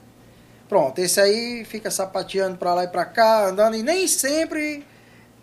Pronto, 0.67 0.97
esse 0.97 1.21
aí 1.21 1.63
fica 1.63 1.91
sapateando 1.91 2.57
pra 2.57 2.73
lá 2.73 2.85
e 2.85 2.87
pra 2.87 3.05
cá, 3.05 3.45
andando, 3.49 3.75
e 3.75 3.83
nem 3.83 4.07
sempre 4.07 4.83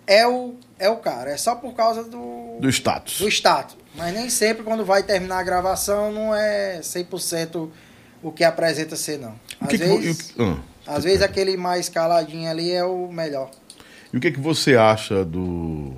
é 0.05 0.27
o, 0.27 0.55
é 0.85 0.91
o 0.91 0.97
cara. 0.97 1.31
É 1.31 1.37
só 1.37 1.55
por 1.55 1.75
causa 1.75 2.03
do, 2.05 2.59
do 2.61 2.69
status. 2.69 3.19
do 3.19 3.29
status. 3.29 3.77
Mas 3.95 4.15
nem 4.15 4.29
sempre, 4.31 4.63
quando 4.63 4.85
vai 4.85 5.03
terminar 5.03 5.39
a 5.39 5.43
gravação, 5.43 6.11
não 6.13 6.35
é 6.35 6.81
100% 6.81 7.69
o 8.23 8.33
que 8.33 8.43
apresenta 8.45 8.97
ser, 8.97 9.19
não. 9.19 9.35
Às 9.61 9.69
que 9.69 9.79
que 9.79 9.85
vezes, 9.85 10.31
e 10.37 10.43
o- 10.43 10.61
ah, 10.87 10.95
às 10.97 11.05
vezes 11.05 11.23
aquele 11.23 11.57
mais 11.57 11.89
caladinho 11.89 12.51
ali 12.51 12.71
é 12.73 12.85
o 12.85 13.09
melhor. 13.13 13.51
E 14.13 14.17
o 14.17 14.21
que, 14.21 14.31
que 14.31 14.41
você 14.41 14.77
acha 14.77 15.25
do 15.25 15.93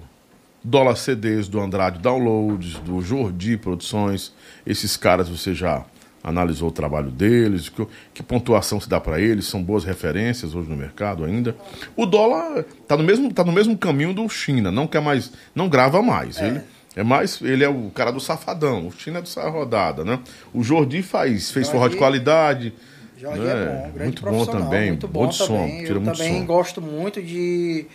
Dólar 0.63 0.97
CDs, 0.97 1.47
do 1.49 1.61
Andrade 1.61 1.99
Downloads, 1.99 2.79
do 2.81 3.01
Jordi 3.01 3.57
Produções? 3.57 4.33
Esses 4.67 4.97
caras 4.97 5.29
você 5.29 5.55
já 5.55 5.85
analisou 6.25 6.71
o 6.71 6.73
trabalho 6.73 7.11
deles? 7.11 7.69
Que, 7.69 7.87
que 8.15 8.23
pontuação 8.23 8.81
se 8.81 8.89
dá 8.89 8.99
para 8.99 9.21
eles? 9.21 9.45
São 9.45 9.63
boas 9.63 9.85
referências 9.85 10.55
hoje 10.55 10.69
no 10.69 10.77
mercado 10.77 11.25
ainda? 11.25 11.55
O 11.95 12.07
dólar 12.07 12.65
tá 12.89 12.97
no 12.97 13.05
mesmo, 13.05 13.33
tá 13.33 13.45
no 13.45 13.53
mesmo 13.53 13.77
caminho 13.79 14.15
do 14.15 14.27
China, 14.29 14.73
não 14.73 14.87
quer 14.87 15.03
mais, 15.03 15.31
não 15.55 15.69
grava 15.69 16.01
mais. 16.03 16.41
Ele 16.41 16.61
é 16.97 17.03
mais, 17.03 17.41
ele 17.43 17.63
é 17.63 17.69
o 17.69 17.91
cara 17.91 18.11
do 18.11 18.19
safadão. 18.21 18.87
O 18.89 18.93
China 18.93 19.19
é 19.19 19.23
do 19.23 19.29
saia 19.29 19.51
rodada, 19.51 20.05
né? 20.05 20.19
O 20.53 20.63
Jordi 20.65 21.03
faz, 21.03 21.51
fez 21.51 21.69
forró 21.69 21.89
de 21.89 21.95
Jordi- 21.95 21.99
qualidade. 21.99 22.73
Jorge 23.17 23.41
né? 23.43 23.53
é 23.53 23.67
bom, 23.99 24.05
muito 24.05 24.23
bom 24.23 24.45
também, 24.47 24.89
muito 24.91 25.09
bom 25.09 25.25
bom 25.25 25.29
de 25.29 25.37
som, 25.37 25.47
também. 25.47 25.79
tira 25.85 25.95
Eu 25.95 26.01
muito 26.01 26.17
também 26.19 26.39
som. 26.41 26.47
gosto 26.47 26.83
muito 26.83 27.23
de, 27.23 27.87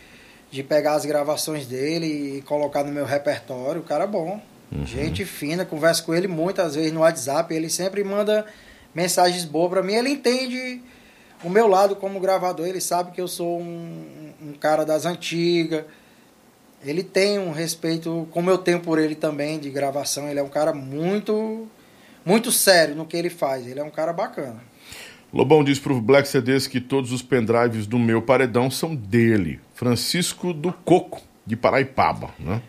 de 0.50 0.64
pegar 0.64 0.94
as 0.94 1.06
gravações 1.06 1.66
dele 1.68 2.38
e 2.38 2.42
colocar 2.44 2.84
no 2.84 2.92
meu 2.92 3.06
repertório. 3.06 3.82
O 3.82 3.84
cara 3.84 4.06
é 4.06 4.08
bom, 4.08 4.40
Uhum. 4.72 4.86
gente 4.86 5.26
fina, 5.26 5.66
converso 5.66 6.06
com 6.06 6.14
ele 6.14 6.28
muitas 6.28 6.76
vezes 6.76 6.91
no 6.91 7.00
WhatsApp. 7.00 7.54
Ele 7.54 7.70
sempre 7.70 8.04
manda 8.04 8.46
mensagens 8.94 9.46
boas 9.46 9.70
pra 9.70 9.84
mim. 9.84 9.94
Ele 9.94 10.10
entende 10.10 10.82
o 11.44 11.50
meu 11.50 11.68
lado 11.68 11.96
como 11.96 12.20
gravador, 12.20 12.68
ele 12.68 12.82
sabe 12.82 13.12
que 13.12 13.22
eu 13.22 13.28
sou 13.28 13.60
um, 13.60 14.34
um 14.41 14.54
cara 14.54 14.86
das 14.86 15.06
antigas. 15.06 15.86
Ele 16.84 17.04
tem 17.04 17.40
um 17.40 17.52
respeito, 17.52 18.28
como 18.32 18.50
eu 18.50 18.58
tenho 18.58 18.80
por 18.80 19.00
ele 19.00 19.16
também, 19.16 19.60
de 19.60 19.70
gravação. 19.70 20.30
Ele 20.30 20.40
é 20.40 20.44
um 20.44 20.50
cara 20.50 20.74
muito, 20.74 21.68
muito 22.26 22.52
sério 22.52 22.96
no 22.96 23.06
que 23.06 23.18
ele 23.18 23.30
faz. 23.30 23.68
Ele 23.68 23.80
é 23.80 23.84
um 23.84 23.90
cara 23.90 24.14
bacana. 24.14 24.62
Lobão 25.32 25.64
diz 25.64 25.78
pro 25.78 26.02
Black 26.02 26.28
CDs 26.28 26.68
que 26.68 26.82
todos 26.82 27.12
os 27.12 27.22
pendrives 27.22 27.86
do 27.86 28.00
meu 28.00 28.22
paredão 28.22 28.72
são 28.72 28.96
dele. 28.96 29.60
Francisco 29.76 30.54
do 30.54 30.74
Coco, 30.74 31.22
de 31.46 31.56
Paraipaba, 31.56 32.32
né? 32.40 32.62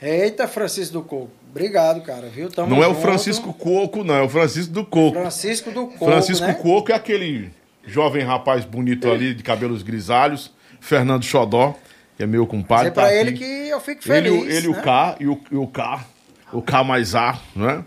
Eita, 0.00 0.46
Francisco 0.46 0.92
do 0.92 1.02
Coco. 1.02 1.30
Obrigado, 1.54 2.00
cara, 2.02 2.26
viu? 2.28 2.48
Tamo 2.50 2.68
não 2.68 2.82
é 2.82 2.86
o 2.88 2.90
junto. 2.90 3.02
Francisco 3.02 3.52
Coco, 3.52 4.02
não, 4.02 4.14
é 4.16 4.22
o 4.22 4.28
Francisco 4.28 4.72
do 4.72 4.84
Coco. 4.84 5.20
Francisco 5.20 5.70
do 5.70 5.86
Coco, 5.86 6.04
Francisco 6.04 6.46
né? 6.46 6.54
Coco 6.54 6.90
é 6.90 6.94
aquele 6.96 7.52
jovem 7.86 8.24
rapaz 8.24 8.64
bonito 8.64 9.08
ali, 9.10 9.32
de 9.32 9.42
cabelos 9.42 9.82
grisalhos. 9.82 10.52
Fernando 10.80 11.22
Xodó, 11.24 11.74
que 12.16 12.24
é 12.24 12.26
meu 12.26 12.46
compadre. 12.46 12.90
Dizer 12.90 12.94
pra 12.94 13.04
tá 13.04 13.14
ele 13.14 13.30
aqui. 13.30 13.38
que 13.38 13.68
eu 13.68 13.80
fico 13.80 14.02
Ele, 14.12 14.28
feliz, 14.30 14.42
o- 14.42 14.46
ele 14.58 14.68
né? 14.68 14.78
o 14.78 14.82
K 14.82 15.16
e 15.20 15.26
o, 15.28 15.40
e 15.52 15.56
o 15.56 15.66
K. 15.68 16.04
O 16.52 16.60
K 16.60 16.84
mais 16.84 17.14
A, 17.14 17.38
né? 17.54 17.84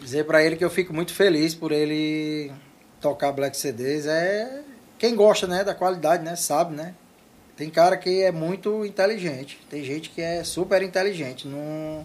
Dizer 0.00 0.24
pra 0.24 0.42
ele 0.42 0.56
que 0.56 0.64
eu 0.64 0.70
fico 0.70 0.92
muito 0.94 1.12
feliz 1.14 1.54
por 1.54 1.70
ele 1.70 2.50
tocar 3.00 3.30
Black 3.30 3.56
CDs. 3.56 4.06
É 4.06 4.60
quem 4.98 5.14
gosta, 5.14 5.46
né, 5.46 5.62
da 5.64 5.74
qualidade, 5.74 6.24
né, 6.24 6.34
sabe, 6.34 6.74
né? 6.74 6.94
Tem 7.56 7.68
cara 7.68 7.96
que 7.96 8.22
é 8.22 8.32
muito 8.32 8.84
inteligente, 8.86 9.60
tem 9.68 9.84
gente 9.84 10.08
que 10.10 10.20
é 10.22 10.42
super 10.42 10.82
inteligente, 10.82 11.46
não 11.46 12.04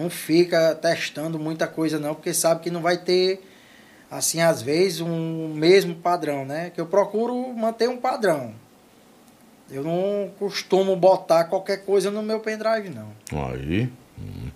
não 0.00 0.08
fica 0.10 0.74
testando 0.74 1.38
muita 1.38 1.66
coisa 1.66 1.98
não, 1.98 2.14
porque 2.14 2.32
sabe 2.32 2.60
que 2.62 2.70
não 2.70 2.80
vai 2.80 2.96
ter 2.98 3.40
assim 4.10 4.40
às 4.40 4.60
vezes 4.62 5.00
um 5.00 5.52
mesmo 5.54 5.94
padrão, 5.94 6.44
né? 6.44 6.70
Que 6.74 6.80
eu 6.80 6.86
procuro 6.86 7.34
manter 7.54 7.88
um 7.88 7.96
padrão. 7.96 8.52
Eu 9.70 9.84
não 9.84 10.30
costumo 10.38 10.96
botar 10.96 11.44
qualquer 11.44 11.84
coisa 11.84 12.10
no 12.10 12.22
meu 12.22 12.40
pendrive 12.40 12.88
não. 12.90 13.08
Aí. 13.50 13.88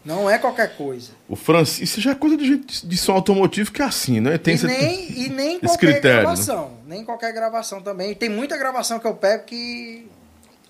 Não 0.04 0.28
é 0.28 0.38
qualquer 0.38 0.76
coisa. 0.76 1.12
O 1.28 1.36
Francisco, 1.36 1.84
isso 1.84 2.00
já 2.00 2.10
é 2.10 2.14
coisa 2.14 2.36
de, 2.36 2.56
de 2.58 2.96
som 2.98 3.12
automotivo 3.12 3.72
que 3.72 3.80
é 3.80 3.84
assim, 3.84 4.20
né? 4.20 4.36
Tem 4.36 4.52
e, 4.52 4.56
esse- 4.56 4.66
nem, 4.66 5.12
e 5.22 5.28
nem 5.30 5.58
qualquer 5.60 5.92
critério, 5.92 6.16
né? 6.16 6.20
gravação. 6.22 6.72
Nem 6.86 7.04
qualquer 7.04 7.32
gravação 7.32 7.80
também. 7.80 8.10
E 8.10 8.14
tem 8.14 8.28
muita 8.28 8.58
gravação 8.58 8.98
que 8.98 9.06
eu 9.06 9.14
pego 9.14 9.44
que. 9.44 10.06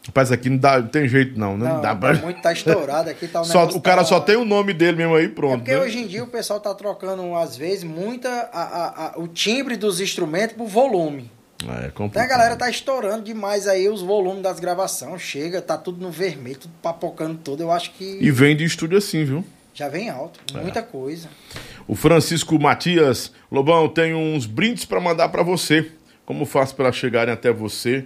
Rapaz, 0.06 0.31
aqui 0.31 0.51
não, 0.51 0.59
dá, 0.59 0.81
não 0.81 0.89
tem 0.89 1.09
jeito 1.09 1.39
não, 1.39 1.56
né? 1.56 1.66
Não, 1.66 1.74
Não, 1.76 1.81
dá 1.82 1.89
tá 1.89 1.97
pra... 1.97 2.14
muito 2.14 2.43
tá 2.43 2.52
estourado 2.52 3.09
aqui, 3.09 3.26
tá 3.26 3.40
o 3.40 3.44
Só, 3.47 3.64
o 3.68 3.81
cara 3.81 4.02
tá- 4.02 4.09
só 4.09 4.20
tem 4.20 4.36
o 4.36 4.44
nome 4.44 4.72
dele 4.74 4.98
mesmo 4.98 5.14
aí, 5.14 5.24
É 5.24 5.28
pronto. 5.28 5.59
porque 5.59 5.72
né? 5.74 5.81
hoje 5.81 5.98
em 5.98 6.06
dia 6.06 6.22
o 6.22 6.26
pessoal 6.26 6.60
tá 6.60 6.74
trocando, 6.74 7.35
às 7.35 7.56
vezes, 7.56 7.85
muita 7.85 8.28
a, 8.52 8.62
a- 8.62 9.06
a- 9.06 9.18
o 9.18 9.26
timbre 9.26 9.76
dos 9.76 10.01
instrumentos 10.01 10.56
por 10.56 10.66
volume. 10.66 11.31
É, 11.62 11.66
é 11.66 11.70
Então 11.70 11.86
a 11.86 11.90
complicado. 11.93 12.28
galera 12.28 12.56
tá 12.56 12.68
estourando 12.68 13.22
demais 13.24 13.66
aí 13.66 13.89
os 13.89 14.02
volumes 14.02 14.43
das 14.43 14.60
gravações. 14.60 15.22
Chega, 15.22 15.62
tá 15.62 15.78
tudo 15.78 16.02
no 16.02 16.10
vermelho, 16.10 16.59
tudo 16.59 16.74
papocando 16.82 17.39
tudo. 17.43 17.62
Eu 17.62 17.72
acho 17.72 17.93
que 17.93 18.18
E 18.20 18.31
vem 18.31 18.55
de 18.55 18.64
estúdio 18.64 18.98
assim, 18.98 19.24
viu? 19.24 19.43
já 19.72 19.89
vem 19.89 20.10
alto. 20.10 20.39
É. 20.55 20.60
Muita 20.60 20.82
coisa. 20.82 21.28
O 21.89 21.94
Francisco 21.94 22.59
Matias, 22.60 23.32
Lobão, 23.51 23.89
tenho 23.89 24.18
uns 24.18 24.44
brindes 24.44 24.85
pra 24.85 25.01
mandar 25.01 25.31
pra 25.31 25.43
você. 25.43 25.90
Como 26.26 26.44
faço 26.44 26.74
para 26.76 26.93
chegarem 26.93 27.32
até 27.32 27.51
você? 27.51 28.05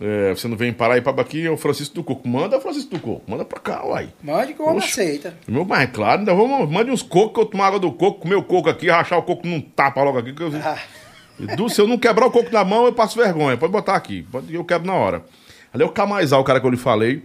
É, 0.00 0.30
você 0.34 0.48
não 0.48 0.56
vem 0.56 0.70
em 0.70 0.72
Paraíba 0.72 1.10
aqui, 1.20 1.46
é 1.46 1.50
o 1.50 1.56
Francisco 1.56 1.94
do 1.94 2.02
Coco. 2.02 2.26
Manda, 2.26 2.60
Francisco 2.60 2.90
do 2.90 3.00
Coco. 3.00 3.22
Manda 3.30 3.44
pra 3.44 3.60
cá, 3.60 3.84
uai. 3.84 4.08
Mande 4.22 4.54
que 4.54 4.62
o 4.62 4.66
homem 4.66 4.78
aceita. 4.82 5.34
Meu, 5.46 5.64
mas 5.64 5.82
é 5.82 5.86
claro, 5.86 6.20
ainda 6.20 6.34
vamos, 6.34 6.68
mande 6.70 6.90
uns 6.90 7.02
cocos 7.02 7.34
que 7.34 7.40
eu 7.40 7.46
tomo 7.46 7.62
água 7.62 7.78
do 7.78 7.92
coco, 7.92 8.20
comer 8.20 8.34
o 8.34 8.42
coco 8.42 8.68
aqui, 8.68 8.88
rachar 8.90 9.18
o 9.18 9.22
coco 9.22 9.46
num 9.46 9.60
tapa 9.60 10.02
logo 10.02 10.18
aqui. 10.18 10.32
Que 10.32 10.42
eu, 10.42 10.50
Ah, 10.56 10.78
se 11.68 11.80
eu 11.80 11.86
não 11.86 11.98
quebrar 11.98 12.26
o 12.26 12.30
coco 12.30 12.50
na 12.52 12.64
mão, 12.64 12.86
eu 12.86 12.92
passo 12.92 13.16
vergonha. 13.16 13.56
Pode 13.56 13.72
botar 13.72 13.94
aqui. 13.94 14.22
Pode, 14.30 14.52
eu 14.52 14.64
quebro 14.64 14.86
na 14.86 14.94
hora. 14.94 15.22
Ali 15.72 15.82
é 15.82 15.86
o 15.86 15.90
Camaisal, 15.90 16.40
o 16.40 16.44
cara 16.44 16.60
que 16.60 16.66
eu 16.66 16.70
lhe 16.70 16.76
falei. 16.76 17.22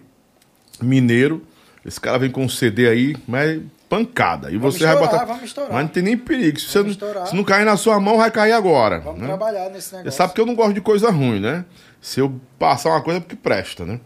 Mineiro. 0.82 1.42
Esse 1.86 2.00
cara 2.00 2.18
vem 2.20 2.30
com 2.30 2.44
um 2.44 2.50
CD 2.50 2.88
aí, 2.90 3.16
mas 3.28 3.62
pancada. 3.90 4.52
E 4.52 4.58
Vamos 4.58 4.76
você 4.76 4.84
vai 4.86 4.94
estourar, 4.94 5.14
botar. 5.14 5.26
vamos 5.26 5.44
estourar. 5.46 5.72
Mas 5.74 5.82
não 5.84 5.88
tem 5.90 6.04
nem 6.04 6.18
perigo. 6.18 6.60
Se, 6.60 6.68
você 6.68 6.84
não, 6.84 7.26
se 7.26 7.36
não 7.36 7.44
cair 7.44 7.64
na 7.66 7.78
sua 7.78 8.00
mão, 8.00 8.18
vai 8.18 8.30
cair 8.30 8.52
agora. 8.52 9.00
vamos 9.00 9.22
né? 9.22 9.28
trabalhar 9.28 9.70
nesse 9.70 9.90
Você 9.90 9.98
negócio. 9.98 10.18
sabe 10.18 10.34
que 10.34 10.42
eu 10.42 10.46
não 10.46 10.54
gosto 10.56 10.74
de 10.74 10.82
coisa 10.82 11.10
ruim, 11.10 11.40
né? 11.40 11.64
Se 12.08 12.22
eu 12.22 12.40
passar 12.58 12.92
uma 12.92 13.02
coisa, 13.02 13.18
é 13.18 13.20
porque 13.20 13.36
presta, 13.36 13.86
né? 13.86 14.00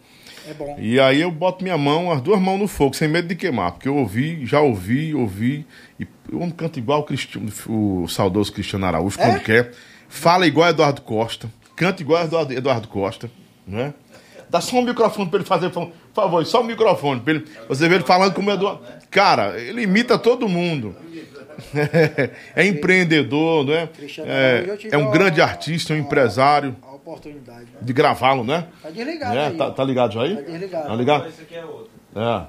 É 0.49 0.55
bom. 0.55 0.75
E 0.79 0.99
aí 0.99 1.21
eu 1.21 1.29
boto 1.29 1.63
minha 1.63 1.77
mão, 1.77 2.11
as 2.11 2.19
duas 2.19 2.41
mãos 2.41 2.57
no 2.57 2.67
fogo, 2.67 2.95
sem 2.95 3.07
medo 3.07 3.27
de 3.27 3.35
queimar. 3.35 3.73
Porque 3.73 3.87
eu 3.87 3.95
ouvi, 3.95 4.43
já 4.43 4.59
ouvi, 4.59 5.13
ouvi. 5.13 5.67
E 5.99 6.07
eu 6.31 6.51
canto 6.57 6.79
igual 6.79 7.01
o, 7.01 7.03
Cristiano, 7.03 7.53
o 7.69 8.07
saudoso 8.07 8.51
Cristiano 8.51 8.87
Araújo, 8.87 9.19
É? 9.19 9.23
quando 9.23 9.43
quer. 9.43 9.71
Fala 10.09 10.47
igual 10.47 10.67
Eduardo 10.69 11.03
Costa. 11.03 11.47
Canta 11.75 12.01
igual 12.01 12.23
Eduardo, 12.23 12.51
Eduardo 12.51 12.87
Costa. 12.87 13.29
Né? 13.67 13.93
Dá 14.49 14.59
só 14.59 14.77
um 14.77 14.81
microfone 14.81 15.29
pra 15.29 15.37
ele 15.37 15.47
fazer, 15.47 15.69
por 15.69 15.91
favor, 16.11 16.43
só 16.43 16.61
um 16.61 16.65
microfone. 16.65 17.21
Pra 17.21 17.35
ele, 17.35 17.45
você 17.69 17.87
vê 17.87 17.95
ele 17.95 18.03
falando 18.03 18.33
como 18.33 18.49
Eduardo. 18.49 18.81
Cara, 19.11 19.59
ele 19.59 19.83
imita 19.83 20.17
todo 20.17 20.49
mundo. 20.49 20.95
É, 22.55 22.65
empreendedor, 22.65 23.63
né? 23.65 23.87
Cristiano 23.95 24.31
É, 24.31 24.75
tive 24.77 24.95
é 24.95 24.97
um 24.97 25.11
grande 25.11 25.41
artista, 25.41 25.93
um 25.93 25.97
empresário. 25.97 26.75
Oportunidade. 27.01 27.61
Né? 27.65 27.79
De 27.81 27.93
gravá-lo, 27.93 28.43
né? 28.43 28.67
Tá 28.81 28.89
desligado 28.89 29.35
É, 29.37 29.47
aí. 29.47 29.57
tá, 29.57 29.71
tá 29.71 29.83
ligado 29.83 30.13
já 30.13 30.21
aí? 30.23 30.35
Tá 30.35 30.41
desligado. 30.41 30.87
Tá 30.87 30.95
ligado? 30.95 31.27
Esse 31.27 31.41
aqui 31.41 31.55
é 31.55 31.65
outro. 31.65 31.89
É. 32.15 32.43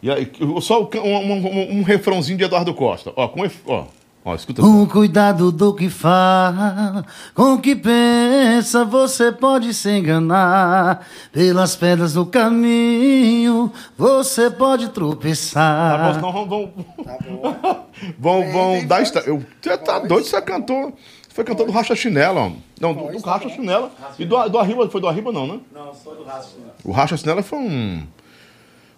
E 0.00 0.10
aí, 0.10 0.32
só 0.60 0.82
o- 0.82 0.90
um, 0.96 1.16
um, 1.16 1.32
um- 1.46 1.78
um 1.78 1.82
refrãozinho 1.82 2.38
de 2.38 2.44
Eduardo 2.44 2.72
Costa. 2.72 3.12
Ó, 3.16 3.26
com 3.28 3.40
ó, 3.66 3.84
ó, 4.24 4.34
escuta. 4.34 4.62
Com 4.62 4.86
cuidado 4.86 5.50
do 5.50 5.74
que 5.74 5.90
fala, 5.90 7.04
com 7.34 7.54
o 7.54 7.60
que 7.60 7.74
pensa, 7.74 8.84
você 8.84 9.32
pode 9.32 9.74
se 9.74 9.90
enganar. 9.90 11.04
Pelas 11.32 11.74
pedras 11.76 12.14
do 12.14 12.24
caminho, 12.26 13.72
você 13.96 14.48
pode 14.50 14.84
Tá 14.84 15.00
bom, 15.00 15.08
tropeçar. 15.10 16.14
senão 16.14 16.32
vão, 16.32 16.46
vão, 16.46 16.72
Tá 17.04 17.18
bom. 17.28 17.86
vão 18.52 18.72
tem 18.78 18.86
dar. 18.86 19.02
Eu, 19.26 19.42
você 19.60 19.76
tá 19.78 19.98
doido, 19.98 20.24
você 20.26 20.40
cantou. 20.40 20.94
Foi 21.38 21.44
cantor 21.44 21.66
do 21.66 21.72
Racha 21.72 21.94
Chinela, 21.94 22.40
ó. 22.40 22.52
Não, 22.80 22.92
do, 22.92 23.00
do 23.00 23.12
Voz, 23.12 23.22
tá 23.22 23.36
Racha. 23.36 23.48
Chinela. 23.50 23.92
E 24.18 24.24
do, 24.24 24.48
do 24.48 24.58
Arriba, 24.58 24.90
foi 24.90 25.00
do 25.00 25.06
Arriba 25.06 25.30
não, 25.30 25.46
né? 25.46 25.60
Não, 25.72 25.94
só 25.94 26.12
do 26.12 26.24
rastro. 26.24 26.60
O 26.82 26.90
Racha 26.90 27.16
Chinela 27.16 27.44
foi 27.44 27.60
um 27.60 28.04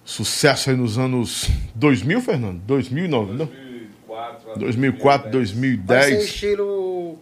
sucesso 0.06 0.70
aí 0.70 0.76
nos 0.76 0.96
anos 0.96 1.50
2000, 1.74 2.22
Fernando? 2.22 2.58
2009, 2.60 3.32
não? 3.34 3.44
2004, 3.44 4.58
2004, 4.58 5.22
Vai 5.22 5.22
ser 5.22 5.30
2010. 5.30 6.24
estilo 6.24 7.18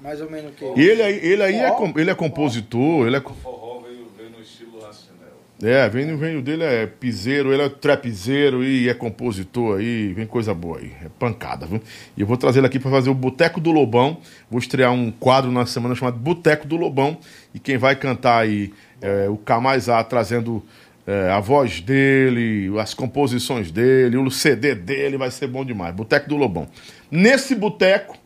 mais 0.00 0.20
ou 0.20 0.30
menos 0.30 0.52
o 0.52 0.54
quê? 0.54 0.72
E 0.76 0.80
ele 0.80 1.02
aí, 1.02 1.16
ele 1.16 1.42
aí 1.42 1.56
é, 1.56 1.72
ele 1.96 2.10
é 2.12 2.14
compositor, 2.14 3.08
ele 3.08 3.16
é. 3.16 3.18
O 3.18 3.22
forró 3.22 3.80
veio, 3.80 4.06
veio 4.16 4.30
no 4.30 4.40
estilo 4.40 4.80
Racinel. 4.80 5.34
É, 5.62 5.86
vem, 5.90 6.16
vem 6.16 6.38
o 6.38 6.42
dele 6.42 6.64
é 6.64 6.86
piseiro, 6.86 7.52
ele 7.52 7.62
é 7.62 7.68
trapizeiro 7.68 8.64
e 8.64 8.88
é 8.88 8.94
compositor 8.94 9.78
aí, 9.78 10.10
vem 10.14 10.26
coisa 10.26 10.54
boa 10.54 10.78
aí, 10.78 10.90
é 11.04 11.08
pancada, 11.18 11.66
viu? 11.66 11.82
E 12.16 12.22
eu 12.22 12.26
vou 12.26 12.38
trazer 12.38 12.60
ele 12.60 12.66
aqui 12.66 12.78
para 12.78 12.90
fazer 12.90 13.10
o 13.10 13.14
Boteco 13.14 13.60
do 13.60 13.70
Lobão. 13.70 14.18
Vou 14.50 14.58
estrear 14.58 14.90
um 14.90 15.10
quadro 15.10 15.52
na 15.52 15.66
semana 15.66 15.94
chamado 15.94 16.18
Boteco 16.18 16.66
do 16.66 16.76
Lobão. 16.76 17.18
E 17.54 17.58
quem 17.58 17.76
vai 17.76 17.94
cantar 17.94 18.38
aí 18.38 18.72
é 19.02 19.28
o 19.28 19.36
K 19.36 19.60
trazendo 20.08 20.64
é, 21.06 21.30
a 21.30 21.40
voz 21.40 21.80
dele, 21.80 22.70
as 22.78 22.94
composições 22.94 23.70
dele, 23.70 24.16
o 24.16 24.30
CD 24.30 24.74
dele, 24.74 25.18
vai 25.18 25.30
ser 25.30 25.46
bom 25.46 25.64
demais. 25.64 25.94
Boteco 25.94 26.28
do 26.28 26.36
Lobão. 26.36 26.68
Nesse 27.10 27.54
boteco, 27.54 28.16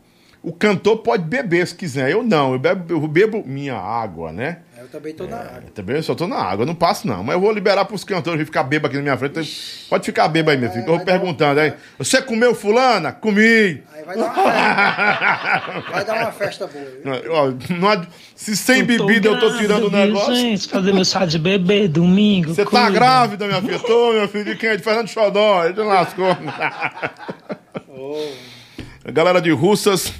o 0.47 0.53
cantor 0.53 0.97
pode 0.97 1.23
beber 1.23 1.65
se 1.65 1.73
quiser. 1.75 2.11
Eu 2.11 2.21
não, 2.23 2.53
eu 2.53 2.59
bebo, 2.59 2.93
eu 2.93 3.07
bebo 3.07 3.43
minha 3.45 3.75
água, 3.75 4.31
né? 4.31 4.59
Eu 4.77 4.87
também 4.89 5.13
tô 5.15 5.25
na 5.25 5.37
área. 5.37 5.63
Também 5.73 5.95
eu 5.95 6.03
só 6.03 6.13
tô 6.13 6.27
na 6.27 6.35
água, 6.37 6.61
eu 6.61 6.67
não 6.67 6.75
passo 6.75 7.07
não. 7.07 7.23
Mas 7.23 7.33
eu 7.33 7.41
vou 7.41 7.51
liberar 7.51 7.85
pros 7.85 8.03
cantores 8.03 8.39
que 8.41 8.45
ficar 8.45 8.61
bêbado 8.63 8.87
aqui 8.87 8.97
na 8.97 9.01
minha 9.01 9.17
frente. 9.17 9.85
Pode 9.89 10.05
ficar 10.05 10.27
bêbado 10.27 10.51
aí, 10.51 10.57
meu 10.57 10.69
filho. 10.69 10.83
Eu 10.83 10.85
vou 10.85 10.97
um- 10.97 11.05
perguntando 11.05 11.59
aí. 11.59 11.73
Você 11.97 12.21
comeu 12.21 12.53
fulana? 12.53 13.11
Comi. 13.11 13.81
Aí 13.91 14.03
vai 14.05 14.15
dar 14.15 14.25
uma 14.25 14.43
festa. 14.43 15.91
vai 15.91 16.05
dar 16.05 16.15
uma 16.21 16.31
festa 16.31 16.67
boa. 16.67 17.57
não 17.79 17.89
ad- 17.89 18.07
se 18.35 18.55
sem 18.55 18.83
bebida 18.83 19.27
eu 19.29 19.39
tô 19.39 19.57
tirando 19.57 19.87
o 19.87 19.89
negócio. 19.91 20.35
Gente, 20.35 20.67
fazer 20.69 20.93
meu 20.93 21.03
chá 21.05 21.25
de 21.25 21.39
bebê 21.39 21.87
domingo. 21.87 22.53
Você 22.53 22.63
tá 22.65 22.87
grávida, 22.91 23.47
minha 23.47 23.61
filha? 23.61 23.79
Tô, 23.79 24.13
meu 24.13 24.27
filho. 24.27 24.45
De 24.45 24.55
quem? 24.55 24.77
De 24.77 24.83
Fernando 24.83 25.07
Xodó. 25.07 25.65
Ele 25.65 25.81
lascou. 25.81 26.37
Ô, 27.87 28.21
Galera 29.11 29.39
de 29.41 29.51
Russas, 29.51 30.11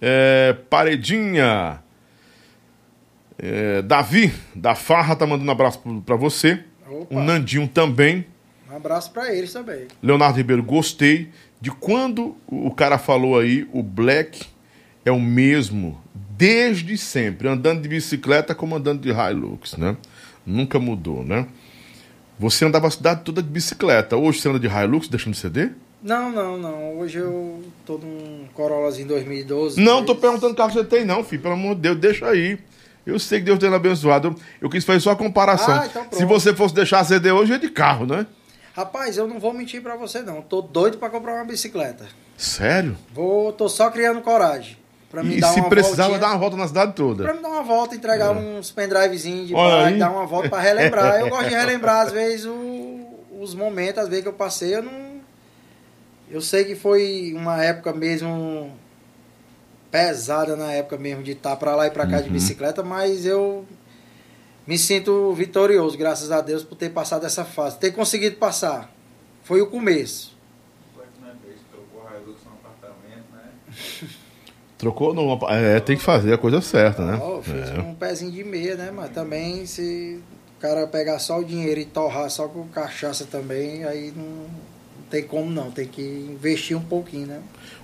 é, 0.00 0.56
Paredinha, 0.68 1.80
é, 3.38 3.82
Davi, 3.82 4.32
da 4.54 4.74
Farra, 4.74 5.16
tá 5.16 5.26
mandando 5.26 5.48
um 5.48 5.52
abraço 5.52 5.80
pra 6.04 6.16
você. 6.16 6.62
Opa. 6.88 7.14
O 7.14 7.22
Nandinho 7.22 7.68
também. 7.68 8.26
um 8.70 8.76
abraço 8.76 9.10
pra 9.12 9.34
eles 9.34 9.52
também. 9.52 9.86
Leonardo 10.02 10.36
Ribeiro, 10.36 10.62
gostei 10.62 11.30
de 11.60 11.70
quando 11.70 12.36
o 12.46 12.70
cara 12.70 12.98
falou 12.98 13.38
aí, 13.38 13.68
o 13.72 13.82
Black 13.82 14.46
é 15.04 15.10
o 15.10 15.20
mesmo 15.20 16.00
desde 16.36 16.96
sempre, 16.96 17.48
andando 17.48 17.82
de 17.82 17.88
bicicleta 17.88 18.54
como 18.54 18.74
andando 18.74 19.02
de 19.02 19.10
Hilux, 19.10 19.76
né? 19.76 19.96
Nunca 20.46 20.78
mudou, 20.78 21.22
né? 21.22 21.46
Você 22.38 22.64
andava 22.64 22.86
a 22.86 22.90
cidade 22.90 23.20
toda 23.22 23.42
de 23.42 23.48
bicicleta. 23.50 24.16
Hoje 24.16 24.40
você 24.40 24.48
anda 24.48 24.58
de 24.58 24.66
Hilux 24.66 25.06
deixando 25.08 25.34
de 25.34 25.38
CD? 25.40 25.70
Não, 26.02 26.30
não, 26.30 26.56
não. 26.56 26.98
Hoje 26.98 27.18
eu 27.18 27.62
tô 27.84 27.98
num 27.98 28.46
Corollazinho 28.54 29.08
2012. 29.08 29.80
Não, 29.80 30.04
tô 30.04 30.12
mas- 30.14 30.20
perguntando 30.22 30.54
que 30.54 30.58
carro 30.58 30.72
você 30.72 30.84
tem, 30.84 31.04
não, 31.04 31.22
filho. 31.22 31.42
Pelo 31.42 31.54
amor 31.54 31.74
de 31.74 31.82
Deus, 31.82 31.98
deixa 31.98 32.26
aí. 32.26 32.58
Eu 33.04 33.18
sei 33.18 33.38
que 33.40 33.46
Deus 33.46 33.58
tem 33.58 33.72
abençoado. 33.72 34.34
Eu, 34.60 34.70
quis 34.70 34.84
fazer 34.84 35.00
só 35.00 35.10
a 35.10 35.16
comparação. 35.16 35.74
Ah, 35.74 35.86
então. 35.86 36.06
Se 36.12 36.24
você 36.24 36.54
fosse 36.54 36.74
deixar 36.74 37.04
CD 37.04 37.30
hoje, 37.32 37.52
é 37.52 37.58
de 37.58 37.68
carro, 37.70 38.06
né? 38.06 38.26
Rapaz, 38.74 39.16
eu 39.18 39.26
não 39.26 39.38
vou 39.40 39.52
mentir 39.52 39.82
pra 39.82 39.96
você, 39.96 40.22
não. 40.22 40.40
Tô 40.42 40.62
doido 40.62 40.96
pra 40.98 41.10
comprar 41.10 41.34
uma 41.34 41.44
bicicleta. 41.44 42.06
Sério? 42.36 42.96
Vou, 43.12 43.52
tô 43.52 43.68
só 43.68 43.90
criando 43.90 44.20
coragem. 44.20 44.76
Pra 45.10 45.22
me 45.24 45.36
E 45.36 45.40
dar 45.40 45.48
se 45.48 45.60
uma 45.60 45.68
precisar, 45.68 46.04
vai 46.04 46.10
voltinha. 46.12 46.20
dar 46.20 46.28
uma 46.34 46.38
volta 46.38 46.56
na 46.56 46.68
cidade 46.68 46.92
toda. 46.94 47.24
Pra 47.24 47.34
me 47.34 47.42
dar 47.42 47.48
uma 47.48 47.62
volta, 47.64 47.96
entregar 47.96 48.30
uns 48.30 48.70
pendrivezinhos 48.70 49.48
de 49.48 49.54
aí. 49.56 49.98
dar 49.98 50.10
uma 50.12 50.24
volta 50.24 50.48
pra 50.48 50.60
relembrar. 50.60 51.18
Eu 51.20 51.28
gosto 51.28 51.48
de 51.48 51.54
relembrar, 51.56 52.06
às 52.06 52.12
vezes, 52.12 52.46
o- 52.46 53.00
os 53.40 53.54
momentos, 53.54 53.98
às 54.02 54.08
vezes 54.08 54.22
que 54.22 54.28
eu 54.28 54.32
passei, 54.34 54.76
eu 54.76 54.82
não. 54.82 55.09
Eu 56.30 56.40
sei 56.40 56.64
que 56.64 56.74
foi 56.76 57.32
uma 57.36 57.62
época 57.62 57.92
mesmo 57.92 58.72
pesada 59.90 60.54
na 60.56 60.72
época 60.72 60.96
mesmo 60.96 61.22
de 61.22 61.32
estar 61.32 61.56
pra 61.56 61.74
lá 61.74 61.86
e 61.86 61.90
pra 61.90 62.06
cá 62.06 62.20
de 62.20 62.28
Uhum. 62.28 62.32
bicicleta, 62.34 62.82
mas 62.82 63.26
eu 63.26 63.64
me 64.66 64.78
sinto 64.78 65.32
vitorioso, 65.34 65.98
graças 65.98 66.30
a 66.30 66.40
Deus, 66.40 66.62
por 66.62 66.76
ter 66.76 66.90
passado 66.90 67.26
essa 67.26 67.44
fase. 67.44 67.78
Ter 67.78 67.90
conseguido 67.90 68.36
passar. 68.36 68.92
Foi 69.42 69.60
o 69.60 69.66
começo. 69.66 70.36
Só 70.94 71.02
que 71.02 71.20
na 71.20 71.32
vez 71.44 71.56
trocou 71.72 72.06
a 72.06 72.16
Hilux 72.16 72.38
no 72.44 72.52
apartamento, 72.52 73.24
né? 73.32 74.08
Trocou 74.78 75.12
no. 75.12 75.36
É, 75.50 75.80
tem 75.80 75.96
que 75.96 76.02
fazer 76.02 76.32
a 76.32 76.38
coisa 76.38 76.60
certa, 76.60 77.04
né? 77.04 77.18
Eu 77.20 77.42
fiz 77.42 77.68
É. 77.70 77.80
um 77.80 77.94
pezinho 77.94 78.30
de 78.30 78.44
meia, 78.44 78.76
né? 78.76 78.90
Mas 78.94 79.10
também 79.10 79.66
se 79.66 80.22
o 80.56 80.60
cara 80.60 80.86
pegar 80.86 81.18
só 81.18 81.40
o 81.40 81.44
dinheiro 81.44 81.80
e 81.80 81.84
torrar 81.84 82.30
só 82.30 82.46
com 82.48 82.66
cachaça 82.68 83.26
também, 83.26 83.84
aí 83.84 84.12
não 84.14 84.46
tem 85.10 85.24
como 85.24 85.50
não. 85.50 85.70
Tem 85.70 85.86
que 85.86 86.00
investir 86.00 86.76
um 86.76 86.82
pouquinho, 86.82 87.26
né? 87.26 87.42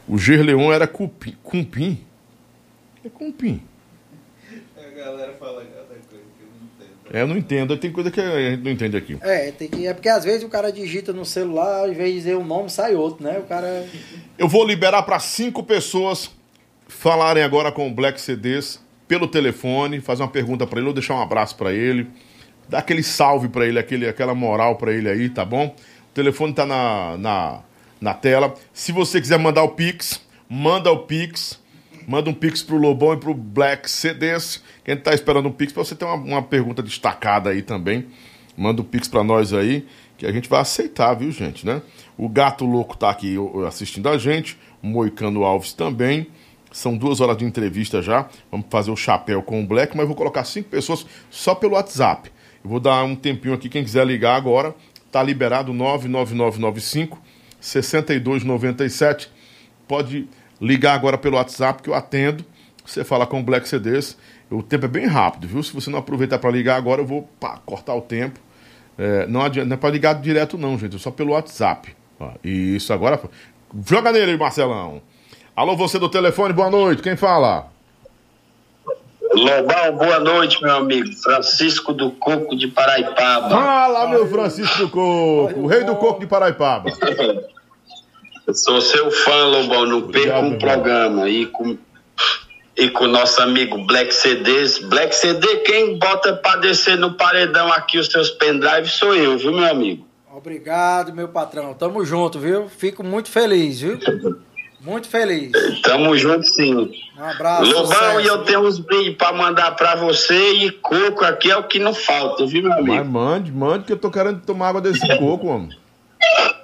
O 0.08 0.16
Gerleon 0.16 0.72
era 0.72 0.86
cupim. 0.86 1.36
Cumpim? 1.42 1.98
É 3.04 3.08
cumpim. 3.08 3.60
A 4.76 4.96
galera 4.96 5.32
fala 5.34 5.64
cada 5.64 5.84
coisa 5.86 6.02
que 6.08 6.14
eu 6.14 6.48
não 6.48 6.66
entendo. 6.66 7.16
É, 7.16 7.22
eu 7.22 7.26
não 7.26 7.36
entendo. 7.36 7.76
Tem 7.76 7.92
coisa 7.92 8.10
que 8.10 8.20
a 8.20 8.50
gente 8.50 8.62
não 8.62 8.70
entende 8.70 8.96
aqui. 8.96 9.18
É, 9.20 9.50
tem 9.50 9.68
que, 9.68 9.86
é 9.86 9.92
porque 9.92 10.08
às 10.08 10.24
vezes 10.24 10.44
o 10.44 10.48
cara 10.48 10.70
digita 10.70 11.12
no 11.12 11.24
celular, 11.24 11.80
ao 11.80 11.90
invés 11.90 12.10
de 12.10 12.16
dizer 12.18 12.36
um 12.36 12.44
nome, 12.44 12.70
sai 12.70 12.94
outro, 12.94 13.24
né? 13.24 13.38
O 13.38 13.42
cara. 13.42 13.86
Eu 14.38 14.48
vou 14.48 14.64
liberar 14.64 15.02
para 15.02 15.18
cinco 15.18 15.62
pessoas 15.62 16.30
falarem 16.88 17.42
agora 17.42 17.72
com 17.72 17.88
o 17.88 17.94
Black 17.94 18.20
CDs 18.20 18.80
pelo 19.08 19.28
telefone, 19.28 20.00
fazer 20.00 20.22
uma 20.22 20.30
pergunta 20.30 20.66
para 20.66 20.78
ele 20.78 20.88
ou 20.88 20.94
deixar 20.94 21.14
um 21.14 21.22
abraço 21.22 21.56
para 21.56 21.72
ele, 21.72 22.08
dar 22.68 22.78
aquele 22.78 23.02
salve 23.02 23.48
para 23.48 23.66
ele, 23.66 23.78
aquele, 23.78 24.08
aquela 24.08 24.34
moral 24.34 24.76
para 24.76 24.92
ele 24.92 25.08
aí, 25.08 25.28
tá 25.28 25.44
bom? 25.44 25.74
O 26.16 26.24
telefone 26.24 26.54
tá 26.54 26.64
na, 26.64 27.18
na, 27.18 27.60
na 28.00 28.14
tela. 28.14 28.54
Se 28.72 28.90
você 28.90 29.20
quiser 29.20 29.38
mandar 29.38 29.62
o 29.64 29.72
Pix, 29.72 30.18
manda 30.48 30.90
o 30.90 31.00
Pix. 31.00 31.60
Manda 32.08 32.30
um 32.30 32.32
Pix 32.32 32.62
pro 32.62 32.78
Lobão 32.78 33.12
e 33.12 33.18
pro 33.18 33.34
Black 33.34 33.90
CDs. 33.90 34.62
Quem 34.82 34.96
tá 34.96 35.12
esperando 35.12 35.46
um 35.50 35.52
Pix, 35.52 35.74
pra 35.74 35.84
você 35.84 35.94
ter 35.94 36.06
uma, 36.06 36.14
uma 36.14 36.42
pergunta 36.42 36.82
destacada 36.82 37.50
aí 37.50 37.60
também. 37.60 38.06
Manda 38.56 38.80
um 38.80 38.84
Pix 38.86 39.06
pra 39.08 39.22
nós 39.22 39.52
aí, 39.52 39.86
que 40.16 40.24
a 40.24 40.32
gente 40.32 40.48
vai 40.48 40.60
aceitar, 40.60 41.12
viu, 41.12 41.30
gente, 41.30 41.66
né? 41.66 41.82
O 42.16 42.30
Gato 42.30 42.64
Louco 42.64 42.96
tá 42.96 43.10
aqui 43.10 43.36
assistindo 43.68 44.08
a 44.08 44.16
gente. 44.16 44.58
O 44.82 44.86
Moicano 44.86 45.44
Alves 45.44 45.74
também. 45.74 46.28
São 46.72 46.96
duas 46.96 47.20
horas 47.20 47.36
de 47.36 47.44
entrevista 47.44 48.00
já. 48.00 48.26
Vamos 48.50 48.68
fazer 48.70 48.90
o 48.90 48.96
chapéu 48.96 49.42
com 49.42 49.62
o 49.62 49.66
Black, 49.66 49.94
mas 49.94 50.06
vou 50.06 50.16
colocar 50.16 50.44
cinco 50.44 50.70
pessoas 50.70 51.04
só 51.28 51.54
pelo 51.54 51.74
WhatsApp. 51.74 52.32
Eu 52.64 52.70
vou 52.70 52.80
dar 52.80 53.04
um 53.04 53.14
tempinho 53.14 53.52
aqui, 53.52 53.68
quem 53.68 53.84
quiser 53.84 54.06
ligar 54.06 54.34
agora, 54.34 54.74
tá 55.16 55.22
liberado 55.22 55.72
99995 55.72 57.18
6297. 57.60 59.30
Pode 59.88 60.28
ligar 60.60 60.94
agora 60.94 61.16
pelo 61.16 61.36
WhatsApp 61.36 61.82
que 61.82 61.88
eu 61.88 61.94
atendo. 61.94 62.44
Você 62.84 63.04
fala 63.04 63.26
com 63.26 63.40
o 63.40 63.42
Black 63.42 63.68
CDs. 63.68 64.16
O 64.50 64.62
tempo 64.62 64.84
é 64.84 64.88
bem 64.88 65.06
rápido, 65.06 65.48
viu? 65.48 65.62
Se 65.62 65.72
você 65.72 65.90
não 65.90 65.98
aproveitar 65.98 66.38
para 66.38 66.50
ligar 66.50 66.76
agora, 66.76 67.00
eu 67.00 67.06
vou 67.06 67.22
pá, 67.40 67.58
cortar 67.64 67.94
o 67.94 68.00
tempo. 68.00 68.38
É, 68.98 69.26
não, 69.26 69.42
adianta, 69.42 69.68
não 69.68 69.74
é 69.74 69.76
para 69.76 69.90
ligar 69.90 70.14
direto, 70.14 70.56
não, 70.56 70.78
gente. 70.78 70.96
É 70.96 70.98
só 70.98 71.10
pelo 71.10 71.32
WhatsApp. 71.32 71.94
E 72.44 72.76
isso 72.76 72.92
agora. 72.92 73.20
Joga 73.84 74.12
nele 74.12 74.36
Marcelão. 74.36 75.02
Alô, 75.54 75.76
você 75.76 75.98
do 75.98 76.08
telefone, 76.08 76.52
boa 76.52 76.70
noite. 76.70 77.02
Quem 77.02 77.16
fala? 77.16 77.72
Lobão, 79.36 79.92
boa 79.98 80.18
noite, 80.18 80.62
meu 80.62 80.74
amigo. 80.74 81.12
Francisco 81.12 81.92
do 81.92 82.10
Coco 82.10 82.56
de 82.56 82.68
Paraipaba. 82.68 83.50
Fala, 83.50 84.08
meu 84.08 84.26
Francisco 84.26 84.78
do 84.78 84.88
Coco, 84.88 85.60
o 85.60 85.66
rei 85.66 85.84
do 85.84 85.94
coco 85.96 86.20
de 86.20 86.26
Paraipaba. 86.26 86.90
Eu 88.46 88.54
sou 88.54 88.80
seu 88.80 89.10
fã, 89.10 89.44
Lobão. 89.44 89.84
Não 89.84 90.08
perca 90.08 90.38
um 90.38 90.58
programa. 90.58 91.28
E 91.28 91.44
com, 91.44 91.76
e 92.74 92.88
com 92.88 93.04
o 93.04 93.08
nosso 93.08 93.42
amigo 93.42 93.76
Black 93.84 94.14
CDs. 94.14 94.78
Black 94.78 95.14
CD, 95.14 95.46
quem 95.58 95.98
bota 95.98 96.32
pra 96.32 96.56
descer 96.56 96.96
no 96.96 97.12
paredão 97.12 97.70
aqui 97.70 97.98
os 97.98 98.06
seus 98.06 98.30
pendrives 98.30 98.92
sou 98.92 99.14
eu, 99.14 99.36
viu, 99.36 99.52
meu 99.52 99.70
amigo? 99.70 100.06
Obrigado, 100.34 101.12
meu 101.12 101.28
patrão. 101.28 101.74
Tamo 101.74 102.02
junto, 102.06 102.38
viu? 102.38 102.68
Fico 102.68 103.04
muito 103.04 103.30
feliz, 103.30 103.80
viu? 103.80 103.98
Muito 104.86 105.08
feliz. 105.08 105.50
Tamo 105.82 106.16
junto, 106.16 106.46
sim. 106.46 106.92
Um 107.18 107.24
abraço. 107.24 107.64
Lobão, 107.64 107.86
sucesso, 107.86 108.20
e 108.20 108.26
eu 108.28 108.38
tenho 108.44 108.60
uns 108.60 108.78
brindes 108.78 109.16
pra 109.16 109.32
mandar 109.32 109.72
pra 109.74 109.96
você. 109.96 110.52
E 110.52 110.70
coco 110.70 111.24
aqui 111.24 111.50
é 111.50 111.56
o 111.56 111.64
que 111.64 111.80
não 111.80 111.92
falta, 111.92 112.46
viu, 112.46 112.62
meu 112.62 112.70
Mas 112.70 112.78
amigo? 112.78 113.04
mande, 113.04 113.50
mande, 113.50 113.84
que 113.84 113.92
eu 113.92 113.96
tô 113.98 114.10
querendo 114.12 114.40
tomar 114.42 114.68
água 114.68 114.80
desse 114.80 115.00
coco, 115.18 115.48
homem. 115.48 115.70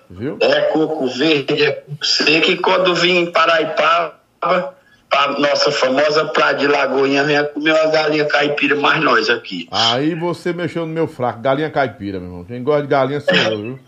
Viu? 0.09 0.39
É 0.41 0.61
coco 0.73 1.09
verde, 1.09 1.65
é 1.65 1.73
coco 1.73 2.05
seco. 2.07 2.51
E 2.53 2.57
quando 2.59 2.95
vim 2.95 3.17
em 3.17 3.33
Paraipaba, 3.33 4.75
pra 5.13 5.39
nossa 5.39 5.71
famosa 5.71 6.25
praia 6.25 6.55
de 6.57 6.67
Lagoinha, 6.67 7.23
venha 7.23 7.45
comer 7.45 7.73
uma 7.73 7.91
galinha 7.93 8.25
caipira 8.25 8.75
mais 8.75 9.01
nós 9.05 9.29
aqui. 9.29 9.69
Aí 9.71 10.15
você 10.15 10.53
mexeu 10.55 10.87
no 10.87 10.93
meu 10.93 11.07
fraco. 11.07 11.41
Galinha 11.43 11.71
caipira, 11.71 12.19
meu 12.19 12.29
irmão. 12.29 12.45
Quem 12.45 12.63
gosta 12.65 12.83
de 12.83 12.89
galinha 12.89 13.21
sou 13.21 13.35
eu, 13.35 13.59
viu? 13.59 13.79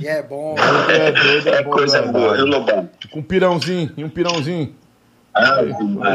E 0.00 0.06
é 0.08 0.22
bom. 0.22 0.54
É 0.88 1.12
doido, 1.12 1.48
É 1.50 1.62
bom 1.62 1.70
coisa 1.70 2.00
de 2.02 2.08
boa, 2.10 2.34
viu, 2.34 2.44
verdade. 2.44 2.50
Lobão? 2.50 2.90
Com 3.12 3.22
pirãozinho, 3.22 3.92
e 3.96 4.02
um 4.04 4.08
pirãozinho. 4.08 4.74
Ah, 5.34 5.60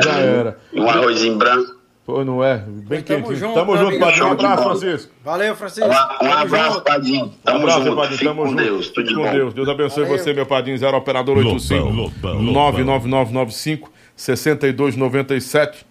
Já 0.03 0.17
era. 0.17 0.57
Um 0.73 0.89
arrozinho 0.89 1.38
branco. 1.38 1.77
Pô, 2.05 2.26
não 2.26 2.43
é? 2.43 2.57
Bem 2.57 3.01
Tamo 3.03 3.19
quentinho. 3.19 3.35
junto, 3.35 3.53
Tamo 3.53 3.77
junto. 3.77 3.99
Padrinho. 3.99 4.26
Um 4.27 4.31
abraço. 4.31 4.63
Francisco. 4.63 5.11
Valeu, 5.23 5.55
Francisco. 5.55 5.89
Um, 5.89 5.93
um 5.93 6.17
Tamo 6.17 6.34
abraço, 6.34 6.73
junto. 6.73 6.84
Padinho. 6.85 7.26
Um 7.26 7.30
Tamo 7.43 7.57
abraço, 7.59 7.84
junto. 7.84 7.95
Padrinho. 7.95 8.17
Fique 8.17 8.26
Tamo 8.26 8.41
com 8.41 8.49
junto. 8.49 8.63
Deus. 8.63 8.89
Tudo 8.89 9.13
com 9.13 9.21
bom. 9.23 9.31
Deus. 9.31 9.53
Deus 9.53 9.69
abençoe 9.69 10.03
Valeu. 10.05 10.17
você, 10.17 10.34
meu 10.34 10.45
Padrinho. 10.47 10.77
Zero 10.80 10.97
Operador 10.97 11.38
85 11.38 11.85
Lobão, 11.85 12.01
Lobão, 12.34 12.41
99995 12.41 13.91
6297. 14.21 15.85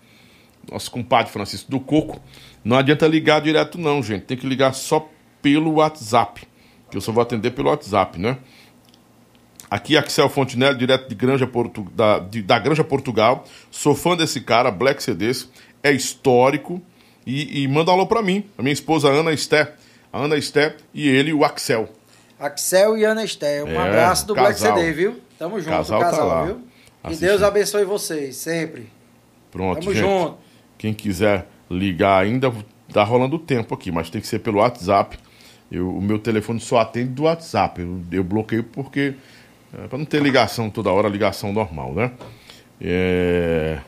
Nosso 0.70 0.90
compadre 0.90 1.32
Francisco 1.32 1.70
do 1.70 1.80
Coco. 1.80 2.20
Não 2.64 2.76
adianta 2.76 3.06
ligar 3.06 3.40
direto, 3.40 3.78
não, 3.78 4.02
gente. 4.02 4.24
Tem 4.24 4.36
que 4.36 4.46
ligar 4.46 4.74
só 4.74 5.08
pelo 5.40 5.74
WhatsApp. 5.74 6.46
Que 6.90 6.96
eu 6.96 7.00
só 7.00 7.10
vou 7.12 7.22
atender 7.22 7.52
pelo 7.52 7.70
WhatsApp, 7.70 8.18
né? 8.18 8.36
Aqui, 9.70 9.96
Axel 9.96 10.28
Fontinelli, 10.28 10.78
direto 10.78 11.08
de 11.08 11.14
Granja 11.14 11.46
Portu... 11.46 11.82
da, 11.94 12.18
de- 12.18 12.42
da 12.42 12.58
Granja 12.58 12.82
Portugal. 12.84 13.44
Sou 13.70 13.94
fã 13.94 14.16
desse 14.16 14.40
cara, 14.40 14.70
Black 14.70 15.02
CDs. 15.02 15.48
É 15.82 15.92
histórico. 15.92 16.82
E, 17.26 17.62
e 17.62 17.68
manda 17.68 17.90
um 17.90 17.94
alô 17.94 18.06
pra 18.06 18.22
mim. 18.22 18.44
A 18.56 18.62
minha 18.62 18.72
esposa 18.72 19.08
Ana 19.08 19.32
Esté. 19.32 19.74
A 20.12 20.18
Ana 20.20 20.36
Esté 20.36 20.76
e 20.94 21.06
ele, 21.08 21.32
o 21.34 21.44
Axel. 21.44 21.88
Axel 22.40 22.96
e 22.96 23.04
Ana 23.04 23.22
Esté. 23.24 23.62
Um 23.62 23.68
É, 23.68 23.76
abraço 23.88 24.26
do 24.26 24.34
Black 24.34 24.52
casal. 24.58 24.76
CD, 24.78 24.92
viu? 24.92 25.20
Tamo 25.38 25.58
junto, 25.60 25.70
Casal 25.70 26.00
casal, 26.00 26.18
tá 26.18 26.24
lá. 26.24 26.44
viu? 26.46 26.60
Que 27.02 27.08
Assistindo. 27.08 27.28
Deus 27.28 27.42
abençoe 27.42 27.84
vocês, 27.84 28.36
sempre. 28.36 28.88
Pronto, 29.50 29.80
Tamo 29.80 29.94
gente. 29.94 30.02
junto. 30.04 30.36
Quem 30.76 30.92
quiser 30.94 31.46
ligar 31.70 32.22
ainda, 32.22 32.52
tá 32.92 33.02
rolando 33.04 33.36
o 33.36 33.38
tempo 33.38 33.74
aqui, 33.74 33.90
mas 33.92 34.10
tem 34.10 34.20
que 34.20 34.26
ser 34.26 34.38
pelo 34.40 34.58
WhatsApp. 34.58 35.18
Eu, 35.70 35.88
o 35.96 36.00
meu 36.00 36.18
telefone 36.18 36.60
só 36.60 36.78
atende 36.78 37.10
do 37.10 37.24
WhatsApp. 37.24 37.80
Eu, 37.80 38.00
eu 38.12 38.24
bloqueio 38.24 38.64
porque. 38.64 39.14
É, 39.72 39.86
para 39.86 39.98
não 39.98 40.04
ter 40.06 40.22
ligação 40.22 40.70
toda 40.70 40.90
hora, 40.90 41.08
ligação 41.08 41.52
normal, 41.52 41.92
né? 41.94 42.12
É, 42.80 43.78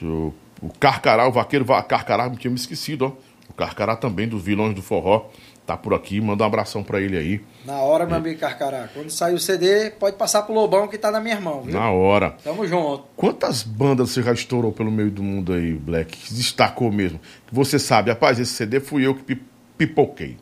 eu- 0.00 0.32
o 0.62 0.68
Carcará, 0.78 1.26
o 1.26 1.32
vaqueiro 1.32 1.64
Va- 1.64 1.82
Carcará, 1.82 2.28
me 2.28 2.36
tinha 2.36 2.50
me 2.50 2.56
esquecido, 2.56 3.06
ó. 3.06 3.30
O 3.50 3.54
Carcará 3.54 3.96
também, 3.96 4.28
dos 4.28 4.42
vilões 4.42 4.74
do 4.74 4.82
forró, 4.82 5.26
tá 5.66 5.76
por 5.76 5.94
aqui. 5.94 6.20
Manda 6.20 6.42
um 6.42 6.46
abração 6.46 6.82
pra 6.82 7.00
ele 7.00 7.16
aí. 7.16 7.40
Na 7.64 7.78
hora, 7.80 8.06
meu 8.06 8.16
amigo 8.16 8.38
Carcará. 8.40 8.88
Quando 8.92 9.10
sair 9.10 9.34
o 9.34 9.38
CD, 9.38 9.90
pode 9.90 10.16
passar 10.16 10.42
pro 10.42 10.54
Lobão 10.54 10.88
que 10.88 10.98
tá 10.98 11.10
na 11.10 11.20
minha 11.20 11.40
mão, 11.40 11.62
viu? 11.62 11.72
Na 11.74 11.90
hora. 11.90 12.36
Tamo 12.42 12.66
junto. 12.66 13.04
Quantas 13.16 13.62
bandas 13.62 14.10
você 14.10 14.22
já 14.22 14.32
estourou 14.32 14.72
pelo 14.72 14.90
meio 14.90 15.10
do 15.10 15.22
mundo 15.22 15.52
aí, 15.52 15.72
Black? 15.74 16.16
Que 16.16 16.34
destacou 16.34 16.90
mesmo. 16.90 17.20
Que 17.46 17.54
você 17.54 17.78
sabe, 17.78 18.10
rapaz, 18.10 18.38
esse 18.38 18.52
CD 18.52 18.80
fui 18.80 19.06
eu 19.06 19.14
que 19.14 19.22
pi- 19.22 19.42
pipoquei. 19.78 20.36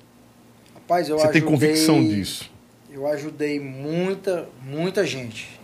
Rapaz, 0.75 1.09
eu 1.09 1.17
Você 1.19 1.29
tem 1.29 1.43
ajudei- 1.43 1.53
convicção 1.53 2.01
disso? 2.03 2.51
Eu 2.91 3.07
ajudei 3.07 3.61
muita, 3.61 4.49
muita 4.65 5.07
gente. 5.07 5.59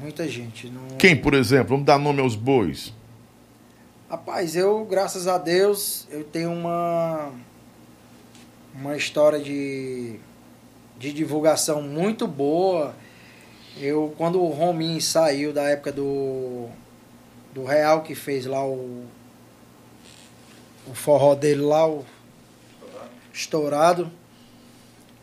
Muita 0.00 0.26
gente. 0.28 0.68
Não... 0.68 0.96
Quem, 0.98 1.14
por 1.16 1.34
exemplo? 1.34 1.68
Vamos 1.70 1.84
dar 1.86 1.98
nome 1.98 2.20
aos 2.20 2.34
bois. 2.34 2.92
Rapaz, 4.08 4.54
eu, 4.54 4.84
graças 4.84 5.26
a 5.26 5.36
Deus, 5.38 6.06
eu 6.10 6.22
tenho 6.22 6.52
uma 6.52 7.30
uma 8.78 8.96
história 8.96 9.38
de, 9.40 10.16
de 10.98 11.12
divulgação 11.12 11.80
muito 11.82 12.26
boa 12.26 12.94
Eu, 13.80 14.14
quando 14.16 14.40
o 14.42 14.48
Romin 14.50 15.00
saiu 15.00 15.52
da 15.52 15.64
época 15.64 15.92
do, 15.92 16.68
do 17.54 17.64
Real, 17.64 18.02
que 18.02 18.14
fez 18.14 18.46
lá 18.46 18.64
o, 18.66 19.04
o 20.88 20.94
forró 20.94 21.34
dele 21.34 21.60
lá, 21.62 21.86
o 21.88 22.04
estourado, 23.34 24.10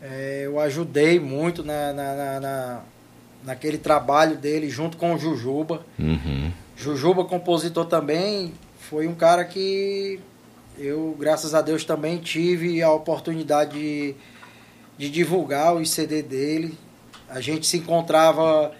é, 0.00 0.42
eu 0.44 0.60
ajudei 0.60 1.18
muito 1.18 1.64
na, 1.64 1.92
na, 1.92 2.14
na, 2.14 2.40
na- 2.40 2.80
naquele 3.44 3.76
trabalho 3.78 4.36
dele 4.36 4.70
junto 4.70 4.96
com 4.96 5.14
o 5.14 5.18
Jujuba. 5.18 5.84
Uhum. 5.98 6.52
Jujuba, 6.76 7.24
compositor 7.24 7.86
também, 7.86 8.54
foi 8.78 9.06
um 9.08 9.14
cara 9.14 9.44
que 9.44 10.20
eu, 10.78 11.14
graças 11.18 11.54
a 11.54 11.60
Deus, 11.62 11.84
também 11.84 12.18
tive 12.18 12.82
a 12.82 12.90
oportunidade 12.90 13.78
de, 13.78 14.14
de 14.98 15.10
divulgar 15.10 15.74
o 15.74 15.84
CD 15.86 16.22
dele. 16.22 16.76
A 17.28 17.40
gente 17.40 17.66
se 17.66 17.78
encontrava, 17.78 18.72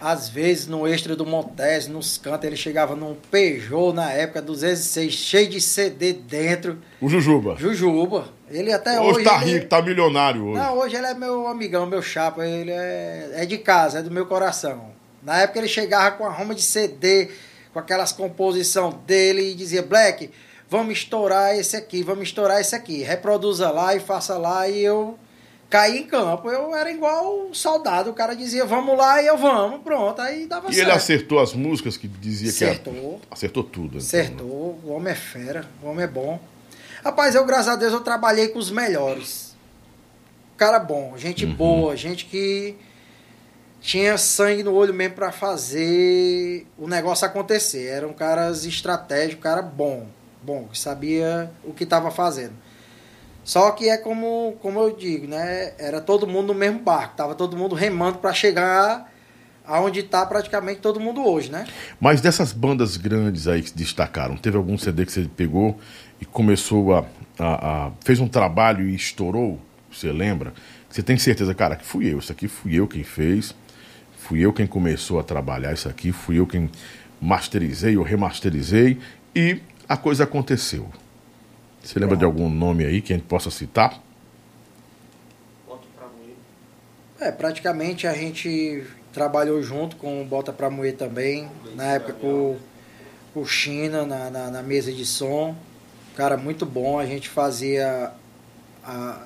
às 0.00 0.28
vezes, 0.28 0.66
no 0.66 0.86
extra 0.86 1.16
do 1.16 1.26
Montes, 1.26 1.88
nos 1.88 2.16
cantos. 2.18 2.46
Ele 2.46 2.56
chegava 2.56 2.94
num 2.94 3.14
Peugeot 3.30 3.92
na 3.94 4.10
época, 4.12 4.40
206, 4.42 5.12
cheio 5.12 5.48
de 5.48 5.60
CD 5.60 6.12
dentro. 6.12 6.78
O 7.00 7.08
Jujuba. 7.08 7.56
Jujuba. 7.58 8.28
Ele 8.50 8.72
até 8.72 9.00
hoje 9.00 9.16
hoje. 9.18 9.24
tá 9.24 9.42
ele- 9.42 9.52
rico, 9.52 9.66
tá 9.66 9.80
milionário 9.82 10.44
hoje. 10.46 10.60
não, 10.60 10.78
hoje 10.78 10.96
ele 10.96 11.06
é 11.06 11.14
meu 11.14 11.46
amigão, 11.46 11.86
meu 11.86 12.02
chapa. 12.02 12.44
Ele 12.46 12.70
é, 12.70 13.30
é 13.34 13.46
de 13.46 13.58
casa, 13.58 14.00
é 14.00 14.02
do 14.02 14.10
meu 14.10 14.26
coração. 14.26 14.90
Na 15.22 15.38
época 15.40 15.58
ele 15.60 15.68
chegava 15.68 16.16
com 16.16 16.24
a 16.26 16.30
roma 16.30 16.54
de 16.54 16.62
CD, 16.62 17.28
com 17.72 17.78
aquelas 17.78 18.10
composições 18.10 18.94
dele 19.06 19.52
e 19.52 19.54
dizia: 19.54 19.82
Black, 19.82 20.30
vamos 20.70 20.94
estourar 20.98 21.54
esse 21.56 21.76
aqui, 21.76 22.02
vamos 22.02 22.22
estourar 22.24 22.60
esse 22.60 22.74
aqui. 22.74 23.02
Reproduza 23.02 23.70
lá 23.70 23.94
e 23.94 24.00
faça 24.00 24.38
lá. 24.38 24.68
E 24.68 24.80
eu 24.82 25.18
caí 25.68 25.98
em 25.98 26.06
campo. 26.06 26.48
Eu 26.50 26.74
era 26.74 26.90
igual 26.90 27.46
um 27.48 27.52
soldado. 27.52 28.10
O 28.10 28.14
cara 28.14 28.34
dizia: 28.34 28.64
vamos 28.64 28.96
lá 28.96 29.20
e 29.22 29.26
eu 29.26 29.36
vamos. 29.36 29.82
Pronto, 29.82 30.20
aí 30.22 30.46
dava 30.46 30.70
E 30.70 30.74
certo. 30.74 30.86
ele 30.88 30.96
acertou 30.96 31.40
as 31.40 31.52
músicas 31.52 31.96
que 31.96 32.06
dizia 32.08 32.50
que 32.52 32.64
Acertou. 32.64 32.94
era. 32.94 33.18
Acertou 33.30 33.64
tudo. 33.64 33.98
então, 33.98 33.98
né? 33.98 33.98
Acertou, 34.24 34.80
o 34.84 34.92
homem 34.92 35.12
é 35.12 35.16
fera, 35.16 35.68
o 35.82 35.88
homem 35.88 36.04
é 36.04 36.08
bom. 36.08 36.38
Rapaz, 37.04 37.34
eu, 37.34 37.44
graças 37.44 37.68
a 37.68 37.76
Deus, 37.76 37.92
eu 37.92 38.00
trabalhei 38.00 38.48
com 38.48 38.58
os 38.58 38.70
melhores. 38.70 39.50
Cara 40.56 40.78
bom, 40.78 41.14
gente 41.16 41.46
Uhum. 41.46 41.54
boa, 41.54 41.96
gente 41.96 42.26
que 42.26 42.76
tinha 43.80 44.18
sangue 44.18 44.62
no 44.62 44.74
olho 44.74 44.92
mesmo 44.92 45.14
pra 45.14 45.32
fazer 45.32 46.66
o 46.76 46.86
negócio 46.86 47.26
acontecer. 47.26 47.86
Eram 47.86 48.12
caras 48.12 48.66
estratégicos, 48.66 49.42
cara 49.42 49.62
bom, 49.62 50.06
bom, 50.42 50.68
que 50.70 50.78
sabia 50.78 51.50
o 51.64 51.72
que 51.72 51.84
estava 51.84 52.10
fazendo. 52.10 52.52
Só 53.44 53.70
que 53.72 53.88
é 53.88 53.96
como, 53.96 54.56
como 54.60 54.78
eu 54.80 54.94
digo, 54.96 55.26
né? 55.26 55.72
Era 55.78 56.00
todo 56.00 56.26
mundo 56.26 56.52
no 56.52 56.58
mesmo 56.58 56.78
barco, 56.80 57.16
tava 57.16 57.34
todo 57.34 57.56
mundo 57.56 57.74
remando 57.74 58.18
pra 58.18 58.32
chegar 58.32 59.10
aonde 59.66 60.02
tá 60.02 60.24
praticamente 60.26 60.80
todo 60.80 61.00
mundo 61.00 61.24
hoje, 61.26 61.50
né? 61.50 61.66
Mas 62.00 62.20
dessas 62.20 62.52
bandas 62.52 62.96
grandes 62.96 63.46
aí 63.48 63.62
que 63.62 63.70
se 63.70 63.76
destacaram, 63.76 64.36
teve 64.36 64.56
algum 64.56 64.76
CD 64.76 65.06
que 65.06 65.12
você 65.12 65.28
pegou 65.36 65.78
e 66.20 66.24
começou 66.24 66.94
a, 66.94 67.04
a- 67.38 67.86
a- 67.86 67.90
fez 68.04 68.20
um 68.20 68.28
trabalho 68.28 68.88
e 68.88 68.94
estourou? 68.94 69.58
Você 69.90 70.12
lembra? 70.12 70.52
Você 70.88 71.02
tem 71.02 71.16
certeza, 71.16 71.54
cara, 71.54 71.76
que 71.76 71.84
fui 71.84 72.12
eu. 72.12 72.18
Isso 72.18 72.32
aqui 72.32 72.46
fui 72.48 72.74
eu 72.74 72.86
quem 72.86 73.04
fez. 73.04 73.54
Fui 74.18 74.40
eu 74.40 74.52
quem 74.52 74.66
começou 74.66 75.18
a 75.18 75.22
trabalhar 75.22 75.72
isso 75.72 75.88
aqui. 75.88 76.12
Fui 76.12 76.38
eu 76.38 76.46
quem 76.46 76.68
masterizei 77.20 77.96
ou 77.96 78.04
remasterizei. 78.04 78.98
E 79.34 79.60
a 79.90 79.96
coisa 79.96 80.22
aconteceu. 80.22 80.88
Você 81.82 81.98
lembra 81.98 82.16
de 82.16 82.24
algum 82.24 82.48
nome 82.48 82.84
aí 82.84 83.02
que 83.02 83.12
a 83.12 83.16
gente 83.16 83.26
possa 83.26 83.50
citar? 83.50 84.00
É, 87.18 87.32
praticamente 87.32 88.06
a 88.06 88.12
gente 88.14 88.86
trabalhou 89.12 89.60
junto 89.62 89.96
com 89.96 90.22
o 90.22 90.24
Bota 90.24 90.52
Pra 90.52 90.70
Moer 90.70 90.96
também, 90.96 91.50
na 91.74 91.84
época 91.94 92.12
com, 92.12 92.56
com 93.34 93.40
o 93.40 93.46
China 93.46 94.06
na, 94.06 94.30
na, 94.30 94.50
na 94.50 94.62
mesa 94.62 94.92
de 94.92 95.04
som. 95.04 95.56
Cara, 96.16 96.36
muito 96.36 96.64
bom, 96.64 96.96
a 96.98 97.04
gente 97.04 97.28
fazia 97.28 98.12
a- 98.84 99.24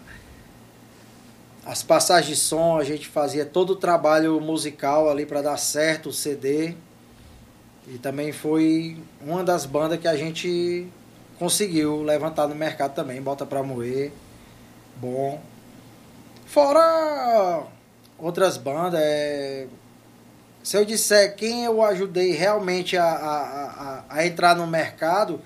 as 1.66 1.82
passagens 1.82 2.28
de 2.38 2.42
som, 2.42 2.78
a 2.78 2.84
gente 2.84 3.06
fazia 3.06 3.44
todo 3.44 3.70
o 3.70 3.76
trabalho 3.76 4.40
musical 4.40 5.10
ali 5.10 5.26
para 5.26 5.42
dar 5.42 5.56
certo 5.58 6.08
o 6.08 6.12
CD. 6.12 6.74
E 7.86 7.98
também 7.98 8.32
foi 8.32 8.96
uma 9.20 9.44
das 9.44 9.66
bandas 9.66 9.98
que 9.98 10.08
a 10.08 10.16
gente 10.16 10.86
conseguiu 11.38 12.02
levantar 12.02 12.48
no 12.48 12.54
mercado 12.54 12.94
também, 12.94 13.20
Bota 13.20 13.44
Pra 13.44 13.62
Moer. 13.62 14.10
Bom. 14.96 15.40
Fora 16.46 17.64
outras 18.18 18.56
bandas, 18.56 19.00
é, 19.02 19.66
se 20.62 20.78
eu 20.78 20.84
disser 20.84 21.36
quem 21.36 21.64
eu 21.64 21.82
ajudei 21.82 22.32
realmente 22.32 22.96
a, 22.96 23.04
a, 23.04 23.38
a, 23.38 24.04
a 24.08 24.26
entrar 24.26 24.56
no 24.56 24.66
mercado, 24.66 25.40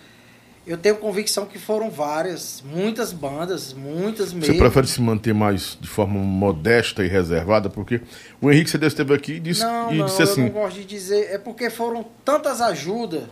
eu 0.69 0.77
tenho 0.77 0.97
convicção 0.97 1.47
que 1.47 1.59
foram 1.59 1.91
várias, 1.91 2.63
muitas 2.65 3.13
bandas, 3.13 3.73
muitas 3.73 4.29
Você 4.31 4.37
mesmo. 4.37 4.59
prefere 4.59 4.87
se 4.87 5.01
manter 5.01 5.33
mais 5.35 5.77
de 5.81 5.89
forma 5.89 6.21
modesta 6.21 7.05
e 7.05 7.09
reservada? 7.09 7.71
Porque 7.71 8.01
o 8.41 8.51
Henrique 8.51 8.71
Cedeu 8.71 8.87
esteve 8.89 9.15
aqui 9.15 9.33
e 9.35 9.41
disse, 9.41 9.63
Não, 9.63 9.93
e 9.93 9.99
não, 9.99 10.07
disse 10.07 10.21
eu 10.21 10.25
assim: 10.25 10.43
não 10.43 10.51
gosto 10.51 10.77
de 10.77 10.85
dizer. 10.85 11.31
É 11.31 11.39
porque 11.39 11.71
foram 11.71 12.05
tantas 12.25 12.61
ajudas 12.61 13.25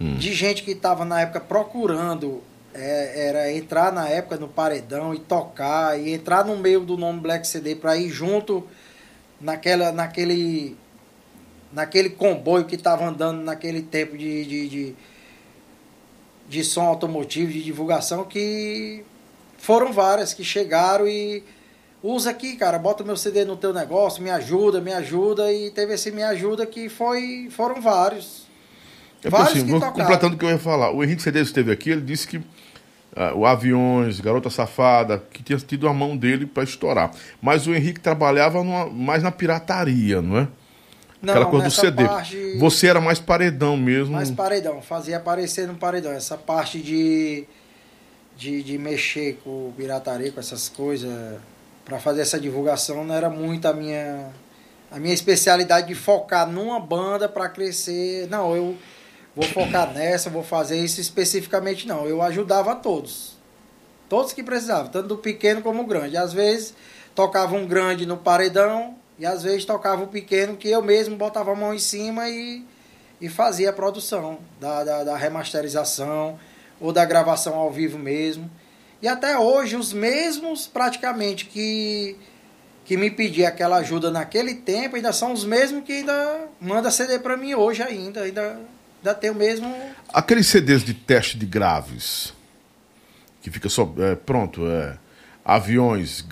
Hum. 0.00 0.16
de 0.16 0.32
gente 0.32 0.64
que 0.64 0.72
estava 0.72 1.04
na 1.04 1.20
época 1.20 1.38
procurando 1.38 2.42
é, 2.74 3.28
era 3.28 3.52
entrar 3.52 3.92
na 3.92 4.08
época 4.08 4.36
no 4.36 4.48
paredão 4.48 5.14
e 5.14 5.18
tocar 5.20 6.00
e 6.00 6.12
entrar 6.12 6.44
no 6.44 6.56
meio 6.56 6.80
do 6.80 6.96
nome 6.96 7.20
Black 7.20 7.46
CD 7.46 7.76
para 7.76 7.96
ir 7.96 8.08
junto 8.08 8.66
naquela 9.40 9.92
naquele 9.92 10.76
naquele 11.72 12.10
comboio 12.10 12.64
que 12.64 12.74
estava 12.74 13.04
andando 13.04 13.42
naquele 13.42 13.82
tempo 13.82 14.16
de, 14.16 14.44
de, 14.44 14.68
de, 14.68 14.94
de 16.52 16.62
som 16.62 16.82
automotivo, 16.82 17.50
de 17.50 17.62
divulgação, 17.62 18.24
que 18.24 19.02
foram 19.56 19.90
várias 19.90 20.34
que 20.34 20.44
chegaram 20.44 21.08
e 21.08 21.42
usa 22.02 22.28
aqui, 22.30 22.56
cara, 22.56 22.78
bota 22.78 23.02
meu 23.02 23.16
CD 23.16 23.42
no 23.44 23.56
teu 23.56 23.72
negócio, 23.72 24.22
me 24.22 24.28
ajuda, 24.28 24.78
me 24.78 24.92
ajuda, 24.92 25.50
e 25.50 25.70
teve 25.70 25.94
esse 25.94 26.10
me 26.10 26.22
ajuda 26.22 26.66
que 26.66 26.90
foi, 26.90 27.48
foram 27.50 27.80
vários. 27.80 28.46
É 29.24 29.30
vários 29.30 29.62
assim, 29.62 29.66
que 29.66 29.80
completando 29.92 30.34
o 30.34 30.38
que 30.38 30.44
eu 30.44 30.50
ia 30.50 30.58
falar. 30.58 30.90
O 30.90 31.02
Henrique 31.02 31.22
Cedeiro 31.22 31.46
esteve 31.46 31.72
aqui, 31.72 31.88
ele 31.90 32.02
disse 32.02 32.28
que 32.28 32.42
ah, 33.16 33.32
o 33.34 33.46
Aviões, 33.46 34.20
Garota 34.20 34.50
Safada, 34.50 35.22
que 35.32 35.42
tinha 35.42 35.58
tido 35.58 35.88
a 35.88 35.94
mão 35.94 36.16
dele 36.16 36.44
para 36.44 36.64
estourar. 36.64 37.12
Mas 37.40 37.66
o 37.66 37.74
Henrique 37.74 38.00
trabalhava 38.00 38.62
numa- 38.62 38.90
mais 38.90 39.22
na 39.22 39.30
pirataria, 39.30 40.20
não 40.20 40.38
é? 40.38 40.48
Não, 41.22 41.32
Aquela 41.34 41.46
coisa 41.50 41.66
do 41.66 41.70
CD. 41.72 42.04
parte- 42.04 42.56
Você 42.58 42.88
era 42.88 43.00
mais 43.00 43.20
paredão 43.20 43.76
mesmo. 43.76 44.12
Mais 44.14 44.30
paredão, 44.30 44.82
fazia 44.82 45.16
aparecer 45.18 45.68
no 45.68 45.74
paredão. 45.76 46.10
Essa 46.12 46.36
parte 46.36 46.80
de, 46.80 47.44
de, 48.36 48.62
de 48.62 48.76
mexer 48.76 49.38
com 49.44 49.72
pirataria, 49.76 50.32
com 50.32 50.40
essas 50.40 50.68
coisas, 50.68 51.10
para 51.84 51.98
fazer 52.00 52.22
essa 52.22 52.40
divulgação, 52.40 53.04
não 53.04 53.14
era 53.14 53.30
muito 53.30 53.66
a 53.68 53.72
minha, 53.72 54.30
a 54.90 54.98
minha 54.98 55.14
especialidade 55.14 55.86
de 55.88 55.94
focar 55.94 56.46
numa 56.50 56.80
banda 56.80 57.28
para 57.28 57.48
crescer. 57.48 58.26
Não, 58.28 58.56
eu 58.56 58.76
vou 59.36 59.44
focar 59.46 59.92
nessa, 59.94 60.28
vou 60.28 60.42
fazer 60.42 60.76
isso 60.78 61.00
especificamente, 61.00 61.86
não. 61.86 62.04
Eu 62.06 62.20
ajudava 62.20 62.74
todos. 62.74 63.36
Todos 64.08 64.32
que 64.32 64.42
precisavam, 64.42 64.88
tanto 64.90 65.06
do 65.08 65.16
pequeno 65.18 65.62
como 65.62 65.82
do 65.84 65.88
grande. 65.88 66.16
Às 66.16 66.32
vezes 66.32 66.74
tocava 67.14 67.54
um 67.54 67.64
grande 67.66 68.04
no 68.06 68.16
paredão 68.16 68.96
e 69.22 69.26
às 69.26 69.42
vezes 69.42 69.64
tocava 69.64 70.02
o 70.02 70.08
pequeno 70.08 70.56
que 70.56 70.68
eu 70.68 70.82
mesmo 70.82 71.16
botava 71.16 71.52
a 71.52 71.54
mão 71.54 71.72
em 71.72 71.78
cima 71.78 72.28
e 72.28 72.64
e 73.22 73.28
fazia 73.28 73.70
a 73.70 73.72
produção 73.72 74.40
da, 74.60 74.82
da, 74.82 75.04
da 75.04 75.16
remasterização 75.16 76.40
ou 76.80 76.92
da 76.92 77.04
gravação 77.04 77.54
ao 77.54 77.70
vivo 77.70 77.96
mesmo. 77.96 78.50
E 79.00 79.06
até 79.06 79.38
hoje, 79.38 79.76
os 79.76 79.92
mesmos 79.92 80.66
praticamente 80.66 81.46
que, 81.46 82.16
que 82.84 82.96
me 82.96 83.12
pediam 83.12 83.46
aquela 83.46 83.76
ajuda 83.76 84.10
naquele 84.10 84.56
tempo 84.56 84.96
ainda 84.96 85.12
são 85.12 85.32
os 85.32 85.44
mesmos 85.44 85.84
que 85.84 85.92
ainda 85.92 86.48
manda 86.60 86.90
CD 86.90 87.20
para 87.20 87.36
mim 87.36 87.54
hoje 87.54 87.80
ainda. 87.80 88.22
Ainda, 88.22 88.58
ainda 88.98 89.14
tem 89.14 89.30
o 89.30 89.36
mesmo. 89.36 89.72
Aqueles 90.12 90.48
CDs 90.48 90.82
de 90.82 90.92
teste 90.92 91.38
de 91.38 91.46
graves, 91.46 92.34
que 93.40 93.52
fica 93.52 93.68
só. 93.68 93.88
é, 93.98 94.16
pronto, 94.16 94.66
é, 94.66 94.98
aviões 95.44 96.24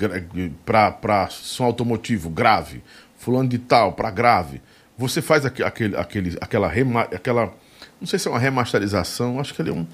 para 0.65 1.29
som 1.31 1.65
automotivo, 1.65 2.31
grave, 2.31 2.83
fulano 3.19 3.49
de 3.49 3.59
tal, 3.59 3.93
para 3.93 4.11
grave. 4.11 4.61
Você 4.97 5.21
faz 5.23 5.45
aque- 5.45 5.63
aquele, 5.63 5.97
aquele, 5.97 6.39
aquela, 6.41 6.69
rema, 6.69 7.03
aquela. 7.03 7.53
Não 8.01 8.07
sei 8.07 8.19
se 8.19 8.29
é 8.29 8.31
uma 8.31 8.39
remasterização, 8.39 9.41
acho 9.41 9.55
que 9.55 9.63
ele 9.63 9.71
é 9.71 9.73
um. 9.73 9.87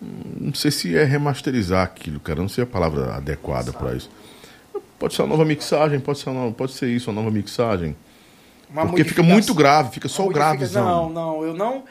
Não 0.00 0.54
sei 0.54 0.70
se 0.70 0.96
é 0.96 1.04
remasterizar 1.04 1.82
aquilo, 1.84 2.20
cara. 2.20 2.40
Não 2.40 2.48
sei 2.48 2.64
a 2.64 2.66
palavra 2.66 3.14
adequada 3.16 3.72
para 3.72 3.94
isso. 3.94 4.10
Pode 4.98 5.14
ser 5.14 5.22
uma 5.22 5.28
nova 5.28 5.44
mixagem, 5.44 6.00
pode 6.00 6.18
ser, 6.18 6.30
uma, 6.30 6.50
pode 6.52 6.72
ser 6.72 6.88
isso, 6.88 7.10
uma 7.10 7.20
nova 7.22 7.32
mixagem. 7.34 7.96
Uma 8.70 8.86
Porque 8.86 9.04
fica 9.04 9.22
muito 9.22 9.54
grave, 9.54 9.92
fica 9.92 10.08
só 10.08 10.26
o 10.26 10.28
gravezão. 10.28 11.08
Não, 11.08 11.10
não, 11.10 11.44
eu 11.44 11.54
não. 11.54 11.84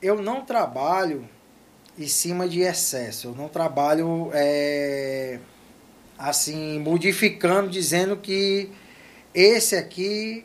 Eu 0.00 0.22
não 0.22 0.44
trabalho 0.44 1.28
em 1.98 2.06
cima 2.06 2.48
de 2.48 2.60
excesso. 2.60 3.28
Eu 3.28 3.34
não 3.34 3.48
trabalho 3.48 4.30
é, 4.32 5.38
assim, 6.18 6.78
modificando, 6.78 7.68
dizendo 7.68 8.16
que 8.16 8.70
esse 9.34 9.76
aqui 9.76 10.44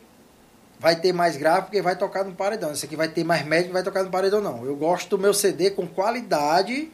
vai 0.78 0.96
ter 0.96 1.12
mais 1.12 1.36
grave 1.36 1.62
porque 1.62 1.80
vai 1.80 1.96
tocar 1.96 2.24
no 2.24 2.32
paredão. 2.32 2.72
Esse 2.72 2.86
aqui 2.86 2.96
vai 2.96 3.08
ter 3.08 3.24
mais 3.24 3.46
médico 3.46 3.72
vai 3.72 3.82
tocar 3.82 4.02
no 4.02 4.10
paredão, 4.10 4.40
não. 4.40 4.64
Eu 4.66 4.76
gosto 4.76 5.10
do 5.10 5.18
meu 5.18 5.32
CD 5.32 5.70
com 5.70 5.86
qualidade, 5.86 6.90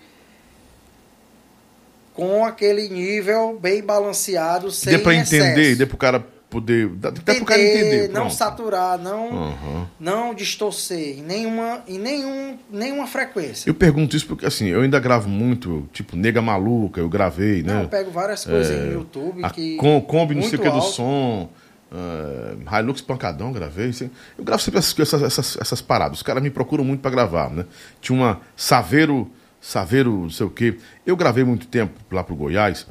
com 2.12 2.44
aquele 2.44 2.88
nível 2.88 3.58
bem 3.58 3.82
balanceado, 3.82 4.70
sem 4.70 4.92
Dê 4.92 4.98
pra 4.98 5.14
excesso. 5.14 5.36
entender, 5.36 5.74
dê 5.76 5.86
pro 5.86 5.96
cara 5.96 6.24
poder. 6.50 6.88
Dá, 6.88 7.10
dá 7.10 7.34
pro 7.34 7.44
cara 7.44 7.60
entender. 7.60 8.08
não 8.08 8.22
pronto. 8.22 8.34
saturar, 8.34 8.98
não, 8.98 9.48
Aham. 9.48 9.86
não 10.00 10.34
distorcer 10.34 11.18
em 11.18 11.22
nenhuma, 11.22 11.82
em 11.86 11.98
nenhum, 11.98 12.58
nenhuma 12.70 13.06
frequência. 13.06 13.68
Eu 13.68 13.74
pergunto 13.74 14.16
isso 14.16 14.26
porque, 14.26 14.46
assim, 14.46 14.66
eu 14.66 14.80
ainda 14.80 14.98
gravo 14.98 15.28
muito, 15.28 15.88
tipo, 15.92 16.16
Nega 16.16 16.40
Maluca, 16.40 17.00
eu 17.00 17.08
gravei, 17.08 17.62
né? 17.62 17.74
Não, 17.74 17.82
eu 17.82 17.88
pego 17.88 18.10
várias 18.10 18.44
coisas 18.44 18.86
no 18.86 18.92
YouTube 18.92 19.44
A 19.44 19.50
que. 19.50 19.76
com, 19.76 20.00
Kombi, 20.00 20.34
não 20.34 20.42
sei 20.42 20.58
o 20.58 20.62
que 20.62 20.70
do 20.70 20.80
som. 20.82 21.48
Uh, 21.90 22.78
Hilux 22.78 23.00
Pancadão, 23.00 23.50
gravei. 23.50 23.88
assim. 23.88 24.10
Eu 24.36 24.44
gravo 24.44 24.62
sempre 24.62 24.78
essas, 24.78 24.98
essas, 24.98 25.22
essas, 25.22 25.56
essas 25.58 25.80
paradas. 25.80 26.18
Os 26.18 26.22
caras 26.22 26.42
me 26.42 26.50
procuram 26.50 26.84
muito 26.84 27.00
pra 27.00 27.10
gravar, 27.10 27.50
né? 27.50 27.64
Tinha 27.98 28.16
uma 28.16 28.40
Saveiro, 28.54 29.30
Saveiro, 29.58 30.12
não 30.12 30.30
sei 30.30 30.44
o 30.46 30.50
quê. 30.50 30.76
Eu 31.06 31.16
gravei 31.16 31.44
muito 31.44 31.66
tempo 31.66 31.94
lá 32.12 32.22
pro 32.22 32.36
Goiás. 32.36 32.86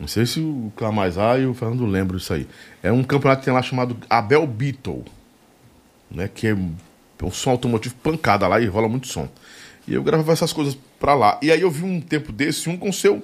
Não 0.00 0.08
sei 0.08 0.24
se 0.24 0.40
o 0.40 0.72
Clamazar 0.74 1.38
e 1.38 1.46
o 1.46 1.52
Fernando 1.52 1.84
lembram 1.84 2.16
disso 2.18 2.32
aí. 2.32 2.48
É 2.82 2.90
um 2.90 3.04
campeonato 3.04 3.40
que 3.40 3.44
tem 3.44 3.54
lá 3.54 3.62
chamado 3.62 3.96
Abel 4.08 4.46
Beetle, 4.46 5.04
né? 6.10 6.28
Que 6.34 6.48
é 6.48 6.54
um 6.54 7.30
som 7.30 7.50
automotivo 7.50 7.94
pancada 7.96 8.48
lá 8.48 8.58
e 8.60 8.66
rola 8.66 8.88
muito 8.88 9.06
som. 9.06 9.28
E 9.86 9.92
eu 9.92 10.02
gravava 10.02 10.32
essas 10.32 10.52
coisas 10.52 10.76
pra 10.98 11.14
lá. 11.14 11.38
E 11.42 11.52
aí 11.52 11.60
eu 11.60 11.70
vi 11.70 11.84
um 11.84 12.00
tempo 12.00 12.32
desse, 12.32 12.68
um 12.70 12.76
com 12.76 12.90
seu 12.90 13.22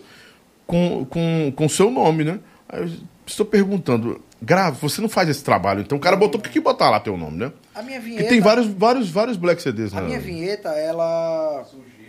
com, 0.67 1.07
com, 1.09 1.53
com 1.55 1.69
seu 1.69 1.91
nome, 1.91 2.25
né? 2.25 2.41
Aí 2.69 2.83
eu 2.83 2.91
estou 3.27 3.47
perguntando, 3.47 4.21
grave, 4.43 4.79
você 4.81 5.01
não 5.01 5.09
faz 5.09 5.29
esse 5.29 5.43
trabalho, 5.45 5.81
então 5.81 5.97
o 5.97 6.01
cara 6.01 6.17
botou, 6.17 6.41
por 6.41 6.51
que 6.51 6.61
botar 6.61 6.91
lá 6.91 6.99
teu 7.01 7.17
nome, 7.17 7.39
né? 7.39 7.53
A 7.75 7.83
minha 7.83 7.99
Porque 8.01 8.11
vinheta. 8.11 8.29
tem 8.29 8.41
vários, 8.41 8.67
vários, 8.67 9.09
vários 9.09 9.37
Black 9.37 9.63
CDs, 9.63 9.95
A 9.95 10.01
né? 10.01 10.09
minha 10.09 10.21
vinheta, 10.21 10.71
ela. 10.71 11.65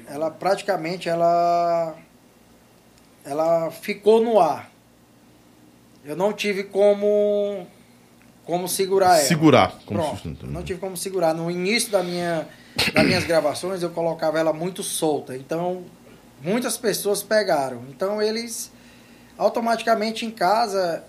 Ela 0.10 0.32
praticamente 0.32 1.08
ela. 1.10 1.96
Ela 3.28 3.70
ficou 3.70 4.24
no 4.24 4.40
ar. 4.40 4.72
Eu 6.06 6.16
não 6.16 6.32
tive 6.32 6.64
como. 6.64 7.68
Como 8.46 8.66
segurar 8.70 9.18
ela. 9.18 9.28
Segurar, 9.28 9.76
como 9.86 10.00
Pronto. 10.00 10.48
Não 10.48 10.64
tive 10.64 10.80
como 10.80 10.96
segurar. 10.96 11.34
No 11.34 11.52
início 11.52 11.92
da 11.92 12.02
minha, 12.02 12.48
das 12.94 13.06
minhas 13.06 13.26
gravações, 13.28 13.84
eu 13.84 13.90
colocava 13.90 14.40
ela 14.40 14.54
muito 14.54 14.82
solta. 14.82 15.36
Então, 15.36 15.84
muitas 16.42 16.78
pessoas 16.78 17.22
pegaram. 17.22 17.82
Então, 17.90 18.22
eles 18.22 18.72
automaticamente 19.38 20.26
em 20.26 20.32
casa, 20.32 21.04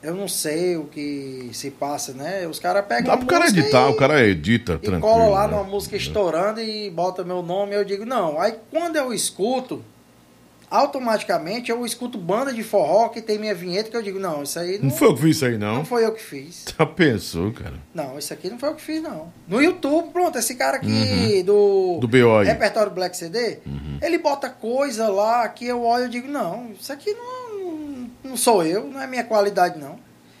eu 0.00 0.14
não 0.14 0.28
sei 0.28 0.76
o 0.76 0.84
que 0.84 1.50
se 1.52 1.72
passa, 1.72 2.12
né? 2.12 2.46
Os 2.46 2.60
caras 2.60 2.86
pegam. 2.86 3.06
Dá 3.06 3.14
a 3.14 3.16
pro 3.16 3.26
cara 3.26 3.48
editar, 3.48 3.88
e- 3.88 3.90
o 3.90 3.96
cara 3.96 4.24
edita, 4.24 4.74
e 4.74 4.78
tranquilo. 4.78 5.00
colo 5.00 5.30
lá 5.32 5.48
né? 5.48 5.56
numa 5.56 5.64
música 5.64 5.96
estourando 5.96 6.60
e 6.60 6.88
bota 6.90 7.24
meu 7.24 7.42
nome, 7.42 7.74
eu 7.74 7.84
digo, 7.84 8.04
não. 8.06 8.40
Aí 8.40 8.54
quando 8.70 8.94
eu 8.94 9.12
escuto, 9.12 9.84
automaticamente 10.70 11.70
eu 11.70 11.84
escuto 11.84 12.18
banda 12.18 12.52
de 12.52 12.62
forró 12.62 13.08
que 13.08 13.20
tem 13.20 13.38
minha 13.38 13.54
vinheta, 13.54 13.90
que 13.90 13.96
eu 13.96 14.02
digo, 14.02 14.18
não, 14.18 14.42
isso 14.42 14.58
aí 14.58 14.78
não, 14.78 14.84
Não 14.88 14.90
foi 14.96 15.08
eu 15.08 15.14
que 15.14 15.22
fiz 15.22 15.36
isso 15.36 15.44
aí, 15.46 15.58
não 15.58 15.74
não? 15.76 15.84
foi 15.84 16.04
eu 16.04 16.12
que 16.12 16.22
fiz. 16.22 16.64
Já 16.78 16.86
pensou, 16.86 17.52
cara? 17.52 17.74
Não, 17.94 18.18
isso 18.18 18.32
aqui 18.32 18.48
não 18.50 18.58
foi 18.58 18.68
eu 18.70 18.74
que 18.74 18.82
fiz, 18.82 19.02
não. 19.02 19.32
No 19.48 19.62
YouTube, 19.62 20.10
pronto, 20.12 20.38
esse 20.38 20.54
cara 20.54 20.76
aqui 20.76 21.42
do, 21.42 21.54
Uhum. 21.54 22.00
Do 22.00 22.08
BO 22.08 22.38
aí. 22.38 22.46
Repertório 22.46 22.92
Black 22.92 23.16
CD, 23.16 23.58
ele 24.02 24.18
bota 24.18 24.48
coisa 24.48 25.08
lá 25.08 25.48
que 25.48 25.66
eu 25.66 25.82
olho 25.82 26.06
e 26.06 26.08
digo, 26.08 26.28
não, 26.28 26.70
isso 26.78 26.92
aqui 26.92 27.12
não, 27.14 28.10
não 28.24 28.36
sou 28.36 28.64
eu, 28.64 28.84
não 28.86 29.00
é 29.00 29.06
minha 29.06 29.24
qualidade, 29.24 29.78
não. 29.78 29.96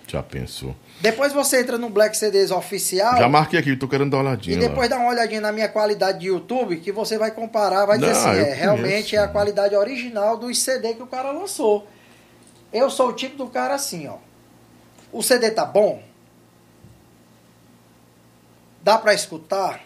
Já 0.06 0.22
pensou. 0.22 0.74
Depois 1.00 1.32
você 1.32 1.60
entra 1.60 1.78
no 1.78 1.88
Black 1.88 2.16
CDs 2.16 2.50
oficial. 2.50 3.16
Já 3.16 3.28
marquei 3.28 3.58
aqui, 3.58 3.76
tô 3.76 3.88
querendo 3.88 4.10
dar 4.10 4.18
uma 4.18 4.24
olhadinha. 4.30 4.56
E 4.56 4.60
lá. 4.60 4.68
depois 4.68 4.88
dá 4.88 4.98
uma 4.98 5.08
olhadinha 5.08 5.40
na 5.40 5.50
minha 5.52 5.68
qualidade 5.68 6.20
de 6.20 6.26
YouTube, 6.26 6.76
que 6.76 6.92
você 6.92 7.16
vai 7.18 7.30
comparar, 7.30 7.86
vai 7.86 7.98
dizer 7.98 8.12
Não, 8.12 8.18
assim, 8.18 8.28
eu 8.28 8.34
é, 8.34 8.44
conheço. 8.44 8.60
realmente 8.60 9.16
é 9.16 9.18
a 9.18 9.28
qualidade 9.28 9.74
original 9.74 10.36
dos 10.36 10.58
CD 10.58 10.94
que 10.94 11.02
o 11.02 11.06
cara 11.06 11.30
lançou. 11.30 11.86
Eu 12.72 12.90
sou 12.90 13.08
o 13.08 13.12
tipo 13.12 13.36
do 13.36 13.46
cara 13.46 13.74
assim, 13.74 14.06
ó. 14.08 14.16
O 15.12 15.22
CD 15.22 15.50
tá 15.50 15.64
bom? 15.64 16.02
Dá 18.82 18.98
pra 18.98 19.14
escutar? 19.14 19.80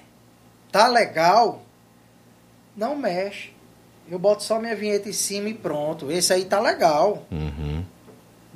Tá 0.73 0.89
legal? 0.89 1.63
Não 2.77 2.97
mexe. 2.97 3.51
Eu 4.11 4.19
boto 4.19 4.43
só 4.43 4.59
minha 4.59 4.75
vinheta 4.75 5.09
em 5.09 5.13
cima 5.13 5.49
e 5.49 5.55
pronto. 5.55 6.11
Esse 6.11 6.33
aí 6.33 6.45
tá 6.45 6.59
legal. 6.61 7.27
Uhum. 7.31 7.85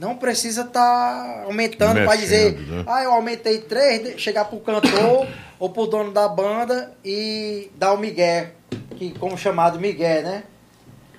Não 0.03 0.17
precisa 0.17 0.63
estar 0.63 1.45
aumentando 1.45 2.05
para 2.05 2.17
dizer, 2.17 2.59
né? 2.59 2.83
ah, 2.89 3.05
eu 3.05 3.13
aumentei 3.13 3.61
três, 3.61 4.21
chegar 4.21 4.47
pro 4.47 4.59
cantor 4.59 5.29
ou 5.61 5.71
pro 5.71 5.87
dono 5.87 6.11
da 6.11 6.27
banda 6.27 6.93
e 7.05 7.71
dar 7.77 7.93
o 7.93 7.99
migué, 7.99 8.51
que 8.97 9.17
como 9.17 9.39
chamado 9.39 9.79
migué, 9.79 10.21
né? 10.23 10.43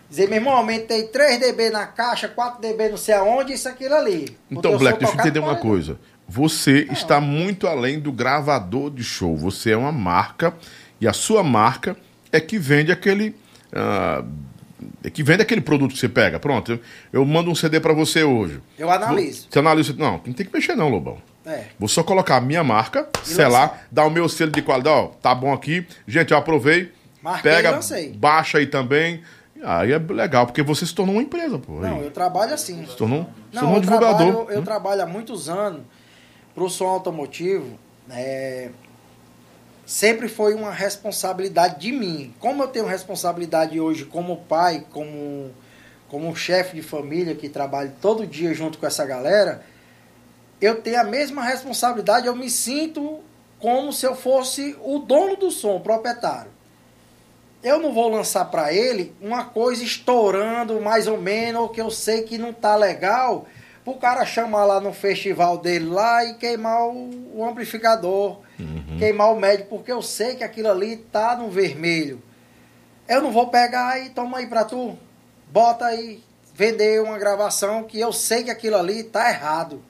Dizer, 0.10 0.28
meu 0.28 0.36
irmão, 0.36 0.54
aumentei 0.54 1.04
3 1.04 1.40
dB 1.40 1.70
na 1.70 1.88
caixa, 1.88 2.28
4 2.28 2.62
dB 2.62 2.90
não 2.90 2.98
sei 2.98 3.16
aonde, 3.16 3.54
isso 3.54 3.70
aquilo 3.70 3.96
ali. 3.96 4.38
Então, 4.52 4.78
Black, 4.78 5.00
deixa 5.00 5.16
eu 5.16 5.20
entender 5.20 5.40
uma 5.40 5.54
paredão. 5.54 5.70
coisa. 5.70 6.00
Você 6.28 6.86
está 6.92 7.22
muito 7.22 7.68
além 7.68 8.02
do 8.02 8.12
gravador 8.12 8.92
de 8.92 9.04
show. 9.04 9.38
Você 9.38 9.72
é 9.72 9.78
uma 9.78 9.94
marca 9.94 10.54
e 11.00 11.08
a 11.08 11.14
sua 11.14 11.42
marca 11.42 11.96
é 12.34 12.40
que 12.42 12.60
vende 12.60 12.92
aquele. 12.92 13.34
é 13.72 14.24
que 15.12 15.24
vende 15.24 15.42
aquele 15.42 15.62
produto 15.62 15.94
que 15.94 16.00
você 16.00 16.10
pega. 16.10 16.40
Pronto, 16.40 16.74
eu, 16.74 16.80
eu 17.12 17.26
mando 17.26 17.50
um 17.52 17.56
CD 17.56 17.80
pra 17.80 17.94
você 17.94 18.24
hoje. 18.24 18.62
Eu 18.78 18.90
analiso. 18.90 19.48
Você 19.50 19.60
analisa. 19.60 19.94
Não, 19.98 20.14
não 20.14 20.34
tem 20.34 20.46
que 20.46 20.54
mexer, 20.54 20.76
não, 20.76 20.90
Lobão. 20.90 21.18
É. 21.46 21.66
Vou 21.78 21.90
só 21.90 22.04
colocar 22.04 22.38
a 22.38 22.42
minha 22.42 22.64
marca, 22.64 23.10
selar, 23.24 23.86
dar 23.92 24.06
o 24.06 24.10
meu 24.10 24.30
selo 24.30 24.52
de 24.52 24.62
qualidade. 24.62 24.96
Ó, 24.96 25.08
tá 25.22 25.36
bom 25.36 25.52
aqui. 25.52 25.86
Gente, 26.08 26.32
eu 26.32 26.38
aprovei. 26.38 26.92
Marquei 27.22 27.52
e 27.52 27.56
pega, 27.56 27.80
baixa 28.16 28.58
aí 28.58 28.68
também. 28.68 29.22
Aí 29.64 29.94
é 29.94 29.98
legal, 29.98 30.46
porque 30.46 30.62
você 30.62 30.86
se 30.86 30.94
tornou 30.94 31.16
uma 31.16 31.22
empresa, 31.22 31.58
pô. 31.58 31.80
Não, 31.80 31.98
aí. 31.98 32.04
eu 32.04 32.12
trabalho 32.12 32.54
assim. 32.54 32.86
Se 32.86 32.98
tornou, 32.98 33.30
se 33.52 33.60
tornou 33.60 33.78
um 33.78 33.82
divulgador. 33.82 34.18
trabalho, 34.18 34.52
eu 34.52 34.62
trabalho 34.62 35.02
há 35.04 35.06
muitos 35.06 35.48
anos 35.48 35.82
para 36.54 36.64
o 36.64 36.70
som 36.70 36.86
automotivo. 36.86 37.80
é, 38.10 38.70
sempre 39.86 40.28
foi 40.28 40.54
uma 40.54 40.72
responsabilidade 40.72 41.80
de 41.80 41.92
mim. 41.92 42.34
Como 42.40 42.64
eu 42.64 42.68
tenho 42.68 42.86
responsabilidade 42.86 43.80
hoje 43.80 44.06
como 44.06 44.38
pai, 44.38 44.86
como, 44.92 45.52
como 46.10 46.36
chefe 46.36 46.76
de 46.76 46.82
família 46.82 47.36
que 47.36 47.50
trabalha 47.50 47.94
todo 48.02 48.26
dia 48.26 48.54
junto 48.54 48.78
com 48.78 48.86
essa 48.86 49.06
galera, 49.06 49.64
eu 50.62 50.82
tenho 50.82 51.00
a 51.00 51.04
mesma 51.04 51.44
responsabilidade. 51.44 52.28
Eu 52.28 52.36
me 52.36 52.50
sinto 52.50 53.20
como 53.60 53.92
se 53.92 54.06
eu 54.06 54.16
fosse 54.16 54.76
o 54.82 55.00
dono 55.00 55.36
do 55.36 55.52
som, 55.52 55.76
o 55.76 55.82
proprietário. 55.82 56.52
Eu 57.62 57.80
não 57.80 57.94
vou 57.94 58.10
lançar 58.10 58.46
para 58.46 58.74
ele 58.74 59.16
uma 59.22 59.46
coisa 59.46 59.84
estourando 59.84 60.82
mais 60.82 61.08
ou 61.08 61.18
menos, 61.18 61.62
ou 61.62 61.70
que 61.70 61.80
eu 61.80 61.90
sei 61.90 62.24
que 62.24 62.38
não 62.38 62.52
tá 62.52 62.76
legal, 62.76 63.46
pro 63.86 63.94
cara 63.96 64.26
chamar 64.26 64.66
lá 64.66 64.82
no 64.82 64.92
festival 64.92 65.58
dele 65.58 65.86
lá 65.86 66.26
e 66.26 66.34
queimar 66.34 66.88
o, 66.88 67.38
o 67.38 67.46
amplificador, 67.46 68.40
queimar 68.98 69.32
o 69.32 69.40
médio, 69.40 69.66
porque 69.66 69.92
eu 69.92 70.02
sei 70.02 70.36
que 70.36 70.44
aquilo 70.44 70.70
ali 70.70 70.98
tá 70.98 71.36
no 71.36 71.50
vermelho. 71.50 72.22
Eu 73.08 73.22
não 73.22 73.32
vou 73.32 73.48
pegar 73.48 74.00
e 74.00 74.10
toma 74.10 74.38
aí 74.38 74.48
pra 74.48 74.64
tu, 74.64 74.98
bota 75.52 75.86
aí, 75.86 76.24
vender 76.54 77.02
uma 77.02 77.18
gravação 77.18 77.84
que 77.84 78.00
eu 78.00 78.14
sei 78.14 78.44
que 78.44 78.52
aquilo 78.52 78.78
ali 78.78 79.04
tá 79.04 79.30
errado. 79.30 79.82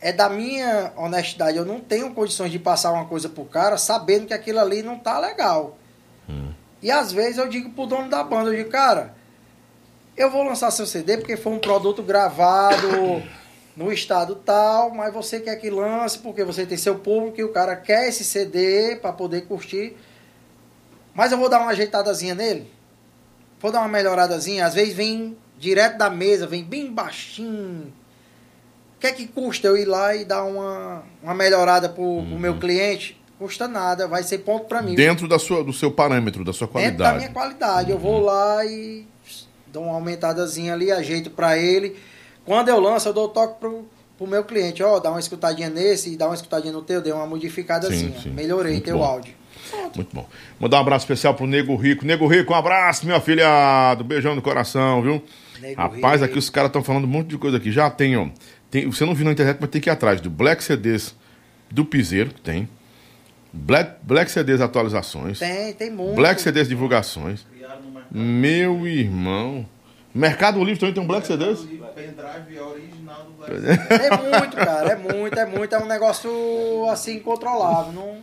É 0.00 0.12
da 0.12 0.28
minha 0.28 0.92
honestidade, 0.96 1.56
eu 1.56 1.64
não 1.64 1.80
tenho 1.80 2.14
condições 2.14 2.52
de 2.52 2.58
passar 2.58 2.92
uma 2.92 3.06
coisa 3.06 3.28
pro 3.28 3.44
cara 3.44 3.76
sabendo 3.76 4.26
que 4.26 4.34
aquilo 4.34 4.60
ali 4.60 4.82
não 4.82 4.98
tá 4.98 5.18
legal. 5.18 5.76
E 6.80 6.90
às 6.90 7.10
vezes 7.12 7.38
eu 7.38 7.48
digo 7.48 7.70
pro 7.70 7.86
dono 7.86 8.08
da 8.08 8.22
banda, 8.22 8.50
eu 8.50 8.56
digo, 8.56 8.70
cara, 8.70 9.14
eu 10.16 10.30
vou 10.30 10.42
lançar 10.42 10.70
seu 10.70 10.86
CD 10.86 11.16
porque 11.16 11.36
foi 11.36 11.52
um 11.52 11.58
produto 11.58 12.02
gravado 12.02 13.22
no 13.78 13.92
estado 13.92 14.34
tal, 14.34 14.90
mas 14.92 15.14
você 15.14 15.38
quer 15.38 15.54
que 15.54 15.70
lance 15.70 16.18
porque 16.18 16.42
você 16.42 16.66
tem 16.66 16.76
seu 16.76 16.96
público 16.98 17.40
e 17.40 17.44
o 17.44 17.52
cara 17.52 17.76
quer 17.76 18.08
esse 18.08 18.24
CD 18.24 18.96
para 18.96 19.12
poder 19.12 19.42
curtir. 19.42 19.96
Mas 21.14 21.30
eu 21.30 21.38
vou 21.38 21.48
dar 21.48 21.60
uma 21.60 21.70
ajeitadazinha 21.70 22.34
nele. 22.34 22.68
Vou 23.60 23.70
dar 23.70 23.78
uma 23.78 23.88
melhoradazinha. 23.88 24.66
Às 24.66 24.74
vezes 24.74 24.94
vem 24.94 25.36
direto 25.56 25.96
da 25.96 26.10
mesa, 26.10 26.44
vem 26.44 26.64
bem 26.64 26.92
baixinho. 26.92 27.92
O 28.96 28.98
que 28.98 29.06
é 29.06 29.12
que 29.12 29.28
custa 29.28 29.68
eu 29.68 29.76
ir 29.76 29.84
lá 29.84 30.12
e 30.12 30.24
dar 30.24 30.42
uma, 30.42 31.04
uma 31.22 31.34
melhorada 31.34 31.88
pro, 31.88 32.24
pro 32.28 32.36
meu 32.38 32.58
cliente? 32.58 33.16
Custa 33.38 33.68
nada, 33.68 34.08
vai 34.08 34.24
ser 34.24 34.38
ponto 34.38 34.66
para 34.66 34.82
mim. 34.82 34.96
Dentro 34.96 35.28
da 35.28 35.38
sua, 35.38 35.62
do 35.62 35.72
seu 35.72 35.92
parâmetro, 35.92 36.44
da 36.44 36.52
sua 36.52 36.66
Dentro 36.66 36.98
da 36.98 37.04
qualidade. 37.04 37.16
minha 37.18 37.30
qualidade. 37.30 37.90
Eu 37.92 37.98
vou 37.98 38.20
lá 38.20 38.64
e 38.64 39.06
dou 39.68 39.84
uma 39.84 39.94
aumentadazinha 39.94 40.74
ali, 40.74 40.90
ajeito 40.90 41.30
pra 41.30 41.56
ele. 41.56 41.96
Quando 42.48 42.70
eu 42.70 42.80
lanço, 42.80 43.08
eu 43.08 43.12
dou 43.12 43.28
toque 43.28 43.60
pro, 43.60 43.86
pro 44.16 44.26
meu 44.26 44.42
cliente. 44.42 44.82
Ó, 44.82 44.98
dá 44.98 45.10
uma 45.10 45.20
escutadinha 45.20 45.68
nesse 45.68 46.14
e 46.14 46.16
dá 46.16 46.26
uma 46.26 46.34
escutadinha 46.34 46.72
no 46.72 46.80
teu, 46.80 47.02
dei 47.02 47.12
uma 47.12 47.26
modificadazinha. 47.26 48.14
Sim, 48.16 48.22
sim. 48.22 48.30
Melhorei 48.30 48.72
Muito 48.72 48.84
teu 48.86 48.96
bom. 48.96 49.04
áudio. 49.04 49.34
Muito 49.94 50.14
bom. 50.14 50.26
Mandar 50.58 50.78
um 50.78 50.80
abraço 50.80 51.04
especial 51.04 51.34
pro 51.34 51.46
Nego 51.46 51.76
Rico. 51.76 52.06
Nego 52.06 52.26
Rico, 52.26 52.54
um 52.54 52.56
abraço, 52.56 53.06
meu 53.06 53.16
afilhado. 53.16 54.02
Beijão 54.02 54.34
no 54.34 54.40
coração, 54.40 55.02
viu? 55.02 55.22
Nego 55.60 55.78
Rapaz, 55.78 56.22
Rico. 56.22 56.24
aqui 56.32 56.38
os 56.38 56.48
caras 56.48 56.70
estão 56.70 56.82
falando 56.82 57.04
um 57.04 57.08
monte 57.08 57.28
de 57.28 57.36
coisa 57.36 57.58
aqui. 57.58 57.70
Já 57.70 57.90
tem, 57.90 58.16
ó. 58.16 58.28
Tem, 58.70 58.86
você 58.86 59.04
não 59.04 59.14
viu 59.14 59.26
na 59.26 59.32
internet, 59.32 59.58
mas 59.60 59.68
tem 59.68 59.78
que 59.78 59.90
ir 59.90 59.92
atrás 59.92 60.18
do 60.18 60.30
Black 60.30 60.64
CDs 60.64 61.14
do 61.70 61.84
Piseiro, 61.84 62.30
que 62.30 62.40
tem. 62.40 62.66
Black, 63.52 63.96
Black 64.02 64.30
CDs 64.30 64.62
atualizações. 64.62 65.38
Tem, 65.38 65.74
tem 65.74 65.90
muito. 65.90 66.14
Black 66.14 66.40
CDs 66.40 66.66
divulgações. 66.66 67.46
Meu 68.10 68.86
irmão. 68.86 69.66
Mercado 70.18 70.58
Livre 70.64 70.80
também 70.80 70.94
tem 70.94 71.02
um 71.02 71.06
Black 71.06 71.26
CDs? 71.28 71.60
Pendrive 71.94 72.60
original 72.60 73.24
do 73.24 73.32
Black 73.38 73.52
É 73.88 74.16
muito, 74.16 74.56
cara. 74.56 74.90
É 74.90 74.96
muito, 74.96 75.38
é 75.38 75.46
muito. 75.46 75.74
É 75.74 75.78
um 75.78 75.86
negócio 75.86 76.88
assim 76.90 77.16
incontrolável. 77.16 77.92
Não... 77.92 78.16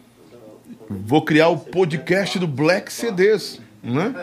Vou 0.90 1.22
criar 1.22 1.48
o 1.48 1.57
podcast 1.57 2.38
do 2.38 2.48
Black 2.48 2.91
CDs. 2.91 3.61
Né? 3.82 4.14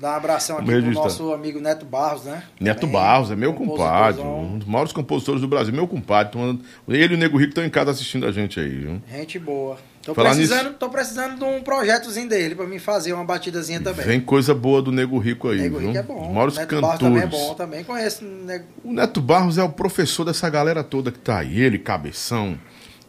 Dar 0.00 0.14
um 0.14 0.16
abração 0.16 0.58
aqui 0.58 0.66
pro 0.66 0.90
nosso 0.92 1.32
amigo 1.32 1.60
Neto 1.60 1.84
Barros, 1.84 2.24
né? 2.24 2.42
Neto 2.58 2.80
Também, 2.80 2.94
Barros, 2.94 3.30
é 3.30 3.36
meu 3.36 3.52
compadre. 3.52 4.22
Um 4.22 4.58
dos 4.58 4.66
maiores 4.66 4.92
compositores 4.92 5.42
do 5.42 5.46
Brasil, 5.46 5.74
meu 5.74 5.86
compadre. 5.86 6.40
Ele 6.88 7.14
e 7.14 7.16
o 7.16 7.18
Nego 7.18 7.36
Rico 7.36 7.50
estão 7.50 7.64
em 7.64 7.70
casa 7.70 7.90
assistindo 7.90 8.26
a 8.26 8.32
gente 8.32 8.58
aí, 8.58 8.70
viu? 8.70 9.02
Gente 9.10 9.38
boa. 9.38 9.76
Tô 10.06 10.14
Falar 10.14 10.36
precisando, 10.36 10.74
tô 10.74 10.88
precisando 10.88 11.36
de 11.36 11.44
um 11.44 11.60
projetozinho 11.60 12.28
dele 12.28 12.54
pra 12.54 12.64
mim 12.64 12.78
fazer 12.78 13.12
uma 13.12 13.24
batidazinha 13.24 13.80
também. 13.80 14.06
Vem 14.06 14.20
coisa 14.20 14.54
boa 14.54 14.80
do 14.80 14.92
Nego 14.92 15.18
Rico 15.18 15.48
aí, 15.48 15.62
Nego 15.62 15.78
viu? 15.80 15.88
Rico 15.88 15.98
é 15.98 16.02
bom. 16.04 16.28
Os 16.28 16.32
maiores 16.32 16.56
Neto 16.56 16.80
Barros 16.80 17.00
também 17.00 17.18
é 17.18 17.22
cantores. 17.22 17.44
bom, 17.44 17.54
também 17.54 17.82
conheço. 17.84 18.24
Nego... 18.24 18.64
O 18.84 18.92
Neto 18.92 19.20
Barros 19.20 19.58
é 19.58 19.64
o 19.64 19.68
professor 19.68 20.24
dessa 20.24 20.48
galera 20.48 20.84
toda 20.84 21.10
que 21.10 21.18
tá 21.18 21.38
aí. 21.38 21.60
Ele, 21.60 21.76
Cabeção, 21.76 22.56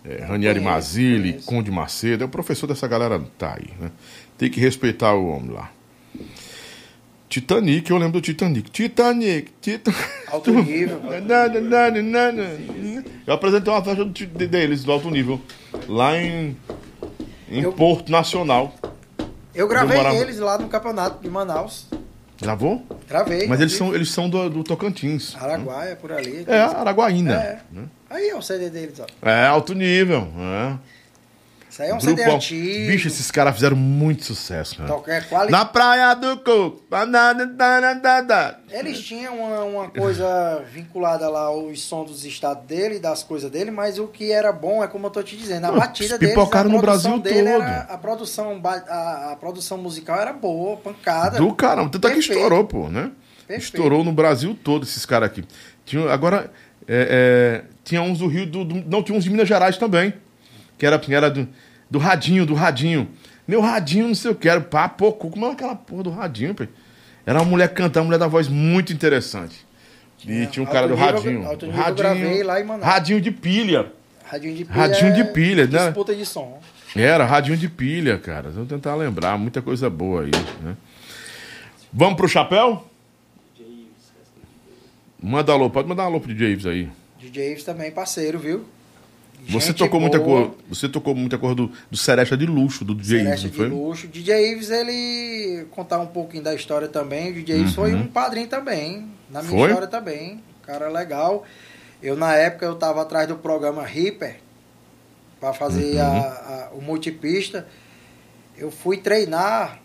é, 0.03 0.23
Ranieri 0.23 0.59
conheço. 0.59 1.45
Conde 1.45 1.69
Macedo. 1.69 2.23
É 2.23 2.25
o 2.25 2.29
professor 2.29 2.65
dessa 2.65 2.87
galera 2.87 3.19
que 3.19 3.29
tá 3.37 3.53
aí, 3.53 3.69
né? 3.79 3.91
Tem 4.35 4.49
que 4.49 4.59
respeitar 4.59 5.13
o 5.13 5.27
homem 5.27 5.51
lá. 5.51 5.69
Titanic, 7.29 7.91
eu 7.91 7.97
lembro 7.97 8.13
do 8.13 8.21
Titanic. 8.21 8.71
Titanic, 8.71 9.51
Titanic. 9.61 10.01
Alto 10.31 10.51
nível. 10.51 10.99
Eu 13.27 13.33
apresentei 13.35 13.71
uma 13.71 13.83
festa 13.83 14.03
deles, 14.05 14.83
do 14.83 14.91
alto 14.91 15.11
nível, 15.11 15.39
lá 15.87 16.17
em, 16.17 16.55
em 17.49 17.61
Eu- 17.61 17.73
Porto 17.73 18.11
Nacional. 18.11 18.73
Eu 19.53 19.67
gravei 19.67 19.97
Eu 19.99 20.21
eles 20.21 20.37
lá 20.37 20.57
no 20.57 20.67
campeonato 20.67 21.21
de 21.21 21.29
Manaus. 21.29 21.87
Gravou? 22.39 22.85
Gravei. 23.07 23.47
Mas 23.47 23.59
eles 23.59 23.73
são, 23.73 23.95
eles 23.95 24.11
são 24.11 24.29
do, 24.29 24.49
do 24.49 24.63
Tocantins. 24.63 25.35
Araguaia, 25.35 25.95
por 25.95 26.11
ali. 26.11 26.45
É, 26.47 26.59
Araguaína. 26.59 27.33
É. 27.33 27.59
né? 27.71 27.85
Aí 28.09 28.29
é 28.29 28.35
o 28.35 28.41
CD 28.41 28.69
deles, 28.69 28.99
ó. 28.99 29.27
É, 29.27 29.47
alto 29.47 29.73
nível. 29.73 30.27
É. 30.37 30.77
Isso 31.77 31.83
aí 31.83 31.89
é 31.89 31.93
um 31.93 31.99
Grupo, 31.99 32.17
CD 32.17 32.31
antigo. 32.31 32.87
Bicho, 32.87 33.07
esses 33.07 33.29
caras 33.29 33.53
fizeram 33.53 33.75
muito 33.77 34.25
sucesso, 34.25 34.77
cara. 34.77 34.89
Toca- 34.89 35.13
é 35.13 35.21
quali- 35.21 35.51
Na 35.51 35.63
praia 35.63 36.15
do 36.15 36.35
coco. 36.37 36.81
Eles 38.69 38.99
tinham 38.99 39.37
uma, 39.37 39.63
uma 39.63 39.89
coisa 39.89 40.63
vinculada 40.73 41.29
lá 41.29 41.41
aos 41.41 41.81
sons 41.83 42.09
dos 42.09 42.25
estados 42.25 42.63
dele 42.65 42.95
e 42.95 42.99
das 42.99 43.23
coisas 43.23 43.49
dele, 43.51 43.69
mas 43.71 43.99
o 43.99 44.07
que 44.07 44.31
era 44.31 44.51
bom 44.51 44.83
é 44.83 44.87
como 44.87 45.05
eu 45.07 45.11
tô 45.11 45.21
te 45.21 45.37
dizendo, 45.37 45.65
a 45.65 45.71
batida 45.71 46.17
deles, 46.17 46.33
pipocaram 46.33 46.69
no 46.69 46.81
Brasil 46.81 47.19
dele 47.19 47.51
todo. 47.51 47.61
Era, 47.61 47.81
a, 47.81 47.97
produção, 47.97 48.59
a, 48.63 49.31
a 49.31 49.35
produção 49.39 49.77
musical 49.77 50.19
era 50.19 50.33
boa, 50.33 50.77
pancada. 50.77 51.37
Do 51.37 51.53
caramba. 51.53 51.89
Tanto 51.91 52.07
é 52.07 52.13
que 52.13 52.19
estourou, 52.19 52.65
pô, 52.65 52.89
né? 52.89 53.11
Perfeito. 53.47 53.75
Estourou 53.75 54.03
no 54.03 54.11
Brasil 54.11 54.57
todo 54.63 54.83
esses 54.83 55.05
caras 55.05 55.29
aqui. 55.29 55.45
Tinha, 55.85 56.09
agora, 56.11 56.51
é, 56.87 57.63
é, 57.63 57.71
tinha 57.83 58.01
uns 58.01 58.19
do 58.19 58.27
Rio, 58.27 58.45
do, 58.45 58.65
do- 58.65 58.83
não, 58.89 59.01
tinha 59.03 59.17
uns 59.17 59.23
de 59.23 59.29
Minas 59.29 59.47
Gerais 59.47 59.77
também. 59.77 60.13
Que 60.77 60.85
era, 60.85 60.99
que 60.99 61.11
era 61.13 61.27
do, 61.31 61.47
do 61.89 61.99
Radinho, 61.99 62.45
do 62.45 62.53
Radinho. 62.53 63.07
Meu 63.47 63.61
Radinho, 63.61 64.07
não 64.07 64.15
sei 64.15 64.31
o 64.31 64.35
que, 64.35 64.47
era 64.49 64.59
pá, 64.61 64.89
pô, 64.89 65.11
como 65.13 65.45
é 65.45 65.51
aquela 65.51 65.75
porra 65.75 66.03
do 66.03 66.09
Radinho, 66.09 66.53
pô? 66.53 66.65
Era 67.25 67.39
uma 67.39 67.45
mulher 67.45 67.73
cantando, 67.73 67.99
uma 67.99 68.05
mulher 68.05 68.19
da 68.19 68.27
voz 68.27 68.47
muito 68.47 68.91
interessante. 68.93 69.65
E 70.25 70.45
tinha 70.47 70.63
um 70.63 70.65
cara 70.65 70.87
do 70.87 70.95
nível- 70.95 71.13
Radinho. 71.13 71.45
alto 71.47 71.65
nível 71.67 71.83
eu 71.85 71.95
gravei 71.95 72.43
lá 72.43 72.59
em 72.59 72.63
Manaus. 72.63 72.85
Radinho 72.85 73.21
de 73.21 73.31
pilha. 73.31 73.91
Radinho 74.25 74.55
de 74.55 74.65
pilha. 74.65 74.75
Radinho 74.75 75.13
de 75.13 75.21
é 75.21 75.23
pilha, 75.25 75.67
né? 75.67 75.85
Disputa 75.85 76.15
de 76.15 76.25
som. 76.25 76.59
Era, 76.95 77.25
radinho 77.25 77.55
de 77.57 77.69
pilha, 77.69 78.17
cara. 78.17 78.49
Vou 78.49 78.65
tentar 78.65 78.95
lembrar, 78.95 79.37
muita 79.37 79.61
coisa 79.61 79.89
boa 79.89 80.23
aí, 80.23 80.31
né? 80.63 80.75
Vamos 81.93 82.15
pro 82.15 82.27
chapéu? 82.27 82.85
Manda 85.21 85.51
alô, 85.51 85.69
pode 85.69 85.87
mandar 85.87 86.03
alô 86.03 86.19
pro 86.19 86.33
DJ 86.33 86.51
Ives 86.53 86.65
aí. 86.65 86.89
DJ 87.19 87.51
Ives 87.51 87.63
também, 87.63 87.91
parceiro, 87.91 88.37
viu? 88.39 88.65
Você 89.49 89.73
tocou 89.73 89.99
muita 89.99 90.19
cor, 90.19 90.55
você 90.67 90.89
tocou 90.89 91.15
muita 91.15 91.37
cor 91.37 91.55
do, 91.55 91.71
do 91.89 91.95
Seresta 91.97 92.35
de 92.35 92.45
luxo, 92.45 92.83
do 92.83 92.93
DJ 92.93 93.21
Ives, 93.21 93.43
não 93.43 93.49
de 93.49 93.55
foi? 93.57 93.67
luxo. 93.69 94.07
DJ 94.07 94.51
Ives, 94.51 94.69
ele 94.69 95.65
contar 95.71 95.99
um 95.99 96.07
pouquinho 96.07 96.43
da 96.43 96.53
história 96.53 96.87
também. 96.87 97.29
O 97.31 97.33
DJ 97.33 97.59
Ives 97.59 97.73
foi 97.75 97.93
um 97.95 98.07
padrinho 98.07 98.47
também. 98.47 99.09
Na 99.29 99.41
minha 99.41 99.53
Uhum. 99.53 99.59
Foi? 99.59 99.67
história 99.69 99.87
também. 99.87 100.43
Cara 100.63 100.89
legal. 100.89 101.45
Eu, 102.03 102.17
na 102.17 102.33
época, 102.35 102.65
eu 102.65 102.75
tava 102.75 103.01
atrás 103.01 103.27
do 103.27 103.37
programa 103.37 103.83
Reaper 103.85 104.37
para 105.39 105.53
fazer 105.53 105.95
Uhum. 105.95 106.01
a- 106.01 106.09
a- 106.13 106.69
o 106.73 106.81
multipista. 106.81 107.65
Eu 108.57 108.69
fui 108.69 108.97
treinar 108.97 109.79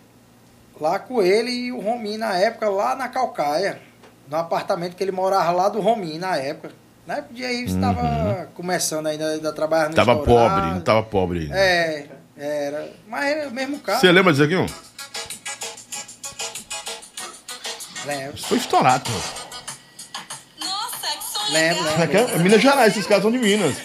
lá 0.80 0.98
com 0.98 1.22
ele 1.22 1.50
e 1.50 1.72
o 1.72 1.78
Rominho 1.80 2.18
na 2.18 2.36
época, 2.36 2.68
lá 2.68 2.96
na 2.96 3.08
Calcaia. 3.08 3.80
No 4.28 4.36
apartamento 4.38 4.96
que 4.96 5.04
ele 5.04 5.12
morava 5.12 5.52
lá 5.52 5.68
do 5.68 5.78
Rominho 5.80 6.18
na 6.20 6.36
época. 6.36 6.74
Na 7.06 7.14
época 7.16 7.34
DJ 7.34 7.60
Ives 7.62 7.74
estava 7.74 8.48
começando 8.54 9.06
ainda, 9.08 9.26
ainda 9.28 9.52
trabalhando 9.52 9.94
no 9.96 10.00
Uhum. 10.00 10.06
Tava 10.06 10.18
Estourado. 10.20 10.54
pobre, 10.54 10.70
não 10.74 10.80
tava 10.80 11.02
pobre 11.02 11.38
ainda. 11.40 11.56
É, 11.58 12.06
era. 12.36 12.92
Mas 13.08 13.36
é 13.36 13.46
o 13.48 13.50
mesmo 13.50 13.78
carro. 13.80 14.00
Você 14.00 14.12
lembra 14.12 14.32
disso 14.32 14.44
aqui, 14.44 14.54
ó? 14.56 14.66
Lembro, 18.06 18.36
Foi 18.38 18.58
estourado, 18.58 19.04
pô. 19.10 19.16
lembro, 21.52 21.84
Isso 21.86 22.02
aqui 22.02 22.16
lembro. 22.16 22.34
é 22.34 22.38
Minas 22.38 22.60
Gerais, 22.60 22.92
esses 22.92 23.06
caras 23.06 23.22
são 23.22 23.30
de 23.30 23.38
Minas. 23.38 23.76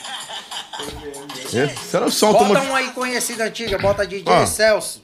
Esse 1.54 1.96
era 1.96 2.06
o 2.06 2.12
som 2.12 2.34
Bota 2.34 2.62
um 2.62 2.76
aí 2.76 2.92
conhecido 2.92 3.42
antiga, 3.42 3.78
bota 3.78 4.06
DJ 4.08 4.24
Ó. 4.28 4.46
Celso. 4.46 5.04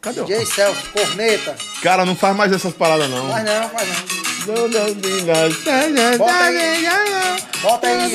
Cadê 0.00 0.20
o... 0.20 0.24
DJ 0.24 0.46
Celso, 0.46 0.90
corneta. 0.92 1.56
Cara, 1.82 2.04
não 2.06 2.14
faz 2.14 2.36
mais 2.36 2.52
essas 2.52 2.72
paradas, 2.74 3.10
não. 3.10 3.28
Faz 3.30 3.44
não, 3.44 3.68
faz 3.70 3.88
não. 3.88 4.17
Bota 4.48 6.18
Bota 6.18 6.42
aí. 6.42 6.86
Bota 7.60 7.86
aí. 7.86 8.14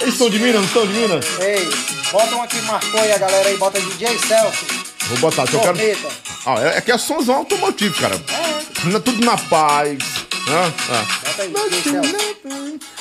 Eles 0.00 0.14
são 0.18 0.28
de 0.28 0.38
Minas, 0.40 0.62
não 0.62 0.68
são 0.68 0.86
de 0.86 0.92
Minas? 0.92 1.24
Ei, 1.38 1.70
bota 2.10 2.34
um 2.34 2.42
aqui, 2.42 2.60
marcou 2.62 3.00
aí 3.00 3.12
a 3.12 3.18
galera 3.18 3.48
aí, 3.48 3.56
bota 3.56 3.78
DJ 3.80 4.18
Celso, 4.18 4.64
Vou 5.08 5.18
botar, 5.18 5.46
que 5.46 5.54
eu 5.54 5.60
quero... 5.60 5.76
corneta. 5.76 6.08
Ah, 6.46 6.54
é, 6.60 6.78
é 6.78 6.80
que 6.80 6.90
é 6.90 6.98
somzão 6.98 7.36
automotivo, 7.36 7.94
cara. 8.00 8.14
É, 8.16 8.88
Na- 8.88 8.98
Tudo 9.00 9.24
na 9.24 9.36
paz. 9.36 9.98
né? 9.98 10.72
Ah. 10.90 11.06
bota 11.24 11.42
aí, 11.42 11.52
DJ 11.70 11.92
Celso. 11.92 12.16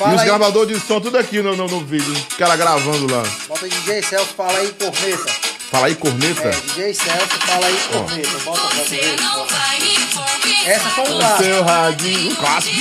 E 0.01 0.13
os 0.13 0.19
aí, 0.19 0.25
gravadores 0.27 0.79
de 0.79 0.87
som 0.87 1.01
tudo 1.01 1.17
aqui 1.17 1.41
no, 1.41 1.55
no, 1.55 1.67
no 1.67 1.79
vídeo. 1.85 2.11
Os 2.13 2.35
caras 2.37 2.57
gravando 2.57 3.11
lá. 3.11 3.23
bota 3.47 3.65
aí, 3.65 3.71
DJ 3.71 4.03
Celso, 4.03 4.33
fala 4.37 4.59
aí, 4.59 4.67
corneta. 4.73 5.31
Fala 5.71 5.87
aí, 5.87 5.95
corneta. 5.95 6.47
É, 6.49 6.51
DJ 6.51 6.93
Celso, 6.93 7.39
fala 7.47 7.65
aí, 7.65 7.79
corneta. 7.91 8.29
Bota, 8.45 8.61
bota, 8.61 8.75
bota. 8.75 9.98
Essa 10.65 10.89
foi 10.89 11.03
um 11.03 11.17
clássico. 11.17 11.43
Seu 11.43 11.63
radinho. 11.63 12.31
Um 12.31 12.35
clássico. 12.35 12.75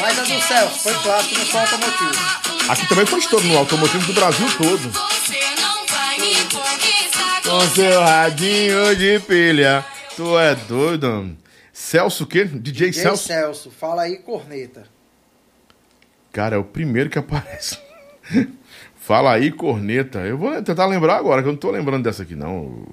Mas 0.00 0.18
a 0.18 0.22
do 0.22 0.40
Celso 0.40 0.78
foi 0.80 0.94
clássico 0.94 1.38
no 1.38 1.46
som 1.46 1.58
automotivo. 1.58 2.68
Aqui 2.68 2.88
também 2.88 3.06
foi 3.06 3.18
estouro 3.18 3.46
no 3.46 3.58
automotivo 3.58 4.06
do 4.06 4.12
Brasil 4.12 4.46
todo. 4.58 4.92
Com 7.44 7.60
seu 7.74 8.00
radinho 8.00 8.96
de 8.96 9.20
pilha. 9.20 9.84
Tu 10.16 10.38
é 10.38 10.54
doido? 10.54 11.08
mano. 11.08 11.38
Celso 11.72 12.24
o 12.24 12.26
quê? 12.26 12.44
DJ, 12.44 12.90
DJ 12.90 12.92
Celso? 12.92 13.26
Celso, 13.26 13.70
fala 13.70 14.02
aí, 14.02 14.18
corneta. 14.18 14.84
Cara, 16.32 16.56
é 16.56 16.58
o 16.58 16.64
primeiro 16.64 17.08
que 17.08 17.18
aparece. 17.18 17.78
Fala 18.96 19.32
aí, 19.32 19.50
corneta. 19.50 20.18
Eu 20.18 20.36
vou 20.36 20.62
tentar 20.62 20.84
lembrar 20.84 21.16
agora, 21.16 21.40
que 21.40 21.48
eu 21.48 21.52
não 21.52 21.58
tô 21.58 21.70
lembrando 21.70 22.04
dessa 22.04 22.24
aqui, 22.24 22.34
não. 22.34 22.86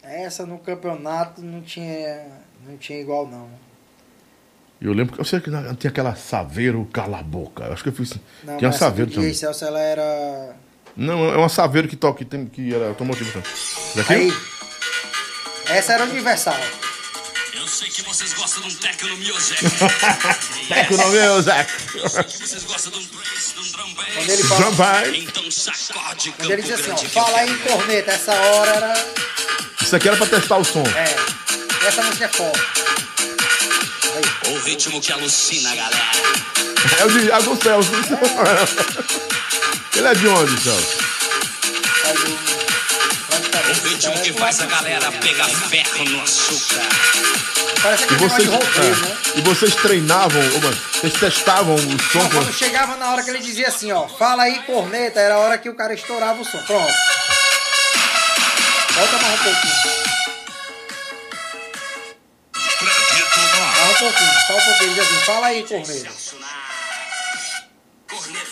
Essa 0.00 0.46
no 0.46 0.58
campeonato 0.58 1.42
não 1.42 1.60
tinha, 1.60 2.24
não 2.66 2.76
tinha 2.76 3.00
igual, 3.00 3.26
não. 3.26 3.48
Eu 4.80 4.92
lembro 4.92 5.14
que 5.14 5.20
eu 5.20 5.24
sei 5.24 5.40
que 5.40 5.50
tinha 5.78 5.90
aquela 5.90 6.16
Saveiro 6.16 6.84
Cala 6.92 7.20
a 7.20 7.22
Boca. 7.22 7.64
Eu 7.64 7.72
acho 7.72 7.82
que 7.84 7.90
eu 7.90 7.92
fiz. 7.92 8.14
Não, 8.42 8.56
tinha 8.58 8.68
mas 8.68 8.76
essa 8.76 8.86
Saveiro 8.86 9.12
também. 9.12 9.32
Celso, 9.32 9.64
ela 9.64 9.78
era... 9.80 10.56
Não, 10.96 11.32
é 11.32 11.36
uma 11.36 11.48
Saveiro 11.48 11.86
que 11.86 11.94
toca, 11.94 12.18
que, 12.18 12.24
tem, 12.24 12.46
que 12.46 12.74
era 12.74 12.88
automotivo 12.88 13.30
também. 13.32 13.48
Daqui? 13.94 14.12
Aí, 14.12 14.32
essa 15.76 15.92
era 15.92 16.04
universal. 16.04 16.56
Eu 17.54 17.68
sei 17.68 17.88
que 17.88 18.02
vocês 18.02 18.32
gostam 18.34 18.62
de 18.62 18.74
um 18.74 18.78
techno 18.78 19.16
music. 19.18 19.64
Teco 20.68 20.96
no 20.96 21.08
meu, 21.10 21.40
Zé. 21.42 21.64
Vocês 21.94 22.64
gostam 22.64 22.92
de 22.92 22.98
um 22.98 23.06
bass, 23.16 23.54
de 23.54 23.60
um 23.60 23.72
drum 23.72 23.94
bass. 23.94 24.14
Quando 24.14 24.30
ele 24.30 24.42
fala, 24.42 24.70
Vai. 24.72 25.16
Então 25.16 25.50
sacode 25.50 26.32
quando 26.32 26.50
ele 26.50 26.62
diz 26.62 26.72
assim, 26.72 26.90
ó, 26.90 26.94
que 26.94 27.18
eu 27.18 27.36
aí, 27.36 27.58
corneta, 27.58 28.10
essa 28.10 28.32
hora 28.34 28.70
era... 28.70 28.94
Isso 29.80 29.94
aqui 29.94 30.08
era 30.08 30.16
pra 30.16 30.26
testar 30.26 30.56
o 30.56 30.64
som. 30.64 30.82
É, 30.82 31.51
essa 31.86 32.02
música 32.02 32.24
é 32.24 32.28
forte. 32.28 32.60
O 34.48 34.58
ritmo 34.64 35.00
que 35.00 35.12
alucina, 35.12 35.74
galera. 35.74 36.12
É 36.98 37.04
o 37.04 37.10
de 37.10 37.20
do 37.20 37.62
Celso. 37.62 37.90
Ele 39.96 40.08
é 40.08 40.14
de 40.14 40.28
onde, 40.28 40.62
Celso? 40.62 40.96
O 43.68 43.88
ritmo 43.88 44.20
que 44.22 44.32
faz 44.34 44.60
a 44.60 44.66
galera 44.66 45.10
pegar 45.12 45.48
ferro 45.48 46.04
no 46.04 46.22
açúcar. 46.22 46.82
Parece 47.82 48.02
E 48.02 48.04
aquele 48.04 48.28
vocês, 48.28 48.48
roteiro, 48.48 49.06
é, 49.06 49.08
né? 49.08 49.16
e 49.36 49.40
vocês 49.40 49.74
treinavam, 49.74 50.42
vocês 51.00 51.14
testavam 51.14 51.74
o 51.74 51.78
som 51.80 52.18
Não, 52.18 52.30
quando 52.30 52.52
chegava 52.52 52.96
na 52.96 53.10
hora 53.10 53.22
que 53.24 53.30
ele 53.30 53.40
dizia 53.40 53.68
assim, 53.68 53.90
ó, 53.90 54.06
fala 54.06 54.44
aí, 54.44 54.58
corneta, 54.60 55.18
era 55.18 55.34
a 55.34 55.38
hora 55.38 55.58
que 55.58 55.68
o 55.68 55.74
cara 55.74 55.94
estourava 55.94 56.40
o 56.40 56.44
som. 56.44 56.58
Pronto. 56.64 56.92
Volta 58.94 59.18
mais 59.18 59.40
um 59.40 59.42
pouquinho. 59.42 59.91
Pouquinho, 64.10 64.30
só 64.46 64.56
um 64.56 64.60
pouquinho. 64.64 64.88
Dizia 64.90 65.02
assim, 65.02 65.14
fala 65.24 65.46
aí, 65.46 65.62
corneta. 65.62 66.10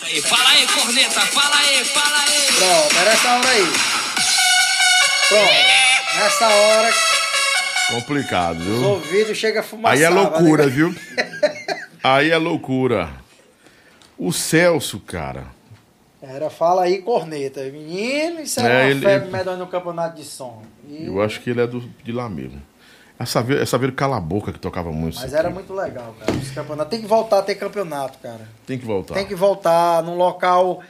Aí, 0.03 0.21
Fala 0.21 0.49
aí, 0.49 0.67
corneta, 0.67 1.21
fala 1.21 1.55
aí, 1.57 1.85
fala 1.85 2.17
aí. 2.23 2.41
Pronto, 2.57 2.97
era 2.99 3.11
essa 3.11 3.29
hora 3.37 3.49
aí. 3.49 3.63
Pronto. 5.29 5.51
Nessa 6.19 6.47
hora, 6.49 6.93
complicado, 7.91 8.57
os 8.59 8.65
viu? 8.65 8.83
ouvidos 8.89 9.37
chegam 9.37 9.61
a 9.61 9.63
fumaçar. 9.63 9.97
Aí 9.97 10.03
é 10.03 10.09
loucura, 10.09 10.65
né? 10.65 10.71
viu? 10.71 10.95
Aí 12.03 12.31
é 12.31 12.37
loucura. 12.37 13.09
O 14.17 14.33
Celso, 14.33 14.99
cara. 14.99 15.45
Era 16.21 16.49
fala 16.49 16.83
aí, 16.83 16.99
corneta. 17.01 17.61
Menino, 17.65 18.41
isso 18.41 18.59
era 18.59 18.73
É, 18.73 18.83
uma 18.85 18.91
ele- 18.91 19.01
febre 19.01 19.27
ele- 19.27 19.37
medonha 19.37 19.57
no 19.57 19.67
campeonato 19.67 20.15
de 20.17 20.25
som. 20.25 20.63
E- 20.89 21.05
Eu 21.05 21.21
acho 21.21 21.39
que 21.41 21.49
ele 21.51 21.61
é 21.61 21.67
do, 21.67 21.79
de 22.03 22.11
lá 22.11 22.27
mesmo. 22.27 22.59
Essa 23.21 23.41
vez, 23.41 23.61
essa 23.61 23.77
vez 23.77 23.93
cala 23.95 24.17
a 24.17 24.21
boca 24.21 24.51
que 24.51 24.59
tocava 24.59 24.91
muito. 24.91 25.19
Mas 25.19 25.33
era 25.33 25.47
aqui. 25.47 25.55
muito 25.55 25.73
legal, 25.73 26.15
cara. 26.19 26.85
Tem 26.85 27.01
que 27.01 27.07
voltar 27.07 27.39
a 27.39 27.41
ter 27.43 27.55
campeonato, 27.55 28.17
cara. 28.19 28.47
Tem 28.65 28.77
que 28.77 28.85
voltar. 28.85 29.13
Tem 29.13 29.25
que 29.25 29.35
voltar 29.35 30.01
num 30.03 30.15
local 30.15 30.81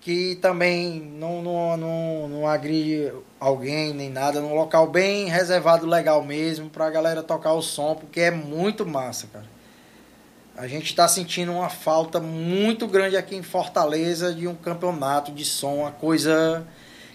que 0.00 0.36
também 0.36 1.00
não, 1.00 1.42
não, 1.42 1.76
não, 1.76 2.28
não 2.28 2.48
agride 2.48 3.12
alguém 3.38 3.92
nem 3.92 4.10
nada. 4.10 4.40
Num 4.40 4.54
local 4.54 4.88
bem 4.88 5.28
reservado, 5.28 5.86
legal 5.86 6.22
mesmo, 6.24 6.70
pra 6.70 6.90
galera 6.90 7.22
tocar 7.22 7.52
o 7.52 7.62
som, 7.62 7.94
porque 7.94 8.20
é 8.20 8.30
muito 8.30 8.86
massa, 8.86 9.26
cara. 9.32 9.46
A 10.56 10.68
gente 10.68 10.94
tá 10.94 11.08
sentindo 11.08 11.50
uma 11.52 11.70
falta 11.70 12.20
muito 12.20 12.86
grande 12.86 13.16
aqui 13.16 13.34
em 13.34 13.42
Fortaleza 13.42 14.34
de 14.34 14.46
um 14.46 14.54
campeonato 14.54 15.32
de 15.32 15.44
som, 15.44 15.76
uma 15.76 15.90
coisa 15.90 16.66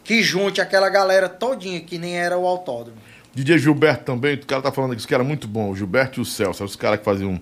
que 0.04 0.24
junte 0.24 0.60
aquela 0.60 0.90
galera 0.90 1.30
todinha 1.30 1.80
que 1.82 1.98
nem 1.98 2.18
era 2.18 2.38
o 2.38 2.48
autódromo. 2.48 3.07
DJ 3.38 3.60
Gilberto 3.60 4.04
também, 4.04 4.34
o 4.34 4.44
cara 4.48 4.64
tá 4.64 4.72
falando 4.72 4.96
que 4.96 5.14
era 5.14 5.24
muito 5.24 5.48
bom. 5.48 5.70
O 5.70 5.76
Gilberto 5.76 6.20
e 6.20 6.24
o 6.24 6.26
Celso, 6.26 6.64
eram 6.64 6.66
os 6.66 6.76
caras 6.76 6.98
que 6.98 7.06
faziam 7.06 7.40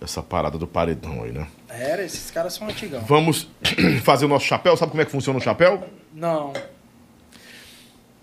essa 0.00 0.22
parada 0.22 0.56
do 0.56 0.66
paredão 0.66 1.24
aí, 1.24 1.30
né? 1.30 1.46
Era, 1.68 2.02
esses 2.02 2.30
caras 2.30 2.54
são 2.54 2.66
antigão. 2.66 3.02
Vamos 3.02 3.46
fazer 4.02 4.24
o 4.24 4.28
nosso 4.28 4.46
chapéu. 4.46 4.74
Sabe 4.78 4.92
como 4.92 5.02
é 5.02 5.04
que 5.04 5.10
funciona 5.10 5.38
o 5.38 5.42
chapéu? 5.42 5.86
Não. 6.14 6.54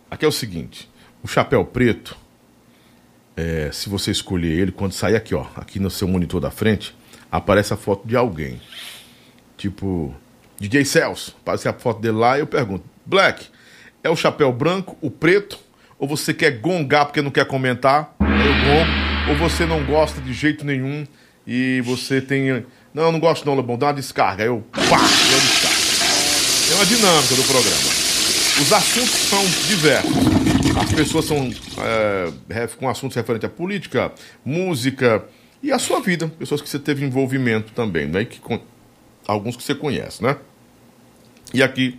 Aqui 0.09 0.25
é 0.25 0.27
o 0.27 0.32
seguinte: 0.32 0.90
o 1.22 1.27
chapéu 1.27 1.64
preto, 1.64 2.17
é, 3.38 3.69
se 3.72 3.90
você 3.90 4.09
escolher 4.09 4.58
ele, 4.58 4.72
quando 4.72 4.93
sair 4.93 5.16
aqui, 5.16 5.35
ó, 5.35 5.45
aqui 5.56 5.80
no 5.80 5.92
seu 5.92 6.08
monitor 6.08 6.42
da 6.42 6.50
frente, 6.50 6.95
aparece 7.32 7.75
a 7.75 7.77
foto 7.77 8.08
de 8.08 8.16
alguém. 8.16 8.59
Tipo, 9.56 10.16
DJ 10.59 10.83
Celso, 10.83 11.35
aparece 11.43 11.69
a 11.69 11.74
foto 11.74 12.01
dele 12.01 12.17
lá 12.17 12.38
e 12.38 12.40
eu 12.40 12.48
pergunto: 12.48 12.83
Black, 13.06 13.50
é 14.03 14.09
o 14.09 14.16
chapéu 14.16 14.51
branco, 14.51 14.98
o 15.00 15.11
preto? 15.11 15.59
Ou 16.03 16.07
você 16.09 16.33
quer 16.33 16.59
gongar 16.59 17.06
porque 17.06 17.22
não 17.22 17.32
quer 17.32 17.45
comentar? 17.45 18.14
Eu 18.19 18.27
gongo. 18.27 19.30
Ou 19.30 19.38
você 19.38 19.65
não 19.65 19.85
gosta 19.85 20.19
de 20.19 20.33
jeito 20.33 20.65
nenhum 20.65 21.07
e 21.48 21.80
você 21.80 22.19
tem. 22.19 22.65
Não, 22.93 23.09
não 23.09 23.22
gosto 23.22 23.45
não, 23.45 23.56
Lebon, 23.56 23.77
dá 23.77 23.85
uma 23.85 23.93
descarga. 23.93 24.43
Eu, 24.43 24.61
pá, 24.73 24.98
dou 24.98 25.40
descarga. 25.40 26.73
É 26.73 26.75
uma 26.75 26.85
dinâmica 26.85 27.35
do 27.35 27.43
programa. 27.43 27.77
Os 28.61 28.73
assuntos 28.73 29.11
são 29.11 29.41
diversos. 29.69 30.11
As 30.75 30.91
pessoas 30.91 31.23
são 31.23 31.49
é, 32.49 32.67
com 32.77 32.90
assuntos 32.90 33.15
referentes 33.15 33.45
à 33.45 33.49
política, 33.49 34.11
música 34.43 35.23
e 35.61 35.72
a 35.72 35.80
sua 35.80 36.01
vida. 36.01 36.27
Pessoas 36.27 36.61
que 36.61 36.67
você 36.67 36.80
teve 36.80 37.06
envolvimento 37.06 37.72
também, 37.72 38.07
né? 38.07 38.25
Que, 38.25 38.41
alguns 39.25 39.56
que 39.56 39.64
você 39.64 39.73
conhece, 39.73 40.22
né? 40.22 40.35
E 41.53 41.64
aqui, 41.64 41.98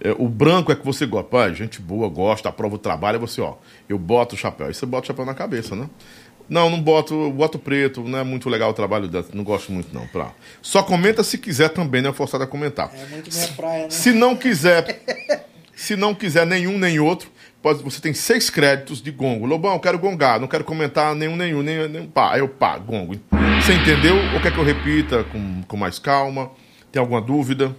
é, 0.00 0.14
o 0.18 0.28
branco 0.28 0.72
é 0.72 0.74
que 0.74 0.84
você 0.84 1.06
gosta. 1.06 1.28
Pai, 1.28 1.54
gente 1.54 1.80
boa, 1.80 2.08
gosta, 2.08 2.48
aprova 2.48 2.74
o 2.74 2.78
trabalho. 2.78 3.20
Você, 3.20 3.40
ó, 3.40 3.54
eu 3.88 3.98
boto 3.98 4.34
o 4.34 4.38
chapéu. 4.38 4.66
Aí 4.66 4.74
você 4.74 4.86
bota 4.86 5.04
o 5.04 5.06
chapéu 5.06 5.24
na 5.24 5.34
cabeça, 5.34 5.76
né? 5.76 5.88
Não, 6.48 6.68
não 6.68 6.80
boto, 6.80 7.30
boto 7.30 7.58
preto, 7.58 8.02
não 8.02 8.18
é 8.18 8.24
muito 8.24 8.48
legal 8.48 8.70
o 8.70 8.74
trabalho 8.74 9.08
dela, 9.08 9.24
não 9.32 9.44
gosto 9.44 9.72
muito 9.72 9.94
não. 9.94 10.06
Pra... 10.08 10.32
Só 10.60 10.82
comenta 10.82 11.22
se 11.22 11.38
quiser 11.38 11.70
também, 11.70 12.02
não 12.02 12.10
é 12.10 12.12
forçado 12.12 12.44
a 12.44 12.46
comentar. 12.46 12.90
É 12.94 13.06
muito 13.06 13.32
minha 13.32 13.48
praia, 13.48 13.82
né? 13.84 13.90
Se 13.90 14.12
não 14.12 14.36
quiser, 14.36 15.02
se 15.74 15.96
não 15.96 16.14
quiser 16.14 16.46
nenhum 16.46 16.78
nem 16.78 16.98
outro, 16.98 17.30
pode, 17.62 17.82
você 17.82 18.00
tem 18.00 18.12
seis 18.12 18.50
créditos 18.50 19.00
de 19.00 19.10
gongo. 19.10 19.46
Lobão, 19.46 19.72
eu 19.72 19.80
quero 19.80 19.98
gongar, 19.98 20.40
não 20.40 20.48
quero 20.48 20.64
comentar 20.64 21.14
nenhum, 21.14 21.36
nenhum, 21.36 21.62
nenhum, 21.62 21.88
nenhum 21.88 22.06
pá. 22.06 22.34
Aí 22.34 22.40
eu 22.40 22.48
pá, 22.48 22.76
gongo. 22.76 23.14
Você 23.60 23.72
entendeu? 23.72 24.16
Ou 24.34 24.40
quer 24.40 24.52
que 24.52 24.58
eu 24.58 24.64
repita 24.64 25.24
com, 25.24 25.62
com 25.62 25.76
mais 25.76 25.98
calma? 25.98 26.50
Tem 26.90 27.00
alguma 27.00 27.20
dúvida? 27.20 27.74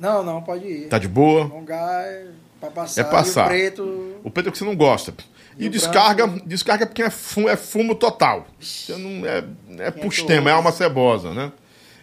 Não, 0.00 0.22
não, 0.24 0.42
pode 0.42 0.66
ir. 0.66 0.88
Tá 0.88 0.98
de 0.98 1.06
boa? 1.06 1.42
Alongar 1.44 2.04
é 2.06 2.26
pra 2.58 2.70
passar. 2.70 3.00
É 3.00 3.04
passar. 3.04 3.42
E 3.42 3.44
o 3.44 3.48
preto. 3.48 4.20
O 4.24 4.30
preto 4.30 4.48
é 4.48 4.52
que 4.52 4.58
você 4.58 4.64
não 4.64 4.74
gosta. 4.74 5.14
E, 5.58 5.66
E 5.66 5.68
descarga, 5.68 6.26
branco? 6.26 6.48
descarga 6.48 6.86
porque 6.86 7.02
é 7.02 7.10
fumo, 7.10 7.48
é 7.48 7.56
fumo 7.56 7.94
total. 7.94 8.46
Você 8.58 8.96
não 8.96 9.26
é, 9.26 9.44
é 9.78 9.90
Quem 9.90 10.02
pustema, 10.02 10.48
é 10.48 10.52
é 10.52 10.56
alma 10.56 10.72
cebosa, 10.72 11.34
né? 11.34 11.52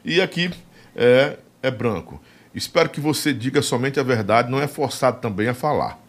E 0.05 0.21
aqui 0.21 0.51
é, 0.95 1.37
é 1.63 1.71
branco. 1.71 2.21
Espero 2.53 2.87
que 2.89 3.01
você 3.01 3.33
diga 3.33 3.61
somente 3.63 3.99
a 3.99 4.03
verdade, 4.03 4.49
não 4.49 4.61
é 4.61 4.67
forçado 4.67 5.19
também 5.19 5.47
a 5.47 5.53
falar. 5.53 5.99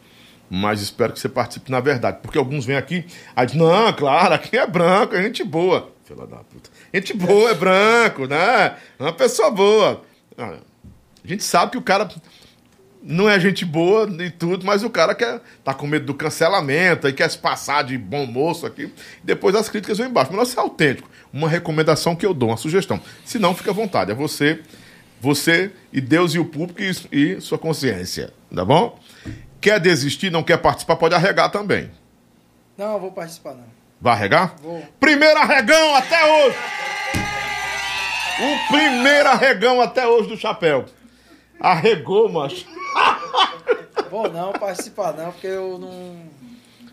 Mas 0.51 0.81
espero 0.81 1.13
que 1.13 1.21
você 1.21 1.29
participe 1.29 1.71
na 1.71 1.81
verdade. 1.81 2.19
Porque 2.23 2.39
alguns 2.39 2.65
vêm 2.67 2.77
aqui, 2.77 3.07
aí 3.35 3.47
dizem, 3.47 3.61
não, 3.61 3.93
claro, 3.93 4.35
aqui 4.35 4.57
é 4.57 4.67
branco, 4.67 5.15
é 5.15 5.23
gente 5.23 5.43
boa. 5.43 5.91
Filha 6.05 6.27
da 6.27 6.37
puta. 6.39 6.71
Gente 6.93 7.13
boa 7.15 7.51
é 7.51 7.55
branco, 7.55 8.27
né? 8.27 8.77
É 8.99 9.03
uma 9.03 9.13
pessoa 9.13 9.51
boa. 9.51 10.03
A 11.29 11.31
gente 11.31 11.45
sabe 11.45 11.73
que 11.73 11.77
o 11.77 11.83
cara 11.83 12.09
não 13.03 13.29
é 13.29 13.39
gente 13.39 13.63
boa 13.63 14.09
e 14.25 14.31
tudo, 14.31 14.65
mas 14.65 14.83
o 14.83 14.89
cara 14.89 15.15
quer 15.15 15.43
tá 15.63 15.75
com 15.75 15.87
medo 15.87 16.07
do 16.07 16.15
cancelamento 16.15 17.07
e 17.07 17.13
quer 17.13 17.29
se 17.29 17.37
passar 17.37 17.85
de 17.85 17.99
bom 17.99 18.25
moço 18.25 18.65
aqui. 18.65 18.91
Depois 19.23 19.55
as 19.55 19.69
críticas 19.69 19.99
vão 19.99 20.07
embaixo. 20.07 20.33
Mas 20.33 20.49
ser 20.49 20.61
autêntico. 20.61 21.11
Uma 21.31 21.47
recomendação 21.47 22.17
que 22.17 22.25
eu 22.25 22.33
dou, 22.33 22.49
uma 22.49 22.57
sugestão. 22.57 22.99
Se 23.27 23.39
não, 23.39 23.55
fica 23.55 23.73
à 23.73 23.75
vontade. 23.75 24.11
É 24.11 24.15
você, 24.15 24.63
você 25.21 25.71
e 25.93 26.01
Deus 26.01 26.33
e 26.33 26.39
o 26.39 26.47
público 26.47 26.81
e, 26.81 27.35
e 27.37 27.41
sua 27.43 27.59
consciência. 27.59 28.33
Tá 28.55 28.65
bom? 28.65 28.99
Quer 29.61 29.79
desistir, 29.79 30.31
não 30.31 30.43
quer 30.43 30.57
participar, 30.57 30.97
pode 30.97 31.15
arregar 31.15 31.51
também. 31.51 31.91
Não, 32.75 32.95
eu 32.95 33.01
vou 33.01 33.13
participar, 33.13 33.53
não. 33.53 33.67
Vai 34.01 34.15
arregar? 34.15 34.55
Vou. 34.63 34.83
Primeiro 34.99 35.39
arregão 35.39 35.95
até 35.95 36.25
hoje! 36.25 36.57
O 38.41 38.73
primeiro 38.73 39.29
arregão 39.29 39.81
até 39.83 40.07
hoje 40.07 40.29
do 40.29 40.37
chapéu. 40.39 40.87
Arregou, 41.61 42.29
macho. 42.29 42.67
Vou 44.11 44.31
não 44.31 44.53
participar, 44.53 45.13
não, 45.13 45.33
porque 45.33 45.47
eu 45.47 45.79
não. 45.79 46.17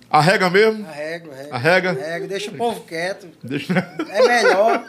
Arrega 0.09 0.49
mesmo? 0.49 0.85
Arrego, 0.87 1.31
arrego. 1.31 1.53
Arrega? 1.53 1.89
Arrego, 1.91 2.27
deixa 2.27 2.51
o 2.51 2.55
povo 2.55 2.81
quieto. 2.81 3.27
Deixa... 3.43 3.73
É 4.09 4.27
melhor. 4.27 4.85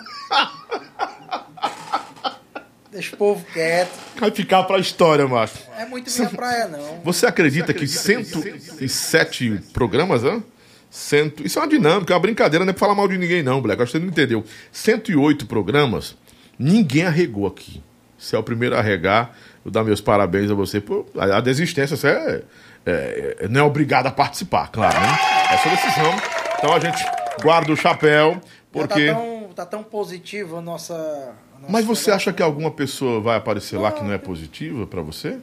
Deixa 2.91 3.15
o 3.15 3.19
povo 3.19 3.45
quieto. 3.53 3.93
Vai 4.19 4.31
ficar 4.31 4.65
pra 4.65 4.79
história, 4.79 5.27
macho. 5.27 5.59
É 5.79 5.85
muito 5.85 6.11
minha 6.11 6.31
praia, 6.31 6.67
não. 6.69 7.01
Você 7.05 7.27
acredita 7.27 7.75
que 7.75 7.87
107 7.87 9.63
programas, 9.73 10.25
hã? 10.25 10.43
Cento... 10.89 11.45
Isso 11.45 11.59
é 11.59 11.63
uma 11.63 11.69
dinâmica, 11.69 12.13
é 12.13 12.17
uma 12.17 12.21
brincadeira, 12.21 12.65
não 12.65 12.71
é 12.71 12.73
pra 12.73 12.81
falar 12.81 12.95
mal 12.95 13.07
de 13.07 13.19
ninguém, 13.19 13.43
não, 13.43 13.61
Black. 13.61 13.83
Acho 13.83 13.93
que 13.93 13.99
você 13.99 14.03
não 14.03 14.11
entendeu. 14.11 14.45
108 14.73 15.45
programas, 15.47 16.17
ninguém 16.59 17.05
arregou 17.05 17.47
aqui. 17.47 17.83
Você 18.17 18.35
é 18.35 18.39
o 18.39 18.43
primeiro 18.43 18.75
a 18.75 18.79
arregar. 18.79 19.37
Dar 19.71 19.85
meus 19.85 20.01
parabéns 20.01 20.51
a 20.51 20.55
você 20.55 20.81
por 20.81 21.07
a 21.19 21.39
a 21.39 21.41
desistência. 21.41 21.97
Você 21.97 22.09
é, 22.09 22.43
é- 22.87 23.37
é- 23.41 23.49
não 23.49 23.61
é 23.61 23.65
obrigado 23.65 24.07
a 24.07 24.11
participar, 24.11 24.69
claro, 24.71 24.99
né? 24.99 25.19
É 25.53 25.59
sua 25.59 25.71
decisão. 25.73 26.15
Então 26.59 26.73
a 26.75 26.81
gente 26.81 27.05
guarda 27.43 27.73
o 27.73 27.77
chapéu, 27.77 28.41
porque. 28.73 29.07
Já 29.09 29.15
tá 29.15 29.21
tão, 29.21 29.49
tá 29.55 29.67
tão 29.67 29.83
positivo 29.83 30.57
a 30.59 30.61
nossa. 30.61 30.95
a 30.95 31.59
nossa 31.61 31.73
Mas 31.73 31.85
você 31.85 32.11
acha 32.11 32.33
que 32.33 32.43
alguma 32.43 32.71
pessoa 32.71 33.21
vai 33.21 33.37
aparecer 33.37 33.77
lá 33.79 33.93
que 33.93 34.03
não 34.03 34.13
é 34.13 34.19
positiva 34.19 34.87
pra 34.87 35.03
você? 35.03 35.39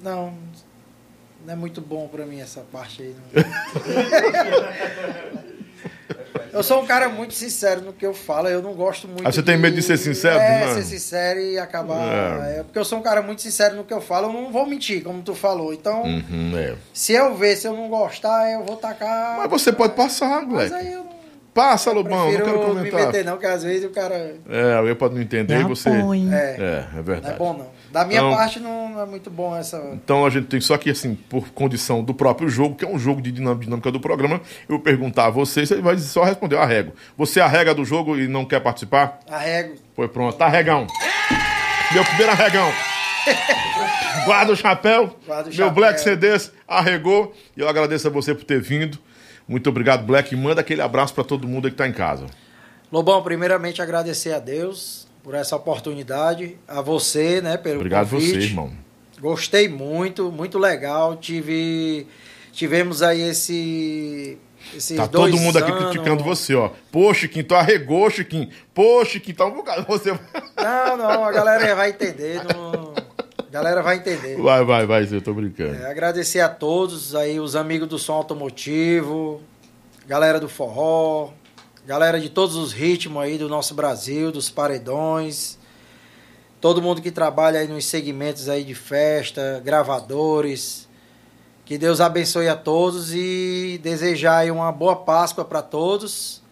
Não. 0.00 0.34
Não 1.46 1.52
é 1.52 1.56
muito 1.56 1.82
bom 1.82 2.08
pra 2.08 2.24
mim 2.24 2.40
essa 2.40 2.62
parte 2.72 3.02
aí. 3.02 3.14
não. 6.54 6.60
eu 6.60 6.62
sou 6.62 6.82
um 6.82 6.86
cara 6.86 7.08
muito 7.08 7.34
sincero 7.34 7.80
no 7.82 7.92
que 7.92 8.06
eu 8.06 8.14
falo. 8.14 8.48
Eu 8.48 8.62
não 8.62 8.72
gosto 8.74 9.06
muito. 9.06 9.26
Ah, 9.26 9.30
você 9.32 9.42
tem 9.42 9.56
medo 9.58 9.74
de 9.76 9.82
ser 9.82 9.96
sincero, 9.98 10.38
É, 10.38 10.66
né? 10.66 10.74
ser 10.74 10.82
sincero 10.84 11.40
e 11.40 11.58
acabar. 11.58 12.46
É. 12.46 12.60
é, 12.60 12.62
porque 12.62 12.78
eu 12.78 12.84
sou 12.84 12.98
um 12.98 13.02
cara 13.02 13.20
muito 13.22 13.42
sincero 13.42 13.74
no 13.76 13.84
que 13.84 13.92
eu 13.92 14.00
falo. 14.00 14.28
Eu 14.28 14.32
não 14.32 14.50
vou 14.52 14.64
mentir, 14.66 15.02
como 15.02 15.22
tu 15.22 15.34
falou. 15.34 15.72
Então, 15.74 16.02
Uhum, 16.04 16.52
é. 16.56 16.74
se 16.92 17.12
eu 17.12 17.34
ver, 17.34 17.56
se 17.56 17.66
eu 17.66 17.72
não 17.74 17.88
gostar, 17.88 18.50
eu 18.52 18.64
vou 18.64 18.76
tacar. 18.76 19.38
Mas 19.38 19.50
você 19.50 19.72
pode 19.72 19.94
passar, 19.94 20.42
Mas 20.42 20.48
moleque. 20.48 20.74
aí 20.74 20.92
eu 20.92 21.04
não 21.04 21.14
Passa, 21.54 21.92
Lobão, 21.92 22.18
não 22.18 22.24
prefiro 22.32 22.44
quero 22.46 22.58
me 22.58 22.64
comentar. 22.90 23.06
meter, 23.06 23.24
não, 23.24 23.38
que 23.38 23.46
às 23.46 23.62
vezes 23.62 23.84
o 23.84 23.90
cara. 23.90 24.34
É, 24.50 24.72
alguém 24.74 24.92
pode 24.96 25.14
não 25.14 25.22
entender 25.22 25.60
e 25.60 25.62
você. 25.62 25.88
É, 25.88 25.92
É, 25.92 25.96
é 25.98 26.88
não 26.92 26.98
é 26.98 27.02
verdade. 27.02 27.38
bom, 27.38 27.52
não. 27.52 27.66
Da 27.94 28.04
minha 28.04 28.18
Então- 28.18 28.34
parte 28.34 28.58
não 28.58 29.00
é 29.00 29.06
muito 29.06 29.30
bom 29.30 29.56
essa. 29.56 29.76
Então 29.92 30.26
a 30.26 30.30
gente 30.30 30.48
tem 30.48 30.60
só 30.60 30.76
que, 30.76 30.90
assim, 30.90 31.14
por 31.14 31.50
condição 31.50 32.02
do 32.02 32.12
próprio 32.12 32.48
jogo, 32.48 32.74
que 32.74 32.84
é 32.84 32.88
um 32.88 32.98
jogo 32.98 33.22
de 33.22 33.30
dinâmica 33.30 33.92
do 33.92 34.00
programa, 34.00 34.40
eu 34.68 34.80
perguntar 34.80 35.26
a 35.26 35.30
você, 35.30 35.64
você 35.64 35.80
vai 35.80 35.96
só 35.98 36.24
responder, 36.24 36.56
eu 36.56 36.60
arrego. 36.60 36.92
Você 37.16 37.40
arrega 37.40 37.72
do 37.72 37.84
jogo 37.84 38.18
e 38.18 38.26
não 38.26 38.44
quer 38.44 38.58
participar? 38.58 39.20
Arrego. 39.30 39.76
Foi 39.94 40.08
pronto, 40.08 40.36
tá 40.36 40.46
arregão. 40.46 40.88
Meu 41.92 42.04
primeiro 42.04 42.32
arregão. 42.32 42.68
Guarda 44.26 44.52
o 44.52 44.56
chapéu. 44.56 45.16
Guarda 45.24 45.44
o 45.44 45.46
Meu 45.46 45.52
chapéu. 45.52 45.70
Black 45.74 46.00
CDs 46.00 46.50
arregou. 46.66 47.32
E 47.56 47.60
eu 47.60 47.68
agradeço 47.68 48.08
a 48.08 48.10
você 48.10 48.34
por 48.34 48.42
ter 48.44 48.60
vindo. 48.60 48.98
Muito 49.46 49.68
obrigado, 49.70 50.04
Black. 50.04 50.34
E 50.34 50.36
manda 50.36 50.60
aquele 50.62 50.82
abraço 50.82 51.14
pra 51.14 51.22
todo 51.22 51.46
mundo 51.46 51.66
aí 51.66 51.70
que 51.70 51.76
tá 51.76 51.86
em 51.86 51.92
casa. 51.92 52.26
Lobão, 52.90 53.22
primeiramente 53.22 53.80
agradecer 53.80 54.32
a 54.32 54.38
Deus 54.40 55.03
por 55.24 55.34
essa 55.34 55.56
oportunidade, 55.56 56.56
a 56.68 56.80
você, 56.80 57.40
né, 57.40 57.56
pelo 57.56 57.76
Obrigado 57.76 58.10
convite. 58.10 58.32
você, 58.34 58.46
irmão. 58.46 58.70
Gostei 59.20 59.68
muito, 59.68 60.30
muito 60.30 60.58
legal. 60.58 61.16
Tive, 61.16 62.06
tivemos 62.52 63.02
aí 63.02 63.22
esse, 63.22 64.36
esses 64.76 64.96
Tá 64.96 65.08
todo 65.08 65.34
mundo 65.38 65.56
aqui 65.58 65.70
anos. 65.72 65.84
criticando 65.90 66.22
você, 66.22 66.54
ó. 66.54 66.70
Pô, 66.92 67.12
Chiquinho, 67.14 67.44
tu 67.46 67.54
arregou, 67.54 68.10
Chiquinho. 68.10 68.50
Pô, 68.74 69.02
Chiquinho, 69.04 69.36
tá 69.36 69.46
um 69.46 69.54
bocado. 69.54 69.86
Você. 69.88 70.10
Não, 70.12 70.96
não, 70.98 71.24
a 71.24 71.32
galera 71.32 71.74
vai 71.74 71.88
entender. 71.90 72.42
não- 72.44 72.92
A 73.38 73.50
galera 73.50 73.82
vai 73.82 73.96
entender. 73.96 74.36
Vai, 74.36 74.62
vai, 74.64 74.84
vai, 74.84 75.08
eu 75.10 75.22
tô 75.22 75.32
brincando. 75.32 75.74
É, 75.76 75.90
agradecer 75.90 76.40
a 76.40 76.48
todos 76.50 77.14
aí, 77.14 77.40
os 77.40 77.56
amigos 77.56 77.88
do 77.88 77.98
som 77.98 78.12
automotivo, 78.14 79.40
galera 80.06 80.38
do 80.38 80.48
forró, 80.50 81.30
galera 81.86 82.18
de 82.20 82.28
todos 82.28 82.56
os 82.56 82.72
ritmos 82.72 83.22
aí 83.22 83.36
do 83.36 83.48
nosso 83.48 83.74
Brasil, 83.74 84.32
dos 84.32 84.48
paredões, 84.48 85.58
todo 86.60 86.80
mundo 86.80 87.02
que 87.02 87.10
trabalha 87.10 87.60
aí 87.60 87.68
nos 87.68 87.84
segmentos 87.84 88.48
aí 88.48 88.64
de 88.64 88.74
festa, 88.74 89.60
gravadores. 89.64 90.88
Que 91.64 91.78
Deus 91.78 92.00
abençoe 92.00 92.48
a 92.48 92.56
todos 92.56 93.14
e 93.14 93.80
desejar 93.82 94.38
aí 94.38 94.50
uma 94.50 94.70
boa 94.70 94.96
Páscoa 94.96 95.44
para 95.44 95.62
todos. 95.62 96.42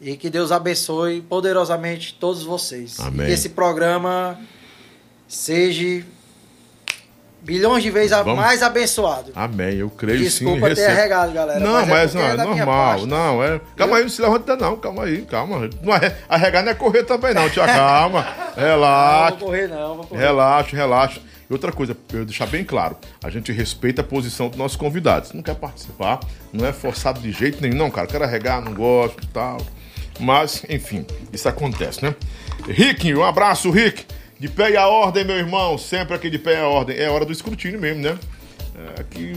E 0.00 0.16
que 0.16 0.30
Deus 0.30 0.52
abençoe 0.52 1.20
poderosamente 1.22 2.14
todos 2.14 2.42
vocês. 2.42 2.98
Amém. 3.00 3.26
E 3.26 3.26
que 3.26 3.32
esse 3.32 3.48
programa 3.50 4.38
seja 5.26 6.04
bilhões 7.48 7.82
de 7.82 7.90
vezes 7.90 8.10
Vamos. 8.10 8.36
mais 8.36 8.62
abençoado. 8.62 9.32
Amém, 9.34 9.76
eu 9.76 9.88
creio 9.88 10.18
Desculpa 10.18 10.68
sim. 10.68 10.74
ter 10.74 10.80
recebo. 10.82 10.98
arregado, 10.98 11.32
galera. 11.32 11.58
Não, 11.60 11.72
mas, 11.72 11.88
mas, 11.88 12.14
é, 12.14 12.18
não, 12.18 12.24
é 12.28 12.36
minha 12.52 12.66
normal. 12.66 13.06
Não, 13.06 13.42
é. 13.42 13.58
Calma 13.74 13.96
aí, 13.96 14.02
não 14.02 14.08
se 14.10 14.20
levanta 14.20 14.54
não, 14.54 14.76
calma 14.76 15.04
aí, 15.04 15.22
calma. 15.22 15.70
Não, 15.82 15.92
arre- 15.94 16.12
arregar 16.28 16.62
não 16.62 16.72
é 16.72 16.74
correr 16.74 17.04
também, 17.04 17.32
não, 17.32 17.48
tia. 17.48 17.64
Calma. 17.66 18.26
Não, 18.54 18.62
Relaxa. 18.62 19.36
vou 19.36 19.48
correr 19.48 19.66
não, 19.68 19.96
vou 19.96 20.04
correr. 20.04 20.20
Relaxa, 20.20 20.76
relaxa. 20.76 21.20
E 21.48 21.52
outra 21.54 21.72
coisa, 21.72 21.96
eu 22.12 22.26
deixar 22.26 22.44
bem 22.46 22.62
claro, 22.62 22.98
a 23.24 23.30
gente 23.30 23.50
respeita 23.50 24.02
a 24.02 24.04
posição 24.04 24.48
dos 24.50 24.58
nossos 24.58 24.76
convidados. 24.76 25.32
Não 25.32 25.42
quer 25.42 25.54
participar, 25.54 26.20
não 26.52 26.66
é 26.66 26.74
forçado 26.74 27.18
de 27.20 27.32
jeito 27.32 27.62
nenhum. 27.62 27.76
Não, 27.78 27.90
cara, 27.90 28.06
quero 28.06 28.24
arregar, 28.24 28.60
não 28.60 28.74
gosto 28.74 29.24
e 29.24 29.26
tal. 29.28 29.56
Mas, 30.20 30.62
enfim, 30.68 31.06
isso 31.32 31.48
acontece, 31.48 32.04
né? 32.04 32.14
Rick, 32.68 33.14
um 33.14 33.24
abraço, 33.24 33.70
Rick. 33.70 34.04
De 34.38 34.48
pé 34.48 34.70
e 34.70 34.76
a 34.76 34.86
ordem, 34.86 35.24
meu 35.24 35.36
irmão. 35.36 35.76
Sempre 35.76 36.14
aqui 36.14 36.30
de 36.30 36.38
pé 36.38 36.54
e 36.54 36.56
a 36.56 36.68
ordem. 36.68 36.96
É 36.96 37.10
hora 37.10 37.24
do 37.24 37.32
escrutínio 37.32 37.80
mesmo, 37.80 38.02
né? 38.02 38.16
É, 38.76 39.00
aqui, 39.00 39.32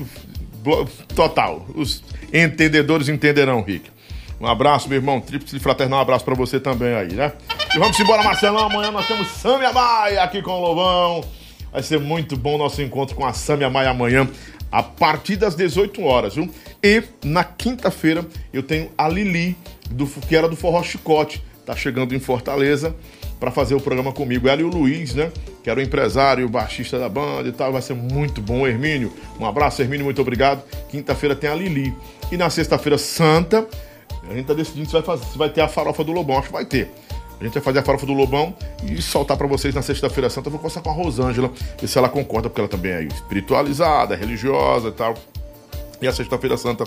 total. 1.16 1.66
Os 1.74 2.04
entendedores 2.32 3.10
entenderão, 3.10 3.64
Rick. 3.64 3.90
Um 4.40 4.46
abraço, 4.46 4.88
meu 4.88 4.98
irmão. 4.98 5.20
Tríplice 5.20 5.60
fraternal, 5.60 6.00
um 6.00 6.02
abraço 6.04 6.24
pra 6.24 6.36
você 6.36 6.60
também 6.60 6.94
aí, 6.94 7.14
né? 7.14 7.34
E 7.74 7.80
vamos 7.80 8.00
embora, 8.00 8.22
Marcelão. 8.22 8.66
Amanhã 8.66 8.92
nós 8.92 9.08
temos 9.08 9.28
Samia 9.28 9.74
Maia 9.74 10.22
aqui 10.22 10.40
com 10.42 10.52
o 10.52 10.62
Lobão. 10.62 11.24
Vai 11.72 11.82
ser 11.82 12.00
muito 12.00 12.38
bom 12.38 12.58
nosso 12.58 12.80
encontro 12.82 13.16
com 13.16 13.26
a 13.26 13.34
Samia 13.34 13.70
Maia 13.70 13.90
amanhã, 13.90 14.30
a 14.72 14.84
partir 14.84 15.36
das 15.36 15.56
18 15.56 16.04
horas, 16.04 16.36
viu? 16.36 16.48
E 16.84 17.04
na 17.24 17.44
quinta-feira 17.44 18.24
eu 18.54 18.62
tenho 18.62 18.92
a 18.96 19.08
Lili, 19.08 19.58
do, 19.90 20.06
que 20.06 20.36
era 20.36 20.48
do 20.48 20.56
Forró 20.56 20.84
Chicote. 20.84 21.44
Tá 21.66 21.76
chegando 21.76 22.14
em 22.14 22.20
Fortaleza 22.20 22.96
para 23.42 23.50
fazer 23.50 23.74
o 23.74 23.82
programa 23.82 24.12
comigo. 24.12 24.48
Ela 24.48 24.62
e 24.62 24.64
o 24.64 24.68
Luiz, 24.68 25.16
né? 25.16 25.32
Que 25.64 25.70
era 25.72 25.80
o 25.80 25.84
empresário, 25.84 26.46
o 26.46 26.50
baixista 26.50 27.00
da 27.00 27.10
banda 27.10 27.50
e 27.50 27.52
tal. 27.52 27.74
Vai 27.74 27.82
ser 27.82 27.96
muito 27.96 28.40
bom, 28.40 28.68
Hermínio. 28.68 29.12
Um 29.40 29.48
abraço, 29.48 29.82
Hermínio, 29.82 30.06
muito 30.06 30.22
obrigado. 30.22 30.62
Quinta-feira 30.90 31.36
tem 31.36 31.50
a 31.50 31.56
Lili. 31.56 31.92
E 32.32 32.38
na 32.38 32.52
sexta-feira 32.52 33.00
santa, 33.00 33.68
a 34.30 34.34
gente 34.36 34.46
tá 34.46 34.54
decidindo 34.54 34.86
se 34.86 34.94
vai, 34.94 35.02
fazer, 35.02 35.26
se 35.26 35.38
vai 35.40 35.50
ter 35.50 35.62
a 35.62 35.68
farofa 35.68 36.04
do 36.04 36.12
Lobão. 36.12 36.38
Acho 36.38 36.48
que 36.48 36.54
vai 36.54 36.66
ter. 36.66 36.92
A 37.40 37.44
gente 37.44 37.54
vai 37.56 37.64
fazer 37.64 37.80
a 37.80 37.82
farofa 37.82 38.06
do 38.06 38.14
Lobão 38.14 38.56
e 38.84 39.02
soltar 39.02 39.36
pra 39.36 39.48
vocês 39.48 39.74
na 39.74 39.82
sexta-feira 39.82 40.30
santa. 40.30 40.48
Eu 40.48 40.52
vou 40.52 40.60
conversar 40.60 40.82
com 40.82 40.92
a 40.92 40.94
Rosângela, 40.94 41.52
ver 41.80 41.88
se 41.88 41.98
ela 41.98 42.10
concorda, 42.10 42.48
porque 42.48 42.62
ela 42.62 42.70
também 42.70 42.92
é 42.92 43.04
espiritualizada, 43.06 44.14
é 44.14 44.18
religiosa 44.18 44.90
e 44.90 44.92
tal. 44.92 45.16
E 46.00 46.08
a 46.08 46.14
sexta-feira 46.14 46.58
santa 46.58 46.84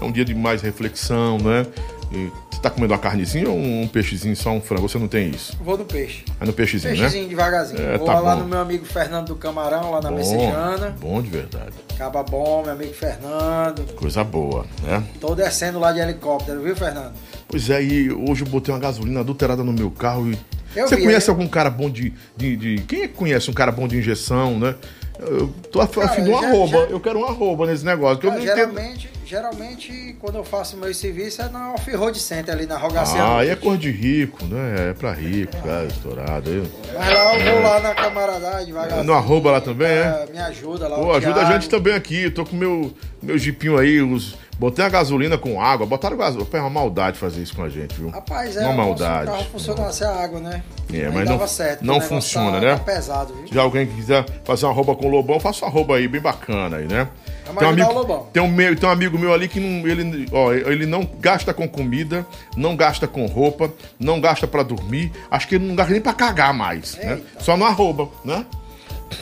é 0.00 0.04
um 0.04 0.10
dia 0.10 0.24
de 0.24 0.34
mais 0.34 0.62
reflexão, 0.62 1.36
né? 1.36 1.66
E 2.10 2.30
você 2.50 2.60
tá 2.62 2.70
comendo 2.70 2.92
uma 2.94 2.98
carnezinha 2.98 3.48
ou 3.50 3.56
um 3.56 3.86
peixezinho, 3.86 4.34
só 4.34 4.50
um 4.50 4.60
frango? 4.60 4.88
Você 4.88 4.98
não 4.98 5.08
tem 5.08 5.28
isso? 5.30 5.56
Vou 5.62 5.76
no 5.76 5.84
peixe. 5.84 6.24
É 6.40 6.44
no 6.46 6.52
peixezinho, 6.52 6.94
Peixezinho 6.94 7.24
né? 7.24 7.28
devagarzinho. 7.28 7.80
É, 7.82 7.98
Vou 7.98 8.06
tá 8.06 8.18
lá 8.18 8.34
bom. 8.34 8.42
no 8.42 8.48
meu 8.48 8.58
amigo 8.60 8.84
Fernando 8.86 9.26
do 9.28 9.36
Camarão, 9.36 9.90
lá 9.90 10.00
na 10.00 10.10
Bom, 10.10 10.16
Messejana. 10.16 10.96
bom 11.00 11.20
de 11.22 11.28
verdade. 11.28 11.72
Acaba 11.94 12.22
bom, 12.22 12.62
meu 12.62 12.72
amigo 12.72 12.94
Fernando. 12.94 13.82
Coisa 13.94 14.24
boa, 14.24 14.64
né? 14.82 15.04
Tô 15.20 15.34
descendo 15.34 15.78
lá 15.78 15.92
de 15.92 16.00
helicóptero, 16.00 16.62
viu, 16.62 16.74
Fernando? 16.74 17.12
Pois 17.46 17.68
é, 17.70 17.82
e 17.82 18.10
hoje 18.10 18.42
eu 18.44 18.48
botei 18.48 18.72
uma 18.72 18.80
gasolina 18.80 19.20
adulterada 19.20 19.62
no 19.62 19.72
meu 19.72 19.90
carro 19.90 20.30
e. 20.30 20.38
Eu 20.76 20.86
Você 20.86 20.96
vi, 20.96 21.04
conhece 21.04 21.28
é. 21.28 21.32
algum 21.32 21.48
cara 21.48 21.70
bom 21.70 21.88
de, 21.90 22.12
de, 22.36 22.56
de- 22.56 22.82
Quem 22.86 23.02
é 23.02 23.08
que 23.08 23.14
conhece 23.14 23.50
um 23.50 23.54
cara 23.54 23.72
bom 23.72 23.88
de 23.88 23.96
injeção, 23.98 24.58
né? 24.58 24.74
Eu 25.18 25.48
tô 25.72 25.80
af- 25.80 25.98
afim 25.98 26.22
de 26.24 26.30
um 26.30 26.40
já- 26.40 26.48
arroba. 26.48 26.78
já- 26.78 26.84
Eu 26.90 27.00
quero 27.00 27.18
um 27.18 27.24
arroba 27.24 27.66
nesse 27.66 27.84
negócio. 27.84 28.22
Não 28.24 28.38
entendo. 28.38 28.46
geralmente, 28.54 29.10
geralmente, 29.26 30.16
quando 30.20 30.36
eu 30.36 30.44
faço 30.44 30.76
meu 30.76 30.92
serviço 30.94 31.42
é 31.42 31.48
na 31.48 31.72
Off-Road 31.74 32.18
Center, 32.18 32.54
ali 32.54 32.66
na 32.66 32.76
Rogaciano. 32.78 33.22
Ah, 33.32 33.38
aí 33.40 33.48
é 33.50 33.56
cor 33.56 33.76
de 33.76 33.90
rico, 33.90 34.44
né? 34.44 34.90
É 34.90 34.92
pra 34.94 35.12
rico, 35.12 35.56
cara, 35.62 35.86
estourado. 35.86 36.50
aí. 36.50 36.70
Mas 36.96 37.12
lá 37.14 37.34
eu 37.38 37.52
vou 37.52 37.62
lá 37.62 37.80
na 37.80 37.94
camaradagem 37.94 38.66
devagarzinho. 38.66 39.04
No 39.04 39.12
arroba 39.14 39.50
lá 39.52 39.60
também, 39.60 39.88
é? 39.88 40.26
É, 40.28 40.32
Me 40.32 40.38
ajuda 40.38 40.86
lá. 40.88 40.96
Pô, 40.96 41.10
ajuda 41.12 41.30
a 41.30 41.34
Thiago. 41.34 41.52
gente 41.52 41.68
também 41.68 41.94
aqui. 41.94 42.24
Eu 42.24 42.34
tô 42.34 42.44
com 42.44 42.56
meu, 42.56 42.92
meu 43.22 43.36
jipinho 43.38 43.76
aí, 43.78 44.00
os. 44.00 44.36
Botei 44.58 44.84
a 44.84 44.88
gasolina 44.88 45.38
com 45.38 45.62
água, 45.62 45.86
botaram 45.86 46.16
gasolina. 46.16 46.48
É 46.52 46.60
uma 46.60 46.68
maldade 46.70 47.16
fazer 47.16 47.40
isso 47.42 47.54
com 47.54 47.62
a 47.62 47.68
gente, 47.68 47.94
viu? 47.94 48.08
Rapaz, 48.08 48.56
é 48.56 48.66
uma 48.66 48.72
maldade. 48.72 49.26
Se 49.26 49.30
o 49.30 49.32
carro 49.36 49.50
funcionasse 49.52 50.04
a 50.04 50.10
água, 50.16 50.40
né? 50.40 50.62
É, 50.92 51.06
Aí 51.06 51.12
mas 51.12 51.28
não- 51.28 51.46
certo, 51.46 51.82
não 51.84 52.00
funciona, 52.00 52.60
tá- 52.60 52.66
né? 52.66 52.72
Tá 52.76 52.84
pesado, 52.84 53.34
viu? 53.34 53.46
Se 53.48 53.58
alguém 53.58 53.86
que 53.86 53.94
quiser 53.94 54.24
fazer 54.44 54.66
uma 54.66 54.72
arroba 54.72 54.96
com 54.96 55.06
o 55.06 55.10
Lobão, 55.10 55.38
faça 55.38 55.64
uma 55.64 55.70
arroba 55.70 55.96
aí, 55.96 56.08
bem 56.08 56.20
bacana 56.20 56.78
aí, 56.78 56.86
né? 56.88 57.06
Vamos 57.46 57.60
Tem 57.60 57.68
um, 57.68 57.70
amigo, 57.72 58.28
tem, 58.32 58.42
um 58.42 58.48
meu, 58.48 58.76
tem 58.76 58.88
um 58.88 58.92
amigo 58.92 59.18
meu 59.18 59.32
ali 59.32 59.46
que 59.48 59.58
não, 59.60 59.88
ele, 59.88 60.26
ó, 60.32 60.52
ele 60.52 60.84
não 60.86 61.08
gasta 61.20 61.54
com 61.54 61.66
comida, 61.68 62.26
não 62.56 62.76
gasta 62.76 63.06
com 63.06 63.24
roupa, 63.26 63.72
não 63.98 64.20
gasta 64.20 64.46
pra 64.46 64.62
dormir. 64.62 65.12
Acho 65.30 65.46
que 65.48 65.54
ele 65.54 65.66
não 65.66 65.74
gasta 65.76 65.92
nem 65.92 66.00
pra 66.02 66.12
cagar 66.12 66.52
mais, 66.52 66.96
né? 66.96 67.20
Só 67.38 67.56
no 67.56 67.64
arroba, 67.64 68.08
né? 68.24 68.44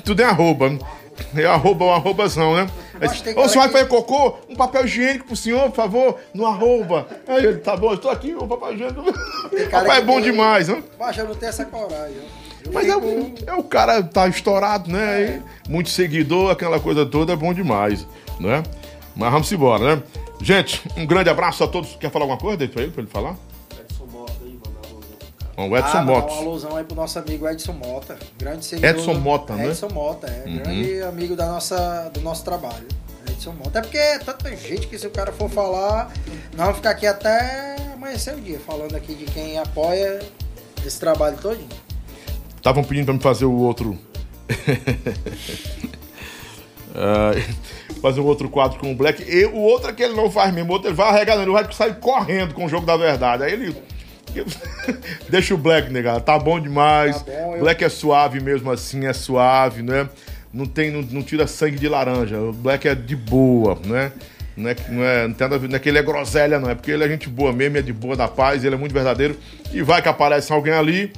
Tudo 0.04 0.22
é 0.22 0.24
arroba. 0.24 0.76
É 1.36 1.44
arroba 1.46 1.84
ou 1.84 1.92
arrobazão, 1.92 2.54
né? 2.54 2.66
Ô, 3.36 3.42
cara 3.42 3.48
senhor 3.48 3.62
vai 3.64 3.68
fazer 3.68 3.86
cocô? 3.88 4.36
Um 4.48 4.56
papel 4.56 4.84
higiênico 4.84 5.26
pro 5.26 5.36
senhor, 5.36 5.68
por 5.70 5.76
favor, 5.76 6.16
no 6.32 6.46
arroba. 6.46 7.06
Aí 7.28 7.44
ele, 7.44 7.58
tá 7.58 7.76
bom, 7.76 7.92
eu 7.92 7.98
tô 7.98 8.08
aqui, 8.08 8.34
o 8.34 8.46
papel 8.46 8.72
higiênico. 8.74 9.02
Papai 9.70 9.98
é 9.98 10.02
bom 10.02 10.14
tem- 10.14 10.24
demais, 10.24 10.68
né? 10.68 10.82
Mas 10.98 11.16
eu 11.18 11.26
não 11.26 11.34
tenho 11.34 11.50
essa 11.50 11.64
coragem. 11.64 12.16
Eu 12.64 12.72
Mas 12.72 12.88
é, 12.88 12.92
é 13.46 13.54
o 13.54 13.62
cara 13.62 14.02
tá 14.02 14.26
estourado, 14.28 14.90
né? 14.90 15.42
E 15.66 15.70
Muito 15.70 15.90
seguidor, 15.90 16.50
aquela 16.50 16.80
coisa 16.80 17.04
toda, 17.06 17.32
é 17.32 17.36
bom 17.36 17.52
demais, 17.54 18.06
né? 18.40 18.62
Mas 19.14 19.30
vamos 19.32 19.52
embora, 19.52 19.96
né? 19.96 20.02
Gente, 20.42 20.82
um 20.96 21.06
grande 21.06 21.30
abraço 21.30 21.64
a 21.64 21.68
todos. 21.68 21.96
Quer 21.96 22.10
falar 22.10 22.24
alguma 22.24 22.38
coisa 22.38 22.56
Deixa 22.56 22.72
pra 22.72 22.82
ele, 22.82 22.92
pra 22.92 23.02
ele 23.02 23.10
falar? 23.10 23.36
Bom, 25.56 25.70
o 25.70 25.76
Edson 25.76 25.96
ah, 25.96 26.02
uma 26.02 26.20
alusão 26.20 26.76
aí 26.76 26.84
pro 26.84 26.94
nosso 26.94 27.18
amigo 27.18 27.48
Edson 27.48 27.72
Mota. 27.72 28.18
Grande 28.38 28.66
seguidor. 28.66 28.90
Edson 28.90 29.14
Mota, 29.14 29.54
né? 29.54 29.68
Edson 29.68 29.88
Mota, 29.88 30.26
é. 30.26 30.46
Uhum. 30.46 30.56
Grande 30.58 31.02
amigo 31.02 31.34
da 31.34 31.46
nossa, 31.46 32.10
do 32.12 32.20
nosso 32.20 32.44
trabalho. 32.44 32.86
Edson 33.26 33.52
Mota. 33.52 33.78
É 33.78 33.82
porque 33.82 33.96
é 33.96 34.18
tanta 34.18 34.54
gente 34.54 34.86
que 34.86 34.98
se 34.98 35.06
o 35.06 35.10
cara 35.10 35.32
for 35.32 35.48
falar, 35.48 36.12
nós 36.54 36.66
vamos 36.66 36.76
ficar 36.76 36.90
aqui 36.90 37.06
até 37.06 37.76
amanhecer 37.94 38.34
o 38.34 38.40
dia, 38.40 38.60
falando 38.60 38.94
aqui 38.94 39.14
de 39.14 39.24
quem 39.24 39.58
apoia 39.58 40.20
esse 40.84 41.00
trabalho 41.00 41.38
todinho. 41.38 41.68
Estavam 42.56 42.84
pedindo 42.84 43.06
pra 43.06 43.14
me 43.14 43.20
fazer 43.20 43.46
o 43.46 43.56
outro. 43.56 43.98
Ah, 46.98 47.32
fazer 48.00 48.20
um 48.20 48.24
outro 48.24 48.48
quadro 48.48 48.78
com 48.78 48.90
o 48.90 48.96
Black. 48.96 49.22
E 49.22 49.44
o 49.44 49.58
outro 49.58 49.90
é 49.90 49.92
que 49.92 50.02
ele 50.02 50.14
não 50.14 50.30
faz 50.30 50.50
mesmo. 50.52 50.70
O 50.70 50.72
outro 50.72 50.88
ele 50.88 50.96
vai 50.96 51.10
arregando, 51.10 51.42
ele 51.42 51.50
vai 51.50 51.70
sair 51.70 51.94
correndo 51.96 52.54
com 52.54 52.64
o 52.64 52.68
jogo 52.70 52.86
da 52.86 52.96
verdade. 52.96 53.42
Aí 53.42 53.52
ele. 53.52 53.76
Deixa 55.28 55.54
o 55.54 55.58
Black, 55.58 55.92
negado. 55.92 56.20
Tá 56.20 56.38
bom 56.38 56.58
demais. 56.60 57.16
Tá 57.22 57.30
bom, 57.30 57.54
eu- 57.54 57.60
Black 57.60 57.84
é 57.84 57.88
suave 57.88 58.40
mesmo 58.40 58.70
assim, 58.70 59.06
é 59.06 59.12
suave, 59.12 59.82
né? 59.82 60.08
Não, 60.52 60.64
tem, 60.66 60.90
não, 60.90 61.02
não 61.02 61.22
tira 61.22 61.46
sangue 61.46 61.78
de 61.78 61.88
laranja. 61.88 62.38
O 62.38 62.52
Black 62.52 62.86
é 62.88 62.94
de 62.94 63.14
boa, 63.16 63.78
né? 63.84 64.12
Não, 64.56 64.70
é, 64.70 64.76
não, 64.88 65.04
é, 65.04 65.26
não 65.28 65.34
tem 65.34 65.44
nada 65.44 65.56
a 65.56 65.58
ver, 65.58 65.68
não 65.68 65.76
é 65.76 65.78
que 65.78 65.88
ele 65.88 65.98
é 65.98 66.02
groselha, 66.02 66.58
não. 66.58 66.70
É 66.70 66.74
porque 66.74 66.90
ele 66.90 67.04
é 67.04 67.08
gente 67.08 67.28
boa 67.28 67.52
mesmo, 67.52 67.76
é 67.76 67.82
de 67.82 67.92
boa 67.92 68.16
da 68.16 68.26
paz, 68.26 68.64
ele 68.64 68.74
é 68.74 68.78
muito 68.78 68.92
verdadeiro. 68.92 69.36
E 69.72 69.82
vai 69.82 70.00
que 70.00 70.08
aparece 70.08 70.50
alguém 70.52 70.72
ali 70.72 71.12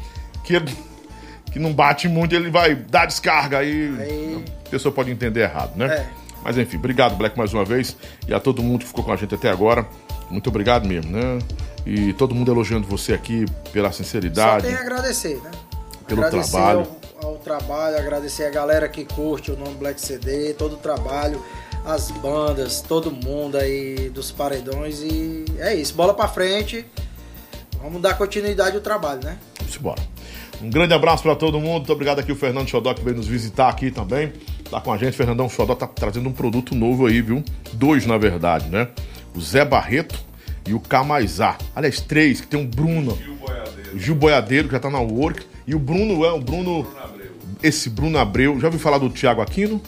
que 0.44 0.54
ele 0.56 0.72
que 1.52 1.58
não 1.58 1.72
bate 1.72 2.08
muito, 2.08 2.34
ele 2.34 2.50
vai 2.50 2.74
dar 2.74 3.06
descarga 3.06 3.58
aí. 3.58 3.94
Aí- 4.00 4.44
A 4.66 4.70
pessoa 4.70 4.92
pode 4.92 5.10
entender 5.10 5.40
errado, 5.42 5.76
né? 5.76 5.86
É. 5.86 6.06
Mas 6.42 6.58
enfim, 6.58 6.76
obrigado, 6.76 7.16
Black, 7.16 7.36
mais 7.38 7.54
uma 7.54 7.64
vez. 7.64 7.96
E 8.26 8.34
a 8.34 8.40
todo 8.40 8.62
mundo 8.62 8.80
que 8.80 8.86
ficou 8.86 9.02
com 9.04 9.12
a 9.12 9.16
gente 9.16 9.34
até 9.34 9.50
agora. 9.50 9.86
Muito 10.30 10.48
obrigado 10.50 10.86
mesmo, 10.86 11.10
né? 11.10 11.38
E 11.86 12.12
todo 12.12 12.34
mundo 12.34 12.50
elogiando 12.50 12.86
você 12.86 13.12
aqui 13.12 13.44
pela 13.72 13.90
Só 13.90 13.98
sinceridade. 13.98 14.66
tem 14.66 14.74
a 14.74 14.80
agradecer, 14.80 15.40
né? 15.42 15.50
Pelo 16.06 16.24
agradecer 16.24 16.52
trabalho. 16.52 16.86
Ao, 17.22 17.30
ao 17.30 17.36
trabalho, 17.36 17.98
agradecer 17.98 18.44
a 18.44 18.50
galera 18.50 18.88
que 18.88 19.04
curte 19.04 19.50
o 19.50 19.56
nome 19.56 19.74
Black 19.74 20.00
CD, 20.00 20.54
todo 20.54 20.74
o 20.74 20.78
trabalho, 20.78 21.42
as 21.84 22.10
bandas, 22.10 22.80
todo 22.80 23.10
mundo 23.10 23.56
aí 23.56 24.10
dos 24.10 24.30
paredões 24.30 25.00
e 25.00 25.44
é 25.58 25.74
isso, 25.74 25.94
bola 25.94 26.14
pra 26.14 26.28
frente. 26.28 26.84
Vamos 27.82 28.02
dar 28.02 28.14
continuidade 28.14 28.76
ao 28.76 28.82
trabalho, 28.82 29.22
né? 29.24 29.38
Vamos 29.58 29.76
embora. 29.76 30.02
Um 30.60 30.68
grande 30.68 30.92
abraço 30.92 31.22
pra 31.22 31.36
todo 31.36 31.60
mundo. 31.60 31.78
Muito 31.78 31.92
obrigado 31.92 32.18
aqui 32.18 32.32
o 32.32 32.36
Fernando 32.36 32.68
Xodó 32.68 32.92
que 32.92 33.02
veio 33.02 33.16
nos 33.16 33.28
visitar 33.28 33.68
aqui 33.68 33.90
também. 33.90 34.32
Tá 34.68 34.80
com 34.80 34.92
a 34.92 34.96
gente. 34.98 35.16
Fernandão 35.16 35.48
Xodó 35.48 35.74
tá 35.74 35.86
trazendo 35.86 36.28
um 36.28 36.32
produto 36.32 36.74
novo 36.74 37.06
aí, 37.06 37.22
viu? 37.22 37.44
Dois, 37.72 38.04
na 38.04 38.18
verdade, 38.18 38.68
né? 38.68 38.88
O 39.34 39.40
Zé 39.40 39.64
Barreto 39.64 40.18
e 40.68 40.74
o 40.74 40.80
Camaizá. 40.80 41.56
Aliás, 41.74 42.00
três, 42.00 42.40
que 42.40 42.46
tem 42.46 42.60
um 42.60 42.66
Bruno. 42.66 43.18
O 43.94 43.98
Gil 43.98 44.14
Boiadeiro, 44.14 44.68
que 44.68 44.72
já 44.74 44.80
tá 44.80 44.90
na 44.90 45.00
Work. 45.00 45.44
E 45.66 45.74
o 45.74 45.78
Bruno 45.78 46.24
é 46.24 46.30
o 46.32 46.38
Bruno. 46.40 46.86
Esse 47.62 47.88
Bruno 47.90 48.18
Abreu. 48.18 48.58
Já 48.60 48.66
ouviu 48.68 48.80
falar 48.80 48.98
do 48.98 49.08
Thiago 49.10 49.40
Aquino? 49.40 49.80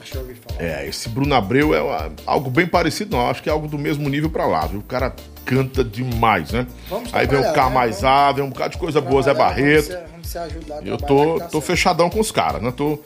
Acho 0.00 0.12
que 0.12 0.16
eu 0.16 0.20
ouvi 0.22 0.34
falar. 0.34 0.62
É, 0.62 0.86
esse 0.86 1.08
Bruno 1.08 1.34
Abreu 1.34 1.74
é 1.74 1.80
uma- 1.82 2.12
algo 2.26 2.50
bem 2.50 2.66
parecido, 2.66 3.16
não. 3.16 3.28
Acho 3.28 3.42
que 3.42 3.48
é 3.48 3.52
algo 3.52 3.66
do 3.66 3.78
mesmo 3.78 4.08
nível 4.08 4.30
pra 4.30 4.46
lá, 4.46 4.66
viu? 4.66 4.80
O 4.80 4.82
cara 4.82 5.14
canta 5.44 5.82
demais, 5.82 6.52
né? 6.52 6.66
Vamos 6.88 7.12
Aí 7.14 7.26
vem 7.26 7.38
o 7.38 7.42
trabalhar, 7.42 7.48
né? 7.48 7.54
Camaizá, 7.54 8.32
vem 8.32 8.44
um 8.44 8.50
bocado 8.50 8.72
de 8.72 8.78
coisa 8.78 9.00
boa, 9.00 9.22
Zé 9.22 9.34
Barreto. 9.34 9.88
Vamos 9.88 10.04
se, 10.04 10.10
vamos 10.12 10.28
se 10.28 10.38
ajudar 10.38 10.78
a 10.78 10.82
Eu 10.82 10.96
tô, 10.98 11.38
tá 11.38 11.44
tô 11.46 11.50
certo. 11.52 11.60
fechadão 11.62 12.10
com 12.10 12.20
os 12.20 12.30
caras, 12.30 12.62
né? 12.62 12.70
Tô, 12.76 12.98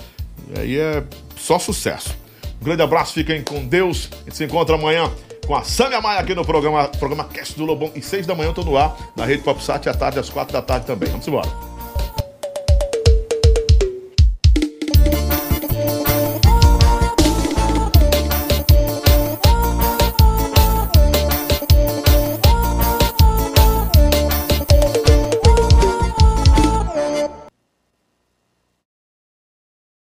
aí 0.59 0.77
é 0.79 1.03
só 1.37 1.59
sucesso. 1.59 2.15
Um 2.61 2.65
grande 2.65 2.83
abraço, 2.83 3.13
fiquem 3.15 3.43
com 3.43 3.65
Deus. 3.65 4.11
A 4.13 4.25
gente 4.25 4.37
se 4.37 4.45
encontra 4.45 4.75
amanhã 4.75 5.11
com 5.45 5.55
a 5.55 5.63
Sâmia 5.63 6.01
Maia 6.01 6.21
aqui 6.21 6.35
no 6.35 6.45
programa, 6.45 6.89
programa 6.89 7.25
Cast 7.25 7.57
do 7.57 7.65
Lobão. 7.65 7.91
E 7.95 8.03
seis 8.03 8.27
da 8.27 8.35
manhã 8.35 8.49
eu 8.49 8.55
tô 8.55 8.63
no 8.63 8.77
ar, 8.77 8.97
na 9.17 9.25
Rede 9.25 9.43
Popsat, 9.43 9.89
à 9.89 9.95
tarde, 9.95 10.19
às 10.19 10.31
quatro 10.31 10.53
da 10.53 10.63
tarde 10.63 10.87
também. 10.87 11.09
Vamos 11.11 11.27
embora. 11.27 11.74